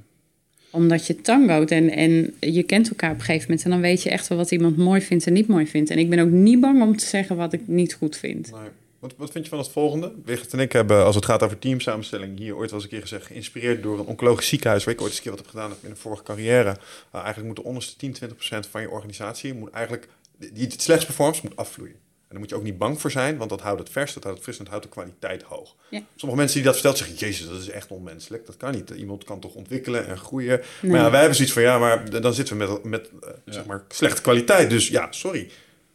omdat 0.70 1.08
je 1.08 1.22
tangoot 1.22 1.72
en, 1.72 1.90
en 1.90 2.34
je 2.40 2.64
kent 2.64 2.90
elkaar 2.90 3.12
op 3.12 3.18
een 3.18 3.24
gegeven 3.24 3.48
moment. 3.48 3.66
En 3.66 3.72
dan 3.72 3.82
weet 3.82 4.04
je 4.04 4.10
echt 4.10 4.28
wel 4.28 4.38
wat 4.38 4.52
iemand 4.52 4.78
mooi 4.78 5.02
vindt 5.02 5.28
en 5.28 5.34
niet 5.34 5.48
mooi 5.48 5.68
vindt. 5.68 5.90
En 5.90 5.98
ik 5.98 6.10
ben 6.10 6.20
ook 6.20 6.30
niet 6.30 6.60
bang 6.60 6.82
om 6.82 6.98
te 6.98 7.06
zeggen 7.06 7.36
wat 7.36 7.54
ik 7.54 7.62
niet 7.66 7.94
goed 7.94 8.18
vind. 8.18 8.52
Nee. 8.52 8.70
Wat, 9.02 9.14
wat 9.18 9.32
vind 9.32 9.44
je 9.44 9.50
van 9.50 9.60
het 9.60 9.70
volgende? 9.70 10.14
Wigert 10.26 10.54
en 10.54 10.60
ik 10.60 10.72
hebben, 10.72 11.06
als 11.06 11.16
het 11.16 11.26
gaat 11.26 11.44
over 11.44 11.60
teamsamenstelling, 11.60 12.38
hier 12.38 12.56
ooit 12.56 12.70
wel 12.70 12.80
eens 12.80 12.84
een 12.84 12.90
keer 12.90 13.02
gezegd, 13.02 13.26
geïnspireerd 13.26 13.84
door 13.84 14.00
een 14.00 14.06
oncologisch 14.06 14.48
ziekenhuis, 14.48 14.84
waar 14.84 14.94
ik 14.94 15.02
ooit 15.02 15.10
eens 15.10 15.18
een 15.18 15.24
keer 15.24 15.32
wat 15.32 15.42
heb 15.42 15.50
gedaan 15.50 15.74
in 15.82 15.90
een 15.90 15.98
vorige 15.98 16.24
carrière. 16.24 16.70
Uh, 16.70 16.76
eigenlijk 17.14 17.48
moet 17.48 17.56
de 17.56 17.64
onderste 17.64 17.96
10, 17.96 18.14
20 18.14 18.38
procent 18.38 18.68
van 18.68 18.82
je 18.82 18.90
organisatie, 18.90 19.54
moet 19.54 19.70
eigenlijk, 19.70 20.08
die 20.38 20.64
het 20.64 20.82
slechts 20.82 21.06
performt, 21.06 21.44
moet 21.44 21.56
afvloeien. 21.56 21.96
En 21.96 22.28
daar 22.28 22.40
moet 22.40 22.50
je 22.50 22.56
ook 22.56 22.64
niet 22.64 22.78
bang 22.78 23.02
voor 23.02 23.12
zijn, 23.12 23.38
want 23.38 23.50
dat 23.50 23.62
houdt 23.62 23.80
het 23.80 23.90
vers, 23.90 24.14
dat 24.14 24.24
houdt 24.24 24.38
het 24.38 24.48
fris 24.48 24.58
en 24.58 24.64
dat 24.64 24.74
houdt 24.74 24.88
de 24.88 24.94
kwaliteit 24.94 25.44
hoog. 25.44 25.76
Ja. 25.90 26.02
Sommige 26.16 26.40
mensen 26.40 26.56
die 26.58 26.66
dat 26.66 26.74
vertellen 26.74 26.98
zeggen, 26.98 27.16
jezus, 27.16 27.48
dat 27.48 27.62
is 27.62 27.70
echt 27.70 27.92
onmenselijk. 27.92 28.46
Dat 28.46 28.58
kan 28.58 28.72
niet. 28.72 28.90
Iemand 28.90 29.24
kan 29.24 29.40
toch 29.40 29.54
ontwikkelen 29.54 30.08
en 30.08 30.18
groeien. 30.18 30.62
Nee. 30.82 30.92
Maar 30.92 31.02
ja, 31.02 31.10
wij 31.10 31.20
hebben 31.20 31.36
zoiets 31.36 31.54
van, 31.54 31.64
ja, 31.64 31.80
maar 31.80 32.22
dan 32.22 32.34
zitten 32.34 32.58
we 32.58 32.66
met, 32.66 32.84
met 32.84 33.10
eh, 33.22 33.30
zeg 33.46 33.66
maar, 33.66 33.84
slechte 33.88 34.22
kwaliteit. 34.22 34.70
Dus 34.70 34.88
ja, 34.88 35.12
sorry. 35.12 35.50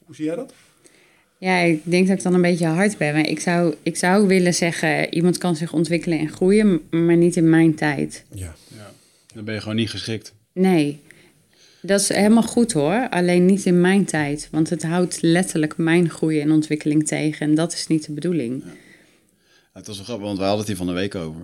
Hoe 0.04 0.14
zie 0.14 0.24
jij 0.24 0.36
dat? 0.36 0.52
Ja, 1.38 1.58
ik 1.58 1.80
denk 1.84 2.08
dat 2.08 2.16
ik 2.16 2.22
dan 2.22 2.34
een 2.34 2.42
beetje 2.42 2.66
hard 2.66 2.98
ben. 2.98 3.14
Maar 3.14 3.28
ik 3.28 3.40
zou, 3.40 3.74
ik 3.82 3.96
zou 3.96 4.26
willen 4.26 4.54
zeggen, 4.54 5.14
iemand 5.14 5.38
kan 5.38 5.56
zich 5.56 5.72
ontwikkelen 5.72 6.18
en 6.18 6.28
groeien, 6.28 6.80
maar 6.90 7.16
niet 7.16 7.36
in 7.36 7.50
mijn 7.50 7.74
tijd. 7.74 8.24
Ja. 8.32 8.54
ja. 8.68 8.92
Dan 9.34 9.44
ben 9.44 9.54
je 9.54 9.60
gewoon 9.60 9.76
niet 9.76 9.90
geschikt. 9.90 10.34
Nee, 10.52 11.00
dat 11.82 12.00
is 12.00 12.08
helemaal 12.08 12.42
goed 12.42 12.72
hoor. 12.72 13.08
Alleen 13.08 13.46
niet 13.46 13.66
in 13.66 13.80
mijn 13.80 14.04
tijd. 14.04 14.48
Want 14.50 14.70
het 14.70 14.82
houdt 14.82 15.22
letterlijk 15.22 15.76
mijn 15.76 16.10
groei 16.10 16.40
en 16.40 16.50
ontwikkeling 16.50 17.06
tegen. 17.06 17.46
En 17.48 17.54
dat 17.54 17.72
is 17.72 17.86
niet 17.86 18.06
de 18.06 18.12
bedoeling. 18.12 18.62
Ja, 18.64 18.72
het 19.72 19.86
was 19.86 19.96
wel 19.96 20.04
grappig, 20.04 20.26
want 20.26 20.38
we 20.38 20.44
hadden 20.44 20.60
het 20.60 20.68
hier 20.68 20.76
van 20.76 20.86
de 20.86 20.92
week 20.92 21.14
over. 21.14 21.40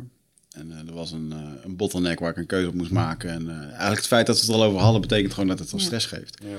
En 0.50 0.72
eh, 0.72 0.88
er 0.88 0.94
was 0.94 1.12
een, 1.12 1.32
eh, 1.32 1.64
een 1.64 1.76
bottleneck 1.76 2.18
waar 2.18 2.30
ik 2.30 2.36
een 2.36 2.46
keuze 2.46 2.68
op 2.68 2.74
moest 2.74 2.90
maken. 2.90 3.30
En 3.30 3.48
eh, 3.48 3.56
eigenlijk 3.56 3.96
het 3.96 4.06
feit 4.06 4.26
dat 4.26 4.36
we 4.36 4.42
het 4.42 4.50
er 4.50 4.60
al 4.60 4.64
over 4.64 4.80
hadden, 4.80 5.00
betekent 5.00 5.32
gewoon 5.32 5.48
dat 5.48 5.58
het 5.58 5.72
al 5.72 5.78
stress 5.78 6.06
geeft. 6.06 6.38
Ja. 6.42 6.58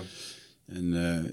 En 0.66 1.06
eh, 1.08 1.32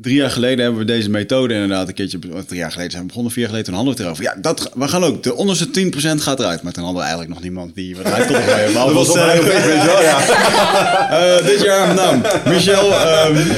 drie 0.00 0.16
jaar 0.16 0.30
geleden 0.30 0.64
hebben 0.64 0.80
we 0.80 0.86
deze 0.86 1.10
methode 1.10 1.54
inderdaad 1.54 1.88
een 1.88 1.94
keertje... 1.94 2.18
Drie 2.18 2.58
jaar 2.60 2.70
geleden 2.70 2.90
zijn 2.90 3.02
we 3.02 3.08
begonnen, 3.08 3.32
vier 3.32 3.42
jaar 3.42 3.52
geleden, 3.52 3.72
toen 3.72 3.84
hadden 3.84 3.96
we 3.96 4.02
het 4.02 4.08
erover. 4.08 4.34
Ja, 4.34 4.40
dat, 4.40 4.70
we 4.74 4.88
gaan 4.88 5.04
ook, 5.04 5.22
de 5.22 5.34
onderste 5.34 5.66
10% 5.66 5.70
gaat 6.00 6.40
eruit. 6.40 6.62
Maar 6.62 6.72
toen 6.72 6.84
hadden 6.84 7.02
we 7.02 7.08
eigenlijk 7.08 7.34
nog 7.34 7.42
niemand 7.42 7.74
die 7.74 7.96
eruit 7.98 8.26
kon 8.26 8.36
gooien. 8.36 8.72
Dat 8.74 8.92
was 8.92 9.14
eh, 9.14 9.38
eh, 11.38 11.46
dit 11.46 11.60
jaar, 11.62 11.94
nou, 11.94 12.16
Michel. 12.46 12.86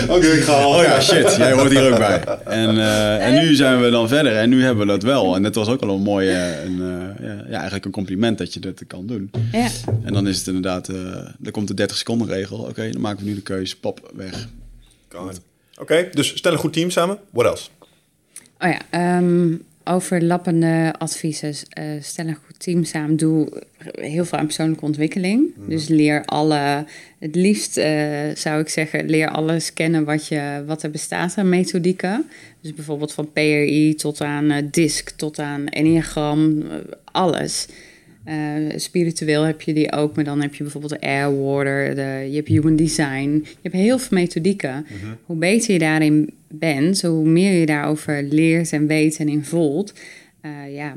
Oké, 0.09 0.27
ik 0.27 0.43
ga 0.43 0.53
al. 0.53 0.75
Oh 0.75 0.83
ja, 0.83 1.01
shit, 1.01 1.37
jij 1.37 1.53
hoort 1.53 1.71
hier 1.71 1.93
ook 1.93 1.99
bij. 1.99 2.25
En, 2.45 2.79
eh, 2.79 3.27
en 3.27 3.35
nu 3.45 3.55
zijn 3.55 3.81
we 3.81 3.91
dan 3.91 4.09
verder 4.09 4.37
en 4.37 4.49
nu 4.49 4.63
hebben 4.63 4.87
we 4.87 4.93
dat 4.93 5.03
wel. 5.03 5.35
En 5.35 5.43
dat 5.43 5.55
was 5.55 5.69
ook 5.69 5.83
al 5.83 5.95
een 5.95 6.03
mooie, 6.03 6.57
een, 6.65 6.81
eh, 6.81 7.27
ja, 7.27 7.35
ja, 7.49 7.57
eigenlijk 7.57 7.85
een 7.85 7.91
compliment 7.91 8.39
dat 8.39 8.55
je 8.55 8.61
dat 8.61 8.83
kan 8.87 9.07
doen. 9.07 9.31
Ja, 9.53 9.69
En 10.03 10.13
dan 10.13 10.29
is 10.29 10.39
het 10.39 10.47
inderdaad, 10.47 10.89
eh 10.89 10.97
dan 11.39 11.53
komt 11.53 11.69
de 11.69 11.75
30 11.75 11.97
seconden 11.97 12.27
regel. 12.27 12.59
Oké, 12.59 12.91
dan 12.91 13.01
maken 13.01 13.25
we 13.25 13.29
nu 13.29 13.35
de 13.35 13.43
keuze, 13.43 13.79
pop, 13.79 14.11
weg. 14.15 14.49
Kan. 15.09 15.31
Oké, 15.81 16.09
dus 16.13 16.37
stel 16.37 16.53
een 16.53 16.59
goed 16.59 16.73
team 16.73 16.91
samen. 16.91 17.19
What 17.31 17.47
else? 17.47 17.69
Oh 18.59 18.69
ja, 18.69 18.81
ehm, 18.91 19.57
overlappende 19.85 20.95
adviezen. 20.99 21.55
Uh, 21.79 21.85
stel 22.03 22.27
een 22.27 22.39
goed 22.47 22.61
team 22.61 22.85
samen. 22.85 23.17
Doe 23.17 23.63
heel 23.93 24.25
veel 24.25 24.39
aan 24.39 24.45
persoonlijke 24.47 24.85
ontwikkeling. 24.85 25.53
Mhm. 25.57 25.69
Dus 25.69 25.89
leer 25.89 26.25
alle, 26.25 26.85
het 27.19 27.35
liefst 27.35 27.77
eh, 27.77 28.29
zou 28.35 28.61
ik 28.61 28.69
zeggen, 28.69 29.11
leer 29.11 29.29
alles 29.29 29.73
kennen 29.73 30.05
wat, 30.05 30.27
je, 30.27 30.63
wat 30.67 30.83
er 30.83 30.91
bestaat 30.91 31.35
aan 31.37 31.49
methodieken. 31.49 32.29
Dus 32.61 32.75
bijvoorbeeld 32.75 33.13
van 33.13 33.33
PRI 33.33 33.95
tot 33.95 34.21
aan 34.21 34.51
uh, 34.51 34.57
DISC, 34.71 35.11
tot 35.11 35.39
aan 35.39 35.67
Enneagram, 35.67 36.63
alles. 37.05 37.67
Spiritueel 38.77 39.43
heb 39.43 39.63
je 39.63 39.73
die 39.73 39.93
ook, 39.93 40.15
maar 40.15 40.25
dan 40.25 40.43
heb 40.43 40.55
je 40.55 40.63
bijvoorbeeld 40.63 41.01
de 41.01 41.07
Air 41.07 41.43
Water, 41.43 41.95
de, 41.95 42.27
je 42.31 42.37
hebt 42.37 42.49
Human 42.49 42.77
Design. 42.77 43.41
Je 43.45 43.59
hebt 43.63 43.75
heel 43.75 43.99
veel 43.99 44.19
methodieken. 44.19 44.87
Mhm. 44.89 45.15
Hoe 45.25 45.37
beter 45.37 45.73
je 45.73 45.79
daarin 45.79 46.31
bent, 46.49 47.03
hoe 47.03 47.29
meer 47.29 47.53
je 47.53 47.67
daarover 47.67 48.23
leert 48.23 48.73
en 48.73 48.87
weet 48.87 49.17
en 49.17 49.29
in 49.29 49.45
voelt. 49.45 49.95
Uh, 50.43 50.75
ja. 50.75 50.97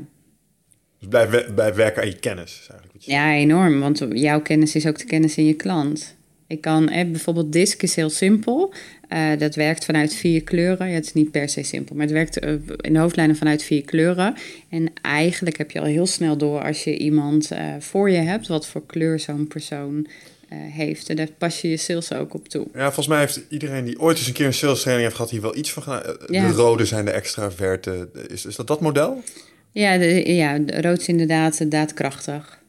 Dus 0.98 1.08
blijf, 1.08 1.54
blijf 1.54 1.74
werken 1.74 2.02
aan 2.02 2.08
je 2.08 2.18
kennis. 2.18 2.50
Is 2.50 2.68
eigenlijk 2.68 2.92
wat 2.92 3.04
je 3.04 3.10
ja, 3.10 3.34
enorm. 3.34 3.80
Want 3.80 4.06
jouw 4.12 4.40
kennis 4.40 4.74
is 4.74 4.86
ook 4.86 4.98
de 4.98 5.04
kennis 5.04 5.36
in 5.36 5.46
je 5.46 5.54
klant. 5.54 6.16
Ik 6.46 6.60
kan, 6.60 6.88
eh, 6.88 7.10
bijvoorbeeld 7.10 7.52
DISC 7.52 7.82
is 7.82 7.94
heel 7.94 8.10
simpel. 8.10 8.74
Uh, 9.12 9.38
dat 9.38 9.54
werkt 9.54 9.84
vanuit 9.84 10.14
vier 10.14 10.42
kleuren. 10.42 10.88
Ja, 10.88 10.94
het 10.94 11.04
is 11.04 11.12
niet 11.12 11.30
per 11.30 11.48
se 11.48 11.62
simpel, 11.62 11.94
maar 11.96 12.04
het 12.04 12.14
werkt 12.14 12.44
uh, 12.44 12.50
in 12.80 12.92
de 12.92 12.98
hoofdlijnen 12.98 13.36
vanuit 13.36 13.62
vier 13.62 13.82
kleuren. 13.84 14.34
En 14.68 14.92
eigenlijk 15.02 15.58
heb 15.58 15.70
je 15.70 15.80
al 15.80 15.86
heel 15.86 16.06
snel 16.06 16.36
door 16.36 16.62
als 16.62 16.84
je 16.84 16.98
iemand 16.98 17.52
uh, 17.52 17.74
voor 17.78 18.10
je 18.10 18.16
hebt, 18.18 18.46
wat 18.46 18.66
voor 18.66 18.86
kleur 18.86 19.18
zo'n 19.20 19.46
persoon 19.48 20.06
heeft. 20.54 21.08
En 21.08 21.16
daar 21.16 21.28
pas 21.38 21.60
je 21.60 21.68
je 21.68 21.76
sales 21.76 22.12
ook 22.12 22.34
op 22.34 22.48
toe. 22.48 22.66
Ja, 22.74 22.84
volgens 22.84 23.06
mij 23.06 23.18
heeft 23.18 23.40
iedereen 23.48 23.84
die 23.84 24.00
ooit 24.00 24.18
eens 24.18 24.26
een 24.26 24.32
keer 24.32 24.46
een 24.46 24.54
sales 24.54 24.80
training 24.80 25.04
heeft 25.06 25.16
gehad, 25.16 25.30
hier 25.30 25.40
wel 25.40 25.56
iets 25.56 25.72
van 25.72 25.82
gedaan. 25.82 26.16
Ja. 26.26 26.48
De 26.48 26.52
rode 26.54 26.84
zijn 26.84 27.04
de 27.04 27.10
extraverte. 27.10 28.08
Is, 28.28 28.44
is 28.46 28.56
dat 28.56 28.66
dat 28.66 28.80
model? 28.80 29.22
Ja, 29.70 29.98
de, 29.98 30.34
ja 30.34 30.60
rood 30.66 31.00
is 31.00 31.08
inderdaad 31.08 31.70
daadkrachtig. 31.70 32.62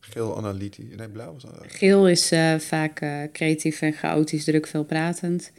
Geel 0.00 0.36
analytisch. 0.36 0.84
Nee, 0.96 1.08
blauw. 1.08 1.34
is 1.36 1.42
dat- 1.42 1.64
Geel 1.68 2.08
is 2.08 2.30
eh, 2.30 2.54
vaak 2.58 3.00
eh, 3.00 3.18
creatief 3.32 3.82
en 3.82 3.92
chaotisch, 3.92 4.44
druk, 4.44 4.66
veelpratend. 4.66 5.50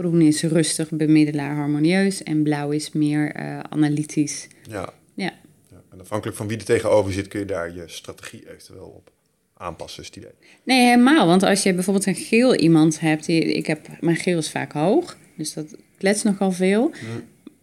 Groen 0.00 0.20
is 0.20 0.42
rustig, 0.42 0.90
bemiddelaar, 0.90 1.56
harmonieus. 1.56 2.22
En 2.22 2.42
blauw 2.42 2.70
is 2.70 2.92
meer 2.92 3.32
eh, 3.32 3.58
analytisch. 3.58 4.46
Ja. 4.68 4.92
Ja. 5.14 5.32
ja. 5.70 5.82
En 5.92 6.00
afhankelijk 6.00 6.36
van 6.36 6.48
wie 6.48 6.58
er 6.58 6.64
tegenover 6.64 7.12
zit, 7.12 7.28
kun 7.28 7.40
je 7.40 7.46
daar 7.46 7.74
je 7.74 7.82
strategie 7.86 8.50
eventueel 8.50 8.86
op 8.96 9.10
aanpassen. 9.56 10.02
Is 10.02 10.08
het 10.08 10.16
idee. 10.16 10.30
Nee, 10.62 10.84
helemaal. 10.84 11.26
Want 11.26 11.42
als 11.42 11.62
je 11.62 11.74
bijvoorbeeld 11.74 12.06
een 12.06 12.14
geel 12.14 12.54
iemand 12.54 13.00
hebt... 13.00 13.26
Die, 13.26 13.42
ik 13.42 13.66
heb, 13.66 13.88
mijn 14.00 14.16
geel 14.16 14.38
is 14.38 14.50
vaak 14.50 14.72
hoog, 14.72 15.16
dus 15.36 15.52
dat 15.52 15.76
klets 15.98 16.22
nogal 16.22 16.52
veel. 16.52 16.92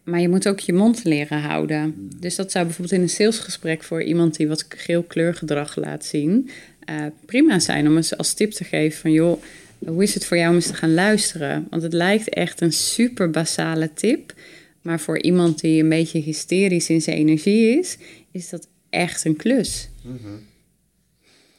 Maar 0.04 0.20
je 0.20 0.28
moet 0.28 0.48
ook 0.48 0.60
je 0.60 0.72
mond 0.72 1.04
leren 1.04 1.40
houden. 1.40 2.10
Dus 2.20 2.36
dat 2.36 2.50
zou 2.50 2.64
bijvoorbeeld 2.64 2.96
in 2.96 3.02
een 3.02 3.08
salesgesprek... 3.08 3.82
voor 3.82 4.02
iemand 4.02 4.36
die 4.36 4.48
wat 4.48 4.66
geel 4.68 5.02
kleurgedrag 5.02 5.76
laat 5.76 6.04
zien... 6.04 6.50
eh, 6.84 6.96
prima 7.26 7.58
zijn 7.58 7.86
om 7.86 7.96
eens 7.96 8.16
als 8.16 8.34
tip 8.34 8.50
te 8.50 8.64
geven 8.64 9.00
van... 9.00 9.12
joh, 9.12 9.42
hoe 9.86 10.02
is 10.02 10.14
het 10.14 10.26
voor 10.26 10.36
jou 10.36 10.48
om 10.48 10.54
eens 10.54 10.66
te 10.66 10.74
gaan 10.74 10.94
luisteren? 10.94 11.66
Want 11.70 11.82
het 11.82 11.92
lijkt 11.92 12.28
echt 12.28 12.60
een 12.60 12.72
super 12.72 13.30
basale 13.30 13.92
tip... 13.92 14.34
maar 14.82 15.00
voor 15.00 15.22
iemand 15.22 15.60
die 15.60 15.82
een 15.82 15.88
beetje 15.88 16.20
hysterisch 16.20 16.90
in 16.90 17.02
zijn 17.02 17.16
energie 17.16 17.78
is... 17.78 17.98
is 18.30 18.48
dat 18.48 18.68
echt 18.90 19.24
een 19.24 19.36
klus. 19.36 19.88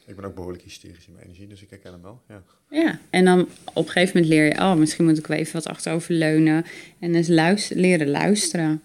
Ik 0.06 0.16
ben 0.16 0.26
ook 0.26 0.36
behoorlijk 0.36 0.64
hysterisch 0.64 1.08
in 1.08 1.14
mijn 1.14 1.26
energie, 1.26 1.48
dus 1.48 1.62
ik 1.62 1.70
herken 1.70 1.92
hem 1.92 2.02
wel. 2.02 2.22
Ja. 2.28 2.44
Ja, 2.70 3.00
en 3.10 3.26
dan 3.26 3.40
op 3.74 3.86
een 3.86 3.92
gegeven 3.92 4.14
moment 4.14 4.34
leer 4.34 4.46
je, 4.46 4.60
oh, 4.60 4.76
misschien 4.76 5.06
moet 5.06 5.18
ik 5.18 5.28
wel 5.28 5.38
even 5.38 5.54
wat 5.54 5.68
achterover 5.68 6.14
leunen. 6.14 6.66
En 7.00 7.34
luister, 7.34 7.78
leren 7.78 8.10
luisteren. 8.10 8.82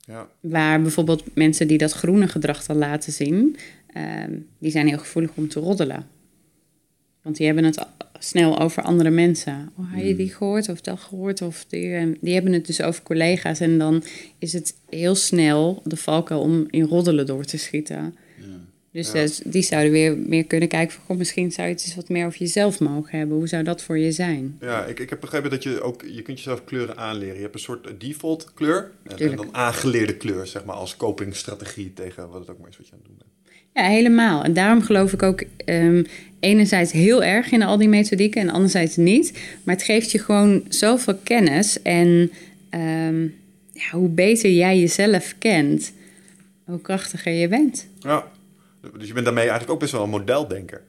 Ja. 0.00 0.28
Waar 0.40 0.82
bijvoorbeeld 0.82 1.34
mensen 1.34 1.68
die 1.68 1.78
dat 1.78 1.92
groene 1.92 2.28
gedrag 2.28 2.66
dan 2.66 2.76
laten 2.76 3.12
zien, 3.12 3.56
ehm, 3.86 4.38
die 4.58 4.70
zijn 4.70 4.88
heel 4.88 4.98
gevoelig 4.98 5.30
om 5.34 5.48
te 5.48 5.60
roddelen. 5.60 6.06
Want 7.22 7.36
die 7.36 7.46
hebben 7.46 7.64
het 7.64 7.86
snel 8.18 8.60
over 8.60 8.82
andere 8.82 9.10
mensen. 9.10 9.72
Oh, 9.78 9.84
heb 9.92 10.04
je 10.04 10.16
die 10.16 10.34
gehoord 10.34 10.68
of 10.68 10.80
dat 10.80 11.00
gehoord? 11.00 11.42
Of 11.42 11.64
die, 11.68 11.94
en 11.94 12.16
die 12.20 12.34
hebben 12.34 12.52
het 12.52 12.66
dus 12.66 12.82
over 12.82 13.02
collega's. 13.02 13.60
En 13.60 13.78
dan 13.78 14.02
is 14.38 14.52
het 14.52 14.74
heel 14.88 15.14
snel 15.14 15.82
de 15.84 15.96
valkuil 15.96 16.40
om 16.40 16.66
in 16.70 16.84
roddelen 16.84 17.26
door 17.26 17.44
te 17.44 17.56
schieten. 17.58 18.14
Dus 18.92 19.12
Ja. 19.12 19.22
eh, 19.22 19.30
die 19.44 19.62
zouden 19.62 19.92
weer 19.92 20.16
meer 20.18 20.44
kunnen 20.44 20.68
kijken 20.68 20.94
van... 20.94 21.04
Goh, 21.06 21.16
misschien 21.16 21.52
zou 21.52 21.68
je 21.68 21.74
het 21.74 21.82
eens 21.84 21.94
wat 21.94 22.08
meer 22.08 22.26
over 22.26 22.38
jezelf 22.38 22.80
mogen 22.80 23.18
hebben. 23.18 23.36
Hoe 23.36 23.46
zou 23.46 23.62
dat 23.62 23.82
voor 23.82 23.98
je 23.98 24.12
zijn? 24.12 24.56
Ja, 24.60 24.84
ik, 24.84 24.98
ik 25.00 25.10
heb 25.10 25.20
begrepen 25.20 25.50
dat 25.50 25.62
je 25.62 25.80
ook, 25.80 26.02
je 26.02 26.22
kunt 26.22 26.38
jezelf 26.38 26.64
kleuren 26.64 26.96
aanleren. 26.96 27.34
Je 27.34 27.40
hebt 27.42 27.54
een 27.54 27.60
soort 27.60 28.00
default 28.00 28.54
kleur 28.54 28.90
en, 29.18 29.36
dan 29.36 29.54
aangeleerde 29.54 30.16
kleur, 30.16 30.46
zeg 30.46 30.64
maar, 30.64 30.74
als 30.76 30.96
copingstrategie 30.96 31.92
tegen 31.92 32.28
wat 32.28 32.40
het 32.40 32.50
ook 32.50 32.58
maar 32.58 32.68
is 32.68 32.76
wat 32.76 32.86
je 32.86 32.92
aan 32.92 32.98
het 32.98 33.08
doen 33.08 33.16
bent. 33.18 33.30
Ja, 33.74 33.82
helemaal. 33.82 34.44
En 34.44 34.52
daarom 34.52 34.82
geloof 34.82 35.12
ik 35.12 35.22
ook 35.22 35.44
ehm, 35.56 36.04
enerzijds 36.42 36.92
heel 36.92 37.24
erg 37.24 37.50
in 37.50 37.62
al 37.62 37.76
die 37.76 37.88
methodieken 37.88 38.40
en 38.40 38.50
anderzijds 38.50 38.96
niet. 38.96 39.32
Maar 39.62 39.74
het 39.74 39.84
geeft 39.84 40.10
je 40.10 40.18
gewoon 40.18 40.64
zoveel 40.68 41.16
kennis. 41.22 41.82
En 41.82 42.30
ehm, 42.70 43.22
ja, 43.72 43.90
hoe 43.90 44.08
beter 44.08 44.50
jij 44.50 44.78
jezelf 44.78 45.34
kent, 45.38 45.92
hoe 46.64 46.80
krachtiger 46.80 47.32
je 47.32 47.48
bent. 47.48 47.86
Ja, 48.00 48.26
dus 48.98 49.06
je 49.06 49.12
bent 49.12 49.24
daarmee 49.24 49.42
eigenlijk 49.42 49.72
ook 49.72 49.80
best 49.80 49.92
wel 49.92 50.02
een 50.02 50.10
modeldenker. 50.10 50.80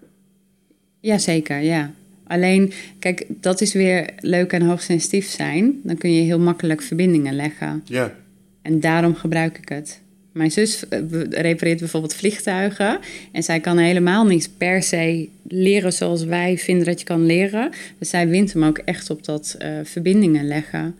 Jazeker, 1.00 1.60
ja. 1.60 1.92
Alleen, 2.28 2.74
kijk, 3.00 3.26
dat 3.28 3.62
is 3.62 3.74
weer 3.74 4.10
leuk 4.20 4.52
en 4.52 4.62
hoogsensitief 4.62 5.28
zijn. 5.28 5.80
Dan 5.84 5.98
kun 5.98 6.14
je 6.14 6.22
heel 6.22 6.40
makkelijk 6.40 6.82
verbindingen 6.82 7.36
leggen. 7.36 7.82
Ja, 7.86 8.16
En 8.62 8.80
daarom 8.80 9.16
gebruik 9.16 9.58
ik 9.58 9.70
het. 9.70 10.02
Mijn 10.34 10.52
zus 10.52 10.88
eh, 10.88 11.00
repareert 11.30 11.80
bijvoorbeeld 11.80 12.14
vliegtuigen. 12.14 13.00
En 13.32 13.44
zij 13.44 13.60
kan 13.60 13.78
helemaal 13.78 14.26
niet 14.26 14.50
per 14.58 14.84
se 14.84 15.30
leren 15.48 15.94
zoals 15.94 16.24
wij 16.24 16.58
vinden 16.58 16.86
dat 16.86 17.00
je 17.00 17.06
kan 17.06 17.26
leren. 17.26 17.72
Dus 18.00 18.10
zij 18.10 18.28
wint 18.28 18.54
hem 18.54 18.64
ook 18.64 18.78
echt 18.78 19.10
op 19.10 19.26
dat 19.26 19.56
eh, 19.60 19.72
verbindingen 19.84 20.48
leggen. 20.48 20.96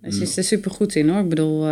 Dus 0.00 0.16
ze 0.16 0.22
is 0.22 0.36
er 0.36 0.44
super 0.44 0.70
goed 0.70 0.94
in 0.94 1.08
hoor. 1.08 1.20
Ik 1.22 1.28
bedoel, 1.28 1.66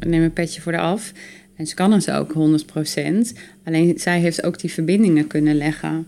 ik 0.00 0.06
neem 0.06 0.22
een 0.22 0.32
petje 0.32 0.60
voor 0.60 0.72
de 0.72 0.78
af. 0.78 1.12
En 1.54 1.66
ze 1.66 1.74
kan 1.74 1.92
het 1.92 2.10
ook 2.10 2.32
100%. 2.32 3.38
Alleen 3.64 3.98
zij 3.98 4.20
heeft 4.20 4.42
ook 4.42 4.58
die 4.58 4.72
verbindingen 4.72 5.26
kunnen 5.26 5.54
leggen. 5.54 6.06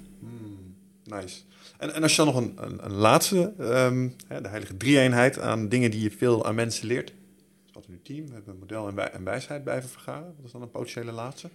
nice. 1.04 1.36
En, 1.80 1.94
en 1.94 2.02
als 2.02 2.16
je 2.16 2.24
dan 2.24 2.34
nog 2.34 2.36
een, 2.36 2.52
een, 2.56 2.84
een 2.84 2.92
laatste, 2.92 3.52
ehm, 3.58 4.08
hè, 4.26 4.40
de 4.40 4.48
heilige 4.48 4.76
drie-eenheid 4.76 5.38
aan 5.38 5.68
dingen 5.68 5.90
die 5.90 6.02
je 6.02 6.10
veel 6.10 6.46
aan 6.46 6.54
mensen 6.54 6.86
leert. 6.86 7.12
Dus 7.62 7.72
wat 7.72 7.84
in 7.86 7.92
uw 7.92 7.99
team, 8.14 8.26
we 8.26 8.34
hebben 8.34 8.58
model 8.58 8.88
en, 8.88 8.94
wij, 8.94 9.10
en 9.10 9.24
wijsheid 9.24 9.62
blijven 9.62 9.90
vergaren. 9.90 10.34
Wat 10.36 10.44
is 10.44 10.52
dan 10.52 10.62
een 10.62 10.70
potentiële 10.70 11.12
laatste? 11.12 11.48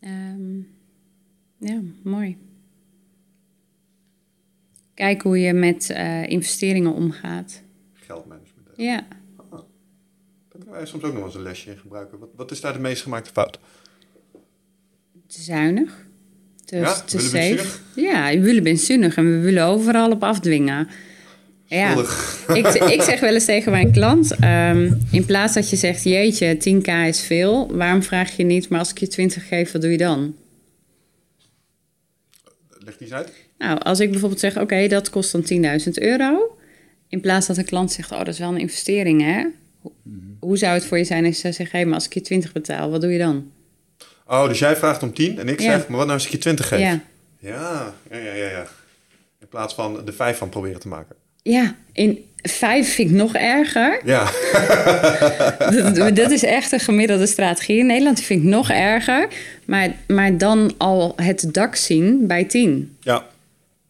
Ehm, 0.00 0.58
ja, 1.58 1.80
mooi. 2.02 2.38
Kijk 4.94 5.22
hoe 5.22 5.40
je 5.40 5.52
met 5.52 5.90
eh, 5.90 6.26
investeringen 6.26 6.92
omgaat. 6.92 7.62
Geldmanagement. 7.92 8.68
Ja. 8.76 9.06
Daar 9.50 9.64
kunnen 10.48 10.70
wij 10.70 10.86
soms 10.86 11.02
ook 11.02 11.12
nog 11.12 11.24
eens 11.24 11.34
een 11.34 11.42
lesje 11.42 11.70
in 11.70 11.78
gebruiken. 11.78 12.18
Wat, 12.18 12.30
wat 12.34 12.50
is 12.50 12.60
daar 12.60 12.72
de 12.72 12.78
meest 12.78 13.02
gemaakte 13.02 13.30
fout? 13.32 13.58
te 15.26 15.42
zuinig. 15.42 16.06
Te, 16.64 16.76
Ja, 16.76 17.00
te 17.00 17.18
safe. 17.18 17.78
Ja, 17.94 18.30
we 18.30 18.40
willen 18.40 18.62
benzinnig 18.62 19.16
en 19.16 19.24
we 19.24 19.38
willen 19.38 19.64
overal 19.64 20.10
op 20.10 20.22
afdwingen. 20.22 20.88
Ja, 21.68 22.04
ik, 22.54 22.66
ik 22.66 23.02
zeg 23.10 23.20
wel 23.20 23.34
eens 23.34 23.44
tegen 23.44 23.72
mijn 23.72 23.92
klant, 23.92 24.34
ehm, 24.40 24.92
in 25.10 25.24
plaats 25.24 25.54
dat 25.54 25.70
je 25.70 25.76
zegt, 25.76 26.02
jeetje, 26.04 26.56
10k 26.58 26.88
is 27.08 27.20
veel, 27.22 27.76
waarom 27.76 28.02
vraag 28.02 28.36
je 28.36 28.44
niet, 28.44 28.68
maar 28.68 28.78
als 28.78 28.90
ik 28.90 28.98
je 28.98 29.08
20 29.08 29.48
geef, 29.48 29.72
wat 29.72 29.82
doe 29.82 29.90
je 29.90 29.96
dan? 29.98 30.34
Leg 32.84 32.96
die 32.96 33.06
eens 33.06 33.16
uit. 33.16 33.32
Nou, 33.58 33.78
als 33.80 34.00
ik 34.00 34.10
bijvoorbeeld 34.10 34.40
zeg, 34.40 34.58
oké, 34.58 34.88
dat 34.88 35.10
kost 35.10 35.32
dan 35.32 35.42
10.000 35.84 35.88
euro. 35.92 36.58
In 37.08 37.20
plaats 37.20 37.46
dat 37.46 37.56
een 37.56 37.64
klant 37.64 37.92
zegt, 37.92 38.12
oh, 38.12 38.18
dat 38.18 38.28
is 38.28 38.38
wel 38.38 38.48
een 38.48 38.58
investering, 38.60 39.22
hè? 39.22 39.46
Hoe- 39.80 39.92
Hoe 40.40 40.56
zou 40.56 40.74
het 40.74 40.84
voor 40.84 40.98
je 40.98 41.04
zijn 41.04 41.24
als 41.24 41.34
je 41.34 41.40
zou 41.40 41.52
zeggen, 41.52 41.78
hé, 41.78 41.84
maar 41.84 41.94
als 41.94 42.04
ik 42.06 42.14
je 42.14 42.20
20 42.20 42.52
betaal, 42.52 42.90
wat 42.90 43.00
doe 43.00 43.12
je 43.12 43.18
dan? 43.18 43.50
Oh, 44.26 44.48
dus 44.48 44.58
jij 44.58 44.76
vraagt 44.76 45.02
om 45.02 45.14
10 45.14 45.38
en 45.38 45.48
ik 45.48 45.60
Ja. 45.60 45.70
zeg, 45.78 45.88
maar 45.88 45.96
wat 45.96 46.06
nou 46.06 46.18
als 46.18 46.24
ik 46.26 46.32
je 46.32 46.38
20 46.38 46.68
geef? 46.68 46.78
Ja. 46.78 47.00
Ja, 47.38 47.94
ja, 48.10 48.16
ja, 48.16 48.32
ja, 48.32 48.48
ja. 48.50 48.66
In 49.40 49.48
plaats 49.48 49.74
van 49.74 50.04
de 50.04 50.12
5 50.12 50.36
van 50.38 50.48
proberen 50.48 50.80
te 50.80 50.88
maken. 50.88 51.16
Ja, 51.46 51.76
in 51.92 52.24
vijf 52.42 52.94
vind 52.94 53.10
ik 53.10 53.16
nog 53.16 53.34
erger. 53.34 54.00
Ja, 54.04 54.30
dat, 55.94 56.16
dat 56.16 56.30
is 56.30 56.42
echt 56.42 56.72
een 56.72 56.80
gemiddelde 56.80 57.26
strategie. 57.26 57.78
In 57.78 57.86
Nederland 57.86 58.20
vind 58.20 58.42
ik 58.42 58.48
nog 58.48 58.70
erger. 58.70 59.28
Maar, 59.64 59.94
maar 60.06 60.38
dan 60.38 60.74
al 60.76 61.12
het 61.16 61.48
dak 61.54 61.76
zien 61.76 62.26
bij 62.26 62.44
10. 62.44 62.96
ja. 63.00 63.26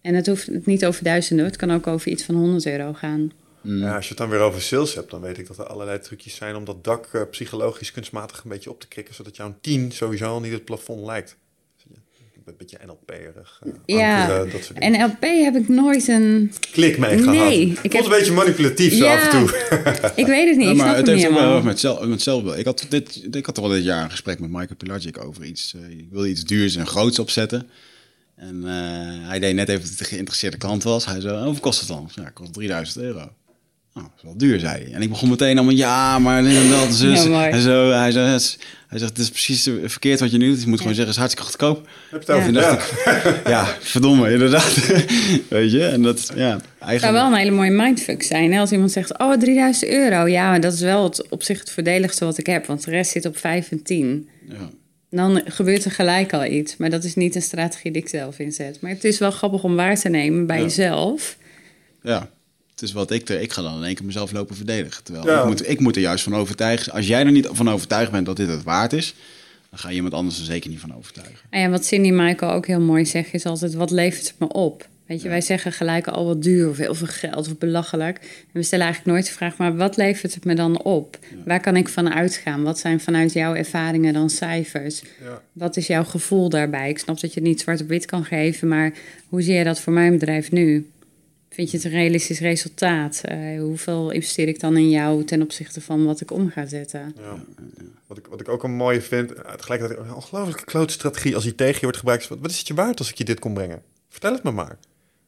En 0.01 0.15
het 0.15 0.27
hoeft 0.27 0.49
niet 0.65 0.87
over 0.87 1.05
duizenden. 1.05 1.45
Het 1.45 1.57
kan 1.57 1.71
ook 1.73 1.87
over 1.87 2.09
iets 2.11 2.23
van 2.23 2.35
100 2.35 2.67
euro 2.67 2.93
gaan. 2.93 3.33
ja. 3.63 3.95
Als 3.95 4.05
je 4.05 4.09
het 4.09 4.19
dan 4.19 4.29
weer 4.29 4.39
over 4.41 4.63
sales 4.63 4.95
hebt, 4.95 5.11
dan 5.11 5.21
weet 5.21 5.39
ik 5.39 5.47
dat 5.47 5.59
er 5.59 5.67
allerlei 5.67 5.99
trucjes 5.99 6.35
zijn 6.35 6.57
om 6.57 6.65
dat 6.65 6.85
dak 6.85 7.09
eh, 7.13 7.23
psychologisch 7.31 7.93
kunstmatig 7.93 8.45
een 8.45 8.51
beetje 8.51 8.71
op 8.71 8.81
te 8.81 8.89
krikken, 8.89 9.15
zodat 9.15 9.37
jouw 9.37 9.55
10 9.61 9.93
sowieso 9.93 10.25
al 10.27 10.41
niet 10.41 10.53
het 10.53 10.65
plafond 10.65 11.07
lijkt. 11.07 11.37
Een 12.47 12.55
beetje 12.59 12.79
NLP-erig. 12.87 13.61
Uh, 13.67 13.73
Ja, 13.87 14.21
ankeren, 14.21 14.51
dat 14.51 14.65
soort 14.65 14.81
dingen. 14.81 15.01
en 15.01 15.07
LP 15.07 15.23
heb 15.45 15.57
ik 15.57 15.69
nooit 15.69 16.09
een... 16.09 16.53
Klik 16.73 16.99
mee 16.99 17.19
gehad. 17.19 17.35
Nee, 17.35 17.61
ik 17.67 17.79
ik 17.83 17.93
heb- 17.93 18.03
het 18.03 18.13
een 18.13 18.19
beetje 18.19 18.33
manipulatief 18.33 18.93
zo 18.93 19.05
Ja. 19.05 19.15
af 19.15 19.25
en 19.25 19.31
toe. 19.31 19.49
Ik 20.23 20.27
weet 20.27 20.49
het 20.49 20.57
niet, 20.57 20.65
Ja, 20.67 20.71
ik 20.71 20.77
maar 20.77 20.87
snap 20.87 20.97
het 20.97 21.07
het 21.07 21.17
heeft 21.17 21.29
ook 21.29 21.39
wel 21.39 21.53
heel 21.53 21.63
met, 21.63 21.81
zelf, 21.81 22.05
met 22.07 22.23
zelfbeeld. 22.23 22.59
Ik 22.59 22.65
had, 22.65 22.87
dit, 22.89 23.27
ik 23.31 23.47
had 23.47 23.57
er 23.57 23.63
wel 23.63 23.73
dit 23.73 23.85
jaar 23.85 24.05
een 24.05 24.11
gesprek 24.11 24.39
met 24.41 24.51
Michael 24.51 24.77
Pelagic 24.77 25.25
over 25.25 25.45
iets. 25.45 25.75
eh, 25.75 25.99
ik 25.99 26.07
wilde 26.11 26.29
iets 26.29 26.45
duurs 26.45 26.77
en 26.77 26.87
groots 26.87 27.19
opzetten. 27.19 27.69
En 28.37 28.63
eh, 28.65 29.29
hij 29.29 29.39
deed 29.39 29.55
net 29.55 29.69
even 29.69 29.81
dat 29.81 29.91
het 29.91 30.01
een 30.01 30.07
geïnteresseerde 30.07 30.57
klant 30.57 30.83
was. 30.83 31.07
Hij 31.07 31.21
zei, 31.21 31.45
hoeveel 31.45 31.61
kost 31.63 31.79
het 31.79 31.89
dan? 31.89 32.11
Ja, 32.15 32.23
het 32.25 32.33
kost 32.33 32.53
3000 32.53 33.05
euro. 33.05 33.19
Nou, 33.95 34.09
dat 34.09 34.17
is 34.17 34.23
wel 34.23 34.37
duur, 34.37 34.59
zei 34.61 34.83
hij. 34.85 34.93
En 34.93 35.03
ik 35.03 35.09
begon 35.09 35.29
meteen 35.29 35.57
allemaal, 35.57 35.75
ja, 35.77 36.19
maar 36.19 36.43
dit 36.43 36.57
en 36.57 36.71
dat. 36.71 36.95
Zus. 36.95 37.23
Ja, 37.23 37.29
mooi. 37.29 37.49
en 37.51 37.61
zo, 37.61 37.91
hij, 37.91 38.11
zei, 38.13 38.27
het 38.31 38.41
is- 38.41 38.59
hij 38.87 38.99
zegt, 38.99 39.11
het 39.11 39.21
is 39.21 39.31
precies 39.31 39.71
verkeerd 39.85 40.21
wat 40.21 40.31
je 40.31 40.37
nu 40.39 40.49
doet. 40.51 40.63
Je 40.63 40.69
moet 40.69 40.81
gewoon 40.81 40.95
zeggen, 40.95 41.15
het 41.15 41.23
is 41.25 41.35
hartstikke 41.35 41.51
goedkoop. 41.51 41.89
Heb 42.11 42.23
je 42.23 42.33
het 42.33 42.43
over? 42.43 42.53
Ja. 42.53 42.61
Ja. 42.61 43.23
dacht 43.23 43.47
Ja, 43.55 43.67
verdomme, 43.81 44.33
inderdaad. 44.33 44.75
Weet 45.49 45.71
je, 45.73 45.87
en 45.87 46.03
dat, 46.03 46.33
ja, 46.35 46.53
Het 46.53 46.63
zou 46.79 46.89
eigenlijk... 46.91 47.13
wel 47.19 47.27
een 47.27 47.39
hele 47.39 47.51
mooie 47.51 47.71
mindfuck 47.71 48.23
zijn. 48.23 48.53
Hè? 48.53 48.61
Als 48.61 48.73
iemand 48.73 48.93
zegt, 48.93 49.19
oh, 49.19 49.33
3000 49.39 49.91
euro. 49.91 50.27
Ja, 50.27 50.51
maar 50.51 50.61
dat 50.61 50.73
is 50.73 50.81
wel 50.81 51.05
het, 51.05 51.29
op 51.29 51.43
zich 51.43 51.59
het 51.61 51.71
voordeligste 51.71 52.25
wat 52.25 52.39
ik 52.39 52.47
heb. 52.47 52.67
Want 52.67 52.85
de 52.85 52.91
rest 52.91 53.11
zit 53.11 53.27
op 53.27 53.37
5 53.39 53.71
en 53.71 53.83
10. 53.83 54.29
Ja. 54.49 54.55
Dan 55.11 55.43
gebeurt 55.45 55.85
er 55.85 55.91
gelijk 55.91 56.33
al 56.33 56.45
iets. 56.45 56.77
Maar 56.77 56.91
dat 56.91 57.05
is 57.05 57.15
niet 57.15 57.35
een 57.35 57.43
strategie 57.43 57.93
die 57.93 58.03
ik 58.03 58.09
zelf 58.09 58.39
inzet. 58.39 58.81
Maar 58.81 58.91
het 58.91 59.05
is 59.05 59.19
wel 59.19 59.31
grappig 59.31 59.63
om 59.65 59.77
waar 59.77 59.97
te 59.97 60.09
nemen 60.09 60.47
bij 60.47 60.57
Ja. 60.57 60.63
jezelf. 60.63 61.37
Ja, 62.03 62.29
het 62.81 62.85
is 62.85 62.93
wat 62.93 63.11
ik 63.11 63.29
er. 63.29 63.41
Ik 63.41 63.53
ga 63.53 63.63
dan 63.63 63.77
in 63.77 63.85
één 63.85 63.95
keer 63.95 64.05
mezelf 64.05 64.33
lopen 64.33 64.57
verdedigen. 64.57 65.05
Terwijl 65.05 65.27
Ja. 65.27 65.41
ik, 65.41 65.47
moet, 65.47 65.69
ik 65.69 65.81
moet 65.81 65.97
er 65.97 66.03
juist 66.03 66.25
van 66.25 66.35
overtuigen. 66.35 66.93
Als 66.93 67.07
jij 67.07 67.25
er 67.25 67.31
niet 67.33 67.49
van 67.53 67.71
overtuigd 67.71 68.11
bent 68.11 68.27
dat 68.27 68.37
dit 68.37 68.49
het 68.49 68.63
waard 68.63 68.93
is, 68.93 69.15
dan 69.71 69.79
ga 69.79 69.89
je 69.89 69.95
iemand 69.95 70.15
anders 70.15 70.39
er 70.39 70.45
zeker 70.45 70.71
niet 70.71 70.81
van 70.81 70.95
overtuigen. 70.97 71.39
En 71.51 71.61
ja, 71.61 71.69
wat 71.69 71.85
Cindy 71.85 72.11
Michael 72.11 72.53
ook 72.53 72.67
heel 72.67 72.81
mooi 72.81 73.07
zegt, 73.07 73.35
is 73.35 73.45
altijd: 73.47 73.75
wat 73.75 73.91
levert 73.91 74.27
het 74.29 74.39
me 74.39 74.49
op? 74.49 74.89
Weet 75.07 75.23
je, 75.23 75.29
wij 75.29 75.41
zeggen 75.41 75.73
gelijk 75.73 76.07
al 76.07 76.27
wat 76.27 76.43
duur 76.43 76.69
of 76.69 76.77
heel 76.77 76.95
veel 76.95 77.07
geld 77.07 77.49
of 77.49 77.59
belachelijk. 77.59 78.17
En 78.19 78.51
we 78.53 78.63
stellen 78.63 78.85
eigenlijk 78.85 79.15
nooit 79.17 79.27
de 79.29 79.33
vraag, 79.37 79.57
maar 79.57 79.77
wat 79.77 79.97
levert 79.97 80.35
het 80.35 80.45
me 80.45 80.55
dan 80.55 80.83
op? 80.83 81.19
Waar 81.45 81.61
kan 81.61 81.77
ik 81.77 81.89
van 81.89 82.13
uitgaan? 82.15 82.63
Wat 82.63 82.79
zijn 82.79 83.01
vanuit 83.01 83.33
jouw 83.33 83.55
ervaringen 83.55 84.13
dan 84.13 84.31
cijfers? 84.31 85.03
Ja. 85.25 85.43
Wat 85.53 85.77
is 85.77 85.87
jouw 85.87 86.05
gevoel 86.05 86.49
daarbij? 86.49 86.89
Ik 86.89 86.99
snap 86.99 87.21
dat 87.21 87.35
je 87.35 87.41
het 87.41 87.49
niet 87.49 87.61
zwart 87.61 87.81
op 87.81 87.89
wit 87.89 88.07
kan 88.07 88.25
geven, 88.25 88.69
maar 88.69 88.93
hoe 89.29 89.43
zie 89.43 89.55
je 89.55 89.65
dat 89.65 89.81
voor 89.81 89.93
mijn 89.93 90.13
bedrijf 90.13 90.51
nu? 90.53 90.91
Vind 91.57 91.71
je 91.71 91.77
het 91.77 91.87
een 91.87 91.93
realistisch 91.93 92.41
resultaat? 92.41 93.21
Eh, 93.25 93.39
hoeveel 93.61 94.11
investeer 94.11 94.49
ik 94.49 94.61
dan 94.61 94.77
in 94.77 94.91
jou 94.91 95.25
ten 95.25 95.43
opzichte 95.43 95.81
van 95.81 96.05
wat 96.05 96.21
ik 96.21 96.31
om 96.31 96.51
ga 96.51 96.67
zetten? 96.67 97.15
Ja. 97.21 97.45
Wat, 98.07 98.19
ik, 98.19 98.27
wat 98.27 98.41
ik 98.41 98.49
ook 98.49 98.63
een 98.63 98.75
mooie 98.77 99.03
vind, 99.03 99.33
eh, 99.33 99.53
tegelijkertijd 99.53 100.01
een 100.01 100.15
ongelooflijke 100.15 100.65
klote 100.65 100.93
strategie 100.93 101.35
als 101.35 101.45
die 101.45 101.55
tegen 101.55 101.75
je 101.75 101.81
wordt 101.81 101.97
gebruikt. 101.97 102.29
Wat, 102.29 102.39
wat 102.41 102.51
is 102.51 102.59
het 102.59 102.67
je 102.67 102.75
waard 102.75 102.99
als 102.99 103.11
ik 103.11 103.19
je 103.19 103.25
dit 103.25 103.39
kom 103.39 103.55
brengen? 103.55 103.83
Vertel 104.09 104.33
het 104.33 104.43
me 104.43 104.51
maar. 104.51 104.77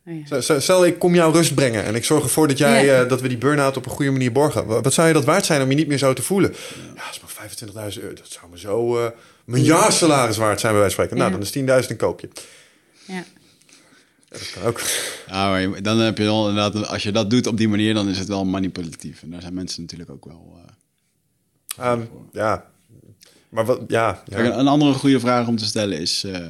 Oh 0.07 0.15
ja. 0.29 0.41
Stel- 0.61 0.87
ik 0.87 0.99
kom 0.99 1.15
jou 1.15 1.33
rust 1.33 1.55
brengen 1.55 1.85
en 1.85 1.95
ik 1.95 2.05
zorg 2.05 2.23
ervoor 2.23 2.49
dat, 2.49 2.59
jij, 2.59 2.85
Ja. 2.85 3.03
eh, 3.03 3.09
dat 3.09 3.21
we 3.21 3.29
die 3.29 3.39
burn-out 3.39 3.77
op 3.77 3.85
een 3.85 3.91
goede 3.91 4.11
manier 4.11 4.33
borgen. 4.33 4.67
Wat, 4.67 4.93
zou 4.95 5.07
je 5.09 5.15
dat 5.15 5.25
waard 5.25 5.45
zijn 5.47 5.63
om 5.63 5.71
je 5.71 5.77
niet 5.77 5.89
meer 5.89 5.99
zo 5.99 6.13
te 6.13 6.23
voelen? 6.23 6.51
Ja, 6.97 7.03
dat 7.05 7.11
is 7.11 7.21
maar 7.21 7.31
25.000 7.93 8.03
euro. 8.03 8.15
Dat 8.15 8.29
zou 8.31 8.51
me 8.51 8.59
zo 8.59 8.99
eh 9.05 9.11
mijn 9.45 9.63
jaarsalaris 9.63 10.37
waard 10.37 10.61
zijn 10.61 10.73
bij 10.73 10.81
wijze 10.81 10.97
van 10.97 11.05
spreken. 11.05 11.29
Nou, 11.31 11.41
dan 11.41 11.69
is 11.77 11.85
10.000 11.85 11.91
een 11.91 11.97
koopje. 11.97 12.29
Ja. 13.07 13.25
Ja, 14.31 14.39
dat 14.39 14.51
kan 14.55 14.63
ook. 14.63 14.81
Ja, 15.27 15.49
maar 15.51 15.61
je- 15.61 15.81
dan 15.81 15.99
heb 15.99 16.19
je 16.19 16.25
wel 16.25 16.49
inderdaad, 16.49 16.87
als 16.89 17.03
je 17.03 17.13
dat 17.13 17.31
doet 17.31 17.47
op 17.47 17.57
die 17.57 17.69
manier, 17.69 17.95
dan 17.95 18.09
is 18.09 18.19
het 18.19 18.29
wel 18.29 18.45
manipulatief. 18.45 19.23
En 19.23 19.31
daar 19.31 19.41
zijn 19.41 19.55
mensen 19.55 19.81
natuurlijk 19.83 20.11
ook 20.11 20.25
wel. 20.25 20.57
eh, 20.57 20.73
Ehm, 21.93 22.01
ja, 22.33 22.65
maar 23.49 23.65
wat, 23.65 23.81
ja. 23.89 24.23
ja. 24.27 24.37
Kijk, 24.37 24.55
een 24.57 24.69
andere 24.69 24.93
goede 24.93 25.21
vraag 25.21 25.47
om 25.49 25.57
te 25.57 25.65
stellen 25.65 25.99
is: 26.01 26.25
eh, 26.25 26.47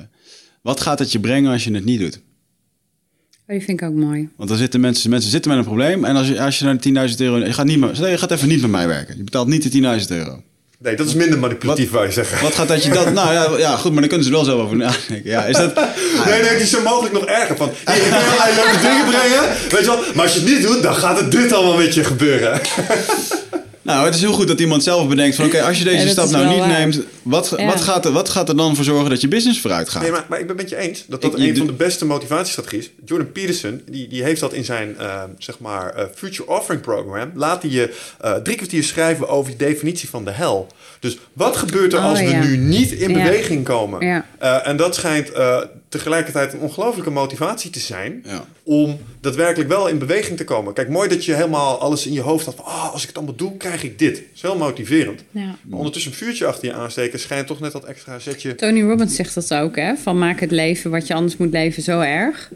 wat 0.62 0.80
gaat 0.80 0.98
het 0.98 1.12
je 1.12 1.20
brengen 1.20 1.52
als 1.52 1.64
je 1.64 1.74
het 1.74 1.84
niet 1.84 2.00
doet? 2.00 2.16
Oh, 2.16 3.54
die 3.56 3.62
vind 3.64 3.80
ik 3.80 3.88
ook 3.88 3.94
mooi. 3.94 4.28
Want 4.36 4.48
dan 4.48 4.58
zitten 4.58 4.80
mensen, 4.80 5.10
mensen 5.10 5.30
zitten 5.30 5.50
met 5.50 5.60
een 5.60 5.66
probleem. 5.66 6.04
En 6.04 6.16
als 6.16 6.28
je, 6.28 6.40
als 6.42 6.58
je 6.58 6.64
naar 6.64 6.76
de 6.76 6.82
10.000 7.10 7.20
euro. 7.20 7.36
Je 7.38 7.52
gaat, 7.52 7.66
niet 7.66 7.78
meer, 7.78 8.10
je 8.10 8.18
gaat 8.18 8.30
even 8.30 8.48
niet 8.48 8.60
met 8.60 8.70
mij 8.70 8.86
werken. 8.86 9.16
Je 9.16 9.24
betaalt 9.24 9.48
niet 9.48 9.62
de 9.62 9.68
10.000 10.00 10.10
euro. 10.10 10.42
Nee, 10.80 10.96
dat 10.96 11.06
is 11.06 11.14
minder 11.14 11.38
manipulatief, 11.38 11.90
wou 11.90 12.06
je 12.06 12.12
zeggen. 12.12 12.42
Wat 12.42 12.54
gaat 12.54 12.68
dat 12.68 12.84
je 12.84 12.90
dat. 12.90 13.12
Nou 13.12 13.32
ja, 13.32 13.58
ja, 13.58 13.76
goed, 13.76 13.92
maar 13.92 14.00
dan 14.00 14.08
kunnen 14.08 14.26
ze 14.26 14.32
er 14.32 14.36
wel 14.36 14.46
zo 14.46 14.60
over 14.60 14.76
nadenken. 14.76 15.20
Ja, 15.24 15.44
is 15.44 15.56
dat. 15.56 15.74
Nee, 16.26 16.40
nee, 16.40 16.50
het 16.50 16.60
is 16.60 16.70
zo 16.70 16.82
mogelijk 16.82 17.14
nog 17.14 17.24
erger. 17.24 17.56
Van, 17.56 17.70
hier, 17.86 18.04
ik 18.04 18.10
kan 18.10 18.20
allerlei 18.20 18.54
leuke 18.54 18.80
dingen 18.80 19.06
brengen, 19.06 19.42
weet 19.70 19.80
je 19.80 19.86
wel. 19.86 19.98
Maar 20.14 20.24
als 20.24 20.34
je 20.34 20.40
het 20.40 20.48
niet 20.48 20.62
doet, 20.62 20.82
dan 20.82 20.94
gaat 20.94 21.20
het 21.20 21.30
dit 21.30 21.52
allemaal 21.52 21.76
met 21.76 21.94
je 21.94 22.04
gebeuren. 22.04 22.60
Nou, 23.88 24.04
het 24.04 24.14
is 24.14 24.20
heel 24.20 24.32
goed 24.32 24.48
dat 24.48 24.60
iemand 24.60 24.82
zelf 24.82 25.08
bedenkt 25.08 25.36
van... 25.36 25.44
oké, 25.44 25.62
als 25.62 25.78
je 25.78 25.84
deze 25.84 26.04
Ja, 26.06 26.10
stap 26.12 26.30
nou 26.30 26.48
niet 26.48 26.58
waar. 26.58 26.68
neemt... 26.68 27.00
Wat, 27.22 27.54
Ja. 27.56 27.66
wat, 27.66 27.80
gaat 27.80 28.04
er, 28.04 28.12
wat 28.12 28.28
gaat 28.28 28.48
er 28.48 28.56
dan 28.56 28.76
voor 28.76 28.84
zorgen 28.84 29.10
dat 29.10 29.20
je 29.20 29.28
business 29.28 29.60
vooruit 29.60 29.88
gaat? 29.88 30.02
Nee, 30.02 30.10
maar, 30.10 30.24
maar 30.28 30.40
ik 30.40 30.46
ben 30.46 30.56
het 30.56 30.70
met 30.70 30.80
je 30.80 30.86
eens 30.88 31.04
dat 31.06 31.22
dat 31.22 31.32
Ik- 31.38 31.38
een 31.48 31.56
van 31.56 31.66
de 31.66 31.72
beste 31.72 32.04
motivatiestrategieën 32.04 32.82
is. 32.82 32.90
Jordan 33.04 33.32
Peterson, 33.32 33.82
die, 33.90 34.08
die 34.08 34.22
heeft 34.22 34.40
dat 34.40 34.52
in 34.52 34.64
zijn 34.64 34.98
eh, 34.98 35.22
zeg 35.38 35.58
maar, 35.58 35.90
eh, 35.94 36.04
Future 36.14 36.48
Offering 36.48 36.82
Program. 36.82 37.30
Laat 37.34 37.62
hij 37.62 37.70
je 37.70 37.94
eh, 38.20 38.32
drie 38.34 38.56
kwartier 38.56 38.84
schrijven 38.84 39.28
over 39.28 39.50
de 39.56 39.64
definitie 39.64 40.08
van 40.08 40.24
de 40.24 40.30
hel. 40.30 40.66
Dus 41.00 41.18
wat 41.32 41.56
gebeurt 41.56 41.92
er 41.92 41.98
Oh, 41.98 42.04
als 42.04 42.18
we 42.20 42.24
nu 42.32 42.56
niet 42.56 42.90
in 42.92 43.08
Ja. 43.10 43.22
beweging 43.22 43.64
komen? 43.64 44.06
Ja. 44.06 44.26
Eh, 44.38 44.66
en 44.66 44.76
dat 44.76 44.94
schijnt 44.94 45.32
eh, 45.32 45.56
tegelijkertijd 45.88 46.52
een 46.52 46.60
ongelofelijke 46.60 47.10
motivatie 47.10 47.70
te 47.70 47.78
zijn... 47.78 48.22
Ja. 48.24 48.44
om 48.62 48.98
daadwerkelijk 49.20 49.68
wel 49.70 49.88
in 49.88 49.98
beweging 49.98 50.36
te 50.36 50.44
komen. 50.44 50.72
Kijk, 50.74 50.88
mooi 50.88 51.08
dat 51.08 51.24
je 51.24 51.34
helemaal 51.34 51.80
alles 51.80 52.06
in 52.06 52.12
je 52.12 52.20
hoofd 52.20 52.44
had 52.44 52.54
van... 52.54 52.64
Oh, 52.64 52.92
als 52.92 53.02
ik 53.02 53.08
het 53.08 53.16
allemaal 53.16 53.34
doe, 53.36 53.56
krijg 53.56 53.82
ik 53.82 53.98
dit. 53.98 54.14
Dat 54.14 54.24
is 54.34 54.42
heel 54.42 54.56
motiverend. 54.56 55.24
Ja. 55.30 55.56
Maar 55.62 55.78
ondertussen 55.78 56.10
een 56.12 56.18
vuurtje 56.18 56.46
achter 56.46 56.68
je 56.68 56.74
aansteken... 56.74 57.18
schijnt 57.18 57.46
toch 57.46 57.60
net 57.60 57.72
dat 57.72 57.84
extra 57.84 58.18
zetje... 58.18 58.54
Tony 58.54 58.82
Robbins 58.82 59.14
zegt 59.16 59.34
dat 59.34 59.54
ook, 59.54 59.76
hè? 59.76 59.96
Van 59.96 60.18
maak 60.18 60.40
het 60.40 60.50
leven 60.50 60.90
wat 60.90 61.06
je 61.06 61.14
anders 61.14 61.36
moet 61.36 61.52
leven 61.52 61.82
zo 61.82 62.00
erg... 62.00 62.50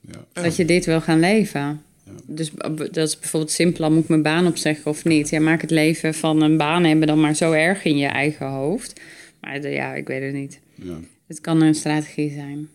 Ja. 0.00 0.42
dat 0.42 0.56
je 0.56 0.64
dit 0.64 0.84
wil 0.84 1.00
gaan 1.00 1.20
leven. 1.20 1.82
Dus 2.26 2.50
dat 2.90 3.08
is 3.08 3.18
bijvoorbeeld 3.18 3.52
simpel, 3.52 3.90
moet 3.90 4.02
ik 4.02 4.08
mijn 4.08 4.22
baan 4.22 4.46
opzeggen 4.46 4.90
of 4.90 5.04
niet? 5.04 5.28
Ja, 5.28 5.40
maak 5.40 5.60
het 5.60 5.70
leven 5.70 6.14
van 6.14 6.42
een 6.42 6.56
baan 6.56 6.84
hebben 6.84 7.06
dan 7.06 7.20
maar 7.20 7.34
zo 7.34 7.52
erg 7.52 7.84
in 7.84 7.96
je 7.96 8.06
eigen 8.06 8.46
hoofd. 8.46 9.00
Maar 9.40 9.60
de- 9.60 9.68
ja, 9.68 9.94
ik 9.94 10.06
weet 10.06 10.22
het 10.22 10.32
niet. 10.32 10.58
Ja, 10.74 10.96
Het 11.26 11.40
kan 11.40 11.62
een 11.62 11.74
strategie 11.74 12.30
zijn. 12.30 12.68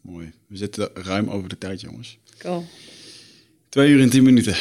mooi. 0.00 0.32
We 0.46 0.56
zitten 0.56 0.90
ruim 0.94 1.28
over 1.30 1.48
de 1.48 1.58
tijd, 1.58 1.80
jongens. 1.80 2.18
Cool. 2.38 2.64
Twee 3.68 3.90
uur 3.90 4.00
en 4.00 4.10
tien 4.10 4.22
minuten. 4.22 4.52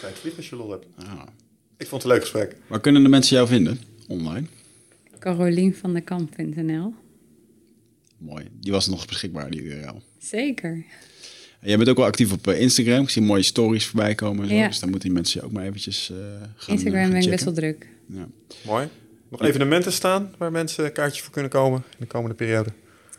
Kijk, 0.00 0.16
vlieg 0.16 0.36
als 0.36 0.48
je 0.48 0.56
lol 0.56 0.70
hebt. 0.70 0.86
Ah. 0.96 1.22
Ik 1.76 1.86
vond 1.86 2.02
het 2.02 2.10
een 2.10 2.16
leuk 2.16 2.20
gesprek. 2.20 2.56
Waar 2.66 2.80
kunnen 2.80 3.02
de 3.02 3.08
mensen 3.08 3.36
jou 3.36 3.48
vinden? 3.48 3.78
Online. 4.08 4.46
Carolienvandekamp.nl 5.18 6.94
Mooi. 8.18 8.48
Die 8.60 8.72
was 8.72 8.86
nog 8.86 9.06
beschikbaar, 9.06 9.50
die 9.50 9.62
URL. 9.62 10.02
Zeker. 10.18 10.84
En 11.60 11.68
jij 11.68 11.76
bent 11.76 11.88
ook 11.88 11.96
wel 11.96 12.06
actief 12.06 12.32
op 12.32 12.46
eh, 12.46 12.60
Instagram. 12.60 13.02
Ik 13.02 13.10
zie 13.10 13.22
mooie 13.22 13.42
stories 13.42 13.86
voorbij 13.86 14.14
komen. 14.14 14.42
En 14.42 14.48
zo. 14.48 14.54
Ja. 14.54 14.66
Dus 14.68 14.78
dan 14.78 14.90
moeten 14.90 15.08
die 15.08 15.16
mensen 15.18 15.40
je 15.40 15.46
ook 15.46 15.52
maar 15.52 15.64
eventjes 15.64 16.10
eh 16.10 16.16
gaan 16.56 16.74
Instagram 16.74 16.94
eh, 16.94 17.02
gaan 17.02 17.10
ben 17.12 17.22
ik 17.22 17.30
best 17.30 17.44
wel 17.44 17.54
druk. 17.54 17.86
Ja. 18.06 18.28
Mooi. 18.64 18.88
Nog 19.38 19.48
evenementen 19.48 19.92
staan 19.92 20.34
waar 20.38 20.52
mensen 20.52 20.92
kaartjes 20.92 21.22
voor 21.22 21.32
kunnen 21.32 21.50
komen 21.50 21.82
in 21.90 21.96
de 21.98 22.06
komende 22.06 22.36
periode. 22.36 22.70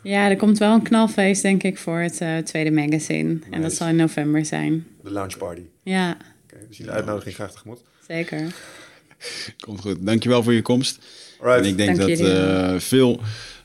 Ja, 0.02 0.28
er 0.28 0.36
komt 0.36 0.58
wel 0.58 0.74
een 0.74 0.82
knalfeest, 0.82 1.42
denk 1.42 1.62
ik, 1.62 1.78
voor 1.78 1.98
het 1.98 2.20
eh, 2.20 2.36
tweede 2.38 2.70
magazine. 2.70 3.38
En 3.50 3.62
dat 3.62 3.72
zal 3.72 3.86
in 3.88 3.96
november 3.96 4.44
zijn. 4.44 4.86
De 5.02 5.10
launch 5.10 5.36
party. 5.38 5.60
Ja, 5.82 6.16
Oké, 6.44 6.66
we 6.68 6.74
zien 6.74 6.86
de 6.86 6.92
uitnodiging 6.92 7.34
graag 7.34 7.52
tegemoet. 7.52 7.80
zeker. 8.06 8.54
Komt 9.60 9.80
goed. 9.80 9.96
Dankjewel 10.00 10.42
voor 10.42 10.52
je 10.52 10.62
komst. 10.62 10.98
Alright. 11.40 11.64
En 11.64 11.70
ik 11.70 11.76
denk 11.76 11.96
Dank 11.96 12.18
dat 12.18 12.28
eh, 12.28 12.74
veel 12.78 13.20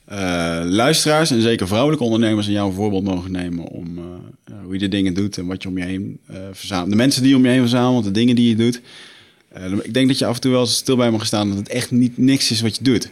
eh, 0.06 0.62
luisteraars 0.66 1.32
en 1.32 1.42
zeker 1.42 1.68
vrouwelijke 1.68 2.04
ondernemers 2.04 2.48
aan 2.48 2.54
jou 2.54 2.68
een 2.70 2.76
voorbeeld 2.76 3.04
mogen 3.04 3.32
nemen 3.32 3.66
om 3.66 3.98
eh, 3.98 4.54
hoe 4.64 4.74
je 4.74 4.80
de 4.80 4.88
dingen 4.88 5.14
doet 5.14 5.38
en 5.38 5.46
wat 5.46 5.64
je 5.64 5.70
om 5.70 5.78
je 5.78 5.84
heen 5.84 6.20
eh, 6.28 6.36
verzamelt. 6.52 6.90
De 6.90 6.96
mensen 6.96 7.22
die 7.22 7.32
je 7.32 7.38
om 7.38 7.44
je 7.44 7.50
heen 7.50 7.60
verzamelt, 7.60 8.04
de 8.04 8.12
dingen 8.12 8.36
die 8.36 8.50
je 8.50 8.56
doet. 8.56 8.82
Eh, 9.54 9.72
ik 9.84 9.94
denk 9.94 10.08
dat 10.08 10.18
je 10.18 10.26
af 10.26 10.36
en 10.36 10.42
toe 10.42 10.52
wel 10.52 10.62
eens 10.62 10.76
stil 10.76 10.96
bij 10.96 11.12
mag 11.12 11.26
staan 11.26 11.48
dat 11.50 11.58
het 11.58 11.70
echt 11.70 11.92
niet 11.92 12.18
niks 12.18 12.52
is 12.52 12.62
wat 12.62 12.76
je 12.76 12.84
doet. 12.84 13.10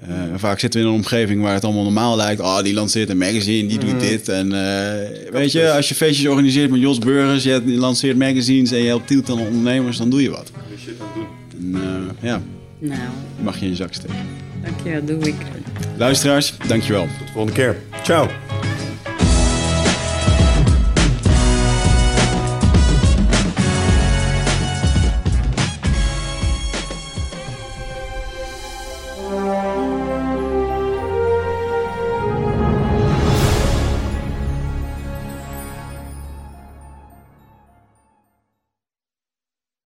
Eh, 0.00 0.08
vaak 0.36 0.58
zitten 0.58 0.80
we 0.80 0.86
in 0.86 0.92
een 0.92 0.98
omgeving 0.98 1.42
waar 1.42 1.54
het 1.54 1.64
allemaal 1.64 1.82
normaal 1.82 2.16
lijkt. 2.16 2.40
Oh, 2.40 2.62
die 2.62 2.74
lanceert 2.74 3.08
een 3.08 3.18
magazine, 3.18 3.68
die 3.68 3.78
doet 3.78 4.00
dit. 4.00 4.28
En 4.28 4.52
eh, 4.52 5.30
weet 5.32 5.52
je, 5.52 5.70
als 5.72 5.88
je 5.88 5.94
feestjes 5.94 6.26
organiseert 6.26 6.70
met 6.70 6.80
Jos 6.80 6.98
Burgers, 6.98 7.44
je 7.44 7.62
lanceert 7.66 8.16
magazines 8.16 8.70
en 8.70 8.78
je 8.78 8.86
helpt 8.86 9.06
tientallen 9.06 9.46
ondernemers, 9.46 9.96
dan 9.96 10.10
doe 10.10 10.22
je 10.22 10.30
wat. 10.30 10.52
Die 10.68 10.78
shit 10.78 10.94
aan 11.00 11.06
doen. 11.14 11.74
En, 11.74 11.82
eh, 12.20 12.28
ja, 12.30 12.42
Nou, 12.78 13.00
die 13.36 13.44
mag 13.44 13.58
je 13.58 13.64
in 13.64 13.70
je 13.70 13.76
zak 13.76 13.92
steken. 13.94 14.16
dankjewel, 14.62 15.04
doe 15.04 15.28
ik. 15.28 15.34
Luisteraars, 15.96 16.54
dankjewel. 16.68 17.02
Tot 17.18 17.26
de 17.26 17.32
volgende 17.32 17.56
keer. 17.56 17.76
Ciao. 18.02 18.28